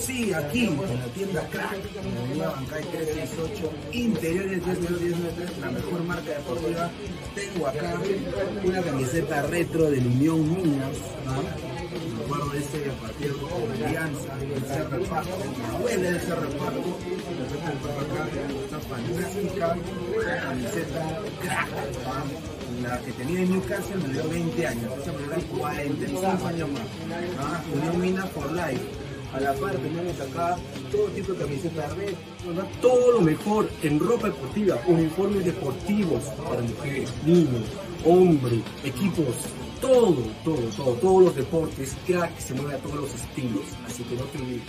Sí, 0.00 0.32
aquí, 0.32 0.68
todo, 40.90 41.00
todo, 41.00 41.10
todos 41.10 41.24
los 41.24 41.36
deportes, 41.36 41.96
crack 42.06 42.38
se 42.38 42.54
mueve 42.54 42.74
a 42.74 42.78
todos 42.78 42.96
los 42.96 43.14
estilos, 43.14 43.64
así 43.86 44.02
que 44.04 44.16
no 44.16 44.24
te 44.24 44.38
olvides. 44.38 44.62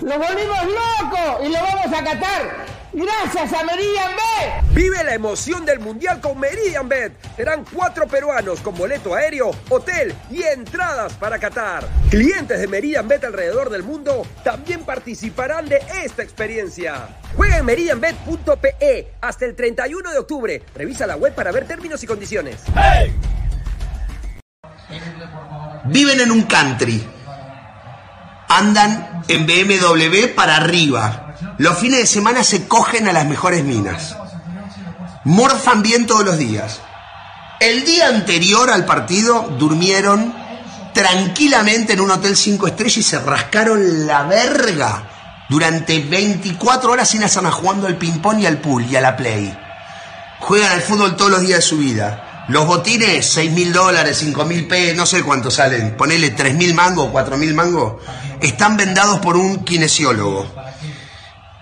¡Lo 0.00 0.16
volvimos 0.16 0.64
loco! 0.64 1.44
¡Y 1.44 1.48
lo 1.48 1.60
vamos 1.60 1.86
a 1.86 2.04
catar! 2.04 2.66
¡Gracias 2.92 3.52
a 3.52 3.64
Meridian 3.64 4.12
Bet! 4.12 4.74
Vive 4.74 5.04
la 5.04 5.14
emoción 5.14 5.66
del 5.66 5.80
Mundial 5.80 6.20
con 6.20 6.38
Meridian 6.38 6.88
Bet. 6.88 7.12
Serán 7.36 7.64
cuatro 7.70 8.06
peruanos 8.06 8.60
con 8.60 8.76
boleto 8.76 9.14
aéreo, 9.14 9.50
hotel 9.68 10.14
y 10.30 10.42
entradas 10.44 11.12
para 11.14 11.38
Qatar. 11.38 11.86
Clientes 12.10 12.60
de 12.60 12.68
Meridian 12.68 13.06
Bet 13.08 13.24
alrededor 13.24 13.70
del 13.70 13.82
mundo 13.82 14.24
también 14.44 14.84
participarán 14.84 15.68
de 15.68 15.82
esta 16.04 16.22
experiencia. 16.22 17.08
Juega 17.36 17.58
en 17.58 17.66
meridianbet.pe 17.66 19.12
hasta 19.20 19.44
el 19.44 19.54
31 19.54 20.12
de 20.12 20.18
octubre. 20.18 20.62
Revisa 20.74 21.06
la 21.06 21.16
web 21.16 21.34
para 21.34 21.52
ver 21.52 21.66
términos 21.66 22.02
y 22.02 22.06
condiciones. 22.06 22.62
Viven 25.84 26.20
en 26.20 26.30
un 26.30 26.42
country. 26.42 27.06
Andan 28.48 29.22
en 29.28 29.46
BMW 29.46 30.34
para 30.34 30.56
arriba. 30.56 31.34
Los 31.58 31.78
fines 31.78 32.00
de 32.00 32.06
semana 32.06 32.42
se 32.42 32.66
cogen 32.66 33.08
a 33.08 33.12
las 33.12 33.26
mejores 33.26 33.64
minas. 33.64 34.16
Morfan 35.24 35.82
bien 35.82 36.06
todos 36.06 36.24
los 36.24 36.38
días. 36.38 36.80
El 37.60 37.84
día 37.84 38.08
anterior 38.08 38.70
al 38.70 38.84
partido 38.84 39.54
durmieron 39.58 40.32
tranquilamente 40.94 41.92
en 41.92 42.00
un 42.00 42.10
hotel 42.10 42.36
5 42.36 42.68
estrellas 42.68 42.96
y 42.96 43.02
se 43.02 43.18
rascaron 43.18 44.06
la 44.06 44.22
verga 44.22 45.08
durante 45.48 46.00
24 46.00 46.92
horas 46.92 47.08
sin 47.08 47.24
hacer 47.24 47.42
nada 47.42 47.54
jugando 47.54 47.86
al 47.86 47.96
ping-pong 47.96 48.40
y 48.40 48.46
al 48.46 48.58
pool 48.58 48.84
y 48.84 48.96
a 48.96 49.00
la 49.00 49.16
play. 49.16 49.56
Juegan 50.40 50.72
al 50.72 50.82
fútbol 50.82 51.16
todos 51.16 51.30
los 51.30 51.40
días 51.40 51.58
de 51.58 51.62
su 51.62 51.78
vida. 51.78 52.27
Los 52.48 52.66
botines, 52.66 53.26
6 53.26 53.52
mil 53.52 53.72
dólares, 53.74 54.16
5 54.20 54.44
mil 54.46 54.66
p, 54.66 54.94
no 54.94 55.04
sé 55.04 55.22
cuánto 55.22 55.50
salen. 55.50 55.96
Ponele 55.96 56.30
3 56.30 56.54
mil 56.54 56.74
mangos, 56.74 57.10
4 57.12 57.36
mil 57.36 57.52
mangos. 57.52 58.02
Están 58.40 58.76
vendados 58.78 59.18
por 59.20 59.36
un 59.36 59.64
kinesiólogo. 59.64 60.46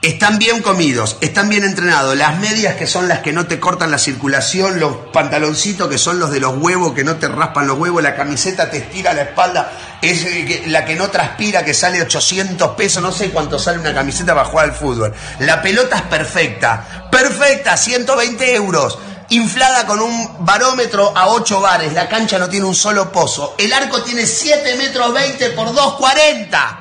Están 0.02 0.38
bien 0.38 0.62
comidos, 0.62 1.16
están 1.20 1.48
bien 1.48 1.64
entrenados. 1.64 2.14
Las 2.16 2.38
medias 2.38 2.76
que 2.76 2.86
son 2.86 3.08
las 3.08 3.20
que 3.20 3.32
no 3.32 3.46
te 3.46 3.58
cortan 3.58 3.90
la 3.90 3.98
circulación, 3.98 4.78
los 4.78 4.94
pantaloncitos 5.12 5.88
que 5.88 5.98
son 5.98 6.20
los 6.20 6.30
de 6.30 6.38
los 6.38 6.56
huevos 6.56 6.92
que 6.92 7.02
no 7.02 7.16
te 7.16 7.26
raspan 7.26 7.66
los 7.66 7.76
huevos, 7.76 8.00
la 8.04 8.14
camiseta 8.14 8.70
te 8.70 8.76
estira 8.76 9.12
la 9.14 9.22
espalda, 9.22 9.72
es 10.00 10.24
eh, 10.24 10.62
la 10.68 10.84
que 10.84 10.94
no 10.94 11.08
transpira 11.08 11.64
que 11.64 11.74
sale 11.74 12.00
800 12.00 12.76
pesos, 12.76 13.02
no 13.02 13.10
sé 13.10 13.30
cuánto 13.30 13.58
sale 13.58 13.80
una 13.80 13.92
camiseta 13.92 14.32
para 14.32 14.46
jugar 14.46 14.66
al 14.66 14.76
fútbol. 14.76 15.12
La 15.40 15.60
pelota 15.60 15.96
es 15.96 16.02
perfecta, 16.02 17.08
perfecta, 17.10 17.76
120 17.76 18.54
euros. 18.54 18.98
Inflada 19.30 19.86
con 19.86 20.00
un 20.00 20.44
barómetro 20.46 21.12
a 21.16 21.28
8 21.28 21.60
bares, 21.60 21.92
la 21.92 22.08
cancha 22.08 22.38
no 22.38 22.48
tiene 22.48 22.66
un 22.66 22.74
solo 22.74 23.10
pozo, 23.10 23.54
el 23.58 23.72
arco 23.72 24.02
tiene 24.02 24.24
7 24.24 24.76
metros 24.76 25.12
20 25.12 25.50
por 25.50 25.72
240. 25.74 26.78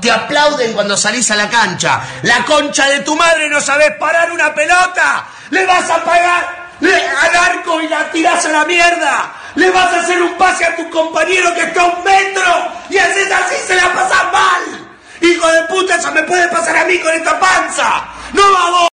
Te 0.00 0.10
aplauden 0.10 0.72
cuando 0.72 0.96
salís 0.96 1.30
a 1.30 1.36
la 1.36 1.48
cancha. 1.48 2.00
La 2.22 2.44
concha 2.44 2.88
de 2.88 3.00
tu 3.00 3.14
madre 3.14 3.48
no 3.48 3.60
sabes 3.60 3.92
parar 4.00 4.32
una 4.32 4.52
pelota. 4.52 5.26
Le 5.50 5.64
vas 5.64 5.88
a 5.90 6.02
pagar 6.02 6.70
le- 6.80 7.06
al 7.08 7.36
arco 7.36 7.80
y 7.80 7.88
la 7.88 8.10
tirás 8.10 8.44
a 8.46 8.48
la 8.48 8.64
mierda. 8.64 9.32
Le 9.54 9.70
vas 9.70 9.92
a 9.92 10.00
hacer 10.00 10.20
un 10.20 10.36
pase 10.36 10.64
a 10.64 10.74
tu 10.74 10.90
compañero 10.90 11.54
que 11.54 11.60
está 11.60 11.82
a 11.82 11.84
un 11.84 12.02
metro 12.02 12.72
y 12.90 12.98
haces 12.98 13.30
así 13.30 13.54
se 13.66 13.76
la 13.76 13.92
pasas 13.94 14.24
mal. 14.32 14.88
Hijo 15.20 15.46
de 15.46 15.62
puta, 15.64 15.94
eso 15.96 16.10
me 16.10 16.24
puede 16.24 16.48
pasar 16.48 16.76
a 16.78 16.84
mí 16.84 16.98
con 16.98 17.12
esta 17.14 17.38
panza. 17.38 18.04
No 18.32 18.42
va 18.52 18.70
vos. 18.70 18.88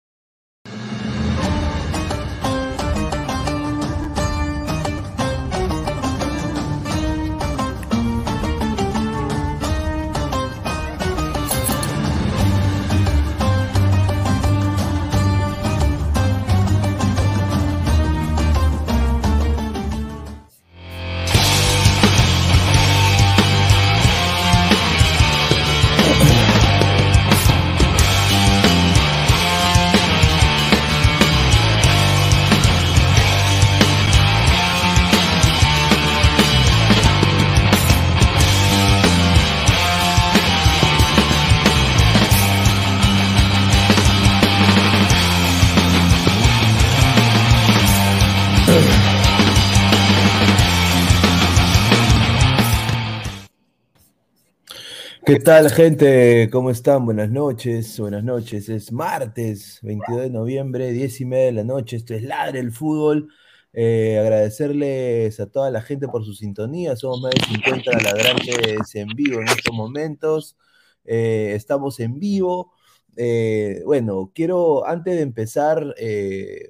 ¿Qué 55.29 55.39
tal, 55.39 55.69
gente? 55.69 56.49
¿Cómo 56.51 56.71
están? 56.71 57.05
Buenas 57.05 57.29
noches, 57.29 57.99
buenas 57.99 58.23
noches. 58.23 58.67
Es 58.67 58.91
martes 58.91 59.77
22 59.83 60.21
de 60.21 60.29
noviembre, 60.31 60.91
10 60.91 61.21
y 61.21 61.25
media 61.25 61.45
de 61.45 61.51
la 61.51 61.63
noche. 61.63 61.97
Esto 61.97 62.15
es 62.15 62.23
Ladre 62.23 62.59
el 62.59 62.71
Fútbol. 62.71 63.31
Eh, 63.71 64.17
agradecerles 64.19 65.39
a 65.39 65.45
toda 65.45 65.69
la 65.69 65.83
gente 65.83 66.07
por 66.07 66.25
su 66.25 66.33
sintonía. 66.33 66.95
Somos 66.95 67.21
más 67.21 67.31
de 67.35 67.41
50 67.45 67.91
ladrantes 68.01 68.95
en 68.95 69.09
vivo 69.09 69.39
en 69.39 69.49
estos 69.49 69.71
momentos. 69.71 70.57
Eh, 71.05 71.53
estamos 71.53 71.99
en 71.99 72.17
vivo. 72.17 72.73
Eh, 73.15 73.83
bueno, 73.85 74.31
quiero, 74.33 74.87
antes 74.87 75.15
de 75.15 75.21
empezar, 75.21 75.93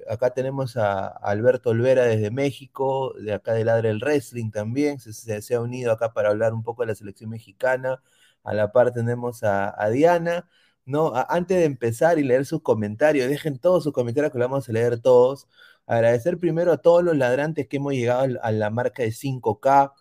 acá 0.06 0.34
tenemos 0.34 0.76
a, 0.76 1.06
Alberto 1.06 1.70
Olvera 1.70 2.04
desde 2.04 2.30
México, 2.30 3.14
de 3.18 3.32
acá 3.32 3.54
de 3.54 3.64
Ladre 3.64 3.88
el 3.88 4.00
Wrestling 4.00 4.50
también, 4.50 5.00
se 5.00 5.54
ha 5.54 5.60
unido 5.62 5.92
acá 5.92 6.12
para 6.12 6.28
hablar 6.28 6.52
un 6.52 6.62
poco 6.62 6.82
de 6.82 6.88
la 6.88 6.94
selección 6.94 7.30
mexicana. 7.30 8.02
A 8.42 8.54
la 8.54 8.72
par 8.72 8.92
tenemos 8.92 9.42
a, 9.42 9.88
Diana, 9.90 10.48
¿no? 10.84 11.12
Antes 11.28 11.58
de 11.58 11.64
empezar 11.64 12.18
y 12.18 12.24
leer 12.24 12.46
sus 12.46 12.62
comentarios, 12.62 13.28
dejen 13.28 13.58
todos 13.58 13.84
sus 13.84 13.92
comentarios 13.92 14.32
que 14.32 14.38
lo 14.38 14.48
vamos 14.48 14.68
a 14.68 14.72
leer 14.72 15.00
todos. 15.00 15.48
Agradecer 15.86 16.38
primero 16.38 16.72
a 16.72 16.78
todos 16.78 17.02
los 17.04 17.16
ladrantes 17.16 17.68
que 17.68 17.78
hemos 17.78 17.92
llegado 17.94 18.38
a 18.42 18.52
la 18.52 18.70
marca 18.70 19.02
de 19.02 19.12
5K 19.12 19.92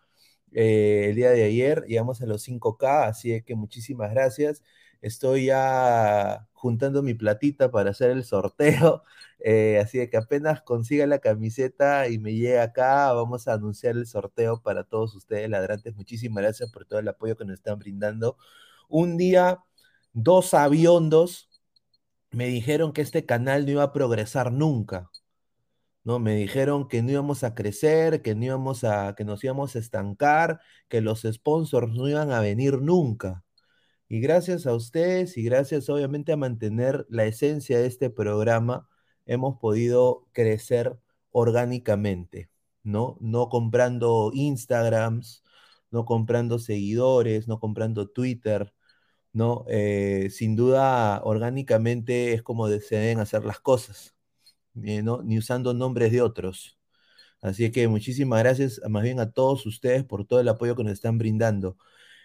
eh, 0.52 1.08
el 1.10 1.16
día 1.16 1.32
de 1.32 1.44
ayer, 1.44 1.84
llegamos 1.88 2.22
a 2.22 2.26
los 2.26 2.48
5K, 2.48 3.08
así 3.08 3.34
es 3.34 3.44
que 3.44 3.56
muchísimas 3.56 4.12
gracias. 4.12 4.64
Estoy 5.02 5.46
ya 5.46 6.48
juntando 6.54 7.04
mi 7.04 7.14
platita 7.14 7.72
para 7.72 7.92
hacer 7.92 8.12
el 8.12 8.24
sorteo, 8.24 9.04
eh, 9.40 9.80
así 9.82 9.98
de 9.98 10.10
que 10.10 10.18
apenas 10.18 10.62
consiga 10.62 11.08
la 11.08 11.20
camiseta 11.20 12.08
y 12.10 12.20
me 12.20 12.34
llegue 12.34 12.60
acá, 12.60 13.12
vamos 13.14 13.48
a 13.48 13.54
anunciar 13.54 13.96
el 13.96 14.06
sorteo 14.08 14.62
para 14.62 14.84
todos 14.84 15.16
ustedes, 15.16 15.50
ladrantes. 15.50 15.96
Muchísimas 15.96 16.44
gracias 16.44 16.72
por 16.72 16.86
todo 16.86 17.00
el 17.00 17.08
apoyo 17.08 17.38
que 17.38 17.46
nos 17.46 17.56
están 17.56 17.80
brindando. 17.80 18.38
Un 18.90 19.18
día, 19.18 19.60
dos 20.14 20.54
aviondos 20.54 21.50
me 22.32 22.48
dijeron 22.48 22.94
que 22.94 23.02
este 23.02 23.26
canal 23.26 23.66
no 23.66 23.72
iba 23.72 23.84
a 23.84 23.94
progresar 23.94 24.52
nunca. 24.52 25.10
¿no? 26.04 26.20
Me 26.20 26.36
dijeron 26.36 26.88
que 26.88 27.02
no 27.02 27.12
íbamos 27.12 27.44
a 27.44 27.56
crecer, 27.56 28.22
que 28.22 28.36
no 28.36 28.46
íbamos 28.46 28.84
a, 28.84 29.16
que 29.16 29.26
nos 29.26 29.44
íbamos 29.44 29.76
a 29.76 29.80
estancar, 29.80 30.60
que 30.88 31.02
los 31.02 31.22
sponsors 31.22 31.92
no 31.94 32.08
iban 32.08 32.32
a 32.32 32.40
venir 32.42 32.82
nunca. 32.82 33.44
Y 34.08 34.22
gracias 34.22 34.66
a 34.68 34.74
ustedes 34.74 35.38
y 35.38 35.44
gracias 35.44 35.90
obviamente 35.90 36.32
a 36.34 36.38
mantener 36.38 37.06
la 37.10 37.26
esencia 37.26 37.80
de 37.80 37.88
este 37.88 38.10
programa, 38.10 38.90
hemos 39.30 39.58
podido 39.60 40.28
crecer 40.34 40.98
orgánicamente, 41.32 42.50
¿no? 42.84 43.18
No 43.22 43.50
comprando 43.50 44.32
Instagrams, 44.34 45.44
no 45.92 46.06
comprando 46.06 46.60
seguidores, 46.60 47.48
no 47.48 47.60
comprando 47.60 48.08
Twitter, 48.10 48.74
¿no? 49.34 49.66
Eh, 49.70 50.30
sin 50.32 50.56
duda, 50.56 51.22
orgánicamente 51.24 52.34
es 52.34 52.44
como 52.44 52.68
se 52.70 52.96
deben 52.98 53.20
hacer 53.20 53.46
las 53.46 53.60
cosas, 53.60 54.16
eh, 54.84 55.02
¿no? 55.04 55.22
Ni 55.24 55.38
usando 55.38 55.74
nombres 55.74 56.12
de 56.12 56.22
otros. 56.22 56.78
Así 57.42 57.72
que 57.72 57.88
muchísimas 57.88 58.40
gracias 58.42 58.82
más 58.90 59.04
bien 59.04 59.20
a 59.20 59.32
todos 59.32 59.66
ustedes 59.66 60.04
por 60.06 60.26
todo 60.26 60.40
el 60.42 60.50
apoyo 60.50 60.76
que 60.76 60.84
nos 60.84 60.94
están 60.94 61.18
brindando. 61.18 61.78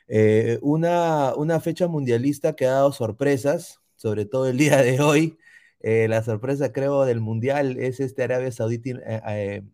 Eh, 0.08 0.58
una, 0.62 1.34
una 1.36 1.60
fecha 1.60 1.88
mundialista 1.88 2.54
que 2.56 2.66
ha 2.66 2.72
dado 2.72 2.92
sorpresas, 2.92 3.80
sobre 3.96 4.26
todo 4.26 4.48
el 4.48 4.58
día 4.58 4.78
de 4.82 5.00
hoy. 5.00 5.38
La 6.08 6.22
sorpresa, 6.22 6.72
creo, 6.72 7.04
del 7.04 7.20
mundial 7.20 7.76
es 7.78 8.00
este 8.00 8.24
Arabia 8.24 8.50
Saudita 8.50 8.98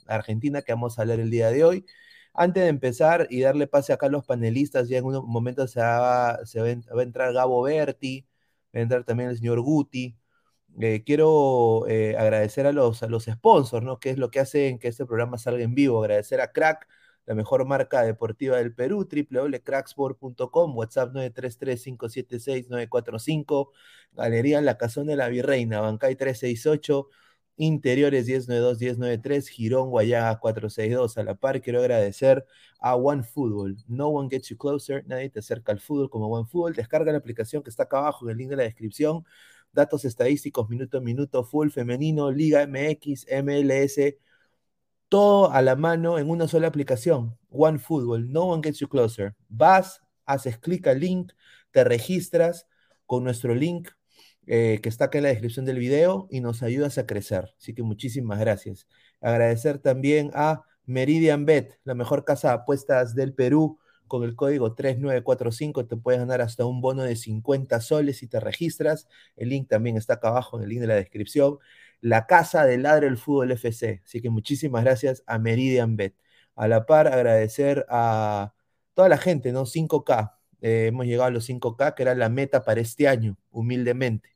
Argentina 0.07 0.63
que 0.63 0.73
vamos 0.73 0.99
a 0.99 1.03
hablar 1.03 1.21
el 1.21 1.31
día 1.31 1.51
de 1.51 1.65
hoy. 1.65 1.87
Antes 2.35 2.63
de 2.63 2.69
empezar 2.69 3.27
y 3.31 3.41
darle 3.41 3.67
pase 3.67 3.93
acá 3.93 4.07
a 4.07 4.09
los 4.09 4.25
panelistas, 4.25 4.89
ya 4.89 4.99
en 4.99 5.05
un 5.05 5.27
momento 5.29 5.67
se 5.67 5.81
va, 5.81 6.31
a 6.35 7.03
entrar 7.03 7.33
Gabo 7.33 7.63
Berti, 7.63 8.27
va 8.75 8.81
a 8.81 8.83
entrar 8.83 9.05
también 9.05 9.31
el 9.31 9.37
señor 9.37 9.61
Guti. 9.61 10.17
Eh, 10.81 11.03
quiero 11.05 11.87
eh, 11.89 12.17
agradecer 12.17 12.67
a 12.67 12.73
los, 12.73 13.03
a 13.03 13.09
los 13.09 13.25
sponsors, 13.25 13.85
¿no? 13.85 13.99
Que 13.99 14.11
es 14.11 14.19
lo 14.19 14.31
que 14.31 14.41
hacen 14.41 14.79
que 14.79 14.89
este 14.89 15.07
programa 15.07 15.39
salga 15.39 15.65
en 15.65 15.75
vivo. 15.75 16.01
Agradecer 16.03 16.41
a 16.41 16.53
Crack, 16.53 16.87
la 17.27 17.35
mejor 17.35 17.67
marca 17.67 18.03
deportiva 18.03 18.57
del 18.57 18.75
Perú, 18.75 19.07
www.cracksport.com, 19.11 20.77
WhatsApp 20.77 21.13
933-576-945, 21.15 23.71
Galería 24.13 24.61
La 24.61 24.77
Cazón 24.79 25.07
de 25.07 25.17
la 25.17 25.29
Virreina, 25.29 25.81
Bancay 25.81 26.17
368, 26.17 27.09
Interiores 27.57 28.27
1092-1093, 28.27 29.49
Girón 29.49 29.91
Guayaga 29.91 30.39
462. 30.39 31.19
A 31.19 31.25
la 31.25 31.35
par, 31.35 31.61
quiero 31.61 31.81
agradecer 31.81 32.47
a 32.81 32.97
OneFootball. 32.97 33.77
No 33.87 34.09
one 34.09 34.31
gets 34.31 34.49
you 34.49 34.57
closer, 34.57 35.05
nadie 35.07 35.29
te 35.29 35.41
acerca 35.41 35.73
al 35.73 35.81
fútbol 35.81 36.09
como 36.09 36.29
OneFootball. 36.29 36.75
Descarga 36.75 37.13
la 37.13 37.19
aplicación 37.19 37.63
que 37.63 37.69
está 37.69 37.83
acá 37.83 37.99
abajo 37.99 38.25
en 38.25 38.31
el 38.33 38.39
link 38.39 38.49
de 38.49 38.57
la 38.57 38.63
descripción. 38.63 39.27
Datos 39.73 40.07
estadísticos, 40.07 40.71
minuto 40.71 40.99
a 40.99 41.01
minuto, 41.03 41.45
full 41.45 41.69
femenino, 41.69 42.31
Liga 42.31 42.67
MX, 42.67 43.27
MLS, 43.45 44.15
todo 45.11 45.53
a 45.53 45.61
la 45.61 45.77
mano 45.77 46.19
en 46.19 46.31
una 46.31 46.49
sola 46.49 46.69
aplicación. 46.69 47.37
OneFootball, 47.51 48.33
no 48.33 48.45
one 48.45 48.63
gets 48.63 48.79
you 48.79 48.89
closer. 48.89 49.35
Vas, 49.49 50.01
haces 50.25 50.57
clic 50.57 50.87
al 50.87 51.01
link, 51.01 51.33
te 51.73 51.85
registras 51.85 52.67
con 53.05 53.25
nuestro 53.25 53.55
link 53.55 53.91
eh, 54.47 54.79
que 54.83 54.89
está 54.89 55.07
acá 55.07 55.19
en 55.19 55.25
la 55.25 55.31
descripción 55.31 55.67
del 55.67 55.79
video 55.79 56.29
y 56.31 56.41
nos 56.41 56.63
ayudas 56.63 56.97
a 56.97 57.07
crecer. 57.07 57.53
Así 57.59 57.75
que 57.75 57.83
muchísimas 57.83 58.39
gracias. 58.39 58.87
Agradecer 59.21 59.79
también 59.79 60.31
a 60.33 60.63
Meridian 60.87 61.45
Bet, 61.45 61.79
la 61.85 61.95
mejor 61.95 62.25
casa 62.25 62.49
de 62.49 62.55
apuestas 62.55 63.15
del 63.15 63.35
Perú. 63.35 63.79
Con 64.07 64.25
el 64.25 64.35
código 64.35 64.75
3945 64.75 65.87
te 65.87 65.97
puedes 65.97 66.21
ganar 66.21 66.41
hasta 66.41 66.65
un 66.65 66.81
bono 66.81 67.05
de 67.05 67.15
50 67.15 67.81
soles 67.81 68.19
si 68.19 68.27
te 68.27 68.41
registras. 68.41 69.07
El 69.37 69.51
link 69.51 69.69
también 69.69 69.97
está 69.97 70.15
acá 70.15 70.29
abajo 70.29 70.57
en 70.57 70.65
el 70.65 70.71
link 70.71 70.81
de 70.81 70.89
la 70.89 70.95
descripción. 70.97 71.59
La 72.01 72.27
casa 72.27 72.65
del 72.65 72.83
Ladre 72.85 73.07
del 73.07 73.19
Fútbol 73.19 73.53
FC. 73.53 74.03
Así 74.05 74.21
que 74.21 74.31
muchísimas 74.31 74.85
gracias 74.85 75.23
a 75.27 75.39
Meridian 75.39 75.97
Bet. 75.97 76.15
A 76.57 76.69
la 76.69 76.87
par, 76.87 77.09
agradecer 77.09 77.87
a 77.89 78.55
toda 78.95 79.09
la 79.09 79.19
gente, 79.19 79.53
¿no? 79.53 79.67
5K. 79.67 80.39
Eh, 80.63 80.87
hemos 80.89 81.07
llegado 81.07 81.25
a 81.29 81.31
los 81.31 81.49
5K, 81.49 81.95
que 81.95 82.03
era 82.03 82.15
la 82.15 82.29
meta 82.29 82.65
para 82.65 82.81
este 82.81 83.09
año, 83.09 83.37
humildemente. 83.51 84.31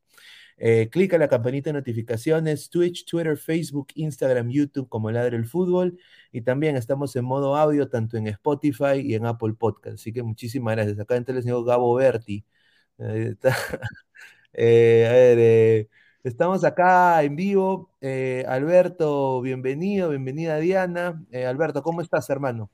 Eh, 0.56 0.88
clica 0.90 1.18
la 1.18 1.28
campanita 1.28 1.70
de 1.70 1.74
notificaciones, 1.74 2.70
Twitch, 2.70 3.04
Twitter, 3.04 3.36
Facebook, 3.36 3.88
Instagram, 3.96 4.50
YouTube 4.50 4.88
como 4.88 5.10
Ladre 5.10 5.36
el 5.36 5.46
Fútbol. 5.46 5.98
Y 6.32 6.42
también 6.42 6.76
estamos 6.76 7.14
en 7.16 7.24
modo 7.24 7.56
audio, 7.56 7.88
tanto 7.88 8.16
en 8.16 8.26
Spotify 8.28 9.00
y 9.02 9.14
en 9.14 9.26
Apple 9.26 9.54
Podcast. 9.54 9.94
Así 9.96 10.12
que 10.12 10.22
muchísimas 10.22 10.76
gracias. 10.76 10.98
Acá 11.00 11.16
entra 11.16 11.34
el 11.36 11.42
señor 11.42 11.64
Gabo 11.64 11.94
Berti. 11.94 12.44
Eh, 14.56 15.06
a 15.08 15.12
ver, 15.12 15.38
eh, 15.40 15.88
estamos 16.24 16.64
acá 16.64 17.22
en 17.22 17.36
vivo. 17.36 17.90
Alberto, 18.48 19.40
bienvenido, 19.40 20.10
bienvenida 20.10 20.56
Diana. 20.56 21.22
Alberto, 21.46 21.82
¿cómo 21.82 22.00
estás, 22.00 22.28
hermano? 22.30 22.70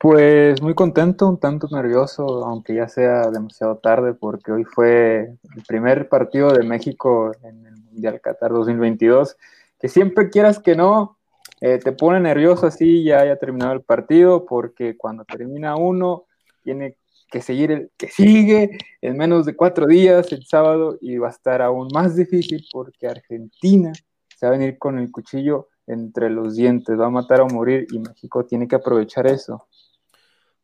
Pues 0.00 0.62
muy 0.62 0.74
contento, 0.74 1.28
un 1.28 1.40
tanto 1.40 1.66
nervioso, 1.72 2.44
aunque 2.44 2.76
ya 2.76 2.86
sea 2.86 3.30
demasiado 3.32 3.78
tarde, 3.78 4.14
porque 4.14 4.52
hoy 4.52 4.62
fue 4.62 5.34
el 5.56 5.62
primer 5.66 6.08
partido 6.08 6.52
de 6.52 6.62
México 6.62 7.32
en 7.42 7.66
el 7.66 7.76
Mundial 7.78 8.20
Qatar 8.20 8.52
2022, 8.52 9.36
que 9.80 9.88
siempre 9.88 10.30
quieras 10.30 10.60
que 10.60 10.76
no, 10.76 11.18
eh, 11.60 11.78
te 11.78 11.90
pone 11.90 12.20
nervioso 12.20 12.68
así 12.68 13.02
ya 13.02 13.18
haya 13.18 13.40
terminado 13.40 13.72
el 13.72 13.82
partido, 13.82 14.46
porque 14.46 14.96
cuando 14.96 15.24
termina 15.24 15.74
uno, 15.74 16.26
tiene 16.62 16.96
que 17.30 17.42
seguir 17.42 17.70
el 17.70 17.90
que 17.96 18.08
sigue 18.08 18.78
en 19.00 19.16
menos 19.16 19.46
de 19.46 19.54
cuatro 19.54 19.86
días, 19.86 20.32
el 20.32 20.44
sábado, 20.44 20.98
y 21.00 21.18
va 21.18 21.28
a 21.28 21.32
estar 21.32 21.62
aún 21.62 21.88
más 21.92 22.16
difícil 22.16 22.64
porque 22.72 23.06
Argentina 23.06 23.92
se 24.36 24.46
va 24.46 24.54
a 24.54 24.58
venir 24.58 24.78
con 24.78 24.98
el 24.98 25.10
cuchillo 25.10 25.68
entre 25.86 26.30
los 26.30 26.56
dientes, 26.56 26.98
va 26.98 27.06
a 27.06 27.10
matar 27.10 27.40
o 27.40 27.48
morir, 27.48 27.86
y 27.90 27.98
México 27.98 28.44
tiene 28.44 28.68
que 28.68 28.76
aprovechar 28.76 29.26
eso. 29.26 29.66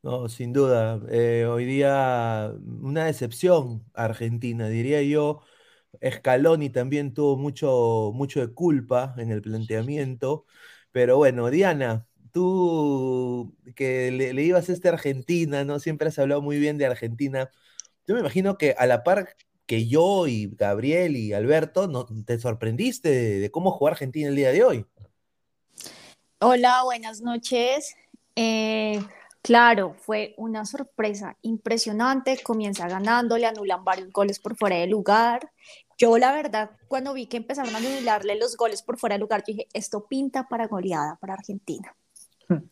No, 0.03 0.29
sin 0.29 0.53
duda. 0.53 1.01
Eh, 1.09 1.47
hoy 1.49 1.65
día 1.65 2.53
una 2.83 3.07
decepción 3.07 3.85
Argentina, 3.95 4.69
diría 4.69 5.03
yo. 5.03 5.41
Scaloni 6.03 6.69
también 6.71 7.15
tuvo 7.15 7.39
mucho, 7.39 8.13
mucho 8.15 8.41
de 8.41 8.53
culpa 8.53 9.15
en 9.17 9.31
el 9.31 9.41
planteamiento. 9.41 10.45
Pero 10.93 11.17
bueno, 11.17 11.49
Diana, 11.51 12.07
tú 12.35 13.57
que 13.77 14.11
le, 14.11 14.43
ibas 14.43 14.69
a 14.69 14.73
este 14.73 14.89
Argentina, 14.89 15.65
¿no? 15.65 15.79
Siempre 15.79 16.09
has 16.09 16.19
hablado 16.19 16.43
muy 16.43 16.59
bien 16.59 16.77
de 16.77 16.87
Argentina. 16.87 17.51
Yo 18.07 18.15
me 18.15 18.21
imagino 18.21 18.59
que 18.59 18.75
a 18.77 18.87
la 18.87 19.05
par 19.05 19.37
que 19.67 19.87
yo 19.87 20.27
y 20.27 20.51
Gabriel 20.55 21.17
y 21.17 21.33
Alberto, 21.33 21.87
¿no? 21.87 22.07
te 22.27 22.39
sorprendiste 22.39 23.09
de, 23.09 23.51
cómo 23.51 23.71
jugó 23.71 23.89
Argentina 23.89 24.29
el 24.29 24.37
día 24.37 24.53
de 24.53 24.65
hoy. 24.65 24.87
Hola, 26.41 26.83
buenas 26.85 27.23
noches. 27.23 27.95
Eh, 28.37 29.01
Claro, 29.45 29.95
fue 29.99 30.35
una 30.39 30.65
sorpresa 30.65 31.37
impresionante, 31.43 32.43
comienza 32.43 32.89
ganando, 32.89 33.37
le 33.37 33.45
anulan 33.45 33.85
varios 33.85 34.11
goles 34.11 34.41
por 34.41 34.57
fuera 34.57 34.77
de 34.77 34.87
lugar. 34.87 35.53
Yo 35.99 36.17
la 36.17 36.33
verdad, 36.33 36.71
cuando 36.89 37.13
vi 37.13 37.27
que 37.27 37.37
empezaron 37.37 37.75
a 37.75 37.79
anularle 37.79 38.37
los 38.37 38.57
goles 38.57 38.81
por 38.81 38.99
fuera 38.99 39.17
de 39.17 39.21
lugar, 39.21 39.45
dije, 39.47 39.69
esto 39.75 40.07
pinta 40.07 40.49
para 40.49 40.67
goleada 40.67 41.19
para 41.21 41.35
Argentina. 41.35 41.95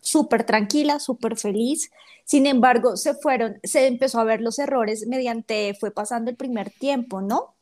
Súper 0.01 0.45
tranquila, 0.45 0.99
súper 1.01 1.37
feliz. 1.37 1.91
Sin 2.25 2.47
embargo, 2.47 2.97
se 2.97 3.15
fueron, 3.15 3.59
se 3.63 3.87
empezó 3.87 4.21
a 4.21 4.25
ver 4.25 4.41
los 4.41 4.59
errores 4.59 5.07
mediante, 5.07 5.75
fue 5.79 5.91
pasando 5.91 6.31
el 6.31 6.37
primer 6.37 6.71
tiempo, 6.71 7.21
¿no? 7.21 7.55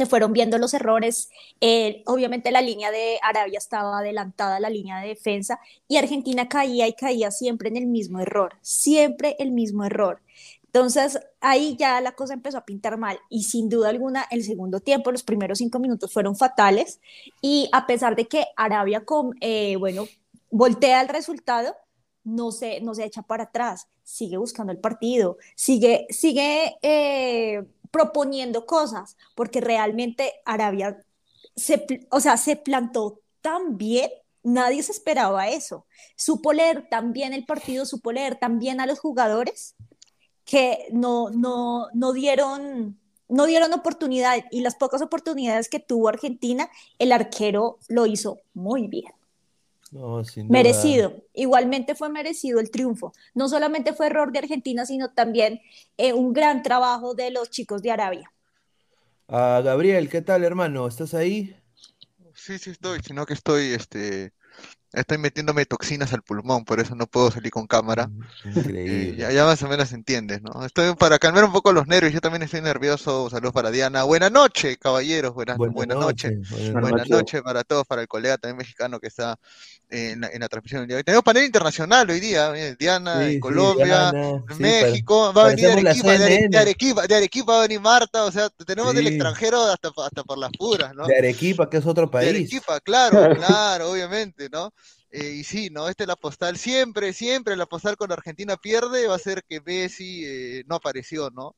se 0.00 0.06
fueron 0.06 0.32
viendo 0.32 0.58
los 0.58 0.74
errores. 0.74 1.30
Eh, 1.60 2.02
obviamente 2.06 2.50
la 2.50 2.62
línea 2.62 2.90
de 2.90 3.18
Arabia 3.22 3.58
estaba 3.58 3.98
adelantada 3.98 4.60
la 4.60 4.70
línea 4.70 5.00
de 5.00 5.08
defensa 5.08 5.60
y 5.88 5.96
Argentina 5.96 6.48
caía 6.48 6.88
y 6.88 6.94
caía 6.94 7.30
siempre 7.30 7.68
en 7.68 7.76
el 7.76 7.86
mismo 7.86 8.20
error, 8.20 8.54
siempre 8.62 9.36
el 9.38 9.52
mismo 9.52 9.84
error. 9.84 10.22
Entonces 10.64 11.20
ahí 11.40 11.76
ya 11.78 12.00
la 12.00 12.12
cosa 12.12 12.34
empezó 12.34 12.58
a 12.58 12.64
pintar 12.64 12.96
mal 12.96 13.18
y 13.28 13.42
sin 13.42 13.68
duda 13.68 13.88
alguna 13.88 14.24
el 14.30 14.44
segundo 14.44 14.80
tiempo, 14.80 15.12
los 15.12 15.24
primeros 15.24 15.58
cinco 15.58 15.80
minutos 15.80 16.12
fueron 16.12 16.36
fatales 16.36 17.00
y 17.42 17.68
a 17.72 17.86
pesar 17.86 18.16
de 18.16 18.28
que 18.28 18.46
Arabia, 18.56 19.04
con, 19.04 19.34
eh, 19.40 19.76
bueno, 19.76 20.06
voltea 20.50 21.00
el 21.00 21.08
resultado, 21.08 21.74
no 22.24 22.52
se, 22.52 22.80
no 22.80 22.94
se 22.94 23.04
echa 23.04 23.22
para 23.22 23.44
atrás, 23.44 23.88
sigue 24.02 24.36
buscando 24.36 24.72
el 24.72 24.78
partido, 24.78 25.38
sigue, 25.56 26.06
sigue 26.10 26.76
eh, 26.82 27.64
proponiendo 27.90 28.66
cosas, 28.66 29.16
porque 29.34 29.60
realmente 29.60 30.32
Arabia 30.44 30.98
se, 31.56 32.06
o 32.10 32.20
sea, 32.20 32.36
se 32.36 32.56
plantó 32.56 33.20
tan 33.40 33.76
bien, 33.78 34.10
nadie 34.42 34.82
se 34.82 34.92
esperaba 34.92 35.48
eso. 35.48 35.86
Supo 36.16 36.52
leer 36.52 36.88
tan 36.88 37.12
bien 37.12 37.32
el 37.32 37.46
partido, 37.46 37.86
supo 37.86 38.12
leer 38.12 38.36
tan 38.38 38.58
bien 38.58 38.80
a 38.80 38.86
los 38.86 38.98
jugadores 38.98 39.74
que 40.44 40.88
no, 40.92 41.30
no, 41.30 41.88
no 41.94 42.12
dieron 42.12 42.98
no 43.28 43.46
dieron 43.46 43.72
oportunidad 43.72 44.44
y 44.50 44.60
las 44.60 44.74
pocas 44.74 45.02
oportunidades 45.02 45.68
que 45.68 45.78
tuvo 45.78 46.08
Argentina, 46.08 46.68
el 46.98 47.12
arquero 47.12 47.78
lo 47.88 48.06
hizo 48.06 48.40
muy 48.54 48.88
bien. 48.88 49.12
Merecido. 50.48 51.24
Igualmente 51.34 51.94
fue 51.94 52.08
merecido 52.08 52.60
el 52.60 52.70
triunfo. 52.70 53.12
No 53.34 53.48
solamente 53.48 53.92
fue 53.92 54.06
error 54.06 54.30
de 54.30 54.38
Argentina, 54.38 54.86
sino 54.86 55.12
también 55.12 55.60
eh, 55.96 56.12
un 56.12 56.32
gran 56.32 56.62
trabajo 56.62 57.14
de 57.14 57.30
los 57.30 57.50
chicos 57.50 57.82
de 57.82 57.90
Arabia. 57.90 58.30
Ah, 59.26 59.60
Gabriel, 59.64 60.08
¿qué 60.08 60.22
tal, 60.22 60.44
hermano? 60.44 60.86
¿Estás 60.86 61.14
ahí? 61.14 61.56
Sí, 62.34 62.58
sí 62.58 62.70
estoy, 62.70 63.00
sino 63.00 63.26
que 63.26 63.34
estoy 63.34 63.72
este, 63.72 64.32
Estoy 64.92 65.18
metiéndome 65.18 65.66
toxinas 65.66 66.12
al 66.12 66.22
pulmón, 66.22 66.64
por 66.64 66.80
eso 66.80 66.94
no 66.96 67.06
puedo 67.06 67.30
salir 67.30 67.52
con 67.52 67.66
cámara. 67.66 68.08
Mm, 68.08 68.20
Eh, 68.82 69.14
Increíble. 69.14 69.16
ya, 69.16 69.30
ya 69.30 69.44
más 69.44 69.62
o 69.62 69.68
menos 69.68 69.92
entiendes, 69.92 70.42
¿no? 70.42 70.64
Estoy 70.64 70.94
para 70.96 71.18
calmar 71.18 71.44
un 71.44 71.52
poco 71.52 71.72
los 71.72 71.86
nervios, 71.86 72.12
yo 72.12 72.20
también 72.20 72.42
estoy 72.42 72.60
nervioso. 72.62 73.28
Saludos 73.30 73.52
para 73.52 73.70
Diana. 73.70 74.02
Buenas 74.04 74.32
noches, 74.32 74.78
caballeros. 74.78 75.32
Buenas, 75.34 75.58
Buenas 75.58 75.74
buenas 75.76 75.98
noches. 75.98 76.32
noches. 76.32 76.50
buenas 76.50 76.72
Buenas 76.80 77.08
noches. 77.08 77.10
noches 77.10 77.42
para 77.42 77.62
todos, 77.64 77.86
para 77.86 78.02
el 78.02 78.08
colega 78.08 78.38
también 78.38 78.56
mexicano 78.58 78.98
que 78.98 79.08
está 79.08 79.36
eh, 79.90 80.12
en 80.12 80.20
la, 80.22 80.28
en 80.28 80.40
la 80.40 80.48
transmisión 80.48 80.80
del 80.82 80.88
día 80.88 80.96
de 80.96 81.00
hoy. 81.00 81.04
Tenemos 81.04 81.24
panel 81.24 81.44
internacional 81.44 82.08
hoy 82.10 82.20
día, 82.20 82.52
eh, 82.56 82.76
Diana 82.78 83.24
Sí, 83.24 83.24
en 83.24 83.32
sí, 83.32 83.40
Colombia, 83.40 84.10
Diana, 84.10 84.44
sí, 84.56 84.62
México, 84.62 85.32
va 85.32 85.42
a 85.42 85.46
venir 85.48 85.66
de 85.66 85.72
Arequipa, 85.72 86.12
de, 86.12 86.24
Are- 86.24 86.48
de 86.48 86.58
Arequipa, 86.58 87.06
de 87.06 87.14
Arequipa 87.16 87.52
va 87.52 87.58
a 87.58 87.62
venir 87.62 87.80
Marta, 87.80 88.24
o 88.24 88.32
sea, 88.32 88.48
tenemos 88.66 88.94
del 88.94 89.06
extranjero 89.06 89.62
hasta, 89.64 89.90
hasta 90.04 90.22
por 90.24 90.38
las 90.38 90.50
puras, 90.52 90.94
¿no? 90.94 91.06
De 91.06 91.16
Arequipa, 91.18 91.68
que 91.68 91.78
es 91.78 91.86
otro 91.86 92.06
De 92.06 92.10
país. 92.10 92.28
Arequipa, 92.30 92.80
claro, 92.80 93.34
claro, 93.34 93.90
obviamente, 93.90 94.48
¿no? 94.50 94.72
Eh, 95.12 95.30
y 95.40 95.44
sí, 95.44 95.70
¿no? 95.70 95.88
Este 95.88 96.04
es 96.04 96.08
la 96.08 96.16
postal, 96.16 96.56
siempre, 96.56 97.12
siempre 97.12 97.56
la 97.56 97.66
postal 97.66 97.96
con 97.96 98.12
Argentina 98.12 98.56
pierde 98.56 99.08
va 99.08 99.16
a 99.16 99.18
ser 99.18 99.42
que 99.44 99.60
Messi 99.60 100.24
eh, 100.24 100.64
no 100.68 100.76
apareció, 100.76 101.30
¿no? 101.30 101.56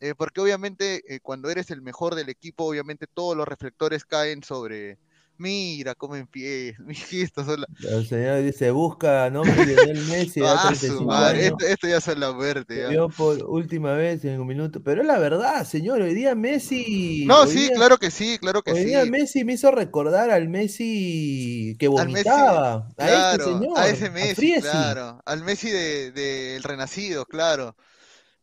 Eh, 0.00 0.14
porque 0.16 0.40
obviamente 0.40 1.02
eh, 1.12 1.20
cuando 1.20 1.50
eres 1.50 1.70
el 1.70 1.82
mejor 1.82 2.14
del 2.14 2.28
equipo, 2.28 2.64
obviamente 2.64 3.06
todos 3.08 3.36
los 3.36 3.46
reflectores 3.48 4.04
caen 4.04 4.42
sobre, 4.44 4.98
mira 5.42 5.94
cómo 5.94 6.16
empieza, 6.16 6.82
estos 7.12 7.46
son 7.46 7.60
la- 7.62 7.66
El 7.90 8.06
señor 8.06 8.42
dice, 8.42 8.70
busca 8.70 9.28
nombre 9.30 9.66
de 9.66 9.74
Lionel 9.76 10.06
Messi, 10.06 10.40
Ah, 10.44 10.72
su 10.74 10.78
35 10.78 11.04
madre, 11.04 11.38
años. 11.46 11.52
esto, 11.60 11.66
esto 11.66 11.88
ya 11.88 12.00
son 12.00 12.20
la 12.20 12.32
muerte, 12.32 12.88
vio 12.88 13.08
por 13.08 13.42
última 13.44 13.92
vez 13.94 14.24
en 14.24 14.40
un 14.40 14.46
minuto. 14.46 14.80
Pero 14.82 15.02
es 15.02 15.06
la 15.06 15.18
verdad, 15.18 15.66
señor, 15.66 16.00
hoy 16.02 16.14
día 16.14 16.34
Messi. 16.34 17.24
No, 17.26 17.42
hoy 17.42 17.48
sí, 17.48 17.58
día- 17.60 17.72
claro 17.74 17.98
que 17.98 18.10
sí, 18.10 18.38
claro 18.38 18.62
que 18.62 18.72
Hoy 18.72 18.78
sí. 18.82 18.84
día 18.86 19.04
Messi 19.04 19.44
me 19.44 19.54
hizo 19.54 19.70
recordar 19.70 20.30
al 20.30 20.48
Messi 20.48 21.76
que 21.78 21.88
Messi, 21.88 22.02
vomitaba. 22.04 22.88
a 22.96 23.32
este 23.32 23.44
señor, 23.44 23.78
a 23.78 23.88
ese 23.88 24.10
Messi, 24.10 24.54
claro, 24.60 25.20
al 25.26 25.42
Messi 25.44 25.70
de, 25.70 26.12
de 26.12 26.56
El 26.56 26.62
Renacido, 26.62 27.26
claro, 27.26 27.76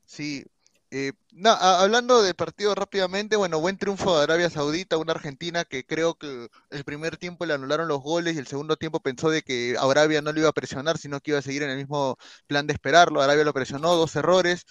sí. 0.05 0.43
Eh, 0.91 1.13
no, 1.31 1.51
hablando 1.51 2.23
del 2.23 2.33
partido 2.33 2.73
rápidamente, 2.73 3.35
bueno, 3.35 3.59
buen 3.59 3.77
triunfo 3.77 4.17
de 4.17 4.23
Arabia 4.23 4.49
Saudita, 4.49 4.97
una 4.97 5.11
Argentina 5.13 5.63
que 5.63 5.85
creo 5.85 6.15
que 6.17 6.49
el 6.71 6.83
primer 6.83 7.15
tiempo 7.17 7.45
le 7.45 7.53
anularon 7.53 7.87
los 7.87 8.01
goles 8.01 8.35
y 8.35 8.39
el 8.39 8.47
segundo 8.47 8.75
tiempo 8.75 8.99
pensó 8.99 9.29
de 9.29 9.43
que 9.43 9.75
Arabia 9.79 10.21
no 10.23 10.31
lo 10.33 10.39
iba 10.39 10.49
a 10.49 10.51
presionar, 10.53 10.97
sino 10.97 11.19
que 11.19 11.29
iba 11.31 11.39
a 11.39 11.43
seguir 11.43 11.61
en 11.61 11.69
el 11.69 11.77
mismo 11.77 12.17
plan 12.47 12.65
de 12.65 12.73
esperarlo. 12.73 13.21
Arabia 13.21 13.43
lo 13.43 13.53
presionó, 13.53 13.93
dos 13.95 14.15
errores. 14.15 14.65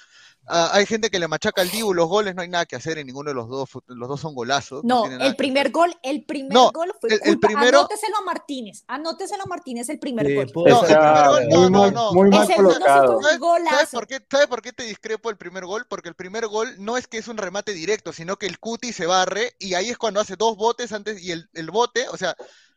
Ah, 0.50 0.70
hay 0.72 0.86
gente 0.86 1.10
que 1.10 1.18
le 1.18 1.28
machaca 1.28 1.60
al 1.62 1.70
Dibu 1.70 1.92
los 1.92 2.08
goles, 2.08 2.34
no 2.34 2.42
hay 2.42 2.48
nada 2.48 2.64
que 2.66 2.76
hacer 2.76 2.98
en 2.98 3.06
ninguno 3.06 3.30
de 3.30 3.34
los 3.34 3.48
dos, 3.48 3.68
los 3.86 4.08
dos 4.08 4.20
son 4.20 4.34
golazos. 4.34 4.82
No, 4.84 5.04
el 5.06 5.36
primer 5.36 5.70
gol, 5.70 5.94
el 6.02 6.24
primer 6.24 6.52
No, 6.52 6.70
gol 6.72 6.92
fue 7.00 7.10
el- 7.12 7.20
el 7.24 7.38
primero- 7.38 7.80
Anóteselo 7.80 8.16
a 8.16 8.20
Martínez, 8.22 8.84
anóteselo 8.88 9.42
a 9.42 9.46
Martínez 9.46 9.88
el 9.88 9.98
primer 9.98 10.34
gol. 10.34 10.50
No, 10.54 10.80
el 10.84 10.86
primer 10.86 11.28
gol, 11.28 11.48
no, 11.48 11.60
muy 11.60 11.70
no, 11.70 11.90
no. 11.90 12.12
muy 12.12 12.30
mal 12.30 12.42
El 12.42 12.46
segundo 12.48 12.70
sí 12.72 12.78
colocado. 12.80 13.06
fue 13.06 13.16
un 13.16 13.22
¿Sabes, 13.24 13.38
golazo. 13.38 13.74
sabes 13.76 13.90
por 13.90 14.06
qué, 14.06 14.20
¿sabes 14.30 14.46
por 14.46 14.62
qué 14.62 14.72
te 14.72 14.82
discrepo 14.84 15.30
el 15.30 15.36
primer 15.36 15.66
gol? 15.66 15.86
Porque 15.88 16.08
el 16.08 16.14
primer 16.14 16.46
gol 16.48 16.74
no 16.78 16.96
es 16.96 17.06
que 17.06 17.18
es 17.18 17.28
un 17.28 17.36
remate 17.36 17.72
directo, 17.72 18.12
sino 18.12 18.36
que 18.36 18.46
el 18.46 18.58
Cuti 18.58 18.92
se 18.92 19.06
barre 19.06 19.54
y 19.58 19.74
ahí 19.74 19.88
es 19.90 19.98
cuando 19.98 20.20
hace 20.20 20.36
dos 20.36 20.56
botes 20.56 20.92
antes 20.92 21.22
y 21.22 21.32
el, 21.32 21.48
el 21.54 21.70
bote, 21.70 22.08
o 22.08 22.16
sea, 22.16 22.34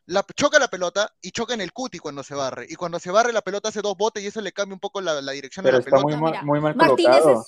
la, 0.07 0.25
choca 0.35 0.59
la 0.59 0.67
pelota 0.67 1.13
y 1.21 1.31
choca 1.31 1.53
en 1.53 1.61
el 1.61 1.71
Cuti 1.73 1.99
cuando 1.99 2.23
se 2.23 2.35
barre. 2.35 2.65
Y 2.69 2.75
cuando 2.75 2.99
se 2.99 3.11
barre 3.11 3.31
la 3.33 3.41
pelota 3.41 3.69
hace 3.69 3.81
dos 3.81 3.95
botes 3.97 4.23
y 4.23 4.27
eso 4.27 4.41
le 4.41 4.51
cambia 4.51 4.73
un 4.73 4.79
poco 4.79 4.99
la, 5.01 5.21
la 5.21 5.31
dirección 5.31 5.63
Pero 5.63 5.77
de 5.79 5.83
la 5.83 5.89
está 5.89 5.97
pelota. 6.01 6.17
muy 6.19 6.31
mal, 6.31 6.45
muy 6.45 6.59
mal 6.59 6.75
Martínez 6.75 7.19
colocado. 7.21 7.41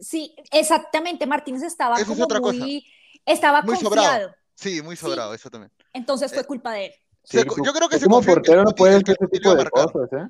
es, 0.00 0.06
sí, 0.06 0.34
exactamente, 0.52 1.26
Martínez 1.26 1.62
estaba 1.62 1.96
Eso 1.96 2.12
es 2.12 2.18
como 2.18 2.40
cosa. 2.40 2.58
muy, 2.58 2.86
estaba 3.26 3.62
Muy 3.62 3.74
confiado, 3.74 3.94
sobrado. 4.06 4.34
Sí, 4.54 4.82
muy 4.82 4.96
Sí. 4.96 5.02
sobrado, 5.06 5.34
eso 5.34 5.50
también. 5.50 5.72
entonces 5.92 6.32
fue 6.32 6.42
Eh, 6.42 6.46
culpa 6.46 6.72
de 6.72 6.86
él. 6.86 6.92
Se- 7.24 7.40
Sí, 7.42 7.46
tú- 7.46 7.62
yo 7.64 7.72
creo 7.72 7.88
que 7.88 7.98
se 7.98 8.06
como 8.06 8.22
portero 8.22 8.64
no 8.64 8.70
puedes 8.72 8.96
hacer 8.96 9.16
ese 9.20 9.28
tipo 9.28 9.50
de 9.50 9.56
marcar. 9.56 9.92
cosas, 9.92 10.12
¿eh? 10.12 10.28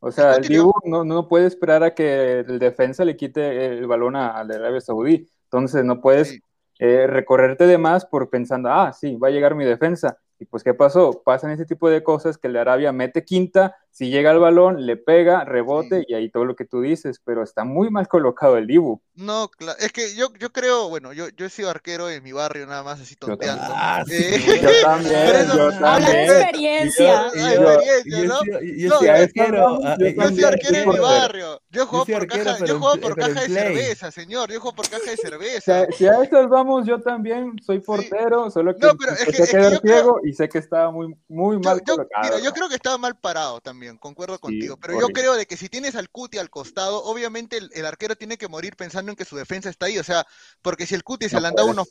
O 0.00 0.10
sea, 0.10 0.34
el 0.36 0.48
Dibu 0.48 0.72
no, 0.84 1.04
no 1.04 1.28
puede 1.28 1.46
esperar 1.46 1.82
a 1.84 1.94
que 1.94 2.40
el 2.40 2.58
defensa 2.58 3.04
le 3.04 3.16
quite 3.16 3.66
el 3.66 3.86
balón 3.86 4.16
a- 4.16 4.30
al 4.32 4.48
de 4.48 4.56
Arabia 4.56 4.80
Saudí. 4.80 5.30
Entonces 5.44 5.84
no 5.84 6.00
puedes 6.00 6.28
Sí. 6.30 6.40
eh, 6.82 7.06
recorrerte 7.06 7.66
de 7.66 7.76
más 7.76 8.06
por 8.06 8.30
pensando, 8.30 8.70
ah, 8.70 8.90
sí, 8.94 9.14
va 9.16 9.28
a 9.28 9.30
llegar 9.30 9.54
mi 9.54 9.66
defensa. 9.66 10.16
Y 10.40 10.46
pues, 10.46 10.64
¿qué 10.64 10.72
pasó? 10.72 11.22
Pasan 11.22 11.50
ese 11.50 11.66
tipo 11.66 11.90
de 11.90 12.02
cosas 12.02 12.38
que 12.38 12.46
el 12.46 12.54
de 12.54 12.60
Arabia 12.60 12.92
mete 12.92 13.24
quinta, 13.26 13.76
si 13.90 14.08
llega 14.10 14.30
el 14.30 14.38
balón, 14.38 14.86
le 14.86 14.96
pega, 14.96 15.44
rebote 15.44 16.04
y 16.08 16.14
ahí 16.14 16.30
todo 16.30 16.44
lo 16.44 16.56
que 16.56 16.64
tú 16.64 16.80
dices, 16.80 17.20
pero 17.24 17.42
está 17.42 17.64
muy 17.64 17.90
mal 17.90 18.08
colocado 18.08 18.56
el 18.56 18.66
Dibu. 18.66 19.02
No, 19.16 19.50
es 19.78 19.92
que 19.92 20.14
yo, 20.14 20.28
yo 20.38 20.50
creo, 20.50 20.88
bueno, 20.88 21.12
yo, 21.12 21.28
yo 21.36 21.44
he 21.44 21.50
sido 21.50 21.68
arquero 21.68 22.08
en 22.08 22.22
mi 22.22 22.32
barrio 22.32 22.66
nada 22.66 22.82
más 22.82 23.00
así 23.00 23.16
tonteando. 23.16 23.62
Ah, 23.68 24.02
sí. 24.06 24.14
Eh, 24.16 24.40
Yo 24.62 24.70
también, 24.82 25.14
Pero 25.26 25.38
eso- 25.38 25.56
yo 25.56 25.64
Habla 25.86 25.98
de 25.98 26.04
también. 26.04 26.30
experiencia. 26.30 27.20
Ah, 27.26 27.30
yo- 27.34 27.72
experiencia, 27.72 28.22
yo 28.22 28.88
¿no? 28.88 28.98
soy- 28.98 29.08
arquero, 29.08 29.78
ah, 29.84 29.96
yo 29.98 30.06
eh, 30.06 30.14
soy 30.16 30.44
arquero 30.44 30.76
en 30.76 30.88
mi 30.88 30.98
barrio. 30.98 31.60
Yo 31.70 31.86
juego 31.86 32.06
por 32.06 32.26
caja, 32.26 32.64
yo 32.64 32.78
juego 32.80 32.96
por 33.00 33.14
de 33.16 33.24
play. 33.32 33.48
cerveza, 33.48 34.10
señor. 34.10 34.50
Yo 34.50 34.60
juego 34.60 34.76
por 34.76 34.88
caja 34.88 35.10
de 35.10 35.16
cerveza. 35.16 35.86
si 35.96 36.06
a 36.06 36.22
estas 36.22 36.48
vamos, 36.48 36.86
yo 36.86 37.00
también 37.02 37.56
soy 37.64 37.80
portero, 37.80 38.50
solo 38.50 38.74
que 38.74 38.86
No, 38.86 38.94
pero 38.96 39.12
es 39.12 39.20
empecé 39.20 39.36
que- 39.36 39.42
a 39.42 39.44
es 39.44 39.50
que 39.50 39.56
quedar 39.58 39.72
yo 39.74 39.80
creo- 39.80 39.94
ciego 39.94 40.20
y 40.24 40.32
sé 40.32 40.48
que 40.48 40.58
estaba 40.58 40.90
muy, 40.90 41.14
muy 41.28 41.58
mal 41.58 41.80
yo- 41.86 41.94
colocado. 41.96 42.24
mira, 42.24 42.38
yo 42.44 42.52
creo 42.52 42.68
que 42.68 42.74
estaba 42.76 42.96
mal 42.98 43.18
parado 43.18 43.60
también, 43.60 43.79
concuerdo 43.98 44.38
contigo. 44.38 44.76
Pero 44.80 45.00
yo 45.00 45.08
creo 45.08 45.34
de 45.34 45.46
que 45.46 45.56
si 45.56 45.68
tienes 45.68 45.94
al 45.96 46.10
Cuti 46.10 46.38
al 46.38 46.50
costado, 46.50 47.02
obviamente 47.04 47.56
el, 47.58 47.70
el 47.74 47.86
arquero 47.86 48.16
tiene 48.16 48.36
que 48.38 48.48
morir 48.48 48.76
pensando 48.76 49.10
en 49.12 49.16
que 49.16 49.24
su 49.24 49.36
defensa 49.36 49.68
está 49.70 49.86
ahí. 49.86 49.98
O 49.98 50.04
sea, 50.04 50.26
porque 50.62 50.86
si 50.86 50.94
el 50.94 51.02
Cuti 51.04 51.28
se 51.28 51.36
No 51.36 51.40
le 51.42 51.48
anda 51.48 51.62
ser. 51.64 51.74
Bueno, 51.74 51.86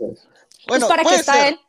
pues 0.67 0.83
para 0.85 1.03
puede 1.03 1.17
está 1.17 1.33
ser. 1.33 1.47
él. 1.53 1.59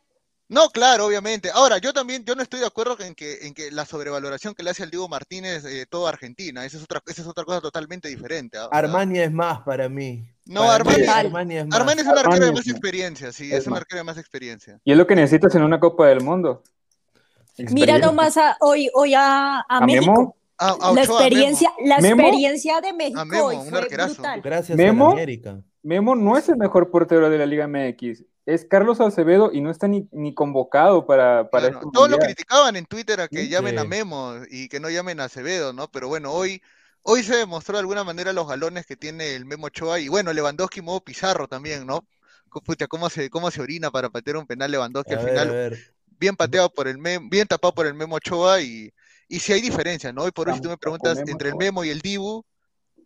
No, 0.47 0.69
claro, 0.69 1.05
obviamente. 1.05 1.49
Ahora, 1.49 1.77
yo 1.77 1.93
también, 1.93 2.25
yo 2.25 2.35
no 2.35 2.43
estoy 2.43 2.59
de 2.59 2.65
acuerdo 2.65 2.99
en 2.99 3.15
que, 3.15 3.47
en 3.47 3.53
que 3.53 3.71
la 3.71 3.85
sobrevaloración 3.85 4.53
que 4.53 4.63
le 4.63 4.71
hace 4.71 4.83
al 4.83 4.89
Diego 4.89 5.07
Martínez 5.07 5.63
eh, 5.63 5.85
todo 5.89 6.07
Argentina. 6.07 6.65
Esa 6.65 6.75
es 6.75 6.83
otra, 6.83 7.01
esa 7.07 7.21
es 7.21 7.27
otra 7.29 7.45
cosa 7.45 7.61
totalmente 7.61 8.09
diferente. 8.09 8.57
¿ah? 8.57 8.65
O 8.65 8.69
sea, 8.69 8.79
Armani 8.79 9.19
es 9.19 9.31
más 9.31 9.61
para 9.61 9.87
mí. 9.87 10.27
No, 10.43 10.63
Para 10.65 10.83
mí, 10.83 10.91
Armani- 10.91 11.25
Armani 11.27 11.55
es 11.57 11.67
más. 11.67 11.79
Armani 11.79 12.01
es 12.01 12.07
un 12.07 12.17
arquero 12.17 12.31
de 12.31 12.35
Armani 12.37 12.51
más 12.57 12.65
es- 12.67 12.71
experiencia, 12.73 13.31
sí, 13.31 13.45
es 13.49 13.59
es 13.59 13.67
un 13.67 13.77
arquero 13.77 13.99
de 13.99 14.03
más 14.03 14.17
experiencia. 14.17 14.77
Y 14.83 14.91
es 14.91 14.97
lo 14.97 15.07
que 15.07 15.15
necesitas 15.15 15.55
en 15.55 15.63
una 15.63 15.79
Copa 15.79 16.07
del 16.07 16.19
Mundo. 16.19 16.63
Mira 17.71 17.97
nomás 17.99 18.37
a- 18.37 18.57
hoy, 18.61 18.89
hoy 18.93 19.13
a, 19.13 19.57
a 19.59 19.65
¿A 19.69 19.85
México. 19.85 20.11
Memo? 20.11 20.35
A, 20.57 20.77
a 20.89 20.93
La 20.93 21.03
experiencia, 21.03 21.71
la 21.83 21.97
Memo. 21.99 22.21
experiencia 22.21 22.81
de 22.81 22.93
México 22.93 23.25
Memo, 23.25 23.45
hoy 23.45 23.55
un 23.57 23.67
fue 23.69 23.79
arquerazo. 23.79 24.13
brutal. 24.15 24.41
Gracias 24.41 24.77
Memo. 24.77 25.05
a 25.05 25.07
la 25.09 25.13
América. 25.13 25.59
Memo 25.83 26.15
no 26.15 26.37
es 26.37 26.47
el 26.49 26.57
mejor 26.57 26.91
portero 26.91 27.29
de 27.29 27.37
la 27.39 27.45
Liga 27.47 27.67
MX. 27.67 28.23
Es 28.45 28.65
Carlos 28.65 28.99
Acevedo 29.01 29.51
y 29.51 29.61
no 29.61 29.71
está 29.71 29.87
ni, 29.87 30.07
ni 30.11 30.33
convocado 30.35 31.05
para, 31.07 31.49
para 31.49 31.67
este 31.67 31.79
Todos 31.93 32.09
lo 32.09 32.17
criticaban 32.17 32.75
en 32.75 32.85
Twitter 32.85 33.21
a 33.21 33.27
que 33.27 33.43
Sí. 33.43 33.49
llamen 33.49 33.79
a. 33.79 33.83
Memo 33.83 34.33
y 34.51 34.67
que 34.67 34.79
no 34.79 34.89
llamen 34.89 35.19
a 35.19 35.25
Acevedo, 35.25 35.73
¿no? 35.73 35.89
Pero 35.91 36.07
bueno, 36.07 36.31
hoy, 36.31 36.61
hoy 37.03 37.23
se 37.23 37.35
demostró 37.35 37.73
de 37.73 37.79
alguna 37.81 38.03
manera 38.03 38.31
los 38.33 38.47
galones 38.47 38.85
que 38.85 38.95
tiene 38.95 39.35
el 39.35 39.45
Memo 39.45 39.67
Ochoa 39.67 39.99
y 39.99 40.07
bueno, 40.09 40.31
Lewandowski 40.33 40.81
modo 40.81 41.01
Pizarro 41.03 41.47
también, 41.47 41.85
¿no? 41.87 42.05
Pucha, 42.65 42.87
cómo 42.87 43.09
se, 43.09 43.29
cómo 43.29 43.49
se 43.49 43.61
orina 43.61 43.89
para 43.91 44.09
patear 44.09 44.37
un 44.37 44.45
penal 44.45 44.69
Lewandowski 44.71 45.13
A 45.13 45.17
al 45.19 45.25
ver, 45.25 45.37
a 45.37 45.41
final, 45.41 45.55
ver. 45.55 45.93
Bien 46.21 46.35
pateado 46.35 46.69
por 46.71 46.87
el 46.87 46.97
Memo, 46.99 47.27
bien 47.29 47.47
tapado 47.47 47.73
por 47.73 47.87
el 47.87 47.95
Memo 47.95 48.15
Ochoa 48.15 48.61
y, 48.61 48.93
y 49.27 49.39
si 49.39 49.51
hay 49.53 49.59
diferencia, 49.61 50.13
¿no? 50.13 50.21
Hoy 50.21 50.31
por 50.31 50.47
hoy 50.47 50.55
si 50.55 50.61
tú 50.61 50.69
me 50.69 50.77
preguntas 50.77 51.17
Memo 51.17 51.31
entre 51.31 51.49
el. 51.49 51.55
Memo 51.55 51.83
y 51.83 51.89
el 51.89 51.99
Dibu, 51.99 52.45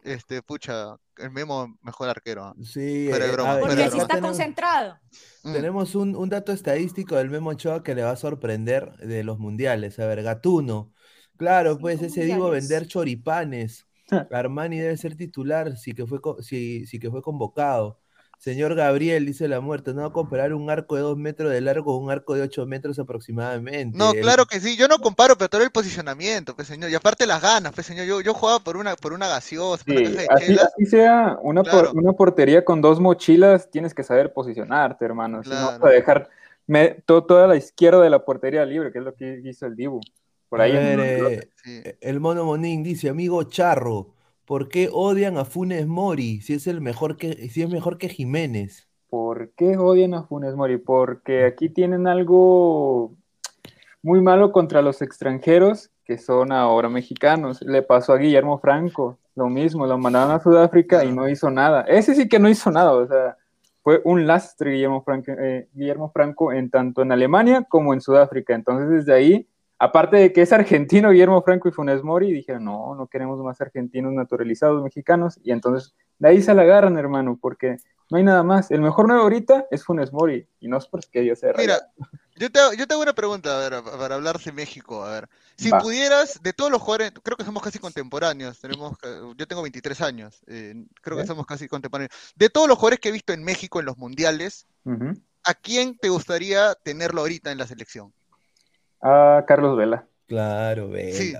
este, 0.04 0.43
pucha, 0.43 0.97
el 1.17 1.32
Memo 1.32 1.78
mejor 1.82 2.10
arquero. 2.10 2.54
Sí, 2.62 3.06
de 3.06 3.12
eh, 3.25 3.32
broma, 3.32 3.58
Porque 3.60 3.75
de 3.78 3.84
así 3.86 3.97
está 3.97 4.15
tenemos- 4.15 4.32
concentrado. 4.32 4.99
Mm. 5.43 5.54
Tenemos 5.54 5.95
un, 5.95 6.15
un 6.15 6.30
dato 6.30 6.51
estadístico 6.51 7.15
del 7.15 7.30
Memo 7.30 7.51
Ochoa 7.51 7.82
que 7.84 7.95
le 7.95 8.04
va 8.04 8.12
a 8.12 8.15
sorprender 8.17 8.91
de 8.97 9.23
los 9.23 9.39
mundiales. 9.39 9.97
A 9.99 10.06
ver, 10.08 10.21
Gatuno. 10.21 10.91
Claro, 11.38 11.80
pues 11.80 12.01
ese 12.01 12.25
Divo 12.25 12.43
mundiales. 12.45 12.67
vender 12.69 12.88
choripanes. 12.89 13.88
Armani 14.32 14.78
debe 14.78 14.97
ser 14.97 15.15
titular 15.15 15.78
sí 15.78 15.93
que 15.93 16.06
fue, 16.06 16.19
sí 16.43 16.99
que 16.99 17.10
fue 17.10 17.21
convocado. 17.21 17.99
Señor 18.38 18.76
Gabriel, 18.76 19.26
dice 19.26 19.48
la 19.48 19.60
muerte, 19.60 19.93
no 19.93 20.02
va 20.02 20.08
a 20.08 20.12
comparar 20.13 20.54
un 20.54 20.69
arco 20.69 20.95
de 20.95 21.02
dos 21.02 21.17
metros 21.17 21.52
de 21.52 21.62
largo 21.62 21.95
con 21.95 22.04
un 22.04 22.12
arco 22.12 22.36
de 22.36 22.41
ocho 22.41 22.65
metros 22.65 23.00
aproximadamente. 23.00 23.98
No, 23.98 24.12
El- 24.12 24.21
claro 24.21 24.45
que 24.45 24.60
sí, 24.60 24.78
yo 24.78 24.88
no 24.88 24.98
comparo, 25.00 25.36
pero 25.38 25.50
todo 25.50 25.63
el 25.63 25.71
posicionamiento, 25.71 26.56
pues 26.56 26.67
señor, 26.67 26.89
y 26.91 26.95
aparte 26.95 27.26
las 27.26 27.41
ganas, 27.41 27.74
pues 27.74 27.88
señor, 27.88 28.06
yo, 28.06 28.21
yo 28.21 28.34
jugaba 28.34 28.60
por 28.60 28.78
una, 28.78 28.95
por 28.95 29.13
una 29.13 29.28
gaseosa, 29.28 29.84
Sí, 29.86 29.93
de 29.93 30.28
así, 30.30 30.58
así 30.60 30.86
sea 30.86 31.38
una, 31.41 31.63
por- 31.63 31.71
Claro. 31.71 31.91
una 31.93 32.13
portería 32.13 32.63
con 32.63 32.82
dos 32.82 33.00
mochilas, 33.00 33.69
tienes 33.71 33.93
que 33.93 34.04
saber 34.04 34.32
posicionarte, 34.34 35.06
hermano. 35.06 35.43
Si 35.43 35.50
no 35.50 35.56
vas 35.56 35.69
Claro. 35.78 35.86
a 35.88 35.89
dejar 35.91 36.30
me- 36.67 36.89
to- 37.06 37.24
toda 37.24 37.48
la 37.48 37.56
izquierda 37.56 38.02
de 38.02 38.10
la 38.10 38.26
portería 38.26 38.65
libre, 38.65 38.91
que 38.91 38.98
es 39.00 39.06
lo 39.06 39.13
que 39.15 39.39
hizo 39.43 39.65
el 39.67 39.76
Dibu. 39.76 40.02
Por 40.50 40.62
ahí 40.62 40.71
en- 40.76 40.98
ver, 40.98 41.00
eh, 41.34 41.50
sí. 41.63 41.82
el 42.02 42.19
mono 42.19 42.43
Monín 42.45 42.82
dice, 42.84 43.10
amigo 43.10 43.43
Charro, 43.43 44.14
¿por 44.46 44.70
qué 44.70 44.90
odian 44.92 45.38
a 45.38 45.46
Funes 45.46 45.88
Mori 45.88 46.42
si 46.42 46.54
es 46.54 46.68
el 46.68 46.82
mejor 46.82 47.18
que, 47.18 47.50
si 47.50 47.62
es 47.62 47.70
mejor 47.70 47.98
que 47.98 48.10
Jiménez? 48.10 48.88
¿Por 49.10 49.52
qué 49.52 49.78
odian 49.78 50.14
a 50.14 50.24
Funes 50.24 50.56
Mori? 50.56 50.78
Porque 50.78 51.46
aquí 51.46 51.70
tienen 51.70 52.08
algo 52.08 53.14
muy 54.02 54.22
malo 54.22 54.52
contra 54.52 54.82
los 54.82 55.02
extranjeros 55.02 55.90
que 56.06 56.18
son 56.18 56.52
ahora 56.52 56.88
mexicanos. 56.88 57.62
Le 57.62 57.82
pasó 57.82 58.14
a 58.14 58.18
Guillermo 58.18 58.60
Franco, 58.60 59.18
lo 59.36 59.50
mismo, 59.50 59.88
lo 59.88 59.98
mandaron 59.98 60.32
a 60.32 60.40
Sudáfrica 60.40 61.04
y 61.04 61.12
no 61.12 61.28
hizo 61.28 61.50
nada. 61.50 61.82
Ese 61.82 62.16
sí 62.16 62.30
que 62.30 62.40
no 62.40 62.48
hizo 62.48 62.70
nada, 62.72 62.94
o 62.94 63.08
sea, 63.08 63.38
fue 63.82 64.02
un 64.04 64.26
lastre 64.26 64.72
Guillermo 64.72 65.04
Franco, 65.04 65.32
eh, 65.32 65.68
Guillermo 65.74 66.12
Franco 66.12 66.54
en 66.54 66.70
tanto 66.70 67.02
en 67.02 67.12
Alemania 67.12 67.66
como 67.68 67.94
en 67.94 68.02
Sudáfrica. 68.02 68.54
Entonces 68.54 68.90
desde 68.90 69.14
ahí 69.14 69.48
aparte 69.80 70.18
de 70.18 70.34
que 70.34 70.42
es 70.42 70.54
argentino 70.54 71.12
Guillermo 71.12 71.42
Franco 71.42 71.68
y 71.68 71.72
Funes 71.72 72.04
Mori, 72.04 72.32
dijeron, 72.32 72.66
no, 72.66 72.96
no 72.96 73.08
queremos 73.08 73.40
más 73.40 73.60
argentinos 73.62 74.14
naturalizados 74.14 74.84
mexicanos, 74.84 75.40
y 75.44 75.52
entonces 75.52 75.96
de 76.20 76.30
ahí 76.30 76.42
se 76.42 76.54
la 76.54 76.64
agarran, 76.64 76.98
hermano, 76.98 77.38
porque 77.42 77.78
no 78.10 78.18
hay 78.18 78.24
nada 78.24 78.44
más. 78.44 78.72
El 78.72 78.82
mejor 78.82 79.08
nuevo 79.08 79.24
ahorita 79.24 79.66
es 79.72 79.84
Funes 79.84 80.14
Mori, 80.14 80.48
y 80.60 80.68
no 80.68 80.78
es 80.78 80.88
porque 80.88 81.22
Dios 81.22 81.40
sea 81.40 81.54
Mira, 81.58 81.80
yo 82.36 82.52
te, 82.52 82.60
yo 82.78 82.88
te 82.88 82.94
hago 82.94 83.04
una 83.04 83.14
pregunta, 83.14 83.58
a 83.58 83.70
ver, 83.70 83.84
para 83.84 84.16
hablar 84.16 84.40
de 84.40 84.52
México, 84.52 85.04
a 85.04 85.12
ver. 85.12 85.30
Si 85.58 85.70
Va. 85.70 85.80
pudieras, 85.80 86.42
de 86.42 86.54
todos 86.54 86.72
los 86.72 86.82
jugadores, 86.82 87.14
creo 87.24 87.38
que 87.38 87.46
somos 87.46 87.64
casi 87.64 87.80
contemporáneos, 87.80 88.60
tenemos, 88.60 88.98
eh, 89.04 89.22
yo 89.38 89.48
tengo 89.48 89.62
23 89.62 90.02
años, 90.02 90.42
eh, 90.48 90.74
creo 91.02 91.18
que 91.18 91.26
somos 91.26 91.46
casi 91.46 91.68
contemporáneos. 91.68 92.12
De 92.36 92.50
todos 92.50 92.68
los 92.68 92.78
jugadores 92.78 93.00
que 93.00 93.10
he 93.10 93.14
visto 93.14 93.34
en 93.34 93.44
México 93.44 93.80
en 93.80 93.86
los 93.86 93.98
mundiales. 93.98 94.68
¿a 95.46 95.54
quién 95.54 95.98
te 95.98 96.10
gustaría 96.10 96.74
tenerlo 96.74 97.22
ahorita 97.22 97.52
en 97.52 97.60
la 97.60 97.68
selección? 97.68 98.12
Ah, 99.08 99.46
Carlos 99.48 99.78
Vela. 99.78 100.08
Claro, 100.26 100.89
Vela. 100.89 101.13
Sí. 101.13 101.34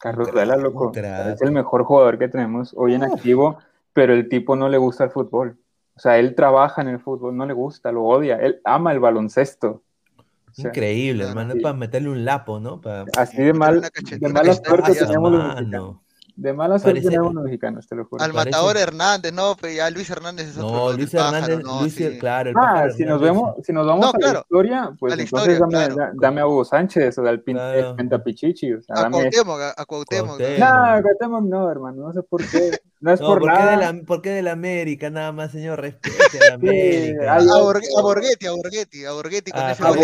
Carlos 0.00 0.32
Vela, 0.32 0.56
loco. 0.56 0.90
Es 0.94 1.42
el 1.42 1.52
mejor 1.52 1.84
jugador 1.84 2.18
que 2.18 2.28
tenemos 2.28 2.72
hoy 2.74 2.94
en 2.94 3.04
Uf. 3.04 3.14
activo, 3.14 3.58
pero 3.92 4.14
el 4.14 4.30
tipo 4.30 4.56
no 4.56 4.70
le 4.70 4.78
gusta 4.78 5.04
el 5.04 5.10
fútbol. 5.10 5.58
O 5.94 6.00
sea, 6.00 6.18
él 6.18 6.34
trabaja 6.34 6.80
en 6.80 6.88
el 6.88 6.98
fútbol, 6.98 7.36
no 7.36 7.44
le 7.44 7.52
gusta, 7.52 7.92
lo 7.92 8.04
odia. 8.04 8.36
Él 8.36 8.62
ama 8.64 8.92
el 8.92 9.00
baloncesto. 9.00 9.82
O 10.16 10.52
sea, 10.54 10.70
Increíble, 10.70 11.24
hermano. 11.24 11.52
Sí. 11.52 11.58
Es 11.58 11.62
para 11.62 11.76
meterle 11.76 12.08
un 12.08 12.24
lapo, 12.24 12.58
¿no? 12.58 12.80
Así 13.14 13.42
de 13.42 13.52
mal, 13.52 13.82
de 13.82 14.28
mala 14.30 14.54
suerte 14.54 14.94
teníamos 14.94 15.30
los 15.30 15.44
mexicanos. 15.44 15.96
De 16.40 16.54
mala 16.54 16.78
suerte 16.78 17.00
Parece- 17.00 17.08
teníamos 17.08 17.34
los 17.34 17.44
mexicanos, 17.44 17.86
te 17.86 17.94
lo 17.94 18.06
juro. 18.06 18.24
Al 18.24 18.32
parece- 18.32 18.56
matador 18.56 18.76
Hernández, 18.78 19.30
no, 19.34 19.54
pero 19.60 19.74
ya 19.74 19.90
Luis 19.90 20.08
Hernández 20.08 20.48
es 20.48 20.56
otro. 20.56 20.70
No, 20.70 20.92
Luis 20.94 21.10
pájaro, 21.10 21.36
Hernández, 21.36 21.64
no, 21.66 21.80
Luis, 21.82 21.94
sí. 21.94 22.18
claro, 22.18 22.48
el 22.50 22.56
Ah, 22.58 22.86
si 22.96 23.04
nos 23.04 23.20
vemos, 23.20 23.54
si 23.62 23.72
nos 23.74 23.86
vamos 23.86 24.00
No, 24.06 24.08
a 24.08 24.12
la 24.12 24.18
claro. 24.18 24.38
historia, 24.40 24.90
pues 24.98 25.12
A 25.12 25.16
la 25.16 25.22
entonces 25.22 25.48
historia, 25.54 25.78
dame, 25.78 25.94
claro. 25.94 25.96
da- 25.96 26.12
dame 26.18 26.40
a 26.40 26.46
Hugo 26.46 26.64
Sánchez 26.64 27.18
o 27.18 27.26
al 27.26 27.42
Claro. 27.42 27.94
Pentapichichi. 27.96 28.72
O 28.72 28.80
sea, 28.80 28.94
A 28.96 29.02
dame. 29.02 29.18
Cuauhtémoc, 29.18 29.60
a, 29.60 29.74
a 29.76 29.84
Cuauhtémoc. 29.84 30.38
Cuauhtémoc. 30.38 30.58
No, 30.70 31.02
Cuauhtémoc 31.02 31.42
no, 31.44 31.70
hermano, 31.70 32.02
no 32.06 32.12
sé 32.14 32.22
por 32.22 32.42
qué. 32.48 32.70
No 33.02 33.12
es 33.12 33.20
No, 33.20 33.26
por 33.28 33.38
¿por 33.40 33.48
qué, 33.50 33.54
nada. 33.58 33.70
de 33.70 33.76
la, 33.76 34.02
¿por 34.06 34.22
qué 34.22 34.30
de 34.30 34.42
la 34.42 34.52
América? 34.52 35.10
Nada 35.10 35.32
más, 35.32 35.52
señor, 35.52 35.78
respete 35.80 36.38
a 36.46 36.48
la 36.50 36.54
América. 36.54 37.34
A, 37.36 37.60
Borghetti, 37.60 37.94
a 37.96 38.00
Borghetti, 38.02 38.46
a 38.46 38.52
Borghetti, 38.52 39.04
a 39.04 39.12
Borghetti 39.12 39.50
con 39.52 39.60
Ah, 39.62 39.72
ese 39.72 39.82
A 39.84 39.88
gol 39.90 39.96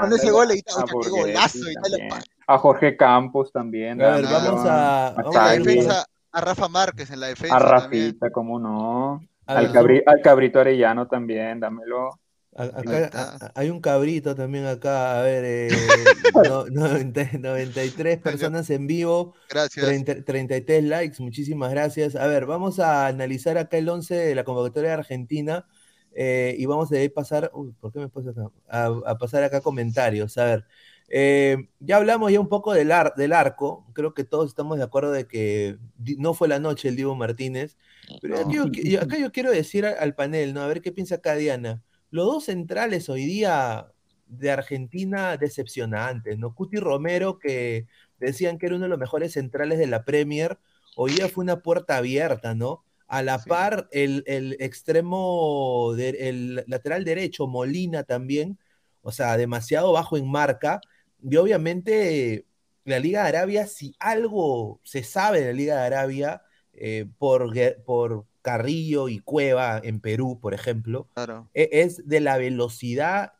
Con 0.00 0.12
ese 0.14 0.30
gol 0.30 0.50
a 0.50 0.54
qué 0.54 1.08
golazo 1.10 1.58
de 1.64 1.72
Italia. 1.72 2.08
También. 2.46 2.56
A 2.56 2.58
Jorge 2.58 2.96
Campos 2.96 3.52
también. 3.52 4.00
A 4.02 4.16
ver, 4.16 4.24
vamos 4.24 4.64
a- 4.66 5.08
A 5.08 5.12
vamos 5.14 5.34
En 5.34 5.40
la 5.42 5.44
a 5.44 5.54
Chagui, 5.54 5.64
defensa, 5.66 6.06
a 6.32 6.40
Rafa 6.40 6.68
Márquez 6.68 7.10
en 7.10 7.20
la 7.20 7.26
defensa 7.28 7.56
a 7.56 7.80
también. 7.80 8.04
Rafita, 8.06 8.30
cómo 8.30 8.58
no. 8.58 9.20
Al, 9.46 9.72
cabri- 9.72 10.02
al 10.06 10.20
Cabrito 10.22 10.58
Arellano 10.60 11.06
también, 11.06 11.60
dámelo. 11.60 12.18
Acá, 12.56 13.50
hay 13.56 13.68
un 13.68 13.80
cabrito 13.80 14.36
también 14.36 14.64
acá, 14.66 15.18
a 15.18 15.22
ver, 15.22 15.42
eh, 15.44 15.68
no- 16.48 16.66
90 16.66 17.30
93 17.40 18.18
personas 18.20 18.70
en 18.70 18.86
vivo, 18.86 19.34
Gracias. 19.50 19.84
30 19.84 20.22
33 20.24 20.84
likes, 20.84 21.20
muchísimas 21.20 21.72
gracias. 21.72 22.14
A 22.14 22.28
ver, 22.28 22.46
vamos 22.46 22.78
a 22.78 23.08
analizar 23.08 23.58
acá 23.58 23.76
el 23.76 23.88
11 23.88 24.14
de 24.14 24.34
la 24.36 24.44
convocatoria 24.44 24.90
de 24.90 24.94
Argentina 24.98 25.66
eh, 26.14 26.54
y 26.56 26.64
vamos 26.66 26.90
a 26.92 26.96
pasar, 27.12 27.50
uy, 27.54 27.72
¿por 27.80 27.92
qué 27.92 27.98
me 27.98 28.08
pasa 28.08 28.30
acá? 28.30 28.42
A, 28.68 28.86
a 29.04 29.18
pasar 29.18 29.42
acá 29.42 29.60
comentarios. 29.60 30.38
A 30.38 30.44
ver, 30.44 30.64
eh, 31.08 31.68
ya 31.80 31.96
hablamos 31.96 32.32
ya 32.32 32.40
un 32.40 32.48
poco 32.48 32.72
del, 32.72 32.90
ar- 32.92 33.14
del 33.14 33.32
arco, 33.32 33.86
creo 33.92 34.14
que 34.14 34.24
todos 34.24 34.48
estamos 34.48 34.78
de 34.78 34.84
acuerdo 34.84 35.12
de 35.12 35.26
que 35.26 35.78
no 36.18 36.34
fue 36.34 36.48
la 36.48 36.58
noche 36.58 36.88
el 36.88 36.96
Diego 36.96 37.14
Martínez, 37.14 37.76
pero 38.20 38.38
acá 38.40 38.50
yo, 38.50 38.66
yo- 38.72 39.00
acá 39.00 39.18
yo 39.18 39.30
quiero 39.32 39.50
decir 39.50 39.86
al, 39.86 39.96
al 39.98 40.14
panel, 40.14 40.54
¿no? 40.54 40.62
A 40.62 40.66
ver 40.66 40.80
qué 40.82 40.92
piensa 40.92 41.16
acá 41.16 41.34
Diana. 41.36 41.82
Los 42.10 42.26
dos 42.26 42.44
centrales 42.44 43.08
hoy 43.08 43.24
día 43.26 43.88
de 44.26 44.50
Argentina 44.50 45.36
decepcionantes, 45.36 46.38
¿no? 46.38 46.54
Cuti 46.54 46.78
Romero, 46.78 47.38
que 47.38 47.86
decían 48.18 48.58
que 48.58 48.66
era 48.66 48.76
uno 48.76 48.84
de 48.84 48.88
los 48.90 48.98
mejores 48.98 49.32
centrales 49.32 49.78
de 49.78 49.86
la 49.86 50.04
Premier, 50.04 50.58
hoy 50.96 51.12
día 51.12 51.28
fue 51.28 51.44
una 51.44 51.60
puerta 51.60 51.96
abierta, 51.98 52.54
¿no? 52.54 52.84
A 53.06 53.22
la 53.22 53.38
Sí. 53.38 53.48
par, 53.48 53.88
el, 53.92 54.24
el 54.26 54.56
extremo, 54.60 55.92
de- 55.96 56.28
el 56.28 56.64
lateral 56.66 57.04
derecho, 57.04 57.46
Molina 57.46 58.04
también, 58.04 58.58
o 59.02 59.12
sea, 59.12 59.36
demasiado 59.36 59.92
bajo 59.92 60.16
en 60.16 60.30
marca, 60.30 60.80
y 61.28 61.36
obviamente 61.36 62.46
la 62.84 62.98
Liga 62.98 63.22
de 63.22 63.28
Arabia, 63.28 63.66
si 63.66 63.94
algo 63.98 64.80
se 64.84 65.02
sabe 65.02 65.40
de 65.40 65.46
la 65.46 65.52
Liga 65.52 65.76
de 65.76 65.86
Arabia, 65.86 66.42
eh, 66.74 67.06
por, 67.18 67.52
por 67.84 68.26
Carrillo 68.42 69.08
y 69.08 69.20
Cueva 69.20 69.80
en 69.82 70.00
Perú, 70.00 70.38
por 70.40 70.52
ejemplo, 70.54 71.08
Claro. 71.14 71.48
e- 71.54 71.70
es 71.72 72.06
de 72.06 72.20
la 72.20 72.36
velocidad 72.36 73.32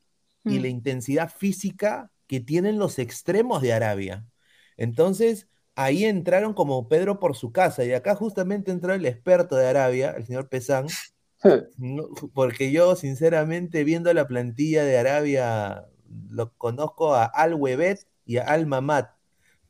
y 0.45 0.59
Mm. 0.59 0.63
la 0.63 0.69
intensidad 0.69 1.31
física 1.31 2.11
que 2.27 2.41
tienen 2.41 2.79
los 2.79 2.99
extremos 2.99 3.61
de 3.61 3.73
Arabia. 3.75 4.25
Entonces, 4.77 5.47
ahí 5.75 6.05
entraron 6.05 6.55
como 6.55 6.89
Pedro 6.89 7.21
por 7.21 7.37
su 7.37 7.53
casa, 7.53 7.85
y 7.85 7.93
acá 7.93 8.15
justamente 8.15 8.71
entró 8.71 8.95
el 8.95 9.05
experto 9.07 9.57
de 9.57 9.67
Arabia, 9.69 10.15
el 10.17 10.25
señor 10.27 10.49
Pesán, 10.49 10.87
no, 11.77 12.09
porque 12.33 12.71
yo, 12.73 12.97
sinceramente, 12.97 13.85
viendo 13.85 14.13
la 14.15 14.27
plantilla 14.27 14.85
de 14.85 14.97
Arabia, 14.99 15.87
lo 16.31 16.53
conozco 16.57 17.15
a 17.15 17.25
Al 17.25 17.55
Webet 17.55 18.07
y 18.25 18.37
a 18.39 18.45
Al 18.45 18.67
Mamad. 18.67 19.07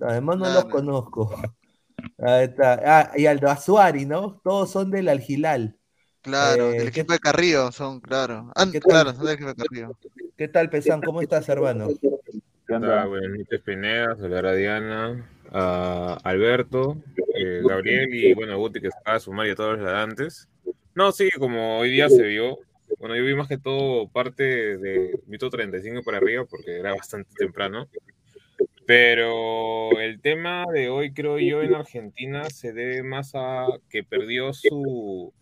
Además, 0.00 0.38
no 0.38 0.44
los 0.46 0.52
Claro. 0.64 0.68
conozco. 0.70 1.34
Ahí 2.18 2.44
está. 2.44 2.80
Ah, 2.84 3.10
y 3.16 3.26
al 3.26 3.44
Azuari, 3.46 4.04
¿no? 4.06 4.40
Todos 4.44 4.70
son 4.70 4.90
del 4.90 5.08
Al 5.08 5.22
Hilal. 5.26 5.76
Claro, 6.20 6.70
Eh, 6.70 6.78
del 6.78 6.82
¿qué- 6.92 7.00
equipo 7.00 7.12
de 7.12 7.18
Carrillo 7.18 7.70
son, 7.72 8.00
claro. 8.00 8.50
Ah, 8.56 8.66
¿Qué 8.70 8.80
tal? 8.80 8.90
claro, 8.90 9.12
son 9.14 9.24
del 9.26 9.34
equipo 9.34 9.48
de 9.50 9.54
Carrillo. 9.56 9.98
¿Qué 10.36 10.48
tal, 10.48 10.70
Pesán? 10.70 11.00
¿Cómo 11.02 11.20
estás, 11.20 11.48
hermano? 11.48 11.88
¿Qué 12.66 12.74
onda? 12.74 13.04
Noches, 13.04 13.60
Pineda, 13.60 14.16
saludar 14.16 14.46
a 14.46 14.54
Diana, 14.54 15.28
a 15.52 16.18
Alberto, 16.24 16.96
eh, 17.36 17.60
Gabriel 17.68 18.14
y 18.14 18.34
bueno, 18.34 18.56
Guti 18.58 18.80
que 18.80 18.88
acaba 18.88 19.14
de 19.14 19.20
sumar 19.20 19.46
y 19.46 19.50
a 19.50 19.54
todos 19.54 19.78
los 19.78 19.88
antes. 19.92 20.48
No, 20.94 21.12
sí, 21.12 21.28
como 21.38 21.78
hoy 21.78 21.90
día 21.90 22.08
se 22.08 22.22
vio, 22.22 22.58
bueno, 22.98 23.16
yo 23.16 23.24
vi 23.24 23.34
más 23.34 23.48
que 23.48 23.58
todo 23.58 24.08
parte 24.08 24.78
de 24.78 25.18
minuto 25.26 25.50
35 25.50 26.02
para 26.02 26.18
arriba 26.18 26.44
porque 26.44 26.78
era 26.78 26.94
bastante 26.94 27.30
temprano. 27.36 27.88
Pero 28.86 29.98
el 30.00 30.20
tema 30.20 30.66
de 30.72 30.90
hoy, 30.90 31.12
creo 31.12 31.38
yo, 31.38 31.62
en 31.62 31.74
Argentina 31.74 32.50
se 32.50 32.72
debe 32.72 33.02
más 33.02 33.32
a 33.34 33.66
que 33.88 34.04
perdió 34.04 34.52
su. 34.52 35.32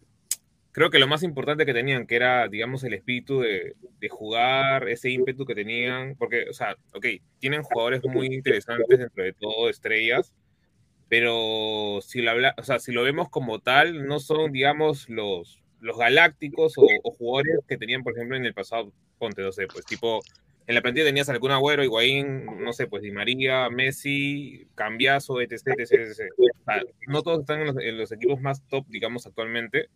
Creo 0.70 0.90
que 0.90 0.98
lo 0.98 1.08
más 1.08 1.22
importante 1.22 1.66
que 1.66 1.74
tenían, 1.74 2.06
que 2.06 2.16
era, 2.16 2.48
digamos, 2.48 2.82
el 2.84 2.94
espíritu 2.94 3.40
de, 3.40 3.74
de 4.00 4.08
jugar, 4.08 4.88
ese 4.88 5.10
ímpetu 5.10 5.44
que 5.44 5.54
tenían, 5.54 6.16
porque, 6.16 6.48
o 6.48 6.54
sea, 6.54 6.76
ok, 6.94 7.06
tienen 7.40 7.62
jugadores 7.62 8.02
muy 8.04 8.28
interesantes 8.28 8.98
dentro 8.98 9.22
de 9.22 9.34
todo, 9.34 9.68
estrellas, 9.68 10.32
pero 11.08 12.00
si 12.00 12.22
lo, 12.22 12.30
habla, 12.30 12.54
o 12.56 12.62
sea, 12.62 12.78
si 12.78 12.90
lo 12.90 13.02
vemos 13.02 13.28
como 13.28 13.58
tal, 13.58 14.06
no 14.06 14.18
son, 14.18 14.50
digamos, 14.50 15.10
los, 15.10 15.61
los 15.82 15.98
galácticos 15.98 16.78
o, 16.78 16.86
o 17.02 17.10
jugadores 17.10 17.58
que 17.68 17.76
tenían, 17.76 18.02
por 18.02 18.14
ejemplo, 18.14 18.36
en 18.36 18.46
el 18.46 18.54
pasado, 18.54 18.92
ponte, 19.18 19.42
no 19.42 19.52
sé, 19.52 19.66
pues 19.66 19.84
tipo, 19.84 20.20
en 20.66 20.74
la 20.74 20.80
plantilla 20.80 21.06
tenías 21.06 21.28
algún 21.28 21.50
Agüero, 21.50 21.82
Higuaín, 21.82 22.46
no 22.46 22.72
sé, 22.72 22.86
pues 22.86 23.02
Di 23.02 23.10
María, 23.10 23.68
Messi, 23.68 24.68
Cambiazo, 24.74 25.40
etc, 25.40 25.52
etc, 25.78 25.92
etc. 25.92 26.32
O 26.38 26.64
sea, 26.64 26.82
no 27.08 27.22
todos 27.22 27.40
están 27.40 27.60
en 27.60 27.66
los, 27.66 27.76
en 27.78 27.98
los 27.98 28.12
equipos 28.12 28.40
más 28.40 28.62
top, 28.68 28.86
digamos, 28.88 29.26
actualmente, 29.26 29.88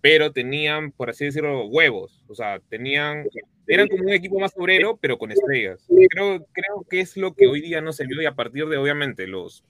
pero 0.00 0.32
tenían, 0.32 0.92
por 0.92 1.10
así 1.10 1.24
decirlo, 1.24 1.66
huevos. 1.66 2.24
O 2.28 2.34
sea, 2.34 2.60
tenían, 2.68 3.26
eran 3.66 3.88
como 3.88 4.04
un 4.04 4.12
equipo 4.12 4.38
más 4.38 4.52
obrero, 4.56 4.96
pero 5.00 5.18
con 5.18 5.32
estrellas. 5.32 5.84
Creo, 6.10 6.46
creo 6.52 6.86
que 6.88 7.00
es 7.00 7.16
lo 7.16 7.34
que 7.34 7.48
hoy 7.48 7.60
día 7.60 7.80
no 7.80 7.92
se 7.92 8.06
vio 8.06 8.22
y 8.22 8.26
a 8.26 8.34
partir 8.34 8.66
de, 8.66 8.76
obviamente, 8.76 9.26
los, 9.26 9.64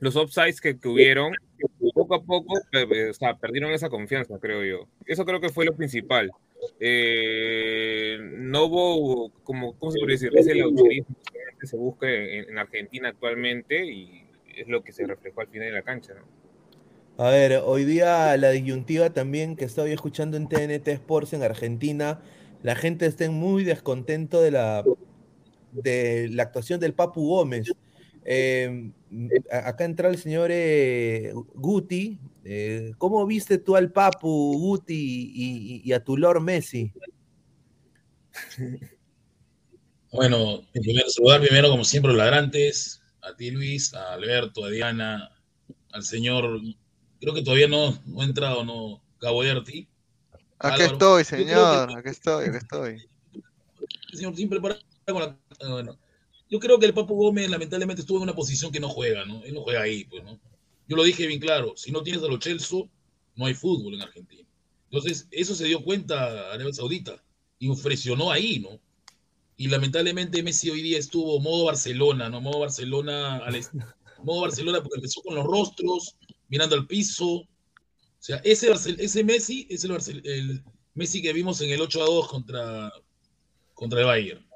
los 0.00 0.16
upsides 0.16 0.60
que, 0.60 0.78
que 0.78 0.88
hubieron, 0.88 1.34
poco 1.98 2.14
a 2.14 2.22
poco, 2.22 2.54
o 2.54 3.12
sea, 3.14 3.34
perdieron 3.34 3.72
esa 3.72 3.88
confianza, 3.88 4.38
creo 4.38 4.64
yo. 4.64 4.88
Eso 5.06 5.24
creo 5.24 5.40
que 5.40 5.48
fue 5.48 5.64
lo 5.64 5.74
principal. 5.74 6.30
Eh, 6.80 8.18
no 8.20 8.64
hubo, 8.64 9.30
como, 9.42 9.74
¿cómo 9.78 9.92
se 9.92 9.98
puede 9.98 10.12
decir? 10.12 10.30
Ese 10.34 10.54
laucherismo 10.54 11.16
que 11.60 11.66
se 11.66 11.76
busca 11.76 12.08
en, 12.08 12.50
en 12.50 12.58
Argentina 12.58 13.08
actualmente 13.08 13.84
y 13.84 14.24
es 14.56 14.68
lo 14.68 14.82
que 14.82 14.92
se 14.92 15.06
reflejó 15.06 15.40
al 15.40 15.48
final 15.48 15.68
de 15.68 15.72
la 15.72 15.82
cancha, 15.82 16.14
¿no? 16.14 16.22
A 17.24 17.30
ver, 17.30 17.62
hoy 17.64 17.84
día 17.84 18.36
la 18.36 18.50
disyuntiva 18.50 19.10
también 19.10 19.56
que 19.56 19.64
estoy 19.64 19.90
escuchando 19.90 20.36
en 20.36 20.48
TNT 20.48 20.86
Sports 20.86 21.32
en 21.32 21.42
Argentina, 21.42 22.20
la 22.62 22.76
gente 22.76 23.06
está 23.06 23.28
muy 23.28 23.64
descontento 23.64 24.40
de 24.40 24.52
la, 24.52 24.84
de 25.72 26.28
la 26.30 26.44
actuación 26.44 26.78
del 26.78 26.94
Papu 26.94 27.28
Gómez. 27.28 27.72
Eh, 28.30 28.90
a- 29.50 29.68
acá 29.68 29.84
entra 29.86 30.10
el 30.10 30.18
señor 30.18 30.50
eh, 30.52 31.32
Guti. 31.54 32.18
Eh, 32.44 32.92
¿Cómo 32.98 33.24
viste 33.26 33.56
tú 33.56 33.74
al 33.74 33.90
Papu, 33.90 34.52
Guti, 34.58 35.32
y, 35.34 35.76
y- 35.76 35.82
y 35.82 35.92
a 35.94 36.04
tu 36.04 36.16
Lord 36.16 36.42
Messi? 36.42 36.92
Bueno, 40.10 40.62
en 40.72 40.82
primer 40.82 41.04
lugar, 41.18 41.40
primero, 41.42 41.68
como 41.68 41.84
siempre, 41.84 42.08
los 42.12 42.16
ladrantes, 42.18 43.02
a 43.20 43.36
ti 43.36 43.50
Luis, 43.50 43.92
a 43.92 44.14
Alberto, 44.14 44.64
a 44.64 44.70
Diana, 44.70 45.30
al 45.92 46.02
señor, 46.02 46.60
creo 47.20 47.34
que 47.34 47.42
todavía 47.42 47.68
no, 47.68 47.98
no 48.06 48.22
ha 48.22 48.24
entrado, 48.24 48.64
¿no? 48.64 49.02
Gabo 49.20 49.42
Derti. 49.42 49.86
Aquí 50.60 50.82
Álvaro. 50.82 50.92
estoy, 50.92 51.22
que- 51.24 51.28
señor, 51.44 51.98
aquí 51.98 52.08
estoy, 52.08 52.46
aquí 52.46 52.56
estoy. 52.56 53.08
El 54.12 54.18
señor 54.18 54.34
siempre 54.34 54.60
para 54.60 54.78
con 55.06 55.20
la... 55.20 55.36
Bueno, 55.68 55.98
yo 56.50 56.58
creo 56.58 56.78
que 56.78 56.86
el 56.86 56.94
Papu 56.94 57.14
Gómez 57.14 57.50
lamentablemente 57.50 58.02
estuvo 58.02 58.18
en 58.18 58.24
una 58.24 58.34
posición 58.34 58.72
que 58.72 58.80
no 58.80 58.88
juega, 58.88 59.24
¿no? 59.24 59.42
Él 59.44 59.54
no 59.54 59.62
juega 59.62 59.82
ahí, 59.82 60.04
pues, 60.04 60.24
¿no? 60.24 60.40
Yo 60.88 60.96
lo 60.96 61.04
dije 61.04 61.26
bien 61.26 61.40
claro, 61.40 61.74
si 61.76 61.92
no 61.92 62.02
tienes 62.02 62.22
a 62.22 62.26
los 62.26 62.38
Chelsea, 62.40 62.80
no 63.36 63.46
hay 63.46 63.54
fútbol 63.54 63.94
en 63.94 64.02
Argentina. 64.02 64.42
Entonces, 64.90 65.28
eso 65.30 65.54
se 65.54 65.66
dio 65.66 65.82
cuenta 65.84 66.52
Arabia 66.52 66.72
Saudita 66.72 67.22
y 67.58 67.68
ahí, 68.32 68.58
¿no? 68.60 68.80
Y 69.56 69.68
lamentablemente 69.68 70.42
Messi 70.42 70.70
hoy 70.70 70.82
día 70.82 70.98
estuvo 70.98 71.40
modo 71.40 71.64
Barcelona, 71.66 72.30
¿no? 72.30 72.40
Modo 72.40 72.60
Barcelona, 72.60 73.38
al 73.38 73.60
modo 74.22 74.42
Barcelona 74.42 74.80
porque 74.82 74.96
empezó 74.96 75.20
con 75.22 75.34
los 75.34 75.44
rostros, 75.44 76.16
mirando 76.48 76.76
al 76.76 76.86
piso. 76.86 77.26
O 77.28 77.46
sea, 78.18 78.36
ese, 78.44 78.70
Barcel- 78.70 78.98
ese 78.98 79.24
Messi 79.24 79.66
es 79.68 79.84
el, 79.84 79.92
el 80.26 80.64
Messi 80.94 81.20
que 81.20 81.32
vimos 81.32 81.60
en 81.60 81.70
el 81.70 81.80
8 81.80 82.02
a 82.02 82.06
2 82.06 82.28
contra, 82.28 82.92
contra 83.74 84.00
el 84.00 84.06
Bayern. 84.06 84.47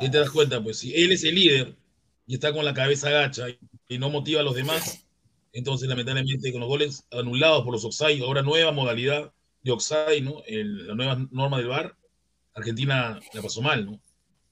¿Qué 0.00 0.08
te 0.08 0.18
das 0.18 0.30
cuenta? 0.30 0.62
Pues 0.62 0.78
si 0.78 0.94
él 0.94 1.12
es 1.12 1.24
el 1.24 1.34
líder 1.34 1.76
y 2.26 2.34
está 2.34 2.52
con 2.52 2.64
la 2.64 2.74
cabeza 2.74 3.08
agacha 3.08 3.46
y, 3.88 3.98
no 3.98 4.10
motiva 4.10 4.40
a 4.40 4.44
los 4.44 4.54
demás, 4.54 5.06
entonces 5.52 5.88
lamentablemente 5.88 6.50
con 6.52 6.60
los 6.60 6.68
goles 6.68 7.04
anulados 7.10 7.64
por 7.64 7.72
los 7.72 7.84
offside, 7.84 8.22
ahora 8.22 8.42
nueva 8.42 8.72
modalidad 8.72 9.32
de 9.62 9.72
offside, 9.72 10.22
¿no? 10.22 10.42
El- 10.46 10.86
la 10.88 10.94
nueva 10.94 11.28
norma 11.30 11.58
del 11.58 11.68
VAR, 11.68 11.96
Argentina 12.54 13.20
la 13.32 13.42
pasó 13.42 13.62
mal, 13.62 13.84
¿no? 13.86 14.00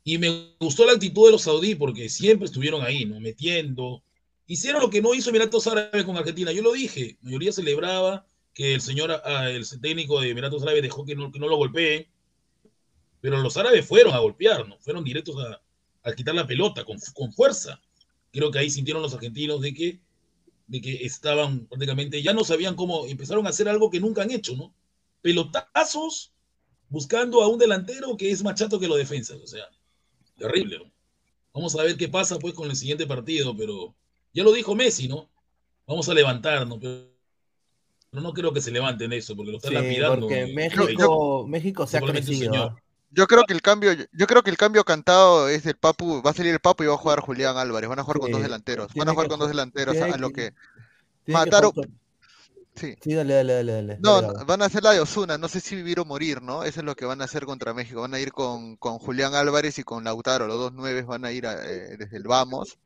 Y 0.04 0.18
me 0.18 0.54
gustó 0.58 0.84
la 0.84 0.92
actitud 0.92 1.26
de 1.26 1.32
los 1.32 1.42
saudíes 1.42 1.76
porque 1.76 2.08
siempre 2.08 2.46
estuvieron 2.46 2.82
ahí, 2.82 3.04
¿no? 3.04 3.20
Metiendo. 3.20 4.02
Hicieron 4.46 4.82
lo 4.82 4.90
que 4.90 5.00
no 5.00 5.14
hizo 5.14 5.30
Emiratos 5.30 5.66
Árabes 5.68 6.04
con 6.04 6.16
Argentina. 6.16 6.50
Yo 6.52 6.62
lo 6.62 6.72
dije. 6.72 7.16
La 7.22 7.26
mayoría 7.26 7.52
celebraba 7.52 8.26
que 8.52 8.74
el 8.74 8.80
señor, 8.80 9.12
ah, 9.24 9.48
el 9.48 9.64
técnico 9.80 10.20
de 10.20 10.30
Emiratos 10.30 10.62
Árabes 10.62 10.82
dejó 10.82 11.04
que 11.04 11.14
no, 11.14 11.30
que 11.30 11.38
no 11.38 11.46
lo 11.48 11.56
golpeen. 11.56 12.06
Pero 13.22 13.38
los 13.42 13.56
árabes 13.56 13.86
fueron 13.86 14.14
a 14.14 14.20
golpear, 14.20 14.68
¿no? 14.68 14.78
Fueron 14.80 15.04
directos 15.04 15.36
a, 15.38 15.62
a 16.10 16.14
quitar 16.14 16.34
la 16.36 16.46
pelota 16.46 16.84
con, 16.84 16.98
con 17.14 17.32
fuerza. 17.32 17.80
Creo 18.32 18.50
que 18.52 18.60
ahí 18.60 18.70
sintieron 18.70 19.02
los 19.02 19.14
argentinos 19.14 19.62
de 19.62 19.74
que, 19.74 20.00
de 20.68 20.80
que 20.82 21.04
estaban 21.06 21.66
prácticamente, 21.68 22.22
ya 22.22 22.34
no 22.34 22.44
sabían 22.44 22.76
cómo, 22.76 23.06
empezaron 23.06 23.46
a 23.46 23.50
hacer 23.50 23.68
algo 23.68 23.90
que 23.90 24.00
nunca 24.00 24.22
han 24.22 24.32
hecho, 24.32 24.56
¿no? 24.56 24.74
Pelotazos 25.22 26.32
buscando 26.90 27.42
a 27.42 27.48
un 27.48 27.58
delantero 27.58 28.16
que 28.16 28.30
es 28.30 28.42
más 28.44 28.56
chato 28.56 28.80
que 28.80 28.88
los 28.88 28.98
defensas. 28.98 29.38
O 29.42 29.46
sea, 29.48 29.64
terrible, 30.38 30.78
¿no? 30.80 30.92
Vamos 31.54 31.76
a 31.76 31.82
ver 31.84 31.96
qué 31.96 32.08
pasa 32.08 32.38
pues 32.38 32.54
con 32.54 32.70
el 32.70 32.76
siguiente 32.76 33.06
partido, 33.06 33.56
pero 33.56 33.94
ya 34.34 34.44
lo 34.44 34.52
dijo 34.52 34.74
Messi, 34.74 35.08
¿no? 35.08 35.30
Vamos 35.86 36.08
a 36.08 36.14
levantarnos, 36.14 36.78
pero 36.80 37.12
no 38.12 38.32
creo 38.32 38.52
que 38.52 38.60
se 38.60 38.70
levanten 38.70 39.12
eso, 39.12 39.34
porque 39.36 39.52
lo 39.52 39.58
están 39.58 39.72
Sí, 39.72 39.78
lapidando. 39.98 40.26
porque 40.26 40.46
y- 40.46 40.54
México, 40.54 41.46
México 41.48 41.86
se 41.86 41.98
ha 41.98 42.00
crecido. 42.02 42.76
Yo 43.14 43.26
creo 43.26 43.44
que 43.44 43.52
el 43.52 43.62
cambio, 43.62 43.92
yo 44.12 44.26
creo 44.26 44.42
que 44.42 44.50
el 44.50 44.56
cambio 44.56 44.84
cantado 44.84 45.48
es 45.48 45.64
del 45.64 45.76
Papu, 45.76 46.22
va 46.22 46.30
a 46.30 46.34
salir 46.34 46.52
el 46.52 46.60
Papu 46.60 46.82
y 46.84 46.86
va 46.86 46.94
a 46.94 46.98
jugar 46.98 47.20
Julián 47.20 47.56
Álvarez, 47.56 47.88
van 47.88 47.98
a 47.98 48.02
jugar 48.04 48.18
con 48.18 48.26
Sí, 48.28 48.32
dos 48.32 48.42
delanteros, 48.42 48.94
van 48.94 49.08
a 49.08 49.12
jugar 49.12 49.28
con 49.28 49.38
dos 49.38 49.48
delanteros 49.48 50.00
a 50.00 50.16
lo 50.18 50.30
que- 50.30 50.52
mataron, 51.26 51.72
sí. 52.76 52.96
Sí, 53.02 53.14
dale, 53.14 53.34
dale, 53.34 53.52
dale. 53.54 53.72
dale, 53.72 54.00
No, 54.02 54.20
dale, 54.22 54.44
van 54.46 54.62
a 54.62 54.64
hacer 54.66 54.82
la 54.82 54.92
de 54.92 55.00
Osuna, 55.00 55.38
no 55.38 55.48
sé 55.48 55.60
si 55.60 55.76
vivir 55.76 56.00
o 56.00 56.04
morir, 56.04 56.42
¿no? 56.42 56.64
Eso 56.64 56.80
es 56.80 56.86
lo 56.86 56.94
que 56.96 57.04
van 57.04 57.20
a 57.20 57.24
hacer 57.24 57.44
contra 57.46 57.72
México. 57.74 58.00
Van 58.00 58.14
a 58.14 58.20
ir 58.20 58.32
con, 58.32 58.76
con 58.76 58.98
Julián 58.98 59.34
Álvarez 59.34 59.78
y 59.78 59.84
con 59.84 60.04
Lautaro, 60.04 60.46
los 60.46 60.58
dos 60.58 60.72
nueves 60.72 61.06
van 61.06 61.24
a 61.24 61.30
ir 61.32 61.46
a- 61.46 61.54
eh, 61.64 61.96
desde 61.98 62.16
el 62.16 62.24
vamos. 62.24 62.78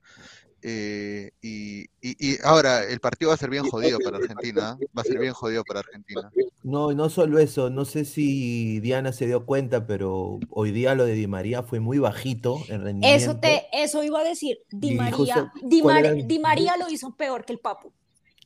Eh, 0.69 1.31
y, 1.41 1.83
y, 2.01 2.17
y 2.19 2.39
ahora 2.43 2.83
el 2.83 2.99
partido 2.99 3.29
va 3.29 3.35
a 3.35 3.39
ser 3.39 3.51
bien 3.51 3.63
jodido 3.63 4.01
para 4.01 4.17
Argentina, 4.17 4.77
¿eh? 4.81 4.87
Va 4.99 5.03
a 5.03 5.05
ser 5.05 5.21
bien 5.21 5.33
jodido 5.33 5.63
para 5.63 5.79
Argentina. 5.79 6.33
No, 6.65 6.93
no 6.93 7.09
solo 7.09 7.39
eso, 7.39 7.71
no 7.71 7.85
sé 7.85 8.05
si 8.05 8.81
Diana 8.81 9.13
se 9.13 9.27
dio 9.27 9.47
cuenta, 9.47 9.87
pero 9.87 10.41
hoy 10.51 10.73
día 10.73 10.97
lo 10.97 11.05
de 11.05 11.13
Di 11.13 11.29
María 11.29 11.63
fue 11.63 11.79
muy 11.79 11.99
bajito 11.99 12.65
en 12.69 12.83
rendimiento. 12.83 13.17
Eso 13.31 13.39
te, 13.39 13.67
eso 13.73 14.03
iba 14.03 14.19
a 14.19 14.25
decir. 14.25 14.59
Di 14.73 14.95
María, 14.97 15.13
justo, 15.15 15.51
Di, 15.63 15.81
¿cuál 15.83 16.03
Mar- 16.03 16.27
Di 16.27 16.39
María 16.41 16.77
lo 16.77 16.91
hizo 16.91 17.15
peor 17.15 17.45
que 17.45 17.53
el 17.53 17.61
Papu. 17.61 17.93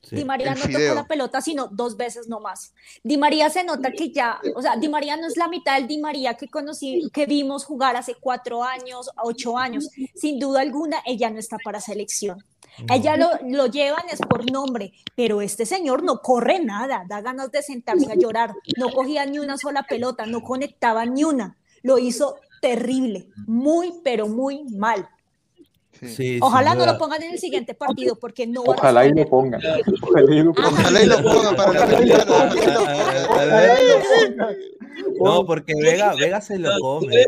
Sí. 0.03 0.17
Di 0.17 0.25
María 0.25 0.55
no 0.55 0.63
tocó 0.63 0.95
la 0.95 1.07
pelota 1.07 1.41
sino 1.41 1.67
dos 1.69 1.97
veces 1.97 2.27
no 2.27 2.41
más. 2.41 2.73
Di 3.03 3.17
María 3.19 3.51
se 3.51 3.65
nota 3.65 3.93
que 3.93 4.11
ya, 4.11 4.41
o 4.55 4.63
sea, 4.63 4.77
Di 4.77 4.89
María 4.89 5.17
no 5.17 5.27
es 5.27 5.37
la 5.37 5.49
mitad 5.49 5.77
del 5.77 5.87
Di 5.87 5.99
María 5.99 6.35
que 6.35 6.49
conocí, 6.49 7.11
que 7.13 7.27
vimos 7.27 7.65
jugar 7.65 7.97
hace 7.97 8.15
cuatro 8.15 8.65
años, 8.65 9.11
ocho 9.23 9.59
años. 9.59 9.89
Sin 10.15 10.39
duda 10.39 10.63
alguna, 10.63 10.99
ella 11.05 11.31
no 11.31 11.39
está 11.39 11.59
para 11.63 11.81
selección. 11.81 12.45
Ella 12.89 13.17
lo, 13.17 13.29
lo 13.49 13.67
llevan 13.67 14.05
es 14.11 14.21
por 14.21 14.51
nombre, 14.51 14.93
pero 15.15 15.43
este 15.43 15.67
señor 15.67 16.03
no 16.03 16.21
corre 16.23 16.61
nada, 16.61 17.05
da 17.09 17.21
ganas 17.21 17.51
de 17.51 17.63
sentarse 17.63 18.11
a 18.11 18.15
llorar, 18.15 18.55
no 18.77 18.91
cogía 18.91 19.27
ni 19.27 19.39
una 19.39 19.59
sola 19.59 19.83
pelota, 19.83 20.25
no 20.25 20.41
conectaba 20.43 21.05
ni 21.05 21.25
una, 21.25 21.59
lo 21.83 21.99
hizo 21.99 22.37
terrible, 22.61 23.29
muy, 23.47 23.95
pero 24.05 24.29
muy 24.29 24.65
mal. 24.65 25.09
Sí. 26.03 26.39
Ojalá 26.41 26.75
no 26.75 26.87
lo 26.87 26.97
pongan 26.99 27.23
en 27.23 27.33
el 27.33 27.39
siguiente 27.39 27.75
partido 27.75 28.17
porque 28.17 28.47
no 28.47 28.63
Ojalá 28.63 29.07
y 29.07 29.13
lo 29.13 29.29
pongan. 29.29 29.61
Ojalá 30.03 30.35
y 30.35 30.43
lo 30.43 30.53
pongan. 30.53 30.73
Ojalá 30.73 31.03
y 31.03 31.07
lo 31.07 31.23
pongan 31.23 31.57
para 31.57 31.73
la 31.73 31.85
Alberto, 33.41 34.47
No, 35.21 35.47
porque 35.47 35.75
Vega, 35.75 36.15
Vega 36.15 36.41
se 36.41 36.59
lo 36.59 36.71
come. 36.81 37.25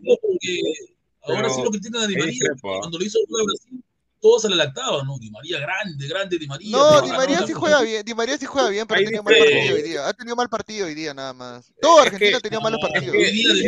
Ahora 1.24 1.50
sí 1.50 1.62
lo 1.62 1.70
critican 1.70 2.02
a 2.02 2.06
Di 2.06 2.16
María. 2.16 2.48
Cuando 2.60 2.98
lo 2.98 3.04
hizo 3.04 3.18
Brasil, 3.28 3.84
todos 4.22 4.42
se 4.42 4.48
le 4.48 4.54
lactaban, 4.54 5.04
¿no? 5.04 5.18
Di 5.18 5.30
María 5.32 5.58
grande, 5.58 6.06
grande, 6.06 6.38
Di 6.38 6.46
María. 6.46 6.70
No, 6.70 7.02
Di 7.02 7.10
María 7.10 7.44
sí 7.44 7.52
juega 7.52 7.82
bien, 7.82 8.04
Di 8.04 8.14
María 8.14 8.38
sí 8.38 8.46
juega 8.46 8.68
bien, 8.68 8.86
pero 8.86 9.00
Ahí 9.00 9.04
tenía 9.06 9.20
mal 9.20 9.34
partido 9.36 9.74
hoy 9.74 9.82
día. 9.82 10.06
Ha 10.08 10.12
tenido 10.14 10.36
mal 10.36 10.48
partido 10.48 10.86
hoy 10.86 10.94
día 10.94 11.12
nada 11.12 11.32
más. 11.32 11.72
Todo 11.82 11.98
Es 12.00 12.06
Argentina 12.06 12.36
que- 12.38 12.42
tenía 12.48 12.60
malos 12.60 12.78
No, 12.80 12.88
partidos. 12.88 13.16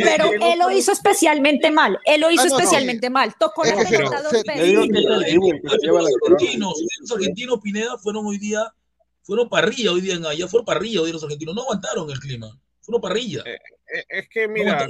Pero 0.03 0.31
él 0.31 0.57
lo 0.59 0.71
hizo 0.71 0.93
especialmente 0.93 1.69
mal, 1.71 1.99
él 2.05 2.21
lo 2.21 2.31
hizo 2.31 2.43
Ah, 2.43 2.45
no, 2.47 2.51
no. 2.51 2.59
especialmente 2.59 3.09
mal, 3.09 3.35
tocó 3.37 3.65
la 3.65 3.75
pelota 3.75 4.21
dos 4.23 4.31
veces. 4.31 4.73
los 4.73 6.09
argentinos, 6.29 6.73
los 7.01 7.11
argentinos 7.11 7.59
Pineda 7.61 7.97
fueron 7.97 8.25
hoy 8.25 8.37
día, 8.37 8.73
fueron 9.23 9.49
parrilla 9.49 9.91
hoy 9.91 10.01
día 10.01 10.13
en 10.15 10.25
allá, 10.25 10.47
fueron 10.47 10.65
parrilla 10.65 11.01
hoy 11.01 11.07
día 11.07 11.13
los 11.13 11.23
argentinos, 11.23 11.53
no 11.53 11.63
aguantaron 11.63 12.09
el 12.09 12.19
clima, 12.19 12.57
fueron 12.81 13.01
parrilla. 13.01 13.43
Eh, 13.45 13.57
Eh, 13.93 14.03
Es 14.09 14.29
que, 14.29 14.47
mira, 14.47 14.87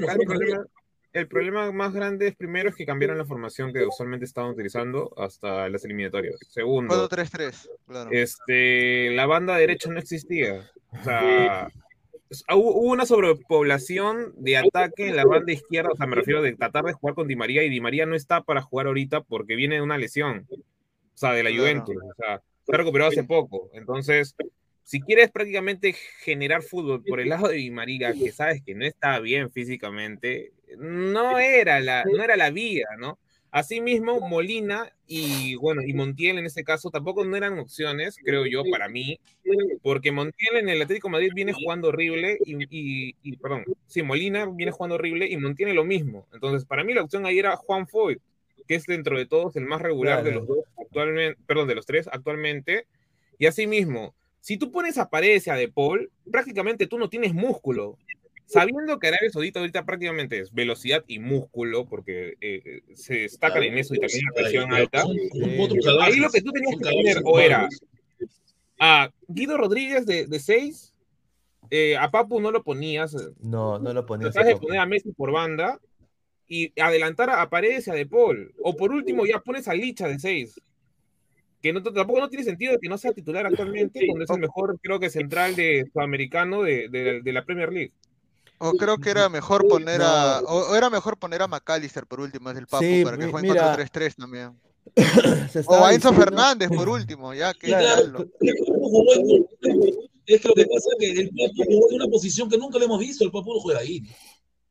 el 1.15 1.27
problema, 1.27 1.71
más 1.71 1.93
grande 1.93 2.27
es 2.27 2.35
primero 2.35 2.69
es 2.69 2.75
que 2.75 2.85
cambiaron 2.85 3.17
la 3.17 3.25
formación 3.25 3.71
que 3.73 3.85
usualmente 3.85 4.25
estaban 4.25 4.51
utilizando 4.51 5.13
hasta 5.17 5.69
las 5.69 5.83
eliminatorias. 5.85 6.35
Segundo, 6.49 7.09
4-3-3, 7.09 7.69
claro. 7.87 8.09
este, 8.11 9.11
la 9.11 9.25
banda 9.25 9.55
derecha 9.55 9.89
no 9.89 9.99
existía. 9.99 10.69
O 10.91 11.03
sea, 11.03 11.67
es- 12.29 12.43
hubo 12.53 12.79
una 12.81 13.05
sobrepoblación 13.05 14.33
de 14.35 14.57
ataque 14.57 15.07
en 15.07 15.15
la 15.15 15.25
banda 15.25 15.53
izquierda, 15.53 15.89
o 15.93 15.95
sea, 15.95 16.07
me 16.07 16.15
refiero 16.15 16.41
de 16.41 16.53
tratar 16.55 16.83
de 16.83 16.93
jugar 16.93 17.15
con 17.15 17.27
Di 17.27 17.35
María 17.35 17.63
y 17.63 17.69
Di 17.69 17.79
María 17.79 18.05
no 18.05 18.15
está 18.15 18.41
para 18.41 18.61
jugar 18.61 18.87
ahorita 18.87 19.21
porque 19.21 19.55
viene 19.55 19.75
de 19.75 19.81
una 19.81 19.97
lesión, 19.97 20.47
o 20.51 20.57
sea, 21.17 21.31
de 21.31 21.43
la. 21.43 21.51
Juventus, 21.51 21.95
o 21.95 22.13
sea, 22.17 22.41
se 22.65 22.75
recuperó 22.75 23.05
hace 23.05 23.23
poco. 23.23 23.69
Entonces, 23.73 24.35
si 24.85 25.01
quieres 25.01 25.31
prácticamente 25.31 25.93
generar 25.93 26.61
fútbol 26.61 27.03
por 27.03 27.19
el 27.19 27.29
lado 27.29 27.47
de 27.49 27.55
Di 27.57 27.71
María, 27.71 28.13
que 28.13 28.31
sabes 28.31 28.61
que 28.63 28.75
no 28.75 28.85
está 28.85 29.19
bien 29.19 29.49
físicamente, 29.51 30.51
no 30.77 31.39
era 31.39 31.79
la, 31.79 32.03
no 32.05 32.23
era 32.23 32.37
la 32.37 32.51
vía, 32.51 32.85
¿no? 32.99 33.17
Asimismo, 33.49 34.19
Molina 34.19 34.91
y 35.07 35.55
bueno, 35.55 35.81
y 35.81 35.93
Montiel 35.93 36.37
en 36.37 36.45
este 36.45 36.63
caso 36.63 36.89
tampoco 36.91 37.23
no 37.25 37.35
eran 37.35 37.57
opciones, 37.57 38.17
creo 38.23 38.45
yo, 38.45 38.63
para 38.69 38.87
mí, 38.87 39.19
porque 39.81 40.11
Montiel 40.11 40.57
en 40.57 40.69
el 40.69 40.81
Atlético 40.81 41.07
de 41.07 41.13
Madrid 41.13 41.29
viene 41.33 41.53
jugando 41.53 41.87
horrible 41.87 42.37
y, 42.45 42.55
y- 42.69 43.15
y, 43.23 43.37
perdón, 43.37 43.63
sí, 43.87 44.03
Molina 44.03 44.45
viene 44.45 44.71
jugando 44.71 44.95
horrible 44.95 45.27
y 45.27 45.37
Montiel 45.37 45.73
lo 45.73 45.83
mismo. 45.85 46.27
Entonces, 46.33 46.65
para 46.65 46.83
mí 46.83 46.93
la 46.93 47.01
opción 47.03 47.25
ahí 47.25 47.39
era 47.39 47.55
Juan 47.55 47.87
Foyt, 47.87 48.19
que 48.67 48.75
es 48.75 48.85
dentro 48.85 49.17
de 49.17 49.25
todos 49.25 49.55
el 49.55 49.65
más 49.65 49.81
regular 49.81 50.23
de 50.23 50.31
los 50.33 50.47
dos 50.47 50.59
actualmente, 50.77 51.39
perdón, 51.47 51.67
de 51.69 51.75
los 51.75 51.85
tres 51.85 52.07
actualmente. 52.11 52.85
Y 53.39 53.45
asimismo, 53.47 54.13
si 54.45 54.57
tú 54.57 54.71
pones 54.71 54.99
a 54.99 55.09
Paredes 55.09 55.47
y 55.47 55.49
a 55.49 55.55
De 55.55 55.69
Paul, 55.69 56.11
prácticamente 56.31 56.85
tú 56.85 56.99
no 56.99 57.09
tienes 57.09 57.33
músculo. 57.33 57.97
Sabiendo 58.45 58.99
que 58.99 59.07
Arabia 59.07 59.31
Saudita 59.31 59.59
ahorita 59.59 59.85
prácticamente 59.87 60.39
es 60.39 60.53
velocidad 60.53 61.03
y 61.07 61.17
músculo, 61.17 61.85
porque 61.87 62.35
eh, 62.41 62.61
eh, 62.63 62.81
se 62.93 63.15
destacan 63.21 63.63
en 63.63 63.75
eso 63.79 63.95
y 63.95 63.99
también 63.99 64.21
la 64.27 64.39
presión 64.39 64.71
alta. 64.71 65.01
son- 65.01 65.17
son 65.81 66.01
Ahí 66.03 66.17
lo 66.17 66.29
que 66.29 66.43
tú 66.43 66.51
tenías 66.51 66.75
que 66.77 66.83
poner 66.91 67.17
o 67.23 67.39
era 67.39 67.67
a 68.79 69.09
Guido 69.27 69.57
Rodríguez 69.57 70.05
de, 70.05 70.27
de 70.27 70.39
6, 70.39 70.93
a 71.99 72.11
Papu 72.11 72.39
no 72.39 72.51
lo 72.51 72.61
ponías, 72.63 73.15
eh, 73.15 73.33
No, 73.41 73.79
no 73.79 73.93
lo 73.93 74.05
ponías. 74.05 74.31
tratabas 74.31 74.53
de 74.59 74.61
poner 74.61 74.79
a 74.79 74.85
Messi 74.85 75.11
por 75.11 75.31
banda 75.31 75.79
y 76.47 76.71
adelantar 76.79 77.31
a 77.31 77.49
Paredes 77.49 77.87
y 77.87 77.89
a 77.89 77.95
De 77.95 78.05
Paul. 78.05 78.53
O 78.61 78.75
por 78.75 78.91
último 78.91 79.25
ya 79.25 79.39
pones 79.39 79.67
a 79.67 79.73
Licha 79.73 80.07
de 80.07 80.19
6. 80.19 80.61
Que 81.65 81.73
no, 81.73 81.81
tampoco 81.81 82.19
no 82.19 82.29
tiene 82.29 82.43
sentido 82.45 82.77
que 82.79 82.87
no 82.87 82.95
sea 82.95 83.11
titular 83.11 83.43
actualmente, 83.47 84.05
cuando 84.05 84.23
es 84.23 84.29
el 84.29 84.39
mejor, 84.39 84.77
creo 84.83 84.99
que 84.99 85.09
central 85.09 85.55
de 85.55 85.83
sudamericano 85.91 86.61
de, 86.61 86.89
de- 86.89 87.21
de 87.23 87.33
la 87.33 87.43
Premier 87.43 87.73
League. 87.73 87.91
O 88.59 88.73
creo 88.73 88.99
que 88.99 89.09
era 89.09 89.29
mejor 89.29 89.67
poner 89.67 89.99
a. 90.03 90.41
O, 90.45 90.69
o 90.71 90.75
era 90.75 90.91
mejor 90.91 91.17
poner 91.17 91.41
a 91.41 91.47
McAllister 91.47 92.05
por 92.05 92.19
último, 92.19 92.51
es 92.51 92.57
el 92.59 92.67
Papu, 92.67 92.83
Sí, 92.85 93.03
para 93.03 93.17
que 93.17 93.25
juegue 93.31 93.49
mira. 93.49 93.75
4-3-3 93.75 94.15
también. 94.15 94.51
O 95.65 95.83
a 95.83 95.91
Enzo 95.91 96.13
Fernández 96.13 96.69
por 96.69 96.87
último, 96.99 97.33
ya 97.33 97.51
que 97.55 97.65
Claro, 97.65 98.27
es 100.27 100.41
que 100.41 100.47
lo 100.47 100.53
que 100.53 100.65
pasa 100.65 100.89
es 100.91 100.97
que 100.99 101.19
el 101.21 101.29
Papu 101.29 101.63
jugó 101.65 101.89
en 101.89 101.95
una 101.95 102.07
posición 102.07 102.47
que 102.47 102.57
nunca 102.59 102.77
le 102.77 102.85
hemos 102.85 102.99
visto, 102.99 103.23
el 103.23 103.31
Papu 103.31 103.53
no 103.55 103.59
juega 103.59 103.79
ahí. 103.79 104.03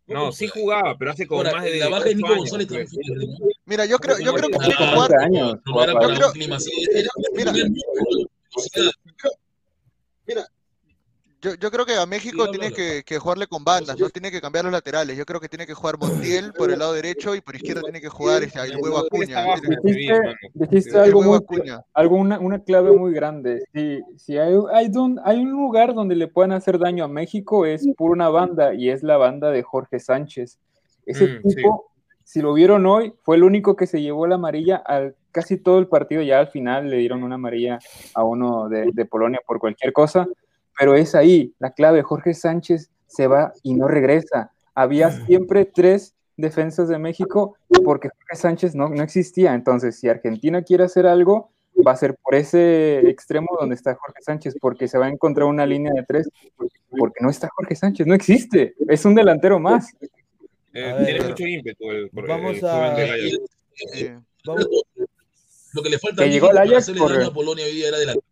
No, 0.07 0.33
sí 0.33 0.47
jugaba, 0.49 0.97
pero 0.99 1.13
hace 1.13 1.27
como 1.27 1.41
Ahora, 1.41 1.53
más 1.53 1.65
de 1.65 1.79
la 1.79 1.89
baja 1.89 2.05
de 2.05 2.15
18 2.15 2.17
Nico 2.17 2.27
años, 2.29 2.51
González 2.51 2.67
pues. 2.69 2.91
Mira, 3.65 3.87
yo 3.87 3.99
creo, 3.99 4.19
yo 4.19 4.35
creo 4.35 4.49
que 4.51 4.59
Ah, 4.61 5.09
años. 5.23 5.59
Yo 5.65 5.73
creo- 6.15 6.33
Mira. 10.27 10.49
Yo, 11.45 11.55
yo 11.57 11.71
creo 11.71 11.85
que 11.85 11.95
a 11.95 12.07
México 12.07 12.45
Sí, 12.47 12.51
tiene 12.53 12.73
que, 12.73 13.03
que 13.05 13.19
jugarle 13.19 13.47
con 13.47 13.63
bandas, 13.63 13.99
no 13.99 14.09
tiene 14.09 14.31
que 14.31 14.41
cambiar 14.41 14.65
los 14.65 14.73
laterales. 14.73 15.15
Yo 15.15 15.27
creo 15.27 15.41
que 15.41 15.49
tiene 15.51 15.67
que 15.67 15.75
jugar 15.75 15.99
Montiel 15.99 16.55
por 16.55 16.71
el 16.71 16.79
lado 16.79 16.95
derecho 16.95 17.35
y 17.35 17.43
por 17.43 17.55
izquierda 17.55 17.83
tiene 17.83 18.01
que 18.01 18.09
jugar 18.09 18.43
este, 18.43 18.61
el 18.63 18.77
huevo 18.77 18.97
Acuña. 18.97 19.45
Dijiste, 19.83 20.23
dijiste 20.55 20.99
algo 20.99 21.21
muy, 21.23 21.39
una, 22.41 22.59
clave 22.65 22.93
muy 22.93 23.13
grande. 23.13 23.63
Si, 23.75 24.01
si 24.17 24.39
hay, 24.39 24.55
hay, 24.73 24.89
don- 24.89 25.21
hay 25.23 25.41
un 25.41 25.51
lugar 25.51 25.93
donde 25.93 26.15
le 26.17 26.29
pueden 26.29 26.53
hacer 26.53 26.79
daño 26.79 27.05
a 27.05 27.09
México 27.09 27.67
es 27.67 27.87
por 27.95 28.11
una 28.11 28.31
banda 28.31 28.73
y 28.73 28.89
es 28.89 29.03
la 29.03 29.19
banda 29.19 29.51
de 29.51 29.63
Jorge 29.63 30.01
Sánchez. 30.01 30.59
Ese 31.05 31.27
Mm, 31.27 31.43
sí. 31.47 31.57
tipo, 31.57 31.91
si 32.23 32.41
lo 32.41 32.55
vieron 32.55 32.87
hoy, 32.87 33.13
fue 33.23 33.37
el 33.37 33.45
único 33.45 33.77
que 33.77 33.87
se 33.87 34.01
llevó 34.01 34.27
la 34.27 34.37
amarilla 34.37 34.77
al 34.77 35.15
casi 35.31 35.59
todo 35.59 35.79
el 35.79 35.89
partido. 35.89 36.23
Ya 36.23 36.39
al 36.39 36.49
final 36.49 36.89
le 36.89 36.97
dieron 36.97 37.23
una 37.23 37.35
amarilla 37.35 37.79
a 38.15 38.25
uno 38.25 38.71
de, 38.71 38.89
de 38.95 39.05
Polonia 39.05 39.41
por 39.47 39.59
cualquier 39.59 39.93
cosa, 39.93 40.27
pero 40.79 40.95
es 40.97 41.15
ahí 41.15 41.55
la 41.59 41.73
clave. 41.73 42.03
Jorge 42.03 42.35
Sánchez 42.35 42.91
se 43.07 43.27
va 43.27 43.53
y 43.63 43.75
no 43.75 43.89
regresa. 43.89 44.51
Había 44.75 45.11
siempre 45.27 45.65
tres 45.65 46.15
defensas 46.37 46.89
de 46.89 46.99
México 46.99 47.57
porque 47.85 48.09
Jorge 48.09 48.37
Sánchez 48.37 48.75
no, 48.75 48.89
no 48.89 49.03
existía. 49.03 49.55
Entonces, 49.55 49.97
si 49.99 50.09
Argentina 50.09 50.63
quiere 50.63 50.85
hacer 50.85 51.07
algo, 51.07 51.51
va 51.87 51.93
a 51.93 51.97
ser 51.97 52.17
por 52.17 52.35
ese 52.35 53.09
extremo 53.09 53.49
donde 53.59 53.75
está 53.75 53.95
Jorge 53.95 54.23
Sánchez, 54.23 54.55
porque 54.61 54.89
se 54.89 54.99
va 54.99 55.07
a 55.07 55.11
encontrar 55.11 55.47
una 55.47 55.67
línea 55.67 55.93
de 55.95 56.03
tres, 56.05 56.29
porque 56.97 57.21
no 57.21 57.31
está 57.31 57.49
Jorge 57.55 57.75
Sánchez, 57.77 58.07
no 58.07 58.15
existe. 58.15 58.75
Es 58.89 59.05
un 59.05 59.15
delantero 59.15 59.59
más. 59.59 59.93
Eh, 60.73 60.93
ver, 60.93 61.05
tiene 61.07 61.29
mucho 61.29 61.47
ímpetu 61.47 61.91
el, 61.91 62.11
el 62.13 62.27
vamos 62.27 62.63
a- 62.65 62.97
eh, 63.01 64.19
Vamos, 64.45 64.67
Lo 65.73 65.83
que 65.83 65.89
le 65.91 65.99
falta 65.99 66.23
Que 66.25 66.31
llegó 66.31 66.51
Ajax 66.51 66.91
por- 66.99 67.13
daño 67.13 67.29
a 67.29 67.33
Polonia 67.33 67.65
hoy 67.65 67.73
día 67.73 67.89
era 67.89 67.99
delantero. 67.99 68.27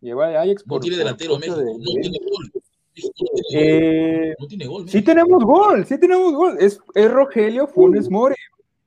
Lleva 0.00 0.26
a 0.28 0.42
Ajax 0.42 0.64
No 0.66 0.70
por- 0.70 0.80
tiene 0.80 0.96
por 0.96 1.04
delantero 1.04 1.38
México, 1.38 1.56
de 1.56 1.64
no 1.64 1.78
tiene 2.00 2.18
gol. 2.18 2.50
No 3.02 3.10
tiene. 3.14 3.30
Eh, 3.54 4.34
No 4.38 4.46
tiene 4.46 4.66
gol. 4.66 4.88
sí 4.88 5.02
tenemos 5.02 5.44
gol, 5.44 5.84
sí 5.86 5.98
tenemos 5.98 6.32
gol. 6.34 6.56
Es, 6.60 6.80
es 6.94 7.10
Rogelio 7.10 7.66
Funes 7.66 8.10
Mori, 8.10 8.34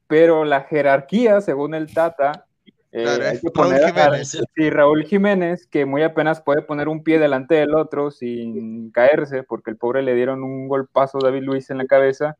pero 0.07 0.43
la 0.45 0.61
jerarquía, 0.61 1.41
según 1.41 1.73
el 1.75 1.91
Tata, 1.93 2.45
eh, 2.91 3.03
Claro, 3.03 3.23
hay 3.25 3.35
es 3.35 3.41
que 3.41 3.47
Raúl 3.53 3.69
poner 3.69 3.83
a- 3.85 3.87
Jiménez. 3.91 4.37
sí, 4.55 4.69
Raúl 4.69 5.03
Jiménez, 5.05 5.65
que 5.67 5.85
muy 5.85 6.03
apenas 6.03 6.41
puede 6.41 6.61
poner 6.61 6.87
un 6.87 7.03
pie 7.03 7.17
delante 7.19 7.55
del 7.55 7.73
otro 7.75 8.11
sin 8.11 8.91
caerse, 8.91 9.41
porque 9.43 9.71
el 9.71 9.77
pobre 9.77 10.03
le 10.03 10.13
dieron 10.13 10.43
un 10.43 10.67
golpazo 10.67 11.17
a 11.17 11.21
David 11.25 11.41
Luis 11.43 11.69
en 11.71 11.79
la 11.79 11.85
cabeza, 11.85 12.37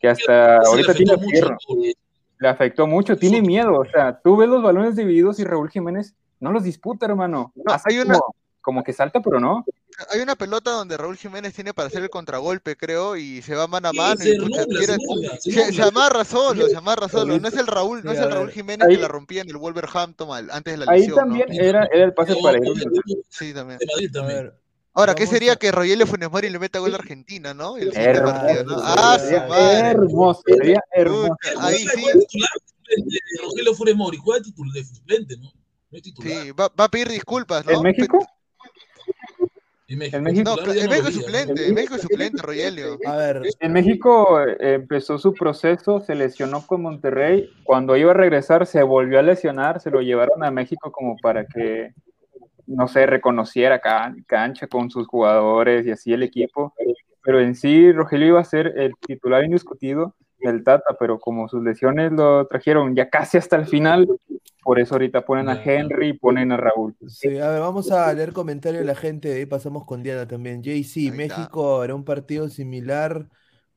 que 0.00 0.08
hasta 0.08 0.60
Se 0.62 0.68
ahorita 0.68 0.92
tiene 0.94 1.16
mucho 1.16 1.56
pobre. 1.66 1.94
Le 2.40 2.48
afectó 2.48 2.86
mucho, 2.86 3.16
tiene 3.16 3.40
miedo. 3.40 3.78
O 3.78 3.84
sea, 3.86 4.20
tú 4.22 4.36
ves 4.36 4.48
los 4.48 4.62
balones 4.62 4.96
divididos 4.96 5.38
y 5.38 5.44
Raúl 5.44 5.70
Jiménez 5.70 6.14
no 6.40 6.52
los 6.52 6.62
disputa, 6.64 7.06
hermano. 7.06 7.52
No, 7.54 7.72
Hace 7.72 7.90
hay 7.92 7.98
una- 8.00 8.18
como, 8.18 8.34
como 8.60 8.84
que 8.84 8.92
salta, 8.92 9.20
pero 9.20 9.40
no. 9.40 9.64
Hay 10.10 10.20
una 10.20 10.34
pelota 10.34 10.72
donde 10.72 10.96
Raúl 10.96 11.16
Jiménez 11.16 11.54
tiene 11.54 11.72
para 11.72 11.86
hacer 11.86 12.02
el 12.02 12.10
contragolpe, 12.10 12.76
creo, 12.76 13.16
y 13.16 13.42
se 13.42 13.54
va 13.54 13.68
mano 13.68 13.88
a 13.88 13.90
Sí, 13.92 13.96
mano. 13.96 14.16
se 14.16 14.30
y 14.34 14.38
pucha, 14.38 14.62
nubla, 14.62 14.78
quiere- 14.78 14.94
se 14.94 14.98
nubla, 15.06 15.30
se 15.38 15.52
se, 15.52 15.64
se 15.66 15.70
nubla. 15.72 15.86
amarra 15.86 16.24
solo, 16.24 16.66
se 16.66 16.76
amarra 16.76 17.08
solo. 17.08 17.38
No 17.38 17.46
es 17.48 17.54
el 17.56 17.66
Raúl, 17.68 18.02
no 18.04 18.10
es 18.12 18.18
el 18.18 18.30
Raúl. 18.30 18.50
Jiménez 18.50 18.88
Ahí- 18.88 18.96
que 18.96 19.02
la 19.02 19.08
rompía 19.08 19.42
en 19.42 19.48
el 19.50 19.56
Wolverhampton 19.56 20.30
al- 20.36 20.50
antes 20.50 20.72
de 20.78 20.84
la 20.84 20.90
Ahí 20.90 21.00
lesión, 21.02 21.16
¿no? 21.16 21.22
también 21.22 21.46
era, 21.52 21.84
era 21.92 22.04
el 22.04 22.12
pase 22.12 22.34
para 22.42 22.58
ir. 22.58 22.64
Sí, 23.28 23.54
también. 23.54 23.78
Ahora, 24.96 25.14
¿qué 25.14 25.26
sería 25.26 25.56
que 25.56 25.72
Rogelio 25.72 26.06
Funes 26.06 26.30
Mori 26.30 26.50
le 26.50 26.58
meta 26.58 26.78
gol 26.78 26.92
a 26.94 26.98
Argentina, 26.98 27.52
no? 27.52 27.76
El 27.76 27.92
siguiente 27.92 28.10
Hermoso, 28.18 28.34
partido, 28.36 28.64
¿no? 28.64 28.78
sería- 28.78 28.94
Ah, 28.96 29.18
su 29.18 29.24
Sería 29.26 29.46
madre. 29.48 29.88
hermoso, 29.90 30.42
sería 30.46 30.80
hermoso. 30.92 31.36
Ahí 31.60 31.78
sí, 31.78 31.86
titular, 32.20 32.50
Rogelio 33.42 33.74
Funes 33.74 33.96
Mori, 33.96 34.18
juega 34.18 34.40
de 34.42 34.50
titul- 34.50 34.72
de 34.72 34.84
suplente, 34.84 35.36
¿no? 35.36 35.50
No 35.94 35.98
es 35.98 36.02
titular. 36.02 36.42
sí, 36.42 36.50
va, 36.50 36.68
va 36.80 36.84
a 36.86 36.88
pedir 36.88 37.06
disculpas, 37.08 37.64
¿no? 37.64 37.70
¿En 37.70 37.82
México? 37.82 38.18
En 39.86 39.98
México, 39.98 40.16
en 40.16 40.22
México- 40.24 40.50
No, 40.50 40.56
titular 40.56 40.74
ya 40.76 40.82
en 40.82 40.86
no 40.86 40.90
México 40.90 41.02
lo 41.04 41.08
es 41.08 41.14
veía, 41.14 41.26
suplente, 41.44 41.68
en 41.68 41.74
México 41.74 41.94
es 41.94 42.02
suplente, 42.02 42.42
Rogelio. 42.42 42.98
a 43.06 43.16
ver, 43.16 43.42
En 43.60 43.72
México 43.72 44.40
eh, 44.42 44.56
empezó 44.74 45.18
su 45.18 45.34
proceso, 45.34 46.00
se 46.00 46.16
lesionó 46.16 46.66
con 46.66 46.82
Monterrey. 46.82 47.48
Cuando 47.62 47.96
iba 47.96 48.10
a 48.10 48.14
regresar, 48.14 48.66
se 48.66 48.82
volvió 48.82 49.20
a 49.20 49.22
lesionar, 49.22 49.80
se 49.80 49.90
lo 49.92 50.00
llevaron 50.00 50.42
a 50.42 50.50
México 50.50 50.90
como 50.90 51.16
para 51.18 51.46
que, 51.46 51.92
no 52.66 52.88
sé, 52.88 53.06
reconociera 53.06 53.78
can- 53.80 54.24
cancha 54.26 54.66
con 54.66 54.90
sus 54.90 55.06
jugadores 55.06 55.86
y 55.86 55.92
así 55.92 56.12
el 56.12 56.24
equipo. 56.24 56.74
Pero 57.22 57.40
en 57.40 57.54
sí, 57.54 57.92
Rogelio 57.92 58.26
iba 58.28 58.40
a 58.40 58.44
ser 58.44 58.72
el 58.76 58.96
titular 58.96 59.44
indiscutido 59.44 60.16
del 60.44 60.64
Tata, 60.64 60.96
pero 60.98 61.18
como 61.18 61.48
sus 61.48 61.62
lesiones 61.62 62.12
lo 62.12 62.46
trajeron 62.46 62.94
ya 62.94 63.08
casi 63.10 63.38
hasta 63.38 63.56
el 63.56 63.66
final, 63.66 64.06
por 64.62 64.78
eso 64.78 64.94
ahorita 64.94 65.24
ponen 65.24 65.48
a. 65.48 65.60
Henry 65.64 66.08
y 66.10 66.12
ponen 66.14 66.52
a 66.52 66.56
Raúl. 66.56 66.94
sí, 67.08 67.38
a 67.38 67.50
ver, 67.50 67.60
vamos 67.60 67.90
a 67.90 68.12
leer 68.12 68.32
comentarios 68.32 68.80
de 68.80 68.86
la 68.86 68.94
gente, 68.94 69.28
de 69.28 69.36
ahí 69.40 69.46
pasamos 69.46 69.84
con 69.84 70.02
Diana 70.02 70.26
también. 70.26 70.62
JC, 70.62 71.00
Ahí 71.00 71.08
está. 71.08 71.16
México 71.16 71.80
hará 71.80 71.94
un 71.94 72.04
partido 72.04 72.48
similar 72.48 73.28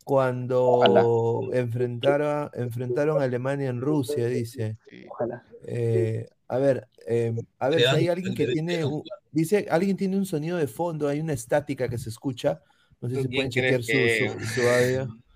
cuando 0.04 1.50
enfrentara, 1.54 2.50
enfrentaron 2.54 3.22
a 3.22 3.26
Alemania 3.26 3.70
en 3.70 3.82
Rusia, 3.82 4.28
dice. 4.28 4.78
Ojalá. 5.10 5.44
Eh, 5.66 6.28
a 6.48 6.58
ver, 6.58 6.88
eh, 7.08 7.34
a 7.60 7.70
ver, 7.70 7.82
si 7.82 7.96
hay 7.96 8.08
alguien 8.08 8.34
que 8.34 8.48
tiene, 8.48 8.86
un- 8.86 9.04
dice, 9.32 9.68
alguien 9.70 9.98
tiene 9.98 10.18
un 10.18 10.26
sonido 10.26 10.58
de 10.58 10.68
fondo, 10.68 11.08
hay 11.10 11.20
una 11.20 11.34
estática 11.34 11.90
que 11.90 11.98
se 11.98 12.10
escucha. 12.10 12.62
No 13.02 13.10
sé 13.10 13.16
¿Tú 13.16 13.22
si 13.24 13.28
pueden 13.28 13.52
chequear 13.52 13.84
su 13.84 13.92
audio. 13.94 15.08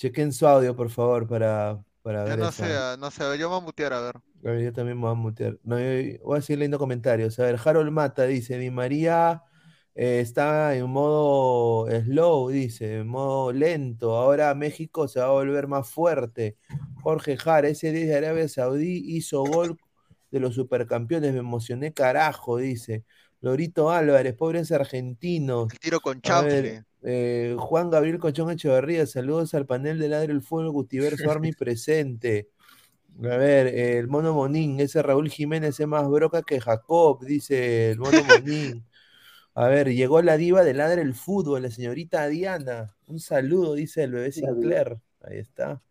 Chequen 0.00 0.32
su 0.32 0.46
audio, 0.46 0.74
por 0.74 0.88
favor, 0.88 1.28
para, 1.28 1.78
para 2.00 2.24
ver 2.24 2.38
no 2.38 2.50
sé, 2.50 2.64
no 2.98 3.10
sé, 3.10 3.22
yo 3.38 3.50
me 3.50 3.56
voy 3.56 3.58
a 3.58 3.60
mutear, 3.60 3.92
a 3.92 4.00
ver. 4.00 4.16
a 4.16 4.50
ver, 4.50 4.62
yo 4.64 4.72
también 4.72 4.96
me 4.96 5.02
voy 5.02 5.10
a 5.10 5.14
mutear. 5.14 5.58
No, 5.62 5.78
yo- 5.78 6.18
voy 6.24 6.38
a 6.38 6.40
seguir 6.40 6.60
leyendo 6.60 6.78
comentarios. 6.78 7.38
A 7.38 7.42
ver, 7.44 7.58
Harold 7.62 7.90
Mata 7.90 8.24
dice, 8.24 8.56
Di 8.56 8.70
María 8.70 9.42
eh, 9.94 10.20
está 10.20 10.74
en 10.74 10.88
modo 10.88 11.86
slow, 12.02 12.48
dice, 12.48 13.00
en 13.00 13.08
modo 13.08 13.52
lento. 13.52 14.16
Ahora 14.16 14.54
México 14.54 15.06
se 15.06 15.20
va 15.20 15.26
a 15.26 15.30
volver 15.32 15.68
más 15.68 15.90
fuerte. 15.90 16.56
Jorge 17.02 17.36
Jara, 17.36 17.68
ese 17.68 17.92
10 17.92 18.08
de 18.08 18.16
Arabia 18.16 18.48
Saudí 18.48 19.02
hizo 19.04 19.42
gol 19.44 19.78
de 20.30 20.40
los 20.40 20.54
supercampeones. 20.54 21.34
Me 21.34 21.40
emocioné 21.40 21.92
carajo, 21.92 22.56
dice. 22.56 23.04
Lorito 23.42 23.90
Álvarez, 23.90 24.34
pobres 24.34 24.72
argentinos. 24.72 25.70
El 25.72 25.78
tiro 25.78 26.00
con 26.00 26.22
chanfle. 26.22 26.84
Eh, 27.02 27.56
Juan 27.58 27.90
Gabriel 27.90 28.18
Cochón 28.18 28.50
Echeverría, 28.50 29.06
saludos 29.06 29.54
al 29.54 29.66
panel 29.66 29.98
de 29.98 30.08
Ladre 30.08 30.32
el 30.32 30.42
Fútbol 30.42 30.70
Gutiverso 30.70 31.30
Army 31.30 31.52
presente. 31.52 32.50
A 33.18 33.36
ver, 33.36 33.66
eh, 33.66 33.98
el 33.98 34.08
mono 34.08 34.34
Monín, 34.34 34.80
ese 34.80 35.02
Raúl 35.02 35.30
Jiménez 35.30 35.78
es 35.78 35.86
más 35.86 36.08
broca 36.08 36.42
que 36.42 36.60
Jacob, 36.60 37.24
dice 37.24 37.90
el 37.90 37.98
mono 37.98 38.18
Monín. 38.24 38.84
A 39.54 39.66
ver, 39.66 39.92
llegó 39.92 40.22
la 40.22 40.36
diva 40.36 40.62
de 40.62 40.74
Ladre 40.74 41.02
el 41.02 41.14
Fútbol, 41.14 41.62
la 41.62 41.70
señorita 41.70 42.26
Diana. 42.28 42.96
Un 43.06 43.20
saludo, 43.20 43.74
dice 43.74 44.04
el 44.04 44.12
bebé 44.12 44.32
Sinclair. 44.32 44.98
Ahí 45.22 45.38
está. 45.38 45.82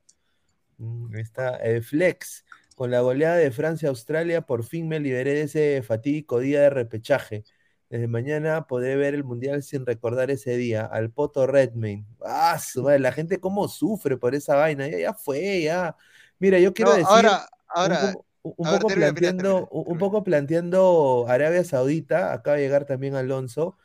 Mm, 0.77 1.13
Ahí 1.13 1.21
está. 1.21 1.57
Eh, 1.57 1.81
Flex, 1.81 2.45
con 2.75 2.89
la 2.89 3.01
goleada 3.01 3.35
de 3.35 3.51
Francia-Australia, 3.51 4.41
por 4.41 4.63
fin 4.63 4.87
me 4.87 4.99
liberé 4.99 5.33
de 5.33 5.41
ese 5.43 5.83
fatídico 5.83 6.39
día 6.39 6.61
de 6.61 6.69
repechaje. 6.69 7.43
Desde 7.89 8.07
mañana 8.07 8.67
podré 8.67 8.95
ver 8.95 9.15
el 9.15 9.23
mundial 9.23 9.63
sin 9.63 9.85
recordar 9.85 10.29
ese 10.29 10.55
día. 10.57 10.85
Al 10.85 11.09
Poto 11.11 11.47
Redmayne. 11.47 12.05
Ah, 12.23 12.59
su 12.59 12.83
madre, 12.83 12.99
la 12.99 13.11
gente 13.11 13.39
cómo 13.39 13.67
sufre 13.67 14.17
por 14.17 14.35
esa 14.35 14.55
vaina. 14.55 14.87
Ya, 14.87 14.99
ya 14.99 15.13
fue, 15.13 15.63
ya. 15.63 15.95
Mira, 16.37 16.59
yo 16.59 16.73
quiero 16.73 16.91
No, 16.91 16.97
decir 16.97 17.09
ahora, 17.09 17.49
ahora, 17.67 18.13
un- 18.43 18.53
un 18.57 18.69
poco 18.69 18.87
termina, 18.87 19.13
termina, 19.13 19.13
planteando, 19.15 19.67
termina, 19.69 19.91
un- 19.91 19.97
poco 19.97 20.23
planteando 20.23 21.25
Arabia 21.27 21.63
Saudita, 21.63 22.31
acaba 22.33 22.57
de 22.57 22.63
llegar 22.63 22.85
también 22.85 23.15
Alonso. 23.15 23.77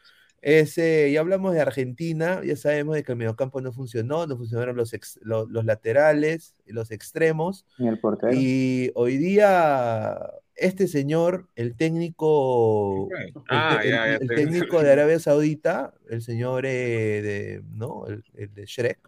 Ese, 0.42 1.10
ya 1.10 1.20
hablamos 1.20 1.54
de 1.54 1.62
Argentina, 1.62 2.42
ya 2.44 2.54
sabemos 2.56 2.96
de 2.96 3.02
que 3.02 3.12
el 3.12 3.18
mediocampo 3.18 3.62
no 3.62 3.72
funcionó, 3.72 4.26
no 4.26 4.36
funcionaron 4.36 4.76
los, 4.76 4.92
ex- 4.92 5.18
lo- 5.22 5.46
los 5.46 5.64
laterales, 5.64 6.54
los 6.66 6.90
extremos. 6.90 7.64
Ni 7.78 7.88
el 7.88 7.98
portero. 7.98 8.34
Y 8.34 8.92
hoy 8.94 9.16
día, 9.16 10.18
este 10.56 10.88
señor, 10.88 11.48
el 11.56 11.76
técnico, 11.76 13.08
el, 13.18 13.32
Ah, 13.48 13.80
ya, 13.82 13.90
ya 13.90 14.14
el 14.16 14.28
técnico 14.28 14.82
de 14.82 14.92
Arabia 14.92 15.18
Saudita, 15.18 15.94
el 16.08 16.22
señor 16.22 16.66
eh, 16.66 17.22
de, 17.22 17.62
¿no? 17.72 18.06
El, 18.06 18.24
el 18.34 18.54
de 18.54 18.64
Shrek, 18.66 18.98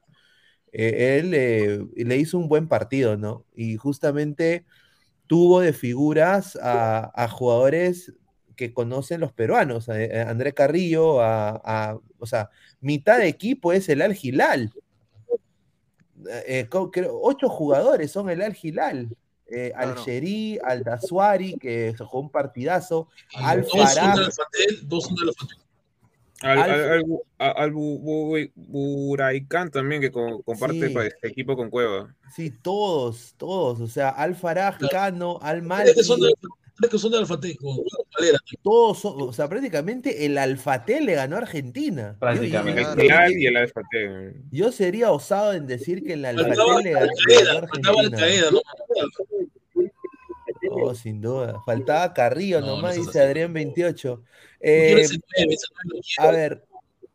eh, 0.72 1.18
él 1.18 1.32
eh, 1.34 1.84
le 1.97 2.16
hizo 2.16 2.38
un 2.38 2.49
buen 2.49 2.68
partido, 2.68 3.16
¿no? 3.16 3.44
Y 3.55 3.76
justamente 3.76 4.64
tuvo 5.26 5.61
de 5.61 5.72
figuras 5.72 6.57
a, 6.62 7.11
a 7.14 7.28
jugadores 7.28 8.14
que 8.57 8.72
conocen 8.72 9.20
los 9.20 9.32
peruanos, 9.32 9.88
a, 9.88 9.94
a 9.94 10.30
André 10.30 10.53
Carrillo, 10.53 11.20
a, 11.20 11.99
o 12.18 12.26
sea, 12.26 12.51
mitad 12.80 13.18
de 13.18 13.28
equipo 13.28 13.72
es 13.72 13.88
el 13.88 14.03
Al 14.03 14.16
creo, 16.92 17.20
ocho 17.22 17.49
jugadores 17.49 18.11
son 18.11 18.30
el 18.30 18.42
Al 18.42 18.57
Hilal. 18.61 19.16
Eh, 19.49 19.72
Claro. 19.74 19.92
Al-Sheri, 20.01 20.59
Al-Daswari, 20.62 21.57
que 21.59 21.94
jugó 21.99 22.20
un 22.20 22.30
partidazo, 22.30 23.09
dos 24.88 25.05
son 25.05 25.14
de 25.16 25.24
la 25.26 25.32
Fatel. 25.32 25.59
Al, 26.42 26.59
Alfa- 26.59 26.74
al, 26.74 26.92
al, 26.92 27.03
Bu- 27.05 27.22
a- 27.38 27.51
al 27.51 27.72
Bu- 27.72 28.01
Bu- 28.03 28.53
Buraicán 28.57 29.70
también, 29.70 30.03
que 30.03 30.11
co- 30.11 30.42
comparte 30.42 30.88
Sí. 30.88 30.94
pa- 30.94 31.07
este 31.07 31.28
equipo 31.28 31.57
con 31.57 31.70
Cueva. 31.70 32.14
Sí, 32.34 32.51
todos, 32.51 33.34
todos. 33.38 33.80
O 33.80 33.86
sea, 33.88 34.11
Al 34.11 34.34
Faraj, 34.34 34.78
Cano, 34.90 35.38
Al 35.40 35.62
que 35.94 36.03
son 36.05 36.20
de, 36.20 36.32
tres 36.77 36.91
que 36.91 36.99
son 36.99 37.11
de 37.12 37.18
Alfate, 37.18 37.57
con 37.57 37.77
Valera. 38.18 38.39
todos 38.62 38.99
son, 39.01 39.20
o 39.22 39.33
sea, 39.33 39.49
prácticamente 39.49 40.24
el 40.27 40.37
Alfatel 40.39 41.07
le 41.07 41.14
ganó 41.14 41.37
a 41.37 41.41
Argentina. 41.41 42.12
Yo- 42.12 42.18
Prácticamente. 42.20 42.83
yo- 42.83 42.91
El 42.91 42.97
Real 42.97 43.33
y 43.33 43.47
el 43.47 43.57
AFT. 43.57 44.35
Yo 44.51 44.72
sería 44.72 45.11
osado 45.11 45.53
en 45.55 45.66
decir 45.66 46.05
que 46.05 46.12
el 46.14 46.24
Faltaba 46.24 46.49
Alfatel 46.77 46.85
le 46.85 46.91
ganó, 46.93 47.59
a 47.59 47.68
faltaba 47.68 48.01
Argentina. 48.01 48.51
¿no? 48.53 48.61
Oh, 50.70 50.95
sin 50.95 51.20
duda. 51.20 51.61
Faltaba 51.64 52.12
Carrillo 52.12 52.61
No, 52.61 52.66
no 52.66 52.77
nomás, 52.77 52.97
dice 52.97 53.11
así. 53.11 53.18
Adrián 53.18 53.53
28. 53.53 54.16
No 54.16 54.24
Eh, 54.61 55.01
ese 55.01 55.16
ese 55.37 55.66
a 56.18 56.31
ver, 56.31 56.64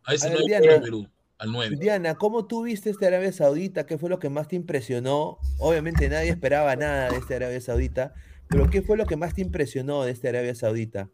A 0.05 0.14
ese 0.14 0.28
a 0.28 0.30
ver, 0.32 0.39
Diana. 0.45 0.82
Perú, 0.82 1.07
al 1.38 1.51
9. 1.51 1.76
Diana, 1.80 2.16
¿cómo 2.16 2.45
tú 2.45 2.64
viste 2.64 2.89
este 2.89 3.07
Arabia 3.07 3.32
Saudita? 3.32 3.86
¿Qué 3.86 3.97
fue 3.97 4.09
lo 4.09 4.20
que 4.20 4.30
más 4.30 4.47
te 4.47 4.55
impresionó? 4.55 5.38
Obviamente 5.59 6.07
nadie 6.09 6.30
esperaba 6.30 6.76
nada 6.76 7.09
de 7.09 7.18
este 7.18 7.36
Arabia 7.36 7.59
Saudita, 7.62 8.14
pero 8.52 8.70
¿qué 8.70 8.82
fue 8.82 8.97
lo 8.97 9.06
que 9.06 9.16
más 9.16 9.34
te 9.34 9.41
impresionó 9.41 10.04
de 10.04 10.12
este 10.12 10.28
Arabia 10.30 10.54
Saudita? 10.54 11.10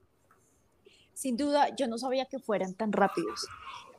Sin 1.13 1.37
duda, 1.37 1.75
yo 1.75 1.87
no 1.87 1.97
sabía 1.97 2.25
que 2.25 2.39
fueran 2.39 2.73
tan 2.73 2.91
rápidos. 2.91 3.47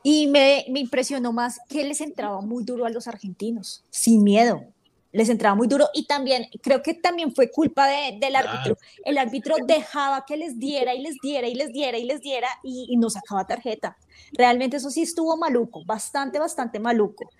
Y 0.02 0.26
me, 0.28 0.64
me 0.70 0.80
impresionó 0.80 1.32
más 1.32 1.58
que 1.68 1.84
les 1.84 2.00
entraba 2.00 2.40
muy 2.40 2.64
duro 2.64 2.84
a 2.84 2.90
los 2.90 3.08
argentinos, 3.08 3.84
sin 3.90 4.22
miedo. 4.22 4.64
Les 5.10 5.28
entraba 5.30 5.54
muy 5.54 5.66
duro 5.68 5.88
y 5.94 6.06
también 6.06 6.46
creo 6.62 6.82
que 6.82 6.94
también 6.94 7.34
fue 7.34 7.50
culpa 7.50 7.88
de- 7.88 8.18
del 8.20 8.36
árbitro. 8.36 8.76
El 9.04 9.18
árbitro 9.18 9.56
dejaba 9.66 10.24
que 10.26 10.36
les 10.36 10.58
diera 10.58 10.94
y 10.94 11.00
les 11.00 11.16
diera 11.22 11.48
y 11.48 11.54
les 11.54 11.72
diera 11.72 11.96
y 11.98 12.04
les 12.04 12.20
diera 12.20 12.48
y, 12.62 12.86
y 12.90 12.96
no 12.98 13.08
sacaba 13.08 13.46
tarjeta. 13.46 13.96
Realmente 14.32 14.76
eso 14.76 14.90
sí 14.90 15.02
estuvo 15.02 15.36
maluco, 15.36 15.82
bastante, 15.86 16.38
bastante 16.38 16.78
maluco. 16.78 17.30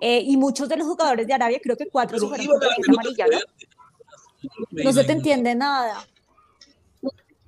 Eh, 0.00 0.22
y 0.24 0.36
muchos 0.36 0.68
de 0.68 0.78
los 0.78 0.86
jugadores 0.86 1.26
de 1.26 1.34
Arabia, 1.34 1.60
creo 1.62 1.76
que 1.76 1.88
cuatro 1.90 2.18
se 2.18 2.24
Pero 2.26 2.28
fueron 2.30 2.46
iba 2.46 2.54
con. 2.58 3.40
No 4.70 4.92
se 4.92 5.04
te 5.04 5.12
entiende 5.12 5.54
nada. 5.54 6.04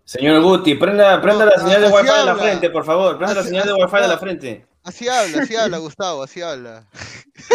Señor 0.05 0.43
Guti, 0.43 0.75
prenda, 0.75 1.21
prenda 1.23 1.45
No, 1.45 1.51
la 1.53 1.59
señal 1.59 1.83
de 1.83 1.89
Wi-Fi 1.89 2.19
de 2.19 2.25
la 2.25 2.37
frente, 2.37 2.71
por 2.71 2.85
favor. 2.85 3.17
Prenda 3.17 3.35
la 3.35 3.43
señal 3.45 3.67
de 3.67 3.75
Wi-Fi 3.75 3.97
de 3.97 4.09
la 4.09 4.19
frente. 4.19 4.67
Así 4.83 5.09
habla, 5.09 5.43
así 5.43 5.55
habla, 5.55 5.79
Gustavo, 5.79 6.23
así 6.23 6.43
habla. 6.43 6.89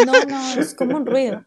No, 0.06 0.12
no, 0.24 0.60
es 0.60 0.74
como 0.74 0.96
un 0.96 1.04
ruido. 1.04 1.44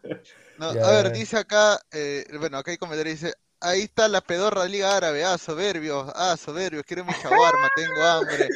No, 0.58 0.74
Ya, 0.74 0.86
a 0.86 0.90
ver, 0.92 1.12
dice 1.12 1.38
acá, 1.38 1.80
eh, 1.90 2.24
bueno, 2.38 2.58
acá 2.58 2.70
hay 2.70 2.76
comentario, 2.76 3.12
dice, 3.12 3.34
ahí 3.60 3.82
está 3.82 4.08
la 4.08 4.20
pedorra 4.20 4.66
Liga 4.66 4.96
Árabe, 4.96 5.24
ah, 5.24 5.38
soberbios, 5.38 6.12
ah, 6.14 6.36
soberbios, 6.36 6.84
quiero 6.84 7.04
mi 7.04 7.12
shawarma, 7.12 7.70
tengo 7.74 8.02
hambre. 8.02 8.48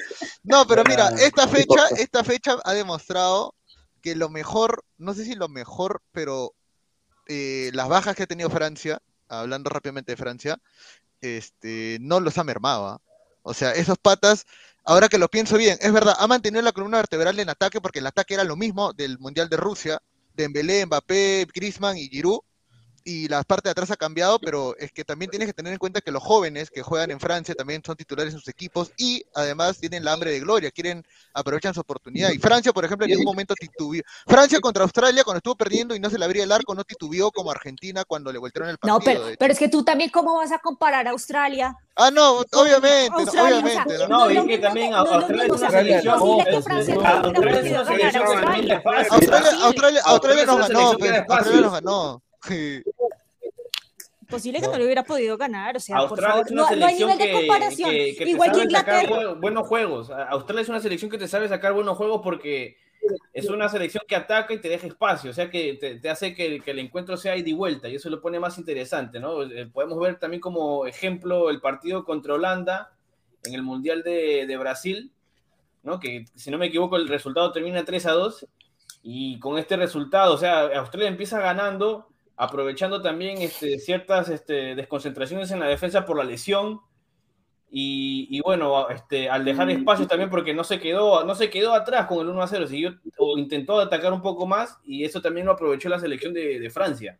No, 0.42 0.66
pero 0.66 0.84
mira, 0.84 1.08
esta 1.18 1.48
fecha, 1.48 1.88
esta 1.96 2.22
fecha 2.22 2.58
ha 2.62 2.72
demostrado 2.74 3.54
que 4.02 4.14
lo 4.14 4.28
mejor, 4.28 4.84
no 4.98 5.14
sé 5.14 5.24
si 5.24 5.34
lo 5.34 5.48
mejor, 5.48 6.02
pero 6.12 6.54
eh, 7.26 7.70
las 7.72 7.88
bajas 7.88 8.14
que 8.14 8.24
ha 8.24 8.26
tenido 8.26 8.50
Francia, 8.50 9.00
hablando 9.40 9.70
rápidamente 9.70 10.12
de 10.12 10.16
Francia, 10.16 10.58
este, 11.20 11.98
no 12.00 12.20
los 12.20 12.38
ha 12.38 12.44
mermado, 12.44 12.86
¿ah? 12.88 13.00
O 13.42 13.52
sea, 13.54 13.72
esos 13.72 13.98
patas, 13.98 14.46
ahora 14.84 15.08
que 15.08 15.18
lo 15.18 15.28
pienso 15.28 15.58
bien, 15.58 15.78
es 15.80 15.92
verdad, 15.92 16.16
ha 16.18 16.26
mantenido 16.26 16.62
la 16.62 16.72
columna 16.72 16.96
vertebral 16.96 17.38
en 17.38 17.50
ataque 17.50 17.80
porque 17.80 17.98
el 17.98 18.06
ataque 18.06 18.34
era 18.34 18.44
lo 18.44 18.56
mismo 18.56 18.92
del 18.94 19.18
Mundial 19.18 19.48
de 19.50 19.58
Rusia, 19.58 20.02
Dembélé, 20.34 20.86
Mbappé, 20.86 21.46
Griezmann 21.54 21.98
y 21.98 22.08
Giroud, 22.08 22.40
y 23.04 23.28
la 23.28 23.42
parte 23.42 23.68
de 23.68 23.72
atrás 23.72 23.90
ha 23.90 23.96
cambiado, 23.96 24.38
pero 24.38 24.74
es 24.78 24.90
que 24.90 25.04
también 25.04 25.30
tienes 25.30 25.46
que 25.46 25.52
tener 25.52 25.72
en 25.72 25.78
cuenta 25.78 26.00
que 26.00 26.10
los 26.10 26.22
jóvenes 26.22 26.70
que 26.70 26.82
juegan 26.82 27.10
en 27.10 27.20
Francia 27.20 27.54
también 27.54 27.82
son 27.84 27.96
titulares 27.96 28.32
en 28.32 28.40
sus 28.40 28.48
equipos 28.48 28.92
y 28.96 29.22
además 29.34 29.78
tienen 29.78 30.04
la 30.04 30.12
hambre 30.12 30.30
de 30.30 30.40
gloria, 30.40 30.70
quieren 30.70 31.04
aprovechan 31.34 31.74
su 31.74 31.80
oportunidad. 31.80 32.30
Y 32.30 32.38
Francia, 32.38 32.72
por 32.72 32.84
ejemplo, 32.84 33.04
en 33.04 33.10
ningún 33.10 33.26
momento 33.26 33.54
titubeó. 33.54 34.02
Francia 34.26 34.58
contra 34.60 34.84
Australia, 34.84 35.22
cuando 35.22 35.38
estuvo 35.38 35.54
perdiendo 35.54 35.94
y 35.94 36.00
no 36.00 36.08
se 36.08 36.18
le 36.18 36.24
abría 36.24 36.44
el 36.44 36.52
arco, 36.52 36.74
no 36.74 36.84
titubeó 36.84 37.30
como 37.30 37.50
Argentina 37.50 38.04
cuando 38.04 38.32
le 38.32 38.38
voltearon 38.38 38.70
el 38.70 38.78
partido. 38.78 38.98
No, 38.98 39.36
pero, 39.38 39.52
es 39.52 39.58
que 39.58 39.68
tú 39.68 39.84
también, 39.84 40.08
¿cómo 40.10 40.36
vas 40.36 40.52
a 40.52 40.58
comparar 40.58 41.06
a 41.06 41.10
Australia? 41.10 41.76
Ah, 41.96 42.10
no, 42.10 42.40
obviamente, 42.52 43.10
no, 43.10 43.18
Australia, 43.18 43.58
o 43.58 43.68
sea, 43.68 43.82
obviamente. 43.84 44.08
No, 44.08 44.28
es 44.28 44.34
lo 44.34 44.40
es 44.40 44.46
que 44.48 44.58
también 44.58 44.90
no 44.90 44.96
Australia 44.96 45.44
oh, 45.44 45.46
no 45.46 45.54
Australia 46.56 46.82
es 46.82 47.68
una 47.68 47.84
selección 47.84 48.24
nos 50.46 50.68
ganó, 50.68 50.98
pues. 50.98 51.12
Australia 51.28 51.60
nos 51.60 51.72
ganó. 51.72 52.22
Sí. 52.48 52.82
Imposible 54.22 54.60
que 54.60 54.66
no 54.68 54.78
lo 54.78 54.84
hubiera 54.84 55.04
podido 55.04 55.36
ganar, 55.36 55.76
o 55.76 55.80
sea, 55.80 56.08
por 56.08 56.20
favor, 56.20 56.50
no, 56.50 56.68
no 56.76 56.86
hay 56.86 56.94
nivel 56.98 57.18
de 57.18 57.30
comparación. 57.32 57.90
que- 57.90 58.14
que 58.16 58.24
te 58.24 58.30
Igual 58.30 58.52
que 58.52 58.62
Inglaterra. 58.62 59.08
bu- 59.08 59.40
buenos 59.40 59.68
juegos. 59.68 60.10
Australia 60.10 60.62
es 60.62 60.68
una 60.70 60.80
selección 60.80 61.10
que 61.10 61.18
te 61.18 61.28
sabe 61.28 61.46
sacar 61.48 61.74
buenos 61.74 61.96
juegos 61.96 62.20
porque 62.24 62.76
es 63.34 63.48
una 63.50 63.68
selección 63.68 64.02
que 64.08 64.16
ataca 64.16 64.54
y 64.54 64.60
te 64.60 64.70
deja 64.70 64.86
espacio, 64.86 65.30
o 65.30 65.34
sea 65.34 65.50
que 65.50 65.74
te, 65.74 65.96
te 66.00 66.08
hace 66.08 66.34
que, 66.34 66.58
que 66.60 66.70
el 66.70 66.78
encuentro 66.78 67.18
sea 67.18 67.36
ida 67.36 67.50
y 67.50 67.52
vuelta 67.52 67.86
y 67.88 67.96
eso 67.96 68.08
lo 68.08 68.22
pone 68.22 68.40
más 68.40 68.56
interesante, 68.56 69.20
¿no? 69.20 69.34
Podemos 69.72 70.00
ver 70.00 70.18
también 70.18 70.40
como 70.40 70.86
ejemplo 70.86 71.50
el 71.50 71.60
partido 71.60 72.02
contra 72.04 72.32
Holanda 72.34 72.92
en 73.44 73.52
el 73.54 73.62
Mundial 73.62 74.02
de, 74.02 74.46
de 74.46 74.56
Brasil, 74.56 75.12
¿no? 75.82 76.00
Que 76.00 76.24
si 76.34 76.50
no 76.50 76.56
me 76.56 76.66
equivoco 76.66 76.96
el 76.96 77.08
resultado 77.08 77.52
termina 77.52 77.84
3 77.84 78.06
a 78.06 78.12
2 78.12 78.46
y 79.02 79.38
con 79.38 79.58
este 79.58 79.76
resultado, 79.76 80.32
o 80.32 80.38
sea, 80.38 80.62
Australia 80.78 81.08
empieza 81.08 81.38
ganando, 81.40 82.08
aprovechando 82.36 83.00
también 83.02 83.38
este, 83.42 83.78
ciertas 83.78 84.28
este, 84.28 84.74
desconcentraciones 84.74 85.50
en 85.50 85.60
la 85.60 85.66
defensa 85.66 86.04
por 86.04 86.16
la 86.18 86.24
lesión. 86.24 86.80
Y, 87.76 88.28
y 88.30 88.40
bueno, 88.40 88.88
este, 88.88 89.28
al 89.28 89.44
dejar 89.44 89.68
espacios 89.70 90.06
también 90.06 90.30
porque 90.30 90.54
no 90.54 90.62
se 90.62 90.78
quedó, 90.78 91.24
no 91.24 91.34
se 91.34 91.50
quedó 91.50 91.74
atrás 91.74 92.06
con 92.06 92.20
el 92.20 92.28
1 92.28 92.42
a 92.42 92.46
0, 92.46 92.68
siguió, 92.68 92.94
o 93.18 93.36
intentó 93.36 93.80
atacar 93.80 94.12
un 94.12 94.22
poco 94.22 94.46
más 94.46 94.78
y 94.84 95.04
eso 95.04 95.20
también 95.20 95.46
lo 95.46 95.52
aprovechó 95.52 95.88
la 95.88 95.98
selección 95.98 96.32
de, 96.32 96.60
de 96.60 96.70
Francia. 96.70 97.18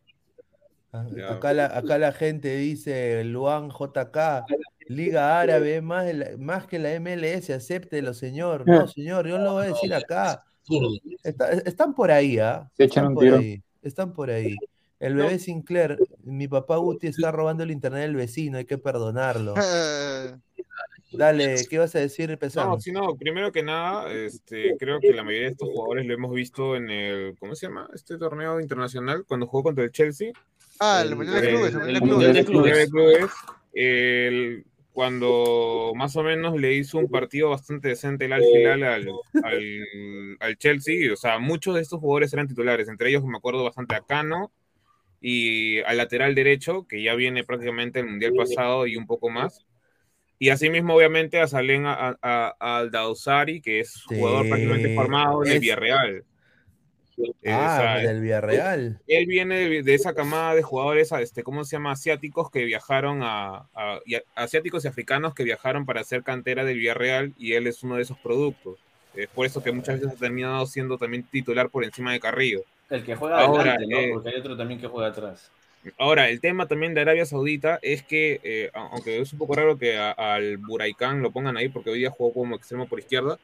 Ah. 0.93 1.05
Acá 1.31 1.51
la, 1.51 1.65
acá 1.65 1.97
la 1.97 2.13
gente 2.13 2.55
dice, 2.55 3.25
Luan 3.25 3.69
JK, 3.69 4.45
Liga 4.87 5.41
Árabe, 5.41 5.81
más, 5.81 6.05
más 6.37 6.67
que 6.67 6.79
la 6.79 6.97
MLS, 7.01 7.49
acéptelo, 7.49 8.13
señor. 8.13 8.63
No, 8.65 8.87
señor, 8.87 9.27
yo 9.27 9.37
no 9.37 9.43
lo 9.43 9.53
voy 9.53 9.65
a 9.65 9.67
decir 9.69 9.93
acá. 9.93 10.45
Está- 11.21 11.51
están 11.51 11.93
por 11.93 12.11
ahí, 12.11 12.39
¿ah? 12.39 12.69
Se 12.77 12.85
echan 12.85 13.03
Están 13.03 13.07
un 13.07 13.13
por 13.15 13.23
tiro. 13.25 13.37
ahí. 13.37 13.61
Están 13.81 14.13
por 14.13 14.29
ahí. 14.29 14.55
El 14.99 15.15
bebé 15.15 15.39
Sinclair, 15.39 15.97
mi 16.23 16.47
papá 16.47 16.77
Guti 16.77 17.07
está 17.07 17.31
robando 17.31 17.63
el 17.63 17.71
internet 17.71 18.01
del 18.03 18.15
vecino, 18.15 18.57
hay 18.57 18.65
que 18.65 18.77
perdonarlo. 18.77 19.53
Dale, 21.11 21.65
¿qué 21.69 21.77
vas 21.77 21.95
a 21.95 21.99
decir, 21.99 22.37
Pesán? 22.37 22.69
No, 22.69 22.79
sí, 22.79 22.91
no, 22.91 23.15
primero 23.15 23.51
que 23.51 23.63
nada, 23.63 24.11
este, 24.11 24.75
creo 24.77 24.99
que 24.99 25.13
la 25.13 25.23
mayoría 25.23 25.47
de 25.47 25.51
estos 25.51 25.69
jugadores 25.69 26.05
lo 26.05 26.13
hemos 26.13 26.33
visto 26.33 26.75
en 26.75 26.89
el, 26.89 27.35
¿cómo 27.39 27.55
se 27.55 27.67
llama? 27.67 27.89
Este 27.93 28.17
torneo 28.17 28.59
internacional, 28.59 29.23
cuando 29.27 29.47
jugó 29.47 29.63
contra 29.63 29.83
el 29.83 29.91
Chelsea. 29.91 30.31
Ah, 30.79 31.01
el 31.01 31.09
El- 31.09 31.15
Mundial 31.15 31.41
de 31.41 31.49
Clubes, 31.49 31.75
el 31.75 31.95
el 31.95 32.01
Mundial 32.01 32.33
de 32.33 32.43
Clubes. 32.45 32.73
de 32.77 32.87
Clubes. 32.89 32.89
Nueve 32.91 33.21
clubes, 33.21 33.31
el- 33.73 34.65
cuando 34.91 35.91
más 35.95 36.15
o 36.15 36.23
menos 36.23 36.59
le 36.59 36.73
hizo 36.73 36.97
un 36.97 37.09
partido 37.09 37.49
bastante 37.49 37.89
decente 37.89 38.25
el 38.25 38.33
Al 38.33 38.43
Hilal 38.43 38.83
al, 38.83 39.07
al, 39.43 40.37
al 40.39 40.57
Chelsea, 40.57 41.11
o 41.11 41.17
sea, 41.17 41.37
muchos 41.37 41.75
de 41.75 41.81
estos 41.81 41.99
jugadores 41.99 42.31
eran 42.33 42.47
titulares, 42.47 42.87
entre 42.87 43.09
ellos 43.09 43.23
me 43.25 43.37
acuerdo 43.37 43.63
bastante 43.65 43.93
a 43.95 44.01
Cano 44.01 44.51
y 45.21 45.79
al 45.81 45.97
lateral 45.97 46.35
derecho, 46.35 46.85
que 46.87 47.01
ya 47.01 47.15
viene 47.15 47.43
prácticamente 47.43 47.99
el 47.99 48.07
Mundial 48.07 48.33
pasado 48.35 48.87
y 48.87 48.95
un 48.97 49.07
poco 49.07 49.29
más. 49.29 49.65
Y 50.37 50.49
asimismo, 50.49 50.95
obviamente, 50.95 51.39
a 51.39 51.47
Salén 51.47 51.85
a, 51.85 52.17
a, 52.21 52.55
a 52.59 52.77
Aldausari, 52.77 53.61
que 53.61 53.79
es 53.79 54.03
jugador 54.03 54.43
Sí, 54.43 54.49
prácticamente 54.49 54.95
formado 54.95 55.43
en 55.43 55.49
el 55.51 55.55
es- 55.55 55.61
Villarreal. 55.61 56.23
Eh, 57.17 57.51
Ah, 57.53 57.97
del 58.03 58.19
Villarreal. 58.21 58.99
él 59.07 59.25
viene 59.27 59.55
de, 59.69 59.83
de 59.83 59.93
esa 59.93 60.13
camada 60.13 60.53
de 60.53 60.63
jugadores, 60.63 61.11
este, 61.13 61.43
¿cómo 61.43 61.63
se 61.63 61.77
llama? 61.77 61.91
Asiáticos 61.93 62.51
que 62.51 62.65
viajaron 62.65 63.21
a, 63.23 63.69
a- 63.73 63.99
y 64.05 64.15
a- 64.15 64.23
asiáticos 64.35 64.83
y 64.83 64.87
africanos 64.89 65.33
que 65.33 65.43
viajaron 65.43 65.85
para 65.85 66.01
hacer 66.01 66.23
cantera 66.23 66.65
del 66.65 66.77
Villarreal 66.79 67.33
y 67.37 67.53
él 67.53 67.67
es 67.67 67.83
uno 67.83 67.95
de 67.95 68.01
esos 68.01 68.17
productos. 68.19 68.79
Es 69.13 69.29
por 69.29 69.45
eso 69.45 69.63
que 69.63 69.71
muchas 69.71 69.99
veces 70.01 70.13
ha 70.17 70.19
terminado 70.19 70.65
siendo 70.65 70.97
también 70.97 71.23
titular 71.29 71.69
por 71.69 71.85
encima 71.85 72.11
de 72.11 72.19
Carrillo. 72.19 72.65
El 72.89 73.03
que 73.03 73.15
juega 73.15 73.39
Ahora, 73.39 73.73
adelante, 73.73 73.87
¿no? 73.87 73.99
eh, 73.99 74.09
Porque 74.13 74.29
hay 74.29 74.35
otro 74.35 74.55
también 74.57 74.79
que 74.79 74.87
juega 74.87 75.07
atrás. 75.09 75.51
Ahora, 75.97 76.29
el 76.29 76.41
tema 76.41 76.67
también 76.67 76.93
de 76.95 77.01
Arabia 77.01 77.25
Saudita 77.25 77.77
es 77.81 78.01
que, 78.03 78.39
eh, 78.43 78.71
aunque 78.73 79.19
es 79.21 79.31
un 79.33 79.39
poco 79.39 79.53
raro 79.55 79.77
que 79.77 79.97
a- 79.97 80.11
al 80.11 80.57
Buraicán 80.57 81.21
lo 81.21 81.31
pongan 81.31 81.57
ahí 81.57 81.69
porque 81.69 81.91
hoy 81.91 81.99
día 81.99 82.09
jugó 82.09 82.33
como 82.33 82.55
extremo 82.55 82.87
por 82.87 82.99
izquierda, 82.99 83.37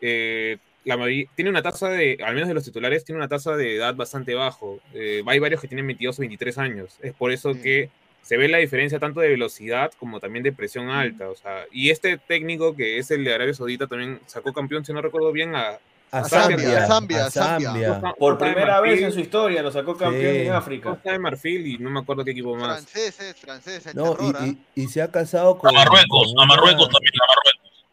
eh, 0.00 0.58
la 0.84 0.96
mayoría- 0.96 1.26
tiene 1.34 1.50
una 1.50 1.62
tasa 1.62 1.88
de, 1.90 2.16
al 2.24 2.34
menos 2.34 2.48
de 2.48 2.54
los 2.54 2.64
titulares, 2.64 3.04
tiene 3.04 3.18
una 3.18 3.28
tasa 3.28 3.56
de 3.56 3.74
edad 3.76 3.94
bastante 3.96 4.34
bajo. 4.34 4.80
Eh, 4.94 5.22
hay 5.26 5.38
varios 5.40 5.60
que 5.60 5.68
tienen 5.68 5.86
22 5.86 6.18
o 6.18 6.22
23 6.22 6.58
años. 6.58 6.96
Es 7.02 7.12
por 7.12 7.32
eso 7.32 7.54
Mm. 7.54 7.62
que 7.62 7.90
se 8.22 8.36
ve 8.36 8.48
la 8.48 8.58
diferencia 8.58 8.98
tanto 8.98 9.20
de 9.20 9.28
velocidad 9.28 9.90
como 9.98 10.20
también 10.20 10.42
de 10.44 10.52
presión 10.52 10.90
alta. 10.90 11.28
O 11.28 11.34
sea, 11.34 11.64
y 11.72 11.90
este 11.90 12.18
técnico 12.18 12.76
que 12.76 12.98
es 12.98 13.10
el 13.10 13.24
de 13.24 13.34
Arabia 13.34 13.54
Saudita 13.54 13.86
también 13.88 14.20
sacó 14.26 14.52
campeón, 14.52 14.84
si 14.84 14.92
no 14.92 15.02
recuerdo 15.02 15.32
bien, 15.32 15.54
a, 15.56 15.78
A 16.12 16.24
Zambia, 16.24 16.56
Zambia, 16.58 16.86
Zambia, 16.86 17.26
a 17.26 17.30
Zambia. 17.30 17.70
Zambia. 17.92 18.14
Por 18.18 18.36
primera 18.36 18.80
vez 18.80 19.00
en 19.00 19.12
su 19.12 19.20
historia 19.20 19.62
lo 19.62 19.70
sacó 19.70 19.96
campeón 19.96 20.34
Sí. 20.34 20.40
en 20.40 20.52
África. 20.52 20.90
Costa 20.90 21.12
de 21.12 21.18
Marfil 21.20 21.66
y 21.66 21.78
no 21.78 21.88
me 21.90 22.00
acuerdo 22.00 22.24
qué 22.24 22.32
equipo 22.32 22.56
más. 22.56 22.84
Franceses, 22.84 23.36
franceses, 23.36 23.86
el 23.86 23.96
No, 23.96 24.14
terror, 24.16 24.36
¿ah? 24.40 24.46
y, 24.46 24.50
y- 24.74 24.82
y 24.82 24.88
se 24.88 25.02
ha 25.02 25.08
casado 25.10 25.56
con. 25.58 25.70
A 25.70 25.72
Marruecos, 25.72 26.32
con 26.34 26.42
a 26.42 26.46
Marruecos 26.46 26.84
una- 26.86 26.92
también, 26.92 27.12
a 27.14 27.26
Marruecos. 27.28 27.84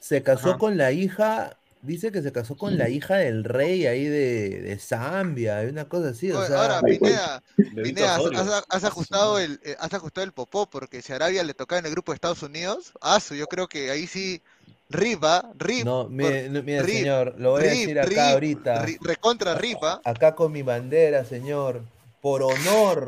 Se 0.00 0.22
casó 0.22 0.50
Ajá. 0.50 0.58
con 0.58 0.76
la 0.78 0.92
hija 0.92 1.54
dice 1.80 2.10
que 2.10 2.22
se 2.22 2.32
casó 2.32 2.56
con 2.56 2.76
la 2.76 2.88
hija 2.88 3.16
del 3.16 3.44
rey 3.44 3.86
ahí 3.86 4.04
de, 4.04 4.60
de 4.62 4.78
Zambia, 4.80 5.58
hay 5.58 5.68
una 5.68 5.84
cosa 5.88 6.08
así, 6.08 6.30
o 6.32 6.38
Oye, 6.40 6.48
sea. 6.48 6.60
ahora, 6.62 6.80
Pineda, 6.82 7.42
Benito 7.56 7.82
Pineda, 7.84 8.64
has, 8.68 8.82
ajustado 8.84 9.38
el, 9.38 9.60
eh, 9.62 9.76
has 9.78 9.94
ajustado 9.94 10.24
el 10.24 10.32
popó, 10.32 10.68
porque 10.68 11.02
si 11.02 11.12
Arabia 11.12 11.44
le 11.44 11.54
tocaba 11.54 11.78
en 11.78 11.86
el 11.86 11.92
grupo 11.92 12.10
de 12.10 12.16
Estados 12.16 12.42
Unidos, 12.42 12.92
ah, 13.00 13.20
su, 13.20 13.36
yo 13.36 13.46
creo 13.46 13.68
que 13.68 13.92
ahí 13.92 14.08
sí, 14.08 14.42
Riva, 14.90 15.50
Rip, 15.58 15.84
No, 15.84 16.08
mire, 16.08 16.48
no, 16.48 16.62
mire, 16.62 16.82
Rip, 16.82 16.96
señor, 16.96 17.34
lo 17.38 17.50
voy 17.52 17.60
a 17.62 17.64
decir 17.64 18.00
acá 18.00 18.08
Rip, 18.08 18.18
ahorita. 18.18 18.86
Ri- 18.86 18.98
recontra 19.02 19.54
Riva. 19.54 20.00
Acá 20.04 20.34
con 20.34 20.50
mi 20.52 20.62
bandera, 20.62 21.24
señor. 21.24 21.82
Por 22.22 22.42
honor, 22.42 23.06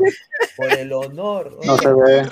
por 0.56 0.72
el 0.72 0.92
honor. 0.92 1.58
No 1.64 1.74
oye, 1.74 1.82
se 1.82 1.92
ve. 1.92 2.28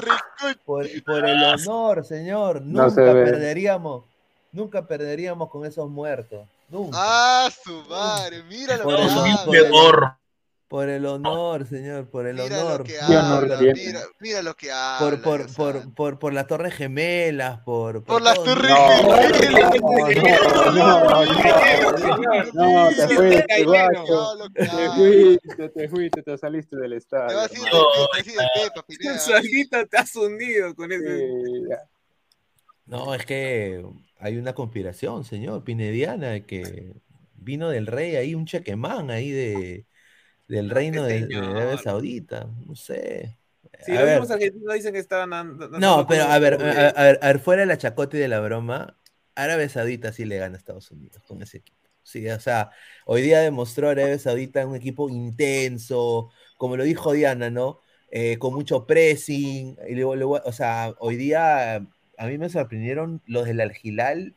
Por, 0.64 0.86
por 1.04 1.28
el 1.28 1.42
honor, 1.42 2.04
señor. 2.04 2.60
No 2.62 2.82
Nunca 2.82 2.94
se 2.94 3.00
ve. 3.00 3.24
perderíamos. 3.24 4.04
Nunca 4.52 4.86
perderíamos 4.86 5.50
con 5.50 5.64
esos 5.66 5.88
muertos. 5.90 6.46
Nunca. 6.68 6.96
Ah, 7.00 7.50
su 7.64 7.82
madre, 7.88 8.42
mira 8.44 8.76
lo 8.76 8.84
Por 8.84 8.96
que 8.96 9.02
el, 9.02 9.44
por 9.44 9.56
el-. 9.56 9.68
Por 10.68 10.88
el 10.90 11.06
honor, 11.06 11.66
señor, 11.66 12.08
por 12.10 12.26
el 12.26 12.36
Mira 12.36 12.60
honor. 12.64 12.78
lo 12.80 12.84
que 12.84 13.00
habla, 13.00 13.58
mira, 13.58 14.00
mira 14.20 14.42
lo 14.42 14.54
que 14.54 14.66
Por, 14.66 14.74
habla. 14.76 15.22
por, 15.22 15.54
por, 15.54 15.72
santo. 15.80 15.94
por, 15.94 16.18
por 16.18 16.34
las 16.34 16.46
torres 16.46 16.74
gemelas, 16.74 17.60
por, 17.60 18.04
Por 18.04 18.20
las 18.20 18.34
todo. 18.34 18.44
torres 18.54 18.70
No, 18.70 18.76
gemelas. 19.32 19.70
no, 19.80 20.70
no, 20.72 22.52
no, 22.52 22.88
no, 22.88 22.88
te 22.90 23.08
fuiste, 23.08 23.64
guacho. 23.64 24.36
Te 24.54 24.66
fuiste, 24.90 25.68
te 25.70 25.88
fuiste, 25.88 26.22
te 26.22 26.38
saliste 26.38 26.76
del 26.76 26.90
Te 26.90 26.96
estadio. 26.98 27.36
vas 27.36 27.50
a 27.50 27.54
ir 27.54 27.60
hermano. 27.66 27.78
del- 28.14 28.24
te 28.24 28.36
vas 28.36 28.38
a 28.38 28.44
ir 28.64 28.70
Pepa, 28.70 28.86
Pineda. 28.86 29.18
Solito 29.18 29.86
te 29.86 29.96
has 29.96 30.16
hundido 30.16 30.74
con 30.74 30.92
ese. 30.92 31.28
No, 32.86 33.14
es 33.14 33.24
que 33.26 33.84
hay 34.18 34.36
una 34.36 34.54
conspiración, 34.54 35.24
señor, 35.24 35.64
pinediana, 35.64 36.28
de 36.30 36.44
que 36.44 36.92
vino 37.36 37.68
del 37.70 37.86
rey 37.86 38.16
ahí, 38.16 38.34
un 38.34 38.46
chequemán 38.46 39.10
ahí 39.10 39.30
de, 39.30 39.86
del 40.48 40.70
reino 40.70 41.04
de, 41.04 41.26
de 41.26 41.36
Arabia. 41.36 41.78
Saudita. 41.78 42.48
No 42.66 42.74
sé. 42.74 43.36
Si 43.84 43.92
A 43.92 43.94
los 43.96 44.04
ver. 44.04 44.20
mismos 44.20 44.30
argentinos 44.30 44.74
dicen 44.74 44.92
que 44.92 44.98
estaban 44.98 45.58
No, 45.78 46.06
pero 46.06 46.24
a 46.24 46.38
ver, 46.38 46.54
a, 46.54 46.56
ver, 47.02 47.18
a 47.22 47.26
ver, 47.28 47.38
fuera 47.38 47.60
de 47.62 47.66
la 47.66 47.78
chacota 47.78 48.16
y 48.16 48.20
de 48.20 48.28
la 48.28 48.40
broma, 48.40 48.96
Arabia 49.34 49.68
Saudita 49.68 50.12
sí 50.12 50.24
le 50.24 50.38
gana 50.38 50.56
a 50.56 50.58
Estados 50.58 50.90
Unidos 50.90 51.22
con 51.26 51.42
ese 51.42 51.58
equipo. 51.58 51.78
Sí, 52.02 52.26
o 52.28 52.40
sea, 52.40 52.70
hoy 53.04 53.20
día 53.22 53.40
demostró 53.40 53.90
Arabia 53.90 54.18
Saudita 54.18 54.66
un 54.66 54.74
equipo 54.74 55.10
intenso, 55.10 56.30
como 56.56 56.76
lo 56.76 56.84
dijo 56.84 57.12
Diana, 57.12 57.50
¿no? 57.50 57.80
Eh, 58.10 58.38
con 58.38 58.54
mucho 58.54 58.86
pressing. 58.86 59.76
Y 59.88 59.94
luego, 59.94 60.16
luego, 60.16 60.40
o 60.44 60.52
sea, 60.52 60.94
hoy 60.98 61.16
día 61.16 61.76
a 61.76 62.26
mí 62.26 62.38
me 62.38 62.48
sorprendieron 62.48 63.22
los 63.26 63.44
del 63.46 63.60
Al 63.60 63.72
Hilal, 63.80 64.34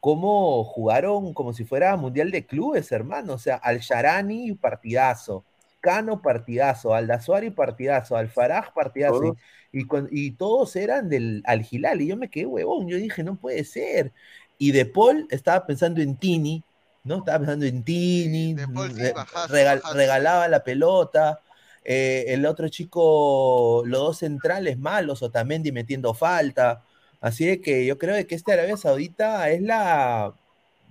cómo 0.00 0.64
jugaron 0.64 1.34
como 1.34 1.52
si 1.52 1.64
fuera 1.64 1.96
Mundial 1.96 2.30
de 2.30 2.46
Clubes, 2.46 2.92
hermano. 2.92 3.34
O 3.34 3.38
sea, 3.38 3.56
Al 3.56 3.80
Sharani, 3.80 4.52
partidazo. 4.54 5.44
Cano, 5.80 6.20
partidazo. 6.22 6.94
Al 6.94 7.06
Dazuari, 7.06 7.50
partidazo. 7.50 8.16
Al 8.16 8.28
Faraj, 8.28 8.72
partidazo. 8.74 9.36
Y, 9.72 9.86
y 10.10 10.30
todos 10.32 10.74
eran 10.76 11.08
del 11.08 11.42
Al 11.46 11.66
Hilal. 11.68 12.00
Y 12.00 12.08
yo 12.08 12.16
me 12.16 12.28
quedé 12.30 12.46
huevón. 12.46 12.88
Yo 12.88 12.96
dije, 12.96 13.22
no 13.22 13.36
puede 13.36 13.64
ser. 13.64 14.12
Y 14.58 14.72
De 14.72 14.86
Paul 14.86 15.26
estaba 15.30 15.66
pensando 15.66 16.00
en 16.00 16.16
Tini, 16.16 16.62
¿no? 17.04 17.18
Estaba 17.18 17.38
pensando 17.38 17.66
en 17.66 17.82
Tini. 17.84 18.54
De 18.54 18.66
Paul 18.68 18.92
sí, 18.94 19.02
regal- 19.48 19.82
regalaba 19.94 20.48
la 20.48 20.62
pelota. 20.64 21.40
eh, 21.84 22.24
el 22.34 22.46
otro 22.46 22.68
chico, 22.68 23.84
los 23.86 24.00
dos 24.00 24.18
centrales 24.18 24.76
malos, 24.78 25.22
Otamendi 25.22 25.70
metiendo 25.70 26.14
falta. 26.14 26.82
Así 27.20 27.46
de 27.46 27.60
que 27.60 27.86
yo 27.86 27.98
creo 27.98 28.14
de 28.14 28.26
que 28.26 28.34
este 28.34 28.52
Arabia 28.52 28.76
Saudita 28.76 29.48
es 29.50 29.62
la, 29.62 30.34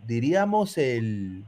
diríamos, 0.05 0.77
el, 0.77 1.45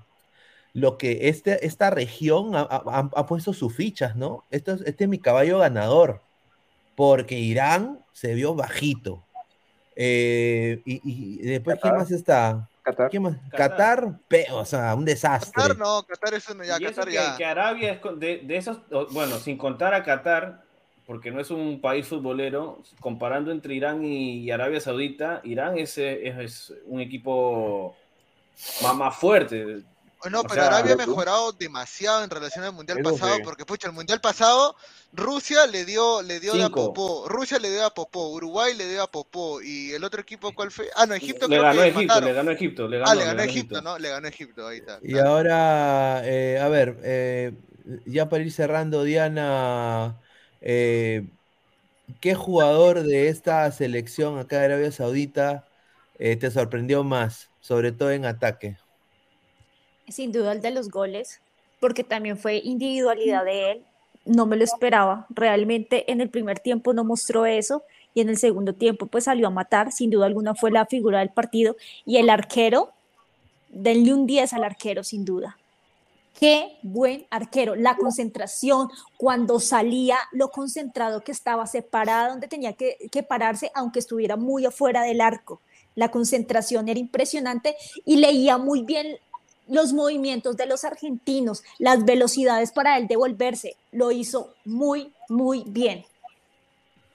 lo 0.74 0.98
que 0.98 1.30
este, 1.30 1.66
esta 1.66 1.90
región 1.90 2.56
ha, 2.56 2.62
ha- 2.62 3.10
ha 3.16 3.26
puesto 3.26 3.54
sus 3.54 3.76
fichas, 3.76 4.16
¿no? 4.16 4.44
Esto 4.52 4.74
es- 4.74 4.82
este 4.82 5.06
es 5.06 5.10
mi 5.10 5.20
caballo 5.20 5.60
ganador, 5.60 6.22
porque 6.96 7.36
Irán 7.40 8.00
se 8.14 8.34
vio 8.34 8.54
bajito. 8.56 9.24
Eh, 9.96 10.82
y, 10.86 11.02
y 11.04 11.38
después, 11.48 11.80
¿quién 11.82 11.92
Qatar. 11.94 11.98
más 12.00 12.12
está? 12.12 12.70
Qatar. 12.84 13.10
¿Quién 13.10 13.24
más? 13.24 13.38
Qatar. 13.50 14.20
Qatar, 14.30 14.54
o 14.54 14.64
sea, 14.66 14.94
un 14.96 15.04
desastre. 15.06 15.52
Qatar 15.54 15.78
no, 15.78 16.04
Qatar 16.04 16.34
es 16.36 16.48
uno 16.50 16.64
ya, 16.64 16.78
Y 16.80 16.86
eso 16.86 16.94
Qatar 17.02 17.08
que, 17.08 17.14
ya. 17.14 17.36
que 17.38 17.46
Arabia 17.46 17.92
es 17.94 18.20
de, 18.20 18.38
de 18.46 18.58
esos, 18.58 18.80
bueno, 19.12 19.38
sin 19.40 19.58
contar 19.58 19.94
a 19.96 20.04
Qatar, 20.04 20.64
porque 21.08 21.32
no 21.32 21.40
es 21.40 21.50
un 21.52 21.80
país 21.80 22.06
futbolero, 22.06 22.84
comparando 23.00 23.50
entre 23.52 23.74
Irán 23.74 24.04
y, 24.06 24.52
Arabia 24.52 24.82
Saudita, 24.82 25.40
Irán 25.46 25.78
es, 25.78 25.98
eh, 25.98 26.28
es, 26.28 26.38
es 26.38 26.74
un 26.86 27.00
equipo 27.00 27.96
más, 28.84 28.94
más 28.96 29.16
fuerte. 29.16 29.84
No, 30.30 30.42
O 30.42 30.44
pero 30.44 30.56
sea, 30.56 30.68
Arabia 30.68 30.96
ha 30.96 30.98
¿tú? 30.98 31.12
mejorado 31.12 31.52
demasiado 31.54 32.24
en 32.24 32.30
relación 32.30 32.66
al 32.66 32.74
mundial 32.74 33.00
pasado, 33.02 33.36
sí. 33.38 33.42
porque 33.42 33.66
pucha, 33.66 33.88
el 33.88 33.94
mundial 33.94 34.20
pasado 34.20 34.76
Rusia 35.14 35.66
le 35.68 35.86
dio, 35.86 36.22
le 36.24 36.42
dio 36.42 36.58
de 36.58 36.64
a. 36.64 36.70
Popó, 36.70 37.30
Rusia 37.30 37.58
le 37.60 37.70
dio 37.72 37.86
a 37.86 37.94
Popó, 37.94 38.30
Uruguay 38.32 38.74
le 38.76 38.88
dio 38.90 39.02
a 39.04 39.10
Popó, 39.12 39.62
y 39.62 39.92
el 39.94 40.04
otro 40.04 40.20
equipo 40.22 40.54
¿cuál 40.54 40.72
fue? 40.72 40.90
Ah, 40.96 41.06
no, 41.06 41.14
Egipto 41.16 41.48
Le 41.48 41.60
creo 41.60 41.62
ganó 41.62 41.84
que 41.84 41.88
Egipto, 41.90 42.02
mataron. 42.16 42.26
le 42.26 42.34
ganó 42.34 42.52
Egipto, 42.52 42.88
le 42.90 42.98
ganó, 43.00 43.12
Ah, 43.12 43.16
le 43.16 43.26
ganó 43.26 43.42
Egipto, 43.44 43.82
¿no? 43.82 43.98
Le 43.98 44.10
ganó 44.10 44.28
Egipto, 44.28 44.68
ahí 44.68 44.80
está. 44.80 45.00
Y 45.04 45.14
claro. 45.14 45.30
ahora, 45.30 46.22
eh, 46.26 46.60
a 46.60 46.68
ver, 46.68 47.00
eh, 47.04 47.54
ya 48.06 48.28
para 48.28 48.44
ir 48.44 48.52
cerrando, 48.52 49.04
Diana, 49.04 50.20
eh, 50.70 51.26
¿qué 52.20 52.36
jugador 52.36 53.04
de 53.04 53.30
esta 53.30 53.72
selección 53.72 54.38
acá 54.38 54.60
de 54.60 54.66
Arabia 54.66 54.92
Saudita 54.92 55.66
eh, 56.20 56.36
te 56.36 56.52
sorprendió 56.52 57.06
más, 57.06 57.50
sobre 57.62 57.94
todo 57.94 58.12
en 58.12 58.26
ataque? 58.26 58.76
Sin 60.10 60.34
duda 60.34 60.52
el 60.52 60.62
de 60.62 60.72
los 60.72 60.90
goles, 60.90 61.40
porque 61.80 62.04
también 62.04 62.38
fue 62.38 62.58
individualidad 62.58 63.46
de 63.46 63.72
él. 63.72 63.86
No 64.26 64.46
me 64.46 64.58
lo 64.58 64.66
esperaba. 64.66 65.26
Realmente 65.30 66.12
en 66.12 66.20
el 66.20 66.30
primer 66.30 66.60
tiempo 66.60 66.92
no 66.94 67.06
mostró 67.06 67.46
eso 67.46 67.84
y 68.14 68.20
en 68.20 68.28
el 68.28 68.38
segundo 68.38 68.74
tiempo 68.74 69.08
pues 69.08 69.24
salió 69.24 69.48
a 69.48 69.52
matar. 69.52 69.94
Sin 69.94 70.10
duda 70.10 70.26
alguna 70.26 70.54
fue 70.54 70.70
la 70.70 70.86
figura 70.86 71.20
del 71.20 71.30
partido. 71.30 71.78
Y 72.06 72.18
el 72.18 72.30
arquero, 72.30 72.92
denle 73.70 74.14
un 74.14 74.28
10 74.28 74.52
al 74.52 74.66
arquero 74.66 75.06
sin 75.06 75.24
duda. 75.24 75.58
Qué 76.40 76.78
buen 76.84 77.26
arquero. 77.32 77.76
La 77.76 77.96
concentración, 77.98 78.90
cuando 79.18 79.60
salía, 79.60 80.18
lo 80.32 80.50
concentrado 80.50 81.22
que 81.24 81.32
estaba, 81.32 81.66
separado 81.66 82.30
donde 82.32 82.48
tenía 82.48 82.74
que, 82.74 82.96
que 83.12 83.24
pararse, 83.24 83.72
aunque 83.74 84.00
estuviera 84.00 84.36
muy 84.36 84.66
afuera 84.66 85.02
del 85.02 85.20
arco. 85.22 85.62
La 85.96 86.10
concentración 86.12 86.90
era 86.90 87.00
impresionante 87.00 87.76
y 88.06 88.18
leía 88.18 88.60
muy 88.60 88.84
bien 88.84 89.18
los 89.68 89.94
movimientos 89.94 90.56
de 90.58 90.68
los 90.68 90.84
argentinos, 90.84 91.64
las 91.80 92.06
velocidades 92.06 92.72
para 92.72 92.98
él 93.00 93.08
devolverse. 93.08 93.76
Lo 93.92 94.12
hizo 94.12 94.54
muy, 94.64 95.12
muy 95.30 95.64
bien. 95.66 96.06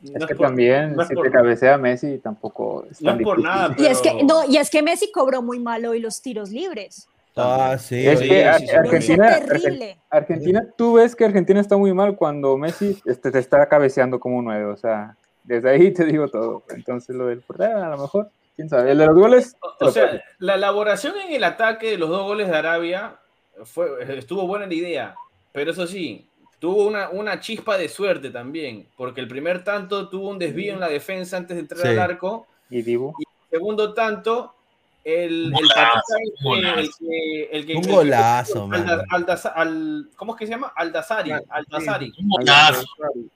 Es 0.03 0.27
que 0.27 0.35
por- 0.35 0.49
también, 0.49 0.97
no 0.97 1.03
es 1.03 1.09
si 1.09 1.15
por- 1.15 1.25
te 1.27 1.31
cabecea 1.31 1.79
Messi, 1.79 2.19
tampoco 2.19 2.85
es 2.91 3.01
No 3.01 3.13
tan 3.13 3.21
es 3.21 3.25
por 3.25 3.37
difícil. 3.37 3.57
nada, 3.57 3.77
Y 3.79 3.87
es 3.87 4.01
que, 4.01 4.25
no, 4.25 4.45
y 4.49 4.57
es 4.57 4.69
que 4.69 4.83
Messi 4.83 5.13
cobró 5.13 5.43
muy 5.43 5.61
mal 5.61 5.87
hoy 5.87 6.01
los 6.01 6.21
tiros 6.21 6.51
libres. 6.51 7.07
Ah, 7.37 7.77
sí. 7.79 8.07
Es 8.07 8.21
que 8.21 8.27
sí, 8.27 8.59
sí, 8.59 8.65
hizo 8.65 8.79
Argentina, 8.79 9.41
terrible. 9.41 9.99
Argentina, 10.11 10.67
tú 10.77 10.95
ves 10.95 11.17
que 11.17 11.25
Argentina 11.25 11.61
está 11.61 11.77
muy 11.77 11.95
mal 11.95 12.15
cuando 12.17 12.57
Messi 12.59 13.01
este, 13.07 13.31
te 13.31 13.39
está 13.39 13.67
cabeceando 13.69 14.21
como 14.21 14.37
un 14.39 14.45
nueve, 14.45 14.67
o 14.67 14.77
sea, 14.77 15.17
desde 15.45 15.71
ahí 15.71 15.93
te 15.93 16.05
digo 16.05 16.29
todo. 16.29 16.63
Entonces 16.71 17.17
lo 17.17 17.27
del 17.27 17.41
portero, 17.41 17.83
a 17.83 17.89
lo 17.89 17.97
mejor, 17.99 18.31
quién 18.55 18.69
sabe. 18.69 18.93
El 18.93 18.99
de 18.99 19.07
los 19.07 19.15
goles, 19.17 19.57
O 19.63 19.87
lo 19.87 19.91
sea, 19.91 20.07
paso. 20.11 20.19
la 20.41 20.55
elaboración 20.57 21.15
en 21.27 21.33
el 21.33 21.45
ataque 21.45 21.91
de 21.93 21.99
los 21.99 22.11
dos 22.11 22.23
goles 22.25 22.49
de 22.49 22.57
Arabia 22.57 23.17
fue, 23.65 23.89
estuvo 24.19 24.47
buena 24.47 24.67
la 24.67 24.75
idea, 24.75 25.15
pero 25.53 25.71
eso 25.71 25.87
sí, 25.87 26.29
tuvo 26.59 26.87
una, 26.87 27.09
una 27.11 27.41
chispa 27.41 27.79
de 27.79 27.89
suerte 27.89 28.31
también, 28.31 28.87
porque 28.97 29.21
el 29.23 29.29
primer 29.29 29.65
tanto 29.65 30.09
tuvo 30.11 30.29
un 30.29 30.39
desvío 30.39 30.75
en 30.75 30.81
la 30.81 30.89
defensa 30.89 31.39
antes 31.39 31.57
de 31.57 31.61
entrar 31.63 31.81
Sí. 31.81 31.89
al 31.89 31.99
arco, 31.99 32.47
y 32.71 32.79
y 32.81 32.95
el 32.95 33.01
segundo 33.51 33.95
tanto, 33.95 34.55
el, 35.05 35.47
el 35.47 35.51
Golazo, 35.53 35.75
patita 35.75 36.45
golazo. 36.45 36.79
el 36.79 36.91
que- 36.99 37.49
el 37.53 37.67
que- 37.67 37.75
Un 37.77 37.83
golazo, 37.83 38.69
¿Cómo 40.17 40.35
es 40.35 40.39
que 40.39 40.47
se 40.47 40.53
llama? 40.53 40.73
Aldazari. 40.77 41.33
Aldazari. 41.49 42.13
Un 42.19 42.29
golazo. 42.29 42.87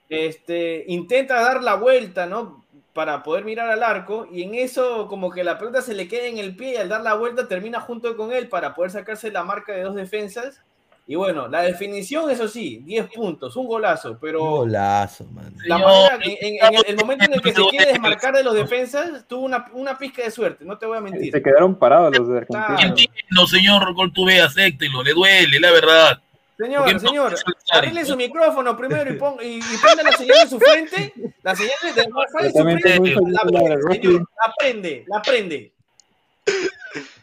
este, 0.09 0.85
intenta 0.87 1.41
dar 1.41 1.63
la 1.63 1.75
vuelta, 1.75 2.25
¿no? 2.25 2.65
Para 2.93 3.21
poder 3.21 3.45
mirar 3.45 3.69
al 3.69 3.83
arco 3.83 4.27
y 4.31 4.41
en 4.43 4.55
eso 4.55 5.07
como 5.07 5.29
que 5.29 5.43
la 5.43 5.59
pelota 5.59 5.81
se 5.81 5.93
le 5.93 6.07
queda 6.07 6.25
en 6.25 6.37
el 6.39 6.55
pie 6.55 6.73
y 6.73 6.77
al 6.77 6.89
dar 6.89 7.01
la 7.01 7.13
vuelta 7.13 7.47
termina 7.47 7.79
junto 7.79 8.17
con 8.17 8.31
él 8.31 8.49
para 8.49 8.73
poder 8.73 8.89
sacarse 8.91 9.31
la 9.31 9.43
marca 9.43 9.73
de 9.73 9.83
dos 9.83 9.95
defensas. 9.95 10.61
Y 11.09 11.15
bueno, 11.15 11.47
la 11.47 11.61
definición, 11.61 12.29
eso 12.29 12.49
sí, 12.49 12.81
10 12.83 13.07
puntos, 13.13 13.55
un 13.55 13.65
golazo, 13.65 14.17
pero 14.19 14.43
Un 14.43 14.49
golazo, 14.49 15.23
mano. 15.31 15.51
la 15.65 15.77
manera, 15.77 16.19
en, 16.21 16.31
en- 16.41 16.65
en 16.65 16.73
el, 16.75 16.83
el 16.87 16.95
momento 16.97 17.23
en 17.25 17.33
el 17.35 17.41
que 17.41 17.53
se 17.53 17.63
quiere 17.69 17.85
desmarcar 17.93 18.35
de 18.35 18.43
los 18.43 18.53
defensas, 18.53 19.25
tuvo 19.25 19.45
una, 19.45 19.65
una 19.71 19.97
pizca 19.97 20.23
de 20.23 20.31
suerte, 20.31 20.65
no 20.65 20.77
te 20.77 20.85
voy 20.85 20.97
a 20.97 21.01
mentir. 21.01 21.31
se 21.31 21.41
quedaron 21.41 21.75
parados 21.79 22.17
los 22.17 22.27
de 22.27 22.45
Claro. 22.45 22.73
Argentina. 22.73 23.09
Entiendo, 23.15 23.47
señor 23.47 23.95
Coltube, 23.95 24.41
acéptelo, 24.41 25.01
le 25.01 25.13
duele, 25.13 25.59
la 25.61 25.71
verdad. 25.71 26.21
Señor, 26.57 26.91
no 26.91 26.99
señor, 26.99 27.35
arregle 27.71 28.03
su 28.03 28.17
micrófono 28.17 28.75
primero 28.75 29.13
y, 29.13 29.15
pon, 29.17 29.35
y, 29.41 29.59
y 29.59 29.77
prenda 29.81 30.03
la 30.03 30.11
señal 30.17 30.37
en 30.41 30.49
su 30.49 30.59
frente, 30.59 31.13
la 31.43 31.55
señal 31.55 31.75
de 31.95 32.01
Wi-Fi 32.01 32.51
su 32.51 32.63
frente, 32.63 33.19
la 33.31 33.75
Rocky. 33.77 33.95
señor, 34.01 34.19
la 34.45 34.53
prende, 34.57 35.05
la 35.07 35.21
prende. 35.21 35.71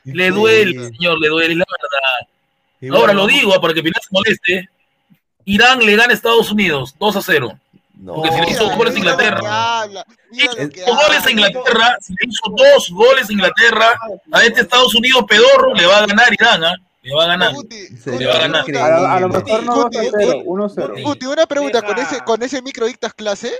Le 0.05 0.30
duele, 0.30 0.89
señor, 0.89 1.18
le 1.20 1.28
duele, 1.28 1.55
la 1.57 1.64
verdad. 1.82 2.28
Ahora 2.93 3.12
lo 3.12 3.26
digo 3.26 3.61
para 3.61 3.74
que 3.74 3.82
Pinar 3.82 4.03
se 4.03 4.09
moleste. 4.11 4.68
Irán 5.45 5.78
le 5.80 5.97
gana 5.97 6.11
a 6.12 6.14
Estados 6.14 6.51
Unidos 6.51 6.95
2 6.99 7.16
a 7.16 7.22
0. 7.22 7.59
Porque 8.07 8.32
si 8.32 8.41
le 8.41 8.51
hizo 8.51 8.64
dos 8.64 8.76
goles 8.76 8.95
a 8.95 8.99
Inglaterra, 8.99 9.87
dos 10.87 10.97
goles 11.07 11.26
a 11.26 11.30
Inglaterra, 11.30 11.97
si 12.01 12.12
le 12.12 12.28
hizo 12.28 12.51
dos 12.57 12.91
goles 12.91 13.28
a 13.28 13.32
Inglaterra, 13.32 13.95
a 14.32 14.43
este 14.45 14.62
Estados 14.62 14.95
Unidos 14.95 15.24
pedorro 15.28 15.74
le 15.74 15.87
va 15.87 15.99
a 15.99 16.07
ganar 16.07 16.32
Irán, 16.32 16.64
¿ah? 16.64 16.74
Le 17.03 17.14
va 17.14 17.24
a 17.24 17.26
ganar. 17.28 17.53
Le 17.53 18.26
va 18.26 18.35
a 18.35 18.39
ganar. 18.39 18.64
A, 18.76 19.16
a 19.16 19.20
lo 19.20 19.28
mejor 19.28 19.62
no 19.62 19.74
2 19.76 19.85
a 19.87 20.11
0, 20.18 20.43
1 20.45 20.64
a 20.64 20.68
0. 20.68 20.95
Guti, 21.05 21.26
una 21.26 21.47
pregunta, 21.47 21.82
¿con 21.82 21.99
ese, 21.99 22.20
con 22.24 22.43
ese 22.43 22.62
micro 22.62 22.87
dictas 22.87 23.12
clase? 23.14 23.53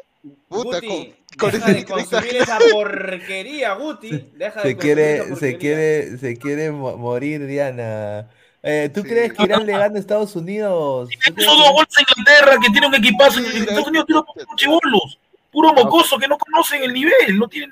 Puta, 0.49 0.81
Guti, 0.81 1.15
con, 1.39 1.51
con 1.51 1.51
deja 1.53 1.65
ese 1.65 1.73
de 1.73 1.79
micro 1.79 1.97
dictas 1.99 2.21
consumir 2.23 2.43
esa 2.43 2.59
porquería, 2.73 3.75
Guti. 3.75 4.11
Deja 4.35 4.63
de 4.63 4.69
Se 4.71 4.75
consumir 4.75 4.79
quiere, 4.79 5.37
se 5.37 5.59
quiere, 5.59 6.19
se 6.19 6.37
quiere 6.39 6.71
mo- 6.71 6.97
morir, 6.97 7.47
Diana. 7.47 8.31
Eh, 8.67 8.91
¿Tú 8.95 9.03
crees 9.03 9.35
que 9.35 9.43
Irán 9.43 9.67
le 9.67 9.73
gana 9.73 9.95
a 9.95 9.99
Estados 9.99 10.35
Unidos? 10.37 11.11
¿Tú 11.27 11.35
crees 11.35 11.47
Hizo 11.49 11.57
dos 11.59 11.71
goles 11.73 11.89
a 11.99 12.01
Inglaterra, 12.01 12.57
que 12.63 12.71
tiene 12.73 12.87
un 12.87 12.95
equipazo. 12.95 13.39
En 13.41 13.45
Estados 13.47 13.87
Unidos 13.89 14.07
tiene 14.07 14.23
puros 14.23 14.47
chibolos. 14.57 15.19
Puro 15.53 15.73
mocoso 15.75 16.19
que 16.19 16.27
no 16.27 16.39
conocen 16.39 16.83
el 16.83 16.93
nivel. 16.95 17.39
No 17.39 17.47
tienen, 17.47 17.71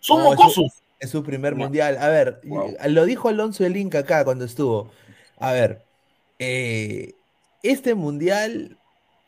son 0.00 0.18
No, 0.24 0.32
es 0.32 0.38
su- 0.38 0.42
mocosos. 0.42 0.72
Es 0.98 1.10
su 1.10 1.22
primer 1.22 1.54
mundial. 1.54 1.98
A 1.98 2.08
ver, 2.08 2.40
lo 2.88 3.04
dijo 3.04 3.28
Alonso 3.28 3.64
el 3.64 3.76
Inca 3.76 4.00
acá 4.00 4.24
cuando 4.24 4.44
estuvo. 4.44 4.90
A 5.38 5.52
ver, 5.52 5.82
eh, 6.40 7.12
este 7.62 7.94
mundial, 7.94 8.76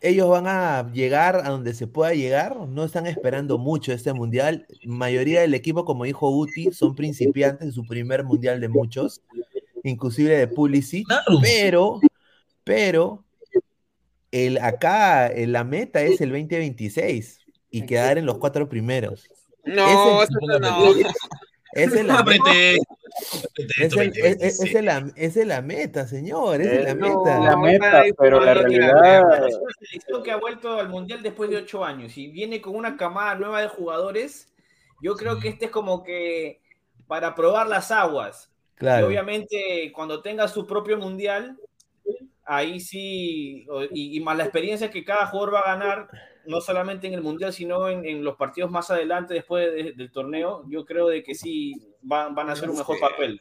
ellos 0.01 0.29
van 0.29 0.47
a 0.49 0.91
llegar 0.93 1.37
a 1.45 1.51
donde 1.51 1.73
se 1.75 1.87
pueda 1.87 2.15
llegar. 2.15 2.57
No 2.57 2.83
están 2.85 3.07
esperando 3.07 3.59
mucho 3.59 3.93
este 3.93 4.13
mundial. 4.13 4.67
Mayoría 4.85 5.41
del 5.43 5.55
equipo, 5.55 5.85
como 5.85 6.05
dijo 6.05 6.31
Uti, 6.31 6.73
son 6.73 6.95
principiantes 6.97 7.67
en 7.69 7.73
su 7.73 7.87
primer 7.87 8.25
mundial 8.25 8.61
de 8.61 8.69
muchos, 8.69 9.21
inclusive 9.89 10.37
de 10.37 10.49
Pulisic. 10.49 11.07
Pero, 11.43 12.01
pero, 12.65 13.25
el, 14.31 14.59
acá 14.59 15.29
eh, 15.29 15.47
la 15.47 15.65
meta 15.65 16.03
es 16.03 16.21
el 16.21 16.31
2026 16.31 17.41
y 17.71 17.87
quedar 17.87 18.19
en 18.19 18.27
los 18.27 18.39
cuatro 18.39 18.69
primeros. 18.69 19.29
No, 19.65 19.85
Ese- 20.23 20.33
eso 20.35 20.59
no. 20.61 20.91
esa 21.73 22.01
es 22.01 22.05
la 22.07 22.13
No 22.15 22.19
apreté. 22.21 22.77
esa 23.79 24.03
es, 24.05 24.17
es- 24.17 24.61
es- 24.61 24.75
es 24.75 24.85
la, 24.85 25.13
es 25.17 25.63
meta, 25.63 26.07
señor. 26.07 26.61
Esa 26.61 26.73
es 26.75 26.83
la 26.85 26.91
Es 26.91 26.97
meta. 26.97 27.41
la 27.41 27.57
meta, 27.57 28.05
pero 28.19 28.41
la 28.41 28.55
realidad. 28.55 29.47
Es 29.49 29.55
una 29.57 29.73
selección 29.81 30.23
que 30.23 30.31
ha 30.31 30.37
vuelto 30.37 30.79
al 30.79 30.89
mundial 30.89 31.23
después 31.23 31.51
de 31.51 31.57
ocho 31.57 31.85
años 31.85 32.17
y 32.17 32.29
viene 32.29 32.61
con 32.61 32.77
una 32.77 32.97
camada 32.97 33.35
nueva 33.35 33.61
de 33.63 33.69
jugadores. 33.69 34.53
Yo 35.03 35.15
creo 35.15 35.39
que 35.39 35.49
este 35.49 35.67
es 35.67 35.71
como 35.71 36.03
que 36.03 36.61
para 37.07 37.35
probar 37.35 37.67
las 37.69 37.91
aguas. 37.91 38.51
Claro. 38.77 39.07
Y 39.07 39.09
obviamente 39.09 39.91
cuando 39.95 40.21
tenga 40.23 40.47
su 40.49 40.67
propio 40.67 40.97
mundial, 40.99 41.57
ahí 42.45 42.79
sí, 42.81 43.67
y, 43.93 44.17
y 44.17 44.21
más 44.21 44.37
la 44.37 44.45
experiencia 44.45 44.91
que 44.91 45.05
cada 45.05 45.27
jugador 45.27 45.55
va 45.55 45.61
a 45.61 45.75
ganar, 45.77 46.09
no 46.47 46.61
solamente 46.61 47.07
en 47.09 47.15
el 47.15 47.23
mundial, 47.23 47.53
sino 47.53 47.89
en, 47.89 48.05
en 48.05 48.23
los 48.23 48.37
partidos 48.37 48.71
más 48.71 48.91
adelante 48.91 49.35
después 49.35 49.73
de- 49.75 49.93
del 49.93 50.13
torneo, 50.13 50.65
yo 50.69 50.85
creo 50.85 51.09
de 51.09 51.23
que 51.25 51.35
sí 51.35 51.75
van, 52.03 52.35
van 52.35 52.51
a 52.51 52.53
hacer 52.53 52.71
un 52.71 52.77
mejor 52.79 53.01
papel. 53.01 53.41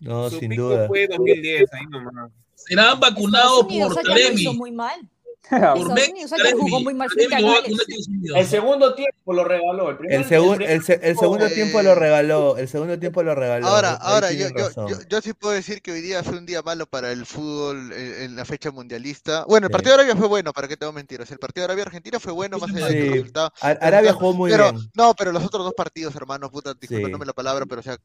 No, 0.00 0.28
Su 0.28 0.38
sin 0.40 0.50
pico 0.50 0.64
duda. 0.64 0.86
fue 0.86 1.06
2010, 1.08 1.72
ahí 1.72 1.86
nomás. 1.86 2.30
Serán 2.54 3.00
vacunados 3.00 3.64
por 3.64 3.94
Taremi. 4.02 4.46
muy 4.54 4.72
mal. 4.72 5.00
Por 5.50 5.94
jugó 6.60 6.80
muy 6.80 6.94
mal 6.94 7.08
a 7.08 7.36
a. 7.38 8.38
El 8.40 8.46
segundo 8.46 8.94
tiempo 8.94 9.32
lo 9.32 9.44
regaló. 9.44 9.90
El, 9.90 9.96
primer, 9.96 10.14
El, 10.14 10.62
el, 10.62 10.82
se- 10.82 11.00
el 11.02 11.16
segundo 11.16 11.46
eh, 11.46 11.50
tiempo 11.50 11.82
lo 11.82 11.94
regaló. 11.94 12.56
El 12.56 12.68
segundo 12.68 12.98
tiempo 12.98 13.22
lo 13.22 13.34
regaló. 13.34 13.66
Ahora, 13.66 13.92
ahora 13.94 14.32
yo, 14.32 14.48
yo, 14.56 14.88
yo, 14.88 14.98
yo 15.08 15.20
sí 15.20 15.32
puedo 15.32 15.54
decir 15.54 15.82
que 15.82 15.92
hoy 15.92 16.00
día 16.00 16.22
fue 16.24 16.38
un 16.38 16.46
día 16.46 16.62
malo 16.62 16.86
para 16.86 17.12
el 17.12 17.26
fútbol 17.26 17.92
en, 17.92 18.22
en 18.22 18.36
la 18.36 18.44
fecha 18.44 18.70
mundialista. 18.70 19.44
Bueno, 19.46 19.66
el 19.66 19.70
Sí. 19.70 19.72
partido 19.72 19.96
de 19.96 20.02
Arabia 20.02 20.16
fue 20.16 20.28
bueno, 20.28 20.52
¿para 20.52 20.68
qué 20.68 20.76
tengo 20.76 20.92
mentiras? 20.92 21.30
El 21.30 21.38
partido 21.38 21.62
de 21.62 21.72
Arabia-Argentina 21.72 22.18
fue 22.20 22.32
bueno, 22.32 22.58
más 22.58 22.70
allá 22.74 22.86
de 22.86 22.92
que 22.92 22.98
el 23.00 23.06
Sí. 23.06 23.12
resultado. 23.18 23.52
Ar- 23.60 23.70
el 23.80 23.86
Arabia 23.86 23.98
resultado- 24.10 24.18
jugó 24.18 24.32
muy 24.34 24.50
pero, 24.50 24.72
bien. 24.72 24.90
No, 24.94 25.14
pero 25.14 25.32
los 25.32 25.44
otros 25.44 25.64
dos 25.64 25.74
partidos, 25.74 26.14
hermano, 26.16 26.50
puta, 26.50 26.74
disculpándome 26.74 27.24
Sí. 27.24 27.26
la 27.28 27.32
palabra, 27.32 27.66
pero 27.66 27.80
o 27.80 27.84
sea, 27.84 27.96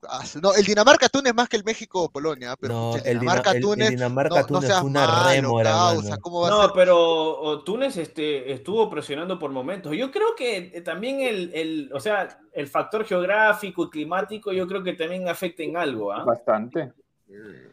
no, 0.42 0.54
el 0.54 0.64
Dinamarca-Túnez 0.66 1.34
más 1.34 1.50
que 1.50 1.58
el 1.58 1.64
México-Polonia, 1.64 2.56
pero 2.60 2.74
No, 2.74 2.96
el, 2.96 3.02
Dina- 3.02 3.04
el- 3.04 3.12
el 3.12 3.20
Dinamarca-Túnez, 3.22 3.86
no, 3.92 3.96
Dinamarca-Túnez 3.98 4.62
no 4.62 4.62
seas 4.68 4.80
fue 4.82 4.89
una 4.89 5.08
malo, 5.08 5.30
rémora, 5.30 5.72
causa, 5.72 6.10
mano. 6.10 6.22
¿cómo 6.22 6.42
va 6.42 6.48
a 6.48 6.52
No, 6.52 6.62
ser? 6.64 6.72
pero 6.76 7.31
o, 7.40 7.64
Túnez 7.64 7.98
este, 7.98 8.52
estuvo 8.52 8.90
presionando 8.90 9.40
por 9.40 9.52
momentos. 9.52 9.96
Yo 9.96 10.12
creo 10.12 10.36
que 10.36 10.72
eh, 10.74 10.82
también 10.82 11.22
el, 11.22 11.52
el, 11.54 11.90
o 11.94 12.00
sea, 12.00 12.40
el 12.54 12.68
factor 12.68 13.06
geográfico 13.06 13.86
y 13.86 13.90
climático, 13.90 14.52
yo 14.52 14.68
creo 14.68 14.84
que 14.84 14.94
también 14.94 15.28
afecta 15.28 15.64
en 15.64 15.78
algo. 15.78 16.12
¿ah? 16.12 16.24
Bastante. 16.24 16.92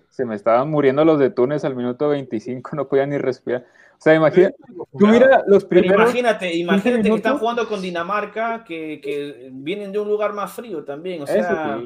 Se 0.08 0.24
me 0.24 0.34
estaban 0.34 0.70
muriendo 0.70 1.04
los 1.04 1.18
de 1.18 1.30
Túnez 1.30 1.64
al 1.64 1.76
minuto 1.76 2.08
25, 2.08 2.76
no 2.76 2.88
podía 2.88 3.06
ni 3.06 3.18
respirar. 3.18 3.66
O 3.98 4.00
sea, 4.00 4.14
imagina, 4.14 4.52
tú 4.96 5.06
mira 5.06 5.42
los 5.46 5.64
primeros. 5.64 6.00
imagínate, 6.02 6.46
15 6.46 6.58
imagínate 6.60 7.08
que 7.08 7.16
están 7.16 7.38
jugando 7.38 7.68
con 7.68 7.82
Dinamarca, 7.82 8.62
que, 8.64 9.00
que 9.00 9.50
vienen 9.52 9.90
de 9.90 9.98
un 9.98 10.08
lugar 10.08 10.32
más 10.32 10.52
frío 10.52 10.84
también. 10.84 11.22
O 11.22 11.26
sea. 11.26 11.80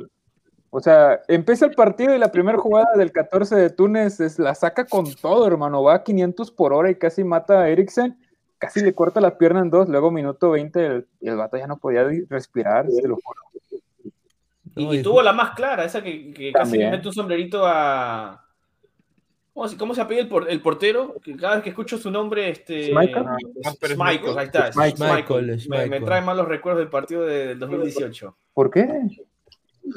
O 0.75 0.81
sea, 0.81 1.20
empieza 1.29 1.66
el 1.66 1.73
partido 1.75 2.14
y 2.14 2.18
la 2.18 2.33
primera 2.33 2.57
jugada 2.57 2.95
del 2.97 3.12
14 3.12 3.57
de 3.57 3.68
Túnez 3.68 4.20
es, 4.20 4.39
la 4.39 4.55
saca 4.55 4.87
con 4.87 5.05
todo, 5.16 5.47
hermano. 5.47 5.83
Va 5.83 5.97
a 5.97 6.03
500 6.03 6.51
por 6.51 6.73
hora 6.73 6.91
y 6.91 6.95
casi 6.95 7.25
mata 7.25 7.61
a 7.61 7.68
Eriksen. 7.68 8.18
Casi 8.57 8.81
le 8.81 8.95
corta 8.95 9.20
la 9.20 9.37
pierna 9.37 9.61
en 9.61 9.68
dos. 9.68 9.87
Luego, 9.91 10.11
minuto 10.11 10.51
20, 10.53 10.87
el, 10.87 11.07
el 11.20 11.37
vato 11.37 11.59
ya 11.59 11.66
no 11.66 11.77
podía 11.77 12.07
respirar. 12.31 12.91
Se 12.91 13.07
lo 13.07 13.16
juro. 13.16 14.93
y, 14.95 15.03
tuvo 15.03 15.20
la 15.20 15.35
más 15.35 15.51
clara, 15.55 15.85
esa 15.85 16.03
que, 16.03 16.33
que 16.33 16.53
casi 16.53 16.79
le 16.79 16.91
mete 16.91 17.07
un 17.09 17.12
sombrerito 17.14 17.66
a. 17.66 18.43
¿Cómo 19.53 19.68
se, 19.68 19.77
cómo 19.77 19.95
se 19.95 20.01
apellida 20.01 20.23
el, 20.23 20.29
por- 20.31 20.51
el 20.51 20.62
portero? 20.62 21.16
Que 21.23 21.37
cada 21.37 21.57
vez 21.57 21.64
que 21.64 21.68
escucho 21.70 21.99
su 21.99 22.11
nombre, 22.11 22.49
este. 22.49 22.87
¿Schmeichel? 22.89 23.25
Ah, 23.27 23.37
es 23.79 23.99
Michael, 23.99 24.39
ahí 24.39 24.47
está. 24.47 24.73
Schmeichel, 24.73 25.61
Me, 25.68 25.87
me 25.87 26.01
trae 26.01 26.23
malos 26.23 26.49
recuerdos 26.49 26.79
del 26.81 26.89
partido 26.89 27.27
de- 27.27 27.49
del 27.49 27.59
2018. 27.59 28.35
¿Por 28.55 28.70
qué? 28.70 28.89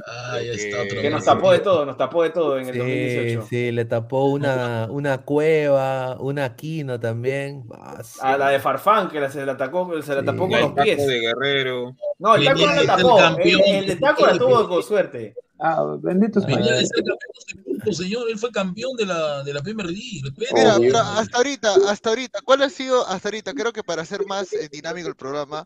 Ah, 0.07 0.39
ya 0.41 0.51
está 0.53 0.81
otro 0.81 0.99
Que 1.01 1.09
nos 1.09 1.23
tapó 1.23 1.51
de 1.51 1.59
todo, 1.59 1.85
nos 1.85 1.95
tapó 1.97 2.23
de 2.23 2.31
todo 2.31 2.57
en 2.57 2.67
el 2.67 2.73
Sí, 2.73 2.79
2018. 2.79 3.47
sí, 3.49 3.71
le 3.71 3.85
tapó 3.85 4.25
una, 4.25 4.87
una 4.89 5.19
cueva, 5.19 6.17
una 6.19 6.45
Aquino 6.45 6.99
también. 6.99 7.63
Ah, 7.73 8.01
sí. 8.03 8.19
A 8.21 8.37
la 8.37 8.49
de 8.49 8.59
Farfán, 8.59 9.09
que 9.09 9.19
la- 9.19 9.29
se 9.29 9.45
la, 9.45 9.53
atacó, 9.53 9.89
se 10.01 10.13
la 10.15 10.21
Sí. 10.21 10.25
tapó 10.25 10.39
con 10.47 10.53
El 10.53 10.61
los 10.61 10.75
taco 10.75 10.83
pies. 10.83 11.05
de 11.07 11.19
Guerrero. 11.19 11.95
No, 12.19 12.35
el 12.35 12.45
taco 12.45 12.59
no 12.65 12.75
la 12.75 12.85
tapó. 12.85 13.17
El, 13.19 13.23
campeón. 13.25 13.61
el 13.65 13.85
de 13.87 13.95
taco 13.97 14.25
la 14.25 14.37
tuvo 14.37 14.67
con 14.67 14.83
suerte. 14.83 15.35
Ah, 15.59 15.85
bendito 16.01 16.41
poco, 16.41 17.93
señor. 17.93 18.29
Él 18.29 18.37
fue 18.37 18.51
campeón 18.51 18.95
de 18.97 19.05
la, 19.05 19.43
de 19.43 19.53
la 19.53 19.61
Premier 19.61 19.87
League. 19.87 20.21
Mira, 20.53 20.75
pero 20.79 20.97
hasta 20.99 21.37
ahorita, 21.37 21.73
hasta 21.89 22.09
ahorita, 22.09 22.39
¿cuál 22.43 22.61
ha 22.63 22.69
sido, 22.69 23.07
hasta 23.07 23.29
ahorita, 23.29 23.53
creo 23.53 23.71
que 23.71 23.83
para 23.83 24.01
hacer 24.01 24.25
más 24.25 24.51
eh, 24.53 24.67
dinámico 24.69 25.07
el 25.07 25.15
programa 25.15 25.65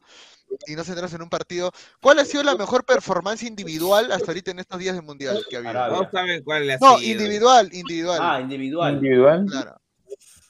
y 0.68 0.76
no 0.76 0.84
centrarse 0.84 1.16
en 1.16 1.22
un 1.22 1.30
partido, 1.30 1.72
¿cuál 2.02 2.20
ha 2.20 2.26
sido 2.26 2.44
la 2.44 2.56
mejor 2.56 2.84
performance 2.86 3.44
individual 3.44 4.12
hasta 4.12 4.28
ahorita 4.32 4.52
en 4.52 4.60
estos 4.60 4.80
días 4.80 4.96
de 4.96 5.02
mundial 5.02 5.44
que 5.50 5.56
ha 5.56 5.60
habido? 5.60 5.72
Arabia. 5.72 5.98
No 6.02 6.12
saben 6.12 6.44
cuál 6.44 6.70
ha 6.70 6.78
No, 6.80 6.98
sido. 6.98 7.12
individual, 7.14 7.70
individual. 7.74 8.20
Ah, 8.22 8.40
individual. 8.42 8.94
Individual. 8.96 9.46
Claro. 9.50 9.76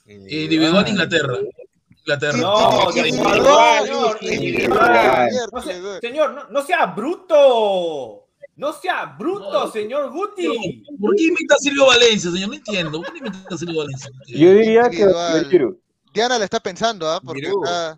Individual 0.06 0.88
Inglaterra. 0.88 1.38
Inglaterra. 2.00 2.38
No, 2.38 2.90
Individual, 2.96 3.88
señor. 6.02 6.48
No 6.52 6.62
sea- 6.64 6.86
no, 6.88 6.96
bruto. 6.96 8.26
No 8.56 8.74
sea 8.74 9.06
bruto, 9.18 9.72
señor 9.72 10.12
Guti. 10.12 10.84
¿Por 11.00 11.16
qué 11.16 11.24
imita 11.24 11.56
a 11.56 11.58
Silvio 11.60 11.86
Valencia, 11.86 12.30
señor? 12.30 12.50
No 12.50 12.56
entiendo. 12.56 13.02
¿Por 13.02 13.14
qué 13.14 13.20
imita 13.20 13.38
a 13.50 13.58
Silvio 13.58 13.80
Valencia? 13.80 14.10
Yo 14.28 14.54
diría 14.54 14.90
que 14.90 14.98
Individual. 14.98 15.78
Diana 16.14 16.38
le 16.40 16.44
está 16.46 16.60
pensando, 16.60 17.08
¿ah? 17.08 17.22
Porque 17.24 17.48
está... 17.48 17.96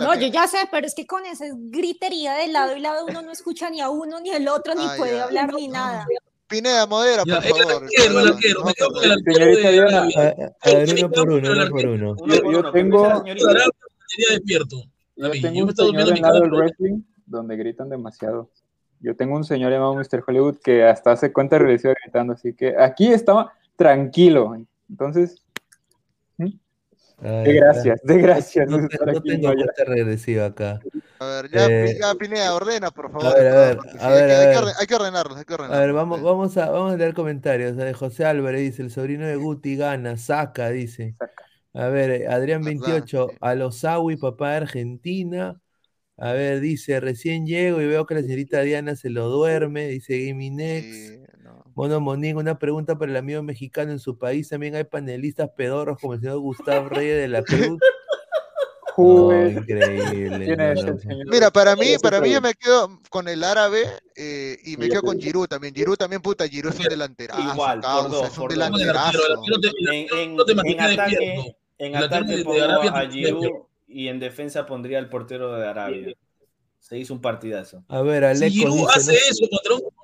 No, 0.00 0.14
yo 0.14 0.26
ya 0.28 0.46
sé, 0.46 0.58
pero 0.70 0.86
es 0.86 0.94
que 0.94 1.06
con 1.06 1.24
esa 1.26 1.44
gritería 1.54 2.34
de 2.34 2.48
lado 2.48 2.76
y 2.76 2.80
lado 2.80 3.06
uno 3.06 3.22
no 3.22 3.30
escucha 3.32 3.70
ni 3.70 3.80
a 3.80 3.88
uno 3.88 4.20
ni 4.20 4.30
al 4.30 4.46
otro, 4.48 4.74
ni 4.74 4.84
Ah, 4.84 4.94
puede 4.96 5.16
ya. 5.16 5.24
hablar 5.24 5.52
ni 5.54 5.68
nada. 5.68 6.06
Pineda, 6.48 6.86
modera, 6.86 7.22
Ya, 7.26 7.40
por 7.40 7.44
favor. 7.44 7.82
arquero, 7.84 8.20
el 8.20 8.28
arquero. 8.28 8.64
Me 8.64 8.74
quedo 8.74 8.88
con 8.92 9.04
el 9.04 9.12
arquero 9.12 9.34
Señorita 9.36 9.68
de 9.68 9.72
Diana, 9.72 9.88
Arabia. 9.98 10.52
A, 10.60 10.68
a 10.68 10.74
ver, 10.74 10.94
uno 10.98 11.10
por 11.10 11.30
uno, 11.30 11.50
uno 11.52 11.68
por 11.70 11.86
uno. 11.86 12.16
Uno 12.20 12.52
Yo- 12.52 12.72
tengo- 12.72 13.24
despierto. 14.28 14.76
Yo 15.16 15.30
tengo 15.30 15.64
un 15.64 15.74
señor 15.74 15.74
durmiendo 15.74 16.14
en 16.14 16.22
lado 16.22 16.40
del 16.40 16.50
wrestling 16.50 17.00
donde 17.26 17.56
gritan 17.56 17.88
demasiado. 17.88 18.50
Yo 19.00 19.16
tengo 19.16 19.34
un 19.36 19.44
señor 19.44 19.72
llamado 19.72 19.94
Mr. 19.94 20.22
Hollywood 20.26 20.58
que 20.62 20.84
hasta 20.84 21.12
hace 21.12 21.32
cuenta 21.32 21.58
regresiva 21.58 21.94
gritando, 22.02 22.34
así 22.34 22.52
que 22.54 22.74
aquí 22.78 23.08
estaba 23.12 23.52
tranquilo. 23.76 24.54
Entonces, 24.90 25.41
de 27.30 27.52
gracias, 27.54 28.00
de 28.02 28.18
gracias. 28.18 28.68
No, 28.68 28.78
no 28.78 28.88
tengo 29.22 29.48
no, 29.48 29.54
ya. 29.54 29.64
cuenta 29.64 29.84
regresiva 29.84 30.46
acá. 30.46 30.80
A 31.18 31.26
ver, 31.26 31.50
ya, 31.50 31.66
Eh, 31.70 31.96
ya, 32.00 32.14
Pineda, 32.16 32.54
ordena, 32.54 32.90
por 32.90 33.12
favor. 33.12 33.26
a 33.26 33.34
ver, 33.34 33.46
a 33.46 33.54
ver, 33.54 33.78
a 34.00 34.08
ver, 34.10 34.30
hay, 34.30 34.30
que, 34.30 34.34
a 34.34 34.40
hay 34.40 34.46
que 34.46 34.46
ver. 34.48 34.56
orden- 34.56 34.74
hay 34.78 34.86
que 34.86 34.94
ordenarlos, 34.96 35.38
hay 35.38 35.44
que 35.44 35.52
A 35.52 35.56
ordenarlos. 35.56 35.86
ver, 35.86 35.92
vamos, 35.92 36.18
sí. 36.18 36.24
vamos, 36.24 36.56
a, 36.56 36.70
vamos 36.70 36.92
a 36.92 36.96
leer 36.96 37.14
comentarios. 37.14 37.72
A 37.78 37.84
ver, 37.84 37.94
José 37.94 38.24
Álvarez 38.24 38.60
dice, 38.60 38.82
el 38.82 38.90
sobrino 38.90 39.26
de 39.26 39.36
Guti 39.36 39.76
gana, 39.76 40.16
saca, 40.16 40.70
dice. 40.70 41.14
Saca. 41.18 41.44
A 41.74 41.88
ver, 41.88 42.10
eh, 42.10 42.28
Adrián 42.28 42.62
Verdad, 42.64 42.80
28, 42.80 43.28
sí. 43.30 43.36
a 43.40 43.54
los 43.54 43.78
Sawi, 43.78 44.16
papá 44.16 44.50
de 44.50 44.56
Argentina. 44.56 45.60
A 46.18 46.32
ver, 46.32 46.60
dice, 46.60 47.00
recién 47.00 47.46
llego 47.46 47.80
y 47.80 47.86
veo 47.86 48.06
que 48.06 48.14
la 48.14 48.22
señorita 48.22 48.60
Diana 48.62 48.96
se 48.96 49.10
lo 49.10 49.28
duerme, 49.28 49.88
dice 49.88 50.26
Gaming 50.26 50.56
Next. 50.56 50.90
Sí. 50.92 51.21
Mono 51.74 52.00
Monín, 52.00 52.36
una 52.36 52.58
pregunta 52.58 52.96
para 52.98 53.10
el 53.10 53.16
amigo 53.16 53.42
mexicano. 53.42 53.92
En 53.92 53.98
su 53.98 54.18
país 54.18 54.48
también 54.48 54.74
hay 54.74 54.84
panelistas 54.84 55.50
pedorros 55.56 55.98
como 56.00 56.14
el 56.14 56.20
señor 56.20 56.38
Gustavo 56.38 56.88
Reyes 56.88 57.16
de 57.18 57.28
la 57.28 57.42
Cruz. 57.42 57.78
No, 58.98 59.48
increíble. 59.48 60.54
Mira, 61.30 61.50
para 61.50 61.74
mí, 61.76 61.94
para 62.02 62.20
mí 62.20 62.30
yo 62.30 62.40
me 62.42 62.52
quedo 62.54 63.00
con 63.08 63.26
el 63.26 63.42
árabe 63.42 63.84
eh, 64.14 64.58
y 64.64 64.76
me 64.76 64.88
quedo 64.90 65.02
con 65.02 65.18
Giroud 65.18 65.46
también. 65.46 65.74
Giroud 65.74 65.96
también, 65.96 66.20
puta, 66.20 66.46
Giroud 66.46 66.74
es 66.74 66.80
un 66.80 66.86
delanterazo, 66.88 67.40
Igual, 67.54 67.80
por 67.80 67.90
causa, 67.90 68.08
dos, 68.08 68.26
es 68.28 68.38
un 68.38 68.48
delanterazo. 68.48 69.18
En, 70.18 70.80
ataque, 70.80 71.56
en 71.78 71.96
ataque 71.96 72.42
pongo 72.44 72.62
a 72.62 73.08
Giroud 73.10 73.46
y 73.88 74.08
en 74.08 74.20
defensa 74.20 74.66
pondría 74.66 74.98
al 74.98 75.08
portero 75.08 75.54
de 75.54 75.66
Arabia. 75.66 76.14
Se 76.78 76.98
hizo 76.98 77.14
un 77.14 77.20
partidazo. 77.22 77.84
A 77.88 78.02
ver, 78.02 78.36
Si 78.36 78.44
Aleco 78.44 78.52
Giroud 78.52 78.76
dice, 78.76 78.92
hace 78.94 79.12
¿no? 79.12 79.18
eso 79.30 79.46
contra 79.50 79.74
un, 79.74 79.80
contra- 79.82 80.01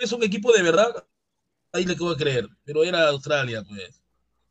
es 0.00 0.12
un 0.12 0.22
equipo 0.22 0.52
de 0.52 0.62
verdad, 0.62 1.04
ahí 1.72 1.84
le 1.84 1.94
puedo 1.96 2.16
creer. 2.16 2.46
Pero 2.64 2.84
era 2.84 3.08
Australia, 3.08 3.62
pues. 3.68 4.02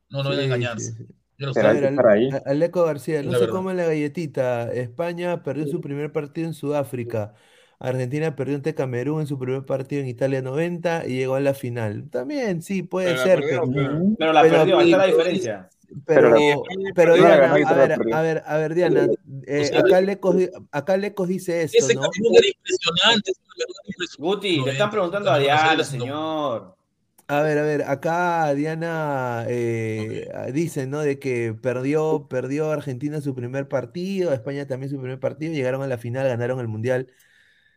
No, 0.09 0.23
no 0.23 0.31
era 0.31 0.39
Sí, 0.41 0.45
engañarse. 0.45 0.91
sí, 0.93 1.05
sí. 1.05 1.13
Era 1.39 1.51
A 1.51 1.53
que 1.53 1.87
ahí. 1.87 2.29
Ale- 2.29 2.41
Aleco 2.45 2.83
García, 2.83 3.21
no 3.21 3.31
la 3.31 3.37
se 3.37 3.45
verdad. 3.45 3.55
come 3.55 3.73
la 3.75 3.85
galletita. 3.85 4.71
España 4.73 5.43
perdió 5.43 5.67
su 5.67 5.81
primer 5.81 6.11
partido 6.11 6.47
en 6.47 6.53
Sudáfrica. 6.55 7.33
Argentina 7.79 8.35
perdió 8.35 8.55
ante 8.55 8.73
Camerún 8.73 9.21
en 9.21 9.27
su 9.27 9.37
primer 9.37 9.63
partido 9.63 10.01
en 10.01 10.07
Italia 10.07 10.41
90 10.41 11.05
y 11.05 11.17
llegó 11.17 11.35
a 11.35 11.39
la 11.39 11.53
final. 11.53 12.09
También, 12.09 12.63
sí, 12.63 12.81
puede 12.81 13.09
Pero 13.09 13.17
la 13.19 13.23
ser, 13.23 13.39
perdió, 13.41 13.61
pero, 13.61 13.73
pero- 13.73 14.05
Pero 14.17 14.33
la 14.33 14.41
Pero- 14.41 14.53
perdió, 14.55 14.79
ahí 14.79 14.85
está 14.91 14.97
la 14.97 15.03
pero- 15.03 15.17
diferencia. 15.17 15.69
Pero, 16.05 16.63
pero 16.95 17.15
la 17.15 17.47
Diana, 17.47 17.53
a 17.69 17.73
ver, 17.73 17.91
a 18.13 18.21
ver, 18.21 18.43
a 18.45 18.57
ver, 18.57 18.73
Diana, 18.75 19.07
eh, 19.45 19.65
sea, 19.65 19.79
acá 19.79 20.01
Lecos, 20.01 20.37
di- 20.37 20.49
acá 20.71 20.97
Lecos 20.97 21.27
dice 21.27 21.63
esto, 21.63 21.77
Ese 21.77 21.95
¿no? 21.95 22.01
Era 22.01 22.47
impresionante. 22.47 23.31
ese 23.31 23.41
Camerún 23.41 23.75
era 23.77 23.87
impresionante. 23.87 24.17
Guti, 24.17 24.49
le 24.49 24.57
90, 24.57 24.71
están 24.71 24.91
preguntando 24.91 25.31
a 25.31 25.39
Diana, 25.39 25.83
señor. 25.83 26.75
A 27.29 27.41
ver, 27.41 27.57
a 27.57 27.63
ver, 27.63 27.83
acá 27.83 28.53
Diana 28.53 29.45
eh, 29.49 30.29
dice, 30.53 30.87
¿no? 30.87 30.99
De 30.99 31.19
que 31.19 31.53
perdió, 31.53 32.27
perdió 32.29 32.71
Argentina 32.71 33.19
su 33.19 33.35
primer 33.35 33.67
partido, 33.67 34.31
España 34.33 34.65
también 34.65 34.89
su 34.89 34.97
primer 34.97 35.19
partido, 35.19 35.51
llegaron 35.53 35.81
a 35.81 35.87
la 35.87 35.97
final, 35.97 36.25
ganaron 36.27 36.59
el 36.61 36.69
Mundial. 36.69 37.07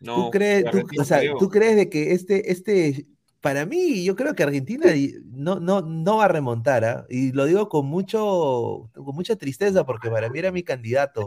¿Tú 0.02 0.30
crees, 0.30 0.64
tú, 0.64 0.68
Argentina 0.78 1.02
o 1.02 1.04
sea, 1.04 1.18
perdió. 1.18 1.36
tú 1.38 1.48
crees 1.48 1.76
de 1.76 1.90
que 1.90 2.12
este, 2.12 2.52
este, 2.52 3.06
para 3.40 3.64
mí, 3.64 4.04
yo 4.04 4.14
creo 4.16 4.34
que 4.34 4.42
Argentina 4.42 4.86
no, 5.24 5.60
no, 5.60 5.80
no 5.80 6.16
va 6.18 6.26
a 6.26 6.28
remontar, 6.28 6.84
¿ah? 6.84 7.06
Y 7.08 7.32
lo 7.32 7.46
digo 7.46 7.68
con 7.68 7.86
mucho, 7.86 8.90
con 8.94 9.14
mucha 9.14 9.36
tristeza, 9.36 9.84
porque 9.84 10.10
para 10.10 10.28
mí 10.28 10.38
era 10.38 10.52
mi 10.52 10.62
candidato, 10.62 11.26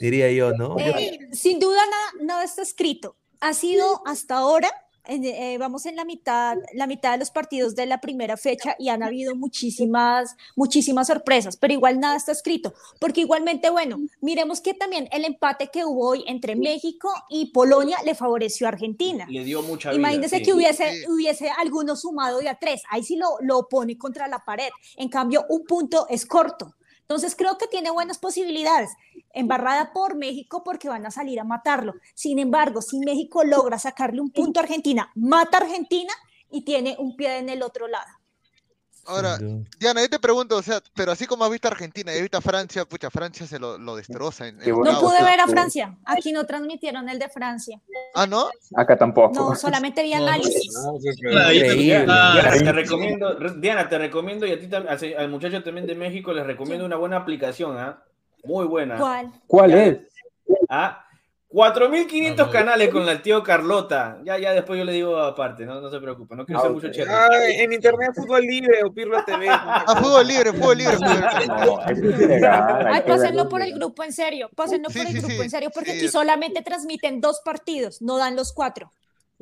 diría 0.00 0.30
yo, 0.32 0.52
¿no? 0.52 0.78
Eh, 0.78 1.28
sin 1.32 1.58
duda 1.58 1.80
nada, 1.86 2.24
nada 2.24 2.44
está 2.44 2.62
escrito. 2.62 3.16
Ha 3.40 3.52
sido 3.52 4.02
hasta 4.06 4.36
ahora, 4.38 4.70
eh, 5.06 5.56
vamos 5.58 5.86
en 5.86 5.96
la 5.96 6.04
mitad, 6.04 6.56
la 6.72 6.86
mitad 6.86 7.12
de 7.12 7.18
los 7.18 7.30
partidos 7.30 7.74
de 7.74 7.86
la 7.86 8.00
primera 8.00 8.36
fecha 8.36 8.74
y 8.78 8.88
han 8.88 9.02
habido 9.02 9.36
muchísimas, 9.36 10.36
muchísimas 10.56 11.08
sorpresas, 11.08 11.56
pero 11.56 11.74
igual 11.74 12.00
nada 12.00 12.16
está 12.16 12.32
escrito, 12.32 12.74
porque 12.98 13.20
igualmente, 13.20 13.70
bueno, 13.70 14.00
miremos 14.20 14.60
que 14.60 14.74
también 14.74 15.08
el 15.12 15.24
empate 15.24 15.68
que 15.72 15.84
hubo 15.84 16.08
hoy 16.08 16.24
entre 16.26 16.56
México 16.56 17.10
y 17.28 17.46
Polonia 17.46 17.98
le 18.04 18.14
favoreció 18.14 18.66
a 18.66 18.70
Argentina. 18.70 19.26
Le 19.28 19.44
dio 19.44 19.62
mucha 19.62 19.90
vida. 19.90 19.98
Imagínense 19.98 20.38
sí. 20.38 20.42
que 20.42 20.52
hubiese, 20.54 21.04
hubiese 21.08 21.50
alguno 21.50 21.96
sumado 21.96 22.38
de 22.38 22.48
a 22.48 22.58
tres, 22.58 22.82
ahí 22.90 23.02
sí 23.02 23.16
lo, 23.16 23.36
lo 23.40 23.68
pone 23.68 23.98
contra 23.98 24.26
la 24.28 24.44
pared. 24.44 24.70
En 24.96 25.08
cambio, 25.08 25.44
un 25.48 25.64
punto 25.64 26.06
es 26.08 26.24
corto. 26.26 26.74
Entonces 27.04 27.36
creo 27.36 27.58
que 27.58 27.66
tiene 27.66 27.90
buenas 27.90 28.18
posibilidades. 28.18 28.90
Embarrada 29.34 29.92
por 29.92 30.16
México 30.16 30.62
porque 30.64 30.88
van 30.88 31.04
a 31.04 31.10
salir 31.10 31.38
a 31.38 31.44
matarlo. 31.44 31.94
Sin 32.14 32.38
embargo, 32.38 32.80
si 32.80 32.98
México 32.98 33.44
logra 33.44 33.78
sacarle 33.78 34.22
un 34.22 34.30
punto 34.30 34.58
a 34.58 34.62
Argentina, 34.62 35.12
mata 35.14 35.58
a 35.58 35.60
Argentina 35.60 36.12
y 36.50 36.64
tiene 36.64 36.96
un 36.98 37.14
pie 37.14 37.38
en 37.38 37.50
el 37.50 37.62
otro 37.62 37.88
lado. 37.88 38.10
Ahora. 39.06 39.38
Diana, 39.78 40.00
yo 40.02 40.08
te 40.08 40.18
pregunto, 40.18 40.56
o 40.56 40.62
sea, 40.62 40.80
pero 40.94 41.12
así 41.12 41.26
como 41.26 41.44
has 41.44 41.50
visto 41.50 41.68
a 41.68 41.70
Argentina 41.70 42.12
y 42.12 42.16
has 42.16 42.22
visto 42.22 42.38
a 42.38 42.40
Francia, 42.40 42.84
pucha, 42.84 43.10
Francia 43.10 43.46
se 43.46 43.58
lo, 43.58 43.78
lo 43.78 43.96
destroza 43.96 44.48
en, 44.48 44.60
en. 44.62 44.70
No 44.70 45.00
pude 45.00 45.22
ver 45.22 45.40
a. 45.40 45.46
Francia. 45.46 45.96
Aquí 46.04 46.32
no 46.32 46.44
transmitieron 46.46 47.08
el 47.08 47.18
de 47.18 47.28
Francia. 47.28 47.80
Ah, 48.14 48.26
¿no? 48.26 48.48
Acá 48.76 48.96
tampoco. 48.96 49.34
No, 49.34 49.54
solamente 49.54 50.02
vi 50.02 50.10
no, 50.14 50.16
análisis. 50.26 50.72
No, 50.74 50.96
Increíble. 50.96 52.06
ah, 52.08 52.32
Diana, 52.34 52.58
te 52.64 52.72
recomiendo, 52.72 53.38
re- 53.38 53.54
Diana, 53.60 53.88
te 53.88 53.98
recomiendo 53.98 54.46
y 54.46 54.52
a 54.52 54.58
ti 54.60 54.66
tam- 54.68 54.86
al, 55.16 55.28
muchacho 55.28 55.62
también 55.62 55.86
de 55.86 55.94
México 55.94 56.32
les 56.32 56.46
recomiendo 56.46 56.84
una 56.84 56.96
buena 56.96 57.16
aplicación, 57.18 57.76
¿ah? 57.78 58.02
Muy 58.44 58.66
buena. 58.66 58.96
¿Cuál? 58.98 59.30
¿Cuál 59.46 59.74
es? 59.74 59.98
¿Ah? 60.68 61.03
4.500 61.54 62.46
Ah, 62.48 62.50
canales 62.50 62.88
con 62.88 63.06
la 63.06 63.22
tío 63.22 63.40
Carlota. 63.44 64.18
Ya, 64.24 64.36
ya 64.38 64.52
después 64.52 64.76
yo 64.76 64.84
le 64.84 64.90
digo 64.92 65.16
aparte, 65.20 65.64
no, 65.64 65.80
no 65.80 65.88
se 65.88 66.00
preocupe, 66.00 66.34
no 66.34 66.44
quiero 66.44 66.58
Ah, 66.58 66.62
ser 66.64 66.72
mucho 66.72 66.90
chévere. 66.90 67.12
Ah, 67.14 67.28
en 67.48 67.72
internet 67.72 68.10
fútbol 68.12 68.42
libre 68.42 68.82
o 68.82 68.92
Pirlo 68.92 69.22
TV. 69.24 69.46
Ah, 69.50 69.94
fútbol 70.02 70.26
libre, 70.26 70.52
fútbol 70.52 70.78
libre. 70.78 70.96
Ay, 72.90 73.02
pásenlo 73.06 73.48
por 73.48 73.62
el 73.62 73.72
grupo 73.72 74.02
en 74.02 74.12
serio, 74.12 74.50
pásenlo 74.56 74.90
Sí, 74.90 74.98
por 74.98 75.06
el 75.06 75.12
sí, 75.12 75.18
grupo 75.20 75.34
sí, 75.34 75.42
en 75.42 75.50
serio, 75.50 75.70
porque 75.72 75.92
sí. 75.92 75.98
aquí 75.98 76.08
solamente 76.08 76.62
transmiten 76.62 77.20
dos 77.20 77.40
partidos, 77.44 78.02
no 78.02 78.18
dan 78.18 78.34
los 78.34 78.52
cuatro. 78.52 78.90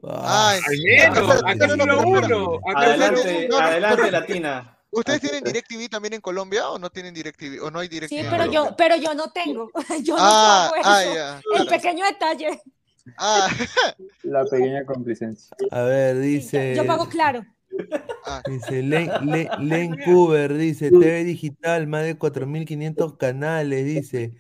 Ay, 0.03 0.61
acá 1.01 1.69
solo 1.69 2.01
uno. 2.01 2.59
Adelante, 2.77 3.49
adelante, 3.59 4.11
Latina. 4.11 4.79
¿Ustedes 4.93 5.19
Así 5.19 5.29
tienen. 5.29 5.45
DirecTV 5.45 5.89
también 5.89 6.15
en 6.15 6.21
Colombia 6.21 6.69
o 6.71 6.79
no 6.79 6.91
tienen 6.91 7.15
DirecTV? 7.15 7.61
¿O 7.63 7.71
no 7.71 7.79
hay 7.79 7.89
DirecTV? 7.89 8.09
Sí, 8.17 8.23
pero 8.31 8.45
Colombia? 8.45 8.71
yo, 8.71 8.77
pero 8.77 8.97
yo 8.97 9.15
no 9.15 9.31
tengo, 9.33 9.71
yo 10.05 10.17
no 10.17 10.23
Ah, 10.23 10.71
pago 10.71 10.85
ah, 10.85 11.03
eso. 11.03 11.15
ya. 11.15 11.41
El 11.59 11.67
pequeño 11.67 12.05
detalle. 12.05 12.61
Ah, 13.19 13.49
La 14.23 14.45
pequeña 14.45 14.85
complicencia. 14.85 15.57
a 15.71 15.83
ver, 15.83 16.19
dice... 16.19 16.75
Yo 16.77 16.87
pago 16.87 17.09
claro. 17.09 17.45
ah, 18.27 18.43
Dice 18.47 18.83
Len, 18.83 19.11
Len, 19.23 19.49
Len 19.69 19.97
Cooper, 20.05 20.55
dice 20.55 20.91
TV 20.91 21.25
Digital, 21.25 21.87
más 21.87 22.05
de 22.05 22.17
4.500 22.19 23.17
canales, 23.17 23.85
dice 23.85 24.35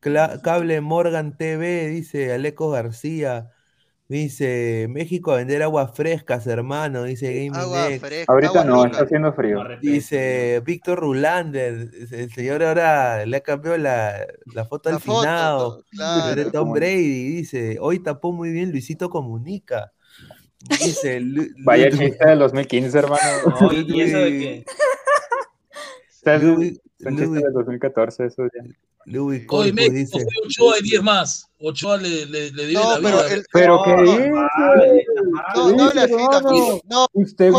Cla- 0.00 0.40
Cable 0.42 0.80
Morgan 0.80 1.36
TV, 1.36 1.88
dice 1.88 2.32
Aleco 2.32 2.70
García, 2.70 3.50
dice 4.08 4.86
México 4.88 5.32
a 5.32 5.36
vender 5.36 5.62
aguas 5.62 5.94
frescas, 5.94 6.46
hermano, 6.46 7.04
dice 7.04 7.32
Gaming 7.32 7.54
agua 7.54 7.88
Next. 7.88 8.06
fresca. 8.06 8.32
Ahorita 8.32 8.60
agua 8.60 8.64
no, 8.64 8.84
rica. 8.84 8.92
está 8.92 9.04
haciendo 9.04 9.32
frío. 9.34 9.64
Dice 9.80 10.62
Víctor 10.64 11.00
Rulander, 11.00 11.90
el 12.10 12.32
señor 12.32 12.62
ahora 12.62 13.26
le 13.26 13.36
ha 13.36 13.40
cambiado 13.40 13.76
la, 13.76 14.26
la 14.54 14.64
foto 14.64 14.88
La 14.88 14.96
al 14.96 15.02
foto, 15.02 15.20
finado. 15.20 15.78
¿no? 15.78 15.84
Claro. 15.90 16.34
de 16.34 16.50
Tom 16.50 16.72
Brady, 16.72 17.28
dice, 17.36 17.76
hoy 17.80 17.98
tapó 18.00 18.32
muy 18.32 18.50
bien 18.50 18.70
Luisito 18.70 19.10
Comunica. 19.10 19.92
Dice 20.60 21.22
Vaya 21.64 21.90
chiste 21.90 22.24
del 22.24 22.38
2015, 22.40 22.98
hermano. 22.98 23.22
No, 23.60 23.72
y, 23.72 24.00
eso 24.00 24.18
de 24.18 24.30
que 24.30 24.64
Está 26.10 26.40
el- 27.00 27.06
Ludwig- 27.06 27.10
un 27.10 27.16
chiste 27.16 27.26
Ludwig- 27.26 27.44
del 27.44 27.52
2014, 27.52 28.24
eso 28.26 28.42
ya. 28.54 28.62
Hoy 29.48 29.72
México 29.72 29.94
dice. 29.94 30.12
fue 30.24 30.32
Ochoa 30.44 30.78
y 30.78 30.82
10 30.82 31.02
más. 31.02 31.46
Ochoa 31.60 31.96
le, 31.96 32.26
le, 32.26 32.50
le 32.50 32.66
dio 32.66 32.80
No, 32.80 32.90
la 32.90 32.96
pero 33.08 33.16
vida. 33.22 33.34
el, 33.34 33.44
Pero 33.52 33.76
No, 33.76 33.82
qué 33.84 34.02
dice. 34.02 34.30
no, 34.30 34.48
no. 36.40 36.80
No, 36.90 37.06
Montes? 37.14 37.52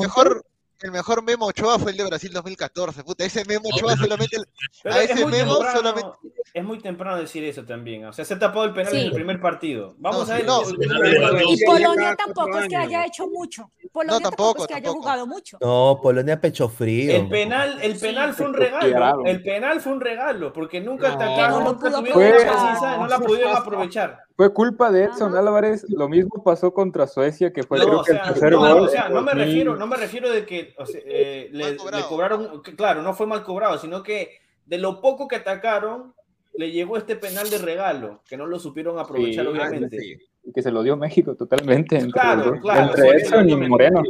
mejor, 0.00 0.44
el 0.80 0.92
mejor 0.92 1.22
Memo 1.22 1.46
Ochoa 1.46 1.78
fue 1.78 1.90
el 1.90 1.96
de 1.96 2.04
Brasil 2.06 2.32
2014. 2.32 3.02
Puta, 3.04 3.24
ese 3.24 3.44
Memo 3.44 3.68
Ochoa 3.74 3.96
solamente. 3.96 4.36
A 4.84 5.02
es 5.02 5.10
ese 5.10 5.22
muy 5.24 5.32
Memo 5.32 5.54
temprano, 5.56 5.78
solamente. 5.78 6.08
es 6.54 6.64
muy 6.64 6.78
temprano 6.78 7.16
decir 7.18 7.44
eso 7.44 7.64
también. 7.64 8.04
O 8.06 8.12
sea, 8.12 8.24
se 8.24 8.34
ha 8.34 8.38
tapado 8.38 8.64
el 8.64 8.72
penal 8.72 8.92
Sí. 8.92 9.00
en 9.00 9.06
el 9.06 9.12
primer 9.12 9.40
partido. 9.40 9.94
Vamos 9.98 10.28
No, 10.28 10.34
a 10.34 10.36
sí, 10.38 10.42
ver. 10.42 10.46
no. 10.46 11.52
Y 11.52 11.64
Polonia 11.64 12.14
tampoco 12.16 12.58
es 12.60 12.68
que 12.68 12.76
haya 12.76 13.06
hecho 13.06 13.26
mucho. 13.28 13.70
Polonia 13.92 14.20
tampoco, 14.20 14.30
tampoco 14.54 14.62
es 14.62 14.68
que 14.68 14.74
haya 14.74 14.90
jugado 14.90 15.26
mucho. 15.26 15.58
No, 15.60 15.98
Polonia 16.02 16.40
pecho 16.40 16.68
frío. 16.68 17.16
El 17.16 17.28
penal, 17.28 17.78
el 17.82 17.98
penal 17.98 18.34
fue 18.34 18.46
un 18.46 18.54
regalo. 18.54 18.94
Claro. 18.96 19.22
El 19.26 19.42
penal 19.42 19.80
fue 19.80 19.92
un 19.92 20.00
regalo, 20.00 20.52
porque 20.52 20.80
nunca 20.80 21.08
No. 21.08 21.14
atacaron, 21.14 21.64
no 21.64 21.72
nunca 21.72 21.90
tuvieron 21.90 22.98
no 23.00 23.06
la 23.08 23.18
pudieron 23.18 23.56
aprovechar. 23.56 24.27
Fue 24.38 24.52
culpa 24.54 24.92
de 24.92 25.02
Edson 25.02 25.32
Ajá. 25.32 25.40
Álvarez. 25.40 25.84
Lo 25.88 26.08
mismo 26.08 26.44
pasó 26.44 26.72
contra 26.72 27.08
Suecia, 27.08 27.52
que 27.52 27.64
fue 27.64 27.76
No, 27.80 27.86
creo 27.86 27.98
o 27.98 28.04
que 28.04 28.12
sea, 28.12 28.22
el 28.22 28.28
tercer 28.28 28.52
no, 28.52 28.60
gol. 28.60 28.82
o 28.84 28.88
sea, 28.88 29.08
no 29.08 29.20
me 29.20 29.32
refiero, 29.32 29.72
2000. 29.72 29.78
no 29.80 29.86
me 29.88 29.96
refiero 29.96 30.30
de 30.30 30.46
que 30.46 30.74
o 30.78 30.86
sea, 30.86 31.00
eh, 31.04 31.48
le, 31.50 31.72
le 31.72 31.76
cobraron, 32.08 32.62
que, 32.62 32.76
claro, 32.76 33.02
no 33.02 33.14
fue 33.14 33.26
mal 33.26 33.42
cobrado, 33.42 33.78
sino 33.78 34.00
que 34.04 34.38
de 34.64 34.78
lo 34.78 35.00
poco 35.00 35.26
que 35.26 35.34
atacaron, 35.34 36.14
le 36.54 36.70
llegó 36.70 36.96
este 36.96 37.16
penal 37.16 37.50
de 37.50 37.58
regalo, 37.58 38.22
que 38.28 38.36
no 38.36 38.46
lo 38.46 38.60
supieron 38.60 39.00
aprovechar, 39.00 39.44
Sí, 39.44 39.50
obviamente. 39.50 39.98
Sí. 39.98 40.16
Que 40.54 40.62
se 40.62 40.70
lo 40.70 40.84
dio 40.84 40.96
México 40.96 41.34
totalmente. 41.34 41.96
Entre, 41.96 42.12
Claro, 42.12 42.60
claro, 42.60 42.92
entre 42.96 43.18
sí, 43.18 43.26
Edson 43.26 43.50
y. 43.50 43.56
Moreno. 43.56 44.04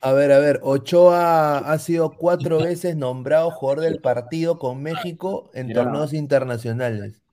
A 0.00 0.12
ver, 0.14 0.32
a 0.32 0.38
ver, 0.38 0.60
Ochoa 0.62 1.58
ha 1.58 1.78
sido 1.78 2.12
cuatro 2.16 2.58
veces 2.58 2.96
nombrado 2.96 3.50
jugador 3.50 3.82
del 3.84 4.00
partido 4.00 4.58
con 4.58 4.82
México 4.82 5.50
en 5.52 5.74
torneos 5.74 6.14
internacionales. 6.14 7.23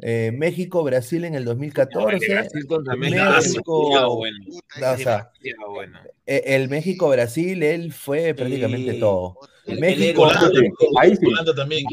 Eh, 0.00 0.32
México, 0.34 0.82
Brasil 0.82 1.24
en 1.24 1.34
el 1.34 1.44
No, 1.44 1.52
el 1.52 1.58
de 1.58 1.66
2014. 1.66 2.32
Brasil 2.34 2.66
contra 2.66 2.96
México 2.96 3.16
México- 3.24 3.38
es 3.38 3.54
demasiado 3.54 4.16
bueno. 4.16 4.38
Puta, 4.44 4.92
o 4.92 4.96
sea, 4.98 5.30
Demasiado 5.40 5.70
bueno. 5.72 5.98
eh, 6.26 6.42
el 6.46 6.68
México-Brasil, 6.68 7.62
él 7.62 7.92
fue 7.92 8.34
prácticamente 8.34 8.94
todo. 8.94 9.38
El- 9.66 9.80
México, 9.80 10.28
el 10.30 10.36
Holanda. 10.36 10.60
Ahí 11.00 11.16
sí. 11.16 11.26
Holanda 11.26 11.54
también. 11.54 11.84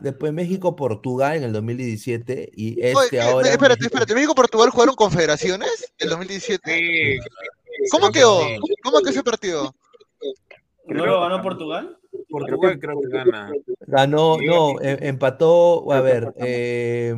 Después 0.00 0.32
México-Portugal 0.32 1.36
en 1.36 1.44
el 1.44 1.52
2017 1.52 2.50
y 2.56 2.80
este 2.82 2.96
Oye, 2.96 3.16
eh, 3.18 3.20
ahora. 3.20 3.48
espérate, 3.48 3.84
espérate. 3.84 4.14
¿México-Portugal 4.14 4.70
jugaron 4.70 4.96
confederaciones 4.96 5.92
el 5.98 6.08
2017? 6.08 7.20
¿Cómo 7.92 8.10
quedó? 8.10 8.40
¿Cómo 8.82 8.98
quedó 8.98 9.10
ese 9.10 9.22
partido? 9.22 9.72
¿No 10.88 11.06
lo 11.06 11.20
ganó 11.20 11.40
Portugal? 11.40 11.96
Portugal 12.28 12.78
creo 12.78 13.00
que 13.00 13.08
gana. 13.08 13.52
Ganó, 13.86 14.36
no, 14.40 14.80
em- 14.80 14.98
empató, 15.02 15.90
a 15.92 16.00
ver, 16.00 16.32
eh, 16.36 17.14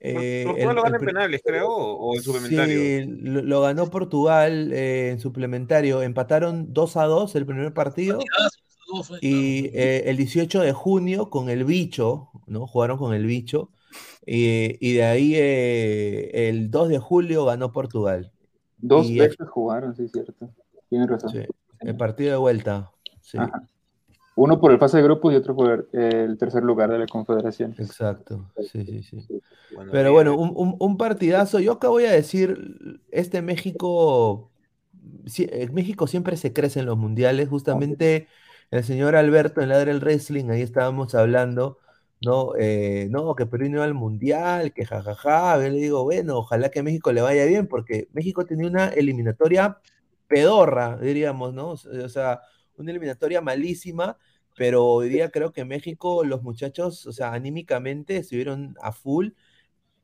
eh, 0.00 0.44
Portugal 0.46 0.74
lo 0.76 0.82
gana 0.82 0.96
en 0.98 1.04
penales, 1.04 1.42
creo, 1.44 1.68
o 1.70 2.14
en 2.14 2.22
suplementario. 2.22 2.78
Sí, 2.78 3.04
lo, 3.06 3.42
lo 3.42 3.60
ganó 3.62 3.90
Portugal 3.90 4.72
eh, 4.72 5.10
en 5.10 5.20
suplementario. 5.20 6.02
Empataron 6.02 6.72
2 6.72 6.96
a 6.96 7.04
2 7.04 7.34
el 7.36 7.46
primer 7.46 7.72
partido. 7.74 8.18
Y 9.22 9.66
eh, 9.74 10.04
el 10.10 10.16
18 10.18 10.60
de 10.60 10.72
junio 10.72 11.30
con 11.30 11.48
el 11.48 11.64
bicho, 11.64 12.28
¿no? 12.46 12.66
Jugaron 12.66 12.98
con 12.98 13.14
el 13.14 13.24
bicho. 13.24 13.70
Y, 14.26 14.76
y 14.86 14.94
de 14.94 15.04
ahí 15.04 15.32
eh, 15.34 16.48
el 16.48 16.70
2 16.70 16.88
de 16.88 16.98
julio 16.98 17.44
ganó 17.44 17.72
Portugal. 17.72 18.32
Dos 18.78 19.08
Y- 19.08 19.18
veces 19.18 19.48
jugaron, 19.48 19.94
sí, 19.94 20.08
cierto. 20.08 20.50
Tienes 20.90 21.08
razón. 21.08 21.30
Sí, 21.30 21.38
el 21.80 21.96
partido 21.96 22.32
de 22.32 22.36
vuelta. 22.36 22.90
Sí, 23.20 23.38
Ajá. 23.38 23.62
Uno 24.34 24.60
por 24.60 24.72
el 24.72 24.78
fase 24.78 24.98
de 24.98 25.02
grupos 25.04 25.32
y 25.32 25.36
otro 25.36 25.54
por 25.56 25.88
el 25.92 26.38
tercer 26.38 26.62
lugar 26.64 26.90
de 26.90 26.98
la 26.98 27.06
Confederación. 27.06 27.76
exacto. 27.76 28.52
Sí, 28.58 28.84
sí, 28.86 29.02
sí. 29.02 29.28
Bueno, 29.70 29.92
Pero 29.92 30.12
bueno, 30.12 30.36
un, 30.36 30.52
un- 30.56 30.76
un 30.80 30.96
partidazo. 30.98 31.60
Yo 31.60 31.72
acá 31.72 31.88
voy 31.88 32.04
a 32.06 32.12
decir, 32.12 32.58
este 33.10 33.42
México, 33.42 34.52
sí, 35.26 35.48
México 35.72 36.06
siempre 36.06 36.36
se 36.36 36.52
crece 36.52 36.80
en 36.80 36.86
los 36.86 36.98
mundiales. 36.98 37.48
Justamente 37.48 38.28
el 38.70 38.84
señor 38.84 39.16
Alberto 39.16 39.60
en 39.62 39.68
Ladre 39.70 39.92
el 39.92 40.00
Wrestling, 40.00 40.50
ahí 40.50 40.62
estábamos 40.62 41.14
hablando, 41.14 41.78
¿no? 42.20 42.52
Eh, 42.58 43.08
no, 43.10 43.34
que 43.36 43.46
Perú 43.46 43.66
no 43.70 43.76
iba 43.78 43.84
al 43.84 43.94
mundial, 43.94 44.72
que 44.74 44.86
jajaja. 44.86 45.56
Yo 45.58 45.62
le 45.70 45.78
digo, 45.78 46.04
bueno, 46.04 46.38
ojalá 46.38 46.70
que 46.70 46.80
a 46.80 46.82
México 46.82 47.12
le 47.12 47.22
vaya 47.22 47.44
bien, 47.46 47.68
porque 47.68 48.08
México 48.12 48.46
tenía 48.46 48.66
una 48.68 48.88
eliminatoria 48.88 49.78
pedorra, 50.28 50.96
diríamos, 50.98 51.52
¿no? 51.54 51.70
O 51.72 51.76
sea, 52.08 52.42
una 52.82 52.90
eliminatoria 52.90 53.40
malísima, 53.40 54.18
pero 54.56 54.84
hoy 54.86 55.08
día 55.08 55.30
creo 55.30 55.52
que 55.52 55.64
México, 55.64 56.24
los 56.24 56.42
muchachos, 56.42 57.06
o 57.06 57.12
sea, 57.12 57.32
anímicamente 57.32 58.18
estuvieron 58.18 58.76
a 58.82 58.92
full. 58.92 59.30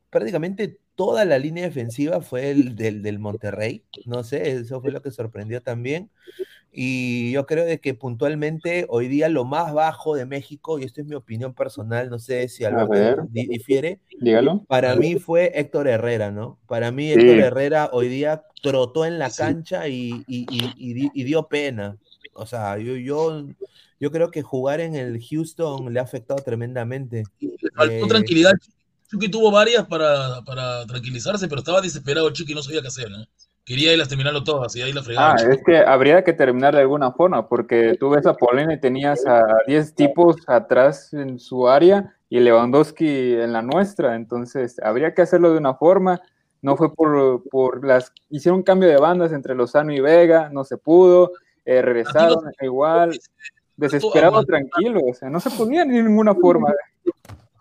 Prácticamente 0.09 0.79
toda 0.95 1.23
la 1.23 1.37
línea 1.37 1.63
defensiva 1.65 2.19
fue 2.21 2.49
el 2.49 2.75
del, 2.75 3.03
del 3.03 3.19
Monterrey, 3.19 3.83
no 4.05 4.23
sé, 4.23 4.51
eso 4.51 4.81
fue 4.81 4.91
lo 4.91 5.01
que 5.01 5.11
sorprendió 5.11 5.61
también. 5.61 6.09
Y 6.71 7.31
yo 7.31 7.45
creo 7.45 7.65
de 7.65 7.79
que 7.79 7.93
puntualmente 7.95 8.85
hoy 8.89 9.07
día 9.07 9.27
lo 9.29 9.43
más 9.45 9.73
bajo 9.73 10.15
de 10.15 10.25
México, 10.25 10.77
y 10.77 10.83
esto 10.83 11.01
es 11.01 11.07
mi 11.07 11.15
opinión 11.15 11.53
personal, 11.53 12.09
no 12.09 12.19
sé 12.19 12.47
si 12.47 12.63
A 12.63 12.67
Alberto 12.69 12.91
ver. 12.91 13.19
di- 13.29 13.47
difiere, 13.47 14.01
Dígalo. 14.19 14.65
para 14.67 14.95
mí 14.95 15.15
fue 15.15 15.51
Héctor 15.55 15.87
Herrera, 15.87 16.31
¿no? 16.31 16.59
Para 16.67 16.91
mí 16.91 17.05
Sí. 17.07 17.13
Héctor 17.19 17.39
Herrera 17.39 17.89
hoy 17.91 18.07
día 18.07 18.43
trotó 18.61 19.05
en 19.05 19.17
la 19.19 19.29
Sí. 19.29 19.41
cancha 19.41 19.87
y, 19.87 20.23
y- 20.27 20.45
y 21.13 21.23
dio 21.23 21.47
pena. 21.47 21.97
O 22.39 22.45
sea, 22.45 22.77
yo, 22.77 22.95
yo, 22.95 23.45
yo 23.99 24.11
creo 24.11 24.31
que 24.31 24.41
jugar 24.41 24.79
en 24.79 24.95
el 24.95 25.21
Houston 25.21 25.93
le 25.93 25.99
ha 25.99 26.03
afectado 26.03 26.41
tremendamente. 26.43 27.23
Le 27.39 27.69
faltó 27.75 28.05
Eh, 28.05 28.07
tranquilidad. 28.07 28.53
Chucky 29.11 29.29
tuvo 29.29 29.51
varias 29.51 29.87
para, 29.87 30.41
para 30.45 30.85
tranquilizarse, 30.85 31.47
pero 31.47 31.59
estaba 31.59 31.81
desesperado 31.81 32.29
Chucky, 32.29 32.53
no 32.53 32.61
sabía 32.61 32.81
qué 32.81 32.87
hacer. 32.87 33.09
¿no? 33.09 33.25
Quería 33.65 33.91
irlas 33.91 34.07
terminarlo 34.07 34.43
todas 34.43 34.75
y 34.75 34.81
ahí 34.81 34.93
la 34.93 35.03
fregaba. 35.03 35.33
Ah, 35.33 35.35
Chucky. 35.37 35.51
es 35.51 35.63
que 35.65 35.77
habría 35.77 36.23
que 36.23 36.33
terminar 36.33 36.75
de 36.75 36.81
alguna 36.81 37.11
forma, 37.11 37.47
porque 37.47 37.95
tú 37.99 38.09
ves 38.09 38.25
a 38.25 38.35
Paulina 38.35 38.73
y 38.73 38.79
tenías 38.79 39.25
a 39.25 39.43
10 39.67 39.95
tipos 39.95 40.37
atrás 40.47 41.13
en 41.13 41.39
su 41.39 41.67
área 41.67 42.15
y 42.29 42.39
Lewandowski 42.39 43.33
en 43.33 43.53
la 43.53 43.61
nuestra, 43.63 44.15
entonces 44.15 44.79
habría 44.83 45.13
que 45.13 45.23
hacerlo 45.23 45.51
de 45.51 45.57
una 45.57 45.73
forma. 45.73 46.21
No 46.61 46.75
fue 46.75 46.93
por, 46.93 47.43
por 47.49 47.85
las. 47.85 48.11
Hicieron 48.29 48.59
un 48.59 48.63
cambio 48.63 48.89
de 48.89 48.97
bandas 48.97 49.31
entre 49.31 49.55
Lozano 49.55 49.93
y 49.93 50.01
Vega, 50.01 50.49
no 50.51 50.63
se 50.63 50.77
pudo, 50.77 51.31
eh, 51.69 51.81
regresaron 51.83 52.51
igual, 52.61 53.19
desesperado, 53.77 54.43
tranquilo, 54.43 55.01
o 55.07 55.13
sea, 55.13 55.29
no 55.29 55.39
se 55.39 55.51
ponía 55.51 55.85
de 55.85 56.01
ninguna 56.01 56.33
forma. 56.33 56.73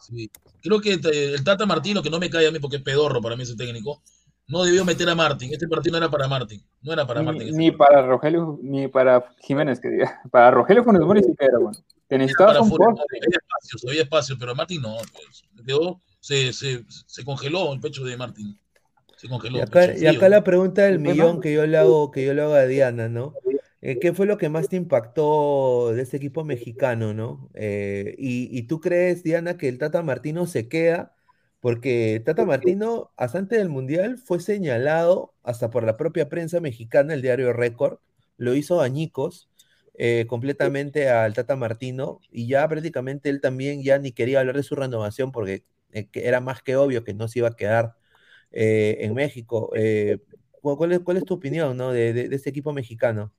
Sí. 0.00 0.30
Creo 0.62 0.80
que 0.80 0.94
el 0.94 1.44
Tata 1.44 1.66
Martino, 1.66 2.02
que 2.02 2.08
no 2.08 2.18
me 2.18 2.30
cae 2.30 2.48
a 2.48 2.50
mí 2.50 2.58
porque 2.58 2.76
es 2.76 2.82
pedorro 2.82 3.20
para 3.20 3.36
mí 3.36 3.42
ese 3.42 3.54
técnico, 3.54 4.02
no 4.46 4.64
debió 4.64 4.82
meter 4.86 5.08
a 5.10 5.14
Martín. 5.14 5.52
Este 5.52 5.68
partido 5.68 5.92
no 5.92 5.98
era 5.98 6.10
para 6.10 6.26
Martín. 6.26 6.64
No 6.80 6.94
era 6.94 7.06
para 7.06 7.20
Ni, 7.20 7.26
Martín. 7.26 7.56
ni 7.56 7.70
para 7.70 8.00
Rogelio, 8.00 8.58
ni 8.62 8.88
para 8.88 9.30
Jiménez, 9.40 9.78
que 9.78 9.90
diga. 9.90 10.22
Para 10.30 10.50
Rogelio 10.52 10.82
Funes 10.84 11.02
Mori 11.02 11.22
sí 11.22 11.34
que 11.38 11.44
era 11.44 11.58
bueno. 11.58 11.78
Te 12.06 12.16
necesitabas 12.16 12.60
un. 12.60 12.70
Mori. 12.70 12.82
Había 12.82 13.28
espacio, 13.30 13.90
había 13.90 14.02
espacio, 14.02 14.36
pero 14.40 14.54
Martín 14.54 14.80
no. 14.80 14.96
Pues, 14.96 15.44
quedó, 15.66 16.00
se, 16.20 16.54
se, 16.54 16.82
se 16.88 17.24
congeló 17.24 17.74
el 17.74 17.80
pecho 17.80 18.04
de 18.04 18.16
Martín. 18.16 18.58
Se 19.18 19.28
congeló. 19.28 19.58
Y 19.58 19.60
acá, 19.60 19.80
pecho 19.80 20.02
y 20.02 20.06
acá 20.06 20.30
la 20.30 20.42
pregunta 20.42 20.82
del 20.84 20.98
millón 20.98 21.42
que 21.42 21.52
yo 21.52 21.66
le 21.66 21.76
hago, 21.76 22.10
que 22.10 22.24
yo 22.24 22.32
le 22.32 22.40
hago 22.40 22.54
a 22.54 22.64
Diana, 22.64 23.10
¿no? 23.10 23.34
Eh, 23.80 23.98
¿qué 24.00 24.12
fue 24.12 24.26
lo 24.26 24.38
que 24.38 24.48
más 24.48 24.68
te 24.68 24.76
impactó 24.76 25.92
de 25.94 26.02
este 26.02 26.16
equipo 26.16 26.44
mexicano, 26.44 27.14
¿no? 27.14 27.48
Eh, 27.54 28.14
y, 28.18 28.48
y 28.56 28.62
tú 28.64 28.80
crees, 28.80 29.22
Diana, 29.22 29.56
que 29.56 29.68
el 29.68 29.78
Tata 29.78 30.02
Martino 30.02 30.46
se 30.46 30.68
queda, 30.68 31.14
porque 31.60 32.20
Tata 32.24 32.44
Martino, 32.44 33.12
hasta 33.16 33.38
antes 33.38 33.58
del 33.58 33.68
Mundial, 33.68 34.18
fue 34.18 34.40
señalado 34.40 35.34
hasta 35.44 35.70
por 35.70 35.84
la 35.84 35.96
propia 35.96 36.28
prensa 36.28 36.58
mexicana, 36.60 37.14
el 37.14 37.22
diario 37.22 37.52
Récord, 37.52 37.98
lo 38.36 38.54
hizo 38.54 38.80
añicos 38.80 39.48
eh, 39.94 40.26
completamente 40.28 41.08
al 41.10 41.34
Tata 41.34 41.54
Martino, 41.56 42.20
y 42.32 42.48
ya 42.48 42.66
prácticamente 42.68 43.28
él 43.30 43.40
también 43.40 43.82
ya 43.84 43.98
ni 44.00 44.10
quería 44.12 44.40
hablar 44.40 44.56
de 44.56 44.62
su 44.64 44.74
renovación, 44.74 45.30
porque 45.32 45.64
eh, 45.92 46.08
era 46.14 46.40
más 46.40 46.62
que 46.62 46.74
obvio 46.76 47.04
que 47.04 47.14
no 47.14 47.28
se 47.28 47.38
iba 47.40 47.48
a 47.48 47.56
quedar 47.56 47.94
en 48.50 49.14
México. 49.14 49.70
¿cuál, 50.62 50.76
cuál 50.76 50.92
es, 50.92 51.00
cuál 51.00 51.16
es 51.18 51.24
tu 51.24 51.34
opinión 51.34 51.76
¿no? 51.76 51.92
de, 51.92 52.12
de- 52.12 52.28
de 52.28 52.36
este 52.36 52.50
equipo 52.50 52.72
mexicano? 52.72 53.32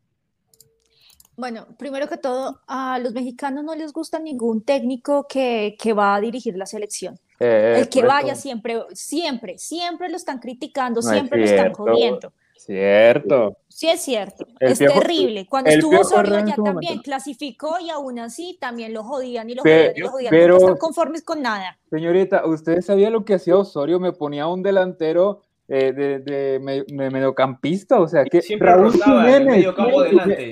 Bueno, 1.40 1.66
primero 1.78 2.08
que 2.08 2.18
todo, 2.18 2.60
a 2.68 3.00
los 3.00 3.14
mexicanos 3.14 3.64
no 3.64 3.74
les 3.76 3.94
gusta 3.94 4.20
ningún 4.20 4.62
técnico 4.64 5.26
que, 5.28 5.78
que 5.82 5.94
va 5.94 6.16
a 6.16 6.20
dirigir 6.22 6.58
la 6.58 6.66
selección. 6.66 7.18
Eh, 7.40 7.76
El 7.80 7.88
que 7.90 8.04
vaya 8.04 8.34
eso. 8.34 8.42
siempre, 8.42 8.82
siempre, 8.94 9.58
siempre 9.58 10.10
lo 10.10 10.18
están 10.18 10.40
criticando, 10.40 11.00
No 11.02 11.08
es 11.08 11.14
siempre 11.14 11.40
lo 11.40 11.46
están 11.46 11.74
jodiendo. 11.74 12.34
Cierto. 12.58 13.58
Sí 13.70 13.88
es 13.88 14.02
cierto, 14.02 14.46
El 14.60 14.74
es 14.74 14.80
Piojo- 14.80 15.00
terrible. 15.00 15.48
Cuando 15.50 15.70
estuvo 15.70 16.02
Osorio 16.02 16.40
su 16.40 16.46
también 16.46 16.74
momento. 16.76 17.02
clasificó 17.04 17.80
y 17.80 17.90
aún 17.90 18.20
así 18.20 18.58
también 18.60 18.94
lo 18.94 19.06
jodían 19.06 19.50
y 19.50 19.56
lo 19.56 19.62
jodían 19.64 19.94
y 19.96 20.00
lo 20.02 20.10
jodían. 20.12 20.30
pero- 20.30 20.56
Nunca 20.56 20.66
están 20.66 20.78
conformes 20.78 21.24
con 21.24 21.42
nada. 21.42 21.80
Señorita, 21.90 22.46
¿usted 22.46 22.82
sabía 22.82 23.10
lo 23.10 23.24
que 23.24 23.36
hacía 23.36 23.56
Osorio? 23.56 24.02
Me 24.02 24.12
ponía 24.12 24.46
un 24.48 24.62
delantero 24.62 25.42
eh, 25.72 25.94
de, 25.94 26.20
de 26.20 26.60
me- 26.60 26.84
de 26.84 27.10
mediocampista, 27.12 28.00
o 28.00 28.08
sea, 28.08 28.26
que 28.26 28.42
Siempre 28.42 28.70
Raúl 28.70 28.92
Jiménez 28.92 29.68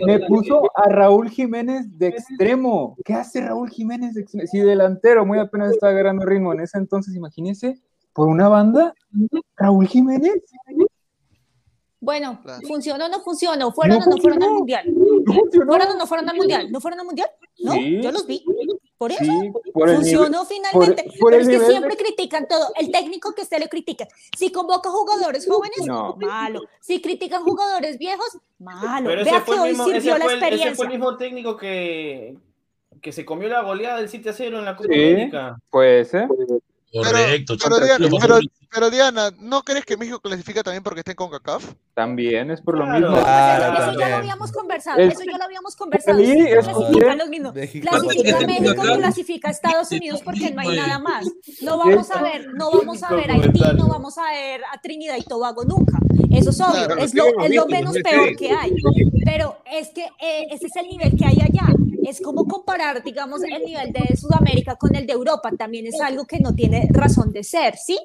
me, 0.06 0.20
puso 0.28 0.62
a 0.76 0.90
Raúl 0.90 1.30
Jiménez 1.30 1.86
de 1.98 2.08
extremo. 2.10 2.96
¿Qué 3.04 3.14
hace 3.16 3.42
Raúl 3.42 3.70
Jiménez 3.70 4.14
de 4.14 4.22
extremo? 4.22 4.48
Si 4.48 4.60
delantero, 4.60 5.26
muy 5.26 5.40
apenas 5.40 5.72
está 5.72 5.88
agarrando 5.90 6.24
ritmo 6.26 6.54
en 6.54 6.60
ese 6.62 6.78
entonces, 6.78 7.16
imagínese, 7.16 7.82
por 8.14 8.28
una 8.28 8.48
banda, 8.48 8.94
Raúl 9.56 9.88
Jiménez. 9.88 10.34
Bueno, 12.00 12.40
Claro. 12.44 12.62
¿funcionó 12.68 13.06
o 13.08 13.10
no 13.10 13.20
funcionó? 13.22 13.72
¿Fueron 13.72 13.98
No 14.00 14.06
o 14.06 14.10
no 14.12 14.18
fueron 14.18 14.44
al 14.44 14.52
mundial? 14.52 14.86
No 15.26 15.34
funcionó. 15.34 15.66
¿Fueron 15.72 15.88
o 15.90 15.98
no 15.98 16.06
fueron 16.08 16.30
al 16.30 16.36
mundial? 16.36 16.72
¿No 16.72 16.80
fueron 16.80 17.00
al 17.00 17.06
mundial? 17.08 17.30
No, 17.60 17.74
Sí. 17.74 18.02
yo 18.02 18.12
los 18.12 18.28
vi. 18.28 18.44
Por 18.98 19.12
eso. 19.12 19.24
Sí, 19.24 19.52
por 19.74 19.90
el 19.90 19.98
nivel- 20.00 20.18
Funcionó 20.18 20.46
finalmente, 20.46 21.04
por- 21.04 21.20
por 21.20 21.32
pero 21.32 21.42
es 21.44 21.48
que 21.50 21.60
siempre 21.66 21.96
de- 21.96 22.04
critican 22.04 22.48
todo. 22.48 22.72
El 22.80 22.92
técnico 22.92 23.34
que 23.36 23.42
usted 23.44 23.60
le 23.60 23.70
critica. 23.70 24.08
Si 24.38 24.52
convoca 24.52 24.90
jugadores 24.90 25.48
jóvenes, 25.48 25.86
No. 25.86 26.16
malo. 26.20 26.62
Si 26.82 27.02
critican 27.02 27.44
jugadores 27.44 27.98
viejos, 27.98 28.38
malo. 28.60 29.08
Pero 29.10 29.24
Vea 29.24 29.44
que 29.44 29.52
hoy 29.52 29.70
mismo, 29.70 29.86
sirvió 29.86 30.00
ese, 30.00 30.08
la 30.10 30.16
el, 30.16 30.22
ese 30.24 30.34
experiencia. 30.34 30.76
fue 30.76 30.86
el 30.86 30.92
mismo 30.92 31.18
técnico 31.18 31.58
que, 31.58 32.38
que 33.02 33.12
se 33.12 33.26
comió 33.26 33.48
la 33.50 33.62
goleada 33.62 33.98
del 34.00 34.10
7 34.10 34.30
a 34.30 34.34
0 34.34 34.60
en 34.60 34.66
la 34.66 34.76
Copa 34.76 34.90
Sí. 34.92 35.00
América. 35.14 35.58
Pues, 35.70 36.14
¿eh? 36.16 36.28
Correcto. 37.04 37.56
Pero, 37.62 37.80
Diana, 37.80 38.08
pero, 38.74 38.90
Diana, 38.90 39.32
¿no 39.40 39.64
crees 39.64 39.86
que 39.86 39.98
México 39.98 40.20
clasifica 40.20 40.64
también 40.64 40.84
porque 40.84 41.00
está 41.00 41.12
en 41.12 41.16
CONCACAF? 41.18 41.64
También 41.94 42.52
es 42.52 42.62
por 42.62 42.78
lo 42.78 42.86
mismo. 42.86 43.18
Claro, 43.20 43.92
Eso 43.92 44.00
ya 44.00 44.10
lo 44.10 44.16
habíamos 44.18 44.52
conversado, 44.52 45.00
eso 45.00 45.24
ya 45.24 45.38
lo 45.38 45.44
habíamos 45.44 45.76
conversado. 45.76 46.18
Sí, 46.20 46.32
es 46.32 46.66
clasifican 46.66 46.92
correcto. 46.94 47.16
los 47.18 47.30
mismos. 47.30 47.54
Clasifica. 47.54 48.40
México, 48.48 48.84
clasifica 48.98 49.50
Estados 49.50 49.92
Unidos 49.92 50.22
porque 50.24 50.52
no 50.52 50.62
hay 50.62 50.68
Pues- 50.68 50.78
nada 50.78 51.00
más. 51.00 51.26
No 51.62 51.78
vamos 51.78 52.12
a 52.12 52.22
ver, 52.22 52.54
no 52.54 52.72
vamos 52.72 53.04
a 53.04 53.14
ver 53.16 53.32
a 53.32 53.34
Haití, 53.36 53.60
no 53.78 53.88
vamos 53.88 54.18
a 54.18 54.32
ver 54.32 54.62
a 54.72 54.80
Trinidad 54.82 55.16
y 55.18 55.24
Tobago 55.24 55.64
nunca. 55.64 55.98
Eso 56.32 56.50
es 56.50 56.60
obvio, 56.60 56.86
Claro, 56.86 56.98
es 56.98 57.14
lo, 57.16 57.26
es 57.42 57.56
lo 57.56 57.68
menos 57.68 57.96
peor 58.04 58.36
que 58.36 58.52
hay. 58.52 58.72
Pero 59.28 59.58
es 59.70 59.90
que 59.90 60.04
eh, 60.04 60.48
ese 60.52 60.68
es 60.68 60.76
el 60.78 60.88
nivel 60.88 61.18
que 61.18 61.26
hay 61.26 61.38
allá. 61.42 61.68
Es 62.04 62.22
como 62.22 62.48
comparar, 62.48 63.04
digamos, 63.04 63.44
el 63.44 63.62
nivel 63.66 63.92
de 63.92 64.16
Sudamérica 64.16 64.78
con 64.78 64.96
el 64.96 65.06
de 65.06 65.12
Europa. 65.12 65.52
También 65.58 65.86
es 65.86 66.00
algo 66.00 66.26
que 66.26 66.40
no 66.40 66.56
tiene 66.56 66.88
razón 66.92 67.34
de 67.34 67.44
ser, 67.44 67.76
¿sí? 67.76 68.00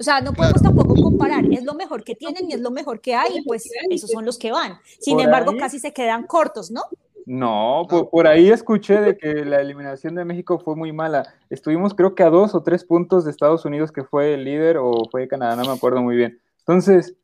O 0.00 0.02
sea, 0.02 0.22
no 0.22 0.32
podemos 0.32 0.62
tampoco 0.62 0.94
comparar. 0.94 1.44
Es 1.52 1.62
lo 1.64 1.74
mejor 1.74 2.02
que 2.04 2.14
tienen 2.14 2.48
y 2.50 2.54
es 2.54 2.60
lo 2.60 2.70
mejor 2.70 3.02
que 3.02 3.14
hay, 3.14 3.36
y 3.38 3.42
pues 3.42 3.68
esos 3.90 4.10
son 4.10 4.24
los 4.24 4.38
que 4.38 4.50
van. 4.50 4.78
Sin 4.98 5.16
Por 5.16 5.26
embargo, 5.26 5.50
ahí- 5.50 5.58
casi 5.58 5.78
se 5.78 5.92
quedan 5.92 6.26
cortos, 6.26 6.70
¿no? 6.70 6.80
No, 7.26 7.86
por, 7.88 8.08
por 8.08 8.26
ahí 8.26 8.48
escuché 8.50 9.00
de 9.00 9.16
que 9.16 9.44
la 9.44 9.60
eliminación 9.60 10.14
de 10.14 10.24
México 10.24 10.58
fue 10.58 10.74
muy 10.74 10.92
mala. 10.92 11.34
Estuvimos 11.50 11.92
creo 11.94 12.14
que 12.14 12.22
a 12.22 12.30
dos 12.30 12.54
o 12.54 12.62
tres 12.62 12.82
puntos 12.82 13.24
de 13.24 13.30
Estados 13.30 13.64
Unidos, 13.66 13.92
que 13.92 14.04
fue 14.04 14.34
el 14.34 14.44
líder, 14.44 14.78
o 14.78 15.04
fue 15.10 15.28
Canadá, 15.28 15.54
no 15.54 15.64
me 15.64 15.72
acuerdo 15.76 16.00
muy 16.00 16.16
bien. 16.16 16.40
Entonces, 16.60 17.14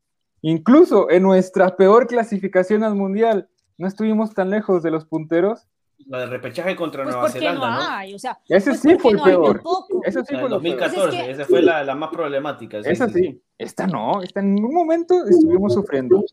incluso 0.42 1.10
en 1.10 1.22
nuestra 1.22 1.76
peor 1.76 2.06
clasificación 2.06 2.82
al 2.84 2.94
Mundial, 2.94 3.48
no 3.76 3.86
estuvimos 3.86 4.34
tan 4.34 4.50
lejos 4.50 4.82
de 4.82 4.90
los 4.90 5.04
punteros. 5.04 5.66
La 6.06 6.20
de 6.20 6.26
repechaje 6.26 6.76
contra 6.76 7.02
Pues 7.02 7.14
Nueva 7.14 7.28
porque 7.30 7.44
no 7.46 7.52
Zelanda, 7.54 7.70
¿no? 7.90 7.96
hay, 7.96 8.14
o 8.14 8.18
sea, 8.18 8.38
Ese 8.48 8.70
pues 8.70 8.80
sí 8.80 8.88
porque 9.02 9.18
fue 9.18 9.30
el 9.32 9.36
no 9.36 9.42
peor. 9.42 9.62
Eso 10.04 10.20
sí 10.24 10.32
La 10.34 10.40
fue 10.40 10.48
del 10.48 10.50
lo 10.50 10.62
peor. 10.62 10.78
2014, 10.78 11.00
Pues 11.00 11.14
es 11.14 11.24
que- 11.24 11.30
esa 11.32 11.44
fue 11.44 11.62
la, 11.62 11.84
la 11.84 11.94
más 11.96 12.10
problemática. 12.10 12.82
sí, 12.82 12.88
Esa 12.90 13.08
sí, 13.08 13.14
sí. 13.14 13.42
Esta 13.58 13.86
no, 13.88 14.22
esta 14.22 14.38
en 14.40 14.54
ningún 14.54 14.74
momento 14.74 15.26
estuvimos 15.26 15.74
sufriendo. 15.74 16.24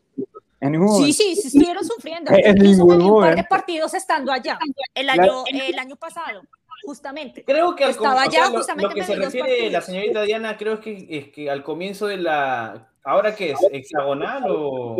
En 0.60 0.72
ningún 0.72 0.88
Sí, 0.88 0.94
momento. 0.94 1.16
sí, 1.16 1.34
sí 1.36 1.46
estuvieron 1.48 1.84
sufriendo. 1.84 2.30
En 2.44 2.54
ningún 2.58 3.02
un 3.02 3.20
par 3.20 3.34
de 3.36 3.44
partidos 3.44 3.92
estando 3.94 4.30
allá, 4.32 4.58
el 4.94 5.10
año, 5.10 5.42
el 5.52 5.78
año 5.78 5.96
pasado, 5.96 6.42
justamente. 6.86 7.44
Creo 7.44 7.74
que 7.76 7.84
al 7.84 7.90
Estaba 7.90 8.14
com- 8.22 8.28
o 8.28 8.30
sea, 8.30 8.40
allá, 8.44 8.50
lo- 8.50 8.56
justamente 8.58 8.88
lo 8.88 8.94
que 8.94 9.02
se 9.04 9.16
refiere 9.16 9.48
partidos. 9.48 9.72
la 9.72 9.80
señorita 9.82 10.22
Diana, 10.22 10.56
creo 10.56 10.80
que 10.80 11.06
es 11.10 11.28
que 11.28 11.50
al 11.50 11.62
comienzo 11.62 12.06
de 12.06 12.16
la. 12.16 12.88
¿Ahora 13.04 13.34
qué 13.34 13.50
es? 13.52 13.58
¿Hexagonal 13.70 14.44
o.? 14.48 14.96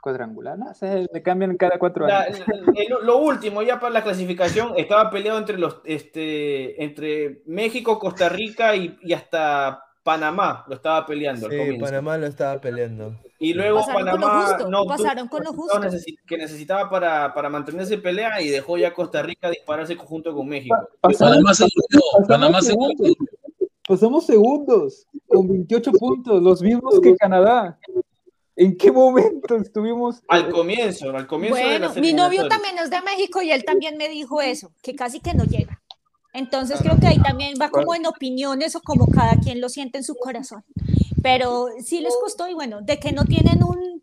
Cuadrangular, 0.00 0.56
no 0.56 0.66
le 1.12 1.22
cambian 1.22 1.56
cada 1.56 1.76
cuatro 1.78 2.06
La- 2.06 2.20
años. 2.22 2.40
el- 2.76 3.04
lo 3.04 3.18
último, 3.18 3.62
ya 3.62 3.80
para 3.80 3.92
la 3.92 4.02
clasificación, 4.04 4.74
estaba 4.76 5.10
peleado 5.10 5.38
entre 5.38 5.58
los 5.58 5.80
este 5.84 6.82
entre 6.84 7.42
México, 7.46 7.98
Costa 7.98 8.28
Rica 8.28 8.76
y, 8.76 8.96
y 9.02 9.12
hasta 9.12 9.84
Panamá 10.04 10.64
lo 10.68 10.74
estaba 10.76 11.04
peleando 11.04 11.50
Sí. 11.50 11.78
Panamá 11.80 12.16
lo 12.16 12.26
estaba 12.26 12.60
peleando. 12.60 13.12
Y 13.40 13.54
luego 13.54 13.78
Pasaron 13.78 13.94
con 14.10 14.20
lo 14.20 14.26
Panamá 14.26 14.46
justo, 14.46 14.68
no 14.68 14.84
pasaron 14.84 15.28
con 15.28 15.44
lo 15.44 15.52
justo. 15.52 15.80
que 16.26 16.36
necesitaba 16.36 16.90
para, 16.90 17.32
para 17.32 17.48
mantenerse 17.48 17.94
en 17.94 18.02
pelea 18.02 18.40
y 18.42 18.48
dejó 18.48 18.76
ya 18.76 18.92
Costa 18.92 19.22
Rica 19.22 19.48
dispararse 19.48 19.94
junto 19.94 20.34
con 20.34 20.48
México. 20.48 20.76
Panamá 21.00 21.52
Panamá 22.26 22.60
se 22.60 22.68
segundos. 22.68 23.12
Pasamos 23.86 24.26
segundos 24.26 25.06
con 25.26 25.48
28 25.48 25.92
puntos, 25.92 26.42
los 26.42 26.60
mismos 26.60 27.00
que 27.00 27.16
Canadá. 27.16 27.78
¿En 28.54 28.76
qué 28.76 28.90
momento 28.90 29.54
estuvimos? 29.54 30.20
Al 30.26 30.50
comienzo, 30.50 31.10
al 31.10 31.26
comienzo 31.28 31.56
de 31.56 31.78
Bueno, 31.78 31.94
mi 31.94 32.12
novio 32.12 32.48
también 32.48 32.76
es 32.78 32.90
de 32.90 33.00
México 33.02 33.40
y 33.40 33.52
él 33.52 33.64
también 33.64 33.96
me 33.96 34.08
dijo 34.08 34.42
eso, 34.42 34.72
que 34.82 34.96
casi 34.96 35.20
que 35.20 35.32
no 35.32 35.44
llega. 35.44 35.80
Entonces 36.38 36.80
creo 36.80 36.98
que 36.98 37.08
ahí 37.08 37.20
también 37.20 37.54
va 37.60 37.68
como 37.68 37.94
en 37.94 38.06
opiniones 38.06 38.76
o 38.76 38.80
como 38.80 39.06
cada 39.08 39.36
quien 39.36 39.60
lo 39.60 39.68
siente 39.68 39.98
en 39.98 40.04
su 40.04 40.14
corazón. 40.14 40.64
Pero 41.22 41.66
sí 41.84 42.00
les 42.00 42.14
costó 42.16 42.48
y 42.48 42.54
bueno, 42.54 42.80
de 42.80 42.98
que 42.98 43.12
no 43.12 43.24
tienen 43.24 43.62
un 43.64 44.02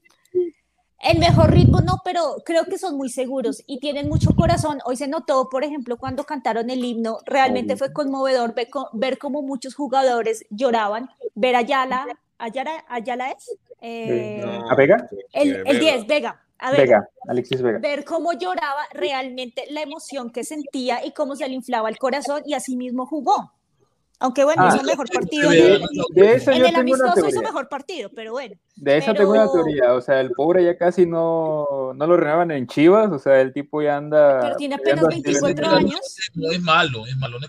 el 0.99 1.19
mejor 1.19 1.51
ritmo, 1.51 1.81
no, 1.81 2.01
pero 2.03 2.37
creo 2.43 2.65
que 2.65 2.79
son 2.79 2.97
muy 2.97 3.09
seguros 3.09 3.63
y 3.67 3.79
tienen 3.79 4.09
mucho 4.09 4.31
corazón. 4.35 4.79
Hoy 4.85 4.95
se 4.95 5.07
notó, 5.07 5.49
por 5.49 5.63
ejemplo, 5.63 5.97
cuando 5.97 6.23
cantaron 6.23 6.69
el 6.69 6.83
himno, 6.83 7.19
realmente 7.25 7.77
fue 7.77 7.93
conmovedor 7.93 8.55
ver, 8.93 9.17
cómo 9.19 9.43
muchos 9.43 9.75
jugadores 9.75 10.45
lloraban, 10.49 11.09
ver 11.35 11.55
a 11.55 11.59
Ayala, 11.59 12.07
Ayala, 12.39 12.83
Ayala 12.89 13.31
es, 13.31 13.55
Eh, 13.81 14.43
¿A 14.67 14.75
Vega? 14.75 15.07
el, 15.33 15.61
el 15.67 15.79
10, 15.79 16.07
Vega, 16.07 16.41
a 16.59 16.71
ver, 16.71 16.81
Vega, 16.81 17.09
Alexis 17.27 17.61
Vega. 17.61 17.79
ver 17.79 18.05
cómo 18.05 18.33
lloraba 18.33 18.83
realmente 18.93 19.65
la 19.69 19.81
emoción 19.81 20.29
que 20.31 20.43
sentía 20.43 21.05
y 21.05 21.11
cómo 21.11 21.35
se 21.35 21.47
le 21.47 21.55
inflaba 21.55 21.89
el 21.89 21.97
corazón 21.97 22.43
y 22.45 22.53
así 22.53 22.75
mismo 22.75 23.05
jugó. 23.05 23.54
Aunque 24.19 24.43
bueno, 24.45 24.63
Ah. 24.63 24.73
hizo 24.73 24.83
mejor 24.85 25.09
partido 25.11 25.49
De- 25.49 25.75
el, 25.75 25.85
de 26.13 26.33
eso 26.35 26.51
en 26.51 26.59
yo 26.59 26.65
el 26.67 26.73
tengo 26.73 26.93
una 26.93 27.03
amistoso, 27.11 27.27
hizo 27.27 27.41
mejor 27.41 27.67
partido, 27.67 28.09
pero 28.15 28.31
bueno. 28.31 28.55
De 28.77 28.97
esa 28.97 29.11
Pero- 29.13 29.17
tengo 29.31 29.31
una 29.43 29.51
teoría, 29.51 29.93
o 29.93 30.01
sea, 30.01 30.21
el 30.21 30.31
pobre 30.31 30.63
ya 30.63 30.77
casi 30.77 31.05
no, 31.05 31.93
no 31.93 32.07
lo 32.07 32.15
renuevan 32.17 32.51
en 32.51 32.67
Chivas, 32.67 33.11
o 33.11 33.19
sea, 33.19 33.41
el 33.41 33.51
tipo 33.53 33.81
ya 33.81 33.97
anda... 33.97 34.39
Pero 34.41 34.55
tiene 34.55 34.75
apenas 34.75 35.05
así 35.05 35.21
de- 35.21 35.31
24 35.31 35.67
años. 35.69 35.99
No 36.33 36.51
es 36.51 36.61
malo, 36.61 37.05
es 37.07 37.17
malo, 37.17 37.39
no. 37.39 37.47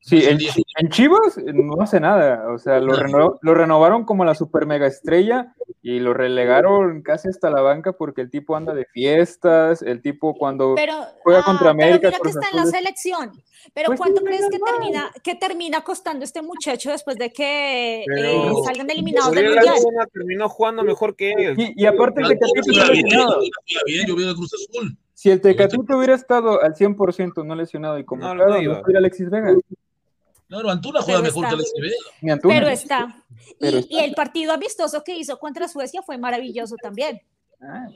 Sí, 0.00 0.24
en, 0.24 0.38
en 0.78 0.88
Chivas 0.88 1.36
no 1.44 1.82
hace 1.82 2.00
nada, 2.00 2.50
o 2.52 2.58
sea, 2.58 2.80
lo, 2.80 2.94
reno- 2.94 3.38
lo 3.42 3.54
renovaron 3.54 4.04
como 4.04 4.24
la 4.24 4.34
super 4.34 4.64
mega 4.66 4.86
estrella 4.86 5.54
y 5.82 6.00
lo 6.00 6.14
relegaron 6.14 7.02
casi 7.02 7.28
hasta 7.28 7.50
la 7.50 7.60
banca 7.60 7.92
porque 7.92 8.22
el 8.22 8.30
tipo 8.30 8.56
anda 8.56 8.72
de 8.74 8.86
fiestas, 8.86 9.82
el 9.82 10.00
tipo 10.02 10.34
cuando 10.34 10.74
Pero, 10.74 10.94
juega 11.22 11.40
ah, 11.40 11.44
contra 11.44 11.72
pero 11.74 11.82
América, 11.88 12.08
mira 12.08 12.20
que 12.22 12.28
está 12.30 12.48
en 12.50 12.56
la 12.56 12.66
selección. 12.66 13.32
Pero 13.74 13.88
Pues 13.88 13.98
¿cuánto 13.98 14.20
sí, 14.20 14.26
crees 14.26 14.46
que 14.50 14.58
termina, 14.58 15.10
que 15.22 15.34
termina 15.34 15.82
costando 15.98 16.24
este 16.24 16.42
muchacho 16.42 16.90
después 16.90 17.16
de 17.16 17.32
que 17.32 18.04
Pero- 18.06 18.50
eh, 18.50 18.52
salgan 18.64 18.88
eliminados 18.90 19.32
del 19.32 19.46
mundial? 19.54 19.74
Terminó 20.12 20.48
jugando 20.48 20.82
mejor 20.84 21.16
que 21.16 21.32
él. 21.32 21.54
Y, 21.58 21.82
y 21.82 21.86
aparte 21.86 22.20
el 22.22 22.28
Tecatito 22.28 22.92
lesionado. 22.92 23.40
yo 24.06 24.34
Cruz 24.36 24.54
Azul. 24.54 24.96
Si 25.14 25.30
el 25.30 25.40
Tecatito 25.40 25.96
hubiera 25.96 26.14
estado 26.14 26.62
al 26.62 26.74
100% 26.74 27.44
no 27.44 27.54
lesionado 27.56 27.98
y 27.98 28.04
como 28.04 28.22
No, 28.22 28.34
claro, 28.34 28.62
no 28.62 28.82
no 28.82 28.98
Alexis 28.98 29.28
Vega. 29.28 29.56
Claro, 30.46 30.70
Antuna 30.70 31.02
juega 31.02 31.20
Pero 31.20 31.34
mejor 31.34 31.44
está. 31.44 31.48
que 31.48 31.54
Alexis 31.54 31.80
Vega. 32.20 32.32
Antuna. 32.34 32.54
Pero 32.54 32.68
está. 32.68 33.22
Pero 33.58 33.76
Y, 33.76 33.80
está. 33.80 33.94
y 33.94 33.98
el 34.04 34.14
partido 34.14 34.52
amistoso 34.52 35.02
que 35.04 35.16
hizo 35.16 35.36
contra 35.38 35.66
Suecia 35.68 36.02
fue 36.02 36.16
maravilloso 36.18 36.76
también. 36.80 37.20
Ah, 37.60 37.86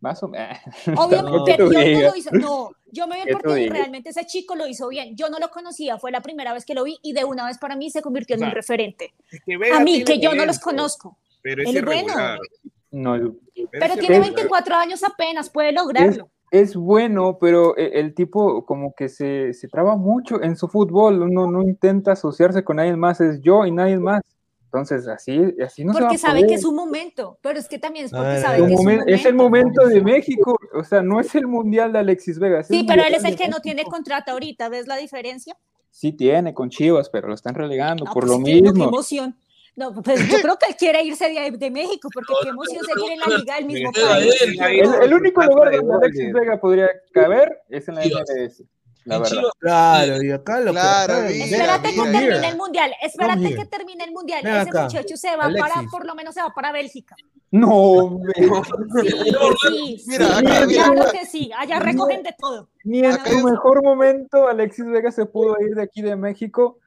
más 0.00 0.22
o 0.22 0.28
menos. 0.28 0.58
Obviamente, 0.96 1.38
¿Qué 1.56 1.62
tú 1.62 1.68
Piojo 1.70 1.84
digas? 1.84 2.12
lo 2.12 2.16
hizo. 2.18 2.30
No, 2.32 2.70
yo 2.92 3.06
me 3.06 3.16
vi 3.16 3.22
¿Qué 3.22 3.30
el 3.30 3.36
tú 3.36 3.42
partido 3.42 3.56
y 3.58 3.62
digas? 3.62 3.78
realmente 3.78 4.10
ese 4.10 4.26
chico 4.26 4.54
lo 4.56 4.66
hizo 4.66 4.88
bien. 4.88 5.16
Yo 5.16 5.28
no 5.28 5.38
lo 5.38 5.50
conocía, 5.50 5.98
fue 5.98 6.10
la 6.10 6.20
primera 6.20 6.52
vez 6.52 6.64
que 6.64 6.74
lo 6.74 6.84
vi 6.84 6.98
y 7.02 7.12
de 7.12 7.24
una 7.24 7.46
vez 7.46 7.58
para 7.58 7.76
mí 7.76 7.90
se 7.90 8.02
convirtió 8.02 8.34
en 8.34 8.40
O 8.40 8.42
sea, 8.42 8.48
un 8.48 8.54
referente. 8.54 9.12
A 9.72 9.80
mí, 9.80 10.04
que 10.04 10.18
yo 10.18 10.30
no 10.34 10.44
los 10.46 10.58
pues, 10.58 10.60
conozco. 10.60 11.16
Pero 11.42 11.62
es 11.62 11.84
bueno. 11.84 12.12
No, 12.92 13.12
Pero 13.12 13.94
tiene 13.94 14.16
irregular. 14.16 14.34
24 14.34 14.74
años 14.74 15.04
apenas, 15.04 15.48
puede 15.48 15.72
lograrlo. 15.72 16.28
es 16.50 16.74
bueno, 16.74 17.38
pero 17.40 17.76
e- 17.76 18.00
el 18.00 18.14
tipo 18.14 18.66
como 18.66 18.92
que 18.94 19.08
se, 19.08 19.54
se 19.54 19.68
traba 19.68 19.94
mucho 19.96 20.42
en 20.42 20.56
su 20.56 20.66
fútbol, 20.66 21.22
uno 21.22 21.48
no 21.50 21.62
intenta 21.62 22.12
asociarse 22.12 22.64
con 22.64 22.76
nadie 22.76 22.96
más, 22.96 23.20
es 23.20 23.40
yo 23.40 23.64
y 23.64 23.70
nadie 23.70 23.98
más. 23.98 24.22
Entonces, 24.72 25.08
así, 25.08 25.52
así 25.64 25.84
no 25.84 25.92
se 25.92 26.00
va 26.00 26.06
porque 26.06 26.14
a 26.14 26.18
sabe 26.18 26.34
poder. 26.40 26.46
que 26.48 26.54
es 26.54 26.64
un 26.64 26.76
momento, 26.76 27.38
pero 27.42 27.58
es 27.58 27.66
que 27.66 27.80
también 27.80 28.04
es 28.04 28.12
porque 28.12 28.26
Ah, 28.28 28.40
sabe 28.40 28.58
que 28.58 28.72
es 28.74 28.78
un 28.78 28.86
momen- 28.86 28.98
momento. 28.98 29.12
es 29.14 29.24
el 29.26 29.34
momento 29.34 29.86
de 29.88 30.00
México, 30.00 30.56
o 30.74 30.84
sea, 30.84 31.02
no 31.02 31.18
es 31.18 31.34
el 31.34 31.48
mundial 31.48 31.92
de 31.92 31.98
Alexis 31.98 32.38
Vega. 32.38 32.62
Sí, 32.62 32.84
pero 32.86 33.02
él 33.02 33.12
es 33.14 33.24
el 33.24 33.34
que 33.36 33.48
no 33.48 33.58
tiene 33.58 33.82
contrato 33.82 34.30
ahorita, 34.30 34.68
¿ves 34.68 34.86
la 34.86 34.96
diferencia? 34.96 35.56
Sí 35.90 36.12
tiene 36.12 36.54
con 36.54 36.70
Chivas, 36.70 37.10
pero 37.10 37.26
lo 37.26 37.34
están 37.34 37.56
relegando 37.56 38.04
No, 38.04 38.12
por 38.12 38.26
pues 38.28 38.38
lo 38.38 38.44
sí, 38.46 38.62
no, 38.62 38.70
qué 38.72 38.78
mismo. 38.78 38.88
emoción. 38.90 39.36
No, 39.74 39.92
pues 40.02 40.28
yo 40.28 40.38
creo 40.40 40.56
que 40.56 40.66
él 40.66 40.76
quiere 40.76 41.02
irse 41.02 41.28
de, 41.28 41.50
de 41.56 41.70
México, 41.70 42.08
porque 42.14 42.32
qué 42.44 42.48
emoción 42.50 42.84
seguir 42.84 43.12
en 43.12 43.18
la 43.18 43.26
liga 43.38 43.54
del 43.56 43.64
mismo 43.66 43.90
país. 43.92 44.34
El, 44.40 45.02
el 45.02 45.14
único 45.14 45.42
lugar 45.42 45.70
de 45.70 45.78
donde 45.78 45.94
Alexis. 45.96 46.32
Vega 46.32 46.60
podría 46.60 46.88
caber 47.12 47.58
es 47.68 47.88
en 47.88 47.94
la. 47.96 48.02
MLS, 48.02 48.62
la 49.04 49.18
verdad. 49.18 49.42
Claro, 49.58 50.22
y 50.22 50.30
acá 50.30 50.60
lo 50.60 50.72
Claro, 50.72 51.14
que 51.26 51.34
mira, 51.34 51.44
Espérate 51.44 51.88
que 51.94 52.00
mira, 52.00 52.12
termine 52.20 52.48
el 52.48 52.56
mundial, 52.56 52.92
espérate 53.02 53.54
que 53.54 53.64
termine 53.66 54.04
el 54.04 54.12
mundial. 54.12 54.40
Ven 54.44 54.56
Ese 54.56 54.68
acá, 54.70 54.82
muchacho 54.84 55.16
se 55.16 55.36
va 55.36 55.50
para, 55.58 55.82
por 55.90 56.06
lo 56.06 56.14
menos 56.14 56.34
se 56.34 56.42
va 56.42 56.50
para 56.54 56.72
Bélgica. 56.72 57.16
No, 57.52 57.68
hombre. 57.74 58.32
Sí, 58.36 59.98
sí, 59.98 60.04
Mira, 60.06 60.26
sí, 60.26 60.32
acá, 60.32 60.66
mira, 60.66 60.84
claro 60.86 61.10
que 61.12 61.26
sí, 61.26 61.50
allá 61.58 61.80
recogen 61.80 62.22
de 62.22 62.34
todo. 62.38 62.68
Ni 62.84 63.00
en 63.00 63.12
su 63.24 63.44
mejor 63.44 63.82
momento 63.82 64.46
Alexis 64.48 64.86
Vega 64.86 65.10
se 65.10 65.26
pudo 65.26 65.56
ir 65.60 65.74
de 65.74 65.82
aquí 65.82 66.02
de 66.02 66.14
México. 66.16 66.78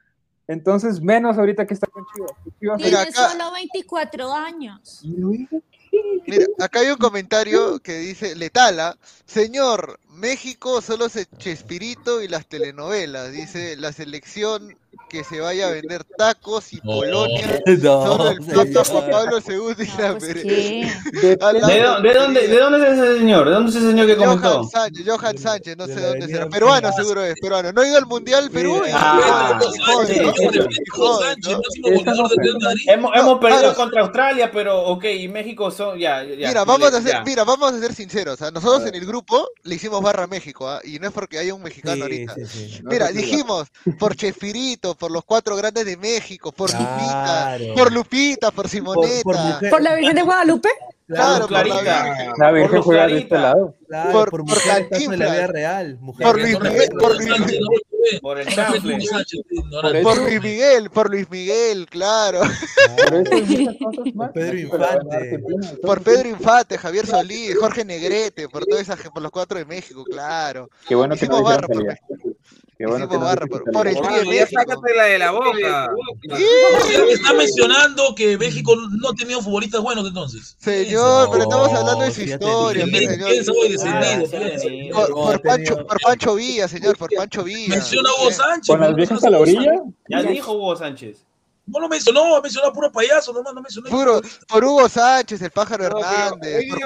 Entonces, 0.47 1.01
menos 1.01 1.37
ahorita 1.37 1.65
que 1.65 1.73
está 1.73 1.87
con 1.87 2.05
Chivas. 2.59 2.77
Tiene 2.77 2.97
acá- 2.97 3.29
solo 3.29 3.51
24 3.53 4.33
años. 4.33 5.01
Mira, 6.25 6.45
acá 6.59 6.79
hay 6.79 6.89
un 6.89 6.97
comentario 6.97 7.79
que 7.79 7.93
dice 7.97 8.35
Letala, 8.35 8.97
señor, 9.25 9.99
México 10.15 10.81
solo 10.81 11.09
se 11.09 11.25
Chespirito 11.37 12.21
y 12.21 12.27
las 12.27 12.45
telenovelas, 12.47 13.31
dice 13.31 13.75
la 13.77 13.91
selección 13.91 14.77
que 15.09 15.23
se 15.23 15.39
vaya 15.39 15.67
a 15.67 15.71
vender 15.71 16.03
tacos 16.03 16.71
y 16.73 16.77
No. 16.77 16.83
Polonia, 16.97 17.61
No, 17.81 18.05
solo 18.05 18.29
el 18.29 18.43
señor. 18.45 18.85
Juan 18.87 19.09
Pablo 19.11 19.37
II 19.47 19.83
y 19.83 19.87
No, 19.87 20.01
la 20.01 20.17
pues, 20.17 20.35
Pere- 20.35 20.41
¿qué? 20.43 21.37
A 21.41 21.53
la- 21.53 21.67
¿De, 21.67 21.79
dó- 21.83 22.01
de 22.01 22.13
dónde, 22.13 22.47
¿De 22.47 22.57
dónde 22.59 22.87
es 22.87 22.93
ese 22.99 23.17
señor? 23.19 23.47
¿De 23.47 23.53
dónde 23.55 23.69
es 23.71 23.75
ese 23.77 23.87
señor 23.87 24.05
que 24.07 24.15
comentó? 24.15 24.49
Johan 24.63 24.69
Sánchez, 24.69 25.05
Johan 25.07 25.37
Sánchez, 25.37 25.77
no 25.77 25.87
De 25.87 25.93
sé 25.95 25.99
la 26.01 26.07
dónde 26.09 26.27
será, 26.27 26.47
peruano 26.49 26.91
seguro 26.93 27.23
es, 27.25 27.35
peruano, 27.39 27.71
no 27.71 27.81
ha 27.81 27.87
ido 27.87 27.97
al 27.97 28.05
Mundial 28.05 28.49
Perú 28.51 28.81
Ah. 28.93 29.59
Hemos, 32.87 33.11
hemos 33.15 33.39
perdido 33.39 33.59
ahora- 33.65 33.73
contra 33.75 34.01
Australia, 34.01 34.51
pero 34.51 34.79
ok, 34.83 35.05
y 35.05 35.27
México 35.27 35.71
son. 35.71 35.97
Ya, 35.97 36.23
ya, 36.23 36.47
Mira, 36.49 36.63
vamos 36.63 36.93
a 36.93 37.01
ser, 37.01 37.23
mira, 37.25 37.43
vamos 37.43 37.71
a 37.73 37.79
ser 37.79 37.93
sinceros, 37.93 38.41
¿ah? 38.41 38.51
nosotros 38.51 38.87
en 38.87 38.95
el 38.95 39.05
grupo 39.05 39.47
le 39.63 39.75
hicimos 39.75 40.01
barra 40.03 40.27
México, 40.27 40.69
¿ah? 40.69 40.79
y 40.83 40.99
no 40.99 41.07
es 41.07 41.13
porque 41.13 41.39
haya 41.39 41.53
un 41.55 41.63
mexicano 41.63 41.95
Sí, 41.95 42.01
ahorita. 42.03 42.35
sí, 42.35 42.45
sí. 42.45 42.79
No 42.83 42.91
Mira, 42.91 43.07
dijimos 43.11 43.67
por 43.97 44.15
Chespirito, 44.15 44.95
por 44.95 45.09
los 45.11 45.23
cuatro 45.25 45.55
grandes 45.55 45.85
de 45.85 45.97
México, 45.97 46.51
por 46.51 46.69
Claro. 46.69 47.63
Lupita, 47.65 47.73
por 47.83 47.91
Lupita, 47.91 48.51
por 48.51 48.69
Simoneta. 48.69 49.23
por 49.23 49.37
mujer- 49.37 49.69
¿Por 49.71 49.81
la 49.81 49.95
Virgen 49.95 50.15
de 50.15 50.21
Guadalupe? 50.21 50.69
Claro, 51.13 51.41
por 51.47 51.51
la 51.51 51.63
Clarita. 51.63 52.03
Virgen. 52.03 52.31
La 52.37 52.51
Virgen 52.51 52.75
Luz 52.75 52.85
juega 52.85 53.07
de 53.07 53.17
este 53.19 53.35
lado. 53.35 53.75
Claro, 53.87 54.11
por- 54.11 54.29
por, 54.31 54.45
por 54.45 54.57
la 54.65 54.79
vida 55.31 55.47
real. 55.47 55.97
Mujeres 55.99 56.31
Por 56.31 56.41
Luis 56.41 56.59
Miguel, 56.59 56.89
por. 56.99 57.15
Luis 57.15 57.29
Miguel, 57.39 57.59
Por 58.21 58.39
el 58.39 58.45
Por 58.45 58.53
chanfle. 58.53 58.97
Por 59.71 60.01
por 60.03 60.17
Luis 60.17 60.41
Miguel, 60.41 60.89
por 60.89 61.09
Luis 61.09 61.29
Miguel, 61.29 61.85
claro. 61.89 62.41
Por. 63.09 64.33
Pedro 64.33 64.57
Infante. 64.57 65.39
Por 65.81 66.01
Pedro 66.01 66.29
Infante, 66.29 66.77
Javier 66.77 67.05
Solís, 67.07 67.57
Jorge 67.57 67.85
Negrete, 67.85 68.49
por 68.49 68.65
toda 68.65 68.81
esa, 68.81 68.95
por 68.95 69.21
los 69.21 69.31
cuatro 69.31 69.57
de 69.57 69.65
México, 69.65 70.03
claro. 70.03 70.69
Qué 70.87 70.95
bueno 70.95 71.15
que 71.15 71.27
no 71.27 71.43
barra 71.43 71.67
por. 71.67 71.83
Qué 72.83 72.87
bueno 72.89 73.07
que 73.07 73.15
no 73.17 73.21
barra 73.23 73.45
dijeron 73.45 73.71
por- 73.71 73.85
de 74.27 74.45
sácatela 74.45 75.17
la 75.17 75.31
boca. 75.31 75.89
Está 77.09 77.33
mencionando 77.33 78.13
que 78.13 78.37
México 78.37 78.75
no 78.75 79.09
ha 79.09 79.13
tenido 79.13 79.41
futbolistas 79.41 79.81
buenos 79.81 80.05
entonces. 80.05 80.57
Señor, 80.59 81.29
pero 81.31 81.43
estamos 81.43 81.69
hablando 81.69 82.01
de 82.01 82.07
No, 82.09 82.13
su 82.13 82.21
historia, 82.23 82.85
Ah. 83.85 84.19
Por, 84.91 85.09
No, 85.11 85.39
Pancho, 85.41 85.87
por 85.87 86.01
Pancho 86.01 86.35
Villa, 86.35 86.67
señor, 86.67 86.97
por 86.97 87.09
Pancho 87.15 87.43
Villa. 87.45 87.69
Menciona 87.75 88.09
a 88.09 88.21
Hugo 88.21 88.31
Sánchez. 88.31 88.67
Con 88.67 88.79
las 88.81 88.89
¿no? 88.89 88.95
viejas 88.97 89.21
No 89.21 89.27
a 89.27 89.31
la 89.31 89.39
orilla. 89.39 89.71
Ya 90.09 90.23
dijo 90.23 90.51
Hugo 90.51 90.75
Sánchez. 90.75 91.23
No 91.65 91.79
lo 91.79 91.87
mencionó, 91.87 92.35
ha 92.35 92.41
mencionado 92.41 92.71
a 92.71 92.73
puro 92.73 92.91
payaso, 92.91 93.31
nomás 93.31 93.53
no 93.53 93.61
mencionó. 93.61 93.89
Puro, 93.89 94.21
por 94.49 94.65
Hugo 94.65 94.89
Sánchez, 94.89 95.41
el 95.41 95.51
pájaro 95.51 95.87
No, 95.87 95.99
Hernández, 95.99 96.65
por 96.69 96.79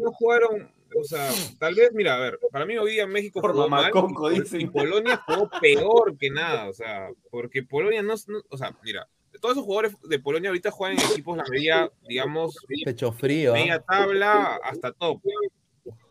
no 0.00 0.12
jugaron, 0.12 0.70
o 0.98 1.04
sea, 1.04 1.30
tal 1.58 1.74
vez, 1.74 1.90
mira, 1.92 2.16
a 2.16 2.20
ver, 2.20 2.38
para 2.50 2.64
mí 2.66 2.76
hoy 2.78 2.92
día 2.92 3.06
México 3.06 3.40
Por 3.40 3.52
jugó 3.52 3.68
mal 3.68 3.90
mamaconco, 3.92 4.32
y, 4.32 4.42
y 4.58 4.66
Polonia 4.66 5.22
jugó 5.26 5.50
peor 5.60 6.16
que 6.18 6.30
nada, 6.30 6.68
o 6.68 6.72
sea, 6.72 7.08
porque 7.30 7.62
Polonia 7.62 8.02
no, 8.02 8.14
no- 8.28 8.42
o 8.48 8.56
sea, 8.56 8.76
mira, 8.82 9.08
todos 9.40 9.54
esos 9.56 9.64
jugadores 9.64 9.96
de 10.08 10.18
Polonia 10.18 10.50
ahorita 10.50 10.70
juegan 10.70 10.98
en 10.98 11.04
equipos 11.10 11.36
la 11.36 11.44
media, 11.50 11.90
digamos, 12.08 12.56
Pecho 12.84 13.12
frío. 13.12 13.52
¿ah? 13.52 13.54
media 13.54 13.80
tabla 13.80 14.60
hasta 14.62 14.92
top. 14.92 15.20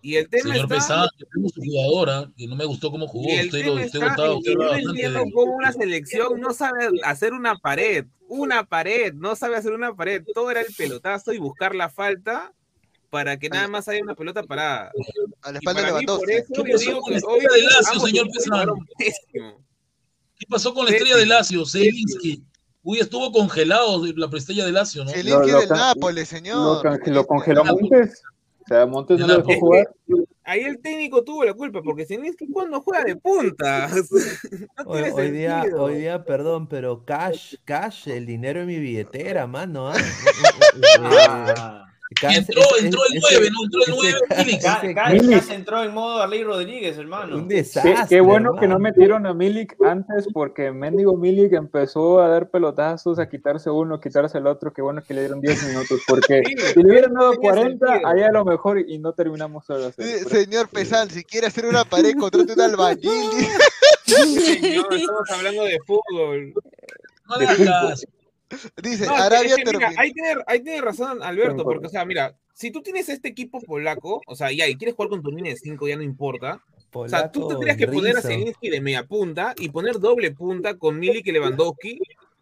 Y 0.01 0.15
el 0.15 0.27
tema 0.27 0.51
Señor 0.53 0.65
está, 0.65 0.75
Pesada, 0.75 1.09
tengo 1.33 1.47
su 1.47 1.61
jugadora, 1.61 2.29
que 2.35 2.45
no 2.47 2.55
me 2.57 2.65
gustó 2.65 2.91
cómo 2.91 3.07
jugó. 3.07 3.29
y 3.29 3.33
el 3.33 3.45
Usted 3.45 3.59
lo 3.65 3.73
tema 3.75 3.85
usted 3.85 4.01
está 4.03 4.31
usted 4.33 4.51
que 4.51 4.57
no 4.57 4.73
entiendo 4.75 5.23
cómo 5.33 5.53
una 5.53 5.71
selección 5.71 6.41
no 6.41 6.53
sabe 6.53 6.89
hacer 7.03 7.31
una 7.33 7.55
pared, 7.55 8.05
una 8.27 8.65
pared, 8.65 9.13
no 9.13 9.35
sabe 9.35 9.55
hacer 9.55 9.71
una 9.71 9.95
pared, 9.95 10.23
todo 10.33 10.51
era 10.51 10.59
el 10.61 10.73
pelotazo 10.75 11.31
y 11.31 11.37
buscar 11.37 11.73
la 11.75 11.87
falta 11.89 12.53
para 13.11 13.37
que 13.37 13.49
nada 13.49 13.67
más 13.67 13.87
haya 13.89 14.01
una 14.01 14.15
pelota 14.15 14.41
parada. 14.41 14.91
a 15.41 15.51
la 15.51 15.59
espalda 15.59 15.99
de 15.99 16.05
por 16.05 16.31
eso 16.31 16.45
¿Qué 16.47 16.53
yo 16.55 16.63
pasó 16.63 16.77
digo 16.79 17.01
con 17.01 17.11
que 17.11 17.17
estrella 17.17 17.49
de 17.51 17.61
Lazio, 17.63 17.99
señor. 17.99 18.27
¿Qué 20.39 20.45
pasó 20.49 20.73
con 20.73 20.85
la 20.85 20.91
estrella 20.91 21.17
de 21.17 21.25
Lazio, 21.25 21.65
Zelinski? 21.65 22.43
Uy, 22.83 22.99
estuvo 22.99 23.31
congelado 23.31 24.03
la 24.15 24.29
estrella 24.33 24.65
de 24.65 24.71
Lazio, 24.71 25.03
¿no? 25.03 25.11
Lo 25.11 25.45
del 25.45 25.69
Nápoles, 25.69 26.29
señor. 26.29 26.83
lo 27.07 27.27
congeló 27.27 27.65
Montes. 27.65 28.23
O 28.61 28.67
sea, 28.67 28.85
Montes 28.85 29.19
no 29.19 29.27
lo 29.27 29.37
dejó 29.41 29.59
jugar. 29.59 29.93
Ahí 30.43 30.61
el 30.61 30.79
técnico 30.79 31.23
tuvo 31.23 31.43
la 31.43 31.53
culpa, 31.53 31.81
porque 31.83 32.05
Zelinski 32.05 32.47
cuando 32.47 32.81
juega 32.81 33.03
de 33.03 33.17
punta. 33.17 33.89
No 33.89 34.83
Hoy, 34.85 35.31
día, 35.31 35.65
hoy 35.77 35.95
día, 35.95 36.23
perdón, 36.23 36.67
pero 36.67 37.03
cash, 37.03 37.55
cash, 37.65 38.07
el 38.07 38.25
dinero 38.25 38.61
en 38.61 38.67
mi 38.67 38.79
billetera, 38.79 39.47
mano. 39.47 39.91
Entró, 42.19 42.61
ese- 42.61 42.85
entró 42.85 42.99
el 43.09 43.17
ese- 43.17 43.27
9, 43.31 43.49
¿no? 43.51 43.63
Entró 43.63 43.79
el 43.79 43.83
ese 43.83 43.91
9, 43.95 44.19
cash, 44.27 44.45
Milik. 44.45 44.61
Ca- 44.61 44.79
ese 44.83 44.93
Ca- 44.93 45.03
cash, 45.03 45.13
Milik. 45.21 45.39
Cas 45.39 45.49
entró 45.49 45.83
en 45.83 45.93
modo 45.93 46.21
Arley 46.21 46.43
Rodríguez, 46.43 46.97
hermano. 46.97 47.35
Un 47.37 47.47
Qué, 47.47 47.55
desastre. 47.55 47.95
qué 48.09 48.21
bueno 48.21 48.55
que 48.59 48.67
no 48.67 48.79
metieron 48.79 49.25
a 49.25 49.33
Milik 49.33 49.75
antes 49.83 50.27
porque 50.33 50.71
Mendigo 50.71 51.15
Milik 51.15 51.53
empezó 51.53 52.21
a 52.21 52.27
dar 52.27 52.49
pelotazos, 52.49 53.17
a 53.19 53.29
quitarse 53.29 53.69
uno, 53.69 53.95
a 53.95 54.01
quitarse 54.01 54.37
el 54.37 54.47
otro. 54.47 54.73
Qué 54.73 54.81
bueno 54.81 55.01
que 55.01 55.13
le 55.13 55.21
dieron 55.21 55.39
10 55.41 55.63
minutos 55.67 56.01
porque 56.07 56.41
si 56.73 56.83
le 56.83 56.89
hubieran 56.89 57.13
dado 57.13 57.31
tenía 57.31 57.49
40, 57.51 57.87
sentido. 57.87 58.07
allá 58.09 58.27
a 58.27 58.31
lo 58.31 58.45
mejor 58.45 58.79
y 58.79 58.97
no 58.99 59.13
terminamos 59.13 59.65
solo 59.65 59.91
Señor 59.91 60.67
Pesán, 60.69 61.09
si 61.09 61.23
quiere 61.23 61.47
hacer 61.47 61.65
una 61.65 61.85
pared, 61.85 62.13
contrate 62.19 62.53
un 62.53 62.61
albañil. 62.61 63.29
Señor, 64.05 64.93
estamos 64.93 65.29
hablando 65.33 65.63
de 65.63 65.79
fútbol. 65.87 66.53
No 67.29 67.37
le 67.37 67.47
hagas. 67.47 68.05
Dice, 68.83 69.05
No, 69.05 69.15
Arabia 69.15 69.55
es 69.55 69.63
que, 69.63 69.71
mira, 69.71 69.91
ahí, 69.97 70.11
tiene, 70.11 70.41
ahí 70.47 70.63
tiene 70.63 70.81
razón 70.81 71.23
Alberto, 71.23 71.63
porque, 71.63 71.87
o 71.87 71.89
sea, 71.89 72.05
mira, 72.05 72.35
si 72.53 72.71
tú 72.71 72.81
tienes 72.81 73.09
este 73.09 73.29
equipo 73.29 73.61
polaco, 73.61 74.21
o 74.27 74.35
sea, 74.35 74.51
ya, 74.51 74.67
y 74.67 74.75
quieres 74.75 74.95
jugar 74.95 75.09
con 75.09 75.21
tu 75.21 75.31
línea 75.31 75.53
de 75.53 75.59
5, 75.59 75.87
ya 75.87 75.95
no 75.95 76.03
importa. 76.03 76.61
O 76.93 77.07
sea, 77.07 77.31
tú 77.31 77.41
Polaco, 77.41 77.59
tendrías 77.59 77.77
que 77.77 77.87
poner 77.87 78.17
a. 78.17 78.21
Zelinski 78.21 78.69
de 78.69 78.81
media 78.81 79.05
punta 79.05 79.53
y 79.57 79.69
poner 79.69 79.99
doble 79.99 80.31
punta 80.31 80.77
con 80.77 80.99
Milik 80.99 81.25
y 81.27 81.31
Lewandowski 81.31 81.99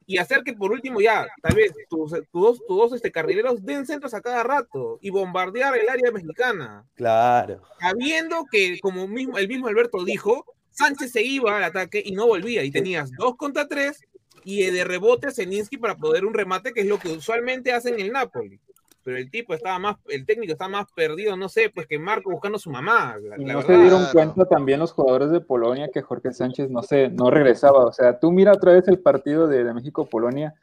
y 0.09 0.17
hacer 0.17 0.41
que 0.43 0.53
por 0.53 0.71
último 0.71 0.99
ya, 1.01 1.27
tal 1.39 1.55
vez 1.55 1.71
tus, 1.87 2.09
tus 2.09 2.25
dos, 2.31 2.57
tus 2.67 2.77
dos 2.77 2.93
este, 2.93 3.11
carrileros 3.11 3.63
den 3.63 3.85
centros 3.85 4.15
a 4.15 4.21
cada 4.21 4.41
rato 4.41 4.97
y 5.01 5.11
bombardear 5.11 5.77
el 5.77 5.87
área 5.87 6.11
mexicana. 6.11 6.83
Claro. 6.95 7.61
Sabiendo 7.79 8.47
que, 8.51 8.79
como 8.79 9.07
mismo, 9.07 9.37
el 9.37 9.47
mismo 9.47 9.67
Alberto 9.67 10.03
dijo, 10.03 10.45
Sánchez 10.71 11.11
se 11.11 11.21
iba 11.21 11.57
al 11.57 11.63
ataque 11.63 12.01
y 12.03 12.13
no 12.13 12.25
volvía 12.25 12.63
y 12.63 12.71
tenías 12.71 13.11
dos 13.11 13.35
contra 13.35 13.67
tres 13.67 14.01
y 14.43 14.63
de 14.69 14.83
rebote 14.83 15.27
a 15.27 15.31
para 15.79 15.95
poder 15.95 16.25
un 16.25 16.33
remate, 16.33 16.73
que 16.73 16.81
es 16.81 16.87
lo 16.87 16.99
que 16.99 17.09
usualmente 17.09 17.71
hacen 17.73 17.95
en 17.95 18.01
el 18.01 18.11
Napoli. 18.11 18.59
Pero 19.03 19.17
el 19.17 19.31
tipo 19.31 19.53
estaba 19.53 19.79
más, 19.79 19.95
el 20.07 20.25
técnico 20.25 20.51
estaba 20.51 20.69
más 20.69 20.91
perdido, 20.93 21.35
no 21.37 21.47
sé, 21.49 21.71
pues 21.73 21.87
que 21.87 21.97
Marco 21.97 22.29
buscando 22.31 22.57
a 22.57 22.59
su 22.59 22.69
mamá. 22.69 23.17
La, 23.21 23.37
Y 23.39 23.45
la 23.45 23.53
no 23.53 23.61
se 23.61 23.67
verdad. 23.69 23.81
dieron 23.81 24.05
cuenta 24.11 24.45
también 24.45 24.79
los 24.79 24.91
jugadores 24.91 25.31
de 25.31 25.39
Polonia 25.41 25.89
que 25.91 26.01
Jorge 26.01 26.31
Sánchez 26.33 26.69
no 26.69 26.83
sé, 26.83 27.09
no 27.09 27.31
regresaba. 27.31 27.85
O 27.85 27.93
sea, 27.93 28.19
tú 28.19 28.31
mira 28.31 28.51
otra 28.51 28.73
vez 28.73 28.87
el 28.87 28.99
partido 28.99 29.47
de, 29.47 29.63
de 29.63 29.73
México-Polonia. 29.73 30.53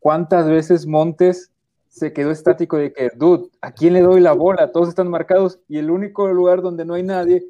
¿Cuántas 0.00 0.48
veces 0.48 0.86
Montes 0.86 1.50
se 1.88 2.12
quedó 2.12 2.32
estático 2.32 2.76
de 2.76 2.92
que, 2.92 3.10
dude, 3.14 3.48
¿a 3.60 3.70
quién 3.72 3.94
le 3.94 4.00
doy 4.00 4.20
la 4.20 4.32
bola? 4.32 4.72
Todos 4.72 4.88
están 4.88 5.08
marcados 5.08 5.60
y 5.68 5.78
el 5.78 5.90
único 5.90 6.26
lugar 6.28 6.60
donde 6.60 6.84
no 6.84 6.94
hay 6.94 7.04
nadie, 7.04 7.44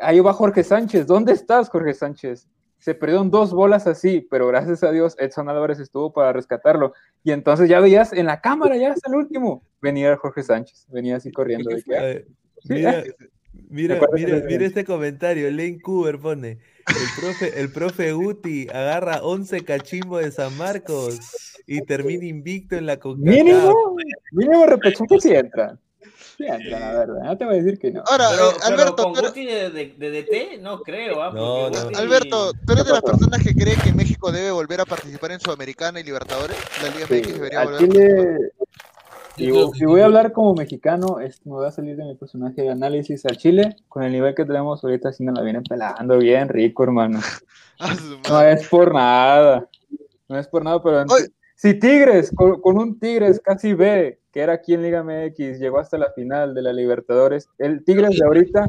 ahí 0.00 0.18
va 0.20 0.32
Jorge 0.32 0.64
Sánchez. 0.64 1.06
¿Dónde 1.06 1.32
estás, 1.32 1.68
Jorge 1.68 1.92
Sánchez? 1.92 2.48
Se 2.82 2.96
perdieron 2.96 3.30
dos 3.30 3.52
bolas 3.52 3.86
así, 3.86 4.26
pero 4.28 4.48
gracias 4.48 4.82
a 4.82 4.90
Dios 4.90 5.14
Edson 5.20 5.48
Álvarez 5.48 5.78
estuvo 5.78 6.12
para 6.12 6.32
rescatarlo. 6.32 6.94
Y 7.22 7.30
entonces 7.30 7.68
ya 7.68 7.78
veías 7.78 8.12
en 8.12 8.26
la 8.26 8.40
cámara, 8.40 8.76
ya 8.76 8.90
hasta 8.90 9.08
el 9.08 9.14
último, 9.14 9.62
venía 9.80 10.16
Jorge 10.16 10.42
Sánchez, 10.42 10.86
venía 10.88 11.14
así 11.16 11.30
corriendo. 11.30 11.70
De 11.70 11.80
que, 11.80 11.96
ah, 11.96 12.20
Mira, 12.64 13.04
mira, 13.68 13.94
acuerdas 13.94 14.20
mira, 14.20 14.36
de- 14.40 14.46
mira 14.46 14.66
este 14.66 14.84
comentario. 14.84 15.48
Lane 15.50 15.78
Cooper 15.80 16.18
pone: 16.18 16.48
el 16.88 17.20
profe, 17.20 17.60
el 17.60 17.72
profe 17.72 18.12
Guti 18.12 18.66
agarra 18.68 19.22
11 19.22 19.64
cachimbo 19.64 20.18
de 20.18 20.32
San 20.32 20.56
Marcos 20.58 21.20
y 21.68 21.82
termina 21.82 22.24
invicto 22.24 22.74
en 22.74 22.86
la 22.86 22.98
CONCACAF. 22.98 23.32
Mínimo, 23.32 23.96
mínimo 24.32 24.66
repechaje 24.66 25.20
si 25.20 25.32
entran. 25.34 25.78
Sí 26.36 26.44
entran, 26.46 26.80
la 26.80 26.92
verdad. 26.92 27.22
No 27.24 27.36
te 27.38 27.44
voy 27.44 27.54
a 27.54 27.62
decir 27.62 27.78
que 27.78 27.90
no. 27.90 28.02
Ahora, 28.10 28.28
Pero, 28.30 28.50
eh, 28.50 28.54
pero 28.58 28.66
Alberto, 28.74 29.02
con 29.04 29.12
pero- 29.14 29.28
Guti 29.28 29.44
de, 29.46 29.70
de- 29.70 29.94
de 29.98 30.10
DT, 30.10 30.58
no 30.60 30.80
creo. 30.82 31.22
¿ah? 31.22 31.30
No, 31.34 31.68
Porque 31.70 31.78
no. 31.78 31.90
Guti- 31.90 31.96
Alberto, 31.98 32.52
¿tú 32.66 32.72
eres 32.72 32.84
de 32.86 32.92
las 32.92 33.02
personas 33.02 33.42
que 33.42 33.54
cree 33.54 33.76
que 33.76 33.92
México 33.92 34.32
debe 34.32 34.50
volver 34.50 34.80
a 34.80 34.84
participar 34.84 35.32
en 35.32 35.40
Sudamericana 35.40 36.00
y 36.00 36.04
Libertadores? 36.04 36.56
La 36.82 36.88
Liga 36.90 37.06
Sí, 37.06 37.14
MX 37.14 37.34
debería 37.34 37.60
a 37.60 37.64
volver 37.64 37.76
a 37.76 37.78
Chile, 37.86 38.36
que- 39.36 39.52
y 39.78 39.84
voy 39.86 40.00
a 40.00 40.04
hablar 40.04 40.32
como 40.32 40.54
mexicano, 40.54 41.18
es- 41.20 41.44
me 41.46 41.52
voy 41.52 41.66
a 41.66 41.70
salir 41.70 41.96
de 41.96 42.04
mi 42.04 42.14
personaje 42.14 42.62
de 42.62 42.70
análisis 42.70 43.24
al 43.26 43.36
Chile, 43.36 43.76
con 43.88 44.02
el 44.02 44.12
nivel 44.12 44.34
que 44.34 44.44
tenemos 44.44 44.82
ahorita, 44.84 45.12
si 45.12 45.24
nos 45.24 45.34
la 45.36 45.42
vienen 45.42 45.62
pelando 45.64 46.18
bien 46.18 46.48
rico, 46.48 46.82
hermano. 46.84 47.20
No 48.30 48.40
es 48.42 48.68
por 48.68 48.94
nada, 48.94 49.66
no 50.28 50.38
es 50.38 50.46
por 50.46 50.62
nada, 50.62 50.80
pero 50.82 51.00
Oye. 51.02 51.28
si 51.56 51.74
Tigres, 51.74 52.30
con, 52.34 52.60
con 52.60 52.78
un 52.78 52.98
Tigres 53.00 53.40
casi 53.42 53.74
B, 53.74 54.20
que 54.32 54.40
era 54.40 54.54
aquí 54.54 54.74
en 54.74 54.82
Liga 54.82 55.02
MX, 55.04 55.58
llegó 55.58 55.78
hasta 55.78 55.98
la 55.98 56.10
final 56.12 56.54
de 56.54 56.62
la 56.62 56.72
Libertadores, 56.72 57.48
el 57.58 57.84
Tigres 57.84 58.18
de 58.18 58.24
ahorita 58.24 58.68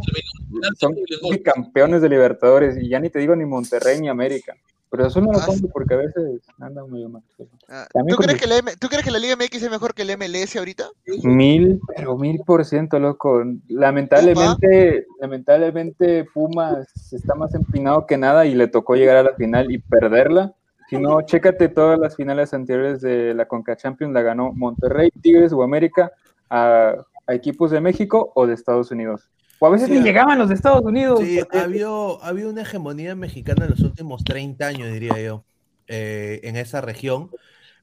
son 0.78 0.96
campeones 1.44 2.02
de 2.02 2.10
Libertadores, 2.10 2.78
y 2.78 2.90
ya 2.90 3.00
ni 3.00 3.10
te 3.10 3.20
digo 3.20 3.36
ni 3.36 3.46
Monterrey 3.46 4.00
ni 4.00 4.10
América. 4.10 4.54
Pero 4.90 5.08
eso 5.08 5.22
no 5.22 5.32
lo 5.32 5.40
Ah, 5.40 5.46
pongo 5.48 5.70
porque 5.70 5.96
a 5.96 5.98
veces 5.98 6.42
andan 6.60 6.88
medio 6.92 7.10
mal. 7.10 7.24
Ah, 7.68 7.88
¿Tú 8.08 8.16
crees, 8.18 8.40
que 8.40 8.46
la 8.46 8.58
M- 8.60 8.76
¿Tú 8.80 8.90
crees 8.90 9.04
que 9.04 9.10
la 9.10 9.18
Liga 9.18 9.36
MX 9.36 9.64
es 9.64 9.72
mejor 9.72 9.96
que 9.96 10.04
el 10.04 10.12
MLS 10.12 10.56
ahorita? 10.60 10.88
Mil, 11.24 11.80
pero 11.88 12.16
mil 12.16 12.40
por 12.46 12.64
ciento, 12.64 13.00
loco. 13.00 13.44
Lamentablemente, 13.70 15.08
lamentablemente 15.20 16.26
Pumas 16.32 16.88
está 17.12 17.34
más 17.34 17.56
empinado 17.56 18.06
que 18.06 18.18
nada 18.18 18.46
y 18.46 18.54
le 18.54 18.68
tocó 18.68 18.96
llegar 18.96 19.18
a 19.18 19.24
la 19.24 19.34
final 19.34 19.72
y 19.72 19.80
perderla. 19.80 20.54
Si 20.94 21.02
no, 21.02 21.22
chécate 21.24 21.70
todas 21.70 22.00
las 22.00 22.16
finales 22.16 22.54
anteriores 22.54 23.02
de 23.02 23.34
la 23.34 23.48
Conca 23.48 23.76
Champions, 23.76 24.14
la 24.14 24.22
ganó 24.22 24.54
Monterrey, 24.54 25.10
Tigres 25.22 25.52
o 25.52 25.64
América 25.64 26.12
a, 26.50 26.96
a 27.26 27.34
equipos 27.34 27.72
de 27.72 27.82
México 27.82 28.32
o 28.36 28.46
de 28.46 28.54
Estados 28.54 28.92
Unidos. 28.92 29.30
O 29.60 29.68
a 29.68 29.70
veces 29.70 29.88
Sí, 29.88 29.96
ni 29.96 30.04
llegaban 30.04 30.38
los 30.38 30.50
de 30.50 30.56
Estados 30.56 30.84
Unidos. 30.84 31.20
Sí, 31.20 31.40
había, 31.52 31.88
había 32.22 32.48
una 32.48 32.62
hegemonía 32.62 33.16
mexicana 33.16 33.66
en 33.66 33.72
los 33.72 33.80
últimos 33.80 34.24
30 34.24 34.68
años, 34.68 34.92
diría 34.92 35.20
yo, 35.20 35.46
eh, 35.88 36.42
en 36.44 36.58
esa 36.58 36.82
región, 36.82 37.32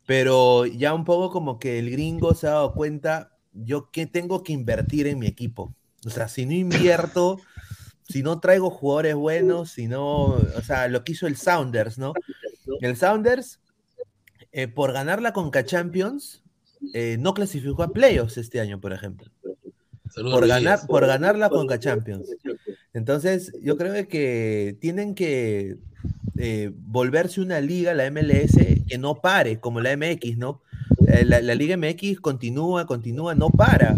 pero 0.07 0.66
ya 0.66 0.95
un 0.95 1.05
poco 1.05 1.31
como 1.31 1.59
que 1.59 1.78
el 1.78 1.91
gringo 1.91 2.35
se 2.35 2.47
ha 2.47 2.51
dado 2.51 2.74
cuenta, 2.74 3.32
yo 3.53 3.91
que 3.91 4.07
tengo 4.07 4.43
que 4.43 4.53
invertir 4.53 5.07
en 5.07 5.19
mi 5.19 5.27
equipo. 5.27 5.74
O 6.07 6.11
sea, 6.11 6.28
si 6.28 6.47
no 6.47 6.53
invierto, 6.53 7.39
si 8.09 8.23
no 8.23 8.41
traigo 8.41 8.70
jugadores 8.70 9.15
buenos, 9.15 9.70
si 9.70 9.87
no, 9.87 10.24
o 10.24 10.62
sea, 10.65 10.89
lo 10.89 11.05
que 11.05 11.12
hizo 11.12 11.27
el 11.27 11.37
Sounders, 11.37 11.99
¿no? 11.99 12.12
El 12.81 12.97
Sounders, 12.97 13.61
eh, 14.53 14.69
por 14.69 14.93
ganar 14.93 15.23
la 15.23 15.33
Conca 15.33 15.65
Champions, 15.65 16.43
eh, 16.95 17.17
no 17.19 17.35
clasificó 17.35 17.83
a 17.83 17.93
playoffs 17.93 18.39
este 18.39 18.61
año, 18.61 18.81
por 18.81 18.93
ejemplo. 18.93 19.31
Saludos, 20.09 20.41
Por 20.41 20.49
ganar, 20.49 20.87
por 20.87 21.07
ganar 21.07 21.39
la 21.39 21.51
Conca 21.51 21.79
Champions. 21.79 22.29
Entonces, 22.93 23.53
yo 23.63 23.77
creo 23.77 24.09
que 24.09 24.77
tienen 24.81 25.15
que 25.15 25.77
eh, 26.37 26.73
volverse 26.75 27.41
una 27.41 27.61
liga, 27.61 27.95
la 27.95 28.11
MLS, 28.11 28.57
que 28.89 28.99
no 28.99 29.17
pare, 29.21 29.61
como 29.61 29.81
la 29.81 29.97
MX, 29.97 30.37
¿no? 30.39 30.63
Eh, 31.07 31.25
la, 31.25 31.41
la 31.41 31.55
Liga 31.55 31.77
MX 31.77 32.21
continúa, 32.21 32.87
continúa, 32.87 33.35
no 33.35 33.51
para. 33.51 33.95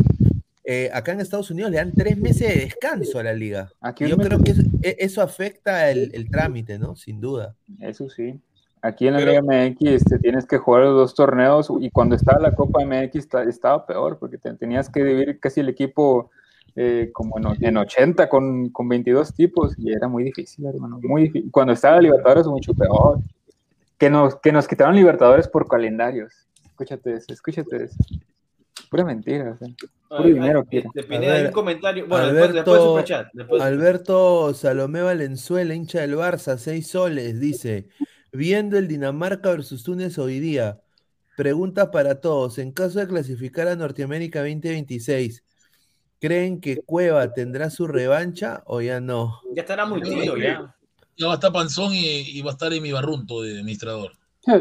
Eh, 0.65 0.90
acá 0.93 1.12
en 1.12 1.20
Estados 1.20 1.51
Unidos 1.51 1.70
le 1.70 1.78
dan 1.78 1.93
tres 1.93 2.16
meses 2.19 2.49
de 2.55 2.61
descanso 2.65 3.19
a 3.19 3.23
la 3.23 3.32
liga. 3.32 3.70
Yo 3.99 4.16
creo 4.16 4.40
que 4.43 4.53
eso, 4.53 4.62
e- 4.82 4.97
eso 5.01 5.23
afecta 5.23 5.90
el, 5.90 6.11
el 6.15 6.31
trámite, 6.31 6.78
¿no? 6.78 6.94
Sin 6.94 7.20
duda. 7.20 7.57
Eso 7.81 8.09
sí. 8.09 8.39
Aquí 8.82 9.06
en 9.06 9.14
la 9.14 9.20
Pero- 9.20 9.40
Liga 9.42 9.42
MX 9.70 10.04
te 10.04 10.18
tienes 10.18 10.44
que 10.44 10.59
jugar 10.59 10.82
los 10.82 10.94
dos 10.96 11.14
torneos 11.14 11.68
y 11.80 11.90
cuando 11.90 12.16
estaba 12.16 12.40
la 12.40 12.54
Copa 12.54 12.84
MX 12.84 13.28
ta- 13.28 13.44
estaba 13.44 13.86
peor 13.86 14.18
porque 14.18 14.38
te- 14.38 14.54
tenías 14.54 14.88
que 14.90 15.04
dividir 15.04 15.38
casi 15.38 15.60
el 15.60 15.68
equipo 15.68 16.30
eh, 16.74 17.10
como 17.12 17.38
en, 17.38 17.64
en 17.64 17.76
80 17.76 18.28
con, 18.28 18.70
con 18.70 18.88
22 18.88 19.34
tipos 19.34 19.78
y 19.78 19.92
era 19.92 20.09
muy 20.09 20.24
difícil, 20.24 20.66
hermano. 20.66 20.98
Muy 21.02 21.22
difícil. 21.24 21.50
Cuando 21.52 21.74
estaba 21.74 22.00
Libertadores 22.00 22.46
mucho 22.46 22.74
peor. 22.74 23.18
Que 23.98 24.10
nos, 24.10 24.34
que 24.36 24.50
nos 24.50 24.66
quitaron 24.66 24.96
Libertadores 24.96 25.46
por 25.46 25.68
calendarios. 25.68 26.32
Escúchate 26.64 27.12
eso, 27.12 27.26
escúchate 27.32 27.84
eso. 27.84 27.96
Pura 28.90 29.04
mentira. 29.04 29.52
o 29.52 29.56
sea, 29.59 29.68
Puro 30.09 30.24
Ay, 30.24 30.32
dinero 30.32 30.60
ay, 30.60 30.66
quiere. 30.68 30.88
de 30.92 31.02
Pineda, 31.04 31.34
hay 31.34 31.38
ver, 31.42 31.46
un 31.48 31.52
comentario. 31.52 32.06
Bueno, 32.09 32.26
después, 32.32 32.52
después 32.54 32.78
de 32.80 32.84
Superchat. 32.84 33.26
Después 33.32 33.62
de- 33.62 33.68
Alberto 33.68 34.54
Salomé 34.54 35.02
Valenzuela, 35.02 35.72
hincha 35.74 36.00
del 36.00 36.16
Barça, 36.16 36.56
seis 36.56 36.88
soles, 36.88 37.38
dice, 37.38 37.86
viendo 38.32 38.78
el 38.78 38.88
Dinamarca 38.88 39.50
versus 39.50 39.84
Túnez 39.84 40.18
hoy 40.18 40.40
día, 40.40 40.80
pregunta 41.36 41.90
para 41.90 42.20
todos, 42.20 42.59
en 42.59 42.72
caso 42.72 42.98
de 42.98 43.06
clasificar 43.06 43.68
a 43.68 43.76
Norteamérica 43.76 44.40
2026, 44.40 45.44
¿creen 46.18 46.60
que 46.60 46.78
Cueva 46.78 47.32
tendrá 47.32 47.70
su 47.70 47.86
revancha 47.86 48.62
o 48.66 48.80
ya 48.80 49.00
no? 49.00 49.40
Ya 49.54 49.62
estará 49.62 49.84
muy 49.86 50.02
tío, 50.02 50.36
ya. 50.36 50.74
Ya 51.16 51.26
va 51.26 51.32
a 51.32 51.34
estar 51.34 51.52
panzón 51.52 51.92
y, 51.92 52.20
y 52.20 52.42
va 52.42 52.50
a 52.50 52.54
estar 52.54 52.72
en 52.72 52.82
mi 52.82 52.90
barrunto 52.90 53.42
de 53.42 53.52
administrador. 53.52 54.12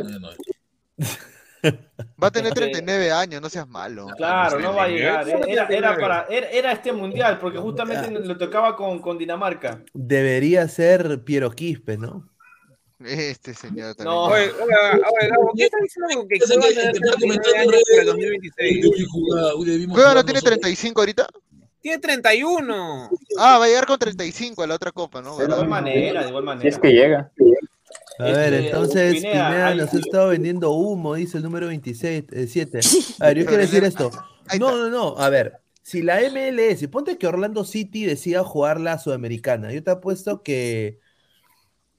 Va 2.21 2.27
a 2.27 2.31
tener 2.31 2.53
39 2.53 3.11
años, 3.11 3.39
no 3.41 3.47
seas 3.49 3.67
malo. 3.67 4.07
Claro, 4.17 4.59
no 4.59 4.73
va 4.73 4.85
a 4.85 4.87
llegar. 4.87 5.29
Era, 5.47 5.67
era 5.67 5.95
para, 5.95 6.25
era, 6.29 6.49
era 6.49 6.71
este 6.71 6.91
mundial, 6.91 7.37
porque 7.39 7.59
justamente 7.59 8.09
le 8.11 8.35
tocaba 8.35 8.75
con, 8.75 8.99
con 8.99 9.17
Dinamarca. 9.17 9.83
Debería 9.93 10.67
ser 10.67 11.23
Piero 11.23 11.51
Quispe, 11.51 11.97
¿no? 11.97 12.31
Este 13.05 13.53
señor 13.53 13.95
también. 13.95 14.15
No. 14.15 14.23
Oye, 14.25 14.51
oye, 14.51 15.27
Gabo, 15.29 15.51
¿qué 15.55 15.63
estás 15.65 15.81
diciendo 15.81 16.27
que 16.27 16.39
Cueva 16.39 16.67
que- 16.67 16.73
tendrá 16.73 16.91
que 16.91 16.97
está 16.97 17.17
39 17.17 17.17
comentando 17.21 17.53
en 17.53 17.59
años 17.59 17.71
redes. 17.71 17.85
para 17.89 18.01
el 18.01 18.05
2026? 18.07 18.85
Uy, 18.85 19.05
jugada, 19.11 19.55
uy, 19.55 19.65
debimos 19.69 19.95
¿Cueva 19.95 20.13
no 20.13 20.23
tiene 20.25 20.37
nosotros. 20.37 20.59
35 20.61 21.01
ahorita? 21.01 21.27
Tiene 21.81 21.97
31. 21.99 23.09
Ah, 23.39 23.57
va 23.57 23.65
a 23.65 23.67
llegar 23.67 23.85
con 23.87 23.97
35 23.99 24.61
a 24.63 24.67
la 24.67 24.75
otra 24.75 24.91
copa, 24.91 25.21
¿no? 25.21 25.37
De 25.37 25.45
igual 25.45 25.67
manera, 25.67 26.21
de 26.23 26.29
igual 26.29 26.43
manera. 26.43 26.69
es 26.69 26.77
que 26.77 26.89
llega. 26.91 27.31
A 28.19 28.23
ver, 28.23 28.53
Este, 28.53 28.65
entonces 28.67 29.13
Pineda, 29.15 29.73
nos 29.75 29.93
ha 29.93 29.97
estado 29.97 30.27
vendiendo 30.29 30.71
humo, 30.71 31.15
dice 31.15 31.37
el 31.37 31.43
número 31.43 31.67
26, 31.67 32.25
eh, 32.31 32.47
7. 32.47 32.79
A 33.19 33.27
ver, 33.27 33.37
yo 33.39 33.45
quiero 33.45 33.61
decir 33.61 33.83
esto. 33.83 34.11
No, 34.59 34.77
no, 34.77 34.89
no, 34.89 35.17
a 35.17 35.29
ver, 35.29 35.53
si 35.81 36.03
la 36.03 36.21
MLS, 36.21 36.87
ponte 36.87 37.17
que 37.17 37.25
Orlando 37.25 37.63
City 37.65 38.05
decida 38.05 38.43
jugar 38.43 38.79
la 38.79 38.99
Sudamericana, 38.99 39.71
yo 39.73 39.81
te 39.83 39.89
apuesto 39.91 40.43
que 40.43 40.99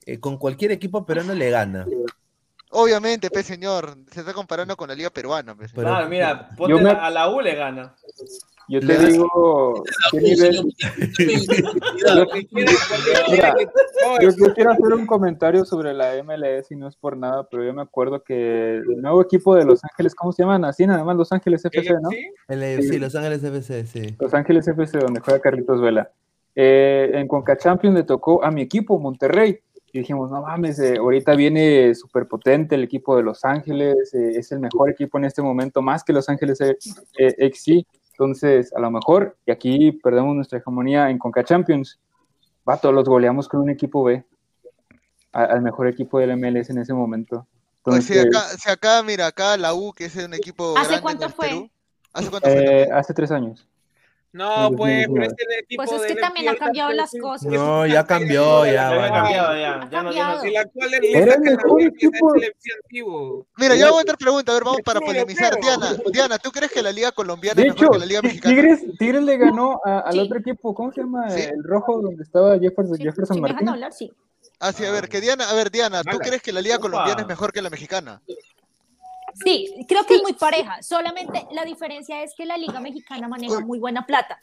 eh, 0.05 0.19
con 0.19 0.37
cualquier 0.37 0.71
equipo 0.71 1.05
peruano 1.05 1.33
le 1.33 1.49
gana. 1.49 1.85
Obviamente, 2.75 3.29
pe 3.29 3.43
señor, 3.43 3.95
se 4.11 4.21
está 4.21 4.33
comparando 4.33 4.75
con 4.75 4.87
la 4.89 4.95
liga 4.95 5.09
peruana, 5.11 5.55
pe. 5.55 5.65
Pero- 5.73 5.87
Claro, 5.87 6.09
mira, 6.09 6.49
ponte 6.57 6.75
Yo 6.75 6.79
me- 6.81 6.89
a 6.89 7.09
la 7.09 7.29
U 7.29 7.39
le 7.41 7.55
gana. 7.55 7.95
Yo 8.69 8.79
te 8.79 8.85
Le- 8.85 8.97
digo, 9.11 9.83
¿qué 10.11 10.21
nivel? 10.21 10.55
Yo- 10.55 12.25
Mira, 13.31 13.53
yo 14.21 14.53
quiero 14.53 14.71
hacer 14.71 14.93
un 14.93 15.05
comentario 15.05 15.65
sobre 15.65 15.93
la 15.93 16.15
MLS 16.23 16.71
y 16.71 16.75
no 16.75 16.87
es 16.87 16.95
por 16.95 17.17
nada, 17.17 17.47
pero 17.49 17.63
yo 17.63 17.73
me 17.73 17.81
acuerdo 17.81 18.23
que 18.23 18.75
el 18.77 19.01
nuevo 19.01 19.21
equipo 19.21 19.55
de 19.55 19.65
Los 19.65 19.83
Ángeles, 19.83 20.15
¿cómo 20.15 20.31
se 20.31 20.43
llaman? 20.43 20.65
Así 20.65 20.85
nada 20.87 21.03
más 21.03 21.15
Los 21.15 21.31
Ángeles 21.31 21.63
FC, 21.65 21.93
¿no? 22.01 22.09
sí, 22.09 22.97
Los 22.99 23.15
Ángeles 23.15 23.43
FC, 23.43 23.85
sí. 23.85 24.15
Los 24.19 24.33
Ángeles 24.33 24.67
FC, 24.67 24.97
donde 24.99 25.19
juega 25.19 25.39
Carlitos 25.39 25.81
Vela. 25.81 26.09
Eh, 26.55 27.11
en 27.13 27.27
Conca 27.27 27.57
Champions 27.57 27.95
le 27.95 28.03
tocó 28.03 28.43
a 28.43 28.51
mi 28.51 28.61
equipo, 28.61 28.99
Monterrey. 28.99 29.59
Y 29.95 29.99
dijimos, 29.99 30.31
no 30.31 30.41
mames, 30.41 30.79
eh, 30.79 30.97
ahorita 30.97 31.35
viene 31.35 31.93
súper 31.93 32.27
potente 32.27 32.73
el 32.73 32.83
equipo 32.83 33.15
de 33.15 33.21
Los 33.21 33.45
Ángeles, 33.45 34.11
eh, 34.15 34.31
es 34.39 34.51
el 34.51 34.59
mejor 34.59 34.89
equipo 34.89 35.19
en 35.19 35.25
este 35.25 35.43
momento, 35.43 35.83
más 35.83 36.03
que 36.03 36.11
Los 36.11 36.27
Ángeles 36.29 36.59
eh, 36.61 36.75
XC. 37.37 37.85
Entonces, 38.13 38.73
a 38.75 38.79
lo 38.79 38.89
mejor, 38.89 39.37
y 39.45 39.51
aquí 39.51 39.91
perdemos 39.91 40.35
nuestra 40.35 40.57
hegemonía 40.57 41.11
en 41.11 41.19
Conca 41.19 41.43
Champions, 41.43 41.99
vato, 42.65 42.91
los 42.91 43.07
goleamos 43.07 43.47
con 43.47 43.61
un 43.61 43.69
equipo 43.69 44.03
B, 44.03 44.25
a- 45.31 45.43
al 45.45 45.61
mejor 45.61 45.87
equipo 45.87 46.17
del 46.17 46.31
MLS 46.31 46.71
en 46.71 46.79
ese 46.79 46.93
momento. 46.95 47.45
Pues 47.83 48.05
si 48.05 48.13
Entonces, 48.13 48.35
acá, 48.35 48.57
si 48.57 48.69
acá, 48.71 49.03
mira, 49.03 49.27
acá 49.27 49.57
la 49.57 49.75
U, 49.75 49.93
que 49.93 50.05
es 50.05 50.15
un 50.15 50.33
equipo 50.33 50.75
¿Hace 50.75 50.87
grande 50.89 51.01
cuánto 51.03 51.25
en 51.25 51.31
fue? 51.31 51.47
Perú. 51.49 51.69
¿Hace 52.13 52.29
cuánto 52.31 52.49
fue? 52.49 52.81
eh, 52.83 52.89
hace 52.91 53.13
tres 53.13 53.29
años. 53.29 53.67
No, 54.33 54.71
pues, 54.75 55.07
pero 55.13 55.25
es 55.25 55.33
el 55.37 55.59
equipo 55.59 55.83
Pues 55.83 55.91
es 55.91 56.07
que 56.07 56.15
también 56.15 56.49
ha 56.49 56.55
cambiado 56.55 56.91
las 56.91 57.11
sí. 57.11 57.19
cosas. 57.19 57.51
No, 57.51 57.85
ya 57.85 58.03
cambió, 58.03 58.65
ya, 58.65 58.71
Ya 58.73 59.11
cambiado, 59.11 59.55
ya. 59.55 59.73
Ha 59.75 59.89
Ya 59.91 60.01
no, 60.01 60.11
ya 60.11 60.27
no- 60.27 60.33
cambiado. 60.33 60.43
El 60.43 60.57
actual 60.57 61.83
equipo. 61.83 63.45
Mira, 63.57 63.75
ya 63.75 63.91
voy 63.91 63.99
a 63.99 64.01
otra 64.01 64.17
pregunta, 64.17 64.51
a 64.51 64.55
ver, 64.55 64.63
vamos 64.63 64.81
para 64.83 64.99
polemizar. 64.99 65.55
Diana, 65.61 65.95
Diana, 66.11 66.37
¿tú 66.39 66.51
crees 66.51 66.71
que 66.71 66.81
la 66.81 66.91
liga 66.91 67.11
colombiana 67.11 67.61
es 67.61 67.67
mejor 67.75 67.91
que 67.91 67.99
la 67.99 68.05
liga 68.07 68.21
mexicana? 68.23 68.55
Tigres, 68.55 68.79
Tigres 68.97 69.23
le 69.23 69.37
ganó 69.37 69.79
al 69.83 70.19
otro 70.19 70.39
equipo, 70.39 70.73
¿cómo 70.73 70.91
se 70.91 71.01
llama? 71.01 71.27
El 71.27 71.63
rojo 71.63 72.01
donde 72.01 72.23
estaba 72.23 72.57
Jefferson, 72.57 72.97
Jefferson 72.97 73.41
sí. 73.91 74.11
Ah, 74.59 74.71
sí, 74.71 74.85
a 74.85 74.91
ver, 74.91 75.09
que 75.09 75.21
Diana, 75.21 75.49
a 75.49 75.53
ver, 75.53 75.69
Diana, 75.69 76.03
¿tú 76.03 76.17
crees 76.17 76.41
que 76.41 76.51
la 76.53 76.61
liga 76.61 76.79
colombiana 76.79 77.21
es 77.21 77.27
mejor 77.27 77.51
que 77.51 77.61
la 77.61 77.69
mexicana? 77.69 78.21
Sí, 79.43 79.85
creo 79.87 80.05
que 80.05 80.15
es 80.15 80.21
muy 80.21 80.33
pareja. 80.33 80.81
Solamente 80.81 81.47
la 81.51 81.65
diferencia 81.65 82.23
es 82.23 82.33
que 82.35 82.45
la 82.45 82.57
Liga 82.57 82.79
Mexicana 82.79 83.27
maneja 83.27 83.59
muy 83.59 83.79
buena 83.79 84.05
plata. 84.05 84.39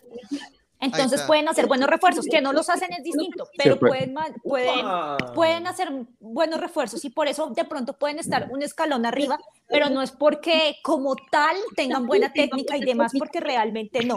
Entonces 0.80 1.22
pueden 1.22 1.46
hacer 1.48 1.66
buenos 1.66 1.88
refuerzos, 1.88 2.24
que 2.24 2.40
no 2.40 2.52
los 2.52 2.70
hacen 2.70 2.92
es 2.92 3.04
distinto, 3.04 3.48
pero 3.56 3.78
pueden, 3.78 4.14
pueden, 4.42 4.86
pueden 5.34 5.66
hacer 5.66 5.92
buenos 6.20 6.58
refuerzos 6.58 7.04
y 7.04 7.10
por 7.10 7.28
eso 7.28 7.48
de 7.48 7.64
pronto 7.64 7.98
pueden 7.98 8.18
estar 8.18 8.48
un 8.50 8.62
escalón 8.62 9.04
arriba, 9.04 9.38
pero 9.70 9.88
no 9.90 10.02
es 10.02 10.10
porque 10.10 10.76
como 10.82 11.14
tal 11.30 11.56
tengan 11.76 12.06
buena 12.06 12.32
técnica 12.32 12.76
y 12.76 12.80
demás, 12.84 13.12
porque 13.18 13.40
realmente 13.40 14.04
no. 14.04 14.16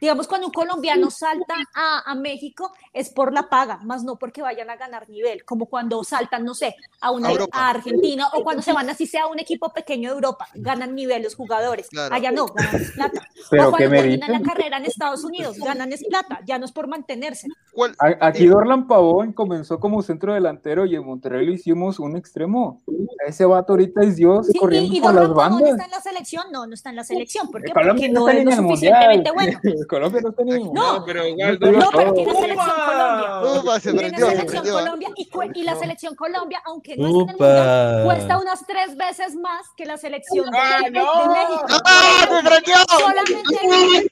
Digamos, 0.00 0.26
cuando 0.26 0.48
un 0.48 0.52
colombiano 0.52 1.10
salta 1.10 1.54
a, 1.74 2.10
a 2.10 2.14
México 2.14 2.72
es 2.92 3.08
por 3.10 3.32
la 3.32 3.48
paga, 3.48 3.78
más 3.84 4.02
no 4.04 4.16
porque 4.18 4.42
vayan 4.42 4.68
a 4.70 4.76
ganar 4.76 5.08
nivel, 5.08 5.44
como 5.44 5.66
cuando 5.66 6.02
saltan, 6.04 6.44
no 6.44 6.54
sé, 6.54 6.74
a, 7.00 7.10
una, 7.12 7.28
A 7.52 7.70
Argentina 7.70 8.28
o 8.34 8.42
cuando 8.42 8.62
se 8.62 8.72
van 8.72 8.90
así 8.90 9.06
sea 9.06 9.24
a 9.24 9.26
un 9.28 9.38
equipo 9.38 9.72
pequeño 9.72 10.10
de 10.10 10.14
Europa, 10.16 10.48
ganan 10.54 10.94
nivel 10.94 11.22
los 11.22 11.34
jugadores. 11.36 11.88
Claro. 11.88 12.14
Allá 12.14 12.32
no, 12.32 12.46
ganan 12.46 12.76
es 12.76 12.90
plata. 12.92 13.28
¿Pero 13.50 13.68
o 13.68 13.70
cuando 13.70 13.90
me 13.90 13.96
terminan 13.98 14.32
la 14.32 14.38
dicen? 14.38 14.52
carrera 14.54 14.76
en 14.78 14.84
Estados 14.86 15.24
Unidos, 15.24 15.56
ganan 15.58 15.92
es 15.92 16.04
plata, 16.04 16.40
ya 16.44 16.58
no 16.58 16.64
es 16.64 16.72
por 16.72 16.88
mantenerse. 16.88 17.48
¿Cuál? 17.72 17.94
A- 17.98 18.26
Aquí 18.26 18.46
Dorlan 18.46 18.86
Pavón 18.88 19.32
comenzó 19.32 19.78
como 19.78 20.02
centro 20.02 20.34
delantero 20.34 20.84
y 20.84 20.96
en 20.96 21.04
Monterrey 21.06 21.46
lo 21.46 21.52
hicimos 21.52 21.98
un 22.00 22.16
extremo. 22.16 22.82
Ese 23.26 23.44
vato 23.44 23.74
ahorita 23.74 24.02
es 24.02 24.16
Dios 24.16 24.48
Sí, 24.48 24.58
corriendo 24.58 24.81
y, 24.82 24.96
y 24.96 25.00
las 25.00 25.12
Pavón 25.12 25.34
bandas. 25.34 25.70
está 25.70 25.84
en 25.84 25.90
la 25.90 26.00
selección, 26.00 26.44
no, 26.52 26.66
no 26.66 26.74
está 26.74 26.90
en 26.90 26.96
la 26.96 27.04
selección. 27.04 27.50
¿Por 27.50 27.62
qué? 27.62 27.72
Colombia 27.72 28.08
Porque 28.08 28.08
no 28.12 28.20
no 28.20 28.28
está 28.28 28.38
es 28.40 28.44
lo 28.44 28.62
suficientemente 28.62 29.32
mundial. 29.32 29.60
bueno. 29.62 29.86
Colombia 29.88 30.20
no 30.22 30.28
está 30.30 30.42
en 30.42 30.48
el 30.48 30.60
mundial. 30.60 30.84
No, 30.98 31.04
pero 31.04 31.20
No, 31.22 31.26
igual, 31.28 31.58
pero 31.60 31.72
no, 31.78 31.88
pero 31.92 32.14
tiene 32.14 32.34
selección 32.34 32.68
Upa. 32.70 32.84
Colombia. 32.86 33.60
Upa, 33.62 33.80
se 33.80 33.92
Tiene 33.92 33.98
prendió, 34.08 34.26
selección. 34.30 34.64
Colombia 34.68 35.08
y, 35.54 35.62
la 35.62 35.76
selección 35.76 36.14
Colombia, 36.16 36.62
aunque 36.66 36.96
no 36.96 37.06
está 37.08 37.20
en 37.22 37.28
el 37.30 37.36
mundial, 37.36 38.02
Upa. 38.02 38.04
cuesta 38.14 38.38
unas 38.38 38.66
tres 38.66 38.96
veces 38.96 39.34
más 39.36 39.62
que 39.76 39.84
la 39.86 39.96
selección 39.96 40.50
de, 40.50 40.58
¡Ah, 40.58 40.78
de 40.84 40.90
no! 40.90 41.04
México. 41.32 41.66
¡Ah, 41.84 42.26
se 42.28 42.48
prendió! 42.48 42.74
Solamente 42.98 44.10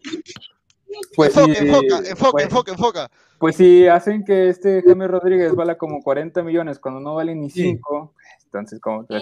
Pues 1.15 1.37
Enfoque, 1.37 1.55
sí, 1.55 1.67
enfoca, 1.69 1.99
enfoca, 2.09 2.31
pues- 2.33 2.45
enfoca, 2.45 2.73
enfoca. 2.73 3.11
Pues 3.39 3.57
si 3.57 3.87
hacen 3.87 4.23
que 4.25 4.49
este 4.51 4.83
Jaime 4.83 5.09
Rodríguez 5.09 5.55
vale 5.55 5.79
como 5.79 6.03
40 6.03 6.43
millones 6.43 6.79
cuando 6.79 7.01
no 7.01 7.15
vale 7.15 7.35
ni 7.35 7.49
Sí. 7.49 7.63
5, 7.63 8.13
entonces 8.53 8.81
como 8.81 9.07
que 9.07 9.17
Eh, 9.17 9.21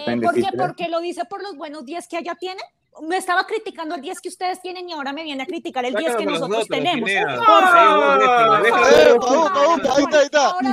¿Por 0.57 0.75
qué? 0.75 0.87
lo 0.89 0.99
dice 1.01 1.23
por 1.25 1.41
los 1.43 1.55
buenos 1.55 1.85
10 1.85 2.07
que 2.07 2.17
allá 2.17 2.35
tienen. 2.35 2.63
Me 3.01 3.17
estaba 3.17 3.45
criticando 3.45 3.95
el 3.95 4.01
10 4.01 4.19
que 4.19 4.27
ustedes 4.29 4.59
tienen 4.61 4.89
y 4.89 4.93
ahora 4.93 5.13
me 5.13 5.23
viene 5.23 5.43
a 5.43 5.45
criticar 5.45 5.85
el 5.85 5.93
10 5.93 6.15
que 6.15 6.25
nosotros 6.25 6.67
tenemos. 6.67 7.09
Ahora 7.09 7.69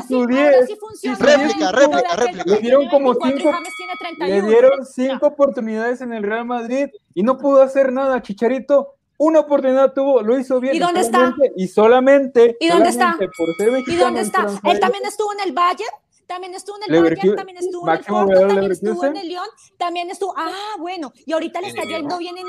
sí, 0.03 0.09
su 0.09 0.15
ahora 0.21 0.27
10, 0.27 0.67
sí 0.67 0.77
funciona. 0.81 1.17
Réplica, 1.19 1.55
10, 1.59 1.73
réplica, 1.73 1.99
Ahora 1.99 2.17
que 2.17 2.17
réplica. 2.33 2.43
el 2.45 2.51
Le 2.51 2.59
dieron 2.61 2.89
como 2.89 3.15
24 3.15 3.29
y 3.29 3.39
cinco- 3.39 3.53
James 3.53 3.73
tiene 3.77 3.93
Le 3.93 3.99
31. 4.41 4.49
dieron 4.49 4.87
cinco 4.87 5.27
oportunidades 5.27 6.01
en 6.01 6.13
el 6.13 6.23
Real 6.23 6.45
Madrid 6.47 6.89
y 7.15 7.23
no 7.23 7.39
pudo 7.39 7.63
hacer 7.63 7.93
nada. 7.93 8.23
Chicharito, 8.23 8.95
una 9.19 9.41
oportunidad 9.41 9.93
tuvo, 9.93 10.23
lo 10.23 10.39
hizo 10.39 10.59
bien. 10.61 10.75
¿Y 10.75 10.79
dónde 10.79 11.01
está? 11.01 11.19
solamente- 11.19 11.53
Y 11.57 11.69
solamente, 11.69 12.57
¿Y 12.61 12.69
dónde 12.69 12.89
está? 12.89 13.13
solamente 13.13 13.29
por 13.37 13.55
ser 13.57 13.69
¿Y 13.69 13.73
mexicano 13.73 14.05
dónde 14.05 14.21
en 14.21 14.27
está? 14.27 14.39
transferencia- 14.41 14.73
Él 14.73 14.81
también 14.81 15.05
estuvo 15.07 15.33
en 15.33 15.41
el 15.41 15.53
Bayern. 15.53 15.91
También 16.27 16.55
estuvo 16.55 16.77
en 16.77 16.83
el 16.85 17.01
Bayern, 17.03 17.37
también 17.37 17.59
estuvo 17.59 17.89
en 17.89 17.95
el 17.99 18.05
Porto, 18.05 18.41
también 18.49 18.73
estuvo 18.73 19.05
en 19.05 19.17
el 19.17 19.29
Lyon, 19.29 19.47
también 19.79 20.11
estuvo, 20.11 20.35
ah, 20.37 20.75
bueno, 20.79 21.13
y 21.25 21.33
ahorita 21.33 21.61
le 21.61 21.69
está 21.69 21.83
yendo 21.85 22.19
bien 22.19 22.35
en, 22.39 22.47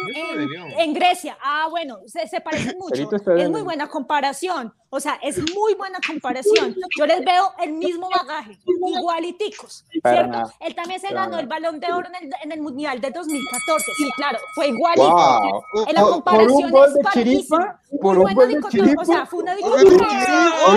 en- 0.79 0.93
Grecia, 0.93 1.37
ah, 1.41 1.67
bueno, 1.69 1.99
se, 2.05 2.27
se 2.27 2.41
parecen 2.41 2.77
mucho, 2.79 3.09
es 3.37 3.49
muy 3.49 3.61
buena 3.61 3.87
comparación, 3.87 4.73
o 4.89 4.99
sea, 4.99 5.19
es 5.21 5.37
muy 5.53 5.73
buena 5.75 5.99
comparación, 6.05 6.75
yo 6.97 7.05
les 7.05 7.23
veo 7.25 7.51
el 7.61 7.73
mismo 7.73 8.09
bagaje, 8.09 8.57
igualiticos, 8.65 9.85
¿cierto? 9.91 10.51
Él 10.59 10.75
también 10.75 10.99
se 10.99 11.09
ganó 11.13 11.39
el 11.39 11.47
Balón 11.47 11.79
de 11.79 11.91
Oro 11.91 12.07
en 12.07 12.15
el, 12.27 12.33
en 12.43 12.51
el 12.53 12.61
Mundial 12.61 13.01
de 13.01 13.11
2014, 13.11 13.91
sí, 13.97 14.09
claro, 14.15 14.39
fue 14.55 14.67
igualito. 14.69 15.07
Wow. 15.07 15.63
En 15.87 15.95
la 15.95 16.01
comparación 16.01 16.47
por 16.47 16.63
un 16.65 16.71
gol 16.71 16.89
es. 16.99 17.13
Chiripa, 17.13 17.81
por 18.01 18.17
un 18.17 18.33
gol 18.33 18.47
de 18.47 18.55
dicotomía, 18.55 18.85
Chiripa. 18.85 19.01
O 19.01 19.05
sea, 19.05 19.25
fue 19.25 19.39
una 19.43 19.53
¡Oh, 19.53 19.55
dicotomía. 19.55 19.99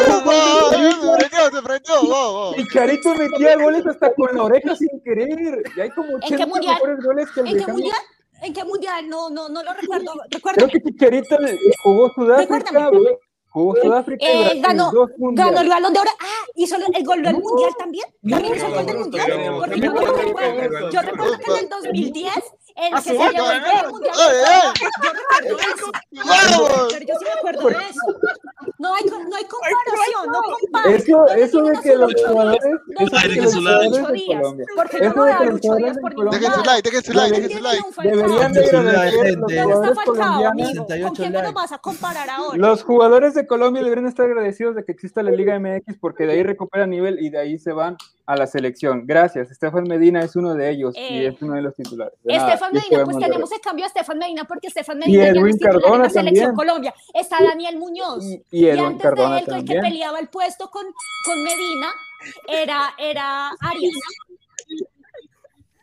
se 0.01 0.21
prendió, 1.19 1.51
se 1.51 1.63
prendió! 1.63 2.03
¡Wow, 2.03 2.33
wow! 2.33 2.55
Chicharito 2.55 3.15
metía 3.15 3.57
goles 3.57 3.87
hasta 3.87 4.15
con 4.15 4.35
la 4.37 4.43
oreja 4.43 4.77
sin 4.77 5.01
querer. 5.05 5.63
Y 5.77 5.81
hay 5.81 5.91
como 5.91 6.09
qué 6.21 6.35
80 6.35 6.47
mundial? 6.47 6.75
mejores 6.75 7.05
goles 7.05 7.31
que 7.33 7.41
el 7.41 7.47
¿En 7.47 7.59
qué 7.59 7.73
mundial? 7.73 7.97
¿En 8.43 8.53
qué 8.55 8.65
mundial? 8.65 9.09
No, 9.09 9.31
no, 9.31 9.49
no 9.49 9.63
lo 9.63 9.73
recuerdo. 9.75 10.13
Creo 10.13 10.25
Recuérdame. 10.31 10.73
que 10.73 10.81
Chicharito 10.83 11.37
jugó 11.83 12.11
Sudáfrica. 12.15 12.59
Recuérdame. 12.59 12.99
Jugó 13.51 13.75
Sudáfrica 13.77 14.25
y 14.25 14.29
Eh, 14.29 14.41
Brasil, 14.43 14.63
ganó, 14.63 14.93
ganó 15.33 15.61
el 15.61 15.69
balón 15.69 15.93
de 15.93 15.99
oro. 15.99 16.11
Ah, 16.21 16.47
hizo 16.55 16.77
el, 16.77 16.85
el 16.95 17.05
gol 17.05 17.23
del 17.23 17.35
mundial 17.35 17.71
también. 17.77 18.07
También 18.29 18.55
hizo 18.55 18.67
el 18.67 18.75
gol 18.75 18.87
del 18.87 18.95
no, 18.95 19.01
mundial. 19.03 19.57
Porque 19.59 19.81
yo 19.81 19.93
no 19.93 20.01
lo 20.01 20.13
recuerdo. 20.15 20.91
Yo 20.91 21.03
recuerdo 21.03 21.39
que 21.39 21.51
en 21.51 21.59
el 21.59 21.69
2010 21.69 22.35
el 22.81 22.95
que 22.95 23.01
se 23.01 23.13
Opa. 23.17 23.31
llevó 23.31 23.51
el 23.51 23.61
gol 23.61 23.71
del 23.71 23.91
mundial. 23.91 24.15
Ay, 24.19 24.37
ay. 24.47 24.73
Yo 24.81 25.13
recuerdo 25.13 25.59
eso. 25.59 25.93
¡Vamos! 26.13 26.89
Pero 26.93 27.07
yo 27.07 27.15
sí 27.19 27.25
me 27.25 27.33
acuerdo 27.39 27.69
de 27.69 27.75
eso. 27.75 28.07
No 28.79 28.95
hay, 28.95 29.05
no 29.05 29.37
hay 29.37 29.45
comparación, 29.45 30.27
no 30.27 30.41
compares. 30.61 31.03
Eso, 31.05 31.17
¿Dónde 31.19 31.43
eso 31.43 31.63
de 31.63 31.63
tienen 31.63 31.83
que 31.83 31.97
los 31.97 32.15
jugadores, 32.15 32.61
like. 32.63 33.29
de 33.29 33.45
eso 33.45 33.61
que 34.91 34.99
los 34.99 35.13
jugadores 35.61 35.97
Dejen 36.31 36.53
su 36.53 37.13
like, 37.13 37.41
dejen 37.41 37.51
su 37.51 37.63
like. 37.63 37.83
¿Con 37.83 38.55
68 40.59 41.13
quién 41.17 41.33
me 41.33 41.43
lo 41.43 41.53
vas 41.53 41.73
a 41.73 41.79
comparar 41.79 42.31
ahora? 42.31 42.57
Los 42.57 42.83
jugadores 42.83 43.35
de 43.35 43.47
Colombia 43.47 43.83
deberían 43.83 44.07
estar 44.07 44.27
agradecidos 44.27 44.75
de 44.77 44.85
que 44.85 44.93
exista 44.93 45.23
la 45.23 45.31
Liga 45.31 45.59
MX 45.59 45.99
porque 46.01 46.25
de 46.27 46.33
ahí 46.33 46.43
recuperan 46.43 46.91
nivel 46.91 47.19
y 47.21 47.31
de 47.31 47.39
ahí 47.39 47.59
se 47.59 47.73
van 47.73 47.97
a 48.33 48.37
la 48.37 48.47
selección. 48.47 49.07
Gracias. 49.07 49.51
Estefan 49.51 49.85
Medina 49.85 50.21
es 50.23 50.37
uno 50.37 50.55
de 50.55 50.71
ellos 50.71 50.95
y 50.97 51.01
Eh, 51.01 51.27
es 51.29 51.43
uno 51.43 51.55
de 51.55 51.63
los 51.63 51.75
titulares. 51.75 52.15
De 52.23 52.35
Estefan 52.37 52.71
y 52.71 52.75
Medina, 52.79 53.05
pues 53.05 53.19
tenemos 53.19 53.53
el 53.53 53.61
cambio 53.61 53.85
a 53.85 53.89
Estefan 53.89 54.19
Medina 54.19 54.45
porque 54.45 54.69
Estefan 54.69 54.99
Y 54.99 55.01
Medina 55.01 55.27
ya 55.27 55.41
no 55.41 55.47
es 55.47 55.57
titular 55.59 55.95
en 55.95 56.03
la 56.03 56.11
selección 56.11 56.47
también. 56.47 56.55
Colombia. 56.55 56.95
Está 57.15 57.43
Daniel 57.43 57.77
Muñoz. 57.79 58.25
Y- 58.25 58.43
y 58.51 58.67
Edwin 58.69 58.85
antes 58.85 59.03
Cardona 59.03 59.35
de 59.35 59.41
él, 59.41 59.45
el 59.45 59.45
que 59.47 59.51
también. 59.57 59.81
peleaba 59.83 60.19
el 60.21 60.29
puesto 60.29 60.71
con, 60.71 60.85
con 61.25 61.43
Medina, 61.45 61.89
era, 62.49 62.95
era 62.99 63.49
Arias. 63.61 63.95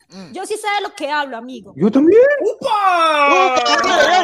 Mm. 0.09 0.31
Yo 0.31 0.45
sí 0.45 0.55
sé 0.55 0.67
de 0.77 0.87
lo 0.87 0.95
que 0.95 1.09
hablo, 1.11 1.35
amigo. 1.35 1.73
Yo 1.75 1.91
también. 1.91 2.21
¡Upa! 2.39 3.55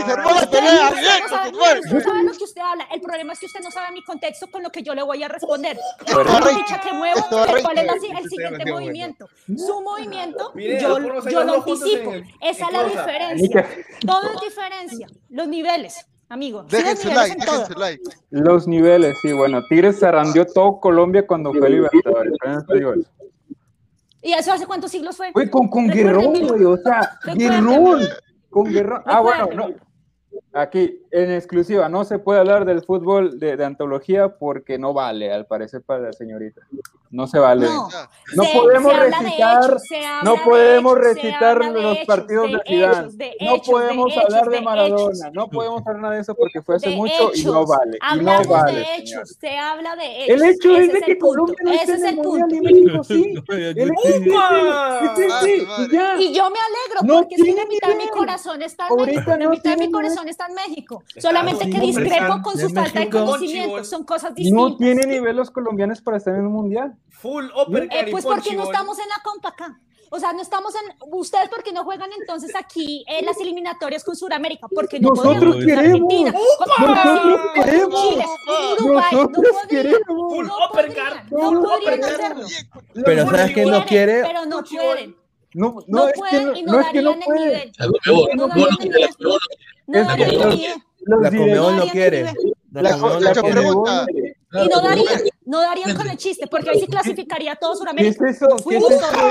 ¡Se 0.06 0.12
armó 0.14 0.30
la 0.32 0.44
Usted, 0.44 0.62
no 0.62 1.30
sabe, 1.30 2.24
lo 2.24 2.32
que 2.32 2.44
usted 2.46 2.62
habla. 2.62 2.86
El 2.94 3.02
problema 3.02 3.34
es 3.34 3.40
que 3.40 3.48
usted 3.48 3.60
no 3.62 3.70
sabe 3.70 3.92
mi 3.92 4.02
contexto 4.04 4.48
con 4.50 4.64
lo 4.64 4.70
que 4.70 4.82
yo 4.82 4.96
le 4.96 5.04
voy 5.04 5.22
a 5.24 5.28
responder. 5.28 5.78
Correcto. 6.10 6.40
La 6.40 6.58
ficha 6.58 6.80
que 6.80 6.94
muevo, 6.94 7.20
¿cuál 7.30 7.78
es 7.80 7.86
la- 7.86 7.94
el 8.20 8.30
siguiente 8.30 8.72
movimiento? 8.72 9.28
Su 9.58 9.82
movimiento, 9.82 10.54
yo, 10.56 11.00
lo 11.00 11.54
anticipo. 11.56 12.14
Esa 12.40 12.68
es 12.68 12.72
la 12.74 12.84
diferencia. 12.86 13.70
Todo 14.06 14.30
es 14.36 14.42
diferencia. 14.42 15.08
Los 15.30 15.48
niveles, 15.50 16.06
amigo. 16.30 16.66
Sí, 16.70 16.78
niveles 16.78 17.06
like, 17.06 17.76
like. 17.78 18.04
Los 18.30 18.68
niveles, 18.68 19.18
sí, 19.22 19.34
bueno, 19.34 19.62
Tigres 19.68 20.00
zarrandeó 20.00 20.46
todo 20.46 20.80
Colombia 20.80 21.28
cuando 21.28 21.52
fue 21.54 21.70
Libertadores. 21.70 22.34
apenas 22.42 22.66
te 22.68 22.76
digo 22.76 22.94
eso. 22.94 23.10
¿Y 24.24 24.34
eso 24.34 24.54
hace 24.54 24.66
cuántos 24.66 24.90
siglos 24.90 25.18
fue? 25.18 25.32
Güey, 25.32 25.50
con, 25.50 25.68
con. 25.68 25.88
Guerrón, 25.88 26.48
güey, 26.48 26.64
o 26.64 26.78
sea. 26.78 27.20
Guerrón, 27.36 28.02
con 28.50 28.72
Guerrón. 28.72 29.04
Ah, 29.06 29.20
bueno, 29.20 29.50
no. 29.54 29.70
Aquí, 30.54 31.02
en 31.12 31.32
exclusiva, 31.32 31.90
no 31.90 32.06
se 32.06 32.20
puede 32.20 32.40
hablar 32.40 32.66
del 32.66 32.84
fútbol 32.84 33.40
de, 33.40 33.58
de 33.58 33.66
antología 33.66 34.38
porque 34.38 34.78
no 34.78 34.94
vale, 34.94 35.32
al 35.32 35.46
parecer, 35.46 35.82
para 35.82 36.04
la 36.04 36.14
señorita. 36.14 36.62
No 37.14 37.28
se 37.28 37.38
vale. 37.38 37.68
No, 37.68 37.88
No 38.36 38.44
se- 38.44 38.54
podemos 38.58 38.92
se 38.92 39.00
recitar, 39.00 39.64
hechos, 39.66 39.84
no 40.24 40.32
de 40.34 40.40
podemos 40.44 40.94
hechos, 40.98 41.04
recitar 41.06 41.58
los 41.66 41.94
hechos, 41.96 42.08
partidos 42.08 42.52
de, 42.52 42.60
Zidane. 42.68 43.08
de 43.14 43.36
no 43.42 43.58
podemos 43.62 44.16
de 44.16 44.22
hablar 44.22 44.42
hechos, 44.42 44.52
de 44.54 44.62
Maradona, 44.62 45.30
no 45.32 45.48
podemos 45.48 45.82
hablar 45.86 46.02
nada 46.02 46.16
de 46.16 46.22
eso 46.22 46.34
porque 46.34 46.64
fue 46.64 46.78
hace 46.78 46.90
mucho 46.96 47.30
y 47.36 47.46
no 47.46 47.68
vale. 47.68 47.98
Y 47.98 48.00
no 48.00 48.08
Hablamos 48.32 48.48
vale. 48.48 48.80
de 48.80 48.86
señor. 48.86 49.00
hechos, 49.00 49.38
se 49.40 49.58
habla 49.60 49.96
de 49.96 50.24
hechos. 50.26 50.42
El 50.42 50.50
hecho 50.50 50.72
Ese 50.76 50.86
es 50.86 50.94
de 50.94 51.02
que 51.02 51.18
Colombia 51.20 51.56
no 51.64 51.72
está 51.72 51.84
Ese 51.84 51.94
es 51.94 52.02
en 52.02 52.08
el 52.08 52.16
mundial 52.26 52.52
y 52.52 52.62
México 52.62 53.04
sí. 53.04 53.36
Y 56.20 56.34
yo 56.34 56.50
me 56.50 56.58
alegro 56.60 57.02
No 57.04 57.14
porque 57.20 57.36
es 57.36 57.42
que 57.44 57.50
la 57.50 57.54
tiene 57.56 57.66
mitad 57.68 57.88
de 57.90 57.96
mi 57.96 58.08
corazón 58.10 58.62
está 58.64 58.88
en 58.88 58.96
México. 58.96 59.30
La 59.32 59.38
no 59.38 59.50
mitad 59.52 59.72
de 59.72 59.78
mi 59.78 59.92
corazón 59.92 60.28
está 60.28 60.48
en 60.48 60.56
México. 60.56 61.04
Solamente 61.20 61.70
que 61.70 61.80
discrepo 61.80 62.42
con 62.42 62.58
su 62.58 62.70
falta 62.70 63.00
de 63.02 63.10
conocimiento. 63.10 63.84
Son 63.84 64.04
cosas 64.04 64.32
No 64.32 64.36
distintas. 64.36 64.78
tiene 64.78 65.06
nivel 65.06 65.36
los 65.36 65.52
colombianos 65.52 66.02
para 66.02 66.18
estar 66.18 66.34
en 66.34 66.42
el 66.42 66.50
mundial. 66.50 66.96
Full 67.10 67.46
upper 67.56 67.84
Eh, 67.92 68.08
pues 68.12 68.24
porque 68.26 68.54
no 68.56 68.64
estamos 68.64 68.98
en 69.00 69.08
la 69.10 69.16
compa 69.24 69.50
acá. 69.50 69.80
O 70.10 70.20
sea, 70.20 70.32
no 70.32 70.42
estamos 70.44 70.76
en. 70.76 70.96
Ustedes, 71.12 71.50
porque 71.50 71.72
no 71.74 71.84
juegan 71.86 72.10
entonces 72.20 72.52
aquí 72.56 73.04
en 73.08 73.26
las 73.26 73.40
eliminatorias 73.40 74.04
con 74.04 74.16
Sudamérica? 74.16 74.68
Porque 74.74 75.00
no 75.00 75.10
Nosotros 75.10 75.56
queremos. 75.56 75.80
Argentina, 75.80 76.32
Nosotros 76.32 77.42
queremos. 77.56 78.02
Chile, 78.10 78.26
Uruguay. 78.80 79.04
No 79.12 79.18
Nosotros 79.24 79.46
podrían. 79.62 79.68
queremos. 79.70 80.34
Full 80.34 80.46
No 80.46 80.58
podrían, 80.72 81.28
no 81.32 81.62
podrían 81.64 82.04
hacerlo. 82.04 82.46
Pero 83.06 83.26
¿sabes 83.30 83.54
qué 83.56 83.66
no 83.66 83.72
Chibol. 83.72 83.86
quiere? 83.88 84.22
Pero 84.22 84.46
no 84.46 84.64
pueden. 84.64 85.16
No, 85.56 85.68
no, 85.68 85.84
No 85.88 86.08
es 86.08 86.14
que 86.14 86.20
pueden 86.20 86.46
no, 86.48 86.56
y 86.58 86.64
no 86.64 86.72
no 86.74 86.80
es 86.80 86.88
que 86.92 87.02
no 87.02 87.12
darían 87.14 87.24
el 87.24 87.40
nivel. 87.46 87.72
No 87.80 87.88
darían 88.04 88.38
no 88.38 88.46
el 88.46 88.80
nivel. 88.80 89.02
la 89.02 89.08
no 91.72 91.88
quiere. 91.92 92.24
No 92.24 92.82
que 92.82 92.84
La 92.84 93.34
quiere. 93.34 94.23
Y 94.54 94.68
no 94.68 94.82
darían, 94.82 95.22
no 95.46 95.62
darían 95.62 95.96
con 95.96 96.08
el 96.08 96.18
chiste, 96.18 96.46
porque 96.48 96.70
ahí 96.70 96.80
sí 96.80 96.88
clasificaría 96.88 97.56
todo 97.56 97.72
¿Qué 97.72 97.74
es 97.74 97.80
Sudamérica. 97.80 98.30
eso? 98.30 98.48
¿Qué 98.70 98.78
es 98.78 98.84
eso? 98.84 99.06
fue. 99.08 99.30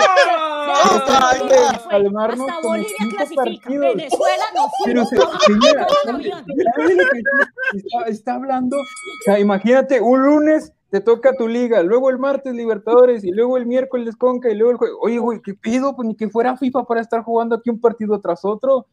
Hasta 0.72 2.60
Bolivia 2.62 2.96
clasifica. 3.10 3.42
partidos. 3.44 3.94
Venezuela 3.96 4.44
no 4.54 4.66
Pero 4.84 5.06
fuimos 5.06 5.08
se- 5.10 5.16
todos 5.16 5.42
señora, 5.44 5.86
todos 5.86 6.00
en 6.04 6.10
¿sabe- 6.10 6.32
avión. 6.32 6.44
sabe 6.74 6.94
lo 6.94 7.04
que 7.10 7.78
está, 7.78 8.04
está 8.08 8.34
hablando? 8.34 8.76
O 8.76 8.84
sea, 9.24 9.38
imagínate, 9.38 10.00
un 10.00 10.22
lunes 10.22 10.72
te 10.90 11.00
toca 11.00 11.32
tu 11.38 11.48
liga, 11.48 11.82
luego 11.82 12.10
el 12.10 12.18
martes 12.18 12.52
Libertadores 12.54 13.24
y 13.24 13.30
luego 13.30 13.56
el 13.56 13.64
miércoles 13.66 14.14
Conca 14.16 14.50
y 14.50 14.54
luego 14.54 14.72
el 14.72 14.76
juego. 14.76 14.98
Oye, 15.00 15.18
güey, 15.18 15.40
¿qué 15.40 15.54
pido? 15.54 15.96
Pues 15.96 16.06
ni 16.08 16.16
que 16.16 16.28
fuera 16.28 16.56
FIFA 16.56 16.84
para 16.84 17.00
estar 17.00 17.22
jugando 17.22 17.54
aquí 17.56 17.70
un 17.70 17.80
partido 17.80 18.20
tras 18.20 18.44
otro. 18.44 18.86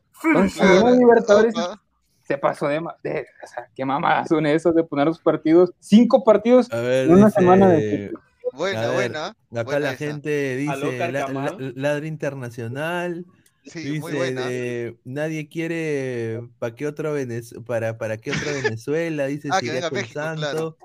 Libertadores 0.97 1.53
Opa. 1.55 1.81
Se 2.29 2.37
pasó 2.37 2.67
de, 2.67 2.79
de- 3.03 3.25
o 3.43 3.47
sea, 3.47 3.67
qué 3.75 3.83
mamadas 3.83 4.27
son 4.29 4.45
esos 4.45 4.75
de 4.75 4.83
poner 4.83 5.07
los 5.07 5.17
partidos, 5.19 5.71
cinco 5.79 6.23
partidos 6.23 6.71
A 6.71 6.79
ver, 6.79 7.07
en 7.07 7.13
una 7.13 7.25
dice- 7.25 7.39
semana 7.39 7.69
de 7.69 8.11
Buena, 8.53 8.81
ver, 8.81 8.93
buena. 8.93 9.27
Acá 9.51 9.63
buena 9.63 9.79
la 9.79 9.89
esa. 9.93 9.97
gente 9.97 10.55
dice 10.57 11.11
la- 11.11 11.57
ladra 11.75 12.05
internacional. 12.07 13.25
Sí, 13.65 13.79
muy 13.99 14.11
dice 14.11 14.15
buena. 14.17 14.47
de, 14.47 14.97
nadie 15.05 15.49
quiere 15.49 16.41
para 16.59 16.75
qué 16.75 16.85
otro 16.87 17.15
Venez- 17.15 17.53
para 17.65 17.97
para 17.97 18.17
qué 18.17 18.31
otra 18.31 18.51
Venezuela, 18.53 19.25
dice 19.27 19.49
Ah, 19.51 19.59
que 19.59 19.71
México, 19.91 20.19
Santo. 20.19 20.39
claro. 20.41 20.77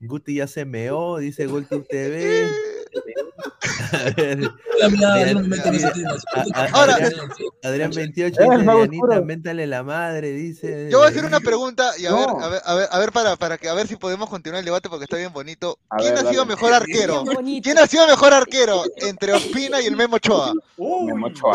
Guti 0.00 0.36
ya 0.36 0.46
se 0.46 0.64
meó, 0.64 1.18
dice 1.18 1.46
GolTube 1.46 1.86
TV. 1.90 2.48
Ahora- 6.72 6.94
Adrián, 6.94 7.12
Adrián 7.62 7.90
28 7.90 8.40
Eh, 8.40 8.46
el 8.84 8.90
dice, 8.90 9.20
métale 9.24 9.66
la 9.66 9.82
madre, 9.82 10.32
dice. 10.32 10.88
Yo 10.90 10.98
voy 10.98 11.06
a 11.06 11.10
hacer 11.10 11.24
una 11.24 11.40
pregunta 11.40 11.92
y 11.98 12.06
a 12.06 12.12
ver, 12.14 12.26
a 12.28 12.48
ver, 12.48 12.62
a 12.64 12.74
ver, 12.74 12.88
a 12.90 12.98
ver 12.98 13.12
para, 13.12 13.36
para 13.36 13.58
que 13.58 13.68
a 13.68 13.74
ver 13.74 13.86
si 13.86 13.96
podemos 13.96 14.28
continuar 14.28 14.60
el 14.60 14.64
debate 14.64 14.88
porque 14.88 15.04
está 15.04 15.16
bien 15.16 15.32
bonito. 15.32 15.78
A 15.90 15.96
¿Quién 15.96 16.14
ver, 16.14 16.26
ha 16.26 16.30
sido 16.30 16.46
mejor 16.46 16.72
arquero? 16.72 17.24
¿Quién 17.62 17.78
ha 17.78 17.86
sido 17.86 18.06
mejor 18.06 18.32
arquero 18.32 18.82
entre 18.96 19.32
Ospina 19.32 19.80
y 19.80 19.86
el 19.86 19.96
Memo 19.96 20.16
Ochoa? 20.16 20.52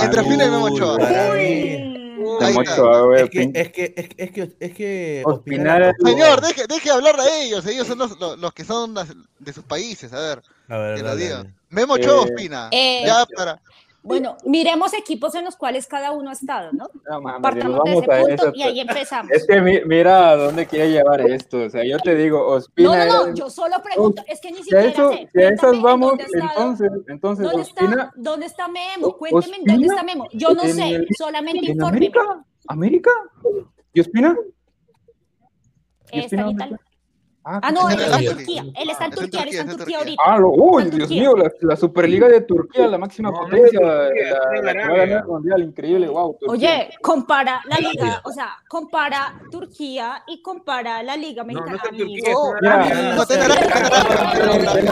Entre 0.02 0.22
Ospina 0.22 0.46
y. 0.46 0.48
Ahí 0.48 0.52
Memo. 0.52 0.66
Ochoa, 2.60 3.18
Es 3.22 3.30
que, 3.30 3.52
es 3.54 3.72
que, 3.72 3.94
es 3.96 4.10
que, 4.10 4.16
es 4.18 4.32
que, 4.32 4.54
es 4.60 4.74
Señor, 6.04 6.42
deje, 6.42 6.66
deje 6.68 6.90
hablar 6.90 7.20
a 7.20 7.38
ellos. 7.42 7.66
Ellos 7.66 7.88
son 7.88 7.98
los, 8.00 8.20
los, 8.20 8.38
los 8.40 8.54
que 8.54 8.64
son 8.64 8.94
las- 8.94 9.10
de 9.40 9.54
sus 9.54 9.64
países. 9.64 10.12
A 10.14 10.20
ver, 10.20 10.42
A 10.70 10.78
ver, 10.78 10.96
que 10.98 11.04
lo 11.04 11.16
diga. 11.16 11.38
dale. 11.38 11.54
Memo 11.70 11.94
Ochoa 11.94 12.22
o 12.22 12.26
Eh, 12.26 12.30
Ospina. 12.34 12.70
Eh, 12.72 13.04
Ya 13.06 13.26
para. 13.36 13.62
Bueno, 14.02 14.38
miremos 14.46 14.94
equipos 14.94 15.34
en 15.34 15.46
los 15.46 15.56
cuales 15.56 15.88
cada 15.88 16.12
uno 16.12 16.30
ha 16.30 16.34
estado, 16.34 16.72
¿no? 16.74 16.88
No, 17.10 17.22
mames, 17.22 17.42
Partamos 17.42 17.84
de 17.86 17.92
ese 17.94 18.02
punto 18.08 18.28
eso, 18.28 18.52
y 18.54 18.62
ahí 18.62 18.80
empezamos. 18.80 19.32
Es 19.32 19.48
que 19.48 19.60
mi- 19.60 19.82
mira 19.84 20.30
a 20.30 20.36
dónde 20.36 20.68
quiere 20.68 20.92
llevar 20.92 21.22
esto. 21.22 21.64
O 21.64 21.70
sea, 21.72 21.84
yo 21.84 21.98
te 21.98 22.14
digo, 22.14 22.38
No, 22.38 22.46
Ospina. 22.50 22.88
no, 22.90 22.94
era- 22.94 23.06
no, 23.08 23.34
yo 23.34 23.50
solo 23.50 23.78
pregunto, 23.84 24.24
es 24.28 24.40
que 24.40 24.52
ni 24.52 24.58
si 24.62 24.76
a, 24.76 24.84
siquiera 24.84 24.90
eso, 24.90 25.10
sé. 25.12 25.30
si 25.34 25.42
a 25.42 25.50
esas 25.50 25.82
vamos, 25.82 26.14
entonces, 26.20 26.92
entonces 27.08 27.46
¿Dónde 27.48 27.62
Ospina 27.64 27.90
está, 27.90 28.12
¿Dónde 28.16 28.46
está 28.46 28.68
Memo? 28.68 29.18
Cuénteme 29.18 29.56
en 29.58 29.64
dónde 29.64 29.74
Ospina 29.88 29.94
está 29.96 30.04
Memo. 30.04 30.28
Yo 30.34 30.54
no 30.54 30.64
en 30.66 30.76
sé, 30.76 30.88
el- 30.90 31.08
solamente 31.18 31.66
en 31.66 31.72
infórmeme. 31.72 31.88
América. 31.98 32.46
¿América? 32.68 33.12
¿Y 33.92 34.02
Ospina? 34.02 34.38
¿Y 36.12 36.20
Está 36.20 36.46
Ospina 36.46 36.80
Italia. 37.46 37.60
Ah, 37.64 37.72
no, 37.72 37.90
él 37.90 38.00
está 38.00 38.18
en 38.20 38.26
Turquía. 38.26 38.64
Él 38.76 38.90
está 38.90 39.06
en 39.06 39.12
Turquía, 39.12 39.42
él 39.44 39.50
está 39.50 39.62
en 39.62 39.70
Turquía, 39.78 39.98
ahorita. 40.00 40.24
Ah, 40.26 40.38
lo, 40.40 40.50
uy, 40.52 40.90
Dios 40.90 41.10
mío, 41.10 41.36
la, 41.36 41.52
la 41.62 41.76
Superliga 41.76 42.28
de 42.28 42.42
Turquía, 42.42 42.88
la 42.88 42.98
máxima 42.98 43.30
No, 43.30 43.36
no, 43.38 43.44
potencia, 43.44 43.80
no, 43.80 43.88
la, 44.64 44.74
la- 45.06 45.24
mundial, 45.26 45.62
increíble, 45.64 46.08
wow. 46.08 46.38
Turquía. 46.40 46.70
Oye, 46.70 46.90
compara 47.02 47.62
la 47.66 47.78
liga, 47.78 48.22
o 48.24 48.32
sea, 48.32 48.58
compara 48.68 49.40
Turquía 49.52 50.24
y 50.28 50.42
compara 50.42 51.04
la 51.04 51.16
liga 51.16 51.44
No, 51.44 51.48
mexicana. 51.48 51.72
no 51.72 51.78
está 51.78 51.90
en 51.90 51.98
Turquía, 51.98 52.34
No, 52.34 52.54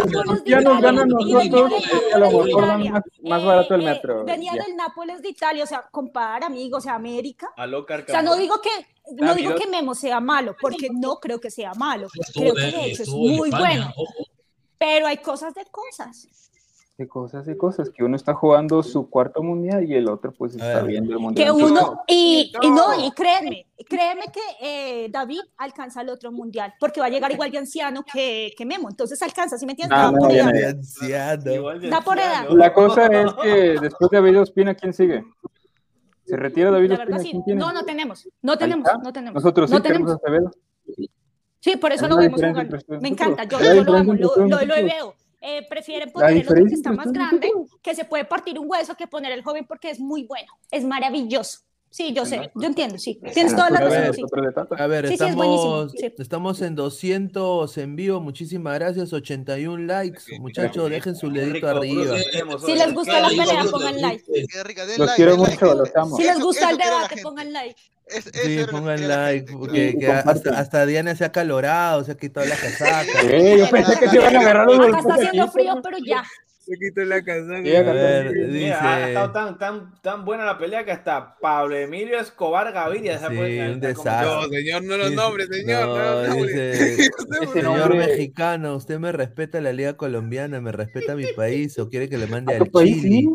los 0.04 0.26
turquianos 0.26 0.82
ganan 0.82 1.08
nosotros 1.10 1.72
y 2.10 2.14
a 2.14 2.18
lo 2.18 2.32
mejor 2.32 2.68
dan 2.68 2.92
más, 2.92 3.04
más 3.24 3.44
barato 3.44 3.76
el 3.76 3.84
metro. 3.84 4.24
venía 4.26 4.54
del 4.54 4.76
Nápoles 4.76 5.22
de 5.22 5.30
Italia, 5.30 5.64
o 5.64 5.68
sea, 5.68 5.84
compara, 5.92 6.48
amigo, 6.48 6.78
o 6.78 6.82
sea, 6.82 6.96
América. 6.96 7.50
Aló, 7.58 7.82
O 7.82 7.86
sea, 8.08 8.22
no 8.22 8.36
digo 8.36 8.60
que 8.62 8.70
no 9.12 9.28
David, 9.28 9.42
digo 9.48 9.56
que 9.56 9.68
Memo 9.68 9.94
sea 9.96 10.20
malo, 10.20 10.56
porque 10.62 10.88
no 10.92 11.18
creo 11.20 11.40
que 11.40 11.52
sea 11.52 11.74
malo. 11.74 12.08
Creo 12.34 12.54
que 12.56 12.62
de- 12.62 12.86
hecho 12.92 13.04
es 13.04 13.10
muy 13.10 13.50
bueno. 13.50 13.92
Pero 14.78 15.08
hay 15.08 15.18
cosas 15.18 15.54
de 15.54 15.66
cosas. 15.72 16.28
De 16.96 17.08
cosas 17.08 17.48
y 17.48 17.58
cosas, 17.58 17.90
que 17.90 18.04
uno 18.04 18.16
está 18.16 18.36
jugando 18.36 18.84
su 18.84 19.10
cuarto 19.10 19.42
mundial 19.42 19.84
y 19.90 19.96
el 19.96 20.08
otro 20.08 20.32
pues 20.32 20.54
está 20.54 20.84
viendo 20.84 21.12
el 21.14 21.20
mundial. 21.20 21.48
Que 21.48 21.52
uno, 21.52 22.04
y, 22.08 22.52
y 22.62 22.70
no, 22.70 22.94
y 23.04 23.10
créeme, 23.12 23.66
créeme 23.90 24.26
que 24.32 24.40
eh, 24.62 25.08
David 25.10 25.40
alcanza 25.58 26.02
el 26.02 26.10
otro 26.10 26.32
mundial, 26.32 26.72
porque 26.80 27.00
va 27.00 27.08
a 27.08 27.10
llegar 27.10 27.32
igual 27.32 27.50
de 27.50 27.58
anciano 27.58 28.04
que, 28.04 28.54
que 28.56 28.64
Memo, 28.64 28.90
entonces 28.90 29.20
alcanza, 29.24 29.58
¿sí 29.58 29.66
me 29.66 29.72
entiendes? 29.72 29.98
Ah, 30.00 30.04
Da 30.06 30.12
no, 30.12 30.18
por 30.20 30.32
edad. 30.32 30.52
no. 30.54 30.68
Anciano. 30.70 31.52
Igual 31.52 31.82
de 31.82 31.90
Da 31.90 32.02
por 32.02 32.20
edad. 32.20 32.34
anciano. 32.36 32.56
La 32.58 32.74
cosa 32.74 33.06
es 33.08 33.34
que 33.42 33.50
después 33.82 34.12
de 34.12 34.18
David 34.18 34.40
Ospina, 34.42 34.76
¿quién 34.76 34.94
sigue? 34.94 35.26
¿Se 36.26 36.38
retira 36.38 36.72
David 36.72 36.90
La 36.90 36.96
Ospina? 36.96 37.18
verdad 37.18 37.24
sí. 37.24 37.54
No, 37.54 37.74
no 37.74 37.84
tenemos, 37.84 38.30
no 38.42 38.58
tenemos, 38.58 38.90
no 39.04 39.14
tenemos. 39.14 39.44
Nosotros 39.44 39.70
sí 39.70 39.76
no 39.76 39.82
tenemos. 39.82 40.18
Sí, 41.60 41.78
por 41.78 41.94
eso 41.94 42.08
la 42.08 42.16
vemos 42.18 42.42
ustedes 42.42 43.02
Me 43.02 43.08
encanta, 43.08 43.46
yo, 43.46 43.58
yo 43.62 43.84
lo 43.84 43.94
amo, 43.96 44.14
lo, 44.14 44.36
lo, 44.36 44.66
lo 44.66 44.76
veo. 44.76 45.16
Eh, 45.46 45.66
prefieren 45.70 46.10
poner 46.12 46.38
el 46.38 46.48
otro 46.48 46.66
que 46.66 46.74
está 46.74 46.94
más 46.94 47.12
grande, 47.12 47.52
que 47.82 47.94
se 47.94 48.06
puede 48.06 48.24
partir 48.24 48.58
un 48.58 48.70
hueso, 48.70 48.96
que 48.96 49.08
poner 49.08 49.34
el 49.34 49.44
joven 49.44 49.66
porque 49.68 49.90
es 49.90 50.00
muy 50.00 50.24
bueno, 50.24 50.48
es 50.72 50.86
maravilloso. 50.86 51.60
Sí, 51.94 52.12
yo 52.12 52.26
sé, 52.26 52.50
yo 52.56 52.68
entiendo, 52.68 52.98
sí. 52.98 53.20
Tienes 53.36 53.56
toda 53.56 53.70
la 53.70 53.78
A 53.78 53.82
razón, 53.84 54.02
ver, 54.02 54.16
sí. 54.16 54.24
A 54.80 54.88
ver, 54.88 55.08
Sí, 55.10 55.16
sí, 55.18 55.24
es 55.26 55.36
buenísimo, 55.36 55.84
estamos, 55.84 55.92
sí. 55.92 56.14
estamos 56.18 56.62
en 56.64 56.76
200 56.76 57.78
en 57.78 57.96
vivo. 57.96 58.20
Muchísimas 58.20 58.74
gracias. 58.80 59.14
81 59.14 59.78
likes. 59.86 60.40
Muchachos, 60.40 60.90
dejen 60.90 61.16
su 61.16 61.30
dedito 61.30 61.68
arriba. 61.68 62.18
Si 62.66 62.74
les 62.74 62.94
gusta 62.96 63.20
la 63.22 63.28
pelea, 63.30 63.64
pongan 63.70 64.02
like. 64.02 64.24
Los 64.98 65.12
quiero 65.12 65.38
mucho, 65.38 65.76
los 65.76 65.96
amo. 65.96 66.18
Si 66.18 66.24
les 66.24 66.40
gusta 66.40 66.72
el 66.72 66.78
debate, 66.78 67.22
pongan 67.22 67.54
like. 67.54 67.80
Es- 68.08 68.32
Sí, 68.44 68.58
pongan 68.72 69.08
like. 69.08 69.54
Porque, 69.54 69.96
que 70.00 70.08
hasta, 70.08 70.50
hasta 70.58 70.86
Diana 70.88 71.16
se 71.16 71.26
ha 71.26 71.32
calorado, 71.32 72.04
se 72.04 72.14
ha 72.14 72.18
quitado 72.18 72.48
la 72.48 72.56
casaca. 72.56 73.06
Eh, 73.30 73.58
yo 73.60 73.70
pensé 73.70 74.00
que 74.00 74.10
se 74.10 74.16
iban 74.16 74.36
a 74.36 74.40
agarrar 74.40 74.66
los 74.66 74.80
Acá 74.88 74.98
está 74.98 75.14
haciendo 75.14 75.48
frío, 75.52 75.76
pero 75.84 75.98
ya. 76.04 76.24
Se 76.66 76.78
quitó 76.80 77.02
la 77.04 77.18
acá 77.18 77.34
A 77.34 77.42
ver, 77.42 78.28
está. 78.28 78.48
Mira, 78.48 78.80
ha 78.94 78.98
dice. 79.00 79.08
estado 79.10 79.32
tan, 79.34 79.58
tan, 79.58 80.02
tan 80.02 80.24
buena 80.24 80.46
la 80.46 80.58
pelea 80.58 80.86
que 80.86 80.92
hasta 80.92 81.36
Pablo 81.40 81.76
Emilio 81.76 82.18
Escobar 82.20 82.72
Gaviria 82.72 83.20
se 83.20 83.28
Sí, 83.28 83.60
un 83.60 83.80
desastre. 83.82 84.28
No, 84.28 84.44
señor, 84.48 84.84
no 84.84 84.98
los 84.98 85.10
Dice- 85.10 85.22
nombres, 85.22 85.48
señor. 85.50 85.88
No, 85.88 86.28
no, 86.28 86.36
dice, 86.36 86.72
Ese 86.72 87.12
señor 87.54 87.96
mexicano, 87.98 88.76
usted 88.78 88.98
me 88.98 89.12
respeta 89.12 89.60
la 89.60 89.74
liga 89.74 89.98
colombiana, 89.98 90.62
me 90.62 90.72
respeta 90.72 91.16
mi 91.16 91.26
país 91.36 91.78
o 91.80 91.90
quiere 91.90 92.08
que 92.08 92.18
le 92.18 92.28
mande 92.28 92.56
A 92.56 92.58
tu 92.60 92.64
al 92.64 92.72
país, 92.72 93.02
Chile. 93.02 93.10
sí. 93.10 93.30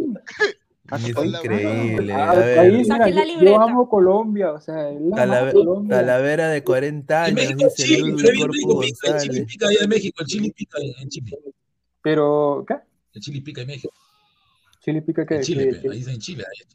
Es 0.90 1.06
increíble. 1.06 2.12
Ah, 2.14 2.30
A 2.30 2.34
ver, 2.34 2.56
país, 2.56 2.88
mira, 2.88 3.08
yo-. 3.26 3.40
Yo 3.42 3.60
amo 3.60 3.90
Colombia, 3.90 4.52
o 4.52 4.60
sea, 4.60 4.88
Calave- 5.14 5.52
Colombia. 5.52 5.98
Calavera 5.98 6.48
de 6.48 6.64
40 6.64 7.28
En 7.28 7.38
años, 7.38 7.50
México, 7.50 7.64
dice 7.76 7.84
Chile, 7.84 8.08
el 8.08 8.16
chile 8.16 8.64
González. 8.64 9.44
pica 9.46 9.68
allá 9.68 9.78
en 9.82 9.88
México, 9.90 10.16
el 10.22 10.26
chile 10.26 10.52
pica 10.56 10.78
en 11.02 11.08
Chile. 11.10 11.38
Pero, 12.00 12.64
¿qué? 12.66 12.76
El 13.14 13.20
chile 13.22 13.40
pica 13.42 13.60
en 13.62 13.66
México. 13.68 13.92
Chile 14.84 15.02
pica 15.02 15.26
que 15.26 15.36
En 15.36 15.42
Chile, 15.42 15.74
pe, 15.82 15.90
ahí 15.90 15.98
está 16.00 16.12
en 16.12 16.18
Chile. 16.20 16.44
ahí. 16.44 16.66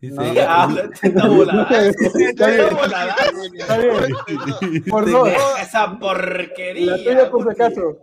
Dice, 0.00 0.14
No, 0.16 0.34
Ya, 0.34 0.62
habla, 0.62 0.90
está. 0.92 1.08
Está 2.28 3.78
bien. 3.78 4.84
Por 4.88 5.10
dos. 5.10 5.28
Esa 5.60 5.98
porquería. 5.98 6.86
La 6.92 6.96
tuya 6.98 7.30
por 7.30 7.42
si 7.44 7.50
acaso. 7.50 7.98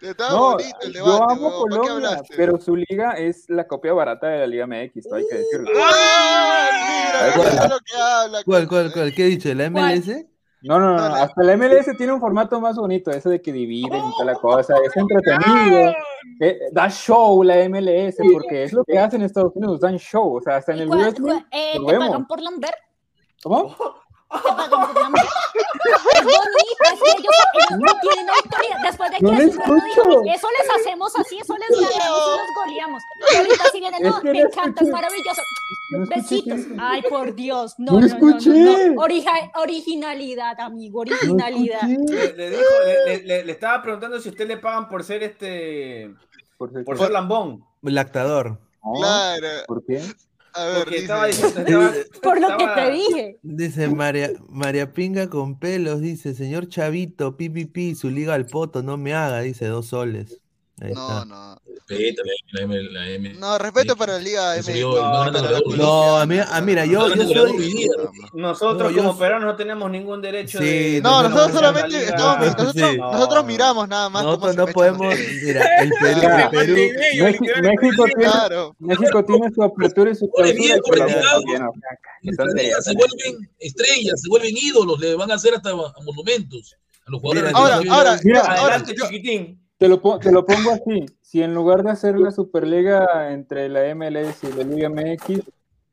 Estaba 0.00 0.30
No, 0.30 0.50
bonito 0.52 0.78
el 0.82 0.92
debate, 0.92 1.10
yo 1.10 1.30
amo 1.30 1.48
weón. 1.48 1.70
¿Para 1.70 1.82
qué 1.82 1.88
Colombia, 1.88 2.22
pero 2.36 2.60
su 2.60 2.76
liga 2.76 3.12
es 3.14 3.48
la 3.50 3.66
copia 3.66 3.92
barata 3.92 4.28
de 4.28 4.38
la 4.38 4.46
Liga 4.46 4.64
MX, 4.66 5.12
hay 5.12 5.24
que 5.28 5.38
decirlo. 5.38 5.70
¡Ah! 5.76 6.68
Mira, 6.88 7.32
¿Cuál? 7.34 7.48
eso 7.48 7.64
es 7.64 7.70
lo 7.70 7.78
que 7.80 7.96
habla. 8.00 8.42
¿Cuál, 8.44 8.68
cuál, 8.68 8.92
cuál? 8.92 9.12
¿Qué 9.14 9.24
he 9.24 9.28
dicho? 9.28 9.52
¿La 9.54 9.70
MLS? 9.70 10.08
No, 10.62 10.78
no, 10.80 10.96
no, 10.96 11.02
hasta 11.02 11.42
la 11.44 11.56
MLS 11.56 11.96
tiene 11.96 12.12
un 12.12 12.20
formato 12.20 12.60
más 12.60 12.76
bonito, 12.76 13.10
eso 13.12 13.30
de 13.30 13.40
que 13.40 13.52
dividen 13.52 14.04
y 14.04 14.12
toda 14.18 14.24
la 14.32 14.34
cosa, 14.34 14.74
es 14.84 14.96
entretenido, 14.96 15.92
eh, 16.40 16.58
da 16.72 16.88
show 16.90 17.42
la 17.44 17.56
MLS, 17.68 18.16
porque 18.32 18.64
es 18.64 18.72
lo 18.72 18.82
que 18.84 18.98
hacen 18.98 19.20
en 19.20 19.26
Estados 19.26 19.52
Unidos, 19.54 19.80
dan 19.80 19.96
show, 19.98 20.36
o 20.36 20.40
sea, 20.40 20.56
hasta 20.56 20.72
en 20.72 20.78
¿Y 20.78 20.82
el 20.82 20.88
cuál- 20.88 21.00
wrestling, 21.00 21.24
cuál- 21.26 21.46
eh, 21.52 21.72
¿Te 21.86 21.96
pagan 21.98 22.26
por 22.26 22.42
lamber? 22.42 22.74
¿cómo? 23.42 23.76
¿Te 24.30 24.38
pagan 24.56 24.92
por 24.92 25.02
lamber? 25.02 25.22
Es 25.24 26.24
bonito, 26.24 26.84
es 26.92 27.00
que 27.00 27.10
ellos, 27.18 27.34
ellos 27.54 27.80
no 27.80 28.00
tienen 28.00 28.28
autoridad. 28.30 28.76
Después 28.84 29.10
de 29.10 29.16
que 29.16 29.22
No 29.22 29.30
dijeron, 29.30 30.28
eso 30.28 30.48
les 30.58 30.70
hacemos 30.80 31.16
así, 31.16 31.38
eso 31.38 31.54
les 31.56 31.80
ganamos 31.80 32.22
y 32.34 32.38
los 32.38 32.54
goleamos. 32.54 33.02
Y 33.32 33.36
ahorita 33.36 33.64
sí 33.72 33.80
vienen, 33.80 34.06
Es 34.06 34.12
no, 34.14 34.20
que 34.20 34.32
me 34.32 34.40
encanta, 34.40 34.84
es 34.84 34.90
maravilloso. 34.90 35.42
No 35.90 36.06
Besitos. 36.06 36.60
Ay, 36.78 37.02
por 37.08 37.34
Dios. 37.34 37.74
No, 37.78 37.92
No 37.92 38.00
no, 38.00 38.06
lo 38.06 38.14
no, 38.14 38.20
no, 38.20 38.38
escuché. 38.38 38.90
Orija- 38.96 39.50
originalidad, 39.56 40.60
amigo, 40.60 41.00
originalidad. 41.00 41.82
Le, 41.82 42.32
le 42.34 42.50
dijo, 42.50 42.62
le, 42.84 43.04
le- 43.18 43.22
le- 43.24 43.44
le 43.44 43.52
estaba 43.52 43.80
preguntando 43.82 44.20
si 44.20 44.28
usted 44.28 44.46
le 44.46 44.58
pagan 44.58 44.88
por 44.88 45.02
ser 45.04 45.22
este. 45.22 46.14
Por, 46.58 46.72
ser- 46.72 46.84
por 46.84 46.98
ser 46.98 47.10
lambón. 47.10 47.64
Lactador. 47.82 48.58
No, 48.84 48.92
Claro. 48.98 49.48
¿Por 49.66 49.84
qué? 49.84 50.02
A 50.58 50.64
ver, 50.66 50.74
Porque 50.78 50.90
dice. 50.90 51.02
estaba 51.04 51.26
diciendo. 51.26 51.60
estaba- 51.60 51.92
Por 52.22 52.40
lo 52.40 52.56
que 52.56 52.66
te 52.74 52.90
dije. 52.90 53.38
Dice 53.42 53.88
María, 53.88 54.30
María 54.48 54.92
Pinga 54.92 55.28
con 55.30 55.58
pelos, 55.58 56.00
dice, 56.00 56.34
señor 56.34 56.68
Chavito, 56.68 57.36
pipipi, 57.36 57.94
su 57.94 58.10
liga 58.10 58.34
al 58.34 58.46
poto, 58.46 58.82
no 58.82 58.96
me 58.96 59.14
haga, 59.14 59.40
dice, 59.40 59.66
dos 59.66 59.86
soles. 59.86 60.40
Ahí 60.80 60.92
No, 60.92 61.08
está. 61.08 61.24
no. 61.24 61.60
Respeta 61.88 62.22
la 62.52 62.62
M. 62.62 62.82
La 62.92 63.08
M. 63.10 63.34
No, 63.34 63.58
respeto 63.58 63.96
para 63.96 64.12
la 64.14 64.18
Liga 64.20 64.60
yo- 64.60 64.94
no, 64.94 65.24
no, 65.24 65.32
para 65.32 65.42
no, 65.42 65.50
la 65.50 65.58
no, 65.58 65.62
colombiana, 65.64 65.82
No, 65.84 66.18
a 66.18 66.26
mí, 66.26 66.38
ah, 66.38 66.60
mira, 66.60 66.84
yo, 66.86 67.14
yo 67.14 67.26
soy... 67.26 67.88
no, 68.34 68.48
Nosotros 68.48 68.92
yo- 68.92 68.98
como 68.98 69.18
peruanos 69.18 69.46
no 69.46 69.56
tenemos 69.56 69.90
ningún 69.90 70.20
derecho 70.20 70.58
Sí, 70.58 70.64
de. 70.94 71.00
No, 71.02 71.22
no, 71.22 71.28
nosotros 71.30 71.52
no, 71.54 71.58
solamente 71.58 72.04
estamos, 72.04 72.46
nosotros, 72.46 72.74
No. 72.96 73.12
nosotros 73.12 73.44
miramos 73.46 73.88
nada 73.88 74.08
más. 74.08 74.22
Nosotros 74.22 74.56
no 74.56 74.66
podemos, 74.68 75.14
mira, 75.44 75.64
el 75.82 75.90
Perú, 76.00 76.16
Mira, 76.20 76.42
el 76.44 76.50
Perú, 76.50 76.74
México, 76.74 77.44
México 77.62 78.04
tiene, 78.04 78.30
Claro. 78.30 78.76
México 78.78 79.24
tiene 79.24 79.50
su 79.54 79.62
apertura 79.62 80.10
y 80.10 80.14
su 80.14 80.30
se 82.80 82.94
vuelven 82.94 83.50
estrellas, 83.58 84.20
se 84.22 84.28
vuelven 84.28 84.56
ídolos, 84.56 85.00
le 85.00 85.14
van 85.16 85.30
a 85.30 85.34
hacer 85.34 85.54
hasta 85.54 85.74
monumentos 86.04 86.76
a 87.06 87.10
los 87.10 87.20
jugadores. 87.20 87.50
Mira, 87.52 87.58
Ahora, 87.58 87.74
ahora, 87.90 88.20
Mira, 88.22 88.40
ahora, 88.40 88.84
chiquitín. 88.84 89.60
Te 89.78 89.88
lo, 89.88 90.00
te 90.18 90.32
lo 90.32 90.44
pongo 90.44 90.72
así. 90.72 91.06
Si 91.22 91.42
en 91.42 91.54
lugar 91.54 91.84
de 91.84 91.90
hacer 91.90 92.18
la 92.18 92.32
Superliga 92.32 93.32
entre 93.32 93.68
la 93.68 93.94
MLS 93.94 94.42
y 94.42 94.52
la 94.52 94.64
Liga 94.64 94.88
MX, 94.88 95.40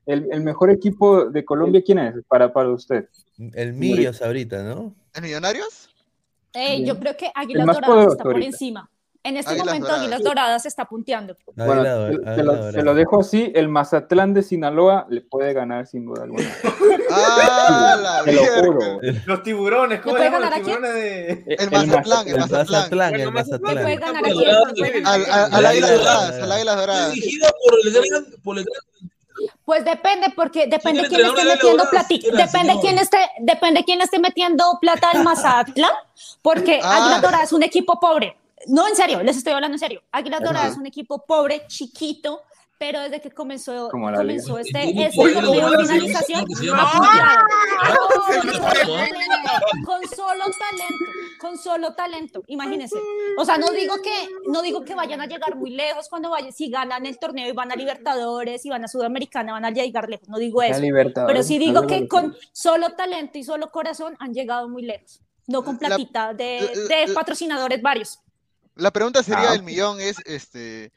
el, 0.07 0.27
el 0.31 0.41
mejor 0.41 0.71
equipo 0.71 1.25
de 1.29 1.45
Colombia, 1.45 1.83
¿quién 1.85 1.99
es 1.99 2.15
para, 2.27 2.51
para 2.51 2.69
usted? 2.69 3.07
el 3.53 3.73
Millos 3.73 4.21
ahorita, 4.21 4.63
¿no? 4.63 4.95
¿en 5.13 5.23
Millonarios? 5.23 5.89
Eh, 6.53 6.83
yo 6.85 6.97
creo 6.99 7.15
que 7.17 7.31
El 7.35 7.53
Doradas 7.53 7.79
poderoso 7.85 8.11
está 8.11 8.23
por 8.23 8.33
ahorita. 8.33 8.47
encima. 8.47 8.89
En 9.25 9.37
este 9.37 9.51
Águilas 9.51 9.65
momento 9.65 9.87
Doradas. 9.87 10.01
Águilas 10.03 10.23
Doradas 10.23 10.61
se 10.61 10.67
está 10.67 10.85
punteando. 10.85 11.35
Bueno, 11.55 11.81
Águila- 11.81 12.35
te, 12.35 12.43
lo, 12.43 12.53
Dorada. 12.55 12.71
te 12.71 12.83
lo 12.83 12.93
dejo 12.93 13.19
así. 13.21 13.51
El 13.55 13.69
Mazatlán 13.69 14.33
de 14.35 14.43
Sinaloa 14.43 15.07
le 15.09 15.21
puede 15.21 15.51
ganar 15.53 15.87
sin 15.87 16.05
duda 16.05 16.23
alguna. 16.23 16.43
Ah, 17.17 17.97
la 18.01 18.23
Te 18.23 18.33
lo 18.33 18.41
juro. 18.45 18.99
Los 19.25 19.43
tiburones, 19.43 20.01
¿cómo 20.01 20.17
¿Le 20.17 20.23
se 20.23 20.29
puede 20.29 20.41
los 20.41 20.49
ganar 20.49 20.53
a 20.53 20.63
quién? 20.63 20.75
tiburones 20.77 20.93
de.? 20.93 21.55
El 21.59 21.71
Mazatlán, 21.71 22.27
el 22.27 22.33
El 22.33 22.39
Mazatlán. 22.39 23.13
El 23.15 23.31
Bueno, 23.31 23.31
¿Le 23.31 23.31
puede 23.31 23.31
Mazatlán. 23.31 23.77
Águilas? 24.25 24.35
Doradas, 24.35 24.73
¿Le 24.73 24.89
puede 24.91 24.97
Al, 24.97 25.03
ganar 25.03 25.15
a 25.15 25.37
al, 25.37 25.53
quién? 25.53 25.53
a 25.55 25.61
la 25.61 25.69
Águila 25.69 25.69
Águila 25.69 25.91
Dorada, 25.91 26.25
Dorada. 26.25 26.43
a 26.43 26.47
la 26.47 26.55
Águila 26.55 26.75
Dorada. 26.75 27.09
Dirigida 27.09 27.47
por 27.63 27.73
el 27.85 27.93
gran, 27.93 28.25
por 28.43 28.57
el 28.57 28.63
gran 28.65 29.51
Pues 29.65 29.85
depende, 29.85 30.33
porque 30.35 30.67
depende 30.67 31.07
quién 31.07 31.21
esté 31.25 31.43
metiendo 31.43 31.69
Doradas? 31.83 31.89
plata. 31.89 32.07
¿Quién 32.07 32.35
era, 32.35 32.45
Depende 32.45 32.67
señor? 32.69 32.81
quién 32.81 32.97
esté, 32.99 33.17
depende 33.39 33.83
quién 33.85 34.01
esté 34.01 34.19
metiendo 34.19 34.63
plata 34.81 35.09
al 35.13 35.23
Mazatlán, 35.23 35.91
porque 36.41 36.79
Ah. 36.83 36.97
Águilas 36.97 37.21
Doradas 37.21 37.43
es 37.45 37.53
un 37.53 37.63
equipo 37.63 37.99
pobre. 37.99 38.35
No, 38.67 38.87
en 38.87 38.95
serio, 38.95 39.21
les 39.23 39.37
estoy 39.37 39.53
hablando 39.53 39.75
en 39.75 39.79
serio. 39.79 40.01
Águilas. 40.11 40.41
Doradas 40.41 40.71
es 40.73 40.77
un 40.77 40.85
equipo 40.85 41.23
pobre, 41.25 41.63
chiquito, 41.67 42.41
pero 42.77 42.99
desde 42.99 43.21
que 43.21 43.31
comenzó, 43.31 43.89
comenzó 44.19 44.57
este, 44.59 44.79
este 45.05 45.33
torneo 45.33 45.69
de 45.71 45.77
finalización. 45.85 46.45
Ah, 46.73 47.45
con 49.85 50.01
solo 50.07 50.45
talento, 50.45 51.05
con 51.39 51.57
solo 51.57 51.93
talento, 51.93 52.43
imagínense. 52.47 52.97
O 53.37 53.45
sea, 53.45 53.57
no 53.57 53.71
digo 53.71 53.95
que 54.01 54.11
no 54.47 54.61
digo 54.61 54.83
que 54.83 54.95
vayan 54.95 55.21
a 55.21 55.25
llegar 55.25 55.55
muy 55.55 55.71
lejos 55.71 56.09
cuando 56.09 56.29
vayan, 56.29 56.51
si 56.51 56.69
ganan 56.69 57.05
el 57.05 57.17
torneo 57.17 57.47
y 57.47 57.51
van 57.51 57.71
a 57.71 57.75
Libertadores 57.75 58.65
y 58.65 58.69
van 58.69 58.83
a 58.83 58.87
Sudamericana, 58.87 59.53
van 59.53 59.65
a 59.65 59.71
llegar 59.71 60.09
lejos, 60.09 60.27
no 60.29 60.37
digo 60.37 60.61
eso. 60.61 60.73
Pero 61.27 61.43
sí 61.43 61.57
digo 61.57 61.81
que 61.87 62.07
con 62.07 62.35
solo 62.51 62.91
talento 62.93 63.37
y 63.37 63.43
solo 63.43 63.71
corazón 63.71 64.15
han 64.19 64.33
llegado 64.33 64.67
muy 64.69 64.83
lejos. 64.83 65.21
no 65.47 65.63
con 65.63 65.77
La- 65.79 65.89
platita 65.89 66.33
de, 66.33 66.71
la- 66.89 66.95
de 67.05 67.13
patrocinadores 67.13 67.79
varios. 67.81 68.19
La 68.75 68.91
pregunta 68.91 69.23
sería 69.23 69.49
Ah, 69.49 69.51
del 69.53 69.63
millón 69.63 69.99
es, 70.01 70.17
este, 70.25 70.91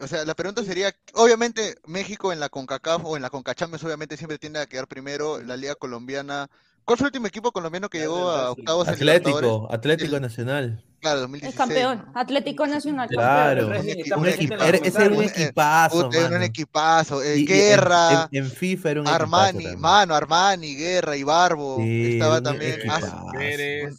o 0.00 0.06
sea, 0.06 0.24
la 0.24 0.34
pregunta 0.34 0.64
sería, 0.64 0.92
obviamente 1.14 1.76
México 1.86 2.32
en 2.32 2.40
la 2.40 2.48
CONCACAF 2.48 3.04
o 3.04 3.16
en 3.16 3.22
la 3.22 3.30
CONCACHAMPIONS 3.30 3.84
obviamente 3.84 4.16
siempre 4.16 4.38
tiende 4.38 4.58
a 4.60 4.66
quedar 4.66 4.88
primero, 4.88 5.40
la 5.42 5.56
Liga 5.56 5.74
Colombiana. 5.74 6.48
¿Cuál 6.84 6.96
fue 6.98 7.04
el 7.04 7.08
último 7.10 7.26
equipo 7.28 7.52
colombiano 7.52 7.88
que 7.88 7.98
llegó 8.00 8.30
a 8.30 8.50
octavos? 8.52 8.88
Atlético, 8.88 9.68
Atlético 9.70 10.16
El- 10.16 10.22
Nacional. 10.22 10.84
Claro, 10.98 11.16
El 11.16 11.22
2016. 11.22 11.56
campeón, 11.56 12.04
Atlético 12.14 12.66
Nacional. 12.66 13.08
Claro, 13.08 13.68
campeón. 13.68 13.96
Un 14.18 14.26
era- 14.26 14.76
ese 14.78 15.02
era 15.02 15.14
un 15.14 15.22
equipazo, 15.22 16.08
un 16.08 16.14
mano. 16.16 16.42
equipazo. 16.44 17.22
eh, 17.22 17.44
Guerra, 17.44 18.28
en, 18.32 18.44
en 18.44 18.50
FIFA 18.50 18.90
era 18.90 19.00
un 19.02 19.06
equipazo 19.06 19.22
Armani, 19.24 19.76
mano, 19.76 20.14
Armani, 20.14 20.74
Guerra, 20.74 21.16
Ibarbo. 21.16 21.76
Sí, 21.78 22.12
estaba 22.14 22.38
un 22.38 22.42
también. 22.44 22.72
equipazo. 22.72 23.06
ah, 23.06 23.32
Pérez. 23.32 23.94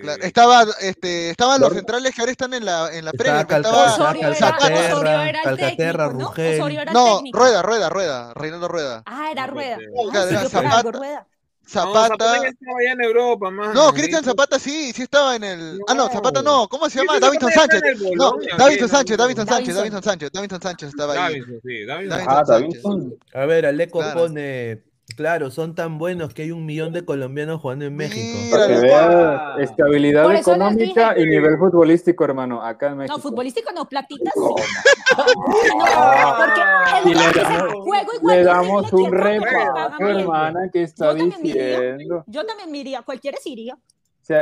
Claro, 0.00 0.22
eh, 0.22 0.26
Estaba, 0.26 0.64
este, 0.80 1.30
estaban 1.30 1.60
los 1.60 1.72
centrales 1.72 2.14
que 2.14 2.20
ahora 2.22 2.32
están 2.32 2.54
en 2.54 2.64
la, 2.64 2.92
en 2.92 3.04
la 3.04 3.12
Premier. 3.12 3.42
Estaba, 3.48 3.92
Osorio 3.94 4.32
Calcaterra. 5.42 6.08
Rugel. 6.08 6.70
Era 6.78 6.92
no. 6.92 7.20
Rueda, 7.32 7.62
Rueda, 7.62 7.88
Rueda, 7.88 8.32
Reinaldo 8.34 8.68
Rueda. 8.68 9.02
Ah, 9.06 9.28
era 9.30 9.46
Rueda. 9.46 9.76
Claro, 10.10 10.10
Ah, 10.12 10.28
sí, 10.28 10.34
era 10.34 10.42
yo 10.42 10.50
por 10.50 10.58
algo, 10.66 10.70
Zapata. 10.70 10.98
Rueda. 10.98 11.26
No, 11.66 11.70
Zapata 11.70 12.08
Zapata. 12.08 12.42
ya 12.42 12.48
estaba 12.48 12.78
allá 12.78 12.92
en 12.92 13.00
Europa, 13.02 13.50
mano. 13.50 13.72
No, 13.72 13.92
Cristian 13.94 14.22
Zapata 14.22 14.58
sí, 14.58 14.92
sí 14.92 15.02
estaba 15.02 15.34
en 15.36 15.44
el. 15.44 15.80
Ah, 15.88 15.94
no, 15.94 16.08
Zapata 16.10 16.42
no. 16.42 16.68
¿Cómo 16.68 16.90
se 16.90 16.98
llama? 16.98 17.18
Zapata 17.18 17.50
Sánchez. 17.50 17.82
No, 18.16 18.36
¿qué? 18.38 18.86
Sánchez, 18.88 19.16
Davinson 19.16 19.46
Sánchez. 19.46 19.74
Davinson 19.74 20.02
Sánchez, 20.02 20.30
Davinson 20.30 20.60
Sánchez 20.60 20.88
estaba 20.90 21.14
ahí. 21.14 21.18
Davinson, 21.40 21.60
sí. 21.64 21.86
Davinson 21.86 22.20
Ah, 22.20 22.42
Sánchez. 22.44 22.82
Davinson. 22.82 23.14
A 23.32 23.46
ver, 23.46 23.64
Aleco 23.66 24.00
Claro. 24.00 24.20
pone, 24.20 24.82
claro, 25.16 25.50
son 25.50 25.74
tan 25.74 25.98
buenos 25.98 26.34
que 26.34 26.42
hay 26.42 26.50
un 26.50 26.64
millón 26.66 26.92
de 26.92 27.04
colombianos 27.04 27.60
jugando 27.60 27.84
en 27.84 27.96
México. 27.96 28.38
Para 28.50 28.66
que 28.66 28.74
veas 28.80 29.58
estabilidad 29.58 30.34
económica 30.34 31.18
y 31.18 31.24
nivel 31.26 31.58
futbolístico, 31.58 32.24
hermano, 32.24 32.62
acá 32.62 32.88
en 32.90 32.98
México. 32.98 33.16
No, 33.16 33.22
futbolístico 33.22 33.72
no, 33.72 33.88
platitas 33.88 34.32
sí. 34.34 34.40
No, 35.74 36.36
porque 36.38 37.10
el 37.10 37.18
le 37.18 37.42
damos- 37.42 37.72
juego 37.84 38.10
igual. 38.16 38.36
Le 38.36 38.42
que 38.42 38.44
damos 38.44 38.92
le 38.92 38.98
un 38.98 39.12
repaso, 39.12 40.08
hermana, 40.08 40.70
que 40.72 40.82
está 40.82 41.14
diciendo. 41.14 42.24
Yo 42.26 42.44
también 42.44 42.70
me 42.70 42.78
iría, 42.78 43.02
cualquiera 43.02 43.38
se 43.42 43.50
iría. 43.50 43.74
O 43.74 44.26
sea, 44.26 44.40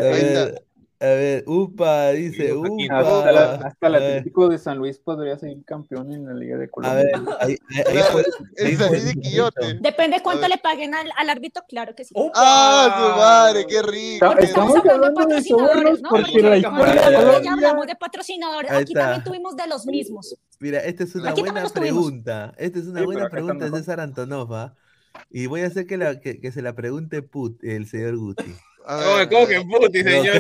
A 1.03 1.07
ver, 1.15 1.45
a 1.47 1.51
upa, 1.51 2.11
dice, 2.11 2.53
upa. 2.55 2.69
hasta, 3.01 3.33
la- 3.33 3.55
hasta 3.55 3.87
el 3.89 3.95
A 3.95 3.99
Atlético 3.99 4.49
de 4.49 4.57
San 4.59 4.79
Luis 4.79 4.99
podría 4.99 5.37
ser 5.37 5.57
campeón 5.67 6.13
en 6.13 6.25
la 6.27 6.35
Liga 6.35 6.57
de 6.57 6.67
A 6.67 6.69
Colombia. 6.69 7.03
ver, 7.05 7.15
ahí, 7.41 7.57
ahí- 7.71 7.85
ahí 7.97 8.03
fue- 8.13 8.23
San 8.23 8.77
fue 8.77 8.89
Luis 8.91 9.05
de 9.07 9.21
Quillote. 9.21 9.75
Depende 9.81 10.21
cuánto 10.23 10.47
A 10.47 10.49
le 10.49 10.59
paguen 10.59 10.95
al, 10.95 11.09
al 11.17 11.29
árbitro, 11.29 11.65
claro 11.69 11.95
que 11.97 12.05
sí. 12.05 12.15
¡Ah, 12.37 12.95
su 12.97 13.19
madre! 13.19 13.67
¡Qué 13.67 13.83
rico! 13.83 14.27
Porque 14.27 14.45
estamos 14.45 14.77
estamos 14.77 14.95
hablando 14.95 15.21
de 15.21 15.27
patrocinadores, 15.27 15.73
sobornos 15.75 16.03
¿no? 16.03 16.09
porque 16.11 16.23
Porque 16.33 16.43
la 16.49 16.57
historia 16.57 17.39
de 17.39 17.45
ya 17.45 17.53
hablamos 17.53 17.87
de 17.89 17.97
patrocinadores. 17.97 18.71
Aquí 18.71 18.95
también 18.95 19.25
tuvimos 19.25 19.57
de 19.57 19.67
los 19.67 19.87
mismos. 19.87 20.37
Mira, 20.61 20.79
esta 20.81 21.03
es 21.03 21.15
una 21.17 21.31
Aquí 21.31 21.41
buena 21.41 21.65
pregunta. 21.69 22.55
Esta 22.59 22.79
es 22.79 22.87
una 22.87 23.01
Sí, 23.01 23.05
buena 23.07 23.29
pregunta 23.29 23.69
de 23.69 23.77
César 23.79 23.99
Antonova. 23.99 24.77
Y 25.31 25.47
voy 25.47 25.63
a 25.63 25.67
hacer 25.67 25.87
que, 25.87 25.97
la, 25.97 26.21
que, 26.21 26.41
que 26.41 26.53
se 26.53 26.63
la 26.63 26.75
pregunte 26.75 27.23
Put, 27.23 27.63
el 27.65 27.87
señor 27.87 28.17
Guti. 28.17 28.55
A 28.85 28.97
¿Cómo, 29.03 29.15
ver, 29.17 29.29
cómo 29.29 29.43
a 29.43 29.47
que 29.47 29.55
ver. 29.59 29.67
puti, 29.67 30.03
No, 30.05 30.11
señor? 30.11 30.39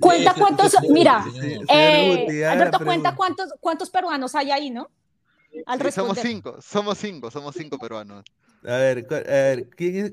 Cuenta 0.00 0.34
cuántos, 0.34 0.76
mira, 0.90 1.24
eh, 1.68 2.46
Alberto, 2.46 2.78
cuenta 2.84 3.14
cuántos, 3.14 3.54
cuántos 3.60 3.90
peruanos 3.90 4.34
hay 4.34 4.50
ahí, 4.50 4.70
¿no? 4.70 4.90
Al 5.66 5.80
Sí, 5.82 5.90
somos 5.92 6.18
cinco, 6.18 6.56
somos 6.62 6.98
cinco, 6.98 7.30
somos 7.30 7.54
cinco 7.54 7.78
peruanos. 7.78 8.24
A 8.64 8.76
ver, 8.76 9.06
a 9.10 9.18
ver 9.20 9.68
¿quién, 9.70 9.96
es, 10.06 10.12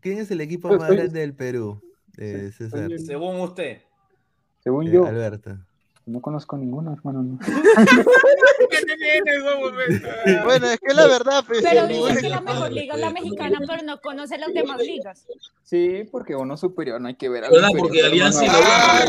¿quién 0.00 0.18
es 0.18 0.30
el 0.30 0.40
equipo 0.40 0.68
Pues 0.68 0.80
más 0.80 0.88
soy- 0.88 0.96
grande 0.96 1.20
del 1.20 1.34
Perú? 1.34 1.80
Eh, 2.16 2.50
César. 2.56 2.88
Según 2.98 3.40
usted. 3.40 3.82
Según 4.64 4.88
Eh, 4.88 4.92
yo, 4.92 5.06
Alberto. 5.06 5.56
No 6.08 6.20
conozco 6.20 6.56
ninguno, 6.56 6.92
hermano. 6.92 7.22
no. 7.22 7.38
Bueno, 10.44 10.66
es 10.66 10.78
que 10.80 10.94
la 10.94 11.06
verdad, 11.06 11.44
pues, 11.46 11.62
Pero 11.62 11.86
dice 11.86 12.20
que 12.20 12.28
la 12.28 12.40
mejor 12.40 12.72
liga 12.72 12.94
es 12.94 13.00
la 13.00 13.10
mexicana, 13.10 13.58
pero 13.66 13.82
no 13.82 14.00
conoce 14.00 14.38
las 14.38 14.52
demás 14.52 14.80
ligas. 14.80 15.26
Sí, 15.62 16.04
porque 16.10 16.34
uno 16.34 16.56
superior 16.56 17.00
no 17.00 17.08
hay 17.08 17.14
que 17.14 17.28
ver 17.28 17.44
al 17.44 17.52
¿Verdad? 17.52 17.68
Porque 17.78 18.02
Alianza. 18.02 18.44
Ah, 18.48 19.04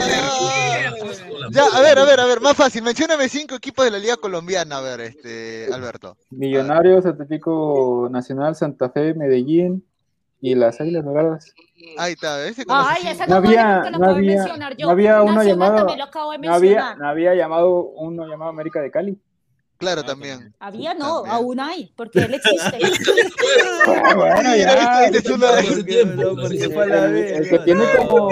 Ya, 1.51 1.65
a 1.65 1.81
ver, 1.81 1.97
a 1.97 2.05
ver, 2.05 2.19
a 2.19 2.25
ver, 2.25 2.41
más 2.41 2.55
fácil. 2.55 2.83
Mencióname 2.83 3.29
cinco 3.29 3.55
equipos 3.55 3.85
de 3.85 3.91
la 3.91 3.99
Liga 3.99 4.17
Colombiana, 4.17 4.77
a 4.77 4.81
ver, 4.81 5.01
este, 5.01 5.67
Alberto. 5.73 6.17
Millonarios, 6.29 7.05
Atlético 7.05 8.07
Nacional, 8.11 8.55
Santa 8.55 8.89
Fe, 8.89 9.13
Medellín 9.13 9.85
y 10.41 10.55
las 10.55 10.79
Águilas 10.79 11.03
Doradas. 11.05 11.53
Ahí 11.97 12.13
está, 12.13 12.45
ese 12.47 12.63
Ay, 12.67 13.07
esa 13.07 13.25
No 13.27 13.35
había- 13.37 13.79
porque 13.83 13.91
lo 13.91 13.97
no 13.97 14.03
acabo 14.05 14.13
de 14.13 14.19
había- 14.19 14.35
mencionar 14.37 14.77
yo. 14.77 14.85
no 14.85 14.91
había 14.91 15.21
uno 15.23 15.33
Nacional 15.35 15.47
llamado- 15.47 15.75
también 15.77 15.99
lo 15.99 16.05
acabo 16.05 16.31
de 16.31 16.37
No 16.39 16.53
había, 16.53 16.95
no 16.95 17.07
había 17.09 17.35
llamado 17.35 17.69
uno 17.95 18.27
llamado 18.27 18.51
América 18.51 18.81
de 18.81 18.91
Cali. 18.91 19.17
Claro, 19.77 20.03
también. 20.03 20.53
Había, 20.59 20.93
no, 20.93 21.21
También. 21.21 21.35
aún 21.35 21.59
hay, 21.61 21.93
porque 21.95 22.19
él 22.19 22.33
existe. 22.33 22.79
Bueno, 24.15 24.53
el, 24.53 25.15
que 27.49 27.59
tiene 27.59 27.83
como 27.97 28.29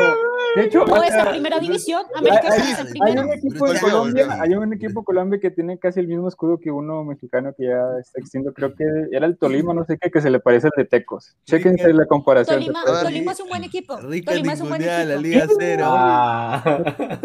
de 0.56 0.64
hecho 0.66 0.86
No, 0.86 1.04
está 1.04 1.22
en 1.24 1.30
primera 1.30 1.60
división. 1.60 2.04
América 2.16 2.50
hay, 2.52 2.62
en 2.62 3.04
hay 3.04 3.26
un 3.26 3.34
equipo 3.34 3.68
en 3.68 3.80
Colombia, 3.80 4.38
hay 4.42 4.54
un 4.56 4.74
equipo 4.74 5.00
en 5.00 5.06
Colombia 5.06 5.40
que 5.40 5.52
tiene 5.52 5.78
casi 5.80 6.00
el 6.00 6.08
mismo 6.08 6.28
escudo 6.28 6.60
que 6.60 6.72
uno 6.72 7.04
mexicano 7.04 7.54
que 7.58 7.66
ya 7.66 8.00
está 8.00 8.20
existiendo, 8.20 8.54
creo 8.54 8.74
que 8.76 8.84
era 9.12 9.26
el 9.26 9.38
Tolima, 9.38 9.74
no 9.74 9.86
sé 9.86 9.98
qué, 9.98 10.10
que 10.10 10.22
se 10.22 10.30
le 10.30 10.40
parece 10.40 10.68
al 10.68 10.74
de 10.76 10.86
Tecos. 10.86 11.36
Chéquense 11.46 11.94
la 11.94 12.06
comparación. 12.06 12.60
Tolima, 12.60 12.84
Tolima 12.84 13.32
es 13.32 13.40
un 13.40 13.50
buen 13.50 13.64
equipo. 13.64 13.98
Rica 13.98 14.32
Tolima 14.32 14.54
es 14.54 14.62
un 14.62 14.70
buen 14.70 14.82
ningunea 14.82 15.06
la 15.06 15.14
equipo. 15.16 15.28
Liga 15.28 15.48
Cero. 15.58 15.86
Ah. 15.88 16.96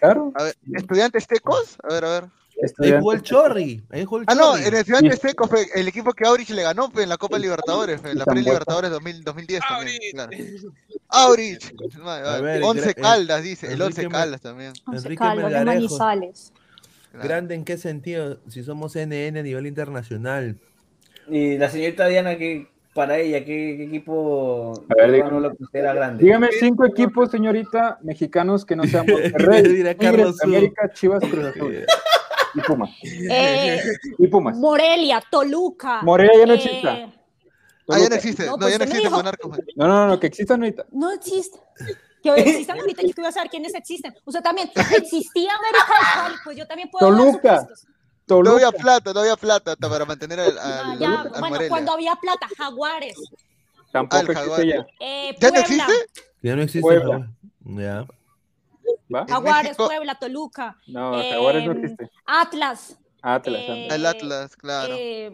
Claro. 0.00 0.32
A 0.34 0.44
ver, 0.44 0.54
¿estudiantes 0.72 1.26
tecos? 1.26 1.76
A 1.82 1.92
ver, 1.92 2.04
a 2.06 2.08
ver. 2.08 2.24
Ahí 2.78 2.92
jugó 2.98 3.12
el 3.12 3.22
Chorri. 3.22 3.82
Ahí 3.90 4.04
jugó 4.04 4.18
el 4.18 4.24
Ah, 4.28 4.34
no, 4.34 4.56
en 4.56 4.74
estudiantes 4.74 5.20
tecos 5.20 5.48
fue 5.48 5.66
el 5.74 5.88
equipo 5.88 6.12
que 6.12 6.26
Aurich 6.26 6.50
le 6.50 6.62
ganó 6.62 6.90
en 6.96 7.08
la 7.08 7.16
Copa 7.16 7.38
Libertadores, 7.38 8.00
en 8.04 8.18
la 8.18 8.24
pre-Libertadores 8.24 8.90
2000 8.90 9.24
2010 9.24 9.60
también. 9.68 9.98
Aurich. 9.98 10.12
Claro. 10.12 10.30
Aurich. 11.08 12.42
Ver, 12.42 12.62
Once 12.62 12.94
Caldas, 12.94 13.42
dice. 13.42 13.72
El 13.72 13.80
Once 13.82 14.06
Caldas 14.08 14.40
también. 14.40 14.72
Once 14.86 14.98
Enrique 14.98 15.18
Caldas 15.18 15.36
de 15.36 15.42
Melgarejo. 15.58 15.98
Manizales. 15.98 16.52
Claro. 17.12 17.28
¿Grande 17.28 17.54
en 17.54 17.64
qué 17.64 17.76
sentido? 17.76 18.38
Si 18.48 18.62
somos 18.62 18.94
NN 18.94 19.38
a 19.38 19.42
nivel 19.42 19.66
internacional. 19.66 20.56
Y 21.28 21.58
la 21.58 21.68
señorita 21.70 22.06
Diana, 22.06 22.36
que 22.36 22.68
para 22.94 23.18
ella, 23.18 23.38
¿qué, 23.44 23.74
qué 23.78 23.84
equipo 23.84 24.84
A 24.88 24.94
ver, 25.02 25.12
dígame. 25.12 25.40
lo 25.40 25.56
considera 25.56 25.94
grande? 25.94 26.24
Dígame 26.24 26.48
cinco 26.58 26.84
equipos, 26.86 27.30
señorita, 27.30 27.98
mexicanos 28.02 28.64
que 28.64 28.74
no 28.76 28.84
sean 28.84 29.06
Monterrey, 29.08 29.62
Mira, 29.68 29.94
Carlos. 29.94 30.42
América, 30.42 30.90
Chivas, 30.92 31.20
Cruz 31.20 31.44
Azul. 31.46 31.84
Y 32.54 32.60
Pumas. 32.60 32.90
Eh, 33.02 33.80
Y 34.18 34.26
Pumas. 34.28 34.56
Morelia, 34.56 35.22
Toluca. 35.30 36.02
Morelia 36.02 36.38
ya 36.40 36.46
no 36.46 36.52
eh, 36.52 36.56
existe. 36.56 36.88
Ah, 36.88 36.94
ya 36.96 37.06
no 37.06 37.94
Toluca. 37.96 38.14
existe. 38.16 38.44
No, 38.46 38.50
No, 38.52 38.58
pues 38.58 38.72
ya 38.72 38.78
no 38.78 38.84
usted 38.84 38.94
me 38.94 38.98
existe 38.98 39.08
dijo. 39.08 39.16
Monarcos. 39.16 39.58
No, 39.76 39.88
no, 39.88 40.06
no, 40.06 40.20
que 40.20 40.26
existan 40.26 40.62
ahorita. 40.62 40.86
No 40.92 41.10
existe. 41.12 41.58
Que 42.22 42.34
existan 42.34 42.78
ahorita, 42.80 43.02
yo 43.02 43.14
quiero 43.14 43.32
saber 43.32 43.50
quiénes 43.50 43.74
existen. 43.74 44.14
Usted 44.24 44.42
también. 44.42 44.70
Existía 44.96 45.50
América 45.54 45.86
de 45.98 46.22
Cali, 46.22 46.34
pues 46.44 46.56
yo 46.56 46.66
también 46.66 46.90
puedo 46.90 47.06
Toluca. 47.08 47.60
supuestos. 47.60 47.86
No 47.86 48.36
Toluca. 48.36 48.52
había 48.52 48.72
plata, 48.72 49.12
no 49.12 49.20
había 49.20 49.36
plata 49.36 49.72
hasta 49.72 49.88
para 49.88 50.04
mantener 50.04 50.38
al, 50.38 50.58
Ah, 50.58 50.90
al, 50.92 50.98
ya, 51.00 51.20
al 51.22 51.28
bueno, 51.30 51.48
Morelia. 51.48 51.68
cuando 51.68 51.92
había 51.92 52.14
plata, 52.16 52.46
Jaguares, 52.56 53.16
Tampoco 53.90 54.30
existe 54.32 54.66
ya. 54.68 54.86
eh, 55.00 55.34
¿Ya 55.40 55.50
no 55.50 55.58
existe? 55.58 55.92
Ya 56.42 56.54
no 56.56 56.62
existe. 56.62 56.80
Puebla. 56.80 57.28
Ya. 57.64 58.06
¿Va? 59.14 59.20
En 59.22 59.26
Jaguares, 59.28 59.64
México- 59.70 59.86
Puebla, 59.86 60.14
Toluca, 60.16 60.76
No, 60.86 61.12
Jaguares 61.22 61.64
no 61.64 61.72
Em, 61.72 61.78
existe. 61.84 62.10
Atlas. 62.26 62.96
Atlas. 63.22 63.62
eh. 63.66 63.88
El 63.90 64.06
Atlas, 64.06 64.56
claro. 64.56 64.94
eh, 64.98 65.30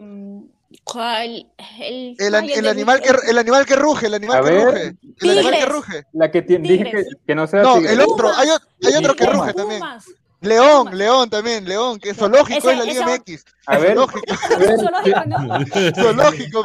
¿cuál? 0.83 1.47
El, 1.79 2.15
El, 2.19 2.35
el 2.51 2.67
animal 2.67 3.01
que, 3.01 3.09
el 3.29 3.37
animal 3.37 3.65
que 3.65 3.75
ruge, 3.75 4.07
el 4.07 4.13
animal 4.15 4.37
A 4.37 4.41
que 4.43 4.51
ver. 4.51 4.65
ruge. 4.65 4.81
El 4.81 5.29
animal 5.29 5.43
que 5.53 5.57
Tigres. 5.59 5.69
ruge. 5.69 6.03
La 6.13 6.31
que 6.31 6.41
tiene, 6.41 6.67
dije 6.67 6.83
que, 6.83 6.89
Tigres. 6.89 7.07
que 7.25 7.35
no 7.35 7.47
sea 7.47 7.61
No, 7.63 7.75
Tigres. 7.75 7.91
el 7.93 8.01
otro, 8.01 8.29
hay, 8.35 8.49
hay 8.83 8.93
otro 8.95 9.15
que 9.15 9.25
Pumas. 9.25 9.39
ruge 9.39 9.53
también. 9.53 9.79
Pumas. 9.79 10.05
León, 10.41 10.77
Pumas. 10.79 10.93
León 10.95 11.29
también, 11.31 11.65
León, 11.67 11.99
que 11.99 12.09
es 12.11 12.17
zoológico 12.17 12.59
Ese- 12.59 12.71
es 12.73 12.77
la 12.77 12.83
Liga 12.83 13.01
esa- 13.05 13.09
MX. 13.15 13.45
A 13.65 13.77
ver, 13.79 13.93
Zoológico, 13.95 14.33
a 14.53 14.57
ver, 14.57 14.75
Zoológico, 14.79 15.25
¿no? 15.25 15.37
zoológico. 15.95 16.63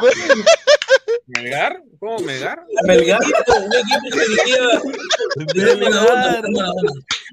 ¿Melgar? 1.27 1.82
¿Cómo 1.98 2.19
Melgar? 2.20 2.64
Melgar. 2.86 3.20
Un 3.23 3.73
equipo 3.74 4.09
que. 4.12 5.55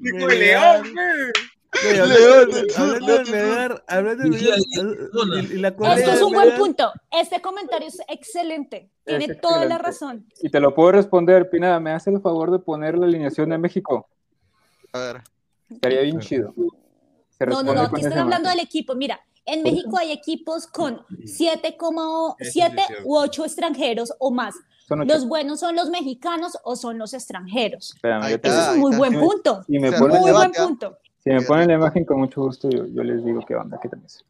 Dijo 0.02 0.28
el 0.28 2.08
León, 2.08 2.50
hablando, 2.76 3.18
de 3.18 3.30
Melgar, 3.30 3.84
hablando 3.86 4.22
de 4.24 4.30
Dirigía 4.30 4.54
Melgar, 4.76 5.78
la 5.80 5.94
Esto 5.94 6.12
es 6.12 6.22
un 6.22 6.32
buen 6.32 6.48
Melgar- 6.48 6.58
punto. 6.58 6.92
Este 7.10 7.40
comentario 7.40 7.88
es 7.88 7.98
excelente. 8.08 8.90
Tiene 9.04 9.24
Es 9.26 9.40
toda 9.40 9.64
la 9.64 9.76
excelente. 9.76 9.82
razón. 9.86 10.26
y 10.42 10.48
te 10.50 10.60
lo 10.60 10.74
puedo 10.74 10.92
responder, 10.92 11.48
Pineda, 11.48 11.78
¿me 11.80 11.92
hace 11.92 12.10
el 12.10 12.20
favor 12.20 12.50
de 12.50 12.58
poner 12.58 12.98
la 12.98 13.06
alineación 13.06 13.50
de 13.50 13.58
México? 13.58 14.08
A 14.92 14.98
ver. 14.98 15.22
Estaría 15.70 16.00
bien 16.02 16.18
chido. 16.20 16.52
No, 16.56 17.62
no, 17.62 17.72
no, 17.74 17.82
aquí 17.82 18.00
esa 18.04 18.20
hablando 18.20 18.50
del 18.50 18.60
equipo. 18.60 18.94
Mira, 18.94 19.20
En 19.52 19.62
México 19.62 19.96
hay 19.98 20.12
equipos 20.12 20.66
con 20.66 21.02
7, 21.24 21.76
Eso 21.78 22.36
sí 22.38 22.44
es 22.46 22.52
7 22.52 22.82
cierto. 22.86 23.04
u 23.06 23.16
8 23.18 23.44
extranjeros 23.44 24.12
o 24.18 24.30
más. 24.30 24.54
¿Los 25.06 25.26
buenos 25.28 25.60
son 25.60 25.76
los 25.76 25.88
mexicanos 25.88 26.58
o 26.64 26.74
son 26.74 26.98
los 26.98 27.14
extranjeros? 27.14 27.92
Espérame, 27.94 28.22
Ahí 28.24 28.30
yo 28.32 28.40
te 28.40 28.48
Ese 28.48 28.58
está, 28.58 28.70
es 28.70 28.74
un 28.74 28.80
muy 28.80 28.96
buen 28.96 29.12
me- 29.12 29.20
punto. 29.20 29.62
Si 29.64 29.78
me 29.78 29.88
O 29.88 29.90
sea, 29.92 30.00
ponen, 30.00 30.20
Muy 30.20 30.32
buen 30.32 30.50
punto. 30.52 30.98
si 31.22 31.30
me 31.30 31.42
ponen 31.42 31.68
la 31.68 31.74
imagen 31.74 32.04
con 32.04 32.18
mucho 32.18 32.42
gusto, 32.42 32.68
yo, 32.68 32.86
yo 32.86 33.02
les 33.04 33.24
digo 33.24 33.40
qué 33.46 33.54
onda, 33.54 33.78
qué 33.80 33.88
tal 33.88 34.02
es. 34.04 34.24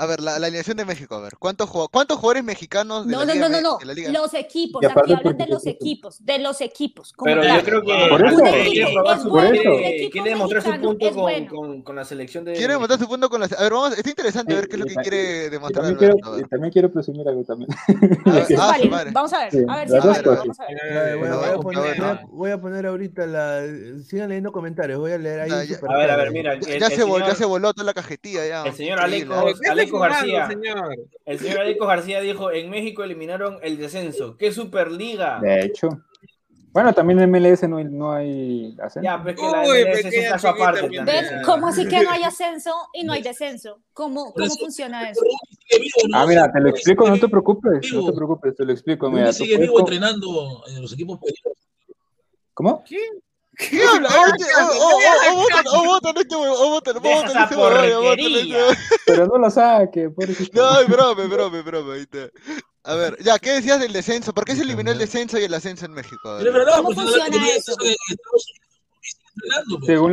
A 0.00 0.06
ver, 0.06 0.20
la, 0.20 0.38
la 0.38 0.46
alineación 0.46 0.76
de 0.76 0.84
México, 0.84 1.16
a 1.16 1.20
ver. 1.20 1.32
¿Cuántos, 1.38 1.68
jugadores, 1.68 1.90
cuántos 1.92 2.18
jugadores 2.18 2.44
mexicanos 2.44 3.04
de 3.04 3.12
No, 3.12 3.18
la 3.20 3.26
no, 3.26 3.32
Liga 3.34 3.48
no, 3.48 3.60
no, 3.60 3.78
no. 3.84 3.92
Liga? 3.94 4.10
Los 4.12 4.32
equipos. 4.32 4.84
Aquí 4.84 5.12
hablan 5.12 5.36
de 5.36 5.46
los 5.48 5.62
sí, 5.62 5.70
sí. 5.70 5.76
equipos. 5.76 6.24
De 6.24 6.38
los 6.38 6.60
equipos. 6.60 7.12
Como 7.12 7.30
Pero 7.32 7.42
tal. 7.42 7.58
yo 7.58 7.64
creo 7.64 7.82
que 7.82 8.06
Por 8.08 8.26
eso. 8.26 8.36
Quiere 8.42 8.82
es 8.82 9.24
bueno, 9.24 9.60
eso. 9.60 10.24
demostrar 10.24 10.62
su 10.62 10.80
punto 10.80 11.06
con, 11.10 11.14
bueno. 11.16 11.50
con, 11.50 11.82
con 11.82 11.96
la 11.96 12.04
selección 12.04 12.44
de. 12.44 12.52
Quiere 12.52 12.74
demostrar 12.74 13.00
su 13.00 13.08
punto 13.08 13.28
con 13.28 13.40
la... 13.40 13.46
A 13.46 13.62
ver, 13.62 13.72
vamos, 13.72 13.98
está 13.98 14.08
interesante 14.08 14.54
ver 14.54 14.68
qué 14.68 14.76
es 14.76 14.80
lo 14.80 14.86
que 14.86 14.92
y- 14.92 14.96
quiere 14.96 15.46
Y 15.46 15.50
demostrar 15.50 15.84
también, 15.86 15.98
quiero, 15.98 16.48
también 16.48 16.92
presumir 16.92 17.28
algo 17.28 17.42
también. 17.44 17.68
A 18.24 18.30
ver 18.30 18.46
Ah. 18.58 19.04
Vamos 19.12 19.32
a 19.32 19.38
ver. 19.40 19.50
Sí, 19.50 19.58
A 19.68 19.76
ver. 19.78 19.88
Vamos 19.90 20.60
a. 20.60 20.66
Ya, 20.68 20.78
voy, 20.80 20.96
a- 20.96 21.16
Bueno, 21.16 21.36
voy 21.36 21.44
a 21.44 21.50
vamos, 21.50 21.64
poner, 21.64 21.80
voy, 22.30 22.50
a, 22.50 22.56
no. 22.56 22.88
ahorita 22.88 23.26
la. 23.26 23.62
Sigan 24.06 24.28
leyendo 24.28 24.52
comentarios, 24.52 25.00
voy 25.00 25.12
a 25.12 25.18
leer 25.18 25.40
ahí. 25.40 25.50
A 25.50 25.96
ver, 25.96 26.10
a 26.10 26.16
ver, 26.16 26.30
mira. 26.30 26.58
Ya, 26.60 26.88
se 26.88 27.44
voló 27.44 27.72
toda 27.74 27.84
la 27.84 27.94
cajetilla 27.94 28.46
ya. 28.46 28.62
El 28.64 28.74
señor. 28.74 29.00
Aleco, 29.00 29.34
El 31.24 31.38
señor 31.38 31.60
Aleco 31.60 31.86
García 31.86 32.20
dijo: 32.20 32.50
En 32.50 32.70
México 32.70 33.02
eliminaron 33.04 33.58
el 33.62 33.76
descenso. 33.78 34.36
¿Qué 34.36 34.52
Superliga? 34.52 35.40
De 35.40 35.64
hecho. 35.64 35.88
Bueno, 36.70 36.92
también 36.92 37.18
en 37.18 37.30
MLS 37.30 37.66
no 37.68 37.78
hay, 37.78 37.84
no 37.84 38.12
hay 38.12 38.76
ascenso. 38.80 39.02
Ya, 39.02 39.20
pues 39.22 39.34
que 39.34 39.42
la 39.42 39.62
Uy, 39.62 39.84
MLS 39.84 39.98
es 39.98 40.04
un 40.04 40.10
pequeña 40.10 40.30
caso 40.30 40.48
aparte 40.48 40.80
chiquita, 40.82 41.04
también. 41.04 41.24
¿Ven? 41.34 41.42
¿Cómo 41.44 41.68
así 41.68 41.88
que 41.88 42.02
no 42.02 42.10
hay 42.10 42.22
ascenso 42.22 42.72
y 42.92 43.04
no 43.04 43.12
hay 43.14 43.22
descenso? 43.22 43.80
¿Cómo, 43.92 44.32
cómo 44.32 44.44
eso- 44.44 44.56
funciona 44.60 45.10
eso? 45.10 45.20
Ah, 46.14 46.26
mira, 46.26 46.52
te 46.52 46.60
lo 46.60 46.68
explico, 46.68 47.08
no 47.08 47.18
te 47.18 47.28
preocupes, 47.28 47.92
no 47.92 48.06
te 48.06 48.12
preocupes, 48.12 48.54
te 48.54 48.64
lo 48.64 48.72
explico. 48.72 49.10
Mira, 49.10 49.32
sigue 49.32 49.56
vivo 49.56 49.80
entrenando 49.80 50.62
en 50.68 50.82
los 50.82 50.92
equipos. 50.92 51.18
¿Cómo? 52.54 52.84
¿Qué 52.84 52.98
habla? 53.58 54.08
Oh, 54.10 54.24
oh, 54.80 55.38
oh, 55.72 55.84
votan, 55.84 56.16
este 56.16 56.36
huevo, 56.36 56.54
oh, 56.58 56.70
votan, 56.70 56.96
oh, 56.96 57.00
Deja 57.00 57.20
votan 57.20 57.42
este 57.42 57.56
huevo, 57.56 58.00
oh, 58.00 58.12
este. 58.12 58.78
Pero 59.06 59.26
no 59.26 59.38
lo 59.38 59.50
saque, 59.50 60.10
pobrecito. 60.10 60.62
No, 60.62 60.80
es 60.80 60.88
broma, 60.88 61.22
es 61.22 61.28
broma, 61.28 61.58
es 61.58 61.64
broma. 61.64 61.94
ahí 61.94 62.00
está. 62.02 62.30
A 62.84 62.94
ver, 62.94 63.18
ya, 63.22 63.38
¿qué 63.38 63.52
decías 63.52 63.80
del 63.80 63.92
descenso? 63.92 64.32
¿Por 64.32 64.44
qué 64.44 64.54
se 64.54 64.62
eliminó 64.62 64.90
el 64.92 64.98
descenso 64.98 65.38
y 65.38 65.44
el 65.44 65.54
ascenso 65.54 65.86
en 65.86 65.92
México? 65.92 66.20
Pero 66.38 66.44
ver. 66.44 66.52
verdad, 66.52 66.76
¿Cómo 66.76 66.88
porque 66.88 67.00
funciona 67.00 67.24
tenía 67.26 67.56
eso? 67.56 67.72
acceso 67.72 67.98
pues. 69.38 69.86
Según 69.86 70.12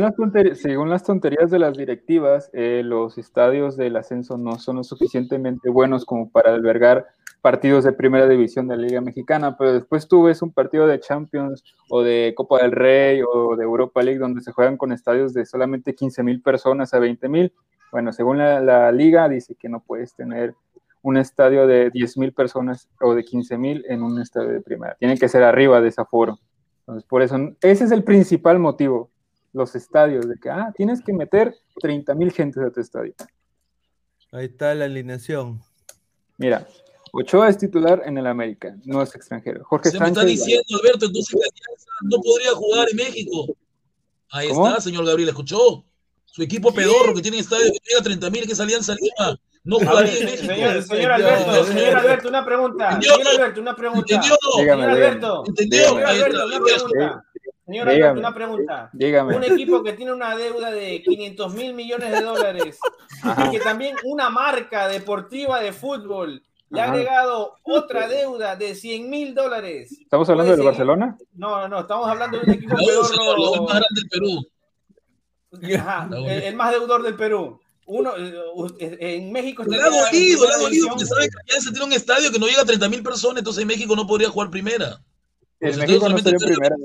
las, 0.90 1.04
tonterías 1.04 1.50
de 1.50 1.58
las 1.58 1.76
directivas, 1.76 2.50
eh, 2.52 2.82
los 2.84 3.18
estadios 3.18 3.76
del 3.76 3.96
ascenso 3.96 4.38
no 4.38 4.58
son 4.58 4.76
lo 4.76 4.84
suficientemente 4.84 5.70
buenos 5.70 6.04
como 6.04 6.30
para 6.30 6.54
albergar 6.54 7.06
partidos 7.42 7.84
de 7.84 7.92
primera 7.92 8.26
división 8.28 8.66
de 8.66 8.76
la 8.76 8.82
Liga 8.82 9.00
Mexicana, 9.00 9.56
pero 9.56 9.72
después 9.72 10.08
tú 10.08 10.24
ves 10.24 10.42
un 10.42 10.52
partido 10.52 10.86
de 10.86 10.98
Champions 10.98 11.62
o 11.88 12.02
de 12.02 12.32
Copa 12.36 12.62
del 12.62 12.72
Rey 12.72 13.22
o 13.22 13.54
de 13.56 13.62
Europa 13.62 14.02
League 14.02 14.18
donde 14.18 14.40
se 14.40 14.52
juegan 14.52 14.76
con 14.76 14.92
estadios 14.92 15.32
de 15.32 15.46
solamente 15.46 15.94
15 15.94 16.22
mil 16.22 16.42
personas 16.42 16.92
a 16.92 16.98
20 16.98 17.28
mil. 17.28 17.52
Bueno, 17.92 18.12
según 18.12 18.38
la, 18.38 18.60
la 18.60 18.90
liga 18.90 19.28
dice 19.28 19.54
que 19.54 19.68
no 19.68 19.80
puedes 19.80 20.14
tener 20.14 20.54
un 21.02 21.16
estadio 21.16 21.68
de 21.68 21.90
10 21.90 22.18
mil 22.18 22.32
personas 22.32 22.88
o 23.00 23.14
de 23.14 23.22
15 23.22 23.58
mil 23.58 23.84
en 23.88 24.02
un 24.02 24.20
estadio 24.20 24.48
de 24.48 24.60
primera. 24.60 24.96
Tiene 24.98 25.16
que 25.16 25.28
ser 25.28 25.44
arriba 25.44 25.80
de 25.80 25.88
ese 25.88 26.00
aforo. 26.00 26.40
Entonces, 26.80 27.08
por 27.08 27.22
eso, 27.22 27.36
ese 27.62 27.84
es 27.84 27.92
el 27.92 28.02
principal 28.02 28.58
motivo, 28.58 29.10
los 29.56 29.74
estadios, 29.74 30.28
de 30.28 30.36
que, 30.36 30.50
ah, 30.50 30.72
tienes 30.76 31.02
que 31.02 31.12
meter 31.12 31.56
30 31.80 32.14
mil 32.14 32.30
gentes 32.30 32.62
a 32.62 32.70
tu 32.70 32.80
estadio. 32.80 33.14
Ahí 34.32 34.46
está 34.46 34.74
la 34.74 34.84
alineación. 34.84 35.60
Mira, 36.36 36.66
Ochoa 37.12 37.48
es 37.48 37.56
titular 37.56 38.02
en 38.04 38.18
el 38.18 38.26
América, 38.26 38.76
no 38.84 39.02
es 39.02 39.14
extranjero. 39.14 39.64
Jorge 39.64 39.90
Se 39.90 39.98
me 39.98 40.08
está 40.08 40.20
Sánchez, 40.20 40.38
diciendo, 40.38 40.78
Alberto, 40.78 41.06
entonces 41.06 41.34
que 41.34 41.48
Alianza 41.48 41.90
no 42.02 42.20
podría 42.20 42.52
jugar 42.52 42.88
en 42.90 42.96
México. 42.96 43.56
Ahí 44.30 44.48
¿Cómo? 44.48 44.68
está, 44.68 44.80
señor 44.82 45.06
Gabriel, 45.06 45.30
¿escuchó? 45.30 45.84
Su 46.26 46.42
equipo 46.42 46.74
pedorro 46.74 47.14
que 47.14 47.22
tiene 47.22 47.38
estadio 47.38 47.72
que 47.72 47.78
llega 47.88 48.00
a 48.00 48.04
30 48.04 48.30
mil, 48.30 48.46
que 48.46 48.52
es 48.52 48.60
Alianza 48.60 48.94
Lima, 48.94 49.38
no 49.64 49.78
ver, 49.78 49.88
jugaría 49.88 50.18
en 50.18 50.24
México. 50.26 50.52
señor, 50.52 50.82
señor 50.82 51.12
Alberto, 51.12 51.64
señor 51.64 51.96
Alberto, 51.96 52.28
una 52.28 52.44
pregunta. 52.44 53.00
Señor 53.00 53.28
Alberto, 53.28 53.60
una 53.62 53.76
pregunta. 53.76 54.14
¿Entendió? 54.14 54.36
Señor. 54.56 54.80
Alberto, 54.82 55.44
¿Entendió? 55.46 55.96
Alberto, 56.06 56.46
una 56.46 56.60
pregunta. 56.64 57.24
Señor 57.66 57.90
Dígame. 57.90 58.20
Una 58.20 58.32
pregunta. 58.34 58.90
dígame. 58.92 59.36
Un 59.36 59.44
equipo 59.44 59.82
que 59.82 59.92
tiene 59.94 60.12
una 60.12 60.36
deuda 60.36 60.70
de 60.70 61.02
500 61.02 61.52
mil 61.54 61.74
millones 61.74 62.12
de 62.12 62.20
dólares 62.20 62.78
Ajá. 63.22 63.48
y 63.48 63.50
que 63.50 63.60
también 63.60 63.96
una 64.04 64.30
marca 64.30 64.86
deportiva 64.88 65.60
de 65.60 65.72
fútbol 65.72 66.42
le 66.70 66.80
ha 66.80 66.90
agregado 66.92 67.54
otra 67.64 68.06
deuda 68.08 68.54
de 68.56 68.74
100 68.74 69.10
mil 69.10 69.34
dólares. 69.34 69.92
¿Estamos 70.00 70.28
hablando 70.30 70.50
¿Puede 70.52 70.56
del? 70.58 70.66
Barcelona? 70.66 71.18
No, 71.34 71.60
no, 71.62 71.68
no, 71.68 71.80
estamos 71.80 72.08
hablando 72.08 72.38
de 72.38 72.44
un 72.44 72.50
equipo 72.54 72.76
es 72.78 72.86
pedorro. 72.86 73.62
más 73.64 73.78
grande 73.80 74.00
del 74.00 74.08
Perú. 74.08 74.46
Ajá, 75.80 76.08
el, 76.16 76.26
el 76.42 76.54
más 76.56 76.70
deudor 76.72 77.02
del 77.02 77.14
Perú. 77.16 77.60
Uno, 77.88 78.12
eh, 78.16 78.96
en 78.98 79.30
México 79.30 79.62
Le 79.62 79.76
estaría 79.76 79.84
ha 79.84 80.08
en 80.08 80.12
dolido, 80.12 80.44
le 80.48 80.54
ha 80.54 80.58
dolido, 80.58 80.88
porque 80.88 81.06
sabe 81.06 81.28
que 81.28 81.36
Alianza 81.46 81.70
tiene 81.70 81.86
un 81.86 81.92
estadio 81.92 82.32
que 82.32 82.38
no 82.40 82.46
llega 82.46 82.62
a 82.62 82.64
30 82.64 82.88
mil 82.88 83.02
personas, 83.02 83.38
entonces 83.38 83.62
en 83.62 83.68
México 83.68 83.94
no 83.94 84.06
podría 84.08 84.28
jugar 84.28 84.50
primera. 84.50 85.00
El 85.60 85.70
Pues 85.70 85.78
México 85.78 86.08
no 86.08 86.16
estaría 86.16 86.34
en 86.36 86.40
solamente 86.40 86.54
primera. 86.68 86.76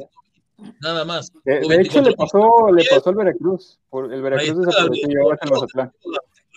Nada 0.82 1.06
más. 1.06 1.32
De, 1.44 1.58
hecho, 1.58 1.70
le 1.70 1.78
24 1.78 2.16
pasó, 2.16 2.72
le 2.72 2.84
pasó 2.90 3.10
al 3.10 3.16
Veracruz. 3.16 3.80
Por, 3.90 4.14
el 4.14 4.22
Veracruz 4.22 4.66
desapareció 4.66 5.08
y 5.10 5.16
ahora 5.18 5.38
el 5.42 5.52
Mazatlán. 5.52 5.92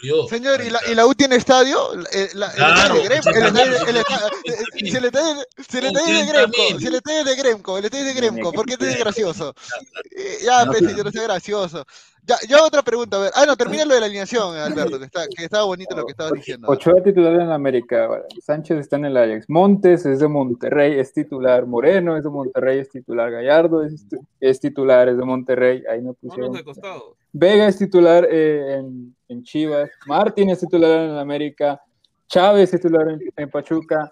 Yo. 0.05 0.27
Señor, 0.29 0.61
¿y 0.65 0.71
la, 0.71 0.81
¿y 0.91 0.95
la 0.95 1.07
U 1.07 1.15
tiene 1.15 1.37
estadio? 1.37 1.79
Eh, 2.13 2.29
Claro, 2.33 2.97
estadio 2.97 3.03
de 3.03 3.09
Grem- 3.09 3.37
el 3.37 3.45
80.000, 3.45 3.47
estadio- 3.47 3.89
el 3.89 3.97
estadio- 3.97 4.29
eh, 4.45 4.65
Si 4.75 4.97
el 4.97 5.05
estadio 5.05 5.43
si 5.69 5.79
el 5.79 5.85
estadio 5.87 6.15
de 6.19 6.27
Gremco, 6.27 6.63
80.000. 6.63 6.79
si 6.79 6.87
el 6.87 6.95
estadio 6.95 7.25
de 7.25 7.35
Gremco, 7.37 7.79
el 7.79 7.85
estadio 7.87 8.05
de 8.05 8.15
Gremco, 8.15 8.53
¿por 8.53 8.67
qué 8.67 8.77
te 8.77 8.91
es 8.91 8.99
gracioso? 8.99 9.55
Eh, 10.17 10.39
Ya, 10.45 10.65
pues, 10.67 10.79
señor, 10.79 11.05
no 11.07 11.11
sea 11.11 11.23
gracioso. 11.25 11.85
Ya, 12.27 12.37
yo 12.49 12.65
otra 12.65 12.83
pregunta, 12.83 13.19
a 13.19 13.21
ver. 13.21 13.33
Ah, 13.35 13.45
no, 13.47 13.55
termina 13.55 13.85
lo 13.85 13.93
de 13.95 14.01
la 14.01 14.07
alineación, 14.07 14.57
Alberto, 14.57 14.99
que, 14.99 15.05
está, 15.05 15.27
que 15.27 15.45
estaba 15.45 15.65
bonito 15.65 15.95
lo 15.95 16.07
que 16.07 16.13
estabas 16.13 16.33
diciendo. 16.33 16.69
Ochoa 16.71 17.03
titular 17.03 17.35
en 17.35 17.51
América. 17.53 18.09
Sánchez 18.43 18.79
está 18.79 18.97
en 18.97 19.05
el 19.07 19.17
Ajax. 19.19 19.45
Montes 19.49 20.07
es 20.07 20.21
de 20.21 20.29
Monterrey, 20.29 20.99
es 20.99 21.13
titular. 21.13 21.67
Moreno 21.67 22.17
es 22.17 22.25
de 22.25 22.31
Monterrey, 22.31 22.79
es 22.79 22.89
titular. 22.89 23.31
Gallardo 23.31 23.85
es, 23.85 24.07
es 24.41 24.59
titular, 24.61 25.09
es 25.11 25.19
de 25.19 25.25
Monterrey. 25.25 25.83
Ahí 25.91 26.01
no 26.01 26.15
pusieron. 26.15 26.53
de 26.53 26.65
costado. 26.65 27.17
Vega 27.36 27.66
es 27.66 27.77
titular 27.77 28.28
eh, 28.31 28.77
en, 28.77 29.15
en 29.28 29.43
Chivas. 29.43 29.90
Martín 30.06 30.51
es 30.51 30.61
titular 30.61 31.01
en 31.01 31.11
el 31.11 31.19
América. 31.19 31.81
Chávez 32.28 32.73
es 32.73 32.81
titular 32.81 33.09
en, 33.09 33.19
en 33.36 33.51
Pachuca. 33.51 34.11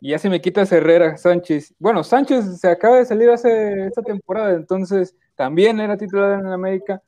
Y 0.00 0.10
ya 0.10 0.18
se 0.18 0.28
me 0.28 0.40
quita 0.40 0.62
Herrera 0.62 1.16
Sánchez. 1.16 1.72
Bueno, 1.78 2.02
Sánchez 2.02 2.58
se 2.58 2.68
acaba 2.68 2.96
de 2.96 3.06
salir 3.06 3.30
hace 3.30 3.86
esta 3.86 4.02
temporada, 4.02 4.54
entonces 4.54 5.14
también 5.36 5.78
era 5.78 5.96
titular 5.96 6.40
en 6.40 6.46
el 6.46 6.52
América. 6.52 7.00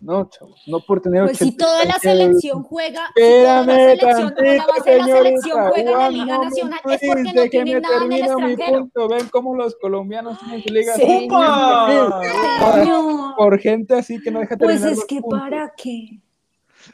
No, 0.00 0.28
chavos, 0.28 0.60
no 0.66 0.80
por 0.80 1.00
tener 1.00 1.24
Pues 1.24 1.38
si 1.38 1.44
80 1.44 1.64
toda 1.64 1.84
la 1.84 1.94
selección 1.94 2.62
juega, 2.64 3.06
si 3.14 3.22
toda 3.22 3.64
la 3.64 3.92
Espérame 3.92 3.98
selección 4.00 4.34
la 4.36 4.42
de 4.42 4.56
la 4.58 4.64
selección 4.84 5.42
señorita. 5.42 5.70
juega 5.70 5.90
en 5.92 5.98
la 5.98 6.10
Liga 6.10 6.38
Nacional, 6.38 6.80
es 6.90 7.00
porque 7.06 7.32
no 7.32 7.42
tienen 7.48 7.82
nada 7.82 7.96
en 8.04 8.12
el 8.12 8.20
termino 8.20 8.38
mi 8.38 8.52
extranjero. 8.52 8.78
punto. 8.80 9.08
Ven 9.08 9.28
cómo 9.30 9.54
los 9.56 9.76
colombianos 9.76 10.38
tienen 10.40 10.62
su 10.62 10.74
liga. 10.74 10.92
¡Upa! 10.96 12.20
Señor, 12.74 13.23
Por 13.36 13.58
gente 13.58 13.94
así 13.94 14.20
que 14.20 14.30
no 14.30 14.40
deja 14.40 14.56
pues 14.56 14.82
es 14.84 15.04
que 15.06 15.20
puntos. 15.20 15.40
para 15.40 15.72
qué. 15.76 16.20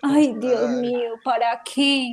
Ay, 0.02 0.34
Dios 0.38 0.60
Ay. 0.68 0.80
mío, 0.80 1.14
¿para 1.24 1.62
qué? 1.64 2.10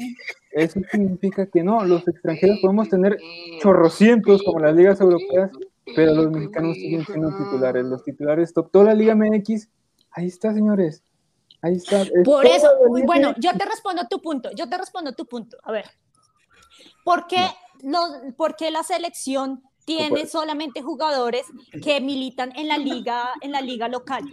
Eso 0.52 0.80
significa 0.92 1.46
que 1.46 1.64
no, 1.64 1.84
los 1.86 2.08
extranjeros 2.08 2.60
podemos 2.60 2.90
tener 2.90 3.18
chorrocientos 3.62 4.42
como 4.44 4.60
las 4.60 4.76
ligas 4.76 5.00
europeas, 5.00 5.52
pero 5.96 6.14
los 6.16 6.32
mexicanos 6.32 6.76
siguen 6.76 7.06
siendo 7.06 7.30
titulares. 7.38 7.86
Los 7.86 8.04
titulares 8.04 8.54
top, 8.54 8.72
toda 8.72 8.86
la 8.86 8.94
Liga 8.96 9.14
MX, 9.16 9.70
ahí 10.12 10.28
está, 10.28 10.54
señores. 10.54 11.04
Ahí 11.62 11.76
está. 11.76 12.02
es 12.02 12.12
Por 12.24 12.46
eso, 12.46 12.70
bueno, 13.06 13.34
yo 13.38 13.52
te 13.52 13.66
respondo 13.66 14.08
tu 14.10 14.22
punto, 14.22 14.50
yo 14.56 14.68
te 14.70 14.78
respondo 14.78 15.14
tu 15.14 15.26
punto. 15.28 15.58
A 15.64 15.72
ver, 15.72 15.86
¿por 17.04 17.28
qué, 17.28 17.46
los- 17.84 18.34
por 18.36 18.56
qué 18.56 18.72
la 18.72 18.84
selección 18.84 19.62
tiene 19.88 20.26
solamente 20.28 20.82
jugadores 20.82 21.46
que 21.82 22.02
militan 22.02 22.52
en 22.58 22.68
la 22.68 22.78
liga, 22.90 23.30
en 23.42 23.54
la 23.54 23.62
liga 23.62 23.88
local? 23.88 24.24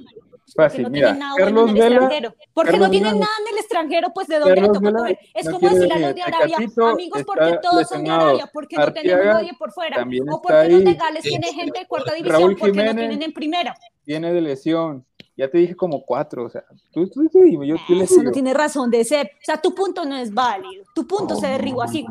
Porque 0.47 0.69
Fácil, 0.69 0.83
no 0.83 0.91
mira, 0.91 1.07
tienen 1.07 1.21
nada 1.21 1.35
Carlos 1.39 1.63
en 1.63 1.69
el 1.69 1.75
Vela, 1.75 1.95
extranjero. 1.95 2.35
Porque 2.53 2.71
Carlos 2.73 2.87
no 2.89 2.91
tienen 2.91 3.13
Vela- 3.15 3.21
nada 3.21 3.33
en 3.41 3.53
el 3.55 3.59
extranjero, 3.61 4.09
pues 4.15 4.27
de 4.29 4.39
dónde 4.41 4.55
le 4.55 4.61
Carlos 4.61 4.75
toca 4.75 4.87
Vela 4.87 4.99
coger. 4.99 5.19
Es 5.33 5.47
no 5.47 5.53
como 5.53 5.69
decir 5.71 5.93
a 5.93 5.99
los 5.99 6.15
de 6.15 6.23
Arabia, 6.23 6.57
amigos, 6.93 7.23
porque 7.25 7.59
todos 7.63 7.89
son 7.89 8.05
de. 8.05 8.11
Arabia, 8.11 8.51
porque 8.53 8.77
no 8.77 8.93
tenemos 8.93 9.15
Arteaga 9.21 9.33
nadie 9.41 9.53
por 9.59 9.73
fuera. 9.73 10.07
O 10.31 10.43
porque 10.43 10.69
los 10.69 10.85
de 10.85 10.91
ahí. 10.91 10.97
Gales 10.97 11.23
tienen 11.23 11.55
gente 11.55 11.79
de 11.81 11.87
cuarta 11.87 12.13
división, 12.13 12.41
Raúl 12.41 12.57
porque 12.57 12.85
no 12.85 12.95
tienen 12.95 13.23
en 13.23 13.33
primera. 13.33 13.75
Viene 14.05 14.33
de 14.35 14.41
lesión. 14.43 15.07
Ya 15.37 15.51
te 15.51 15.59
dije 15.59 15.75
como 15.75 16.01
cuatro, 16.05 16.45
o 16.45 16.49
sea, 16.51 16.63
tú, 16.93 17.09
tú, 17.09 17.29
tú 17.29 17.41
dime, 17.41 17.67
yo, 17.67 17.75
yo 17.89 17.95
le 17.97 18.05
Eso 18.05 18.15
no 18.17 18.21
sigo. 18.21 18.33
tiene 18.33 18.55
razón 18.55 18.89
de 18.89 19.05
ser. 19.05 19.27
O 19.27 19.45
sea, 19.45 19.61
tu 19.61 19.75
punto 19.75 20.05
no 20.05 20.17
es 20.17 20.33
válido. 20.33 20.85
Tu 20.95 21.05
punto 21.09 21.35
se 21.35 21.49
derribó 21.49 21.83
así. 21.83 22.07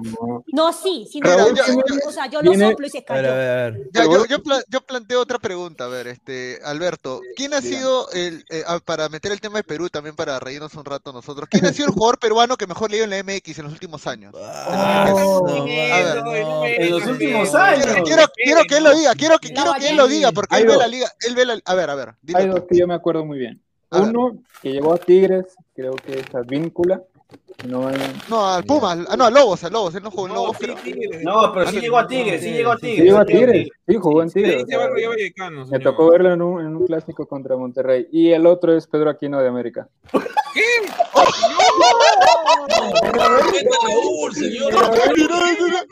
No, 0.51 0.73
sí, 0.73 1.07
sí, 1.09 1.21
no, 1.21 1.29
Raúl, 1.29 1.53
no, 1.53 1.65
yo- 1.65 1.73
no, 1.73 1.83
yo- 1.87 2.09
o 2.09 2.11
sea, 2.11 2.25
yo 2.27 2.41
lo 2.41 2.51
viene- 2.51 2.69
soplo 2.71 2.85
y 2.85 2.89
se 2.89 2.97
ver, 2.99 3.05
a 3.11 3.13
cayó. 3.13 3.21
ver, 3.33 3.49
a 3.49 3.55
ver. 3.71 3.89
Ya, 3.93 4.03
yo, 4.03 4.25
yo, 4.25 4.43
pla- 4.43 4.63
yo 4.67 4.81
planteo 4.81 5.21
otra 5.21 5.39
pregunta, 5.39 5.85
a 5.85 5.87
ver, 5.87 6.07
este, 6.07 6.59
Alberto, 6.65 7.21
¿quién 7.37 7.53
ha 7.53 7.61
Diga. 7.61 7.77
sido 7.77 8.09
el, 8.11 8.43
eh, 8.49 8.63
ah, 8.67 8.79
para 8.83 9.07
meter 9.07 9.31
el 9.31 9.39
tema 9.39 9.57
de 9.59 9.63
Perú 9.63 9.87
también 9.89 10.17
para 10.17 10.37
reírnos 10.41 10.73
un 10.75 10.83
rato 10.83 11.13
nosotros, 11.13 11.47
quién 11.49 11.65
ha 11.65 11.71
sido 11.71 11.87
el 11.87 11.93
jugador 11.93 12.19
peruano 12.19 12.57
que 12.57 12.67
mejor 12.67 12.91
le 12.91 12.97
dio 12.97 13.03
en 13.05 13.09
la 13.11 13.19
MX 13.23 13.57
en 13.59 13.63
los 13.63 13.71
últimos 13.73 14.05
años? 14.05 14.33
Oh, 14.35 14.39
A 14.41 15.13
ver. 15.13 16.81
En 16.81 16.91
los 16.91 17.05
últimos 17.05 17.49
Quiero, 17.49 17.63
años. 17.63 17.85
quiero, 18.05 18.23
quiero 18.35 18.61
que 18.67 18.77
él 18.77 18.83
lo 18.83 18.93
diga, 18.95 19.13
quiero 19.15 19.39
que, 19.39 19.53
quiero 19.53 19.73
que 19.79 19.89
él 19.89 19.95
lo 19.97 20.07
diga, 20.07 20.31
porque 20.33 20.57
él 20.57 20.67
ve 20.67 20.75
la 20.77 20.87
liga, 20.87 21.09
él 21.25 21.35
ve 21.35 21.45
la, 21.45 21.59
a 21.63 21.75
ver, 21.75 21.89
a 21.89 21.95
ver, 21.95 22.15
dile 22.21 22.39
Hay 22.39 22.47
dos 22.47 22.63
que 22.69 22.77
yo 22.77 22.85
me 22.87 22.93
acuerdo 22.95 23.12
muy 23.21 23.37
bien. 23.37 23.61
Uno 23.91 24.39
que 24.61 24.71
llegó 24.71 24.93
a 24.93 24.97
Tigres, 24.97 25.55
creo 25.75 25.93
que 25.93 26.19
es 26.19 26.33
Advíncula. 26.33 27.03
No, 27.67 27.89
eh, 27.89 27.93
No, 28.29 28.45
al 28.45 28.63
Pumas, 28.65 28.99
ah, 29.09 29.15
no, 29.15 29.25
a 29.25 29.31
Lobos, 29.31 29.63
a 29.63 29.69
Lobos, 29.69 29.95
él 29.95 30.03
no 30.03 30.11
jugó 30.11 30.27
en 30.27 30.33
Lobos, 30.33 30.57
sí, 30.57 30.65
pero... 30.67 30.75
Tigres. 30.83 31.23
No, 31.23 31.51
pero 31.53 31.67
sí 31.69 31.79
llegó 31.79 31.97
a 31.97 32.07
Tigres, 32.07 32.41
sí 32.41 32.51
llegó 32.51 32.71
a 32.71 32.75
sí 32.75 32.81
Tigres. 32.81 33.05
llegó 33.05 33.17
a 33.19 33.25
sí 33.25 33.31
llegó 33.33 33.45
Tigres, 33.45 33.69
sí, 33.87 33.95
jugó 33.95 34.23
en 34.23 34.31
Tigres. 34.31 34.65
me 35.71 35.79
tocó 35.79 36.09
verlo 36.11 36.33
en 36.33 36.41
un, 36.41 36.61
en 36.61 36.75
un 36.75 36.85
clásico 36.85 37.25
contra 37.25 37.55
Monterrey. 37.55 38.07
Y 38.11 38.31
el 38.31 38.45
otro 38.47 38.75
es 38.75 38.85
Pedro 38.87 39.09
Aquino 39.09 39.39
de 39.39 39.47
América. 39.47 39.87
Respeta 42.83 43.75
a 43.81 43.87
Raúl, 43.87 44.35
señor. 44.35 44.73
Ruidías. 44.73 45.27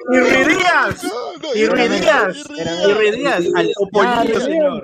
Ruidías. 0.07 1.03
Ruidías. 1.67 2.37
Y 2.87 2.93
Ruidías. 2.93 3.43
Al 3.55 3.71
topollillo, 3.73 4.37
Ah, 4.37 4.39
señor. 4.41 4.83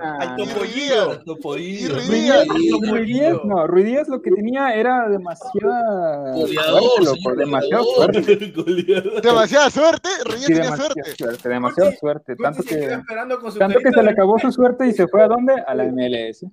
Ruidías. 0.58 1.08
Al 1.10 1.24
topollillo. 1.26 1.94
Ruiz 1.96 2.90
Ruidías. 2.90 3.38
No, 3.44 3.68
Ruiz 3.68 3.86
Díaz 3.86 4.08
lo 4.08 4.22
que 4.22 4.32
tenía 4.32 4.74
era 4.76 5.08
demasiada 5.10 6.36
Goleador, 6.72 7.04
loco, 7.04 7.36
demasiado 7.36 7.84
goleador. 7.86 8.16
suerte, 8.16 9.22
Demasiada 9.22 9.70
suerte, 9.70 10.10
sí, 10.38 10.46
tenía 10.48 10.64
demasiada 10.64 10.78
suerte. 10.94 11.16
suerte, 11.18 11.50
demasiada 11.50 11.92
suerte, 11.98 12.36
tanto 12.36 12.64
se 12.64 12.70
que 12.80 13.38
con 13.42 13.52
su 13.52 13.60
tanto 13.60 13.80
que 13.80 13.92
se 13.92 14.04
le 14.04 14.12
acabó 14.12 14.40
su 14.40 14.52
suerte 14.52 14.88
y 14.88 14.94
se 14.94 15.08
fue 15.08 15.24
a 15.24 15.28
dónde? 15.28 15.54
A 15.66 15.74
la 15.76 15.84
MLS. 15.86 16.46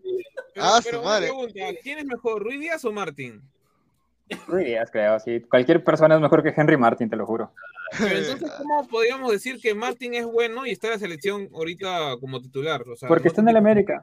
Pero, 0.54 0.66
Ah, 0.66 0.80
pero 0.84 0.98
su 0.98 1.02
una 1.02 1.08
madre. 1.10 1.26
pregunta, 1.26 1.60
¿quién 1.82 1.98
es 1.98 2.04
mejor, 2.06 2.42
Ruiz 2.42 2.60
Díaz 2.60 2.84
o 2.84 2.92
Martín? 2.92 3.42
Ruiz 4.48 4.66
Díaz, 4.66 4.90
creo, 4.90 5.18
sí. 5.20 5.40
Cualquier 5.40 5.82
persona 5.84 6.14
es 6.14 6.20
mejor 6.20 6.42
que 6.42 6.54
Henry 6.56 6.76
Martin, 6.76 7.10
te 7.10 7.16
lo 7.16 7.26
juro. 7.26 7.52
Pero 7.98 8.16
entonces, 8.16 8.50
¿cómo 8.58 8.86
podríamos 8.88 9.30
decir 9.30 9.60
que 9.60 9.74
Martín 9.74 10.14
es 10.14 10.24
bueno 10.24 10.66
y 10.66 10.70
está 10.70 10.86
en 10.88 10.92
la 10.94 10.98
selección 10.98 11.48
ahorita 11.54 12.16
como 12.20 12.40
titular? 12.40 12.82
O 12.88 12.96
sea, 12.96 13.08
Porque 13.08 13.24
no 13.24 13.28
está 13.28 13.42
en 13.42 13.48
el 13.50 13.56
América. 13.56 14.02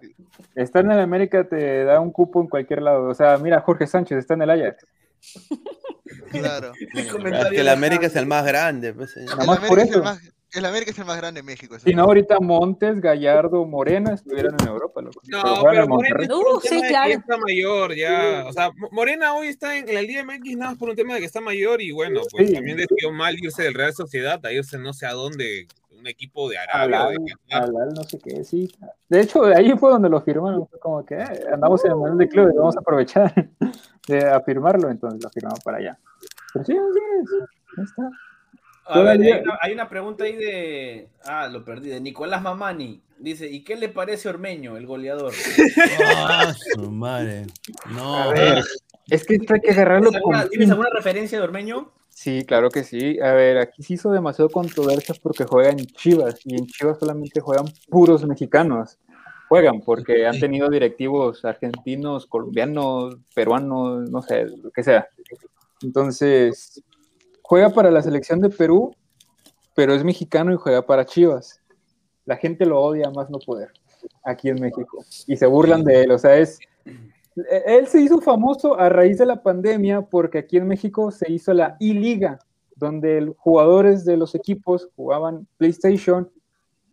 Estar 0.56 0.86
en 0.86 0.92
el 0.92 1.00
América 1.00 1.48
te 1.48 1.84
da 1.84 2.00
un 2.00 2.12
cupo 2.12 2.40
en 2.42 2.48
cualquier 2.48 2.82
lado. 2.84 3.06
O 3.10 3.14
sea, 3.16 3.38
mira, 3.40 3.60
Jorge 3.62 3.88
Sánchez 3.88 4.20
está 4.20 4.36
en 4.36 4.44
el 4.44 4.50
Ajax. 4.52 4.86
Claro. 6.32 6.72
Es 6.94 7.12
que 7.50 7.60
el 7.60 7.70
América 7.70 8.06
es 8.08 8.16
el 8.16 8.26
más 8.26 8.46
grande. 8.46 8.94
Pues, 8.94 9.12
señor. 9.12 9.30
Nada 9.38 9.42
El 9.44 9.48
más 9.48 9.60
por 9.60 9.80
América, 9.80 9.84
es 9.84 9.90
el 9.90 9.96
eso. 9.96 10.04
más, 10.04 10.34
el 10.54 10.66
América 10.66 10.92
es 10.92 11.00
el 11.00 11.06
más 11.06 11.18
grande 11.18 11.40
de 11.42 11.46
México. 11.46 11.76
eso 11.76 11.86
Si 11.86 11.94
no, 11.94 12.04
ahorita 12.04 12.40
Montes, 12.40 13.00
Gallardo, 13.02 13.66
Morena 13.66 14.14
estuvieran 14.14 14.56
en 14.62 14.68
Europa, 14.68 15.02
loco. 15.02 15.22
No, 15.28 15.42
Pero 15.42 15.64
pero 15.64 15.84
en 15.84 15.90
Morena 15.90 16.18
es 16.22 16.30
Uh, 16.30 16.60
sí, 16.62 16.82
claro. 16.88 17.12
está 17.14 17.38
mayor, 17.38 17.96
ya. 17.96 18.46
O 18.48 18.54
sea, 18.54 18.72
Mo- 18.76 18.90
Morena 18.92 19.34
hoy 19.34 19.48
está 19.48 19.78
en 19.78 19.94
la 19.94 20.02
Liga 20.02 20.24
MX 20.24 20.58
nada 20.58 20.72
más 20.72 20.78
por 20.80 20.90
un 20.90 20.96
tema 20.96 21.14
de 21.14 21.20
que 21.22 21.26
está 21.26 21.42
mayor 21.42 21.82
y 21.82 21.92
bueno, 21.92 22.22
pues 22.32 22.48
Sí. 22.48 22.54
también 22.54 22.78
decidió 22.78 23.12
mal 23.12 23.38
irse 23.40 23.64
del 23.64 23.74
Real 23.74 23.94
Sociedad 23.94 24.46
a 24.46 24.52
irse 24.52 24.78
no 24.78 24.94
sé 24.94 25.06
a 25.06 25.14
dónde, 25.14 25.68
un 26.02 26.08
equipo 26.08 26.50
de 26.50 26.58
Arabia. 26.58 27.08
de 27.08 27.96
no 27.96 28.04
sé 28.04 28.20
qué, 28.20 28.44
sí. 28.44 28.70
De 29.08 29.22
hecho, 29.22 29.46
ahí 29.46 29.72
fue 29.78 29.92
donde 29.92 30.10
lo 30.10 30.22
firmaron. 30.22 30.68
Fue 30.68 30.80
como 30.80 31.06
que 31.06 31.16
eh, 31.16 31.46
andamos 31.54 31.84
en 31.86 31.92
el 31.92 32.18
de 32.18 32.28
clubes, 32.28 32.56
vamos 32.56 32.76
a 32.76 32.80
aprovechar 32.82 33.34
de 34.08 34.30
a 34.30 34.42
firmarlo, 34.42 34.90
entonces 34.90 35.24
lo 35.24 35.30
firmamos 35.30 35.60
para 35.62 35.78
allá. 35.78 36.00
Pero 36.54 36.66
sí, 36.66 36.74
así 36.74 37.00
es. 37.22 37.50
Ahí 37.78 37.84
está. 37.84 38.10
A 38.86 39.00
ver, 39.00 39.22
hay, 39.22 39.42
una, 39.42 39.60
hay 39.62 39.74
una 39.74 39.88
pregunta 39.88 40.24
ahí 40.24 40.36
de. 40.36 41.08
Ah, 41.24 41.48
lo 41.48 41.64
perdí. 41.64 41.90
De 41.90 42.02
Nicolás 42.02 42.42
Mamani. 42.42 43.02
Dice: 43.20 43.48
¿Y 43.48 43.64
qué 43.64 43.76
le 43.76 43.90
parece 43.90 44.28
Ormeño, 44.28 44.76
el 44.76 44.88
goleador? 44.88 45.32
Ah, 46.18 46.54
su 46.74 46.92
madre. 46.92 47.46
No. 47.92 48.16
A 48.16 48.34
ver, 48.34 48.64
es 49.08 49.26
que 49.26 49.36
esto 49.36 49.54
hay 49.54 49.62
que 49.62 49.72
agarrarlo 49.72 50.10
¿Tienes 50.10 50.24
con 50.24 50.50
¿Tienes 50.50 50.70
alguna 50.72 50.90
referencia 50.90 51.38
de 51.38 51.44
Ormeño? 51.44 51.92
Sí, 52.22 52.46
claro 52.46 52.70
que 52.70 52.84
sí. 52.84 53.20
A 53.20 53.32
ver, 53.32 53.58
aquí 53.58 53.82
se 53.82 53.96
hizo 53.96 54.12
demasiado 54.12 54.48
controversia 54.48 55.16
porque 55.24 55.44
juegan 55.44 55.78
Chivas 55.78 56.40
y 56.46 56.54
en 56.54 56.68
Chivas 56.68 57.00
solamente 57.00 57.40
juegan 57.40 57.66
puros 57.90 58.24
mexicanos. 58.28 59.00
Juegan 59.50 59.82
porque 59.82 60.28
han 60.28 60.40
tenido 60.40 60.70
directivos 60.70 61.44
argentinos, 61.44 62.28
colombianos, 62.28 63.18
peruanos, 63.34 64.08
no 64.12 64.22
sé, 64.22 64.46
lo 64.46 64.70
que 64.70 64.84
sea. 64.84 65.08
Entonces, 65.82 66.84
juega 67.42 67.72
para 67.72 67.90
la 67.90 68.04
selección 68.04 68.40
de 68.40 68.52
Perú, 68.52 68.96
pero 69.74 69.96
es 69.96 70.04
mexicano 70.04 70.54
y 70.54 70.58
juega 70.58 70.86
para 70.86 71.08
Chivas. 71.08 71.60
La 72.26 72.38
gente 72.38 72.68
lo 72.68 72.82
odia 72.82 73.10
más 73.10 73.32
no 73.32 73.40
poder 73.40 73.72
aquí 74.24 74.50
en 74.50 74.62
México 74.62 75.04
y 75.26 75.38
se 75.38 75.48
burlan 75.48 75.84
de 75.84 76.04
él. 76.04 76.12
O 76.12 76.20
sea, 76.20 76.38
es, 76.38 76.60
él 77.66 77.88
se 77.88 78.02
hizo 78.02 78.22
famoso 78.22 78.80
a 78.80 78.90
raíz 78.90 79.18
de 79.18 79.26
la 79.26 79.42
pandemia 79.42 80.02
porque 80.02 80.40
aquí 80.40 80.58
en 80.58 80.68
México 80.68 81.12
se 81.12 81.32
hizo 81.32 81.54
la 81.54 81.78
I-Liga, 81.80 82.40
donde 82.76 83.34
jugadores 83.38 84.06
de 84.06 84.18
los 84.18 84.36
equipos 84.36 84.90
jugaban 84.96 85.48
PlayStation, 85.58 86.30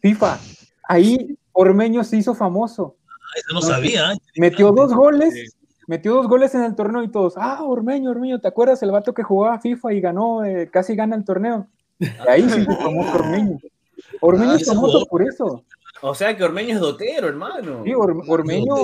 FIFA. 0.01 0.39
Ahí 0.85 1.37
Ormeño 1.53 2.05
se 2.05 2.19
hizo 2.19 2.35
famoso. 2.35 2.97
Eso 3.37 3.55
no 3.55 3.61
sabía. 3.61 4.13
¿eh? 4.13 4.17
Metió 4.37 4.71
dos 4.73 4.93
goles, 4.95 5.57
metió 5.87 6.15
dos 6.15 6.29
goles 6.29 6.55
en 6.55 6.63
el 6.63 6.75
torneo 6.75 7.03
y 7.03 7.11
todos, 7.11 7.35
ah, 7.37 7.65
Ormeño, 7.65 8.11
Ormeño, 8.11 8.41
¿te 8.41 8.49
acuerdas 8.49 8.83
el 8.83 8.91
vato 8.91 9.13
que 9.13 9.23
jugaba 9.23 9.59
FIFA 9.59 9.93
y 9.93 10.01
ganó, 10.01 10.45
eh, 10.45 10.69
casi 10.71 10.95
gana 10.95 11.17
el 11.17 11.25
torneo? 11.25 11.67
Y 11.99 12.07
ahí 12.29 12.49
se 12.49 12.61
hizo 12.61 12.77
famoso 12.77 13.15
Ormeño. 13.15 13.59
Ormeño 14.21 14.53
Ah, 14.53 14.57
es 14.57 14.67
famoso 14.67 15.05
por 15.07 15.23
eso. 15.23 15.65
O 16.01 16.15
sea 16.15 16.37
que 16.37 16.45
Ormeño 16.45 16.75
es 16.75 16.81
dotero, 16.81 17.29
hermano. 17.29 17.83
Sí, 17.85 17.93
Or- 17.95 18.23
Ormeño, 18.29 18.75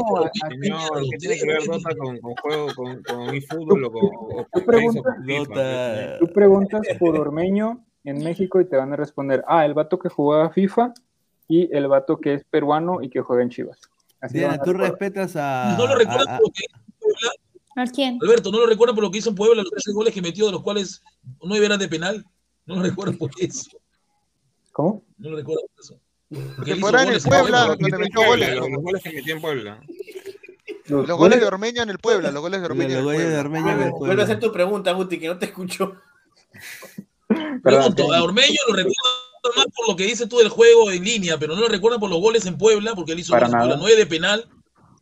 ¿qué 1.11 1.17
tiene 1.19 1.37
que 1.39 1.47
ver 1.47 1.65
Dota 1.65 1.95
con, 1.97 2.19
con 2.19 2.35
juego, 2.37 2.67
con, 2.75 3.03
con 3.03 3.35
eFootball 3.35 3.85
o 3.85 3.93
con, 3.93 4.05
o 4.05 4.47
con 4.51 4.65
preguntas? 4.65 5.15
FIFA? 5.25 6.19
Tú 6.19 6.33
preguntas 6.33 6.83
por 6.99 7.17
Ormeño 7.19 7.85
en 8.05 8.23
México 8.25 8.61
y 8.61 8.69
te 8.69 8.77
van 8.77 8.93
a 8.93 8.97
responder, 8.97 9.45
ah, 9.47 9.65
el 9.65 9.75
vato 9.75 9.99
que 9.99 10.09
jugaba 10.09 10.51
FIFA 10.51 10.93
y 11.49 11.75
el 11.77 11.87
vato 11.89 12.19
que 12.19 12.35
es 12.35 12.45
peruano 12.45 13.01
y 13.03 13.09
que 13.11 13.21
juega 13.21 13.43
en 13.43 13.51
Chivas. 13.51 13.79
Así 14.21 14.39
Diana, 14.39 14.59
tú 14.59 14.73
recordar. 14.73 14.91
respetas 14.91 15.37
a. 15.37 15.77
¿No 15.79 15.87
lo 15.87 15.95
recuerdas 15.97 16.27
a- 16.29 16.39
por 16.39 16.47
lo 16.49 16.53
que 16.53 16.63
hizo 16.65 16.77
en 16.77 16.95
Puebla? 16.99 17.31
¿A 17.77 17.87
quién? 17.87 18.19
Alberto, 18.23 18.51
¿no 18.51 18.59
lo 18.61 18.67
recuerdas 18.67 18.95
por 18.95 19.05
lo 19.05 19.11
que 19.11 19.19
hizo 19.19 19.29
en 19.31 19.35
Puebla, 19.37 19.63
los 19.63 19.71
13 19.71 19.93
goles 19.93 20.15
que 20.15 20.23
metió, 20.23 20.47
de 20.47 20.53
los 20.53 20.63
cuales 20.63 21.03
nueve 21.43 21.67
eran 21.67 21.79
de 21.79 21.89
penal? 21.89 22.25
¿No 22.67 22.77
lo 22.77 22.83
recuerdas 22.83 23.17
por 23.17 23.31
eso? 23.39 23.71
¿Cómo? 24.73 25.03
¿No 25.19 25.31
lo 25.31 25.37
recuerdas 25.37 25.65
por 25.75 25.81
eso? 25.85 26.01
Hizo 26.31 26.65
Temporada 26.65 27.05
en 27.07 27.15
el 27.15 27.21
Puebla, 27.21 27.67
donde 27.67 27.99
metió 27.99 28.25
goles. 28.25 28.55
Los, 28.55 28.69
goles 28.83 29.03
que 29.03 29.13
metió 29.13 29.35
en 29.35 29.41
Puebla. 29.41 29.81
Los 30.87 31.07
goles 31.07 31.41
de 31.41 31.47
Ormeño 31.47 31.83
en 31.83 31.91
el 31.91 31.99
Puebla, 31.99 32.31
los 32.31 32.41
goles 32.41 32.61
de 32.61 32.67
Ormeño 32.67 32.91
en 32.91 32.99
el 32.99 33.05
goles 33.05 33.21
de 33.21 33.25
Puebla. 33.27 33.41
Ormeño 33.41 33.71
en 33.73 33.83
el 33.83 33.91
Vuelve 33.93 34.23
a 34.23 34.25
hacer 34.25 34.41
tu 34.41 34.53
pregunta, 34.53 34.93
Guti, 34.93 35.19
que 35.19 35.29
no 35.29 35.39
te 35.39 35.47
escucho. 35.47 35.95
Pregunto, 37.63 38.13
a 38.13 38.23
Ormeño 38.23 38.59
lo 38.69 38.75
recuerdan 38.75 39.25
más 39.57 39.67
por 39.75 39.89
lo 39.89 39.97
que 39.97 40.05
dice 40.05 40.27
tú 40.27 40.39
del 40.39 40.49
juego 40.49 40.91
en 40.91 41.05
línea, 41.05 41.39
pero 41.39 41.55
no 41.55 41.63
lo 41.63 41.69
recuerdan 41.69 42.01
por 42.01 42.11
los 42.11 42.21
goles 42.21 42.47
en 42.47 42.57
Puebla, 42.57 42.95
porque 42.95 43.13
él 43.13 43.21
hizo 43.21 43.33
Para 43.33 43.47
goles 43.47 43.55
en 43.55 43.59
Puebla, 43.59 43.75
nada. 43.75 43.83
nueve 43.83 43.99
de 43.99 44.07
penal. 44.07 44.49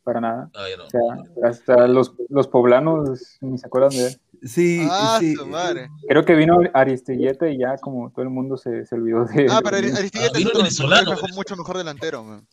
Para 0.04 0.20
nada. 0.20 0.50
Ya 0.54 0.76
no. 0.76 0.84
O 0.84 0.90
sea, 0.90 1.48
hasta 1.48 1.86
los, 1.86 2.12
los 2.28 2.48
poblanos 2.48 3.38
ni 3.40 3.56
se 3.58 3.66
acuerdan 3.66 3.96
de 3.96 4.06
él. 4.08 4.20
Sí, 4.42 4.84
Ah, 4.90 5.16
sí. 5.20 5.36
su 5.36 5.46
madre. 5.46 5.88
Creo 6.08 6.24
que 6.24 6.34
vino 6.34 6.58
Aristilleta 6.74 7.48
y 7.48 7.58
ya 7.58 7.76
como 7.76 8.10
todo 8.10 8.22
el 8.22 8.30
mundo 8.30 8.56
se, 8.56 8.84
se 8.84 8.96
olvidó 8.96 9.24
de 9.26 9.46
Ah, 9.48 9.60
pero. 9.62 9.76
Aristigueta 9.76 10.32
Ah, 10.34 10.38
vino 10.38 10.50
es 10.50 10.56
venezolano, 10.58 11.10
mejor- 11.10 11.32
mucho 11.34 11.56
mejor 11.56 11.78
delantero. 11.78 12.24
man. 12.24 12.46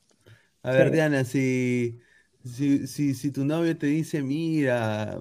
A 0.62 0.72
ver, 0.72 0.92
Diana, 0.92 1.24
si, 1.24 2.00
si, 2.44 2.86
si, 2.86 3.16
si 3.16 3.32
tu 3.32 3.46
novio 3.46 3.76
te 3.78 3.88
dice, 3.88 4.22
mira, 4.22 5.20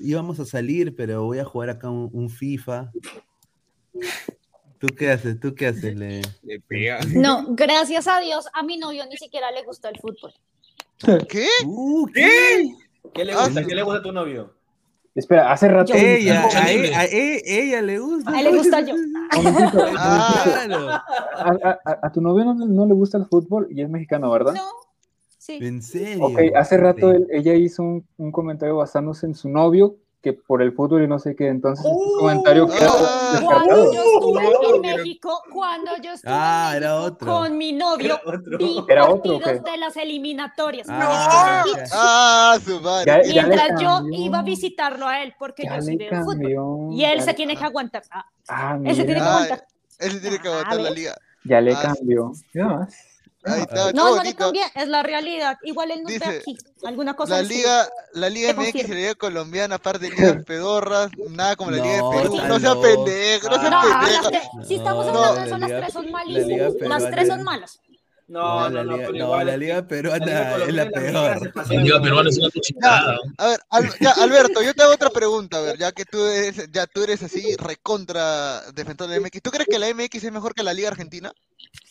íbamos 0.00 0.38
a 0.40 0.44
salir, 0.44 0.94
pero 0.94 1.24
voy 1.24 1.38
a 1.38 1.44
jugar 1.44 1.70
acá 1.70 1.88
un, 1.88 2.10
un 2.12 2.28
FIFA. 2.28 2.90
¿Tú 4.78 4.88
qué 4.88 5.10
haces? 5.12 5.38
¿Tú 5.38 5.54
qué 5.54 5.68
haces? 5.68 5.94
Le... 5.94 6.20
Le 6.42 6.60
pega. 6.60 6.98
No, 7.14 7.46
gracias 7.54 8.08
a 8.08 8.18
Dios, 8.20 8.46
a 8.52 8.62
mi 8.64 8.76
novio 8.76 9.06
ni 9.06 9.16
siquiera 9.16 9.50
le 9.52 9.62
gusta 9.64 9.88
el 9.88 9.98
fútbol. 10.00 10.32
¿Qué? 11.28 11.46
Uh, 11.66 12.06
¿Qué? 12.12 12.70
¿Qué 13.12 13.24
le 13.24 13.32
Ah, 13.32 13.44
gusta? 13.46 13.64
¿Qué 13.64 13.74
le 13.74 13.82
gusta 13.82 13.98
a 13.98 14.02
tu 14.02 14.12
novio? 14.12 14.54
Espera, 15.14 15.52
hace 15.52 15.68
rato. 15.68 15.92
Ella, 15.94 16.44
a, 16.54 16.70
e- 16.70 16.94
a 16.94 17.04
ella 17.04 17.82
le 17.82 17.98
gusta. 17.98 18.30
A 18.30 18.38
él 18.40 18.44
le 18.50 18.56
gusta 18.56 18.80
yo. 18.80 18.94
Ah. 19.98 21.04
A, 21.36 21.50
a- 21.68 21.80
a- 21.84 21.98
a 22.06 22.12
tu 22.12 22.20
novio 22.20 22.44
no, 22.44 22.54
no 22.54 22.86
le 22.86 22.94
gusta 22.94 23.18
el 23.18 23.26
fútbol 23.26 23.66
y 23.70 23.82
es 23.82 23.88
mexicano, 23.90 24.30
¿verdad? 24.30 24.54
No, 24.54 24.62
sí. 25.38 25.58
En 25.60 25.82
serio. 25.82 26.24
Ok, 26.24 26.38
hace 26.56 26.76
rato 26.78 27.10
él- 27.10 27.26
ella 27.30 27.54
hizo 27.54 27.82
un, 27.82 28.06
un 28.16 28.32
comentario 28.32 28.76
basándose 28.76 29.26
en 29.26 29.34
su 29.34 29.48
novio 29.48 29.96
que 30.22 30.32
por 30.34 30.62
el 30.62 30.72
fútbol 30.72 31.02
y 31.02 31.08
no 31.08 31.18
sé 31.18 31.34
qué, 31.34 31.48
entonces 31.48 31.84
este 31.84 32.14
comentario 32.18 32.68
queda 32.68 32.88
Ah. 32.92 33.40
Cuando 33.44 33.92
yo 33.92 34.02
estuve 34.02 34.76
en 34.76 34.80
México, 34.80 35.42
cuando 35.52 35.90
yo 36.00 36.12
estuve 36.12 36.32
Ah, 36.32 36.70
en 36.70 36.76
era 36.82 36.90
México 36.94 37.06
otro. 37.14 37.26
con 37.32 37.58
mi 37.58 37.72
novio, 37.72 38.20
vi 38.58 38.84
¿Era 38.88 39.08
otro 39.10 39.38
partidos 39.40 39.64
de 39.64 39.76
las 39.78 39.96
eliminatorias. 39.96 40.86
Ah, 40.88 41.64
Y- 41.66 41.76
ya. 41.76 41.84
Ah, 41.92 42.58
su 42.64 42.80
madre. 42.80 43.04
Ya- 43.06 43.22
ya 43.22 43.42
le 43.42 43.48
Mientras 43.48 43.80
yo 43.80 44.00
iba 44.12 44.38
a 44.38 44.42
visitarlo 44.42 45.08
a 45.08 45.22
él, 45.22 45.34
porque 45.38 45.64
Ya 45.64 45.76
yo 45.76 45.82
soy 45.82 45.96
de 45.96 46.08
fútbol. 46.10 46.92
Y 46.94 47.04
él 47.04 47.18
ya 47.18 47.24
se 47.24 47.34
tiene 47.34 47.56
que 47.56 47.64
aguantar. 47.64 48.02
Ah, 48.10 48.24
Ah, 48.48 48.78
él 48.84 48.94
se 48.94 49.04
tiene 49.04 49.20
que 49.20 49.26
Ah, 49.26 49.32
aguantar. 49.34 49.66
Él 49.98 50.20
tiene 50.20 50.38
que 50.38 50.48
Ah, 50.48 50.50
aguantar 50.52 50.76
la 50.76 50.82
¿ves? 50.90 50.94
liga. 50.98 51.14
ya 51.44 51.60
le 51.60 51.72
Ah, 51.74 51.80
cambió. 51.82 52.30
Ya 52.54 52.64
más. 52.66 52.94
Ahí 53.44 53.60
está, 53.62 53.86
qué 53.88 53.92
No, 53.94 54.14
no 54.16 54.22
le 54.22 54.34
conviene, 54.34 54.70
es 54.74 54.88
la 54.88 55.02
realidad. 55.02 55.58
Igual 55.64 55.90
él 55.90 56.02
no 56.04 56.08
está 56.08 56.26
Dice, 56.30 56.40
aquí. 56.40 56.58
Alguna 56.84 57.14
cosa 57.14 57.36
La 57.36 57.42
liga, 57.42 57.88
la 58.14 58.28
liga 58.30 58.52
MX 58.54 58.74
y 58.74 58.82
la 58.88 58.94
liga 58.94 59.14
colombiana, 59.16 59.74
aparte 59.76 60.06
de 60.08 60.10
ligas 60.10 60.44
pedorras, 60.46 61.10
nada 61.30 61.56
como 61.56 61.70
la 61.72 61.78
liga 61.78 61.92
de 61.94 61.98
No, 61.98 62.10
Perú. 62.10 62.34
está 62.36 62.48
No 62.48 62.60
sea 62.60 62.74
pendejo, 62.80 63.48
no 63.48 63.60
sea 63.60 63.70
No, 63.70 63.80
pendejo. 63.82 64.28
tres- 64.30 64.68
si 64.68 64.74
estamos 64.76 65.06
No, 65.06 65.12
hablando 65.12 65.34
la 65.34 65.40
de 65.40 65.46
eso, 65.48 65.58
las 65.58 65.68
liga- 65.70 65.80
tres 65.80 65.92
son 65.92 66.10
malísimas. 66.12 66.72
Las 66.80 67.10
tres 67.10 67.28
son 67.28 67.42
malas. 67.42 67.80
No, 68.28 68.40
No, 68.40 68.70
no, 68.70 68.76
la 68.76 68.84
no, 68.84 68.96
liga, 68.96 69.06
no, 69.08 69.12
la 69.12 69.82
peruana 69.88 70.62
es 70.64 70.72
la 70.74 70.88
peor. 70.88 71.12
La 71.66 71.74
liga 71.82 72.00
peruana 72.00 72.30
es 72.30 72.38
una 72.38 72.48
cuchillada. 72.50 73.16
A 73.38 73.46
ver, 73.48 73.60
Al- 73.70 73.98
ya, 74.00 74.10
Alberto, 74.12 74.62
yo 74.62 74.72
te 74.72 74.82
hago 74.84 74.92
otra 74.94 75.10
pregunta, 75.10 75.58
a 75.58 75.62
ver, 75.62 75.76
ya 75.78 75.92
que 75.92 76.04
tú 76.04 76.24
eres, 76.24 76.70
ya 76.72 76.86
tú 76.86 77.02
eres 77.02 77.22
así 77.22 77.56
recontra 77.56 78.62
defensor 78.72 79.08
de 79.08 79.16
la 79.16 79.20
MX. 79.26 79.42
¿Tú 79.42 79.50
crees 79.50 79.68
que 79.68 79.78
la 79.78 79.88
MX 79.92 80.24
es 80.24 80.32
mejor 80.32 80.54
que 80.54 80.62
la 80.62 80.72
Liga 80.72 80.88
Argentina? 80.88 81.32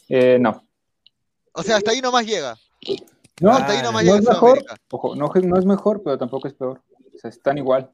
Eh, 0.10 0.38
no. 0.40 0.64
O 1.54 1.64
sea, 1.64 1.78
hasta 1.78 1.92
ahí 1.92 2.02
nomás 2.02 2.26
llega. 2.26 2.58
No, 3.40 3.52
hasta 3.52 3.74
ahí 3.74 3.82
nomás 3.82 4.04
no 4.04 4.12
llega 4.12 4.20
es 4.20 4.28
mejor. 4.30 4.66
Ojo, 4.92 5.16
no, 5.16 5.32
no 5.34 5.60
es 5.60 5.66
mejor, 5.66 6.02
pero 6.04 6.18
tampoco 6.18 6.48
es 6.48 6.54
peor. 6.54 6.82
O 7.14 7.18
sea, 7.18 7.30
están 7.30 7.58
igual. 7.58 7.90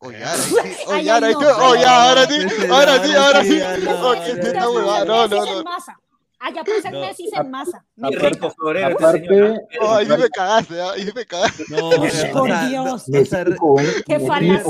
Oye, 0.00 0.22
ahora 0.22 0.36
sí, 0.36 0.54
oye, 0.86 1.10
ahora 1.10 1.28
sí, 1.28 1.44
ahora 1.88 2.26
sí, 2.26 2.66
ahora 2.70 3.04
sí, 3.04 3.14
ahora 3.14 3.44
sí. 3.44 3.58
ya 3.58 4.64
no, 4.64 5.04
no. 5.04 5.28
no, 5.28 5.64
Allá 6.46 6.62
producen 6.62 6.92
No. 6.92 7.00
Messi 7.00 7.30
en 7.32 7.50
masa. 7.50 7.84
Aparte- 8.02 8.28
rico 8.28 8.50
florero 8.50 8.86
aparte- 8.98 9.26
señor. 9.26 9.60
Oh, 9.80 9.94
ahí 9.94 10.04
sí 10.06 10.12
me 10.18 10.28
cagaste, 10.28 10.80
¿ah? 10.82 10.90
ahí 10.92 11.02
sí 11.02 11.10
me 11.14 11.24
cagaste. 11.24 11.64
No, 11.70 11.90
Por 12.32 12.68
Dios. 12.68 13.04
Qué 14.06 14.20
falacia. 14.20 14.62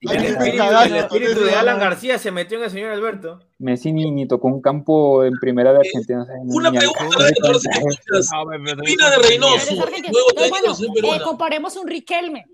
El 0.00 0.24
espíritu, 0.24 0.56
cagaste 0.56 0.88
el 0.90 0.96
espíritu 0.96 1.34
con 1.34 1.44
de. 1.44 1.54
Alan 1.54 1.78
García 1.80 2.18
se 2.18 2.30
metió 2.30 2.58
en 2.58 2.64
el 2.64 2.70
señor 2.70 2.92
Alberto. 2.92 3.40
Messi 3.58 3.92
ni, 3.92 4.10
ni 4.12 4.28
tocó 4.28 4.46
un 4.46 4.60
campo 4.62 5.24
en 5.24 5.34
primera 5.40 5.72
de 5.72 5.78
Argentina. 5.78 6.24
ni- 6.44 6.56
Una 6.56 6.70
pregunta 6.70 7.00
alcanzó 7.02 7.18
de 7.24 7.28
de 7.30 7.34
14 7.34 7.68
contar. 7.68 7.92
escuchas. 7.92 8.28
Pero- 8.30 8.76
¿Qué 8.76 8.80
opina 8.92 9.10
de 9.10 9.16
Reynoso? 9.28 10.84
Eh, 11.16 11.20
comparemos 11.24 11.76
un 11.76 11.86
Riquelme. 11.88 12.46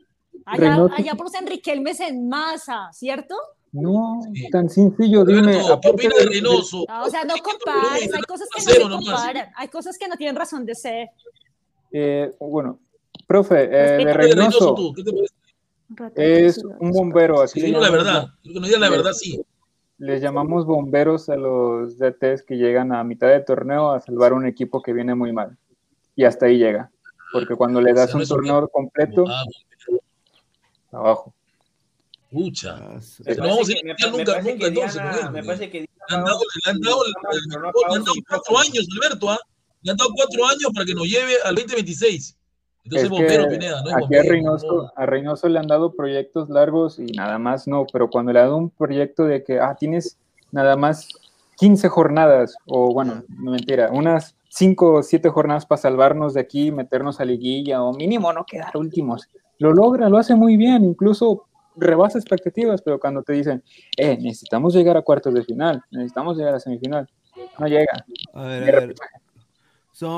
Allá, 0.46 0.78
allá 0.96 1.14
producen 1.14 1.46
Riquelmes 1.46 2.00
en 2.00 2.28
masa, 2.28 2.88
¿cierto? 2.92 3.34
No, 3.76 4.20
tan 4.52 4.70
sencillo, 4.70 5.24
dime. 5.24 5.40
Alberto, 5.40 5.66
¿qué 5.66 5.72
aparte 5.72 5.90
opina 5.90 6.14
de 6.16 6.24
de- 6.24 6.30
Reynoso? 6.30 6.84
No, 6.88 7.04
o 7.04 7.10
sea, 7.10 7.24
no 7.24 7.34
¿Qué 7.34 7.40
compares. 7.42 8.02
Perú? 8.06 8.14
Hay 8.16 8.22
cosas 8.22 8.48
que 8.54 8.62
no 8.62 8.70
se 8.72 8.80
comparan. 9.04 9.48
Hay 9.56 9.68
cosas 9.68 9.98
que 9.98 10.08
no 10.08 10.16
tienen 10.16 10.36
razón 10.36 10.64
de 10.64 10.74
ser. 10.76 11.08
eh, 11.92 12.32
bueno, 12.38 12.78
profe, 13.26 13.64
eh, 13.64 13.66
de 13.66 13.72
Respeta. 13.72 13.96
¿Qué 13.96 14.02
opina 14.02 14.12
de 14.12 14.12
Reynoso 14.34 14.74
tú? 14.76 14.92
¿Qué 14.94 15.02
te 15.02 15.12
parece? 15.12 16.46
es 16.46 16.64
un 16.78 16.90
bombero, 16.92 17.40
así 17.42 17.60
diga 17.60 17.80
la 17.80 17.90
verdad. 17.90 18.26
Que 18.44 18.54
nos 18.54 18.64
diga 18.68 18.78
la 18.78 18.90
verdad, 18.90 19.12
sí. 19.12 19.40
Les 19.98 20.20
llamamos 20.22 20.66
bomberos 20.66 21.28
a 21.28 21.34
los 21.36 21.98
DTs 21.98 22.42
que 22.44 22.56
llegan 22.56 22.92
a 22.92 23.02
mitad 23.04 23.28
de 23.28 23.40
torneo 23.40 23.90
a 23.90 24.00
salvar 24.00 24.32
un 24.34 24.46
equipo 24.46 24.82
que 24.82 24.92
viene 24.92 25.14
muy 25.16 25.32
mal. 25.32 25.56
Y 26.14 26.24
hasta 26.24 26.46
ahí 26.46 26.58
llega. 26.58 26.90
Porque 27.32 27.56
cuando 27.56 27.80
le 27.80 27.92
das 27.92 28.14
no 28.14 28.20
un- 28.20 28.26
torneo 28.28 28.68
completo, 28.68 29.24
Ah, 29.28 29.42
abajo. 30.92 31.33
Pucha. 32.34 32.76
Ah, 32.76 33.00
Me 33.24 33.34
No 33.36 33.42
vamos 33.48 33.68
a 33.70 34.10
nunca, 34.10 34.42
me 34.42 34.52
nunca, 34.52 34.66
entonces 34.66 35.02
Me 35.32 35.42
parece 35.42 35.70
que 35.70 35.80
Le 35.80 35.88
han 36.10 36.24
dado, 36.24 36.40
han 36.66 36.76
han 36.76 38.04
cuatro 38.28 38.58
años, 38.58 38.86
Alberto, 38.96 39.30
¿ah? 39.30 39.38
Le 39.82 39.92
han 39.92 39.96
dado 39.96 40.10
cuatro 40.14 40.44
años 40.46 40.70
para 40.74 40.84
que 40.84 40.94
nos 40.94 41.06
lleve 41.06 41.34
al 41.44 41.54
2026. 41.54 42.36
Entonces, 42.84 43.04
Es 43.04 43.10
bombero, 43.10 43.44
que 43.44 43.50
Pineda, 43.50 43.82
no 43.82 43.90
es 43.90 43.96
aquí 44.04 44.16
a. 44.16 44.22
Reynoso, 44.22 44.66
no. 44.66 44.92
a 44.94 45.06
Reynoso 45.06 45.48
le 45.48 45.58
han 45.58 45.66
dado 45.66 45.94
proyectos 45.94 46.50
largos 46.50 46.98
y 46.98 47.06
nada 47.06 47.38
más 47.38 47.66
no, 47.66 47.86
pero 47.90 48.10
cuando 48.10 48.32
le 48.32 48.40
ha 48.40 48.42
dado 48.42 48.58
un 48.58 48.68
proyecto 48.68 49.24
de 49.24 49.42
que, 49.42 49.58
ah, 49.60 49.74
tienes 49.78 50.18
nada 50.52 50.76
más 50.76 51.08
15 51.56 51.88
jornadas, 51.88 52.56
o 52.66 52.92
bueno, 52.92 53.22
no 53.28 53.52
mentira, 53.52 53.90
unas 53.90 54.36
5 54.50 54.92
o 54.92 55.02
7 55.02 55.30
jornadas 55.30 55.64
para 55.64 55.80
salvarnos 55.80 56.34
de 56.34 56.40
aquí, 56.40 56.72
meternos 56.72 57.20
a 57.20 57.24
liguilla, 57.24 57.82
o 57.82 57.94
mínimo 57.94 58.32
no 58.32 58.44
quedar 58.44 58.76
últimos. 58.76 59.28
Lo 59.58 59.72
logra, 59.72 60.10
lo 60.10 60.18
hace 60.18 60.34
muy 60.34 60.56
bien, 60.56 60.84
incluso 60.84 61.46
rebasa 61.76 62.18
expectativas, 62.18 62.82
pero 62.82 62.98
cuando 62.98 63.22
te 63.22 63.32
dicen, 63.32 63.62
eh, 63.96 64.16
necesitamos 64.20 64.74
llegar 64.74 64.96
a 64.96 65.02
cuartos 65.02 65.34
de 65.34 65.44
final, 65.44 65.82
necesitamos 65.90 66.36
llegar 66.36 66.54
a 66.54 66.60
semifinal, 66.60 67.08
no 67.58 67.66
llega. 67.66 68.04
A 68.32 68.42
ver, 68.44 68.76
a 68.76 68.80
ver. 68.80 68.94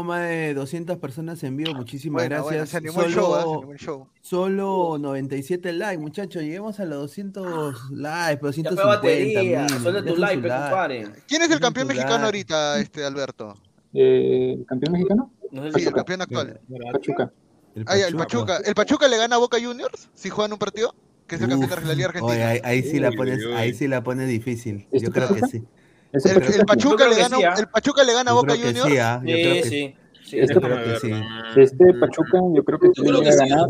Más 0.04 0.22
de 0.22 0.54
200 0.54 0.96
personas 0.96 1.42
en 1.44 1.54
vivo, 1.56 1.74
muchísimas 1.74 2.22
Bueno, 2.26 2.42
bueno, 2.44 2.58
gracias. 2.58 2.82
show, 3.12 3.34
¿ah? 3.34 3.40
Se 3.40 3.44
Solo, 3.44 3.74
show. 3.76 4.08
solo 4.22 4.96
97 4.98 5.72
likes, 5.74 5.98
muchachos. 5.98 6.42
Lleguemos 6.42 6.80
a 6.80 6.86
los 6.86 6.98
200 7.02 7.90
likes, 7.92 8.38
pero 8.38 8.52
Ya 8.52 8.54
150. 8.54 8.82
fue 8.82 8.90
batería, 8.96 9.66
tu 10.02 10.16
like, 10.16 10.42
pe, 10.42 10.48
compadre. 10.48 11.08
¿Quién 11.28 11.42
es 11.42 11.50
el 11.50 11.60
campeón 11.60 11.88
mexicano 11.88 12.12
like. 12.14 12.24
ahorita, 12.24 12.78
este 12.80 13.04
Alberto? 13.04 13.54
Eh, 13.92 14.56
¿el 14.58 14.66
¿Campeón 14.66 14.92
mexicano? 14.92 15.30
No 15.52 15.70
Sí, 15.72 15.84
el 15.86 15.92
campeón 15.92 16.22
actual. 16.22 16.60
Pachuca. 16.92 17.32
El 17.74 17.84
Ah, 17.86 17.96
ya, 17.98 18.06
el 18.08 18.16
Pachuca. 18.16 18.56
¿El 18.64 18.74
Pachuca 18.74 19.06
le 19.08 19.18
gana 19.18 19.36
a 19.36 19.38
Boca 19.38 19.58
Juniors 19.62 20.08
si 20.14 20.30
juegan 20.30 20.54
un 20.54 20.58
partido? 20.58 20.94
Que 21.26 21.34
es 21.36 21.40
el 21.42 21.48
campeón 21.50 21.70
de 21.80 21.86
la 21.86 21.94
Liga 21.94 22.08
Oye, 22.20 22.42
Argentina. 22.44 22.48
ahí, 22.48 22.60
ahí 22.62 22.82
sí 22.82 22.98
la 23.00 23.10
pones, 23.10 23.44
uy, 23.44 23.52
ahí 23.54 23.74
sí 23.74 23.88
la 23.88 24.02
pones 24.02 24.28
difícil. 24.28 24.86
¿Este 24.92 25.06
Yo 25.06 25.12
creo 25.12 25.28
que 25.34 25.40
sí. 25.46 25.64
¿Ese 26.12 26.30
El, 26.30 26.34
Pachuca? 26.40 26.56
el 26.58 26.64
Pachuca 26.66 27.04
Yo 27.04 27.10
le 27.10 27.16
gana, 27.16 27.36
sí, 27.36 27.44
¿ah? 27.44 27.54
el 27.58 27.68
Pachuca 27.68 28.04
le 28.04 28.12
gana 28.14 28.30
a 28.30 28.34
Boca 28.34 28.54
Juniors. 28.54 28.88
sí, 28.88 28.94
yo 28.94 29.20
creo 29.22 29.54
Sí, 29.54 29.60
que 29.60 29.62
sí. 29.64 29.94
sí, 30.22 30.38
Este 30.38 30.52
está 30.54 30.60
creo 30.60 30.76
bien. 30.78 30.90
que 30.92 31.00
sí. 31.00 31.60
Este 31.60 31.94
Pachuca, 31.94 32.38
yo 32.54 32.64
creo 32.64 32.78
que 32.78 32.88
llega 32.94 33.18
que 33.30 33.36
ganar. 33.36 33.66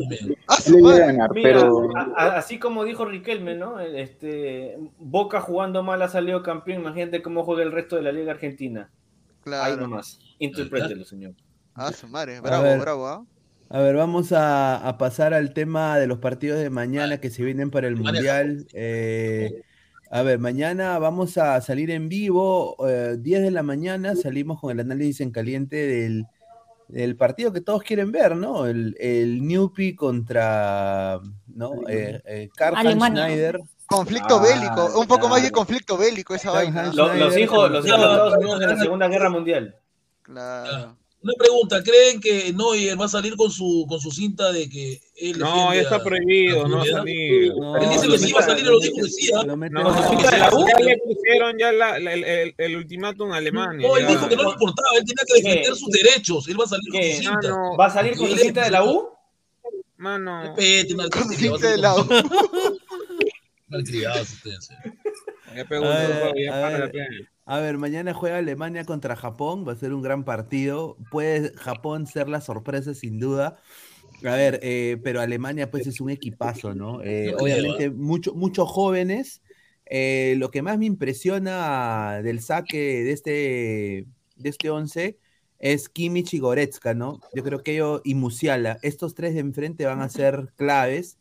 Ah, 0.46 0.56
Sí 0.60 0.82
ganar, 0.82 1.30
Mira, 1.32 1.48
pero 1.50 1.88
a- 1.96 2.12
a- 2.16 2.36
así 2.38 2.58
como 2.58 2.84
dijo 2.84 3.04
Riquelme, 3.06 3.54
¿no? 3.54 3.80
Este, 3.80 4.76
Boca 4.98 5.40
jugando 5.40 5.82
mal 5.82 6.02
ha 6.02 6.08
salido 6.08 6.42
campeón. 6.42 6.82
Imagínate 6.82 7.22
cómo 7.22 7.42
juega 7.44 7.62
el 7.62 7.72
resto 7.72 7.96
de 7.96 8.02
la 8.02 8.12
Liga 8.12 8.32
Argentina. 8.32 8.90
Ahí 8.90 9.42
Claro. 9.44 9.76
nomás. 9.78 10.18
Interprételo, 10.38 11.04
señor. 11.06 11.32
Ah, 11.74 11.90
su 11.92 12.06
madre. 12.06 12.40
Bravo, 12.40 12.78
bravo, 12.78 13.06
¿ah? 13.08 13.24
A 13.68 13.80
ver, 13.80 13.97
vamos 13.97 14.32
a, 14.32 14.76
a 14.76 14.97
pasar 14.98 15.34
al 15.34 15.52
tema 15.52 15.98
de 15.98 16.06
los 16.06 16.18
partidos 16.18 16.59
de 16.60 16.70
mañana 16.70 17.18
que 17.18 17.30
se 17.30 17.43
vienen 17.44 17.70
para 17.70 17.88
el. 17.88 17.97
Mundial. 17.97 18.66
Eh, 18.72 19.62
a 20.10 20.22
ver, 20.22 20.38
mañana 20.38 20.98
vamos 21.01 21.36
a 21.36 21.60
salir 21.60 21.90
en 21.90 22.09
vivo, 22.09 22.76
eh, 22.88 23.16
10 23.18 23.43
de 23.43 23.51
la 23.51 23.64
mañana, 23.64 24.14
salimos 24.14 24.60
con 24.60 24.70
el 24.70 24.78
análisis 24.78 25.20
en 25.20 25.32
caliente 25.32 25.76
del, 25.76 26.26
del 26.86 27.16
partido 27.16 27.52
que 27.52 27.60
todos 27.60 27.82
quieren 27.82 28.12
ver, 28.12 28.36
¿no? 28.36 28.66
El, 28.66 28.97
el 29.01 29.44
Newpi 29.44 29.97
contra, 29.97 31.18
¿no? 31.48 31.72
Eh, 31.88 32.22
eh, 32.24 32.48
Karl-Heinz 32.56 32.86
Alemania. 32.86 33.24
Schneider. 33.24 33.60
Conflicto 33.86 34.40
Ah, 34.40 34.43
bélico. 34.43 35.01
Un 35.01 35.06
poco 35.09 35.28
más 35.28 35.43
de 35.43 35.51
conflicto 35.51 35.97
bélico 35.98 36.34
esa 36.36 36.52
vaina. 36.52 36.93
Lo- 36.93 37.12
los 37.14 37.36
hijos, 37.36 37.70
los 37.70 37.84
hijos 37.86 37.98
de 38.01 38.06
Estados 38.06 38.34
Unidos 38.36 38.62
en 38.62 38.68
la 38.68 38.76
Segunda 38.78 39.09
Guerra 39.09 39.30
Mundial. 39.30 39.76
Claro. 40.22 40.97
Una 41.22 41.32
pregunta, 41.38 41.82
¿creen 41.82 42.20
que 42.20 42.52
Neuer 42.52 43.01
va 43.01 43.06
a 43.06 43.09
salir 43.09 43.34
con 43.36 43.51
su, 43.51 43.84
con 43.88 43.98
su 44.01 44.12
cinta 44.12 44.52
de 44.52 44.68
que 44.68 45.01
él 45.16 45.38
No, 45.38 45.74
ya 45.74 45.80
está 45.80 45.97
a- 45.97 46.02
prohibido, 46.05 46.64
a 46.64 46.68
no 46.68 46.76
va 46.76 46.82
a 46.82 46.84
Florida? 46.84 46.98
salir. 46.98 47.52
No, 47.56 47.76
Él 47.78 47.88
dice 47.90 48.06
lo 48.06 48.12
que 48.12 48.18
sí 48.18 48.32
va 48.32 48.40
a 48.40 48.43
salir, 48.44 48.64
lo 48.64 48.72
lo 48.72 48.80
dijo 48.80 48.94
que 48.97 49.09
sí, 49.09 49.30
No, 49.32 49.56
No, 49.56 50.22
ya, 50.22 50.30
¿de 50.30 50.38
la 50.38 50.55
U? 50.55 50.66
le 50.84 50.98
pusieron 50.98 51.59
ya 51.59 51.72
la- 51.72 51.98
la- 51.98 52.12
el, 52.12 52.22
el- 52.22 52.55
el 52.59 52.76
ultimátum 52.76 53.32
a 53.32 53.38
Alemania. 53.38 53.88
No, 53.88 53.97
él 53.97 54.02
ya. 54.05 54.09
dijo 54.10 54.28
que 54.28 54.36
no 54.36 54.43
le 54.44 54.51
importaba, 54.51 54.88
él 54.98 55.05
tenía 55.05 55.24
que 55.26 55.34
defender 55.43 55.72
¿Qué? 55.72 55.74
sus 55.78 55.88
derechos, 55.90 56.48
él 56.48 56.60
va 56.60 56.64
a 56.64 56.68
salir 56.68 56.93
con 56.93 57.02
su 57.02 57.09
cinta. 57.16 57.32
Mano, 57.51 57.76
¿Va 57.76 57.86
a 57.86 57.90
salir 57.90 58.16
con 58.16 58.30
su 58.30 58.36
cinta 58.36 58.64
de 58.64 58.70
la 58.70 58.84
U? 58.84 59.09
Mano, 59.97 60.43
Respete, 60.55 60.94
mal- 60.94 61.10
Con 61.10 61.28
cinta 61.32 61.70
de 61.70 61.78
la 61.78 61.97
U. 61.97 62.06
Malcriados 63.68 64.30
ustedes. 64.32 64.68
A 65.64 65.88
ver, 65.88 66.52
a. 66.52 66.90
A 67.48 67.60
mañana 67.78 68.12
juega 68.12 68.38
Alemania 68.38 68.84
contra 68.84 69.14
Japón, 69.14 69.64
va 69.66 69.72
a 69.72 69.76
ser 69.76 69.94
un 69.94 70.02
gran 70.02 70.24
partido. 70.24 70.96
Puede 71.12 71.52
Japón 71.56 72.06
ser 72.08 72.28
la 72.28 72.40
sorpresa 72.40 72.92
sin 72.92 73.20
duda. 73.20 73.58
A 74.24 74.34
ver, 74.34 74.58
eh, 74.62 74.98
pero 75.04 75.20
Alemania 75.20 75.70
pues 75.70 75.86
es 75.86 76.00
un 76.00 76.10
equipazo, 76.10 76.74
¿no? 76.74 77.02
Eh, 77.02 77.34
obviamente 77.38 77.90
mucho- 77.90 78.34
muchos 78.34 78.68
jóvenes. 78.68 79.42
Eh, 79.88 80.34
lo 80.38 80.50
que 80.50 80.62
más 80.62 80.78
me 80.78 80.86
impresiona 80.86 82.20
del 82.22 82.40
saque 82.40 83.04
de 83.04 83.12
este, 83.12 84.06
de 84.36 84.48
este 84.48 84.70
11 84.70 85.18
es 85.60 85.88
Kimmich 85.88 86.34
y 86.34 86.38
Goretzka, 86.40 86.94
¿no? 86.94 87.20
Yo 87.32 87.44
creo 87.44 87.62
que 87.62 87.74
ellos 87.74 88.00
y 88.04 88.14
Musiala, 88.16 88.78
estos 88.82 89.14
tres 89.14 89.34
de 89.34 89.40
enfrente 89.40 89.84
van 89.86 90.00
a 90.00 90.08
ser 90.08 90.52
claves. 90.56 91.18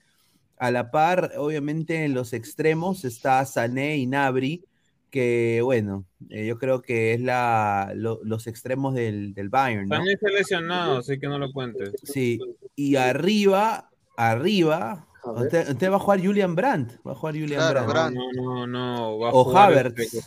A 0.58 0.72
la 0.72 0.90
par, 0.92 1.34
obviamente 1.38 2.06
en 2.06 2.14
los 2.14 2.32
extremos 2.34 3.04
está 3.06 3.46
Sané 3.46 3.98
y 3.98 4.06
Nabri, 4.08 4.64
que 5.12 5.60
bueno, 5.64 6.06
eh, 6.30 6.46
yo 6.46 6.58
creo 6.58 6.82
que 6.82 7.14
es 7.14 7.22
la, 7.22 7.92
lo- 7.96 8.20
los 8.24 8.48
extremos 8.48 8.94
del, 8.96 9.34
del 9.34 9.50
Bayern, 9.50 9.88
¿no? 9.88 9.96
También 9.96 10.16
está 10.16 10.30
lesionado, 10.30 10.98
así 11.00 11.20
que 11.20 11.28
no 11.28 11.38
lo 11.40 11.52
cuentes. 11.52 11.94
Sí, 12.04 12.40
y 12.76 12.96
arriba, 12.96 13.90
arriba, 14.18 15.08
Usted, 15.26 15.70
usted 15.72 15.90
va 15.92 15.96
a 15.96 16.00
jugar 16.00 16.24
Julian 16.24 16.54
Brandt. 16.54 17.00
Va 17.06 17.14
a 17.14 17.16
jugar 17.16 17.34
Julian 17.34 17.60
Claro, 17.60 17.88
Brandt. 17.88 18.16
Brandt. 18.16 18.36
No, 18.38 18.68
no, 18.68 18.68
no. 18.68 19.18
Va 19.18 19.30
a 19.30 19.34
O 19.34 19.44
jugar 19.46 19.72
Havertz. 19.72 20.00
este- 20.00 20.20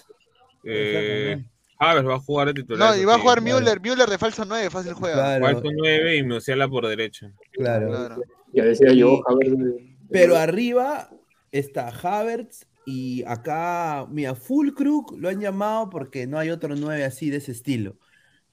eh, 0.65 1.45
Havertz 1.79 2.09
va 2.09 2.15
a 2.17 2.19
jugar 2.19 2.49
de 2.49 2.55
titular. 2.55 2.91
No, 2.97 3.01
y 3.01 3.05
va 3.05 3.15
a 3.15 3.19
jugar 3.21 3.41
claro. 3.41 3.61
Müller, 3.61 3.81
Müller 3.81 4.09
de 4.09 4.19
falso 4.19 4.45
9, 4.45 4.71
fácil 4.71 4.95
juega. 4.95 5.15
Claro. 5.39 5.45
Falta 5.45 5.69
9 5.73 6.17
y 6.17 6.23
Musiala 6.25 6.67
por 6.69 6.87
derecha. 6.89 7.31
Claro. 7.53 7.89
Claro. 7.91 8.23
Ya 8.53 8.65
decía 8.65 8.93
yo, 8.93 9.13
Y- 9.19 9.23
a 9.27 9.35
ver, 9.37 9.51
de- 9.57 9.98
Pero 10.11 10.37
arriba 10.37 11.11
está 11.53 11.89
Havertz 11.89 12.67
y 12.87 13.23
acá, 13.27 14.07
mira, 14.11 14.35
Fulkrug 14.35 15.19
lo 15.19 15.29
han 15.29 15.41
llamado 15.41 15.91
porque 15.91 16.27
no 16.27 16.39
hay 16.39 16.51
otro 16.51 16.75
9 16.77 17.05
así 17.05 17.31
de 17.31 17.39
ese 17.39 17.53
estilo. 17.53 17.99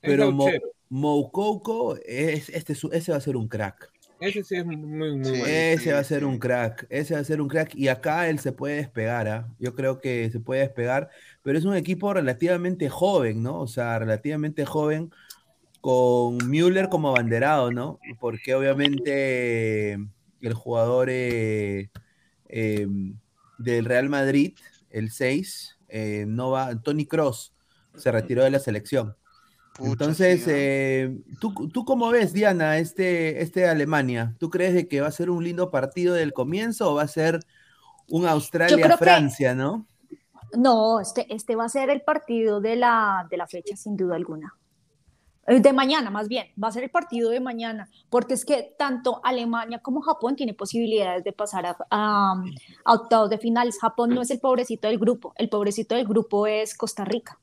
Es 0.01 0.11
Pero 0.11 0.31
Mo, 0.31 0.45
gauchero. 0.45 0.67
Moukoko, 0.89 1.97
es, 2.05 2.49
este, 2.49 2.73
es- 2.73 2.83
ese 2.91 3.11
va 3.11 3.17
a 3.17 3.21
ser 3.21 3.37
un 3.37 3.47
crack. 3.47 3.91
Ese 4.19 4.43
sí 4.43 4.55
es 4.55 4.65
muy, 4.65 4.77
muy 4.77 5.23
Sí. 5.25 5.31
bueno. 5.31 5.45
Ese 5.45 5.91
va 5.93 5.99
a 5.99 6.03
ser 6.03 6.19
sí. 6.19 6.25
un 6.25 6.39
crack, 6.39 6.85
ese 6.89 7.13
va 7.15 7.19
a 7.19 7.23
ser 7.25 7.41
un 7.41 7.47
crack 7.49 7.75
y 7.75 7.89
acá 7.89 8.29
él 8.29 8.39
se 8.39 8.53
puede 8.53 8.77
despegar, 8.77 9.27
¿ah? 9.27 9.47
Yo 9.59 9.75
creo 9.75 9.99
que 9.99 10.29
se 10.31 10.39
puede 10.39 10.61
despegar, 10.61 11.09
pero 11.43 11.57
es 11.57 11.65
un 11.65 11.75
equipo 11.75 12.13
relativamente 12.13 12.87
joven, 12.89 13.43
¿no? 13.43 13.59
O 13.59 13.67
sea, 13.67 13.99
relativamente 13.99 14.63
joven 14.65 15.11
con 15.81 16.37
Müller 16.49 16.87
como 16.89 17.09
abanderado, 17.09 17.71
¿no? 17.71 17.99
Porque 18.19 18.55
obviamente 18.55 19.97
el 20.47 20.53
jugador 20.53 21.09
eh, 21.09 21.89
eh, 22.47 22.87
del 23.57 23.85
Real 23.85 24.09
Madrid, 24.09 24.57
el 24.89 25.11
6, 25.11 25.77
eh, 25.89 26.25
no 26.27 26.51
va, 26.51 26.75
Tony 26.81 27.05
Cross 27.05 27.53
se 27.95 28.11
retiró 28.11 28.43
de 28.43 28.51
la 28.51 28.59
selección. 28.59 29.15
Pucha, 29.77 29.91
Entonces, 29.91 30.45
eh, 30.47 31.17
¿tú, 31.39 31.53
¿tú 31.69 31.83
cómo 31.83 32.09
ves, 32.09 32.31
Diana, 32.31 32.77
este, 32.77 33.41
este 33.41 33.67
Alemania? 33.67 34.33
¿Tú 34.39 34.49
crees 34.49 34.73
de 34.73 34.87
que 34.87 35.01
va 35.01 35.07
a 35.07 35.11
ser 35.11 35.29
un 35.29 35.43
lindo 35.43 35.69
partido 35.69 36.13
del 36.13 36.31
comienzo 36.31 36.91
o 36.91 36.95
va 36.95 37.03
a 37.03 37.07
ser 37.07 37.39
un 38.07 38.21
que- 38.23 38.29
Australia-Francia, 38.29 39.53
no? 39.53 39.85
No, 40.57 41.01
este, 41.01 41.33
este 41.33 41.55
va 41.57 41.65
a 41.65 41.69
ser 41.69 41.89
el 41.89 42.01
partido 42.01 42.61
de 42.61 42.77
la, 42.77 43.27
de 43.29 43.35
la 43.35 43.47
fecha, 43.47 43.75
sin 43.75 43.97
duda 43.97 44.15
alguna. 44.15 44.55
Eh, 45.47 45.59
De 45.59 45.73
mañana, 45.73 46.09
más 46.09 46.27
bien, 46.27 46.47
va 46.61 46.69
a 46.69 46.71
ser 46.71 46.83
el 46.83 46.89
partido 46.91 47.29
de 47.29 47.39
mañana, 47.39 47.89
porque 48.09 48.33
es 48.33 48.45
que 48.45 48.73
tanto 48.77 49.21
Alemania 49.23 49.79
como 49.79 50.01
Japón 50.01 50.35
tienen 50.35 50.55
posibilidades 50.55 51.23
de 51.23 51.33
pasar 51.33 51.65
a, 51.67 51.77
a- 51.91 52.43
a 52.85 52.93
octavos 52.93 53.29
de 53.29 53.37
finales. 53.37 53.79
Japón 53.79 54.13
no 54.13 54.21
es 54.21 54.31
el 54.31 54.39
pobrecito 54.39 54.87
del 54.87 54.97
grupo, 54.99 55.33
el 55.37 55.49
pobrecito 55.49 55.95
del 55.95 56.05
grupo 56.07 56.47
es 56.47 56.75
Costa 56.75 57.05
Rica. 57.05 57.37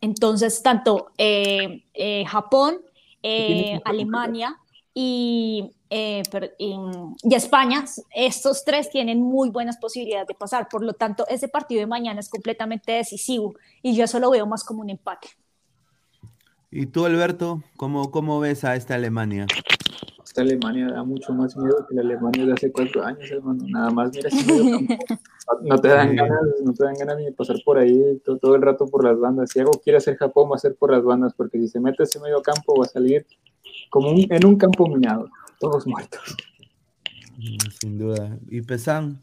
Entonces, 0.00 0.62
tanto 0.62 1.10
eh, 1.18 1.84
eh, 1.94 2.24
Japón, 2.26 2.80
eh, 3.22 3.80
Alemania 3.84 4.56
y, 4.94 5.70
y- 6.58 6.76
y 7.22 7.34
España, 7.34 7.84
estos 8.14 8.64
tres 8.64 8.90
tienen 8.90 9.22
muy 9.22 9.50
buenas 9.50 9.78
posibilidades 9.78 10.28
de 10.28 10.34
pasar. 10.34 10.68
Por 10.68 10.82
lo 10.84 10.92
tanto, 10.94 11.26
ese 11.28 11.48
partido 11.48 11.80
de 11.80 11.86
mañana 11.86 12.20
es 12.20 12.28
completamente 12.28 12.92
decisivo 12.92 13.54
y 13.82 13.96
yo 13.96 14.04
eso 14.04 14.18
lo 14.18 14.30
veo 14.30 14.46
más 14.46 14.64
como 14.64 14.80
un 14.82 14.90
empate. 14.90 15.28
Y 16.70 16.86
tú, 16.86 17.06
Alberto, 17.06 17.62
¿cómo, 17.76 18.10
cómo 18.10 18.40
ves 18.40 18.64
a 18.64 18.74
esta 18.76 18.94
Alemania? 18.94 19.46
Esta 20.24 20.42
Alemania 20.42 20.88
da 20.88 21.02
mucho 21.04 21.32
más 21.32 21.56
miedo 21.56 21.86
que 21.88 21.94
la 21.94 22.02
Alemania 22.02 22.44
de 22.44 22.52
hace 22.52 22.72
cuatro 22.72 23.04
años, 23.04 23.30
hermano. 23.30 23.64
Nada 23.68 23.90
más 23.90 24.10
mira 24.14 24.28
campo. 24.30 24.94
No, 25.62 25.76
no 25.76 25.80
te 25.80 25.88
dan 25.88 26.16
ganas, 26.16 26.40
no 26.64 26.72
te 26.74 26.84
dan 26.84 26.94
ganas 26.98 27.16
ni 27.18 27.24
de 27.26 27.32
pasar 27.32 27.56
por 27.64 27.78
ahí 27.78 28.20
todo, 28.24 28.36
todo 28.38 28.56
el 28.56 28.62
rato 28.62 28.86
por 28.88 29.04
las 29.04 29.18
bandas. 29.18 29.50
Si 29.50 29.60
algo 29.60 29.72
quiere 29.82 29.98
hacer 29.98 30.16
Japón, 30.16 30.50
va 30.50 30.56
a 30.56 30.58
ser 30.58 30.74
por 30.74 30.90
las 30.90 31.04
bandas, 31.04 31.32
porque 31.34 31.58
si 31.58 31.68
se 31.68 31.78
mete 31.80 32.02
ese 32.02 32.18
medio 32.20 32.42
campo, 32.42 32.74
va 32.78 32.84
a 32.84 32.88
salir 32.88 33.24
como 33.88 34.10
un- 34.10 34.26
en 34.28 34.44
un 34.44 34.56
campo 34.56 34.88
minado, 34.88 35.30
todos 35.60 35.86
muertos. 35.86 36.20
Sin 37.80 37.96
duda. 37.98 38.36
Y 38.48 38.62
Pesan, 38.62 39.22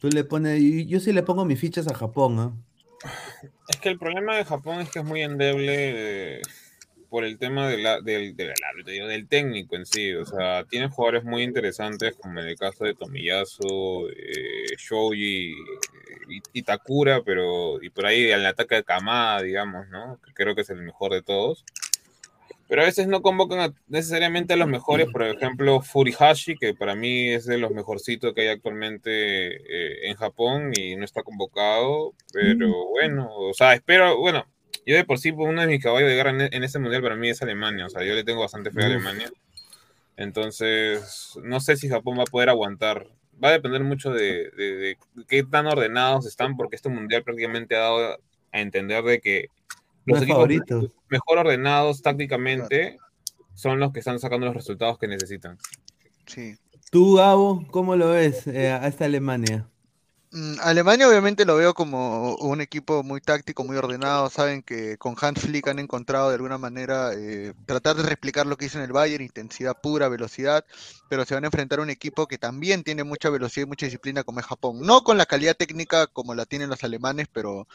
tú 0.00 0.08
le 0.08 0.24
pones, 0.24 0.60
yo 0.88 0.98
sí 1.00 1.12
le 1.12 1.22
pongo 1.22 1.44
mis 1.44 1.60
fichas 1.60 1.86
a 1.86 1.94
Japón, 1.94 2.38
¿ah? 2.40 2.52
Es 3.68 3.76
que 3.78 3.88
el 3.88 3.98
problema 3.98 4.36
de 4.36 4.44
Japón 4.44 4.80
es 4.80 4.90
que 4.90 5.00
es 5.00 5.04
muy 5.04 5.22
endeble 5.22 6.38
eh, 6.38 6.42
por 7.08 7.24
el 7.24 7.38
tema 7.38 7.68
de 7.68 7.78
la- 7.78 8.00
del, 8.00 8.36
del 8.36 9.28
técnico 9.28 9.76
en 9.76 9.86
sí. 9.86 10.12
O 10.14 10.24
sea, 10.24 10.64
tiene 10.64 10.88
jugadores 10.88 11.24
muy 11.24 11.42
interesantes, 11.42 12.14
como 12.20 12.40
en 12.40 12.48
el 12.48 12.56
caso 12.58 12.84
de 12.84 12.94
Tomiyasu, 12.94 14.08
eh, 14.08 14.66
Shoji 14.78 15.52
y, 16.28 16.42
y 16.52 16.62
Takura, 16.62 17.22
pero 17.24 17.82
y 17.82 17.90
por 17.90 18.06
ahí 18.06 18.30
el 18.30 18.44
ataque 18.46 18.76
de 18.76 18.84
Kamada, 18.84 19.42
digamos, 19.42 19.88
¿no? 19.88 20.18
Que 20.24 20.32
creo 20.32 20.54
que 20.54 20.62
es 20.62 20.70
el 20.70 20.82
mejor 20.82 21.12
de 21.12 21.22
todos. 21.22 21.64
Pero 22.68 22.82
a 22.82 22.84
veces 22.86 23.06
no 23.06 23.22
convocan 23.22 23.60
a- 23.60 23.74
necesariamente 23.86 24.54
a 24.54 24.56
los 24.56 24.66
mejores, 24.68 25.06
por 25.12 25.22
ejemplo, 25.22 25.80
Furihashi, 25.80 26.56
que 26.56 26.74
para 26.74 26.94
mí 26.96 27.28
es 27.28 27.46
de 27.46 27.58
los 27.58 27.70
mejorcitos 27.70 28.34
que 28.34 28.40
hay 28.42 28.48
actualmente 28.48 29.10
eh, 29.54 30.08
en 30.10 30.16
Japón 30.16 30.72
y 30.76 30.96
no 30.96 31.04
está 31.04 31.22
convocado, 31.22 32.12
pero 32.32 32.86
bueno, 32.88 33.28
o 33.32 33.54
sea, 33.54 33.74
espero, 33.74 34.18
bueno, 34.18 34.46
yo 34.84 34.96
de 34.96 35.04
por 35.04 35.18
sí, 35.18 35.30
uno 35.30 35.60
de 35.60 35.68
mis 35.68 35.82
caballos 35.82 36.08
de 36.08 36.16
guerra 36.16 36.30
en, 36.30 36.40
en 36.52 36.64
ese 36.64 36.78
mundial 36.80 37.02
para 37.02 37.14
mí 37.16 37.28
es 37.28 37.40
Alemania, 37.42 37.86
o 37.86 37.88
sea, 37.90 38.02
yo 38.04 38.14
le 38.14 38.24
tengo 38.24 38.40
bastante 38.40 38.70
fe 38.72 38.82
a. 38.82 38.86
Alemania, 38.86 39.30
entonces 40.16 41.38
no 41.42 41.60
sé 41.60 41.76
si 41.76 41.88
Japón 41.88 42.18
va 42.18 42.22
a 42.22 42.26
poder 42.26 42.48
aguantar, 42.48 43.06
va 43.42 43.48
a 43.48 43.52
depender 43.52 43.82
mucho 43.84 44.10
de, 44.10 44.50
de- 44.56 44.76
de 44.76 44.96
qué 45.28 45.42
tan 45.44 45.66
ordenados 45.66 46.26
están, 46.26 46.56
porque 46.56 46.76
este 46.76 46.88
mundial 46.88 47.22
prácticamente 47.22 47.76
ha 47.76 47.80
dado 47.80 48.18
a 48.52 48.60
entender 48.60 49.02
de 49.04 49.20
que 49.20 49.48
Los 50.06 50.18
equipos 50.22 50.36
favorito. 50.36 50.92
mejor 51.08 51.38
ordenados 51.38 52.00
tácticamente 52.00 52.96
son 53.54 53.80
los 53.80 53.92
que 53.92 53.98
están 53.98 54.18
sacando 54.18 54.46
los 54.46 54.54
resultados 54.54 54.98
que 54.98 55.08
necesitan. 55.08 55.58
Sí. 56.26 56.56
Tú, 56.90 57.16
Gabo, 57.16 57.66
¿cómo 57.70 57.96
lo 57.96 58.10
ves 58.10 58.46
eh, 58.46 58.70
a 58.70 58.86
esta 58.86 59.06
Alemania? 59.06 59.68
Mm, 60.36 60.60
Alemania 60.60 61.08
obviamente 61.08 61.46
lo 61.46 61.56
veo 61.56 61.72
como 61.72 62.34
un 62.34 62.60
equipo 62.60 63.02
muy 63.02 63.22
táctico, 63.22 63.64
muy 63.64 63.78
ordenado. 63.78 64.28
Saben 64.28 64.62
que 64.62 64.98
con 64.98 65.16
Hans 65.18 65.40
Flick 65.40 65.66
han 65.68 65.78
encontrado 65.78 66.28
de 66.28 66.34
alguna 66.34 66.58
manera 66.58 67.12
eh, 67.14 67.54
tratar 67.64 67.96
de 67.96 68.02
replicar 68.02 68.44
lo 68.46 68.58
que 68.58 68.66
hizo 68.66 68.76
en 68.76 68.84
el 68.84 68.92
Bayern, 68.92 69.24
intensidad 69.24 69.80
pura, 69.80 70.10
velocidad, 70.10 70.66
pero 71.08 71.24
se 71.24 71.32
van 71.32 71.44
a 71.44 71.46
enfrentar 71.46 71.78
a 71.78 71.82
un 71.82 71.88
equipo 71.88 72.26
que 72.26 72.36
también 72.36 72.84
tiene 72.84 73.02
mucha 73.02 73.30
velocidad 73.30 73.64
y 73.64 73.68
mucha 73.70 73.86
disciplina 73.86 74.24
como 74.24 74.40
es 74.40 74.44
Japón. 74.44 74.80
No 74.82 75.04
con 75.04 75.16
la 75.16 75.24
calidad 75.24 75.56
técnica 75.56 76.06
como 76.06 76.34
la 76.34 76.44
tienen 76.44 76.68
los 76.68 76.84
alemanes, 76.84 77.28
pero, 77.32 77.66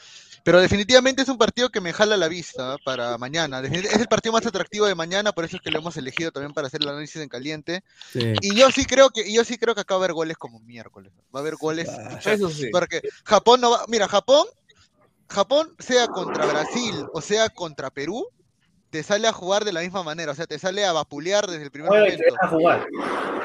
pero 0.43 0.61
definitivamente 0.61 1.23
es 1.23 1.29
un 1.29 1.39
partido 1.39 1.69
que 1.69 1.81
me 1.81 1.93
jala 1.93 2.15
la 2.15 2.27
vista 2.27 2.77
para 2.85 3.17
mañana. 3.17 3.61
Es 3.61 3.95
el 3.95 4.07
partido 4.07 4.33
más 4.33 4.45
atractivo 4.45 4.85
de 4.85 4.93
mañana, 4.93 5.31
por 5.31 5.45
eso 5.45 5.55
es 5.55 5.63
que 5.63 5.71
lo 5.71 5.79
hemos 5.79 5.97
elegido 5.97 6.31
también 6.31 6.53
para 6.53 6.67
hacer 6.67 6.83
el 6.83 6.89
análisis 6.89 7.23
en 7.23 7.29
caliente. 7.29 7.83
Sí. 8.13 8.33
Y 8.41 8.53
yo 8.53 8.69
sí 8.69 8.85
creo 8.85 9.09
que, 9.09 9.33
yo 9.33 9.43
sí 9.43 9.57
creo 9.57 9.73
que 9.73 9.81
acá 9.81 9.95
va 9.95 10.01
a 10.01 10.03
haber 10.03 10.13
goles 10.13 10.37
como 10.37 10.59
miércoles. 10.59 11.11
Va 11.33 11.39
a 11.39 11.41
haber 11.41 11.55
goles. 11.55 11.89
pucha, 11.89 12.33
Eso 12.33 12.50
sí. 12.51 12.69
Porque 12.71 13.01
Japón 13.23 13.61
no 13.61 13.71
va. 13.71 13.85
Mira, 13.87 14.07
Japón, 14.07 14.45
Japón, 15.27 15.75
sea 15.79 16.07
contra 16.07 16.45
Brasil 16.45 17.05
o 17.13 17.21
sea 17.21 17.49
contra 17.49 17.89
Perú, 17.89 18.27
te 18.89 19.03
sale 19.03 19.27
a 19.27 19.33
jugar 19.33 19.65
de 19.65 19.73
la 19.73 19.81
misma 19.81 20.03
manera. 20.03 20.31
O 20.31 20.35
sea, 20.35 20.47
te 20.47 20.59
sale 20.59 20.85
a 20.85 20.91
vapulear 20.91 21.47
desde 21.47 21.63
el 21.63 21.71
primer 21.71 21.89
Juega 21.89 22.07
y 22.07 22.17
te 22.17 22.17
momento. 22.17 22.35
deja 22.41 22.47
jugar. 22.47 22.87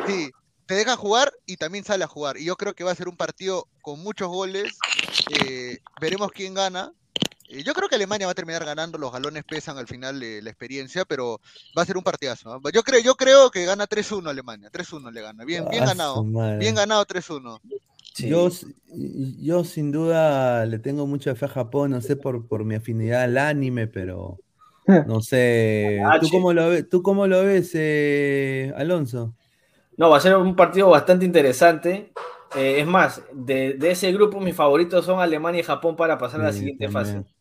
Sí, 0.07 0.31
te 0.67 0.75
deja 0.75 0.97
jugar 0.97 1.33
y 1.47 1.57
también 1.57 1.85
sale 1.85 2.05
a 2.05 2.09
jugar. 2.09 2.37
Y 2.37 2.45
yo 2.45 2.57
creo 2.57 2.75
que 2.75 2.85
va 2.85 2.91
a 2.91 2.97
ser 2.97 3.09
un 3.09 3.17
partido 3.17 3.69
con 3.83 4.01
muchos 4.01 4.29
goles. 4.29 4.77
Eh, 5.31 5.79
veremos 6.01 6.31
quién 6.33 6.55
gana. 6.55 6.93
Eh, 7.49 7.63
yo 7.63 7.75
creo 7.75 7.89
que 7.89 7.95
Alemania 7.95 8.27
va 8.27 8.33
a 8.33 8.35
terminar 8.35 8.65
ganando, 8.65 8.99
los 8.99 9.13
galones 9.13 9.45
pesan 9.45 9.79
al 9.79 9.87
final 9.87 10.21
eh, 10.23 10.43
la 10.43 10.51
experiencia, 10.51 11.05
pero 11.05 11.41
va 11.77 11.83
a 11.83 11.87
ser 11.87 11.97
un 11.97 12.03
partidazo. 12.03 12.61
Yo 12.73 12.83
creo, 12.83 13.01
yo 13.01 13.15
creo 13.15 13.51
que 13.51 13.65
gana 13.65 13.87
3-1 13.87 14.29
Alemania, 14.29 14.71
3-1 14.73 15.13
le 15.13 15.21
gana. 15.21 15.45
Bien, 15.45 15.65
bien 15.69 15.85
ganado. 15.85 16.25
Bien 16.25 16.75
ganado 16.75 17.07
3-1. 17.07 17.61
Yo, 18.19 18.49
yo 19.39 19.65
sin 19.65 19.93
duda 19.93 20.65
le 20.67 20.79
tengo 20.79 21.07
mucha 21.07 21.35
fe 21.35 21.45
a 21.47 21.49
Japón, 21.49 21.91
no 21.91 22.01
sé 22.01 22.17
por, 22.17 22.47
por 22.47 22.65
mi 22.65 22.77
afinidad 22.77 23.23
al 23.23 23.37
anime, 23.39 23.87
pero 23.87 24.39
no 25.07 25.21
sé. 25.21 26.01
¿Tú 26.21 26.29
cómo 26.31 26.53
lo 26.53 26.69
ves, 26.69 26.89
¿tú 26.89 27.03
cómo 27.03 27.27
lo 27.27 27.43
ves 27.43 27.73
eh, 27.75 28.73
Alonso? 28.77 29.35
No, 29.97 30.11
va 30.11 30.19
a 30.19 30.21
ser 30.21 30.37
un 30.37 30.55
partido 30.55 30.91
bastante 30.91 31.25
interesante. 31.25 32.13
Eh, 32.57 32.81
es 32.81 32.87
más, 32.87 33.23
de, 33.33 33.75
de 33.75 33.91
ese 33.91 34.13
grupo 34.13 34.41
mis 34.41 34.55
favoritos 34.55 35.05
son 35.05 35.21
Alemania 35.21 35.61
y 35.61 35.65
Japón 35.65 35.97
para 35.97 36.19
pasar 36.19 36.41
a 36.41 36.45
la 36.45 36.53
siguiente 36.53 36.87
también. 36.87 37.25
fase. 37.25 37.36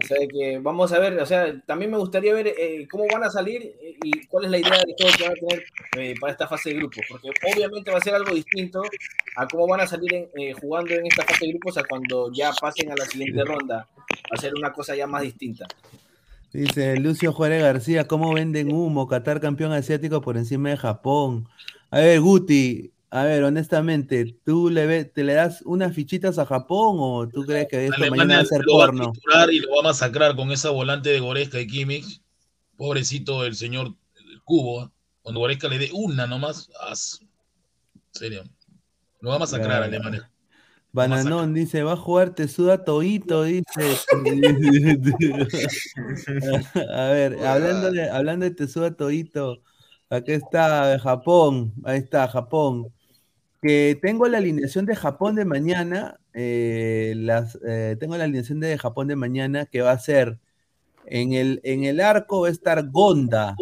O 0.00 0.06
sea 0.06 0.18
que 0.28 0.58
vamos 0.58 0.92
a 0.92 0.98
ver, 1.00 1.18
o 1.18 1.26
sea, 1.26 1.60
también 1.66 1.90
me 1.90 1.98
gustaría 1.98 2.32
ver 2.32 2.46
eh, 2.46 2.86
cómo 2.88 3.04
van 3.12 3.24
a 3.24 3.30
salir 3.30 3.62
eh, 3.82 3.96
y 4.02 4.26
cuál 4.26 4.44
es 4.44 4.50
la 4.50 4.58
idea 4.58 4.84
de 4.86 4.94
juego 4.96 5.16
que 5.16 5.24
van 5.24 5.32
a 5.32 5.34
tener 5.34 5.64
eh, 5.96 6.14
para 6.20 6.32
esta 6.32 6.46
fase 6.46 6.70
de 6.70 6.76
grupos, 6.76 7.04
porque 7.08 7.30
obviamente 7.52 7.90
va 7.90 7.98
a 7.98 8.00
ser 8.00 8.14
algo 8.14 8.32
distinto 8.32 8.82
a 9.36 9.48
cómo 9.48 9.66
van 9.66 9.80
a 9.80 9.86
salir 9.86 10.28
jugando 10.60 10.94
en 10.94 11.06
esta 11.06 11.24
fase 11.24 11.46
de 11.46 11.52
grupos 11.52 11.78
a 11.78 11.84
cuando 11.84 12.30
ya 12.32 12.52
pasen 12.52 12.92
a 12.92 12.94
la 12.96 13.04
siguiente 13.06 13.44
ronda. 13.44 13.88
Va 13.96 14.36
a 14.36 14.40
ser 14.40 14.54
una 14.54 14.72
cosa 14.72 14.94
ya 14.94 15.06
más 15.06 15.22
distinta. 15.22 15.66
Dice 16.52 16.96
Lucio 16.96 17.32
Juárez 17.32 17.62
García, 17.62 18.06
¿cómo 18.06 18.32
venden 18.32 18.72
humo? 18.72 19.08
Qatar 19.08 19.40
campeón 19.40 19.72
asiático 19.72 20.20
por 20.20 20.36
encima 20.36 20.70
de 20.70 20.76
Japón. 20.76 21.48
A 21.90 21.98
ver, 21.98 22.20
Guti, 22.20 22.92
a 23.10 23.24
ver, 23.24 23.42
honestamente, 23.44 24.36
¿tú 24.44 24.68
le, 24.68 24.86
ve- 24.86 25.04
te 25.04 25.24
le 25.24 25.34
das 25.34 25.62
unas 25.62 25.94
fichitas 25.94 26.38
a 26.38 26.46
Japón 26.46 26.96
o 27.00 27.28
tú 27.28 27.44
crees 27.46 27.68
que 27.68 27.86
esto 27.86 28.10
mañana 28.10 28.36
va 28.36 28.40
a 28.42 28.44
ser 28.44 28.62
lo 28.64 28.78
va 28.78 28.84
a 28.84 29.52
y 29.52 29.60
lo 29.60 29.72
va 29.72 29.80
a 29.80 29.84
masacrar 29.84 30.36
con 30.36 30.52
esa 30.52 30.70
volante 30.70 31.08
de 31.10 31.20
Goreska 31.20 31.60
y 31.60 31.66
Kimmich. 31.66 32.20
Pobrecito 32.76 33.44
el 33.44 33.56
señor 33.56 33.94
Cubo. 34.44 34.84
¿eh? 34.84 34.88
Cuando 35.22 35.40
Goreska 35.40 35.68
le 35.68 35.78
dé 35.78 35.90
una 35.92 36.26
nomás, 36.26 36.70
as- 36.80 37.20
serio. 38.12 38.44
Lo 39.20 39.30
va 39.30 39.36
a 39.36 39.40
masacrar 39.40 39.82
a. 39.82 39.86
Alemania. 39.86 40.30
Bananón 40.92 41.54
dice, 41.54 41.82
va 41.82 41.92
a 41.92 41.96
jugar 41.96 42.34
Tesuda 42.34 42.84
Toito, 42.84 43.44
dice. 43.44 43.98
a 46.90 47.08
ver, 47.10 47.46
hablando 47.46 47.92
de, 47.92 48.10
hablando 48.10 48.44
de 48.44 48.54
Tesuda 48.54 48.96
Toito, 48.96 49.62
aquí 50.08 50.32
está 50.32 50.98
Japón, 50.98 51.74
ahí 51.84 51.98
está 51.98 52.26
Japón. 52.28 52.92
Que 53.60 53.98
tengo 54.00 54.28
la 54.28 54.38
alineación 54.38 54.86
de 54.86 54.94
Japón 54.94 55.34
de 55.34 55.44
mañana, 55.44 56.20
eh, 56.32 57.14
las, 57.16 57.58
eh, 57.66 57.96
tengo 57.98 58.16
la 58.16 58.24
alineación 58.24 58.60
de 58.60 58.78
Japón 58.78 59.08
de 59.08 59.16
mañana 59.16 59.66
que 59.66 59.82
va 59.82 59.92
a 59.92 59.98
ser 59.98 60.38
en 61.06 61.32
el, 61.32 61.60
en 61.64 61.84
el 61.84 62.00
arco 62.00 62.42
va 62.42 62.48
a 62.48 62.50
estar 62.50 62.88
Gonda. 62.90 63.56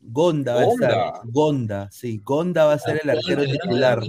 Gonda 0.00 0.54
va 0.54 0.60
a 0.62 0.64
estar. 0.64 0.90
Gonda. 0.92 1.20
Gonda, 1.24 1.90
sí, 1.90 2.20
Gonda 2.22 2.64
va 2.64 2.74
a 2.74 2.78
ser 2.78 3.00
el 3.02 3.10
arquero 3.10 3.44
titular. 3.44 4.00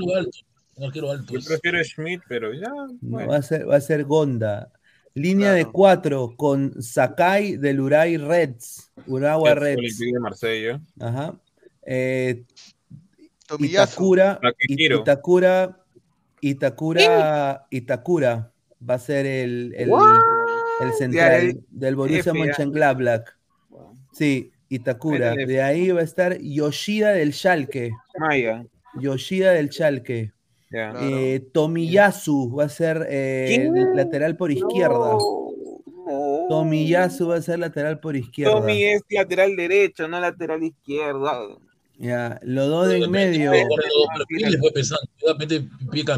arquero 0.81 1.11
alto. 1.11 1.33
Yo 1.33 1.39
prefiero 1.45 1.83
Schmidt, 1.83 2.21
pero 2.27 2.53
ya. 2.53 2.71
No, 3.01 3.27
va, 3.27 3.37
a 3.37 3.41
ser, 3.41 3.67
va 3.69 3.77
a 3.77 3.81
ser 3.81 4.03
Gonda. 4.03 4.71
Línea 5.13 5.53
de 5.53 5.65
cuatro 5.65 6.35
con 6.35 6.81
Sakai 6.81 7.55
del 7.55 7.79
Uray 7.79 8.17
Reds. 8.17 8.91
Urawa 9.07 9.51
El 9.51 9.55
Reds. 9.57 9.77
Olympique 9.77 10.13
de 10.13 10.19
Marsella. 10.19 10.81
Ajá. 10.99 11.39
Eh. 11.85 12.43
Itakura. 13.59 14.39
Itakura, 14.67 15.77
Itakura, 16.41 17.67
Itakura 17.69 18.51
va 18.87 18.93
a 18.95 18.99
ser 18.99 19.25
el, 19.25 19.73
el, 19.77 19.91
el 20.81 20.93
central 20.93 21.41
el 21.41 21.65
del 21.69 21.95
Borussia. 21.95 22.33
Mönchengladbach. 22.33 23.25
Sí, 24.11 24.51
Itakura. 24.69 25.33
De 25.35 25.61
ahí 25.61 25.91
va 25.91 26.01
a 26.01 26.03
estar 26.03 26.37
Yoshida 26.39 27.11
del 27.11 27.33
Schalke. 27.33 27.91
Maya. 28.17 28.65
Yoshida 28.99 29.51
del 29.51 29.69
Schalke. 29.69 30.31
Ya. 30.71 30.93
Eh, 31.01 31.47
Tomiyasu 31.53 32.55
va 32.55 32.65
a 32.65 32.69
ser 32.69 33.05
eh, 33.09 33.69
lateral 33.93 34.35
por 34.35 34.51
izquierda. 34.51 35.17
Tomiyasu 36.49 37.27
va 37.27 37.35
a 37.35 37.41
ser 37.41 37.59
lateral 37.59 37.99
por 37.99 38.15
izquierda. 38.15 38.59
Tommy 38.59 38.83
es 38.83 39.01
lateral 39.09 39.55
derecho, 39.55 40.07
no 40.07 40.19
lateral 40.19 40.63
izquierdo. 40.63 41.61
Ya, 41.97 42.39
los 42.43 42.67
dos 42.69 42.87
de 42.89 42.97
en 42.97 43.09
medio. 43.11 43.51
Dos. 43.51 43.59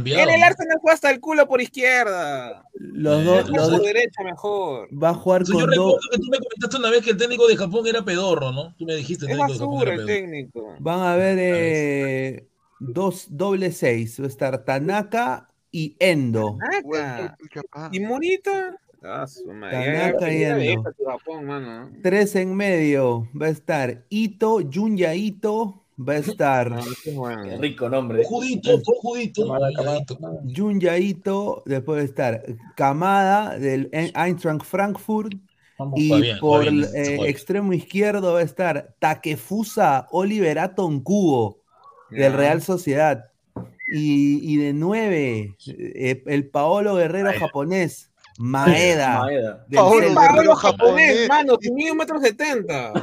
En 0.05 0.29
el 0.29 0.43
Arsenal 0.43 0.77
fue 0.81 0.91
hasta 0.91 1.11
el 1.11 1.19
culo 1.19 1.47
por 1.47 1.61
izquierda. 1.61 2.63
Los 2.73 3.23
dos, 3.23 3.43
Por 3.43 3.55
los 3.57 3.71
dos- 3.71 3.81
derecha 3.83 4.23
mejor. 4.23 4.87
va 4.91 5.09
a 5.09 5.13
jugar 5.13 5.41
Entonces, 5.41 5.55
yo 5.55 5.65
con 5.65 5.69
recuerdo 5.71 5.91
dos. 5.97 6.07
que 6.11 6.17
tú 6.17 6.27
me 6.31 6.37
comentaste 6.39 6.77
una 6.77 6.89
vez 6.89 7.03
que 7.03 7.11
el 7.11 7.17
técnico 7.17 7.47
de 7.47 7.57
Japón 7.57 7.87
era 7.87 8.03
pedorro, 8.03 8.51
¿no? 8.51 8.73
Tú 8.75 8.85
me 8.85 8.95
dijiste 8.95 9.25
el 9.25 9.31
Es 9.31 9.37
técnico 9.37 9.53
de 9.53 9.59
Japón 9.59 9.81
era 9.81 9.91
el 9.91 9.97
pedorro. 9.97 10.07
técnico. 10.13 10.75
Van 10.79 10.99
a 10.99 11.13
haber 11.13 11.37
eh, 11.39 12.47
dos 12.79 13.27
doble 13.29 13.71
seis. 13.71 14.19
Va 14.19 14.25
a 14.25 14.27
estar 14.27 14.63
Tanaka 14.65 15.47
y 15.71 15.95
Endo. 15.99 16.57
Tanaka. 16.59 17.37
¿Y 17.91 17.99
Morita? 17.99 18.77
Ah, 19.03 19.27
su 19.27 19.51
madre. 19.53 20.81
Japón, 21.05 21.45
mano. 21.45 21.91
Tres 22.01 22.35
en 22.35 22.55
medio. 22.55 23.27
Va 23.39 23.47
a 23.47 23.49
estar 23.49 24.05
Ito, 24.09 24.59
Junya 24.71 25.13
Ito. 25.13 25.83
Va 25.99 26.13
a 26.13 26.17
estar 26.17 26.71
Ah, 26.73 26.81
qué 27.03 27.11
bueno. 27.11 27.43
Qué 27.43 27.57
rico 27.57 27.89
nombre. 27.89 28.23
Judito, 28.23 28.79
judito. 29.01 29.57
Junya 30.55 30.97
Ito. 30.97 31.63
Después 31.65 31.97
va 31.97 32.01
a 32.01 32.05
estar 32.05 32.43
Kamada 32.75 33.57
del 33.57 33.89
Eintracht 33.91 34.63
Frankfurt. 34.63 35.33
Y 35.95 36.21
bien, 36.21 36.39
por 36.39 36.61
bien, 36.63 36.85
eh, 36.95 37.19
extremo 37.27 37.71
izquierdo 37.71 38.33
va 38.33 38.39
a 38.39 38.43
estar 38.43 38.95
Takefusa 38.99 40.07
Oliver 40.11 40.57
Aton 40.57 41.01
Kubo 41.01 41.61
del. 42.09 42.33
Real 42.33 42.61
Sociedad. 42.61 43.25
Y, 43.93 44.39
y 44.41 44.57
de 44.57 44.73
nueve, 44.73 45.55
eh, 45.67 46.23
el 46.25 46.49
Paolo 46.49 46.95
Guerrero 46.95 47.31
japonés, 47.39 48.11
Maeda. 48.37 49.19
Maeda. 49.19 49.65
del 49.67 49.77
Paolo 49.79 50.13
Pablo 50.13 50.55
japonés. 50.55 51.27
japonés, 51.27 51.29
mano, 51.29 51.57
mide 51.73 51.91
un 51.91 51.97
metro 51.97 52.19
setenta. 52.19 52.93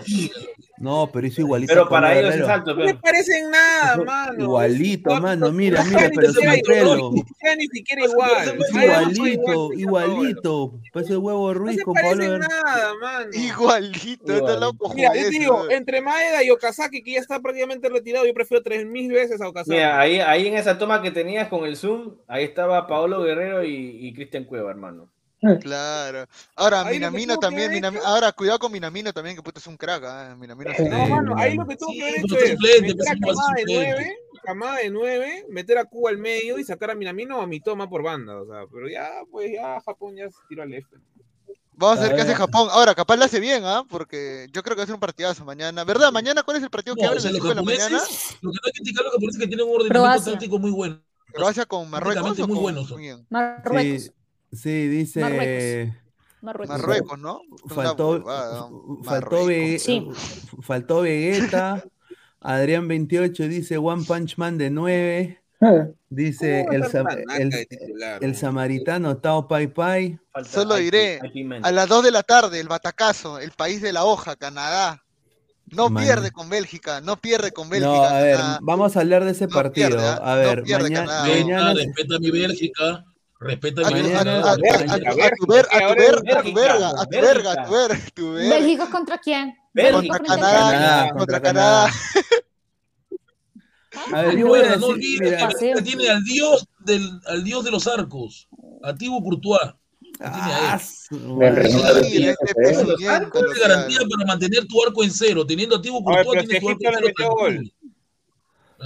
No, 0.79 1.09
pero 1.13 1.27
hizo 1.27 1.41
igualito. 1.41 1.73
Pero 1.73 1.89
para 1.89 2.19
ellos 2.19 2.35
es 2.35 2.49
alto, 2.49 2.73
No 2.75 2.81
me 2.81 2.87
pero. 2.87 3.01
parece 3.01 3.39
en 3.39 3.51
nada, 3.51 3.97
mano. 4.05 4.43
Igualito, 4.43 5.15
No, 5.15 5.21
mano, 5.21 5.47
no, 5.47 5.53
mira, 5.53 5.83
no, 5.83 5.91
mira, 5.91 6.11
pero 6.15 6.33
sin 6.33 6.51
pelo. 6.67 7.11
ni 7.13 7.67
siquiera 7.69 8.05
igual. 8.05 8.59
No 8.73 8.83
igualito, 8.83 9.73
igual, 9.73 10.11
igualito. 10.11 10.81
Parece 10.93 11.17
huevo 11.17 11.49
No 11.49 11.55
Ruiz 11.55 11.77
se 11.77 11.83
con 11.85 11.95
Paolo 11.95 12.09
parece 12.11 12.25
en 12.35 12.41
Guerrero. 12.41 12.49
nada, 12.65 12.95
mano. 13.01 13.31
Igualito, 13.33 14.33
está 14.37 14.57
loco. 14.59 14.93
Mira, 14.95 15.15
yo 15.15 15.23
te 15.23 15.31
digo, 15.31 15.65
¿no? 15.65 15.71
entre 15.71 16.01
Maeda 16.01 16.43
y 16.43 16.51
Okazaki, 16.51 17.03
que 17.03 17.13
ya 17.13 17.21
está 17.21 17.41
prácticamente 17.41 17.89
retirado, 17.89 18.27
yo 18.27 18.35
prefiero 18.35 18.63
tres 18.63 18.85
mil 18.87 19.11
veces 19.13 19.41
a 19.41 19.49
Okazaki. 19.49 19.71
Mira, 19.71 19.99
ahí, 20.01 20.19
ahí 20.21 20.49
en 20.49 20.55
esa 20.57 20.77
toma 20.77 21.03
que 21.03 21.11
tenías 21.13 21.49
con 21.49 21.65
el 21.65 21.77
Zoom, 21.77 22.17
ahí 22.29 22.45
estaba 22.45 22.87
Paolo 22.87 23.23
Guerrero 23.23 23.65
y, 23.65 23.99
y 24.07 24.13
Cristian 24.13 24.45
Cueva, 24.45 24.71
hermano. 24.71 25.09
Claro. 25.61 26.27
Ahora, 26.57 26.81
Ahí 26.81 26.85
lo 26.85 26.91
que 26.91 26.95
Minamino 26.99 27.35
que 27.35 27.41
también. 27.41 27.85
Ahora, 28.05 28.33
cuidado 28.33 28.59
con 28.59 28.73
Minamino 28.73 29.13
también, 29.13 29.37
que 29.37 29.43
puta 29.43 29.59
es 29.59 29.67
un 29.67 29.77
crack. 29.77 30.05
¿ah? 30.05 30.37
Minamino. 30.39 30.71
No, 30.91 31.07
mano, 31.07 31.35
ahí 31.37 31.57
lo 31.57 31.67
que 31.67 31.77
tuvo 31.77 31.93
que 31.93 32.03
haber 32.03 32.21
hecho 32.21 32.37
es 32.39 32.51
suplente, 32.51 32.81
meter 32.81 32.97
pues, 32.97 33.09
a 33.09 33.15
¿cómo 33.15 33.27
va 33.27 33.33
a 33.33 33.55
Camada 33.55 33.55
de 33.55 33.63
ser 33.63 33.69
suplente? 33.69 33.95
9, 33.95 34.19
Camada 34.43 34.77
de 34.79 34.91
9, 34.91 35.47
meter 35.51 35.79
a 35.79 35.85
Cuba 35.85 36.11
al 36.11 36.19
medio 36.19 36.59
y 36.59 36.65
sacar 36.65 36.91
a 36.91 36.95
Minamino 36.95 37.39
o 37.39 37.43
a 37.43 37.47
Mitoma 37.47 37.89
por 37.89 38.03
banda, 38.03 38.41
o 38.41 38.47
sea, 38.47 38.65
pero 38.73 38.89
ya, 38.89 39.11
pues 39.31 39.53
ya 39.53 39.81
Japón 39.81 40.17
ya 40.17 40.29
se 40.29 40.39
tiró 40.49 40.63
al 40.63 40.75
F. 40.75 40.89
Vamos 41.77 41.99
a 41.99 42.03
ver 42.03 42.15
qué 42.15 42.23
hace. 42.23 42.35
Japón. 42.35 42.69
Ahora, 42.71 42.95
capaz 42.95 43.17
lo 43.17 43.25
hace 43.25 43.41
bien, 43.41 43.65
¿ah? 43.65 43.85
Porque 43.89 44.47
yo 44.53 44.63
creo 44.63 44.77
que 44.77 44.81
va 44.81 44.85
a 44.85 44.87
ser 44.87 44.95
un 44.95 45.01
partidazo 45.01 45.45
mañana. 45.45 45.83
¿Verdad? 45.85 46.13
Mañana, 46.13 46.45
¿cuál 46.45 46.59
es 46.59 46.63
el 46.63 46.71
partido 46.71 46.95
que 46.95 47.03
No, 47.03 47.09
abre 47.09 47.17
o 47.17 47.19
a 47.19 47.23
sea, 47.23 47.33
las 47.33 47.43
los 47.43 47.49
5 47.49 47.49
de 47.49 47.55
la 47.57 47.63
mañana? 47.63 48.05
lo 48.43 48.51
que 48.53 48.57
no 48.57 48.61
hay 48.65 48.73
que 48.73 48.79
criticar 48.79 49.05
los 49.05 49.13
japoneses 49.13 49.35
es 49.35 49.41
que 49.41 49.49
tienen 49.49 49.67
un 49.67 49.75
ordenamiento 49.81 50.31
táctico 50.31 50.59
muy 50.59 50.71
bueno. 50.71 51.03
¿Croacia 51.33 51.67
con 51.67 51.91
Marruecos 51.91 52.39
muy 52.39 52.49
con 52.49 52.63
buenos? 52.63 52.95
Marruecos. 53.29 54.03
Sí, 54.05 54.11
sí, 54.55 54.89
dice. 54.89 55.21
Marruecos. 55.21 55.97
Marruecos. 56.43 56.79
Marruecos, 56.79 57.19
¿no? 57.19 57.41
Faltó, 57.69 58.19
¿no? 58.19 59.01
faltó, 59.03 59.47
Sí. 59.79 60.07
faltó 60.63 61.01
Vegeta. 61.03 61.83
Adrián 62.41 62.87
28 62.87 63.45
dice 63.49 63.79
One 63.79 64.05
Punch 64.07 64.37
Man 64.37 64.59
de 64.59 64.69
9. 64.71 65.41
Dice 66.11 66.67
¿Cómo 66.69 66.79
va 66.79 66.85
el, 66.85 66.93
sam- 66.93 67.41
el, 67.41 67.67
titular, 67.69 68.23
el 68.23 68.33
no? 68.33 68.37
samaritano 68.37 69.17
Tao 69.17 69.49
Pai 69.49 69.69
Pai. 69.69 70.19
Falta- 70.31 70.51
Solo 70.51 70.75
diré. 70.77 71.21
A 71.63 71.73
las 71.73 71.89
2 71.89 72.05
de 72.05 72.11
la 72.11 72.23
tarde, 72.23 72.61
el 72.61 72.69
batacazo, 72.69 73.39
el 73.39 73.51
país 73.53 73.81
de 73.81 73.95
la 73.95 74.05
hoja, 74.05 74.37
Canadá. 74.37 75.01
No 75.71 75.89
Man. 75.89 76.05
pierde 76.05 76.31
con 76.31 76.51
Bélgica, 76.51 77.01
no 77.01 77.17
pierde 77.17 77.51
con 77.53 77.71
Bélgica. 77.71 77.91
No, 77.91 78.05
a 78.05 78.21
ver, 78.21 78.37
Canadá. 78.37 78.59
vamos 78.61 78.95
a 78.97 79.01
hablar 79.01 79.25
de 79.25 79.31
ese 79.31 79.47
No 79.47 79.55
partido. 79.55 79.89
pierde, 79.89 80.05
¿ah? 80.07 80.21
A 80.23 80.31
No 80.35 80.41
ver, 80.43 80.63
pierde 80.63 80.83
mañana, 80.83 81.07
Canadá. 81.07 81.25
Respeta, 81.25 81.45
mañana, 81.47 81.75
respeta 81.75 82.15
a 82.15 82.19
mi 82.19 82.31
Bélgica. 82.31 83.05
Respeta 83.45 83.83
a 83.83 83.89
A 83.89 83.91
mi 83.91 84.01
tu, 84.01 84.07
a, 84.07 84.11
Mañana- 84.11 84.33
a- 84.33 84.49
a- 84.49 84.53
a- 84.53 84.57
Bélgica. 84.57 84.95
a- 84.95 84.97
a 84.97 85.01
tu 85.05 85.17
ver- 85.17 85.27
a 85.27 85.37
tu 85.37 85.47
ver- 85.47 85.67
a 85.71 85.87
tu 85.87 85.95
ver- 85.95 86.39
a 86.39 86.43
tu 86.43 86.55
verga, 86.55 86.89
a 86.89 87.05
tu 87.07 87.21
verga, 87.21 87.53
a 87.53 87.65
tu 87.67 87.73
ver- 87.73 88.11
tu 88.15 88.33
verga. 88.33 88.49
¿Bélgica 88.57 88.91
contra 88.91 89.19
quién? 89.19 89.55
Bélgica 89.73 90.19
Contra 90.19 90.19
¿Contra 90.19 90.37
Canadá, 90.37 91.11
contra 91.13 91.41
Canadá. 91.43 91.91
A 94.13 94.23
ver, 94.23 94.37
yo 94.37 94.49
voy 94.49 94.59
a 94.59 94.63
Recuerda, 94.63 94.77
no 94.81 94.87
olvides 94.87 95.85
tiene 95.85 96.09
al 96.11 96.25
dios, 96.25 96.67
del, 96.81 97.09
al 97.27 97.45
dios 97.45 97.65
de 97.65 97.71
los 97.71 97.87
arcos, 97.87 98.49
a 98.83 98.93
Thibaut 98.95 99.23
Courtois. 99.23 99.73
Ah, 100.21 100.81
su 100.81 101.17
Del 101.17 101.53
madre. 101.53 101.63
Renato. 101.63 102.05
Sí, 102.05 102.27
este 102.29 102.55
presidente, 102.55 102.95
¿Cuál 103.31 103.45
lo 103.45 103.51
es 103.53 103.55
que 103.55 103.61
garantía 103.61 103.99
habla. 103.99 104.09
para 104.17 104.27
mantener 104.27 104.67
tu 104.67 104.83
arco 104.85 105.05
en 105.05 105.11
cero? 105.13 105.47
Teniendo 105.47 105.77
a 105.77 105.83
Thibaut 105.83 106.03
A 106.09 106.17
ver, 106.17 106.25
Courtois, 106.27 106.47
pero 106.49 106.49
tienes 106.49 106.57
si 106.57 106.61
tu 106.61 106.69
arco 106.69 106.81
Egipto 106.81 106.89
en 106.89 106.95
le 106.95 107.13
cero 107.15 107.15
metió 107.17 107.31
gol. 107.31 107.73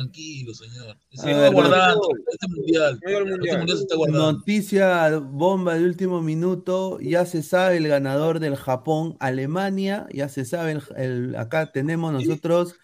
Tranquilo. 0.03 0.55
Señor. 0.55 0.97
Se 1.11 1.51
guardando 1.51 2.09
este 2.31 2.49
mundial. 2.49 2.99
El 3.03 3.13
Este 3.13 3.25
mundial. 3.31 3.59
mundial 3.59 3.77
se 3.79 3.83
está 3.83 3.97
guardando. 3.97 4.33
Noticia 4.33 5.19
bomba 5.19 5.75
de 5.75 5.85
último 5.85 6.23
minuto, 6.23 6.99
ya 7.01 7.27
se 7.27 7.43
sabe 7.43 7.79
el 7.79 7.89
ganador 7.89 8.39
del 8.39 8.57
Japón, 8.57 9.17
Alemania, 9.19 10.07
ya 10.13 10.29
se 10.29 10.45
sabe, 10.45 10.73
el, 10.73 10.83
el- 10.97 11.37
acá 11.37 11.73
tenemos 11.73 12.13
nosotros 12.13 12.75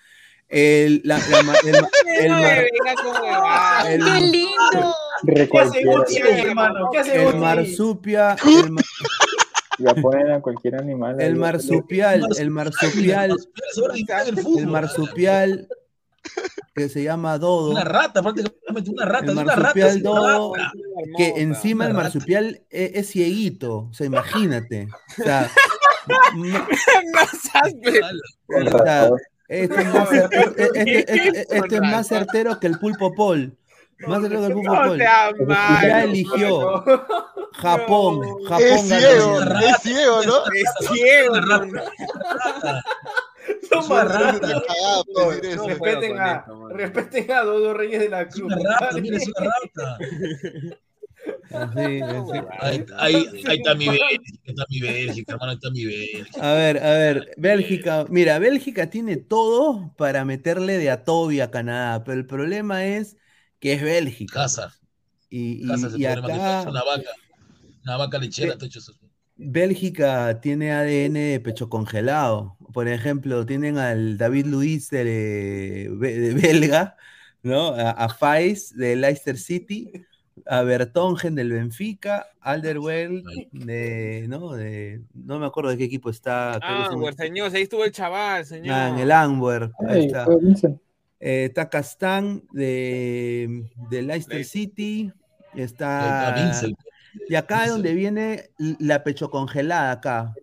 el, 0.48 1.00
la- 1.04 1.18
la 1.30 1.42
ma- 1.42 1.54
el 1.64 1.72
mar- 2.30 2.66
¡Qué 3.86 3.98
lindo! 4.20 4.94
¿Qué 5.24 5.58
hace 5.60 6.40
hermano? 6.40 6.88
¿Qué 6.92 6.98
hace 6.98 7.28
el 7.28 7.36
marsupia, 7.36 8.36
el, 8.44 8.70
ma- 8.70 8.82
Ya 9.78 9.94
ponen 9.94 10.30
a 10.32 10.40
cualquier 10.40 10.76
animal. 10.76 11.20
el 11.20 11.36
marsupial, 11.36 12.22
el 12.38 12.50
marsupial, 12.50 13.30
el 13.30 14.58
el 14.58 14.66
marsupial 14.66 15.68
que 16.74 16.88
se 16.88 17.02
llama 17.04 17.38
Dodo, 17.38 17.70
Una 17.70 17.84
rata, 17.84 18.22
prácticamente 18.22 18.90
una 18.90 19.04
rata. 19.04 19.24
el 19.26 19.30
es 19.30 19.36
una 19.36 19.54
rata. 19.54 19.60
marsupial 19.62 19.88
es 19.88 19.94
una 19.96 20.10
Dodo, 20.10 20.54
rata. 20.54 20.72
que 21.16 21.28
encima 21.36 21.86
el 21.86 21.94
marsupial 21.94 22.62
es, 22.70 22.90
es 22.94 23.08
cieguito, 23.10 23.88
o 23.90 23.92
sea, 23.92 24.06
imagínate, 24.06 24.88
o 25.18 25.22
sea, 25.22 25.50
m- 26.34 26.50
No 27.12 27.20
seas 27.40 27.74
pe- 27.82 28.00
o 28.74 28.78
sea, 28.84 29.08
Este 29.48 29.80
es 29.82 29.86
más, 29.94 30.10
cer- 30.10 30.28
este- 30.32 30.78
este- 30.78 31.00
este- 31.28 31.56
este 31.58 31.74
es 31.76 31.80
más 31.82 32.06
certero 32.08 32.58
que 32.58 32.66
el 32.66 32.78
pulpo 32.78 33.14
Paul. 33.14 33.56
Más 34.08 34.20
certero 34.22 34.40
que 34.40 34.46
el 34.48 34.52
pulpo 34.54 34.72
Paul. 34.72 35.00
Y 35.00 35.44
malo, 35.44 35.86
ya 35.86 36.02
eligió 36.04 36.84
Japón. 37.52 38.20
Japón 38.48 38.60
Es 38.64 38.82
ciego, 38.82 39.40
es 39.40 39.76
ciego, 39.82 40.22
¿no? 40.24 40.34
Es 40.52 40.88
ciego. 40.90 41.34
Son 43.68 43.80
Es 43.80 43.88
más 43.88 44.06
cagada, 44.06 44.40
No, 45.14 45.30
respeten 45.66 46.18
a, 46.18 46.44
respeten 46.68 47.30
a 47.32 47.42
Dodo 47.42 47.74
Reyes 47.74 48.00
de 48.00 48.08
la 48.08 48.28
Es 48.28 48.34
Cruz. 48.34 48.52
una 48.52 48.56
rata, 48.56 48.98
mira, 49.00 49.16
es 49.16 49.26
una 49.28 49.46
rata. 49.46 50.04
Así, 51.50 52.04
así. 52.10 52.46
Ahí, 52.58 52.84
ahí, 52.96 53.26
ahí 53.46 53.56
está 53.58 53.74
mi 53.76 53.88
Bélgica, 53.88 54.40
ahí 54.46 54.50
está 54.52 54.64
mi 54.68 54.80
Bélgica, 54.80 55.32
hermano, 55.32 55.50
ahí 55.52 55.56
está 55.56 55.70
mi 55.70 55.84
Bélgica. 55.84 56.40
A 56.44 56.52
ver, 56.54 56.78
a 56.78 56.92
ver, 56.98 57.30
Bélgica, 57.36 58.06
mira, 58.10 58.38
Bélgica 58.40 58.90
tiene 58.90 59.16
todo 59.16 59.94
para 59.96 60.24
meterle 60.24 60.78
de 60.78 60.90
a 60.90 61.04
Toby 61.04 61.40
a 61.40 61.50
Canadá, 61.50 62.02
pero 62.04 62.18
el 62.18 62.26
problema 62.26 62.84
es 62.86 63.16
que 63.60 63.74
es 63.74 63.82
Bélgica. 63.82 64.40
Hazard. 64.44 64.72
Y, 65.30 65.52
y- 65.60 65.72
Hazard 65.72 65.90
es 65.90 65.94
el 65.94 66.00
y 66.00 66.04
problema 66.04 66.30
que 66.30 66.38
acá 66.38 66.60
es 66.60 66.66
una 66.66 66.84
vaca. 66.84 67.10
Una 67.84 67.96
vaca 67.98 68.18
lechera, 68.18 68.58
te 68.58 68.66
hecho 68.66 68.78
eso. 68.80 68.94
Bélgica 69.36 70.40
tiene 70.40 70.72
ADN 70.72 71.14
de 71.32 71.40
pecho 71.40 71.68
congelado. 71.68 72.56
Por 72.72 72.88
ejemplo, 72.88 73.44
tienen 73.46 73.78
al 73.78 74.16
David 74.18 74.46
Luiz 74.46 74.90
de, 74.90 75.04
de- 75.04 76.34
belga, 76.34 76.96
¿no? 77.42 77.68
A, 77.68 77.90
a 77.90 78.08
Faiz 78.08 78.74
de 78.76 78.96
Leicester 78.96 79.36
City, 79.36 79.90
a 80.46 80.62
Bertongen 80.62 81.34
del 81.34 81.52
Benfica, 81.52 82.26
Alderweireld 82.40 83.24
de, 83.52 84.26
¿no? 84.28 84.52
De, 84.52 85.02
no 85.14 85.38
me 85.38 85.46
acuerdo 85.46 85.70
de 85.70 85.78
qué 85.78 85.84
equipo 85.84 86.10
está. 86.10 86.58
Ah, 86.62 86.88
güey, 86.92 87.12
señor, 87.14 87.54
ahí 87.54 87.62
estuvo 87.62 87.84
el 87.84 87.92
chaval, 87.92 88.44
señor. 88.44 88.74
Ah, 88.74 88.88
en 88.90 88.98
el 88.98 89.10
Antwerp. 89.12 89.72
ahí 89.88 90.06
está. 90.06 90.26
Eh, 91.20 91.46
está 91.46 91.68
Castán 91.70 92.42
de, 92.52 93.64
de 93.90 94.02
Leicester 94.02 94.44
City. 94.44 95.12
Está. 95.54 96.34
Y 97.28 97.34
acá 97.34 97.64
es 97.64 97.70
donde 97.70 97.94
viene 97.94 98.50
la 98.58 99.04
pecho 99.04 99.30
congelada 99.30 99.92
acá. 99.92 100.34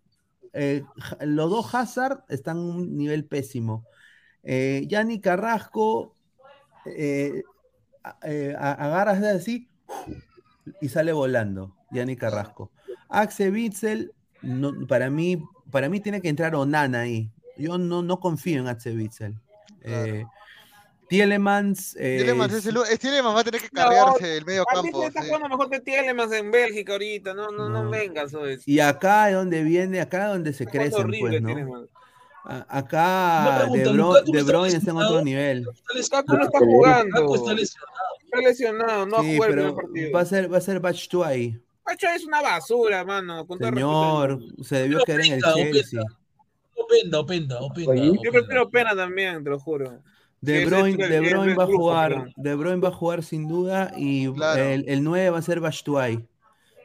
Eh, 0.53 0.83
los 1.21 1.49
dos 1.49 1.73
Hazard 1.73 2.23
están 2.29 2.57
en 2.57 2.63
un 2.63 2.97
nivel 2.97 3.25
pésimo. 3.25 3.85
Eh, 4.43 4.85
Yanni 4.87 5.21
Carrasco 5.21 6.15
eh, 6.85 7.43
eh, 8.23 8.55
agarras 8.57 9.21
de 9.21 9.29
así 9.29 9.69
y 10.79 10.89
sale 10.89 11.13
volando. 11.13 11.75
Yanni 11.91 12.15
Carrasco. 12.15 12.71
Axe 13.09 13.49
Witzel, 13.49 14.13
no, 14.41 14.87
para, 14.87 15.09
mí, 15.09 15.43
para 15.69 15.89
mí 15.89 15.99
tiene 15.99 16.21
que 16.21 16.29
entrar 16.29 16.55
Onana 16.55 17.01
ahí. 17.01 17.29
Yo 17.57 17.77
no, 17.77 18.01
no 18.01 18.19
confío 18.19 18.61
en 18.61 18.67
Axe 18.67 18.95
Witzel. 18.95 19.35
Tielemans. 21.11 21.95
eh, 21.99 22.15
Tielemans 22.19 22.53
es 22.53 22.65
el 22.65 22.77
es 22.89 22.97
Tielemans 22.99 23.35
va 23.35 23.41
a 23.41 23.43
tener 23.43 23.59
que 23.61 23.67
No, 23.73 23.81
cargarse 23.81 24.37
el 24.37 24.45
medio 24.45 24.63
campo. 24.65 25.03
está 25.03 25.21
sí. 25.21 25.27
jugando 25.27 25.49
mejor 25.49 25.69
que 25.69 25.79
Tielemans 25.81 26.31
en 26.31 26.51
Bélgica 26.51 26.93
ahorita. 26.93 27.33
No, 27.33 27.51
no, 27.51 27.67
no, 27.69 27.83
No. 27.83 27.89
vengas, 27.89 28.33
oye. 28.33 28.59
Y 28.65 28.79
acá 28.79 29.29
es 29.29 29.35
donde 29.35 29.61
viene, 29.63 29.99
acá 29.99 30.23
es 30.27 30.29
donde 30.31 30.53
se 30.53 30.63
horrible 30.63 31.41
pues, 31.41 31.67
¿no? 31.67 31.85
Acá 32.67 33.57
pregunta, 33.59 33.83
De, 33.83 33.93
Bro- 34.43 34.43
Bruyne 34.45 34.77
está 34.77 34.91
en 34.91 34.97
otro 34.97 35.21
nivel. 35.23 35.67
Está 35.93 36.17
Lukaku 36.23 36.33
no 36.33 36.39
lesionado. 36.39 36.45
está 36.45 36.59
jugando. 36.59 37.35
está 37.35 37.53
lesionado. 37.53 37.91
Está 38.23 38.37
lesionado, 38.39 39.05
no 39.05 39.21
Sí, 39.21 39.37
juega 39.37 39.61
el 39.67 39.73
partido. 39.75 40.11
va 40.13 40.21
a 40.21 40.25
ser, 40.25 40.53
va 40.53 40.57
a 40.57 40.61
ser 40.61 40.79
Batshuayi. 40.79 41.59
Pacho 41.83 42.07
es 42.15 42.23
una 42.25 42.41
basura, 42.41 43.03
mano. 43.03 43.45
Con 43.45 43.59
Señor, 43.59 44.39
se 44.63 44.75
debió 44.77 44.99
Pero 45.05 45.05
quedar 45.05 45.25
en 45.25 45.33
el. 45.33 45.41
Chelsea. 45.73 46.01
Openda, 46.75 47.19
openda, 47.19 47.59
openda. 47.59 47.95
Yo 48.23 48.31
prefiero 48.31 48.69
pena 48.69 48.95
también, 48.95 49.43
te 49.43 49.49
lo 49.49 49.59
juro. 49.59 49.99
De 50.41 50.65
Bruyne, 50.65 51.07
De 51.07 51.53
va 51.55 51.63
a 51.63 51.67
jugar. 51.67 52.33
De 52.35 52.55
Bruyne 52.55 52.81
va 52.81 52.89
a 52.89 52.93
jugar 52.93 53.23
sin 53.23 53.47
duda 53.47 53.91
y 53.95 54.27
Claro. 54.33 54.63
el, 54.63 54.85
el 54.89 55.03
9 55.03 55.29
va 55.29 55.37
a 55.37 55.41
ser 55.43 55.59
Batshuayi. 55.59 56.25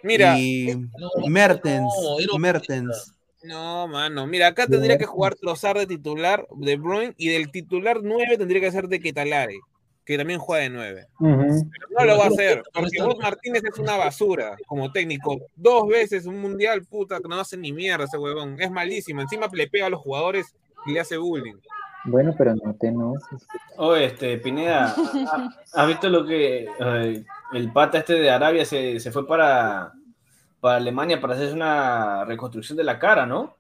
Mira, 0.03 0.39
y 0.39 0.75
No, 0.99 1.27
Mertens, 1.29 1.93
no, 2.31 2.39
Mertens. 2.39 3.15
no, 3.43 3.89
mano. 3.89 4.27
Mira, 4.27 4.49
acá 4.49 4.67
tendría 4.67 4.99
que 4.99 5.07
jugar 5.07 5.35
Trozar 5.35 5.79
de 5.79 5.87
titular 5.87 6.47
de 6.55 6.77
Bruyne 6.77 7.15
y 7.17 7.29
del 7.31 7.51
titular 7.51 8.01
9 8.03 8.37
tendría 8.37 8.61
que 8.61 8.71
ser 8.71 8.89
de 8.89 9.01
Ketalare, 9.01 9.59
que 10.05 10.19
también 10.19 10.39
juega 10.39 10.65
de 10.65 10.71
9. 10.71 11.07
Ujú. 11.19 11.71
Pero 11.71 11.87
no 11.99 12.05
lo 12.05 12.19
va 12.19 12.25
a 12.27 12.29
hacer, 12.29 12.63
porque 12.75 13.03
vos 13.03 13.17
Martínez 13.19 13.63
es 13.65 13.79
una 13.79 13.97
basura 13.97 14.57
como 14.67 14.93
técnico. 14.93 15.39
Dos 15.57 15.89
veces 15.89 16.27
un 16.27 16.41
mundial, 16.41 16.85
puta, 16.85 17.19
que 17.21 17.29
no 17.29 17.41
hace 17.41 17.57
ni 17.57 17.73
mierda 17.73 18.05
ese 18.05 18.19
huevón. 18.19 18.61
Es 18.61 18.71
malísimo. 18.71 19.23
Encima 19.23 19.49
le 19.51 19.67
pega 19.67 19.87
a 19.87 19.91
los 19.91 20.01
jugadores 20.01 20.55
y 20.87 20.93
le 20.93 21.01
hace 21.01 21.17
bullying. 21.17 21.57
Bueno, 22.07 22.35
pero 22.39 22.55
no 22.55 22.75
te 22.75 22.89
enojes. 22.89 23.47
Oye, 23.77 24.05
este, 24.07 24.39
Pineda, 24.39 24.95
¿ha- 24.95 25.49
¿has 25.75 25.89
visto 25.89 26.09
lo 26.09 26.25
que 26.25 26.69
eh, 26.79 27.25
el 27.53 27.73
pata 27.73 27.99
este 27.99 28.15
de 28.15 28.31
Arabia 28.31 28.65
se, 28.65 29.01
se 29.01 29.11
fue 29.11 29.27
para, 29.27 29.93
para 30.61 30.77
Alemania 30.77 31.21
para 31.21 31.35
hacerse 31.35 31.55
una 31.55 32.25
reconstrucción 32.25 32.77
de 32.77 32.85
la 32.85 32.99
cara, 32.99 33.27
¿no? 33.27 33.57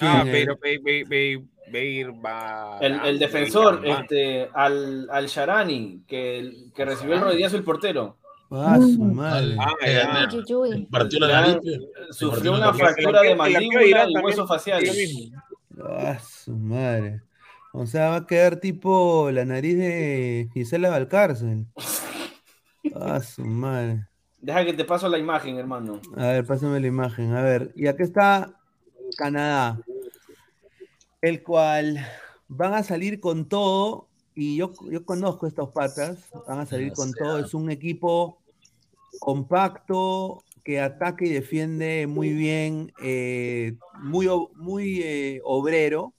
Ah, 0.00 0.24
pero 0.24 0.56
Be- 0.60 0.78
Be- 0.82 1.04
Be- 1.06 1.44
Beir 1.70 2.12
va. 2.24 2.78
El, 2.80 3.00
el 3.04 3.18
defensor, 3.18 3.80
este, 3.84 4.48
al, 4.52 5.08
al 5.10 5.26
Sharani, 5.26 6.02
que, 6.06 6.52
que 6.74 6.84
recibió 6.84 7.14
el 7.14 7.20
rodillazo 7.22 7.56
el 7.56 7.64
portero. 7.64 8.18
Ah, 8.50 8.76
su 8.78 8.98
madre. 9.02 9.56
Ah, 9.58 9.72
Eh, 9.82 9.94
ya. 9.94 10.22
eh, 10.30 10.36
uy, 10.36 10.54
uy. 10.74 10.86
Partió 10.90 11.18
la 11.20 11.40
nariz. 11.40 11.56
Sufrió 12.10 12.52
una 12.52 12.72
fractura 12.74 13.22
de 13.22 13.34
mandíbula 13.34 13.86
y 13.86 13.90
también 13.92 14.24
huesos 14.24 14.46
faciales. 14.46 14.88
lo 14.88 14.94
mismo. 14.94 15.42
Ah, 15.82 16.18
su 16.18 16.52
madre. 16.56 17.22
O 17.72 17.86
sea, 17.86 18.10
va 18.10 18.16
a 18.16 18.26
quedar 18.26 18.60
tipo 18.60 19.30
la 19.30 19.44
nariz 19.44 19.76
de 19.76 20.48
Gisela 20.52 20.90
Valcárcel. 20.90 21.66
Ah, 22.94 23.20
su 23.20 23.44
madre. 23.44 24.06
Deja 24.40 24.64
que 24.64 24.74
te 24.74 24.84
paso 24.84 25.08
la 25.08 25.18
imagen, 25.18 25.56
hermano. 25.56 26.00
A 26.16 26.26
ver, 26.26 26.46
pásame 26.46 26.78
la 26.78 26.86
imagen. 26.86 27.32
A 27.32 27.42
ver, 27.42 27.72
y 27.74 27.86
aquí 27.86 28.02
está 28.02 28.60
Canadá, 29.16 29.80
el 31.20 31.42
cual 31.42 31.98
van 32.46 32.74
a 32.74 32.82
salir 32.82 33.20
con 33.20 33.48
todo. 33.48 34.08
Y 34.34 34.56
yo, 34.56 34.72
yo 34.90 35.04
conozco 35.04 35.46
estos 35.46 35.70
patas, 35.70 36.28
van 36.46 36.60
a 36.60 36.66
salir 36.66 36.92
con 36.92 37.12
todo. 37.12 37.38
Es 37.38 37.54
un 37.54 37.70
equipo 37.70 38.38
compacto 39.18 40.44
que 40.64 40.80
ataca 40.80 41.24
y 41.24 41.28
defiende 41.28 42.06
muy 42.06 42.32
bien, 42.32 42.92
eh, 43.02 43.76
muy, 44.00 44.26
muy 44.56 45.00
eh, 45.02 45.40
obrero, 45.44 46.14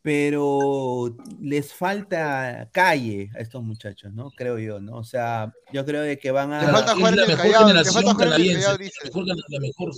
pero 0.00 1.14
les 1.40 1.74
falta 1.74 2.70
calle 2.72 3.30
a 3.34 3.40
estos 3.40 3.62
muchachos, 3.62 4.12
¿no? 4.14 4.30
Creo 4.30 4.58
yo, 4.58 4.80
¿no? 4.80 4.96
O 4.96 5.04
sea, 5.04 5.52
yo 5.70 5.84
creo 5.84 6.00
de 6.00 6.18
que 6.18 6.30
van 6.30 6.52
a... 6.52 6.62
Le 6.64 6.72
falta 6.72 6.92
Es 6.92 6.96
jugar 6.96 7.12
en 7.12 7.16
la 7.18 7.22
el 7.24 7.28
mejor 7.28 7.66
generación 7.66 7.94
falta 7.94 8.10
el 8.10 8.16
canadiense. 8.30 8.62
La 8.62 8.78
mejor, 9.04 9.26
la 9.26 9.60
mejor, 9.60 9.90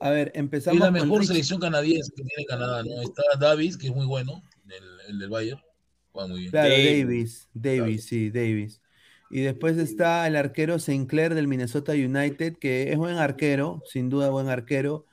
A 0.00 0.10
ver, 0.10 0.28
es 0.28 0.40
empezamos 0.40 0.80
la 0.80 0.86
con 0.86 0.92
mejor 0.94 1.20
Rich- 1.22 1.26
selección 1.28 1.60
canadiense 1.60 2.12
que 2.14 2.22
tiene 2.22 2.44
Canadá, 2.44 2.82
¿no? 2.82 3.00
Está 3.00 3.22
Davis, 3.38 3.78
que 3.78 3.86
es 3.86 3.94
muy 3.94 4.04
bueno, 4.04 4.42
el, 4.68 5.10
el 5.10 5.18
del 5.18 5.30
Bayern. 5.30 5.62
Juega 6.12 6.28
muy 6.28 6.40
bien. 6.40 6.50
Claro, 6.50 6.68
Davis. 6.68 6.98
Davis, 7.06 7.48
Davis, 7.54 8.04
sí, 8.04 8.30
Davis. 8.30 8.80
Y 9.34 9.40
después 9.40 9.76
está 9.78 10.24
el 10.28 10.36
arquero 10.36 10.78
Sinclair 10.78 11.34
del 11.34 11.48
Minnesota 11.48 11.90
United, 11.92 12.54
que 12.56 12.92
es 12.92 12.96
buen 12.96 13.16
arquero, 13.16 13.82
sin 13.84 14.08
duda 14.08 14.30
buen 14.30 14.48
arquero. 14.48 15.06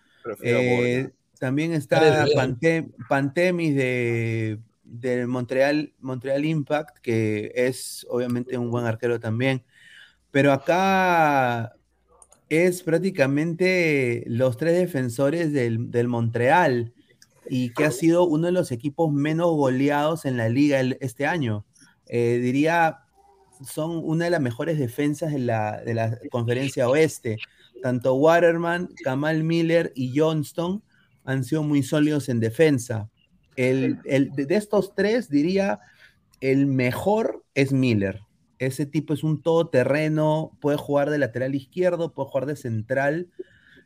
Eh, 0.43 1.09
también 1.39 1.73
está 1.73 1.99
real. 1.99 2.29
Pante- 2.35 2.91
Pantemis 3.09 3.75
de, 3.75 4.59
del 4.83 5.25
Montreal, 5.27 5.93
Montreal 5.99 6.45
Impact, 6.45 6.99
que 6.99 7.51
es 7.55 8.05
obviamente 8.11 8.59
un 8.59 8.69
buen 8.69 8.85
arquero 8.85 9.19
también. 9.19 9.63
Pero 10.29 10.51
acá 10.53 11.73
es 12.47 12.83
prácticamente 12.83 14.23
los 14.27 14.55
tres 14.55 14.77
defensores 14.77 15.51
del, 15.51 15.89
del 15.89 16.07
Montreal 16.07 16.93
y 17.49 17.73
que 17.73 17.85
ha 17.85 17.91
sido 17.91 18.27
uno 18.27 18.45
de 18.45 18.51
los 18.51 18.71
equipos 18.71 19.11
menos 19.11 19.47
goleados 19.55 20.25
en 20.25 20.37
la 20.37 20.47
liga 20.47 20.79
el- 20.79 20.99
este 21.01 21.25
año. 21.25 21.65
Eh, 22.05 22.39
diría, 22.39 22.99
son 23.65 24.01
una 24.03 24.25
de 24.25 24.31
las 24.31 24.41
mejores 24.41 24.77
defensas 24.79 25.31
de 25.31 25.39
la, 25.39 25.81
de 25.81 25.93
la 25.93 26.17
conferencia 26.29 26.87
oeste. 26.89 27.37
Tanto 27.81 28.13
Waterman, 28.15 28.89
Kamal 29.03 29.43
Miller 29.43 29.91
y 29.95 30.17
Johnston 30.17 30.83
han 31.23 31.43
sido 31.43 31.63
muy 31.63 31.83
sólidos 31.83 32.29
en 32.29 32.39
defensa. 32.39 33.09
El, 33.55 33.99
el- 34.05 34.31
de 34.31 34.55
estos 34.55 34.93
tres, 34.95 35.29
diría, 35.29 35.79
el 36.39 36.67
mejor 36.67 37.43
es 37.53 37.73
Miller. 37.73 38.21
Ese 38.59 38.85
tipo 38.85 39.13
es 39.13 39.23
un 39.23 39.41
todoterreno, 39.41 40.51
puede 40.61 40.77
jugar 40.77 41.09
de 41.09 41.17
lateral 41.17 41.55
izquierdo, 41.55 42.13
puede 42.13 42.29
jugar 42.29 42.45
de 42.45 42.55
central. 42.55 43.27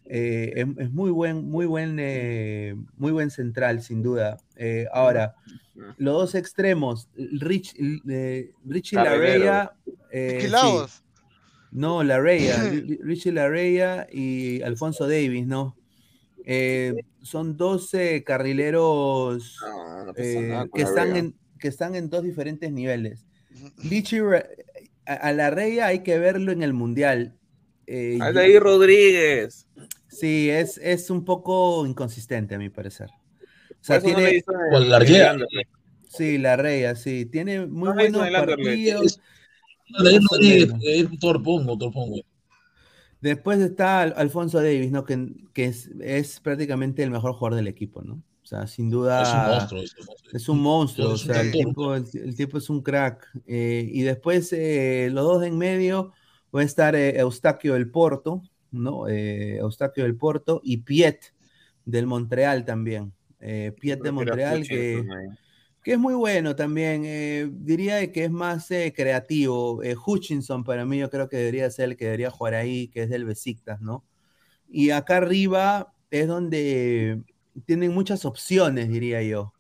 eh, 0.08 0.54
es, 0.56 0.68
es 0.78 0.92
muy 0.92 1.10
buen, 1.12 1.50
muy 1.50 1.66
buen, 1.66 1.98
eh, 2.00 2.76
muy 2.98 3.12
buen 3.12 3.32
central, 3.32 3.82
sin 3.82 4.04
duda. 4.04 4.38
Eh, 4.58 4.86
ahora, 4.94 5.36
los 5.98 6.14
dos 6.14 6.36
extremos, 6.36 7.10
Rich, 7.16 7.76
eh, 8.10 8.52
Richie. 8.66 8.96
Larrea. 8.96 9.74
eh, 10.12 10.38
sí. 10.42 10.48
No, 11.72 12.04
Larrea, 12.04 12.56
Ri- 12.72 13.00
Richie 13.02 13.32
Larrea 13.34 14.08
y 14.12 14.62
Alfonso 14.62 15.08
Davis, 15.08 15.46
¿no? 15.46 15.76
Eh, 16.46 16.94
son 17.22 17.58
12 17.58 18.24
carrileros 18.24 19.58
No, 19.62 20.06
no 20.06 20.14
pasa 20.14 20.24
eh, 20.24 20.70
que, 20.74 20.82
están 20.84 21.16
en, 21.18 21.36
que 21.60 21.68
están 21.68 21.96
en 21.96 22.10
dos 22.10 22.24
diferentes 22.24 22.72
niveles. 22.72 23.26
Richie 23.78 24.22
a, 25.08 25.14
a 25.14 25.34
Larrea 25.34 25.88
hay 25.88 26.00
que 26.04 26.18
verlo 26.20 26.52
en 26.52 26.62
el 26.64 26.74
Mundial. 26.74 27.36
Eh, 27.88 28.18
ahí 28.22 28.58
Rodríguez. 28.60 29.68
Sí, 30.08 30.50
es, 30.50 30.78
es 30.78 31.10
un 31.10 31.26
poco 31.26 31.86
inconsistente 31.86 32.56
a 32.56 32.58
mi 32.58 32.70
parecer. 32.70 33.10
O 33.86 33.88
sea, 33.88 33.98
no 34.00 34.04
tiene... 34.06 34.22
le 34.24 34.38
hizo 34.38 34.52
Con 34.72 34.90
la. 34.90 35.38
Sí, 36.10 36.38
la 36.40 36.56
Reya, 36.56 36.96
sí. 36.96 37.26
Tiene 37.28 37.68
muy 37.68 37.90
No 37.90 38.04
hizo 38.04 38.18
buenos 38.20 38.46
partidos. 38.46 39.20
Torpongo, 41.20 41.78
Torpongo. 41.78 42.22
Después 43.22 43.60
está 43.60 44.02
Al- 44.02 44.14
Alfonso 44.18 44.58
Davis, 44.62 44.92
¿no? 44.92 45.04
Que, 45.06 45.28
que 45.54 45.66
es, 45.66 45.90
es 46.02 46.40
prácticamente 46.40 47.04
el 47.04 47.12
mejor 47.12 47.34
jugador 47.34 47.56
del 47.58 47.68
equipo, 47.68 48.02
¿no? 48.02 48.16
O 48.16 48.48
sea, 48.48 48.68
sin 48.68 48.90
duda. 48.90 49.22
Es 49.24 49.30
un 49.30 49.48
monstruo. 49.48 49.82
Es 49.82 49.94
un 50.00 50.06
monstruo. 50.06 50.32
Es 50.34 50.50
un 50.50 50.60
monstruo, 50.62 51.10
o 51.10 51.16
Es 51.16 51.22
un 51.26 51.28
sea, 51.34 51.42
el 51.42 51.52
cantor. 51.52 51.70
tipo, 51.70 51.96
el, 51.96 52.06
el 52.30 52.36
tipo 52.36 52.58
es 52.58 52.70
un 52.70 52.82
crack. 52.82 53.28
Eh, 53.46 53.88
y 53.92 54.02
después 54.02 54.52
eh, 54.54 55.10
los 55.12 55.24
dos 55.26 55.42
de 55.42 55.48
en 55.48 55.58
medio 55.58 56.12
va 56.56 56.62
a 56.62 56.64
estar 56.64 56.96
eh, 56.96 57.18
Eustaquio 57.20 57.74
del 57.74 57.90
Porto, 57.90 58.42
¿no? 58.72 59.08
Eh, 59.08 59.58
Eustaquio 59.58 60.04
del 60.04 60.16
Porto 60.16 60.62
y 60.64 60.78
Piet 60.78 61.34
del 61.86 62.08
Montreal 62.08 62.66
también. 62.66 63.14
Eh, 63.40 63.72
Piet 63.80 64.02
de 64.02 64.12
Montreal, 64.12 64.68
que, 64.68 65.04
que 65.84 65.94
es 65.94 66.00
muy 66.00 66.14
bueno 66.16 66.56
también. 66.56 67.04
eh, 67.06 67.48
diría 67.52 68.12
que 68.12 68.26
es 68.26 68.32
más 68.32 68.70
eh, 68.72 68.94
creativo. 68.96 69.84
Eh, 69.84 69.96
Hutchinson 69.96 70.64
para 70.64 70.86
mí 70.86 70.98
yo 70.98 71.10
creo 71.10 71.30
que 71.30 71.38
debería 71.38 71.70
ser 71.70 71.90
el 71.90 71.98
que 71.98 72.06
debería 72.06 72.32
jugar 72.32 72.56
ahí, 72.56 72.88
que 72.88 73.04
es 73.04 73.10
del 73.10 73.26
Besiktas, 73.26 73.82
¿no? 73.82 74.04
Y 74.68 74.90
acá 74.90 75.18
arriba 75.18 75.94
es 76.10 76.28
donde 76.28 77.22
tienen 77.66 77.94
muchas 77.94 78.26
opciones, 78.26 78.90
diría 78.90 79.22
yo. 79.22 79.54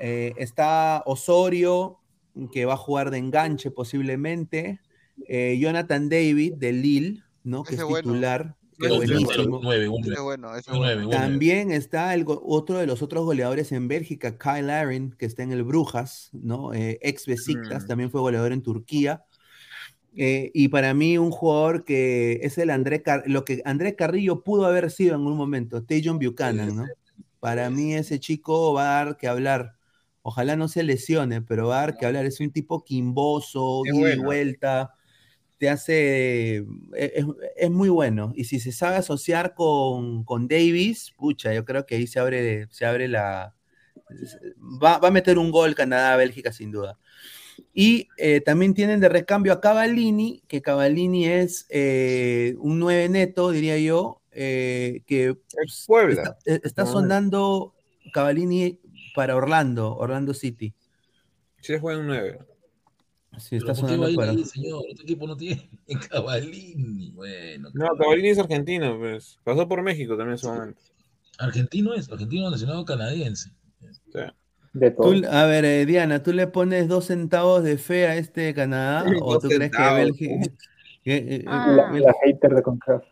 Eh, 0.00 0.32
está 0.36 1.02
Osorio, 1.06 1.98
que 2.52 2.64
va 2.64 2.74
a 2.74 2.78
jugar 2.78 3.10
de 3.10 3.18
enganche 3.18 3.70
posiblemente. 3.70 4.80
Eh, 5.28 5.58
Jonathan 5.60 6.08
David 6.08 6.54
de 6.54 6.72
Lille, 6.72 7.22
¿no? 7.44 7.62
Que 7.62 7.74
Ese 7.74 7.82
es 7.82 7.88
titular. 7.96 8.42
que 8.42 8.48
es 8.48 8.54
bueno, 8.54 8.58
También 11.10 11.70
está 11.70 12.14
el 12.14 12.24
otro 12.26 12.78
de 12.78 12.86
los 12.86 13.02
otros 13.02 13.24
goleadores 13.24 13.72
en 13.72 13.88
Bélgica, 13.88 14.36
Kyle 14.38 14.66
Larin, 14.66 15.12
que 15.18 15.26
está 15.26 15.42
en 15.42 15.52
el 15.52 15.62
Brujas, 15.62 16.30
¿no? 16.32 16.72
Eh, 16.74 16.98
ex 17.02 17.26
Besiktas, 17.26 17.84
Mm. 17.84 17.86
también 17.86 18.10
fue 18.10 18.20
goleador 18.20 18.52
en 18.52 18.62
Turquía. 18.62 19.24
Eh, 20.14 20.50
y 20.52 20.68
para 20.68 20.92
mí 20.92 21.16
un 21.16 21.30
jugador 21.30 21.84
que 21.84 22.40
es 22.42 22.58
el 22.58 22.68
André 22.70 23.02
Car- 23.02 23.22
lo 23.26 23.44
que 23.44 23.62
André 23.64 23.96
Carrillo 23.96 24.42
pudo 24.42 24.66
haber 24.66 24.90
sido 24.90 25.14
en 25.14 25.22
un 25.22 25.36
momento, 25.36 25.82
Tejon 25.84 26.18
Buchanan, 26.18 26.76
¿no? 26.76 26.86
Para 27.40 27.70
mí 27.70 27.94
ese 27.94 28.20
chico 28.20 28.74
va 28.74 29.00
a 29.00 29.04
dar 29.04 29.16
que 29.16 29.26
hablar. 29.26 29.74
Ojalá 30.22 30.54
no 30.54 30.68
se 30.68 30.82
lesione, 30.82 31.40
pero 31.42 31.68
va 31.68 31.78
a 31.78 31.80
dar 31.86 31.96
que 31.96 32.06
hablar. 32.06 32.26
Es 32.26 32.38
un 32.40 32.50
tipo 32.52 32.84
quimboso, 32.84 33.82
bueno. 33.92 34.22
vuelta. 34.24 34.94
Te 35.62 35.70
hace. 35.70 36.56
Es, 36.56 37.12
es- 37.14 37.26
es 37.56 37.70
muy 37.70 37.88
bueno. 37.88 38.32
Y 38.34 38.46
si 38.46 38.58
se 38.58 38.72
sabe 38.72 38.96
asociar 38.96 39.54
con, 39.54 40.24
con 40.24 40.48
Davis, 40.48 41.12
pucha, 41.16 41.54
yo 41.54 41.64
creo 41.64 41.86
que 41.86 41.94
ahí 41.94 42.08
se 42.08 42.18
abre, 42.18 42.66
se 42.72 42.84
abre 42.84 43.06
la. 43.06 43.54
Va, 44.82 44.98
va 44.98 45.06
a 45.08 45.10
meter 45.12 45.38
un 45.38 45.52
gol 45.52 45.76
Canadá-Bélgica, 45.76 46.50
sin 46.50 46.72
duda. 46.72 46.98
Y 47.72 48.08
eh, 48.18 48.40
también 48.40 48.74
tienen 48.74 48.98
de 48.98 49.08
recambio 49.08 49.52
a 49.52 49.60
Cavallini, 49.60 50.42
que 50.48 50.62
Cavallini 50.62 51.26
es 51.28 51.66
eh, 51.70 52.56
un 52.58 52.80
9 52.80 53.08
neto, 53.08 53.52
diría 53.52 53.78
yo, 53.78 54.20
eh, 54.32 55.02
que 55.06 55.36
Puebla. 55.86 56.22
está, 56.22 56.38
eh, 56.44 56.60
está 56.64 56.86
sonando 56.86 57.72
Cavallini 58.12 58.80
para 59.14 59.36
Orlando, 59.36 59.94
Orlando 59.96 60.34
City. 60.34 60.74
Sí, 61.60 61.78
juega 61.80 62.00
en 62.00 62.06
9. 62.08 62.51
Sí, 63.38 63.56
está 63.56 63.72
¿por 63.74 63.76
qué 63.76 63.82
va 63.82 63.88
sonando 63.88 64.06
a 64.06 64.10
ir 64.10 64.16
para. 64.16 64.30
ahí, 64.32 64.44
señor? 64.44 64.82
Este 64.88 65.02
equipo 65.04 65.26
no 65.26 65.36
tiene 65.36 65.68
Cavalini. 66.10 67.10
Bueno, 67.12 67.70
No, 67.72 67.96
Cavallini 67.96 68.28
es 68.28 68.38
argentino, 68.38 68.98
pues. 68.98 69.38
Pasó 69.44 69.66
por 69.68 69.82
México 69.82 70.16
también 70.16 70.32
en 70.32 70.38
su 70.38 70.48
momento. 70.48 70.80
argentino 71.38 71.94
es, 71.94 72.10
argentino 72.10 72.50
nacional 72.50 72.84
canadiense. 72.84 73.50
Sí. 74.12 74.18
De 74.74 74.90
todo. 74.90 75.12
Tú- 75.20 75.26
a 75.30 75.44
ver, 75.46 75.64
eh, 75.64 75.84
Diana, 75.86 76.22
¿tú 76.22 76.32
le 76.32 76.46
pones 76.46 76.88
dos 76.88 77.06
centavos 77.06 77.62
de 77.62 77.76
fe 77.78 78.06
a 78.06 78.16
este 78.16 78.54
Canadá? 78.54 79.04
¿O 79.22 79.38
tú 79.38 79.48
crees 79.48 79.70
que 79.70 79.76
centavos. 79.76 79.96
Bélgica... 79.98 80.34
que, 81.04 81.16
eh, 81.16 81.24
eh, 81.36 81.44
Ah. 81.46 81.72
La, 81.76 81.90
Bélgica- 81.90 82.06
la 82.08 82.14
hater 82.24 82.54
de 82.54 82.62
Concaf. 82.62 83.04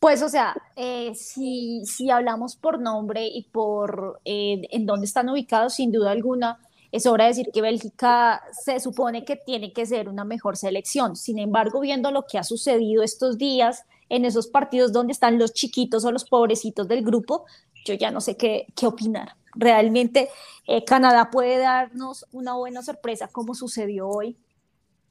Pues, 0.00 0.20
o 0.22 0.28
sea, 0.28 0.56
eh, 0.74 1.12
si, 1.14 1.82
si 1.86 2.10
hablamos 2.10 2.56
por 2.56 2.80
nombre 2.80 3.24
y 3.28 3.44
por 3.44 4.20
eh, 4.24 4.60
en 4.70 4.84
dónde 4.84 5.06
están 5.06 5.28
ubicados, 5.28 5.74
sin 5.74 5.92
duda 5.92 6.10
alguna, 6.10 6.58
es 6.92 7.06
hora 7.06 7.24
de 7.24 7.30
decir 7.30 7.50
que 7.52 7.62
Bélgica 7.62 8.42
se 8.52 8.78
supone 8.78 9.24
que 9.24 9.36
tiene 9.36 9.72
que 9.72 9.86
ser 9.86 10.10
una 10.10 10.24
mejor 10.24 10.58
selección. 10.58 11.16
Sin 11.16 11.38
embargo, 11.38 11.80
viendo 11.80 12.10
lo 12.10 12.26
que 12.26 12.38
ha 12.38 12.44
sucedido 12.44 13.02
estos 13.02 13.38
días 13.38 13.86
en 14.10 14.26
esos 14.26 14.46
partidos 14.46 14.92
donde 14.92 15.12
están 15.12 15.38
los 15.38 15.54
chiquitos 15.54 16.04
o 16.04 16.12
los 16.12 16.26
pobrecitos 16.26 16.86
del 16.86 17.02
grupo, 17.02 17.46
yo 17.86 17.94
ya 17.94 18.10
no 18.10 18.20
sé 18.20 18.36
qué, 18.36 18.66
opinar. 18.86 19.36
Realmente 19.54 20.28
eh, 20.66 20.84
Canadá 20.84 21.30
puede 21.30 21.58
darnos 21.58 22.26
una 22.30 22.54
buena 22.54 22.82
sorpresa 22.82 23.26
como 23.28 23.54
sucedió 23.54 24.08
hoy. 24.08 24.36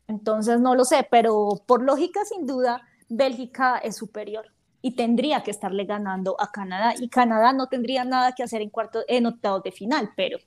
Entonces, 0.07 0.59
no 0.59 0.75
lo 0.75 0.85
sé, 0.85 1.07
pero 1.09 1.63
por 1.65 1.81
lógica, 1.81 2.23
sin 2.25 2.45
duda, 2.45 2.81
Bélgica 3.09 3.79
es 3.79 3.95
superior 3.95 4.45
y 4.83 4.95
tendría 4.95 5.41
que 5.41 5.51
estarle 5.51 5.85
ganando 5.85 6.35
a 6.39 6.51
Canadá 6.51 6.93
y 6.99 7.09
Canadá 7.09 7.53
no 7.53 7.67
tendría 7.67 8.03
nada 8.03 8.33
que 8.33 8.43
hacer 8.43 8.61
en 8.61 8.69
cuarto 8.69 9.03
en 9.07 9.25
octavos 9.25 9.63
de 9.63 9.71
final, 9.71 10.11
pero 10.15 10.37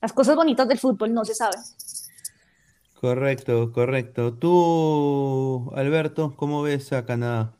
las 0.00 0.12
cosas 0.12 0.36
bonitas 0.36 0.68
del 0.68 0.78
fútbol 0.78 1.12
no 1.12 1.24
se 1.24 1.34
saben. 1.34 1.60
Correcto, 3.00 3.72
correcto. 3.72 4.34
Tú, 4.34 5.70
Alberto, 5.74 6.34
¿cómo 6.36 6.62
ves 6.62 6.92
a 6.92 7.06
Canadá? 7.06 7.54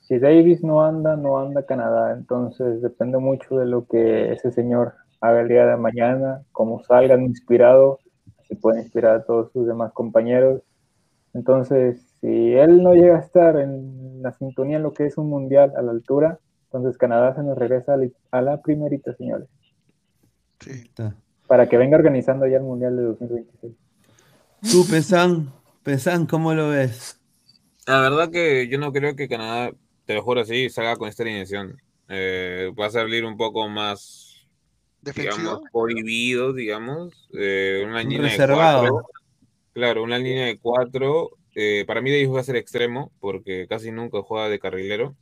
Si 0.00 0.18
Davis 0.18 0.62
no 0.62 0.84
anda, 0.84 1.16
no 1.16 1.38
anda 1.38 1.64
Canadá. 1.64 2.12
Entonces 2.12 2.82
depende 2.82 3.18
mucho 3.18 3.56
de 3.56 3.66
lo 3.66 3.86
que 3.86 4.32
ese 4.32 4.50
señor 4.50 4.94
haga 5.20 5.40
el 5.40 5.48
día 5.48 5.66
de 5.66 5.76
mañana, 5.76 6.42
cómo 6.52 6.82
salgan 6.84 7.22
inspirado, 7.22 8.00
si 8.48 8.54
puede 8.56 8.82
inspirar 8.82 9.16
a 9.16 9.24
todos 9.24 9.50
sus 9.52 9.66
demás 9.66 9.92
compañeros. 9.92 10.60
Entonces, 11.32 12.02
si 12.20 12.52
él 12.52 12.82
no 12.82 12.92
llega 12.92 13.16
a 13.16 13.20
estar 13.20 13.56
en 13.58 14.20
la 14.22 14.32
sintonía 14.32 14.76
en 14.76 14.82
lo 14.82 14.92
que 14.92 15.06
es 15.06 15.16
un 15.16 15.30
mundial 15.30 15.72
a 15.76 15.80
la 15.82 15.92
altura, 15.92 16.38
entonces 16.64 16.98
Canadá 16.98 17.34
se 17.34 17.42
nos 17.42 17.56
regresa 17.56 17.94
a 17.94 17.96
la- 17.96 18.08
a 18.30 18.42
la 18.42 18.60
primerita, 18.60 19.14
señores, 19.14 19.48
Sí. 20.60 20.70
Está. 20.70 21.16
Para 21.52 21.68
que 21.68 21.76
venga 21.76 21.98
organizando 21.98 22.46
ya 22.46 22.56
el 22.56 22.62
mundial 22.62 22.96
de 22.96 23.02
2026. 23.02 23.74
Tú, 24.70 24.86
Pesan, 24.88 25.52
Pesan, 25.82 26.26
¿cómo 26.26 26.54
lo 26.54 26.70
ves? 26.70 27.20
La 27.86 28.00
verdad 28.00 28.30
que 28.30 28.68
yo 28.68 28.78
no 28.78 28.92
creo 28.92 29.16
que 29.16 29.28
Canadá, 29.28 29.72
te 30.06 30.14
lo 30.14 30.22
juro 30.22 30.40
así, 30.42 30.70
salga 30.70 30.96
con 30.96 31.08
esta 31.08 31.22
alineación. 31.24 31.76
Eh, 32.08 32.70
va 32.78 32.86
a 32.86 32.90
salir 32.90 33.24
un 33.24 33.36
poco 33.36 33.68
más, 33.68 34.48
digamos, 35.14 35.60
Defensivo. 35.60 35.70
prohibido, 35.72 36.52
digamos. 36.52 37.28
eh, 37.34 37.84
una 37.86 38.02
línea 38.02 38.22
Reservado. 38.22 38.82
de 38.82 38.90
cuatro. 38.90 39.10
Claro, 39.74 40.02
una 40.04 40.18
línea 40.18 40.46
de 40.46 40.58
cuatro. 40.58 41.30
eh, 41.54 41.84
para 41.86 42.00
mí 42.02 42.10
Davis 42.12 42.30
va 42.34 42.40
a 42.40 42.44
ser 42.44 42.56
extremo, 42.56 43.12
porque 43.20 43.66
casi 43.68 43.90
nunca 43.92 44.22
juega 44.22 44.48
de 44.48 44.58
carrilero. 44.60 45.16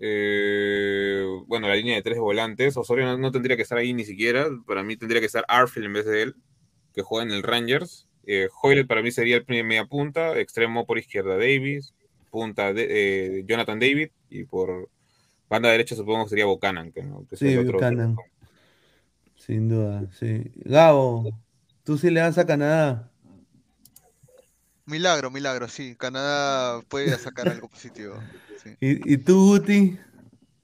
Eh, 0.00 1.24
bueno, 1.46 1.68
la 1.68 1.76
línea 1.76 1.94
de 1.96 2.02
tres 2.02 2.18
volantes. 2.18 2.76
Osorio 2.76 3.04
no, 3.06 3.18
no 3.18 3.30
tendría 3.30 3.56
que 3.56 3.62
estar 3.62 3.78
ahí 3.78 3.92
ni 3.92 4.04
siquiera. 4.04 4.46
Para 4.66 4.82
mí 4.82 4.96
tendría 4.96 5.20
que 5.20 5.26
estar 5.26 5.44
Arfield 5.46 5.86
en 5.86 5.92
vez 5.92 6.06
de 6.06 6.22
él, 6.22 6.34
que 6.94 7.02
juega 7.02 7.24
en 7.24 7.32
el 7.32 7.42
Rangers. 7.42 8.08
Eh, 8.26 8.48
Hoyle 8.62 8.84
para 8.86 9.02
mí 9.02 9.10
sería 9.10 9.36
el 9.36 9.44
primer 9.44 9.64
media 9.64 9.84
punta, 9.86 10.38
extremo 10.38 10.86
por 10.86 10.98
izquierda 10.98 11.36
Davis, 11.36 11.94
punta 12.30 12.72
de, 12.72 12.86
eh, 13.38 13.44
Jonathan 13.46 13.78
David 13.80 14.08
y 14.28 14.44
por 14.44 14.88
banda 15.48 15.70
derecha 15.70 15.96
supongo 15.96 16.24
que 16.24 16.30
sería 16.30 16.46
Buchanan, 16.46 16.92
que, 16.92 17.02
no- 17.02 17.26
que 17.28 17.34
es 17.34 17.38
Sí, 17.40 17.48
el 17.48 17.58
otro- 17.60 17.74
Buchanan. 17.78 18.16
Sin 19.36 19.68
duda, 19.68 20.06
sí. 20.12 20.44
Gabo, 20.64 21.30
¿tú 21.82 21.96
sí 21.98 22.10
le 22.10 22.20
das 22.20 22.38
a 22.38 22.46
Canadá? 22.46 23.09
Milagro, 24.90 25.30
milagro, 25.30 25.68
sí. 25.68 25.94
Canadá 25.96 26.82
puede 26.88 27.16
sacar 27.18 27.48
algo 27.48 27.68
positivo. 27.68 28.18
sí. 28.62 28.70
¿Y, 28.80 29.14
y 29.14 29.16
tú, 29.18 29.58
Guti? 29.58 29.98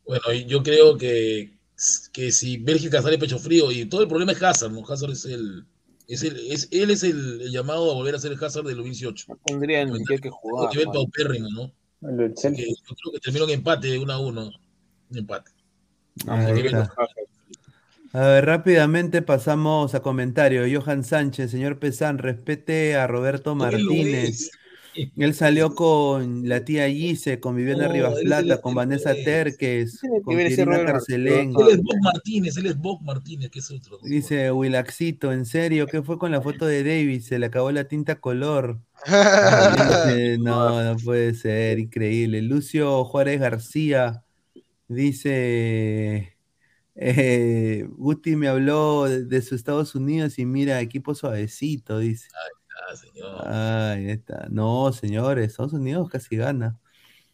Bueno, 0.07 0.33
yo 0.47 0.63
creo 0.63 0.97
que, 0.97 1.59
que 2.13 2.31
si 2.31 2.59
Bélgica 2.59 3.03
sale 3.03 3.19
pecho 3.19 3.39
frío, 3.39 3.71
y 3.73 3.87
todo 3.87 4.03
el 4.03 4.09
problema 4.09 4.33
es 4.33 4.43
Hazard, 4.43 4.73
¿no? 4.73 4.85
Hazard 4.87 5.13
es 5.13 5.25
el. 5.25 5.65
Es 6.09 6.23
el 6.23 6.37
es, 6.53 6.69
él 6.71 6.91
es 6.93 7.03
el, 7.03 7.41
el 7.43 7.51
llamado 7.51 7.91
a 7.91 7.95
volver 7.95 8.15
a 8.15 8.19
ser 8.21 8.31
el 8.31 8.43
Hazard 8.43 8.65
del 8.67 8.77
2018. 8.77 9.25
No 9.29 9.39
tendría 9.45 9.85
ni 9.85 9.99
siquiera 9.99 10.23
que 10.23 10.31
jugar. 10.31 10.71
paupérrimo, 10.93 11.49
¿no? 11.51 11.73
Yo 12.01 12.35
creo 12.35 13.13
que 13.13 13.21
terminó 13.21 13.45
en 13.47 13.51
empate, 13.51 13.99
1 13.99 14.13
a 14.13 14.19
1. 14.19 14.51
Un 15.11 15.19
empate. 15.19 15.51
Hazard. 16.29 17.26
A 18.13 18.21
ver, 18.21 18.47
rápidamente 18.47 19.23
pasamos 19.23 19.95
a 19.95 20.01
comentario. 20.01 20.63
Johan 20.71 21.05
Sánchez, 21.05 21.51
señor 21.51 21.79
Pesán, 21.79 22.19
respete 22.19 22.97
a 22.97 23.07
Roberto 23.07 23.55
Martínez. 23.55 24.51
Él 25.17 25.35
salió 25.35 25.75
con 25.75 26.49
la 26.49 26.65
tía 26.65 26.89
Gise, 26.89 27.41
con 27.41 27.57
Viviana 27.57 27.87
No, 27.87 27.93
Rivas 27.93 28.15
Plata, 28.23 28.61
con 28.61 28.75
Vanessa 28.75 29.13
es. 29.13 29.25
Terques, 29.25 30.01
con 30.25 30.41
Irina 30.41 30.85
Carcelén. 30.85 31.53
Él 31.59 31.69
es 31.71 31.83
Bob 31.83 32.01
Martínez, 32.03 32.57
él 32.57 32.67
es 32.67 32.79
Bob 32.79 33.03
Martínez, 33.03 33.51
que 33.51 33.59
es 33.59 33.71
otro. 33.71 33.99
Dice 34.03 34.51
Wilaxito, 34.53 35.33
¿en 35.33 35.45
serio? 35.45 35.87
¿Qué 35.87 36.03
fue 36.03 36.19
con 36.19 36.31
la 36.31 36.41
foto 36.41 36.67
de 36.67 36.83
Davis? 36.83 37.27
Se 37.27 37.39
le 37.39 37.47
acabó 37.47 37.71
la 37.73 37.85
tinta 37.85 38.21
color. 38.21 38.81
Dice, 39.07 40.39
no, 40.39 40.83
no 40.83 40.97
puede 40.97 41.35
ser, 41.35 41.79
increíble. 41.79 42.41
Lucio 42.43 43.05
Juárez 43.05 43.41
García 43.41 44.25
dice, 44.89 46.36
Eh, 46.99 47.87
Guti 47.91 48.37
me 48.37 48.49
habló 48.49 49.05
de, 49.05 49.25
de 49.25 49.43
sus 49.43 49.53
Estados 49.53 49.95
Unidos 49.95 50.39
y 50.39 50.47
mira, 50.47 50.81
equipo 50.81 51.15
suavecito, 51.15 51.99
dice. 51.99 52.29
Ah, 52.33 52.97
señor. 52.97 53.49
Ay, 53.49 54.11
está. 54.11 54.47
No, 54.51 54.93
señores, 54.93 55.49
Estados 55.49 55.73
Unidos 55.73 56.09
casi 56.09 56.37
gana. 56.37 56.79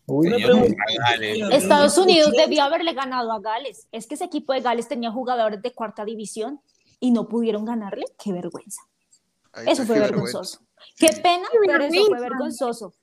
Señor, 0.07 0.67
hágale. 0.99 1.57
Estados 1.57 1.97
Unidos 1.97 2.33
debió 2.37 2.65
haberle 2.65 2.93
ganado 2.93 3.33
a 3.33 3.41
Gales. 3.41 3.87
Es 3.93 4.07
que 4.07 4.15
ese 4.15 4.25
equipo 4.25 4.53
de 4.53 4.61
Gales 4.61 4.89
tenía 4.89 5.11
jugadores 5.11 5.63
de 5.63 5.73
cuarta 5.73 6.05
división 6.05 6.61
y 6.99 7.13
no 7.13 7.29
pudieron 7.29 7.65
ganarle. 7.65 8.05
Qué 8.23 8.33
vergüenza. 8.33 8.83
Ahí 9.53 9.65
Eso 9.69 9.83
está, 9.83 9.95
fue 9.95 10.01
vergonzoso. 10.01 10.61
Qué 10.97 11.09
pena, 11.23 11.47
pero 11.67 11.85
eso 11.85 12.07
fue 12.07 12.21
vergonzoso. 12.21 12.95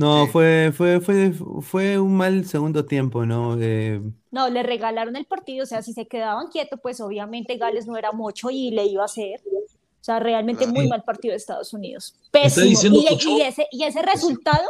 No, 0.00 0.24
Sí. 0.24 0.30
fue, 0.32 0.72
fue, 0.74 1.00
fue, 1.00 1.32
fue 1.62 1.98
un 1.98 2.16
mal 2.16 2.44
segundo 2.46 2.84
tiempo, 2.86 3.26
¿no? 3.26 3.56
Eh, 3.60 4.00
No, 4.30 4.48
le 4.48 4.62
regalaron 4.62 5.14
el 5.16 5.26
partido, 5.26 5.64
o 5.64 5.66
sea, 5.66 5.82
si 5.82 5.92
se 5.92 6.06
quedaban 6.06 6.48
quietos, 6.48 6.80
pues 6.82 7.00
obviamente 7.00 7.56
Gales 7.56 7.86
no 7.86 7.96
era 7.96 8.12
mucho 8.12 8.50
y 8.50 8.70
le 8.70 8.86
iba 8.86 9.02
a 9.02 9.06
hacer. 9.06 9.40
O 9.46 10.02
sea, 10.02 10.18
realmente 10.18 10.66
muy 10.66 10.88
mal 10.88 11.02
partido 11.04 11.32
de 11.32 11.36
Estados 11.36 11.74
Unidos. 11.74 12.14
Pésimo. 12.30 12.66
diciendo 12.66 12.98
Y, 13.02 13.42
ese, 13.42 13.66
y 13.70 13.84
ese 13.84 14.00
resultado, 14.02 14.64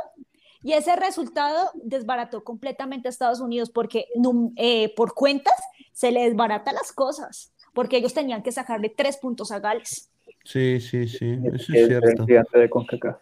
y 0.63 0.73
ese 0.73 0.97
resultado 0.97 1.71
desbarató 1.75 2.43
completamente 2.43 3.07
a 3.07 3.11
Estados 3.11 3.41
Unidos 3.41 3.71
porque 3.71 4.07
num- 4.17 4.53
eh, 4.57 4.93
por 4.97 5.15
cuentas 5.15 5.55
se 5.93 6.11
le 6.11 6.25
desbarata 6.25 6.73
las 6.73 6.93
cosas, 6.93 7.53
porque 7.73 7.99
ellos 7.99 8.13
tenían 8.13 8.43
que 8.43 8.51
sacarle 8.51 8.89
tres 8.89 9.17
puntos 9.19 9.53
a 9.53 9.61
Gales. 9.61 10.11
sí, 10.45 10.81
sí, 10.81 11.07
sí, 11.07 11.39
eso 11.45 11.73
es 11.73 11.87
cierto. 11.87 12.27
gigante 12.27 12.59
de 12.59 12.69
CONCACAF. 12.69 13.17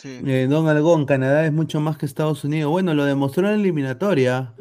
Sí. 0.00 0.18
Eh, 0.26 0.46
Don 0.48 0.66
Algón, 0.68 1.04
Canadá 1.04 1.44
es 1.44 1.52
mucho 1.52 1.78
más 1.80 1.98
que 1.98 2.06
Estados 2.06 2.42
Unidos. 2.44 2.70
Bueno, 2.70 2.94
lo 2.94 3.04
demostró 3.04 3.46
en 3.46 3.56
la 3.56 3.60
eliminatoria, 3.60 4.54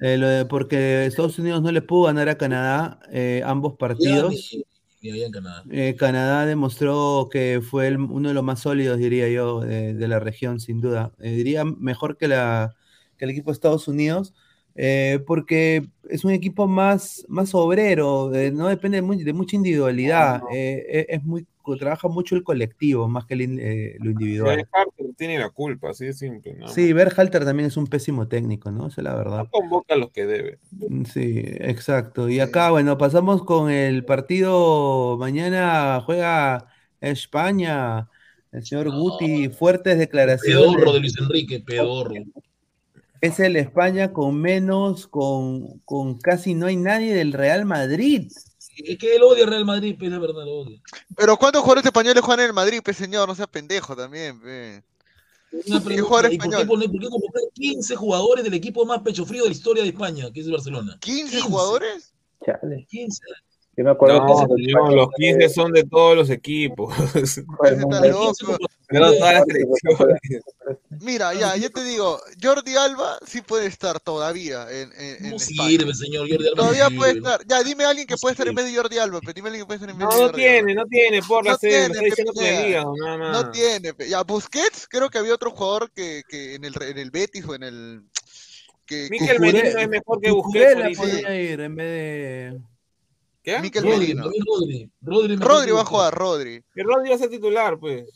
eh, 0.00 0.18
lo 0.18 0.28
de- 0.28 0.44
porque 0.44 1.06
Estados 1.06 1.38
Unidos 1.38 1.62
no 1.62 1.72
le 1.72 1.80
pudo 1.80 2.04
ganar 2.04 2.28
a 2.28 2.36
Canadá 2.36 2.98
eh, 3.10 3.42
ambos 3.46 3.72
Ya 3.72 3.78
partidos. 3.78 4.30
ni, 4.52 4.64
ni 5.00 5.10
allá 5.16 5.26
en 5.26 5.32
Canadá. 5.32 5.64
Eh, 5.70 5.96
Canadá 5.98 6.44
demostró 6.44 7.28
que 7.32 7.62
fue 7.62 7.88
el- 7.88 7.98
uno 7.98 8.28
de 8.28 8.34
los 8.34 8.44
más 8.44 8.60
sólidos, 8.60 8.98
diría 8.98 9.26
yo, 9.30 9.60
de, 9.60 9.94
de 9.94 10.08
la 10.08 10.20
región, 10.20 10.60
sin 10.60 10.82
duda. 10.82 11.12
Eh, 11.20 11.30
diría 11.30 11.64
mejor 11.64 12.18
que, 12.18 12.28
la, 12.28 12.74
que 13.16 13.24
el 13.24 13.30
equipo 13.30 13.50
de 13.50 13.54
Estados 13.54 13.88
Unidos, 13.88 14.34
eh, 14.74 15.18
porque 15.26 15.86
es 16.10 16.24
un 16.26 16.32
equipo 16.32 16.66
más, 16.66 17.24
más 17.28 17.54
obrero, 17.54 18.34
eh, 18.34 18.50
no 18.50 18.68
depende 18.68 19.00
de, 19.00 19.24
de 19.24 19.32
mucha 19.32 19.56
individualidad, 19.56 20.42
eh, 20.52 20.84
eh, 20.90 21.06
es 21.08 21.24
muy, 21.24 21.46
trabaja 21.78 22.08
mucho 22.08 22.36
el 22.36 22.42
colectivo 22.44 23.08
más 23.08 23.24
que 23.26 23.34
el 23.34 23.40
in- 23.42 23.58
eh, 23.60 23.96
lo 24.00 24.10
individual. 24.10 24.68
Carter 24.70 25.06
tiene 25.16 25.38
la 25.38 25.50
culpa, 25.50 25.90
así 25.90 26.06
de 26.06 26.12
simple. 26.12 26.54
nada 26.54 26.72
Sí. 26.72 26.92
Berhalter 26.92 27.44
también 27.44 27.68
es 27.68 27.76
un 27.76 27.86
pésimo 27.86 28.28
técnico, 28.28 28.70
¿no? 28.70 28.86
Esa 28.88 29.00
es 29.00 29.04
la 29.04 29.14
verdad. 29.14 29.38
No 29.44 29.50
convoca 29.50 29.94
a 29.94 29.96
los 29.96 30.10
que 30.10 30.26
debe. 30.26 30.58
Mm, 30.70 31.04
Sí, 31.04 31.42
exacto. 31.44 32.28
Y 32.28 32.40
acá, 32.40 32.70
bueno, 32.70 32.98
pasamos 32.98 33.42
con 33.44 33.70
el 33.70 34.04
partido. 34.04 35.16
Mañana 35.18 36.02
juega 36.04 36.66
España. 37.00 38.08
El 38.52 38.64
señor 38.64 38.90
Guti, 38.90 39.48
fuertes 39.48 39.98
declaraciones. 39.98 40.64
Pedorro 40.64 40.92
de 40.92 41.00
Luis 41.00 41.14
Enrique, 41.18 41.60
pedorro. 41.60 42.14
Es 43.20 43.40
el 43.40 43.56
España 43.56 44.12
con 44.12 44.40
menos, 44.40 45.06
con, 45.08 45.78
con 45.80 46.18
casi 46.18 46.54
no 46.54 46.66
hay 46.66 46.76
nadie 46.76 47.14
del 47.14 47.32
Real 47.32 47.64
Madrid. 47.64 48.30
Es 48.76 48.98
que 48.98 49.16
él 49.16 49.22
odia 49.22 49.44
al 49.44 49.50
Real 49.50 49.64
Madrid, 49.64 49.96
pues 49.98 50.12
es 50.12 50.20
verdad, 50.20 50.44
lo 50.44 50.60
odia. 50.60 50.80
Pero 51.16 51.36
¿cuántos 51.36 51.62
jugadores 51.62 51.84
españoles 51.84 52.22
juegan 52.22 52.40
en 52.40 52.46
el 52.46 52.52
Madrid, 52.52 52.80
pe 52.82 52.92
señor? 52.92 53.28
No 53.28 53.34
sea 53.34 53.46
pendejo 53.46 53.94
también, 53.94 54.40
pe. 54.40 54.82
Una 55.66 55.78
¿Qué 55.78 55.84
pregunta, 55.84 56.08
jugador 56.08 56.32
¿y 56.32 56.38
por 56.38 56.80
qué, 56.80 56.88
por 56.88 57.00
qué 57.00 57.08
convocar 57.08 57.42
15 57.52 57.96
jugadores 57.96 58.44
del 58.44 58.54
equipo 58.54 58.84
más 58.84 59.00
pecho 59.02 59.24
frío 59.24 59.42
de 59.42 59.50
la 59.50 59.54
historia 59.54 59.82
de 59.82 59.90
España, 59.90 60.30
que 60.32 60.40
es 60.40 60.46
el 60.46 60.52
Barcelona? 60.52 60.98
¿15 61.00 61.40
jugadores? 61.40 62.12
Chale. 62.44 62.86
15. 62.88 63.22
Yo 63.76 63.82
me 63.84 63.90
acuerdo 63.90 64.20
No, 64.20 64.26
cuando 64.26 64.54
señor, 64.56 64.70
España 64.80 64.96
los 64.96 65.08
15 65.16 65.48
son 65.48 65.72
de 65.72 65.84
todos 65.84 66.16
los 66.16 66.30
equipos. 66.30 66.94
todas 68.88 69.34
las. 69.34 69.44
Mira, 71.00 71.34
ya, 71.34 71.56
yo 71.56 71.70
te 71.70 71.82
digo, 71.84 72.20
Jordi 72.42 72.76
Alba 72.76 73.18
sí 73.26 73.40
puede 73.42 73.66
estar 73.66 73.98
todavía 74.00 74.66
en, 74.70 74.92
en, 74.96 75.26
en 75.26 75.38
sirve, 75.40 75.92
señor. 75.94 76.28
Jordi 76.28 76.46
Alba 76.46 76.56
Todavía 76.56 76.90
puede 76.90 77.12
estar. 77.18 77.40
Ya, 77.46 77.62
dime 77.62 77.84
a 77.84 77.90
alguien 77.90 78.06
que 78.06 78.16
puede 78.16 78.32
estar 78.32 78.46
en 78.46 78.54
vez 78.54 78.66
de 78.66 78.76
Jordi 78.76 78.98
Alba, 78.98 79.20
pero 79.20 79.32
dime 79.32 79.48
a 79.48 79.50
alguien 79.50 79.64
que 79.64 79.66
puede 79.66 79.76
estar 79.78 79.90
en 79.90 79.98
vez 79.98 80.06
No, 80.08 80.14
de 80.14 80.20
no 80.20 80.26
Jordi 80.28 80.42
Alba. 80.44 80.52
tiene, 80.54 80.74
no 80.74 80.86
tiene, 80.86 81.22
por 81.22 81.44
la 81.44 81.52
No 81.52 81.58
tiene, 81.58 81.88
digas, 81.88 82.84
nada 83.00 83.18
más. 83.18 83.32
No 83.44 83.50
tiene. 83.50 83.92
Ya, 84.08 84.22
Busquets, 84.22 84.86
creo 84.88 85.10
que 85.10 85.18
había 85.18 85.34
otro 85.34 85.50
jugador 85.50 85.90
que, 85.90 86.22
que 86.28 86.54
en, 86.54 86.64
el, 86.64 86.74
en 86.82 86.98
el 86.98 87.10
Betis 87.10 87.44
o 87.46 87.54
en 87.54 87.62
el. 87.64 88.02
Que, 88.86 89.04
que- 89.04 89.10
Miquel 89.10 89.40
Merino 89.40 89.78
es 89.80 89.88
mejor 89.88 90.20
que 90.20 90.30
Busquets. 90.30 90.96
podría 90.96 91.40
ir 91.40 91.60
en 91.60 91.74
vez 91.74 91.86
de. 91.86 92.60
¿Qué? 93.44 93.60
Miquel 93.60 93.84
Rodri, 93.84 93.98
Merino. 94.14 94.24
Rodri. 94.24 94.90
Rodri, 95.02 95.36
Rodri 95.36 95.70
va 95.72 95.82
a 95.82 95.84
jugar, 95.84 96.14
Rodri. 96.14 96.64
Que 96.74 96.82
Rodri 96.82 97.10
va 97.10 97.16
a 97.16 97.18
ser 97.18 97.28
titular, 97.28 97.78
pues. 97.78 98.08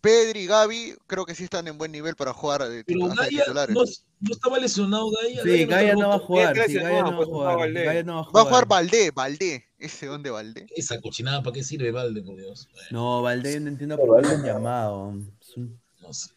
Pedri, 0.00 0.46
Gaby, 0.46 0.96
creo 1.06 1.24
que 1.24 1.34
sí 1.34 1.44
están 1.44 1.68
en 1.68 1.78
buen 1.78 1.92
nivel 1.92 2.14
para 2.14 2.32
jugar 2.32 2.66
de, 2.68 2.82
Pero 2.84 3.08
Gaia 3.08 3.44
titulares. 3.44 3.74
no, 3.74 3.82
no 4.20 4.32
estaba 4.32 4.58
lesionado, 4.58 5.10
Gaia. 5.10 5.42
Sí, 5.42 5.62
está 5.62 5.76
Gaia 5.76 5.94
no 5.94 6.08
va 6.08 6.14
a 6.14 6.18
jugar. 6.18 6.56
Sí, 6.66 6.74
Gaia 6.74 7.02
no 7.02 7.16
va 7.16 7.22
a 7.22 7.26
jugar. 7.26 7.72
Gaia 7.72 8.02
no 8.02 8.14
va 8.14 8.20
a 8.20 8.32
Va 8.32 8.40
a 8.40 8.44
jugar. 8.44 8.66
Valdé, 8.66 9.10
Valdé. 9.10 9.64
¿Ese 9.78 10.06
dónde 10.06 10.30
Valdé? 10.30 10.66
Esa 10.74 10.98
cochinada, 11.00 11.42
¿para 11.42 11.54
qué 11.54 11.62
sirve 11.62 11.90
Valde, 11.90 12.22
por 12.22 12.36
Dios? 12.36 12.68
No, 12.90 13.20
Valdés 13.22 13.60
no 13.60 13.68
entiendo 13.68 13.98
por 13.98 14.22
qué 14.22 14.28
lo 14.28 14.34
han 14.34 14.44
llamado. 14.44 15.14
Es 15.40 15.56
un, 15.56 15.78
no 16.00 16.12
sé. 16.12 16.30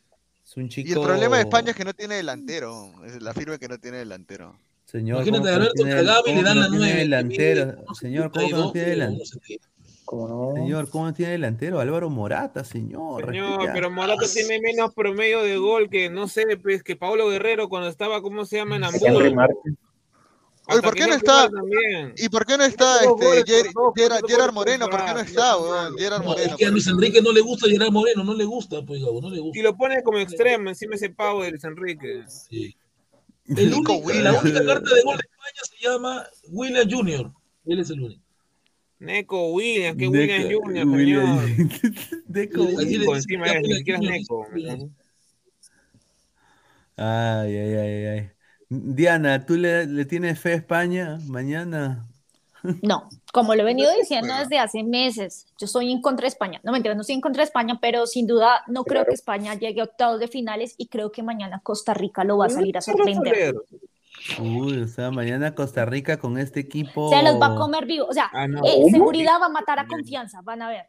es 0.45 0.57
un 0.57 0.67
chico. 0.67 0.89
Y 0.89 0.91
el 0.93 1.01
problema 1.01 1.37
de 1.37 1.43
España 1.43 1.71
es 1.71 1.75
que 1.77 1.85
no 1.85 1.93
tiene 1.93 2.15
delantero. 2.15 2.91
Es 3.05 3.21
la 3.21 3.33
firme 3.33 3.57
que 3.57 3.69
no 3.69 3.77
tiene 3.77 3.97
delantero. 3.97 4.57
Señor, 4.89 5.17
Imagínate 5.27 5.41
¿cómo 5.41 5.51
a 5.51 5.55
Alberto 5.55 5.83
le 6.33 6.43
dan 6.43 6.59
la 6.61 6.67
nueve, 6.69 6.95
delantero? 6.99 7.75
Señor, 7.93 8.31
¿cómo 8.31 8.41
no 8.49 8.71
72, 8.71 8.73
tiene 8.73 8.87
delantero? 8.89 9.15
uno 9.17 9.25
72. 9.25 9.67
¿Cómo 10.05 10.27
no? 10.29 10.53
Señor, 10.55 10.89
¿cómo 10.89 11.05
no 11.07 11.13
tiene 11.13 11.31
delantero? 11.33 11.79
Álvaro 11.81 12.09
Morata, 12.09 12.63
señor. 12.63 13.25
Señor, 13.25 13.69
pero 13.73 13.91
Morata 13.91 14.25
tiene 14.33 14.61
menos 14.61 14.93
promedio 14.93 15.43
de 15.43 15.57
gol 15.57 15.89
que, 15.89 16.09
no 16.09 16.29
sé, 16.29 16.45
pues, 16.63 16.81
que 16.83 16.95
Pablo 16.95 17.27
Guerrero 17.27 17.67
cuando 17.67 17.89
estaba, 17.89 18.21
¿cómo 18.21 18.45
se 18.45 18.55
llama? 18.55 18.77
En 18.77 18.85
Hamburgo. 18.85 19.17
Oye, 20.69 20.81
¿por 20.81 20.95
qué 20.95 21.07
no 21.07 21.13
está? 21.15 21.49
¿Y 22.17 22.29
por 22.29 22.45
qué 22.45 22.57
no 22.57 22.63
está 22.63 22.99
este, 23.03 23.43
Ger- 23.45 24.21
Gerard, 24.27 24.53
Moreno? 24.53 24.87
¿Por 24.89 25.03
qué 25.05 25.13
no 25.13 25.19
está, 25.19 25.57
weón? 25.57 25.97
Gerard 25.97 26.19
No, 26.21 26.29
Moreno. 26.29 26.51
es 26.51 26.55
que 26.57 26.65
a 26.65 26.69
Luis. 26.69 26.87
Enrique 26.87 27.21
no 27.21 27.31
le 27.33 27.41
gusta 27.41 27.67
Gerard 27.69 27.91
Moreno, 27.91 28.23
no 28.23 28.33
le 28.33 28.43
gusta, 28.45 28.81
pues, 28.85 29.01
Gabo, 29.01 29.21
no 29.21 29.29
le 29.29 29.37
Y 29.37 29.39
gusta. 29.41 29.61
lo 29.63 29.75
pone 29.75 30.01
como 30.03 30.17
extremo 30.19 30.69
encima 30.69 30.95
ese 30.95 31.09
pavo 31.09 31.43
de 31.43 31.51
Luis 31.51 31.63
Enrique. 31.65 32.23
Sí. 32.27 32.75
El 33.47 33.71
Nico 33.71 33.93
único, 33.97 34.13
la 34.21 34.33
única 34.33 34.65
carta 34.65 34.93
de 34.95 35.01
gol 35.03 35.17
de 35.17 35.23
España 35.23 35.61
se 35.63 35.83
llama 35.87 36.23
William 36.49 36.89
Jr. 36.89 37.31
Él 37.65 37.79
es 37.79 37.89
el 37.89 38.01
único. 38.01 38.21
Neco 38.99 39.51
Williams, 39.53 39.97
que 39.97 40.07
Williams 40.07 40.45
Jr., 40.53 40.85
William- 40.87 41.69
Neco, 42.27 42.63
encima 43.13 43.45
ni 43.45 43.51
William 43.61 43.77
siquiera 43.77 43.99
es 43.99 44.05
Jr. 44.05 44.11
Neco. 44.11 44.47
Williams. 44.53 44.91
Ay, 46.97 47.55
ay, 47.57 47.73
ay, 47.75 48.05
ay. 48.05 48.29
Diana, 48.69 49.45
¿tú 49.45 49.55
le, 49.55 49.85
le 49.85 50.05
tienes 50.05 50.39
fe 50.39 50.53
a 50.53 50.55
España 50.55 51.19
mañana? 51.27 52.05
No, 52.81 53.07
como 53.33 53.53
lo 53.55 53.61
he 53.61 53.65
venido 53.65 53.91
diciendo 53.99 54.27
Bueno. 54.27 54.39
desde 54.41 54.59
hace 54.59 54.83
meses, 54.83 55.45
yo 55.59 55.65
estoy 55.65 55.91
en 55.91 56.01
contra 56.01 56.23
de 56.23 56.29
España. 56.29 56.59
No 56.63 56.71
mentira, 56.71 56.95
no 56.95 57.01
estoy 57.01 57.15
en 57.15 57.21
contra 57.21 57.41
de 57.41 57.47
España, 57.47 57.77
pero 57.81 58.07
sin 58.07 58.25
duda 58.27 58.63
no 58.67 58.83
creo 58.83 59.05
que 59.05 59.13
España 59.13 59.53
llegue 59.55 59.81
a 59.81 59.85
octavos 59.85 60.19
de 60.19 60.27
finales 60.27 60.75
y 60.77 60.87
creo 60.87 61.11
que 61.11 61.23
mañana 61.23 61.59
Costa 61.63 61.93
Rica 61.93 62.23
lo 62.23 62.37
va 62.37 62.45
a 62.45 62.49
salir 62.49 62.77
a 62.77 62.81
sorprender. 62.81 63.55
Uy, 64.39 64.81
o 64.81 64.87
sea, 64.87 65.11
mañana 65.11 65.53
Costa 65.53 65.85
Rica 65.85 66.17
con 66.17 66.37
este 66.37 66.59
equipo. 66.59 67.09
Se 67.09 67.21
los 67.21 67.39
va 67.39 67.47
a 67.47 67.55
comer 67.55 67.85
vivo. 67.85 68.07
O 68.09 68.13
sea, 68.13 68.29
Ah, 68.33 68.47
no. 68.47 68.61
eh, 68.65 68.83
seguridad 68.91 69.39
va 69.41 69.45
a 69.45 69.49
matar 69.49 69.79
a 69.79 69.87
confianza, 69.87 70.41
van 70.43 70.61
a 70.63 70.69
ver. 70.69 70.85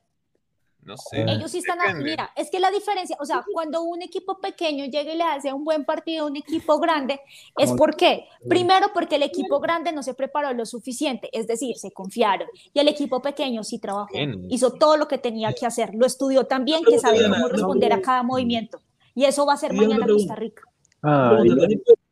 No 0.88 0.96
sé. 0.96 1.22
Ellos 1.28 1.50
sí 1.50 1.58
están, 1.58 1.78
a- 1.82 1.92
mira, 1.92 2.32
es 2.34 2.50
que 2.50 2.58
la 2.58 2.70
diferencia, 2.70 3.14
o 3.20 3.26
sea, 3.26 3.44
cuando 3.52 3.82
un 3.82 4.00
equipo 4.00 4.38
pequeño 4.40 4.86
llega 4.86 5.12
y 5.12 5.18
le 5.18 5.22
hace 5.22 5.52
un 5.52 5.62
buen 5.62 5.84
partido 5.84 6.24
a 6.24 6.28
un 6.28 6.36
equipo 6.36 6.78
grande, 6.80 7.20
es 7.58 7.70
porque, 7.72 8.24
primero 8.48 8.86
porque 8.94 9.16
el 9.16 9.22
equipo 9.22 9.60
grande 9.60 9.92
no 9.92 10.02
se 10.02 10.14
preparó 10.14 10.54
lo 10.54 10.64
suficiente, 10.64 11.28
es 11.30 11.46
decir, 11.46 11.76
se 11.76 11.90
confiaron, 11.90 12.48
y 12.72 12.80
el 12.80 12.88
equipo 12.88 13.20
pequeño 13.20 13.64
sí 13.64 13.78
trabajó, 13.78 14.14
Bien. 14.14 14.46
hizo 14.48 14.72
todo 14.72 14.96
lo 14.96 15.06
que 15.08 15.18
tenía 15.18 15.52
que 15.52 15.66
hacer, 15.66 15.94
lo 15.94 16.06
estudió 16.06 16.44
también, 16.44 16.82
que 16.82 16.98
sabe 16.98 17.20
cómo 17.28 17.48
responder 17.48 17.92
a 17.92 18.00
cada 18.00 18.22
movimiento, 18.22 18.80
y 19.14 19.26
eso 19.26 19.44
va 19.44 19.52
a 19.52 19.56
ser 19.58 19.74
mañana 19.74 20.06
pregunto, 20.06 20.26
Costa 20.26 20.36
Rica. 20.36 20.62
Ah, 21.02 21.38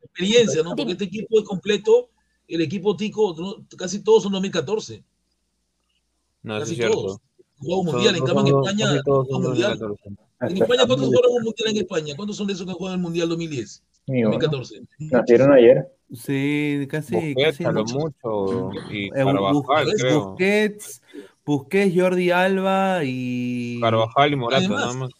experiencia, 0.03 0.61
¿no? 0.61 0.75
Porque 0.75 0.91
este 0.91 1.05
equipo 1.05 1.39
es 1.39 1.45
completo, 1.45 2.09
el 2.47 2.61
equipo 2.61 2.95
Tico, 2.95 3.33
¿no? 3.35 3.55
casi 3.75 4.03
todos 4.03 4.21
son 4.21 4.33
2014, 4.33 5.03
No, 6.43 6.59
casi 6.59 6.73
es 6.73 6.77
cierto. 6.77 6.95
todos. 7.01 7.21
Jugó 7.59 7.79
un 7.81 7.85
mundial, 7.87 8.15
en 8.15 8.23
cambio 8.25 8.41
en 8.41 8.69
España, 8.69 9.01
mundial. 9.29 9.79
En 10.41 10.57
España, 10.57 10.85
¿cuántos 10.85 11.07
jugaron 11.07 11.31
un 11.37 11.43
mundial 11.43 11.69
en 11.69 11.77
España? 11.77 12.13
¿Cuántos 12.15 12.37
son 12.37 12.47
de 12.47 12.53
esos 12.53 12.67
que 12.67 12.73
juegan 12.73 12.99
el 12.99 13.03
mundial 13.03 13.29
2010? 13.29 13.83
ni 14.07 14.23
uno. 14.23 14.31
2014. 14.37 14.81
Nacieron 14.99 15.51
ayer. 15.53 15.91
Sí, 16.13 16.87
casi, 16.89 17.13
Busquets, 17.15 17.43
casi 17.43 17.63
a 17.65 17.71
lo 17.71 17.83
mucho. 17.83 18.09
mucho. 18.23 18.71
Y 18.91 19.07
Eh, 19.07 19.11
Carvajal, 19.13 19.53
Busquets, 19.53 20.01
creo. 20.01 20.29
Busquets, 20.29 21.01
Busquets, 21.45 21.93
Jordi 21.99 22.31
Alba 22.31 23.01
y. 23.03 23.79
Carvajal 23.81 24.31
y 24.31 24.35
Morata, 24.35 24.65
Además, 24.65 24.81
nada 24.81 24.93
más. 24.93 25.11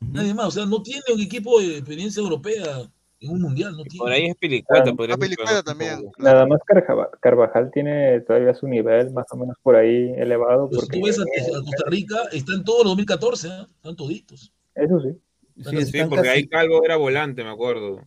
Nadie 0.00 0.34
más, 0.34 0.46
o 0.46 0.50
sea, 0.50 0.66
no 0.66 0.82
tiene 0.82 1.02
un 1.14 1.20
equipo 1.20 1.60
de 1.60 1.76
experiencia 1.76 2.20
europea 2.20 2.90
en 3.22 3.30
un 3.30 3.40
mundial, 3.40 3.72
no 3.76 3.82
tiene. 3.84 3.98
Por 3.98 4.12
ahí 4.12 4.26
es 4.26 4.36
Pilicueta, 4.36 4.90
Ah, 4.90 4.94
podría 4.94 5.14
Ah, 5.14 5.18
ser, 5.18 5.20
Pelicueta 5.20 5.50
pero 5.50 5.56
no 5.58 5.62
también. 5.64 6.12
Nada 6.18 6.46
más 6.46 6.60
Carja- 6.66 7.10
Carvajal 7.20 7.70
tiene 7.72 8.20
todavía 8.20 8.54
su 8.54 8.66
nivel 8.68 9.12
más 9.12 9.26
o 9.30 9.36
menos 9.36 9.56
por 9.62 9.76
ahí 9.76 10.12
elevado. 10.16 10.68
Pero 10.68 10.82
si 10.82 10.86
Porque, 10.86 11.00
tú 11.00 11.06
ves 11.06 11.18
a, 11.18 11.22
a 11.22 11.62
Costa 11.62 11.84
Rica, 11.90 12.16
está 12.32 12.52
en 12.54 12.64
todos 12.64 12.80
los 12.80 12.90
2014, 12.92 13.48
¿ah? 13.50 13.66
están 13.74 13.96
toditos. 13.96 14.52
eso 14.74 15.00
sí. 15.00 15.08
Sí, 15.56 15.70
Sí, 15.70 15.76
están 15.78 16.08
porque 16.08 16.28
casi- 16.28 16.38
ahí 16.38 16.46
Calvo 16.48 16.84
era 16.84 16.96
volante, 16.96 17.44
me 17.44 17.50
acuerdo. 17.50 18.00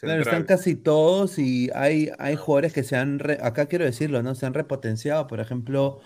Claro, 0.00 0.22
están 0.22 0.44
casi 0.44 0.76
todos 0.76 1.38
y 1.38 1.68
hay, 1.74 2.10
hay 2.18 2.34
jugadores 2.36 2.72
que 2.72 2.84
se 2.84 2.96
han, 2.96 3.18
re- 3.18 3.38
acá 3.42 3.66
quiero 3.66 3.84
decirlo, 3.84 4.22
¿no? 4.22 4.34
Se 4.34 4.46
han 4.46 4.54
repotenciado. 4.54 5.26
Por 5.26 5.40
ejemplo, 5.40 6.00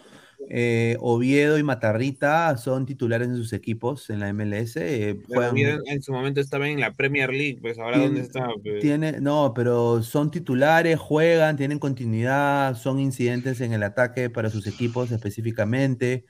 eh, 0.48 0.96
Oviedo 1.00 1.58
y 1.58 1.62
Matarrita 1.62 2.56
son 2.56 2.86
titulares 2.86 3.28
en 3.28 3.36
sus 3.36 3.52
equipos 3.52 4.10
en 4.10 4.20
la 4.20 4.28
MLS. 4.32 4.76
eh, 4.76 5.14
Pero 5.14 5.26
juegan- 5.40 5.50
Oviedo 5.52 5.78
en 5.86 6.02
su 6.02 6.12
momento 6.12 6.40
estaba 6.40 6.68
en 6.68 6.80
la 6.80 6.92
Premier 6.92 7.30
League, 7.30 7.58
pues 7.60 7.78
ahora 7.78 7.96
Tien- 7.96 8.04
dónde 8.06 8.20
está. 8.20 8.48
Pues? 8.62 8.80
Tiene, 8.80 9.20
no, 9.20 9.52
pero 9.54 10.02
son 10.02 10.30
titulares, 10.30 10.98
juegan, 10.98 11.56
tienen 11.56 11.78
continuidad, 11.78 12.76
son 12.76 12.98
incidentes 13.00 13.60
en 13.60 13.72
el 13.72 13.82
ataque 13.82 14.30
para 14.30 14.50
sus 14.50 14.66
equipos 14.66 15.10
específicamente. 15.10 16.24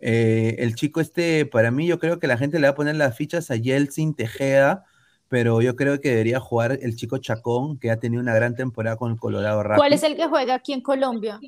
Eh, 0.00 0.56
el 0.58 0.74
chico 0.74 1.00
este, 1.00 1.46
para 1.46 1.70
mí, 1.70 1.86
yo 1.86 1.98
creo 1.98 2.18
que 2.18 2.26
la 2.26 2.36
gente 2.38 2.58
le 2.58 2.66
va 2.66 2.72
a 2.72 2.74
poner 2.74 2.96
las 2.96 3.16
fichas 3.16 3.50
a 3.50 3.56
Yeltsin 3.56 4.14
Tejeda, 4.14 4.84
pero 5.32 5.62
yo 5.62 5.76
creo 5.76 5.98
que 5.98 6.10
debería 6.10 6.40
jugar 6.40 6.78
el 6.82 6.94
chico 6.94 7.16
Chacón, 7.16 7.78
que 7.78 7.90
ha 7.90 7.98
tenido 7.98 8.20
una 8.20 8.34
gran 8.34 8.54
temporada 8.54 8.96
con 8.96 9.12
el 9.12 9.18
Colorado 9.18 9.62
Rapids. 9.62 9.78
¿Cuál 9.78 9.94
es 9.94 10.02
el 10.02 10.14
que 10.14 10.26
juega 10.26 10.56
aquí 10.56 10.74
en 10.74 10.82
Colombia? 10.82 11.40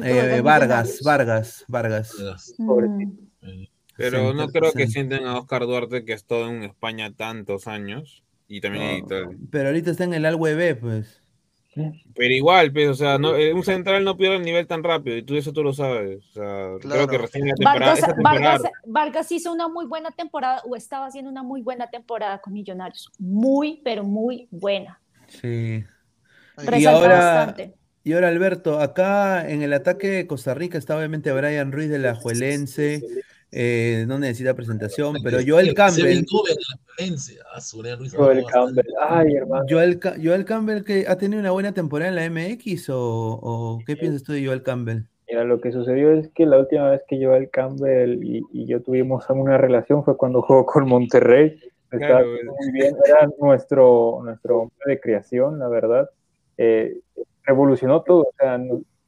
Eh, 0.00 0.40
Vargas. 0.44 1.00
Vargas, 1.02 1.64
Vargas. 1.66 2.14
Mm. 2.58 3.64
Pero 3.96 4.32
no 4.32 4.46
creo 4.46 4.70
que 4.72 4.86
sienten 4.86 5.26
a 5.26 5.40
Oscar 5.40 5.62
Duarte, 5.62 6.04
que 6.04 6.12
ha 6.12 6.14
estado 6.14 6.48
en 6.50 6.62
España 6.62 7.12
tantos 7.16 7.66
años. 7.66 8.22
Y 8.46 8.60
también. 8.60 9.06
Pero 9.50 9.70
ahorita 9.70 9.90
está 9.90 10.04
en 10.04 10.14
el 10.14 10.24
Alwe 10.24 10.54
B, 10.54 10.76
pues. 10.76 11.20
Pero 11.74 12.34
igual, 12.34 12.70
pues, 12.72 12.88
o 12.88 12.94
sea, 12.94 13.18
no, 13.18 13.34
eh, 13.34 13.52
un 13.52 13.64
central 13.64 14.04
no 14.04 14.16
pierde 14.16 14.36
el 14.36 14.42
nivel 14.42 14.66
tan 14.66 14.82
rápido, 14.82 15.16
y 15.16 15.22
tú 15.22 15.36
eso 15.36 15.52
tú 15.52 15.62
lo 15.62 15.72
sabes. 15.72 16.22
O 16.30 16.32
sea, 16.32 16.68
creo 16.80 17.06
que 17.06 17.18
recién 17.18 17.48
la 17.48 17.54
temporada, 17.54 17.78
Vargas, 17.80 17.98
esa 17.98 18.14
temporada, 18.14 18.40
Vargas, 18.40 18.72
Vargas 18.84 19.32
hizo 19.32 19.52
una 19.52 19.68
muy 19.68 19.86
buena 19.86 20.10
temporada, 20.10 20.62
o 20.66 20.76
estaba 20.76 21.06
haciendo 21.06 21.30
una 21.30 21.42
muy 21.42 21.62
buena 21.62 21.88
temporada 21.88 22.40
con 22.40 22.52
Millonarios. 22.52 23.10
Muy, 23.18 23.80
pero 23.84 24.04
muy 24.04 24.48
buena. 24.50 25.00
Sí. 25.28 25.84
Y 26.58 26.66
Resalta 26.66 26.90
ahora, 26.90 27.34
bastante. 27.34 27.74
y 28.04 28.12
ahora, 28.12 28.28
Alberto, 28.28 28.78
acá 28.78 29.48
en 29.48 29.62
el 29.62 29.72
ataque 29.72 30.08
de 30.08 30.26
Costa 30.26 30.52
Rica 30.52 30.76
está 30.76 30.96
obviamente 30.96 31.32
Brian 31.32 31.72
Ruiz 31.72 31.88
de 31.88 31.98
la 31.98 32.14
Juelense. 32.14 33.02
Eh, 33.52 34.04
no 34.08 34.18
necesita 34.18 34.54
presentación, 34.54 35.16
pero 35.22 35.38
Joel 35.46 35.74
Campbell. 35.74 36.24
Joel 38.12 38.44
Campbell. 38.50 38.86
Ay, 39.00 39.34
hermano. 39.36 39.64
Joel, 39.68 39.98
Ca- 39.98 40.16
Joel 40.22 40.44
Campbell 40.44 40.84
que 40.84 41.04
ha 41.06 41.16
tenido 41.16 41.40
una 41.40 41.50
buena 41.50 41.72
temporada 41.72 42.08
en 42.10 42.16
la 42.16 42.24
MX 42.30 42.90
o, 42.90 42.98
o 43.42 43.78
qué 43.86 43.96
piensas 43.96 44.22
tú 44.22 44.32
de 44.32 44.44
Joel 44.46 44.62
Campbell? 44.62 45.02
Mira, 45.28 45.44
lo 45.44 45.60
que 45.60 45.72
sucedió 45.72 46.12
es 46.12 46.28
que 46.34 46.44
la 46.46 46.58
última 46.58 46.90
vez 46.90 47.02
que 47.08 47.24
Joel 47.24 47.48
Campbell 47.50 48.22
y, 48.22 48.42
y 48.52 48.66
yo 48.66 48.82
tuvimos 48.82 49.24
una 49.30 49.56
relación 49.56 50.04
fue 50.04 50.16
cuando 50.16 50.42
jugó 50.42 50.66
con 50.66 50.86
Monterrey. 50.88 51.58
Estaba 51.90 52.20
Claro, 52.22 52.28
muy 52.58 52.72
bien, 52.72 52.96
era 53.06 53.28
nuestro, 53.38 54.20
nuestro 54.24 54.60
hombre 54.62 54.76
de 54.86 55.00
creación, 55.00 55.58
la 55.58 55.68
verdad. 55.68 56.08
Eh, 56.56 56.98
revolucionó 57.44 58.02
todo. 58.02 58.22
O 58.22 58.32
sea, 58.38 58.58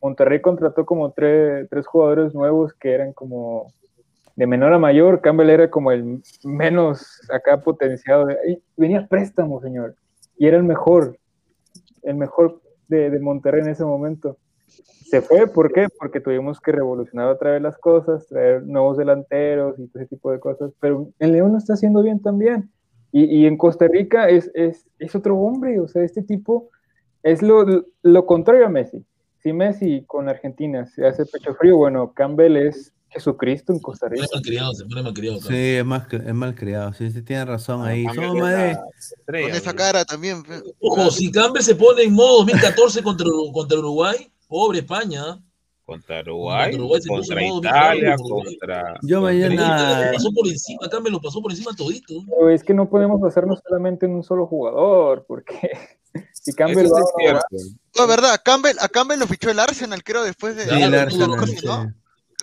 Monterrey 0.03 0.41
contrató 0.41 0.85
como 0.85 1.13
tres, 1.13 1.67
tres 1.71 1.87
jugadores 1.87 2.35
nuevos 2.35 2.75
que 2.75 2.93
eran 2.93 3.13
como 3.15 3.73
de 4.37 4.47
menor 4.47 4.73
a 4.73 4.79
mayor. 4.79 5.21
Campbell 5.21 5.51
era 5.51 5.71
como 5.71 5.93
el 5.93 6.23
menos 6.45 7.21
acá 7.31 7.61
potenciado. 7.61 8.29
Venía 8.77 9.07
préstamo, 9.07 9.61
señor. 9.61 9.95
Y 10.37 10.47
era 10.47 10.57
el 10.57 10.65
mejor, 10.65 11.19
el 12.03 12.17
mejor 12.17 12.61
de, 12.89 13.11
de 13.11 13.21
Monterrey 13.21 13.63
en 13.63 13.69
ese 13.69 13.85
momento. 13.85 14.39
Se 14.67 15.21
fue, 15.21 15.47
¿por 15.47 15.73
qué? 15.73 15.87
Porque 15.99 16.21
tuvimos 16.21 16.61
que 16.61 16.73
revolucionar 16.73 17.29
otra 17.29 17.53
vez 17.53 17.63
las 17.63 17.79
cosas, 17.79 18.27
traer 18.27 18.65
nuevos 18.65 18.97
delanteros 18.97 19.79
y 19.79 19.87
todo 19.87 20.03
ese 20.03 20.09
tipo 20.09 20.33
de 20.33 20.41
cosas, 20.41 20.73
pero 20.81 21.09
el 21.19 21.33
León 21.33 21.53
lo 21.53 21.59
está 21.59 21.75
haciendo 21.75 22.03
bien 22.03 22.21
también. 22.21 22.71
Y, 23.13 23.25
y 23.25 23.47
en 23.47 23.57
Costa 23.57 23.87
Rica 23.87 24.29
es, 24.29 24.51
es, 24.55 24.89
es 24.99 25.15
otro 25.15 25.37
hombre, 25.37 25.79
o 25.79 25.87
sea, 25.87 26.03
este 26.03 26.23
tipo 26.23 26.71
es 27.23 27.43
lo, 27.43 27.65
lo 28.03 28.27
contrario 28.27 28.67
a 28.67 28.71
Messi. 28.71 29.05
Si 29.39 29.53
Messi 29.53 30.05
con 30.07 30.29
Argentina 30.29 30.87
se 30.87 31.07
hace 31.07 31.27
pecho 31.27 31.55
frío, 31.55 31.77
bueno, 31.77 32.13
Campbell 32.15 32.57
es 32.57 32.94
Jesucristo 33.15 33.73
en 33.73 33.79
Costa 33.79 34.09
Rica. 34.09 34.27
Se 34.27 34.29
pone 34.29 34.37
malcriado, 34.43 34.75
se 34.75 34.85
pone 34.85 35.03
malcriado. 35.03 35.41
Sí, 35.41 35.55
es, 35.55 35.85
más, 35.85 36.07
que- 36.09 36.17
es 36.17 36.35
mal 36.35 36.55
creado, 36.55 36.93
sí, 36.95 37.11
sí, 37.13 37.23
tiene 37.23 37.45
razón 37.45 37.87
ahí. 37.87 38.05
Campbell 38.05 38.25
Somos 38.27 38.43
más 38.43 38.53
de... 38.57 38.79
Con 39.27 39.51
esa 39.55 39.75
cara 39.75 40.05
también. 40.05 40.43
Ojo, 40.81 41.11
si 41.11 41.31
Campbell 41.31 41.63
se 41.63 41.77
pone 41.77 42.03
en 42.03 42.13
modo 42.13 42.39
2014 42.39 43.03
contra, 43.03 43.27
contra 43.53 43.79
Uruguay, 43.79 44.31
pobre 44.49 44.81
España. 44.81 45.41
Contra 45.87 46.23
Uruguay, 46.23 46.71
Contra 46.77 46.81
Uruguay 46.81 47.01
contra 47.07 47.41
modo 47.41 47.59
Italia, 47.59 48.17
contra... 48.17 48.95
Yo 49.03 49.21
mañana... 49.21 50.07
Lo 50.07 50.13
pasó 50.15 50.33
por 50.33 50.49
encima, 50.49 50.89
Campbell 50.91 51.13
lo 51.13 51.21
pasó 51.21 51.41
por 51.41 51.53
encima 51.53 51.73
todito. 51.77 52.15
Pero 52.27 52.51
es 52.51 52.65
que 52.65 52.75
no 52.75 52.89
podemos 52.91 53.21
basarnos 53.21 53.61
solamente 53.67 54.07
en 54.07 54.13
un 54.13 54.25
solo 54.25 54.47
jugador, 54.47 55.25
porque 55.29 55.71
si 56.33 56.53
Campbell 56.53 56.87
Eso 56.87 56.95
va 56.95 57.01
es 57.01 57.07
a 57.07 57.19
cierto. 57.21 57.57
No, 57.97 58.07
verdad, 58.09 58.41
Campbell, 58.45 58.77
a 58.81 58.89
Campbell 58.89 59.21
lo 59.21 59.27
fichó 59.27 59.51
el 59.51 59.61
Arsenal, 59.61 60.03
creo, 60.03 60.25
después 60.25 60.57
de. 60.57 60.65
Sí, 60.65 60.83
el 60.83 60.95
Arsenal, 60.95 61.47
sí, 61.47 61.65
¿no? 61.65 61.95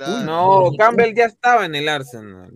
Claro. 0.03 0.23
No, 0.23 0.71
Campbell 0.77 1.13
ya 1.13 1.25
estaba 1.25 1.65
en 1.65 1.75
el 1.75 1.87
Arsenal. 1.87 2.51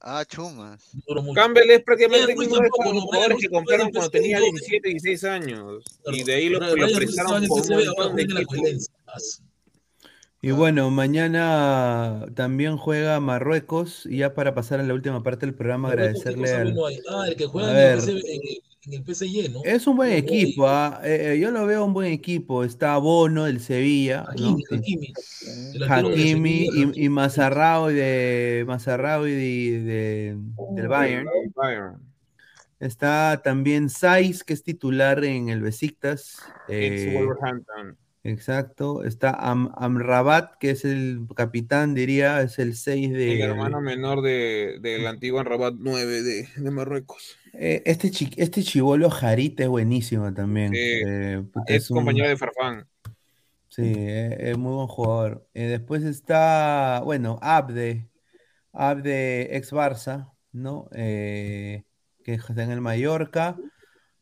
Ah, 0.00 0.24
chumas. 0.24 0.92
Campbell 1.34 1.68
es 1.68 1.82
prácticamente 1.82 2.32
uno 2.36 2.60
de 2.60 2.68
no, 2.68 3.00
jugadores 3.00 3.38
que 3.40 3.48
compraron 3.48 3.90
cuando 3.90 4.08
tenía 4.08 4.38
de 4.38 4.44
un 4.44 4.54
17, 4.54 4.88
16 4.90 5.24
años. 5.24 5.84
Y 6.12 6.22
de 6.22 6.34
ahí 6.34 6.48
lo, 6.48 6.60
lo 6.60 6.86
prestaron 6.94 7.44
por 7.48 7.60
un 7.60 7.76
montón 7.76 8.16
de. 8.16 8.78
Y 10.42 10.52
bueno, 10.52 10.90
mañana 10.90 12.24
también 12.36 12.76
juega 12.76 13.18
Marruecos 13.18 14.06
y 14.06 14.18
ya 14.18 14.34
para 14.34 14.54
pasar 14.54 14.78
a 14.78 14.84
la 14.84 14.94
última 14.94 15.24
parte 15.24 15.44
del 15.44 15.56
programa 15.56 15.88
Marruecos, 15.88 16.22
¿qué 16.22 16.28
agradecerle 16.28 16.72
al... 16.72 17.02
Ah, 17.10 17.24
el 17.26 17.34
que 17.34 17.46
juega 17.46 17.72
ver. 17.72 17.98
en, 17.98 18.10
el, 18.10 18.62
en 18.86 18.92
el 18.94 19.02
PSG, 19.02 19.52
¿no? 19.52 19.62
Es 19.64 19.86
un 19.86 19.96
buen 19.96 20.12
equipo, 20.12 20.68
ah, 20.68 21.00
eh, 21.02 21.32
eh, 21.34 21.38
yo 21.38 21.50
lo 21.50 21.66
veo 21.66 21.84
un 21.84 21.92
buen 21.92 22.12
equipo. 22.12 22.64
Está 22.64 22.96
Bono 22.98 23.44
del 23.44 23.60
Sevilla, 23.60 24.22
¿no? 24.22 24.30
Hakimi, 24.30 24.64
Hakimi. 24.70 25.14
Hakimi 25.88 26.66
Sevilla, 26.66 26.92
y, 26.94 27.04
y 27.04 27.08
Mazarrao 27.08 27.88
de 27.88 28.64
Mazarrao 28.66 29.26
y 29.26 29.32
de, 29.32 29.80
de- 29.82 30.36
del 30.74 30.88
Bayern. 30.88 31.28
Bayern. 31.54 31.96
Está 32.78 33.40
también 33.42 33.88
Saiz, 33.88 34.44
que 34.44 34.52
es 34.52 34.62
titular 34.62 35.24
en 35.24 35.48
el 35.48 35.62
Besiktas. 35.62 36.36
Ex 36.68 37.00
eh, 37.02 37.14
Wolverhampton. 37.14 37.96
Exacto. 38.30 39.04
Está 39.04 39.30
Am- 39.30 39.72
Amrabat, 39.76 40.56
que 40.58 40.70
es 40.70 40.84
el 40.84 41.26
capitán, 41.34 41.94
diría, 41.94 42.40
es 42.42 42.58
el 42.58 42.74
6 42.76 43.10
de... 43.12 43.34
El 43.34 43.40
hermano 43.50 43.80
menor 43.80 44.22
de, 44.22 44.78
del 44.80 45.06
antiguo 45.06 45.42
Rabat 45.42 45.74
9 45.78 46.22
de, 46.22 46.48
de 46.56 46.70
Marruecos. 46.70 47.36
Eh, 47.52 47.82
este, 47.86 48.10
chi- 48.10 48.32
este 48.36 48.62
chivolo 48.62 49.08
Jarita 49.10 49.62
es 49.62 49.68
buenísimo 49.68 50.32
también. 50.34 50.72
Sí, 50.72 50.78
Eh, 50.80 51.42
Es 51.66 51.90
un- 51.90 51.96
compañero 51.98 52.28
de 52.28 52.36
Farfán. 52.36 52.86
Sí, 53.68 53.92
eh, 53.96 54.36
es 54.52 54.56
muy 54.58 54.72
buen 54.74 54.86
jugador. 54.86 55.46
Después 55.52 56.02
está, 56.04 57.02
bueno, 57.04 57.38
Abde, 57.42 58.08
Abde 58.72 59.56
ex 59.56 59.72
Barça, 59.72 60.32
¿no? 60.52 60.88
Que 60.90 61.84
está 62.24 62.62
en 62.62 62.70
el 62.70 62.80
Mallorca, 62.80 63.56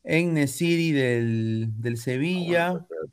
en 0.03 0.35
Nesiri 0.35 0.93
del, 0.93 1.69
del 1.79 1.97
Sevilla. 1.97 2.85
¿Quién 2.89 3.11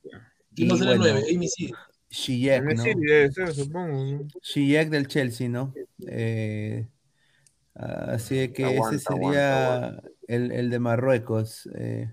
y 0.55 0.67
va 0.67 0.75
a 0.75 0.77
ser 0.77 0.87
el 0.89 0.97
bueno, 0.99 1.13
9? 1.19 1.35
Amy 1.35 1.47
sí. 1.47 1.71
Ziyech, 2.13 2.61
¿no? 2.61 2.67
Messi 2.69 2.93
debe 2.95 3.31
ser, 3.31 3.53
supongo. 3.53 4.03
¿no? 4.03 4.27
Ziyech 4.43 4.89
del 4.89 5.07
Chelsea, 5.07 5.47
¿no? 5.47 5.73
Eh, 6.07 6.87
así 7.73 8.35
de 8.35 8.51
que 8.51 8.65
Aguanta, 8.65 8.95
ese 8.97 9.05
sería 9.05 10.01
el, 10.27 10.51
el 10.51 10.69
de 10.69 10.79
Marruecos. 10.79 11.69
eh. 11.75 12.11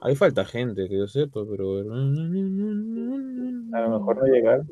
Ahí 0.00 0.14
falta 0.14 0.44
gente, 0.44 0.88
que 0.88 0.96
yo 0.96 1.08
sepa, 1.08 1.40
pero. 1.50 1.80
A 1.80 1.82
lo 3.80 3.98
mejor 3.98 4.16
no 4.16 4.24
llegar. 4.32 4.62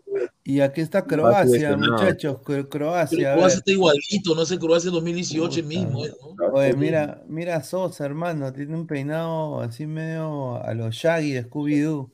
Y 0.44 0.60
aquí 0.60 0.80
está 0.82 1.04
Croacia, 1.04 1.44
seleccionado. 1.46 1.92
muchachos, 1.92 2.38
Croacia. 2.70 3.34
Croacia 3.34 3.58
está 3.58 3.72
igualito, 3.72 4.34
no 4.36 4.46
sé, 4.46 4.56
Croacia 4.58 4.90
2018 4.92 5.64
mismo, 5.64 6.06
¿eh? 6.06 6.12
¿no? 6.38 6.46
Oye, 6.52 6.74
mira, 6.74 7.24
mira 7.26 7.56
a 7.56 7.62
Sosa, 7.64 8.04
hermano, 8.06 8.52
tiene 8.52 8.76
un 8.76 8.86
peinado 8.86 9.60
así 9.60 9.86
medio 9.86 10.62
a 10.62 10.72
los 10.74 10.94
Shaggy 10.94 11.32
de 11.32 11.44
Scooby-Doo. 11.50 12.10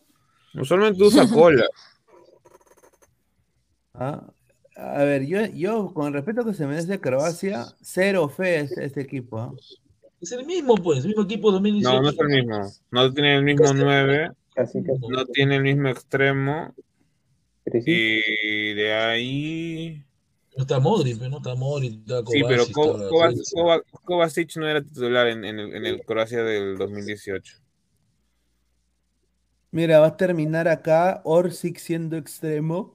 Usualmente 0.54 1.02
usa 1.02 1.26
cola. 1.28 1.64
¿ah? 3.94 4.22
A 4.76 5.04
ver, 5.04 5.26
yo, 5.26 5.44
yo 5.46 5.92
con 5.92 6.06
el 6.08 6.12
respeto 6.14 6.44
que 6.44 6.54
se 6.54 6.66
merece 6.66 7.00
Croacia, 7.00 7.66
cero 7.82 8.28
fe 8.28 8.60
es 8.60 8.76
este 8.78 9.02
equipo. 9.02 9.38
¿ah? 9.38 9.52
Es 10.20 10.32
el 10.32 10.46
mismo, 10.46 10.76
pues, 10.76 11.00
el 11.00 11.08
mismo 11.08 11.22
equipo 11.24 11.52
2018. 11.52 11.96
No, 11.96 12.02
no 12.02 12.08
es 12.10 12.18
el 12.18 12.28
mismo. 12.28 12.72
No 12.90 13.12
tiene 13.12 13.36
el 13.36 13.42
mismo 13.42 13.72
9. 13.74 14.30
Casi, 14.54 14.82
casi. 14.82 15.08
No 15.08 15.24
tiene 15.26 15.56
el 15.56 15.62
mismo 15.62 15.88
extremo. 15.88 16.74
Y 17.66 18.74
de 18.74 18.92
ahí. 18.94 20.04
No 20.56 20.62
está 20.62 20.78
Modric, 20.78 21.18
pero 21.18 21.30
no 21.30 21.36
está 21.38 21.54
Modric, 21.54 22.00
está 22.00 22.22
Sí, 22.30 22.42
pero 22.46 22.64
Kovacic, 22.72 23.08
Kovacic. 23.08 23.42
Kovac- 23.54 23.84
Kovacic 24.04 24.56
no 24.56 24.68
era 24.68 24.82
titular 24.82 25.26
en, 25.28 25.44
en 25.44 25.58
el, 25.58 25.74
en 25.74 25.86
el 25.86 26.04
Croacia 26.04 26.42
del 26.44 26.76
2018. 26.76 27.56
Mira, 29.72 30.00
va 30.00 30.08
a 30.08 30.16
terminar 30.16 30.68
acá 30.68 31.22
Orsic 31.24 31.78
siendo 31.78 32.16
extremo 32.16 32.94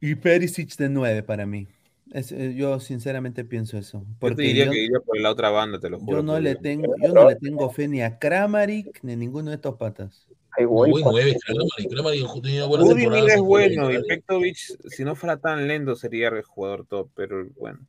y 0.00 0.14
Perisic 0.14 0.74
de 0.76 0.88
9 0.88 1.22
para 1.22 1.44
mí. 1.46 1.68
Es- 2.12 2.32
eh, 2.32 2.54
yo 2.54 2.80
sinceramente 2.80 3.44
pienso 3.44 3.76
eso. 3.78 4.04
Yo 4.20 4.34
te 4.34 4.42
diría 4.42 4.64
yo, 4.64 4.72
que 4.72 4.82
iría 4.82 5.00
por 5.00 5.20
la 5.20 5.30
otra 5.30 5.50
banda, 5.50 5.78
te 5.78 5.90
lo 5.90 5.98
juro. 5.98 6.18
yo 6.18 6.22
no 6.22 6.40
le 6.40 6.56
tengo, 6.56 6.96
yo 6.96 7.12
no 7.12 7.28
le 7.28 7.36
tengo 7.36 7.70
fe 7.70 7.86
ni 7.86 8.02
a 8.02 8.18
Kramaric 8.18 9.00
ni 9.02 9.12
a 9.12 9.16
ninguno 9.16 9.50
de 9.50 9.56
estos 9.56 9.76
patas. 9.76 10.26
Ay, 10.56 10.64
güey, 10.64 10.92
Kramaric. 10.94 11.38
Kramaric 11.44 13.28
es 13.28 13.40
bueno, 13.42 13.92
y. 13.92 14.02
Pektovic, 14.04 14.56
si 14.56 15.04
no 15.04 15.14
fuera 15.14 15.36
tan 15.36 15.68
lento, 15.68 15.94
sería 15.96 16.28
el 16.28 16.42
jugador 16.42 16.86
top, 16.86 17.10
pero 17.14 17.46
bueno, 17.58 17.80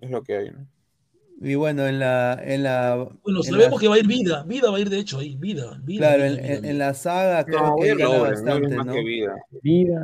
es 0.00 0.10
lo 0.10 0.22
que 0.24 0.36
hay, 0.36 0.50
¿no? 0.50 0.66
Y 1.40 1.56
bueno, 1.56 1.86
en 1.86 1.98
la, 1.98 2.40
en 2.42 2.62
la, 2.62 2.94
Bueno, 3.22 3.40
en 3.40 3.44
sabemos 3.44 3.72
la- 3.74 3.78
que 3.80 3.88
va 3.88 3.94
a 3.96 3.98
ir 3.98 4.06
vida. 4.06 4.44
Vida 4.44 4.70
va 4.70 4.76
a 4.76 4.80
ir 4.80 4.88
de 4.88 4.98
hecho 4.98 5.18
ahí. 5.18 5.36
Vida. 5.36 5.78
vida 5.82 5.98
claro, 5.98 6.22
vida, 6.22 6.26
en, 6.28 6.36
vida, 6.36 6.46
en- 6.54 6.60
vida. 6.62 6.70
en 6.70 6.78
la 6.78 6.94
saga 6.94 7.44
creo 7.44 7.60
No, 7.60 7.76
que 7.76 7.90
él 7.90 7.98
gana 7.98 8.18
bastante, 8.18 8.76
más 8.76 8.86
¿no? 8.86 8.92
que 8.94 9.04
vida. 9.04 9.34
Vida, 9.62 10.00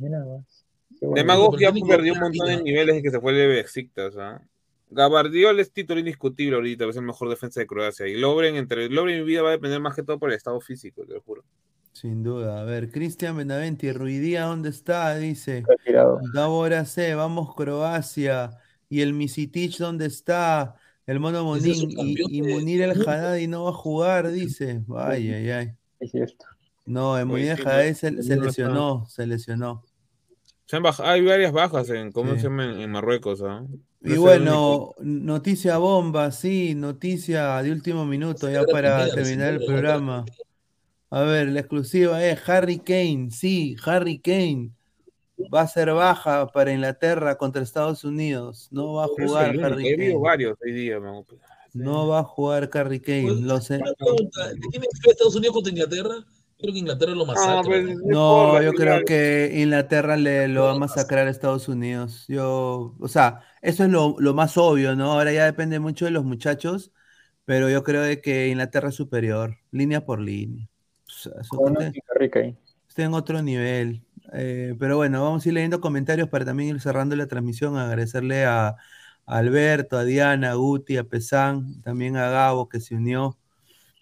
mira 0.00 0.24
más. 0.24 0.64
Qué 0.98 1.06
bueno. 1.06 1.14
Demagog 1.14 1.58
ya 1.58 1.68
técnico, 1.68 1.88
perdió 1.88 2.12
un 2.14 2.20
montón 2.20 2.46
de 2.48 2.62
niveles 2.62 2.96
y 2.96 3.02
que 3.02 3.10
se 3.10 3.20
fue 3.20 3.32
de 3.32 3.46
Besiktas, 3.46 4.16
¿ah? 4.16 4.40
Gabardiol 4.90 5.60
es 5.60 5.70
título 5.72 6.00
indiscutible 6.00 6.56
ahorita, 6.56 6.86
es 6.86 6.96
el 6.96 7.02
mejor 7.02 7.28
defensa 7.28 7.60
de 7.60 7.66
Croacia. 7.66 8.06
Y 8.06 8.16
Lovren, 8.16 8.56
entre 8.56 8.88
Lovren 8.88 9.20
y 9.20 9.22
vida 9.22 9.42
va 9.42 9.50
a 9.50 9.52
depender 9.52 9.80
más 9.80 9.94
que 9.94 10.02
todo 10.02 10.18
por 10.18 10.30
el 10.30 10.36
estado 10.36 10.60
físico, 10.60 11.04
te 11.04 11.12
lo 11.12 11.20
juro. 11.20 11.44
Sin 11.92 12.22
duda. 12.22 12.60
A 12.60 12.64
ver, 12.64 12.90
Cristian 12.90 13.36
Benaventi, 13.36 13.92
Ruidía, 13.92 14.44
¿dónde 14.44 14.70
está? 14.70 15.14
Dice. 15.16 15.64
Retirado. 15.66 16.20
C, 16.86 17.14
vamos 17.14 17.54
Croacia. 17.54 18.50
Y 18.88 19.00
el 19.02 19.12
Misitich, 19.12 19.78
¿dónde 19.78 20.06
está? 20.06 20.76
El 21.06 21.20
Mono 21.20 21.44
Monín. 21.44 21.90
Y, 21.90 22.38
y 22.38 22.42
Munir 22.42 22.82
el 22.82 22.90
Haddadi 23.08 23.46
no 23.46 23.64
va 23.64 23.70
a 23.70 23.74
jugar, 23.74 24.30
dice. 24.30 24.82
Ay, 24.96 25.30
ay, 25.32 25.50
ay. 25.50 25.72
Es 26.00 26.10
cierto. 26.10 26.44
No, 26.86 27.16
el 27.18 27.30
Oye, 27.30 27.54
Munir 27.54 27.58
el 27.60 27.64
no, 27.64 27.94
se, 27.94 28.22
se 28.22 28.36
lesionó, 28.36 29.06
se 29.08 29.26
lesionó. 29.26 29.84
Se 30.66 30.76
han 30.76 30.82
baj- 30.82 31.02
Hay 31.04 31.22
varias 31.24 31.52
bajas 31.52 31.88
en, 31.90 32.12
¿cómo 32.12 32.32
Sí. 32.34 32.40
se 32.40 32.42
llama? 32.44 32.64
En, 32.64 32.80
en 32.80 32.90
Marruecos, 32.90 33.42
¿ah? 33.42 33.64
No 34.00 34.14
Y 34.14 34.16
bueno, 34.18 34.94
noticia 35.00 35.78
bomba, 35.78 36.30
sí, 36.30 36.74
noticia 36.74 37.60
de 37.62 37.72
último 37.72 38.04
minuto 38.04 38.50
ya 38.50 38.64
para 38.64 39.12
terminar 39.12 39.54
el 39.54 39.64
programa. 39.64 40.24
A 41.10 41.22
ver, 41.22 41.48
la 41.48 41.60
exclusiva 41.60 42.22
es 42.22 42.46
Harry 42.48 42.78
Kane, 42.78 43.30
sí, 43.30 43.76
Harry 43.84 44.18
Kane 44.18 44.70
va 45.52 45.62
a 45.62 45.68
ser 45.68 45.92
baja 45.92 46.48
para 46.48 46.72
Inglaterra 46.72 47.36
contra 47.38 47.62
Estados 47.62 48.04
Unidos. 48.04 48.68
No 48.70 48.94
va 48.94 49.04
a 49.04 49.08
jugar 49.08 49.54
Es 49.54 49.62
Harry 49.62 49.88
He 49.88 49.96
Kane. 49.96 50.18
varios 50.18 50.58
hoy 50.62 50.72
día, 50.72 51.00
man. 51.00 51.24
No 51.74 52.08
va 52.08 52.20
a 52.20 52.24
jugar 52.24 52.68
Harry 52.74 53.00
Kane. 53.00 53.22
Pues, 53.24 53.40
Lo 53.40 53.60
sé. 53.60 53.76
una 53.76 53.92
pregunta, 53.94 54.52
¿le 54.52 54.60
¿Tiene 54.70 54.86
Estados 55.06 55.36
Unidos 55.36 55.54
contra 55.54 55.72
Inglaterra? 55.72 56.14
Creo 56.58 56.72
que 56.72 56.78
Inglaterra 56.80 57.12
lo 57.12 57.24
masacra. 57.24 57.62
pues, 57.62 57.96
¿no? 58.04 58.60
Yo 58.60 58.72
creo 58.72 59.04
que 59.04 59.52
Inglaterra 59.62 60.16
le 60.16 60.48
lo 60.48 60.64
va 60.64 60.72
a 60.72 60.78
masacrar 60.78 61.28
a 61.28 61.30
Estados 61.30 61.68
Unidos. 61.68 62.24
Yo, 62.26 62.96
o 62.98 63.08
sea, 63.08 63.42
eso 63.62 63.84
es 63.84 63.90
lo, 63.90 64.16
lo 64.18 64.34
más 64.34 64.56
obvio, 64.56 64.96
¿no? 64.96 65.12
Ahora 65.12 65.32
ya 65.32 65.44
depende 65.44 65.78
mucho 65.78 66.04
de 66.06 66.10
los 66.10 66.24
muchachos, 66.24 66.90
pero 67.44 67.70
yo 67.70 67.84
creo 67.84 68.02
de 68.02 68.20
que 68.20 68.48
Inglaterra 68.48 68.88
es 68.88 68.96
superior, 68.96 69.56
línea 69.70 70.04
por 70.04 70.20
línea. 70.20 70.68
O 71.06 71.10
sea, 71.10 71.32
está 72.88 73.02
en 73.04 73.14
otro 73.14 73.40
nivel. 73.42 74.02
Eh, 74.32 74.74
pero 74.78 74.96
bueno, 74.96 75.22
vamos 75.22 75.44
a 75.44 75.48
ir 75.48 75.54
leyendo 75.54 75.80
comentarios 75.80 76.28
para 76.28 76.44
también 76.44 76.74
ir 76.76 76.80
cerrando 76.80 77.16
la 77.16 77.26
transmisión. 77.26 77.76
Agradecerle 77.76 78.44
a, 78.44 78.68
a 78.68 78.76
Alberto, 79.26 79.96
a 79.98 80.04
Diana, 80.04 80.52
a 80.52 80.54
Guti, 80.54 80.96
a 80.96 81.04
Pesán, 81.04 81.80
también 81.82 82.16
a 82.16 82.30
Gabo 82.30 82.68
que 82.68 82.80
se 82.80 82.94
unió. 82.94 83.38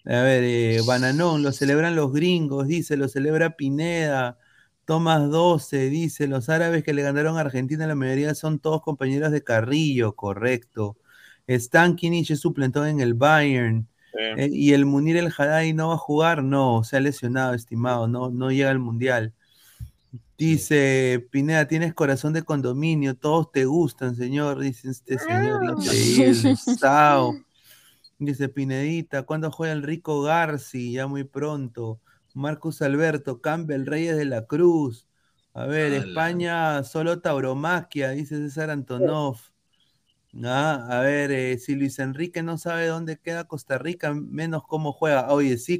A 0.05 0.21
ver, 0.21 0.43
eh, 0.45 0.79
Bananón, 0.85 1.43
lo 1.43 1.51
celebran 1.51 1.95
los 1.95 2.13
gringos, 2.13 2.67
dice, 2.67 2.95
lo 2.95 3.09
celebra 3.09 3.57
Pineda. 3.57 4.37
Tomás 4.85 5.29
12, 5.29 5.89
dice, 5.89 6.27
los 6.27 6.47
árabes 6.47 6.83
que 6.83 6.93
le 6.93 7.01
ganaron 7.01 7.37
a 7.37 7.41
Argentina, 7.41 7.85
la 7.87 7.95
mayoría 7.95 8.33
son 8.33 8.59
todos 8.59 8.81
compañeros 8.81 9.31
de 9.31 9.43
Carrillo, 9.43 10.15
correcto. 10.15 10.97
Stan 11.47 11.95
Kinich 11.97 12.31
es 12.31 12.39
suplentón 12.39 12.87
en 12.87 13.01
el 13.01 13.13
Bayern. 13.15 13.87
Sí. 14.13 14.19
Eh, 14.37 14.49
y 14.51 14.73
el 14.73 14.85
Munir 14.85 15.17
el 15.17 15.27
Haddadi 15.37 15.73
no 15.73 15.89
va 15.89 15.95
a 15.95 15.97
jugar, 15.97 16.41
no, 16.43 16.83
se 16.85 16.97
ha 16.97 16.99
lesionado, 17.01 17.53
estimado, 17.53 18.07
no, 18.07 18.29
no 18.29 18.49
llega 18.51 18.71
al 18.71 18.79
mundial. 18.79 19.33
Dice 20.37 21.27
Pineda, 21.31 21.67
tienes 21.67 21.95
corazón 21.95 22.31
de 22.33 22.43
condominio, 22.43 23.15
todos 23.15 23.51
te 23.51 23.65
gustan, 23.65 24.15
señor, 24.15 24.59
dice 24.59 24.91
este 24.91 25.17
señor, 25.17 25.63
increíble. 25.63 26.55
Sao. 26.79 27.33
Dice 28.19 28.47
Pinedita, 28.47 29.23
¿cuándo 29.23 29.51
juega 29.51 29.73
el 29.73 29.81
Rico 29.81 30.21
Garci? 30.21 30.91
Ya 30.91 31.07
muy 31.07 31.23
pronto. 31.23 31.99
Marcus 32.35 32.83
Alberto, 32.83 33.41
Campbell 33.41 33.85
Reyes 33.85 34.15
de 34.15 34.25
la 34.25 34.45
Cruz. 34.45 35.07
A 35.53 35.65
ver, 35.65 35.93
Ala. 35.93 36.05
España, 36.05 36.83
solo 36.83 37.19
tauromaquia, 37.19 38.11
dice 38.11 38.37
César 38.37 38.69
Antonov. 38.69 39.39
Ah, 40.43 40.85
a 40.89 41.01
ver, 41.01 41.31
eh, 41.31 41.57
si 41.57 41.75
Luis 41.75 41.97
Enrique 41.99 42.43
no 42.43 42.57
sabe 42.57 42.87
dónde 42.87 43.17
queda 43.17 43.47
Costa 43.47 43.77
Rica, 43.77 44.13
menos 44.13 44.63
cómo 44.63 44.93
juega. 44.93 45.31
Oye, 45.33 45.57
sí, 45.57 45.79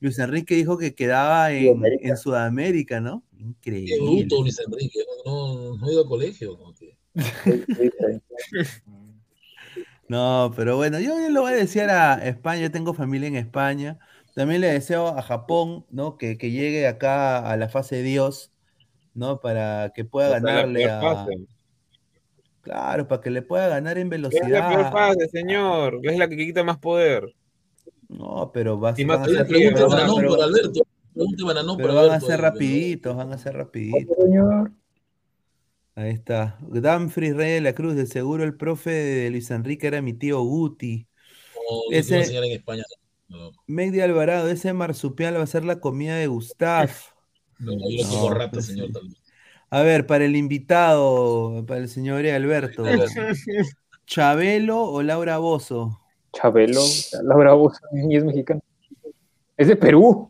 Luis 0.00 0.18
Enrique 0.18 0.54
dijo 0.54 0.78
que 0.78 0.94
quedaba 0.94 1.52
en, 1.52 1.74
Sudamérica. 1.74 2.08
en 2.08 2.16
Sudamérica, 2.16 3.00
¿no? 3.00 3.22
Qué 3.36 3.42
Increíble. 3.42 3.98
bruto 3.98 4.42
Luis 4.42 4.58
Enrique. 4.66 5.00
No, 5.26 5.54
no, 5.54 5.76
no 5.76 5.86
ha 5.86 5.92
ido 5.92 6.02
a 6.02 6.08
colegio. 6.08 6.58
sí. 6.78 6.94
No, 10.08 10.52
pero 10.56 10.76
bueno, 10.76 10.98
yo 10.98 11.16
le 11.16 11.38
voy 11.38 11.52
a 11.52 11.56
desear 11.56 11.90
a 11.90 12.26
España, 12.26 12.62
yo 12.62 12.70
tengo 12.72 12.94
familia 12.94 13.28
en 13.28 13.36
España. 13.36 14.00
También 14.34 14.60
le 14.60 14.68
deseo 14.68 15.06
a 15.06 15.22
Japón, 15.22 15.86
¿no? 15.90 16.16
Que, 16.16 16.36
que 16.36 16.50
llegue 16.50 16.88
acá 16.88 17.48
a 17.48 17.56
la 17.56 17.68
fase 17.68 17.96
de 17.96 18.02
Dios, 18.02 18.50
¿no? 19.14 19.40
Para 19.40 19.92
que 19.94 20.04
pueda 20.04 20.30
ganarle 20.40 20.86
a. 20.86 21.00
fase. 21.00 21.46
Claro, 22.62 23.08
para 23.08 23.20
que 23.22 23.30
le 23.30 23.42
pueda 23.42 23.68
ganar 23.68 23.96
en 23.98 24.12
Es 24.12 24.20
la 24.20 24.28
peor 24.28 24.40
velocidad. 24.40 24.92
fase, 24.92 25.28
señor. 25.28 26.00
Es 26.02 26.18
la 26.18 26.28
que 26.28 26.36
quita 26.36 26.62
más 26.62 26.78
poder. 26.78 27.34
No, 28.08 28.50
pero 28.52 28.78
va, 28.78 28.90
a 28.90 28.96
ser, 28.96 29.06
pregunta 29.06 29.46
pero, 29.74 29.88
Bananón 29.88 30.16
pero- 30.16 30.30
para 30.30 30.44
Alberto. 30.44 30.80
Pregunta 31.14 31.44
Bananón 31.44 31.76
pero 31.76 31.88
para 31.88 32.00
van 32.00 32.10
a 32.10 32.14
Alberto. 32.14 32.26
ser 32.26 32.38
¿no? 32.40 32.42
rapiditos, 32.50 33.16
van 33.16 33.32
a 33.32 33.38
ser 33.38 33.54
rapiditos. 33.54 34.16
Señor. 34.22 34.72
Ahí 35.94 36.10
está. 36.10 36.58
Danfries 36.60 37.36
Rey 37.36 37.52
de 37.52 37.60
la 37.60 37.74
Cruz, 37.74 37.94
de 37.94 38.06
seguro 38.06 38.44
el 38.44 38.56
profe 38.56 38.90
de 38.90 39.30
Luis 39.30 39.50
Enrique 39.50 39.86
era 39.86 40.02
mi 40.02 40.12
tío 40.12 40.40
Guti. 40.42 41.06
A 41.56 41.94
Ese- 41.96 42.18
enseñar 42.18 42.44
en 42.44 42.52
España. 42.52 42.82
No, 43.28 43.52
Megdi 43.66 44.00
Alvarado, 44.00 44.48
ese 44.48 44.72
marsupial 44.72 45.36
va 45.36 45.42
a 45.42 45.46
ser 45.46 45.64
la 45.64 45.78
comida 45.80 46.16
de 46.16 46.26
Gustav. 46.26 46.90
no, 47.58 47.72
yo 47.88 48.04
lo 48.08 48.28
No, 48.28 48.34
rata, 48.34 48.50
pues 48.52 48.66
señor. 48.66 48.88
sí. 48.88 49.16
A 49.70 49.82
ver, 49.82 50.04
para 50.04 50.24
el 50.24 50.34
invitado, 50.34 51.64
para 51.64 51.80
el 51.80 51.88
señor 51.88 52.26
Alberto, 52.26 52.84
¿Chabelo 54.04 54.82
o 54.82 55.02
Laura 55.02 55.38
Bozo? 55.38 56.00
Chabelo, 56.32 56.82
Laura 57.22 57.52
Bozo, 57.52 57.78
y 57.92 58.16
es 58.16 58.24
mexicano. 58.24 58.60
Es 59.56 59.68
de 59.68 59.76
Perú. 59.76 60.28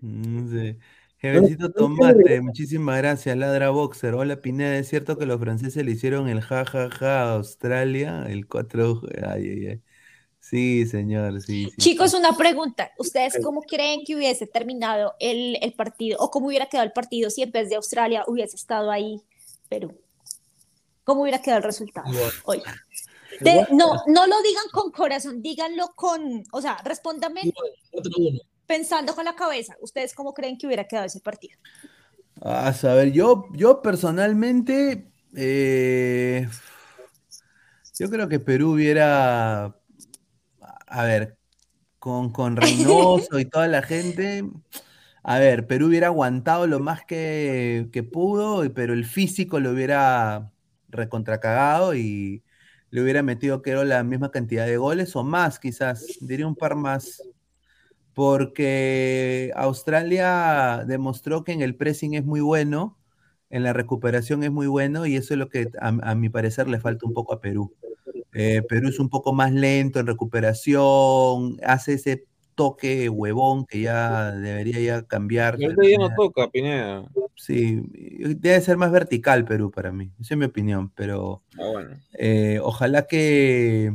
No 0.00 0.48
sé. 0.50 0.78
Jevecito 1.16 1.72
Tomate, 1.72 2.42
muchísimas 2.42 2.98
gracias, 2.98 3.34
Ladra 3.38 3.70
Boxer. 3.70 4.12
Hola 4.12 4.42
Pineda, 4.42 4.76
¿es 4.76 4.88
cierto 4.88 5.16
que 5.16 5.24
los 5.24 5.40
franceses 5.40 5.82
le 5.82 5.92
hicieron 5.92 6.28
el 6.28 6.42
ja 6.42 6.66
ja 6.66 6.90
ja 6.90 7.22
a 7.22 7.32
Australia? 7.32 8.26
El 8.28 8.46
4, 8.46 9.00
ay, 9.26 9.48
ay, 9.48 9.66
ay. 9.66 9.82
Sí, 10.48 10.86
señor, 10.86 11.40
sí, 11.40 11.70
sí. 11.70 11.76
Chicos, 11.76 12.14
una 12.14 12.36
pregunta. 12.36 12.92
¿Ustedes 12.98 13.36
cómo 13.42 13.62
creen 13.62 14.04
que 14.06 14.14
hubiese 14.14 14.46
terminado 14.46 15.14
el, 15.18 15.58
el 15.60 15.72
partido 15.72 16.18
o 16.20 16.30
cómo 16.30 16.46
hubiera 16.46 16.66
quedado 16.66 16.86
el 16.86 16.92
partido 16.92 17.30
si 17.30 17.42
en 17.42 17.50
vez 17.50 17.68
de 17.68 17.74
Australia 17.74 18.22
hubiese 18.28 18.54
estado 18.54 18.92
ahí 18.92 19.20
Perú? 19.68 19.98
¿Cómo 21.02 21.22
hubiera 21.22 21.42
quedado 21.42 21.58
el 21.58 21.64
resultado 21.64 22.06
hoy? 22.44 22.62
De- 23.40 23.66
no, 23.72 23.94
no 24.06 24.26
lo 24.28 24.40
digan 24.42 24.64
con 24.72 24.92
corazón, 24.92 25.42
díganlo 25.42 25.88
con, 25.96 26.44
o 26.52 26.62
sea, 26.62 26.78
respóndame 26.84 27.40
Igual, 27.42 27.70
4-1. 27.92 28.40
pensando 28.66 29.16
con 29.16 29.24
la 29.24 29.34
cabeza. 29.34 29.76
¿Ustedes 29.80 30.14
cómo 30.14 30.32
creen 30.32 30.56
que 30.58 30.68
hubiera 30.68 30.84
quedado 30.86 31.06
ese 31.06 31.18
partido? 31.20 31.58
Ah, 32.40 32.72
a 32.80 32.94
ver, 32.94 33.10
yo, 33.10 33.46
yo 33.52 33.82
personalmente, 33.82 35.10
eh, 35.34 36.48
yo 37.98 38.10
creo 38.10 38.28
que 38.28 38.38
Perú 38.38 38.74
hubiera, 38.74 39.76
a 40.86 41.04
ver, 41.04 41.38
con, 41.98 42.32
con 42.32 42.56
Reynoso 42.56 43.38
y 43.40 43.46
toda 43.46 43.68
la 43.68 43.82
gente, 43.82 44.44
a 45.22 45.38
ver, 45.38 45.66
Perú 45.66 45.88
hubiera 45.88 46.08
aguantado 46.08 46.66
lo 46.66 46.80
más 46.80 47.04
que, 47.04 47.88
que 47.92 48.02
pudo, 48.04 48.64
y- 48.64 48.70
pero 48.70 48.94
el 48.94 49.04
físico 49.06 49.60
lo 49.60 49.72
hubiera 49.72 50.52
recontracagado 50.88 51.94
y 51.94 52.44
le 52.90 53.02
hubiera 53.02 53.22
metido, 53.22 53.62
creo, 53.62 53.84
la 53.84 54.04
misma 54.04 54.30
cantidad 54.30 54.66
de 54.66 54.76
goles 54.78 55.16
o 55.16 55.24
más, 55.24 55.58
quizás, 55.60 56.18
diría 56.20 56.46
un 56.46 56.56
par 56.56 56.76
más 56.76 57.22
porque 58.14 59.52
Australia 59.56 60.84
demostró 60.86 61.44
que 61.44 61.52
en 61.52 61.62
el 61.62 61.76
pressing 61.76 62.14
es 62.14 62.24
muy 62.24 62.40
bueno, 62.40 62.98
en 63.50 63.62
la 63.62 63.72
recuperación 63.72 64.42
es 64.42 64.50
muy 64.50 64.66
bueno, 64.66 65.06
y 65.06 65.16
eso 65.16 65.34
es 65.34 65.38
lo 65.38 65.48
que 65.48 65.70
a, 65.80 65.88
a 65.88 66.14
mi 66.14 66.28
parecer 66.30 66.68
le 66.68 66.80
falta 66.80 67.06
un 67.06 67.14
poco 67.14 67.34
a 67.34 67.40
Perú. 67.40 67.74
Eh, 68.38 68.60
Perú 68.68 68.88
es 68.88 68.98
un 68.98 69.08
poco 69.08 69.32
más 69.32 69.50
lento 69.50 69.98
en 69.98 70.06
recuperación, 70.06 71.58
hace 71.64 71.94
ese 71.94 72.26
toque 72.54 73.08
huevón 73.08 73.64
que 73.64 73.80
ya 73.80 74.30
debería 74.32 74.78
ya 74.80 75.02
cambiar. 75.06 75.54
Ahorita 75.54 75.82
ya 75.88 75.96
no 75.98 76.14
toca, 76.14 76.50
Pineda. 76.50 77.06
Sí, 77.34 77.82
debe 77.90 78.60
ser 78.60 78.76
más 78.76 78.90
vertical 78.92 79.46
Perú 79.46 79.70
para 79.70 79.90
mí, 79.90 80.10
esa 80.20 80.34
es 80.34 80.38
mi 80.38 80.44
opinión, 80.44 80.90
pero 80.94 81.42
Ah, 81.58 81.66
bueno. 81.72 81.96
eh, 82.18 82.60
ojalá 82.62 83.06
que... 83.06 83.92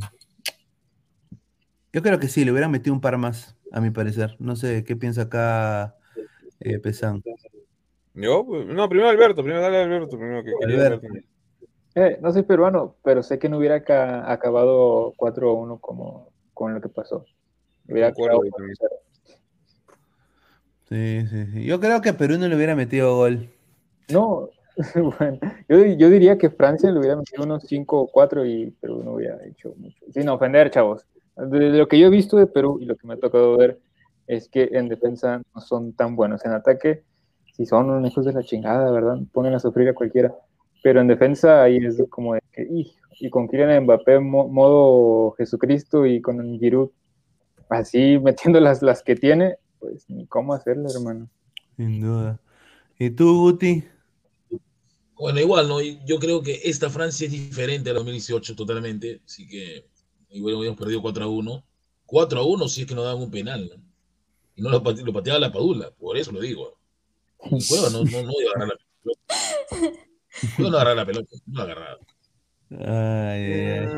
Yo 1.93 2.01
creo 2.01 2.19
que 2.19 2.27
sí, 2.27 2.43
le 2.43 2.51
hubieran 2.51 2.71
metido 2.71 2.93
un 2.95 3.01
par 3.01 3.17
más, 3.17 3.55
a 3.71 3.79
mi 3.81 3.91
parecer. 3.91 4.37
No 4.39 4.55
sé, 4.55 4.83
¿qué 4.83 4.95
piensa 4.95 5.23
acá 5.23 5.95
eh, 6.61 6.79
Pesán? 6.79 7.21
¿Yo? 8.13 8.43
No, 8.67 8.89
primero 8.89 9.09
Alberto, 9.09 9.43
primero 9.43 9.61
dale 9.61 9.77
a 9.77 9.83
Alberto, 9.83 10.17
primero 10.17 10.43
que 10.43 10.51
Alberto. 10.65 11.05
Alberto. 11.07 11.27
Eh, 11.95 12.17
no 12.21 12.31
soy 12.31 12.43
peruano, 12.43 12.95
pero 13.03 13.21
sé 13.21 13.37
que 13.37 13.49
no 13.49 13.57
hubiera 13.57 13.83
ca- 13.83 14.31
acabado 14.31 15.13
4-1 15.17 15.77
como 15.79 16.29
con 16.53 16.73
lo 16.73 16.81
que 16.81 16.89
pasó. 16.89 17.25
Hubiera 17.87 18.11
Concuerdo 18.13 18.41
quedado 18.41 18.43
ahí 18.43 18.49
también. 18.51 18.75
4-0. 18.79 19.01
Sí, 20.89 21.27
sí, 21.29 21.45
sí. 21.53 21.65
Yo 21.65 21.79
creo 21.79 22.01
que 22.01 22.13
Perú 22.13 22.37
no 22.37 22.47
le 22.47 22.55
hubiera 22.55 22.75
metido 22.75 23.15
gol. 23.15 23.49
No, 24.09 24.49
bueno, 25.19 25.39
yo, 25.67 25.85
yo 25.85 26.09
diría 26.09 26.37
que 26.37 26.49
Francia 26.49 26.91
le 26.91 26.99
hubiera 26.99 27.15
metido 27.15 27.43
unos 27.43 27.63
5 27.63 28.01
o 28.01 28.07
4 28.07 28.45
y 28.45 28.71
Perú 28.71 29.01
no 29.03 29.13
hubiera 29.13 29.37
hecho 29.45 29.73
mucho. 29.77 30.05
Sin 30.13 30.27
ofender, 30.29 30.69
chavos. 30.71 31.05
De 31.35 31.69
lo 31.69 31.87
que 31.87 31.97
yo 31.99 32.07
he 32.07 32.09
visto 32.11 32.37
de 32.37 32.47
Perú 32.47 32.77
y 32.81 32.85
lo 32.85 32.95
que 32.95 33.07
me 33.07 33.13
ha 33.13 33.17
tocado 33.17 33.57
ver 33.57 33.79
es 34.27 34.47
que 34.49 34.69
en 34.73 34.89
defensa 34.89 35.41
no 35.53 35.61
son 35.61 35.93
tan 35.93 36.15
buenos. 36.15 36.43
En 36.45 36.51
ataque, 36.51 37.03
si 37.53 37.65
son 37.65 37.89
unos 37.89 38.11
hijos 38.11 38.25
de 38.25 38.33
la 38.33 38.43
chingada, 38.43 38.91
¿verdad? 38.91 39.17
Ponen 39.31 39.53
a 39.53 39.59
sufrir 39.59 39.89
a 39.89 39.93
cualquiera. 39.93 40.33
Pero 40.83 41.01
en 41.01 41.07
defensa 41.07 41.63
ahí 41.63 41.77
es 41.77 42.01
como 42.09 42.33
de 42.33 42.41
que, 42.51 42.63
"Ij", 42.63 42.91
y 43.19 43.29
con 43.29 43.47
Kylian 43.47 43.83
Mbappé 43.83 44.19
mo- 44.19 44.47
modo 44.47 45.31
Jesucristo 45.37 46.05
y 46.05 46.21
con 46.21 46.57
Giroud 46.59 46.89
así 47.69 48.17
metiendo 48.23 48.59
las, 48.59 48.81
las 48.81 49.03
que 49.03 49.15
tiene, 49.15 49.57
pues 49.79 50.09
ni 50.09 50.25
cómo 50.27 50.53
hacerle, 50.53 50.87
hermano. 50.93 51.29
Sin 51.77 52.01
duda. 52.01 52.39
¿Y 52.99 53.09
tú, 53.11 53.39
Guti? 53.41 53.83
Bueno, 55.15 55.39
igual, 55.39 55.67
¿no? 55.67 55.81
Y 55.81 55.99
Yo 56.05 56.17
creo 56.19 56.41
que 56.41 56.61
esta 56.63 56.89
Francia 56.89 57.25
es 57.27 57.31
diferente 57.31 57.89
a 57.89 57.93
la 57.93 57.99
2018 57.99 58.55
totalmente, 58.55 59.21
así 59.25 59.47
que 59.47 59.85
igual 60.29 60.55
habíamos 60.55 60.79
perdido 60.79 61.01
4 61.01 61.25
a 61.25 61.27
1. 61.27 61.63
4 62.07 62.39
a 62.41 62.43
1 62.45 62.67
si 62.67 62.81
es 62.81 62.87
que 62.87 62.95
nos 62.95 63.05
daban 63.05 63.21
un 63.21 63.31
penal, 63.31 63.69
¿no? 63.69 63.81
Y 64.55 64.61
no 64.63 64.69
lo, 64.69 64.81
pate- 64.83 65.03
lo 65.03 65.13
pateaba 65.13 65.39
la 65.39 65.51
Padula, 65.51 65.91
por 65.91 66.17
eso 66.17 66.31
lo 66.31 66.41
digo. 66.41 66.75
Y 67.51 67.57
no, 67.73 67.89
no, 67.89 68.03
no 68.03 68.09
iba 68.09 68.51
a 68.51 68.55
agarrar 68.55 68.77
la 69.03 69.13
Cueva 70.55 70.69
no 70.71 70.77
agarrar 70.77 70.95
la 70.95 71.05
pelota, 71.05 71.35
no 71.45 71.57
la 71.59 71.63
agarraba. 71.73 71.97
Ay, 72.69 72.77
ay, 73.43 73.67
ay. 73.67 73.95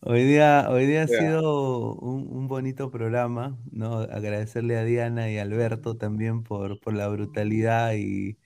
Hoy 0.00 0.24
día, 0.24 0.66
hoy 0.70 0.86
día 0.86 1.02
ha 1.04 1.08
sido 1.08 1.94
un, 1.96 2.28
un 2.30 2.48
bonito 2.48 2.90
programa, 2.90 3.58
¿no? 3.70 3.98
Agradecerle 4.00 4.76
a 4.78 4.84
Diana 4.84 5.30
y 5.30 5.38
a 5.38 5.42
Alberto 5.42 5.96
también 5.96 6.42
por, 6.42 6.80
por 6.80 6.94
la 6.94 7.08
brutalidad 7.08 7.94
y 7.96 8.38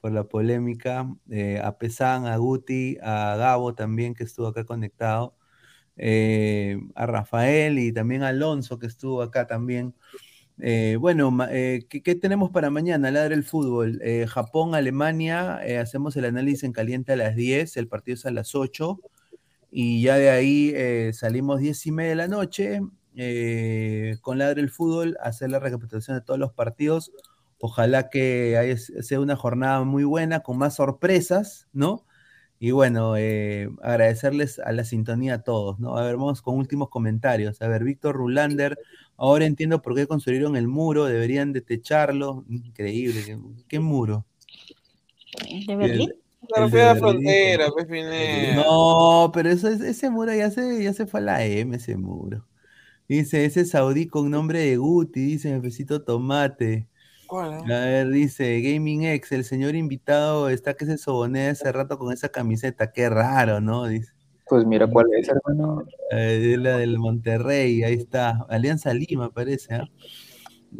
por 0.00 0.12
la 0.12 0.24
polémica, 0.24 1.14
eh, 1.30 1.60
a 1.62 1.78
Pesán, 1.78 2.26
a 2.26 2.36
Guti, 2.38 2.98
a 3.02 3.36
Gabo 3.36 3.74
también 3.74 4.14
que 4.14 4.24
estuvo 4.24 4.46
acá 4.48 4.64
conectado, 4.64 5.36
eh, 5.96 6.78
a 6.94 7.06
Rafael 7.06 7.78
y 7.78 7.92
también 7.92 8.22
a 8.22 8.28
Alonso 8.28 8.78
que 8.78 8.86
estuvo 8.86 9.22
acá 9.22 9.46
también. 9.46 9.94
Eh, 10.58 10.96
bueno, 10.98 11.36
eh, 11.50 11.86
¿qué, 11.88 12.14
tenemos 12.14 12.50
para 12.50 12.70
mañana? 12.70 13.10
Ladra 13.10 13.34
el 13.34 13.44
fútbol. 13.44 14.00
Eh, 14.02 14.26
Japón, 14.26 14.74
Alemania, 14.74 15.60
hacemos 15.80 16.16
el 16.16 16.24
análisis 16.24 16.64
en 16.64 16.72
caliente 16.72 17.12
a 17.12 17.16
las 17.16 17.36
10, 17.36 17.76
el 17.76 17.88
partido 17.88 18.14
es 18.14 18.26
a 18.26 18.30
las 18.30 18.54
8 18.54 18.98
y 19.70 20.02
ya 20.02 20.16
de 20.16 20.30
ahí 20.30 21.12
salimos 21.12 21.60
10 21.60 21.86
y 21.86 21.92
media 21.92 22.10
de 22.10 22.16
la 22.16 22.28
noche 22.28 22.80
con 24.22 24.38
Ladra 24.38 24.60
el 24.60 24.70
Fútbol, 24.70 25.16
hacer 25.20 25.50
la 25.50 25.58
recapitulación 25.60 26.16
de 26.18 26.22
todos 26.24 26.40
los 26.40 26.52
partidos. 26.52 27.12
Ojalá 27.60 28.08
que 28.10 28.56
haya- 28.58 28.76
sea 28.78 29.20
una 29.20 29.36
jornada 29.36 29.84
muy 29.84 30.04
buena, 30.04 30.40
con 30.40 30.58
más 30.58 30.76
sorpresas, 30.76 31.68
¿no? 31.72 32.04
Y 32.58 32.70
bueno, 32.70 33.14
agradecerles 33.82 34.58
a 34.60 34.72
la 34.72 34.84
sintonía 34.84 35.34
a 35.34 35.42
todos, 35.42 35.78
¿no? 35.80 35.96
A 35.98 36.04
ver, 36.04 36.16
vamos 36.16 36.42
con 36.42 36.56
últimos 36.56 36.88
comentarios. 36.90 37.60
A 37.62 37.68
ver, 37.68 37.84
Víctor 37.84 38.16
Rulander, 38.16 38.78
ahora 39.16 39.46
entiendo 39.46 39.82
por 39.82 39.94
qué 39.94 40.06
construyeron 40.06 40.56
el 40.56 40.68
muro, 40.68 41.04
deberían 41.06 41.52
de 41.52 41.60
techarlo. 41.62 42.44
Increíble, 42.48 43.24
¿qué, 43.24 43.38
qué 43.68 43.80
muro? 43.80 44.26
¿De 45.66 45.76
Berlín? 45.76 46.12
El 46.54 46.70
de 46.70 46.84
la 46.84 46.96
frontera, 46.96 47.70
pues. 47.72 47.86
No, 48.54 49.30
pero 49.34 49.50
eso 49.50 49.68
es- 49.68 49.80
ese 49.80 50.10
muro 50.10 50.34
ya 50.34 50.50
se, 50.50 50.82
ya 50.82 50.92
se 50.92 51.06
fue 51.06 51.20
a 51.20 51.22
la 51.24 51.44
M, 51.44 51.76
ese 51.76 51.96
muro. 51.96 52.46
Dice, 53.08 53.44
ese 53.44 53.64
saudí 53.66 54.06
con 54.08 54.30
nombre 54.30 54.60
de 54.60 54.76
Guti, 54.78 55.20
dice 55.20 55.50
Jefecito 55.50 56.02
Tomate. 56.04 56.88
¿Cuál, 57.26 57.54
A 57.54 57.80
ver, 57.80 58.10
dice 58.10 58.60
Gaming 58.62 59.04
X, 59.04 59.32
el 59.32 59.44
señor 59.44 59.76
invitado 59.76 60.48
está 60.50 60.74
que 60.76 60.86
se 60.86 60.98
sobonea 60.98 61.52
hace 61.52 61.72
rato 61.72 61.98
con 61.98 62.12
esa 62.12 62.30
camiseta, 62.30 62.92
qué 62.92 63.08
raro, 63.10 63.60
¿no? 63.60 63.86
Dice. 63.86 64.12
Pues 64.48 64.64
mira 64.64 64.86
cuál 64.86 65.06
es, 65.14 65.28
hermano. 65.28 65.84
Eh, 66.10 66.52
es 66.52 66.58
la 66.58 66.78
del 66.78 66.98
Monterrey, 66.98 67.82
ahí 67.82 67.94
está. 67.94 68.46
Alianza 68.48 68.94
Lima, 68.94 69.30
parece, 69.30 69.74
¿ah? 69.74 69.88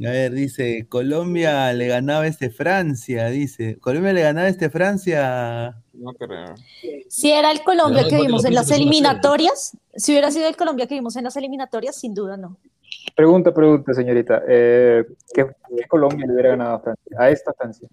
A 0.05 0.11
ver, 0.11 0.33
dice, 0.33 0.87
Colombia 0.89 1.73
le 1.73 1.89
ganaba 1.89 2.27
este 2.27 2.51
Francia, 2.51 3.27
dice. 3.29 3.79
Colombia 3.79 4.13
le 4.13 4.23
ganaba 4.23 4.49
este 4.49 4.69
Francia. 4.69 5.83
No 5.95 6.13
creo. 6.13 6.55
Si 7.09 7.33
era 7.33 7.51
el 7.51 7.63
Colombia 7.63 8.03
no, 8.03 8.09
que 8.09 8.17
vimos 8.21 8.45
en 8.45 8.55
las 8.55 8.71
eliminatorias, 8.71 9.77
si 9.95 10.13
hubiera 10.13 10.31
sido 10.31 10.49
el 10.49 10.57
Colombia 10.57 10.87
que 10.87 10.95
vimos 10.95 11.17
en 11.17 11.25
las 11.25 11.37
eliminatorias, 11.37 11.97
sin 11.97 12.15
duda 12.15 12.37
no. 12.37 12.59
Pregunta, 13.15 13.55
pregunta, 13.55 13.95
señorita. 13.95 14.43
Eh, 14.47 15.05
¿qué, 15.33 15.47
qué 15.75 15.85
Colombia 15.89 16.27
le 16.27 16.33
hubiera 16.35 16.51
ganado 16.51 16.77
a 16.77 16.81
Francia? 16.81 17.17
A 17.19 17.31
esta 17.31 17.53
Francia. 17.55 17.89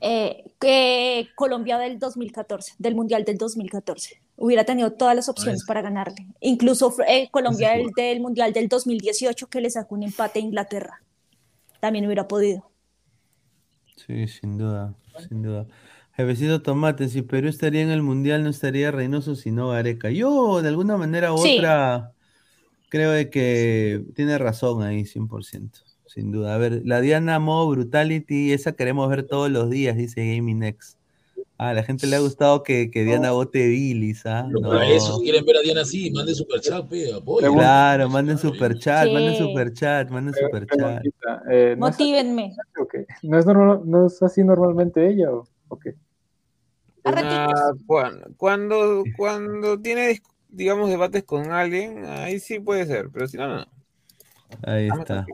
Eh, 0.00 0.44
que 0.60 1.28
Colombia 1.34 1.78
del 1.78 1.98
2014, 1.98 2.74
del 2.78 2.94
Mundial 2.94 3.24
del 3.24 3.38
2014. 3.38 4.20
Hubiera 4.36 4.64
tenido 4.64 4.92
todas 4.92 5.14
las 5.14 5.28
opciones 5.28 5.64
para 5.64 5.82
ganarle. 5.82 6.26
Incluso 6.40 6.94
eh, 7.06 7.28
Colombia 7.30 7.70
del, 7.70 7.90
del 7.96 8.20
Mundial 8.20 8.52
del 8.52 8.68
2018 8.68 9.46
que 9.48 9.60
le 9.60 9.70
sacó 9.70 9.94
un 9.94 10.02
empate 10.02 10.40
a 10.40 10.42
Inglaterra. 10.42 11.02
También 11.80 12.06
hubiera 12.06 12.26
podido. 12.26 12.70
Sí, 13.96 14.26
sin 14.28 14.58
duda, 14.58 14.94
sin 15.28 15.42
duda. 15.42 15.66
Jefecito 16.16 16.62
Tomate, 16.62 17.08
si 17.08 17.22
Perú 17.22 17.48
estaría 17.48 17.82
en 17.82 17.90
el 17.90 18.02
Mundial, 18.02 18.42
no 18.44 18.50
estaría 18.50 18.90
Reynoso, 18.90 19.34
sino 19.34 19.68
Gareca. 19.70 20.10
Yo, 20.10 20.62
de 20.62 20.68
alguna 20.68 20.96
manera 20.96 21.32
u 21.32 21.38
Sí. 21.38 21.58
otra, 21.58 22.12
creo 22.88 23.10
de 23.10 23.30
que 23.30 24.04
tiene 24.14 24.38
razón 24.38 24.82
ahí, 24.82 25.04
100%, 25.04 25.84
sin 26.14 26.30
duda. 26.30 26.54
A 26.54 26.58
ver, 26.58 26.82
la 26.84 27.00
Diana 27.00 27.38
Mo 27.40 27.68
Brutality, 27.68 28.52
esa 28.52 28.72
queremos 28.72 29.08
ver 29.10 29.24
todos 29.24 29.50
los 29.50 29.68
días, 29.68 29.96
dice 29.96 30.34
Gaming 30.34 30.60
Next. 30.60 30.96
Ah, 31.58 31.70
a 31.70 31.74
la 31.74 31.82
gente 31.82 32.06
le 32.06 32.16
ha 32.16 32.20
gustado 32.20 32.62
que, 32.62 32.90
que 32.90 33.04
Diana 33.04 33.32
vote 33.32 33.66
bilis, 33.68 34.24
¿ah? 34.26 34.44
Pero 34.48 34.60
No. 34.60 34.68
para 34.70 34.86
eso, 34.88 35.16
si 35.16 35.24
quieren 35.24 35.44
ver 35.44 35.56
a 35.56 35.60
Diana 35.60 35.80
así, 35.82 36.10
manden 36.10 36.34
super 36.34 36.60
chat, 36.60 36.88
pe, 36.88 37.12
apoyo. 37.12 37.52
Claro, 37.52 38.08
manden 38.08 38.38
super 38.38 38.78
chat, 38.78 39.10
manden 39.10 39.34
Sí. 39.34 39.42
super 39.42 39.72
chat, 39.72 40.08
manden 40.10 40.34
super 40.34 40.66
chat. 40.66 40.78
Preguntita, 40.78 41.42
eh, 41.50 41.76
¿no, 41.76 41.88
es, 41.88 41.98
Motívenme. 41.98 42.56
¿No, 43.22 43.38
es 43.38 43.46
normal- 43.46 43.82
¿No 43.84 44.06
es 44.06 44.22
así 44.22 44.42
normalmente 44.44 45.08
ella 45.08 45.30
o, 45.32 45.78
qué? 45.78 45.94
Ah, 47.04 47.72
cuando, 47.86 48.26
cuando, 48.36 49.04
cuando 49.16 49.80
tiene, 49.80 50.20
digamos, 50.48 50.88
debates 50.88 51.24
con 51.24 51.52
alguien, 51.52 52.04
ahí 52.06 52.40
sí 52.40 52.60
puede 52.60 52.86
ser, 52.86 53.10
pero 53.12 53.26
si 53.26 53.36
no, 53.36 53.48
no. 53.48 53.66
Ahí 54.62 54.88
está. 54.88 55.26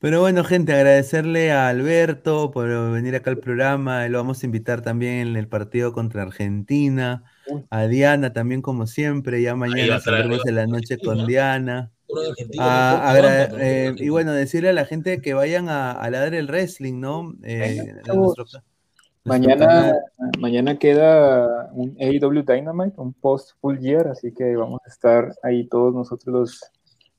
Pero 0.00 0.20
bueno, 0.20 0.44
gente, 0.44 0.72
agradecerle 0.72 1.50
a 1.50 1.68
Alberto 1.68 2.52
por 2.52 2.68
venir 2.92 3.16
acá 3.16 3.30
al 3.30 3.38
programa. 3.38 4.06
Lo 4.08 4.18
vamos 4.18 4.42
a 4.42 4.46
invitar 4.46 4.80
también 4.80 5.26
en 5.28 5.36
el 5.36 5.48
partido 5.48 5.92
contra 5.92 6.22
Argentina. 6.22 7.24
A 7.70 7.86
Diana 7.86 8.32
también, 8.32 8.62
como 8.62 8.86
siempre. 8.86 9.42
Ya 9.42 9.56
mañana 9.56 9.98
ahí 10.06 10.38
en 10.46 10.54
la 10.54 10.66
noche 10.66 10.98
con 10.98 11.26
Diana. 11.26 11.90
De 12.08 12.56
Ah, 12.58 13.10
agra- 13.10 13.48
eh, 13.58 13.94
y 13.98 14.08
bueno, 14.08 14.32
decirle 14.32 14.68
a 14.70 14.72
la 14.72 14.84
gente 14.86 15.20
que 15.20 15.34
vayan 15.34 15.68
a, 15.68 15.92
a 15.92 16.10
ladrar 16.10 16.34
el 16.34 16.46
wrestling, 16.46 17.00
¿no? 17.00 17.34
Eh, 17.42 17.82
nuestro 18.06 18.14
nuestro 18.14 18.60
Mañana, 19.24 19.66
canal. 19.66 19.94
mañana 20.38 20.78
queda 20.78 21.68
un 21.72 21.96
AEW 22.00 22.44
Dynamite, 22.44 22.94
un 22.98 23.12
post 23.12 23.50
full 23.60 23.76
year, 23.78 24.08
así 24.08 24.32
que 24.32 24.56
vamos 24.56 24.80
a 24.86 24.88
estar 24.88 25.34
ahí 25.42 25.66
todos 25.68 25.92
nosotros 25.92 26.32
los 26.34 26.60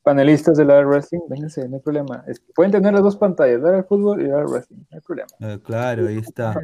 panelistas 0.04 0.58
de 0.58 0.66
la 0.66 0.86
wrestling. 0.86 1.20
Vénganse, 1.30 1.68
no 1.68 1.78
hay 1.78 1.82
problema. 1.82 2.24
Pueden 2.56 2.72
tener 2.72 2.94
las 2.94 3.04
dos 3.04 3.18
pantallas, 3.18 3.62
dar 3.62 3.76
el 3.76 3.84
fútbol 3.84 4.22
y 4.22 4.28
dar 4.28 4.46
wrestling, 4.46 4.78
no 4.90 4.98
hay 4.98 5.02
problema. 5.02 5.30
Ah, 5.42 5.58
claro, 5.64 6.08
ahí 6.08 6.18
está. 6.18 6.56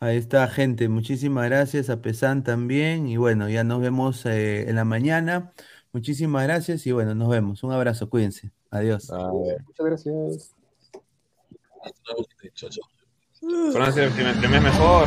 Ahí 0.00 0.16
está, 0.16 0.48
gente. 0.48 0.88
Muchísimas 0.88 1.48
gracias 1.48 1.88
a 1.88 2.02
Pesan 2.02 2.42
también. 2.42 3.06
Y 3.06 3.18
bueno, 3.18 3.48
ya 3.48 3.62
nos 3.62 3.80
vemos 3.80 4.26
eh, 4.26 4.68
en 4.68 4.74
la 4.74 4.84
mañana. 4.84 5.52
Muchísimas 5.92 6.42
gracias 6.42 6.84
y 6.88 6.92
bueno, 6.92 7.14
nos 7.14 7.28
vemos. 7.28 7.62
Un 7.62 7.70
abrazo, 7.70 8.10
cuídense. 8.10 8.50
Adiós. 8.70 9.12
Muchas 9.12 9.86
gracias. 9.86 10.56
Francia, 13.72 14.04
el 14.04 14.12
primer, 14.12 14.36
primer 14.38 14.60
mejor. 14.60 15.06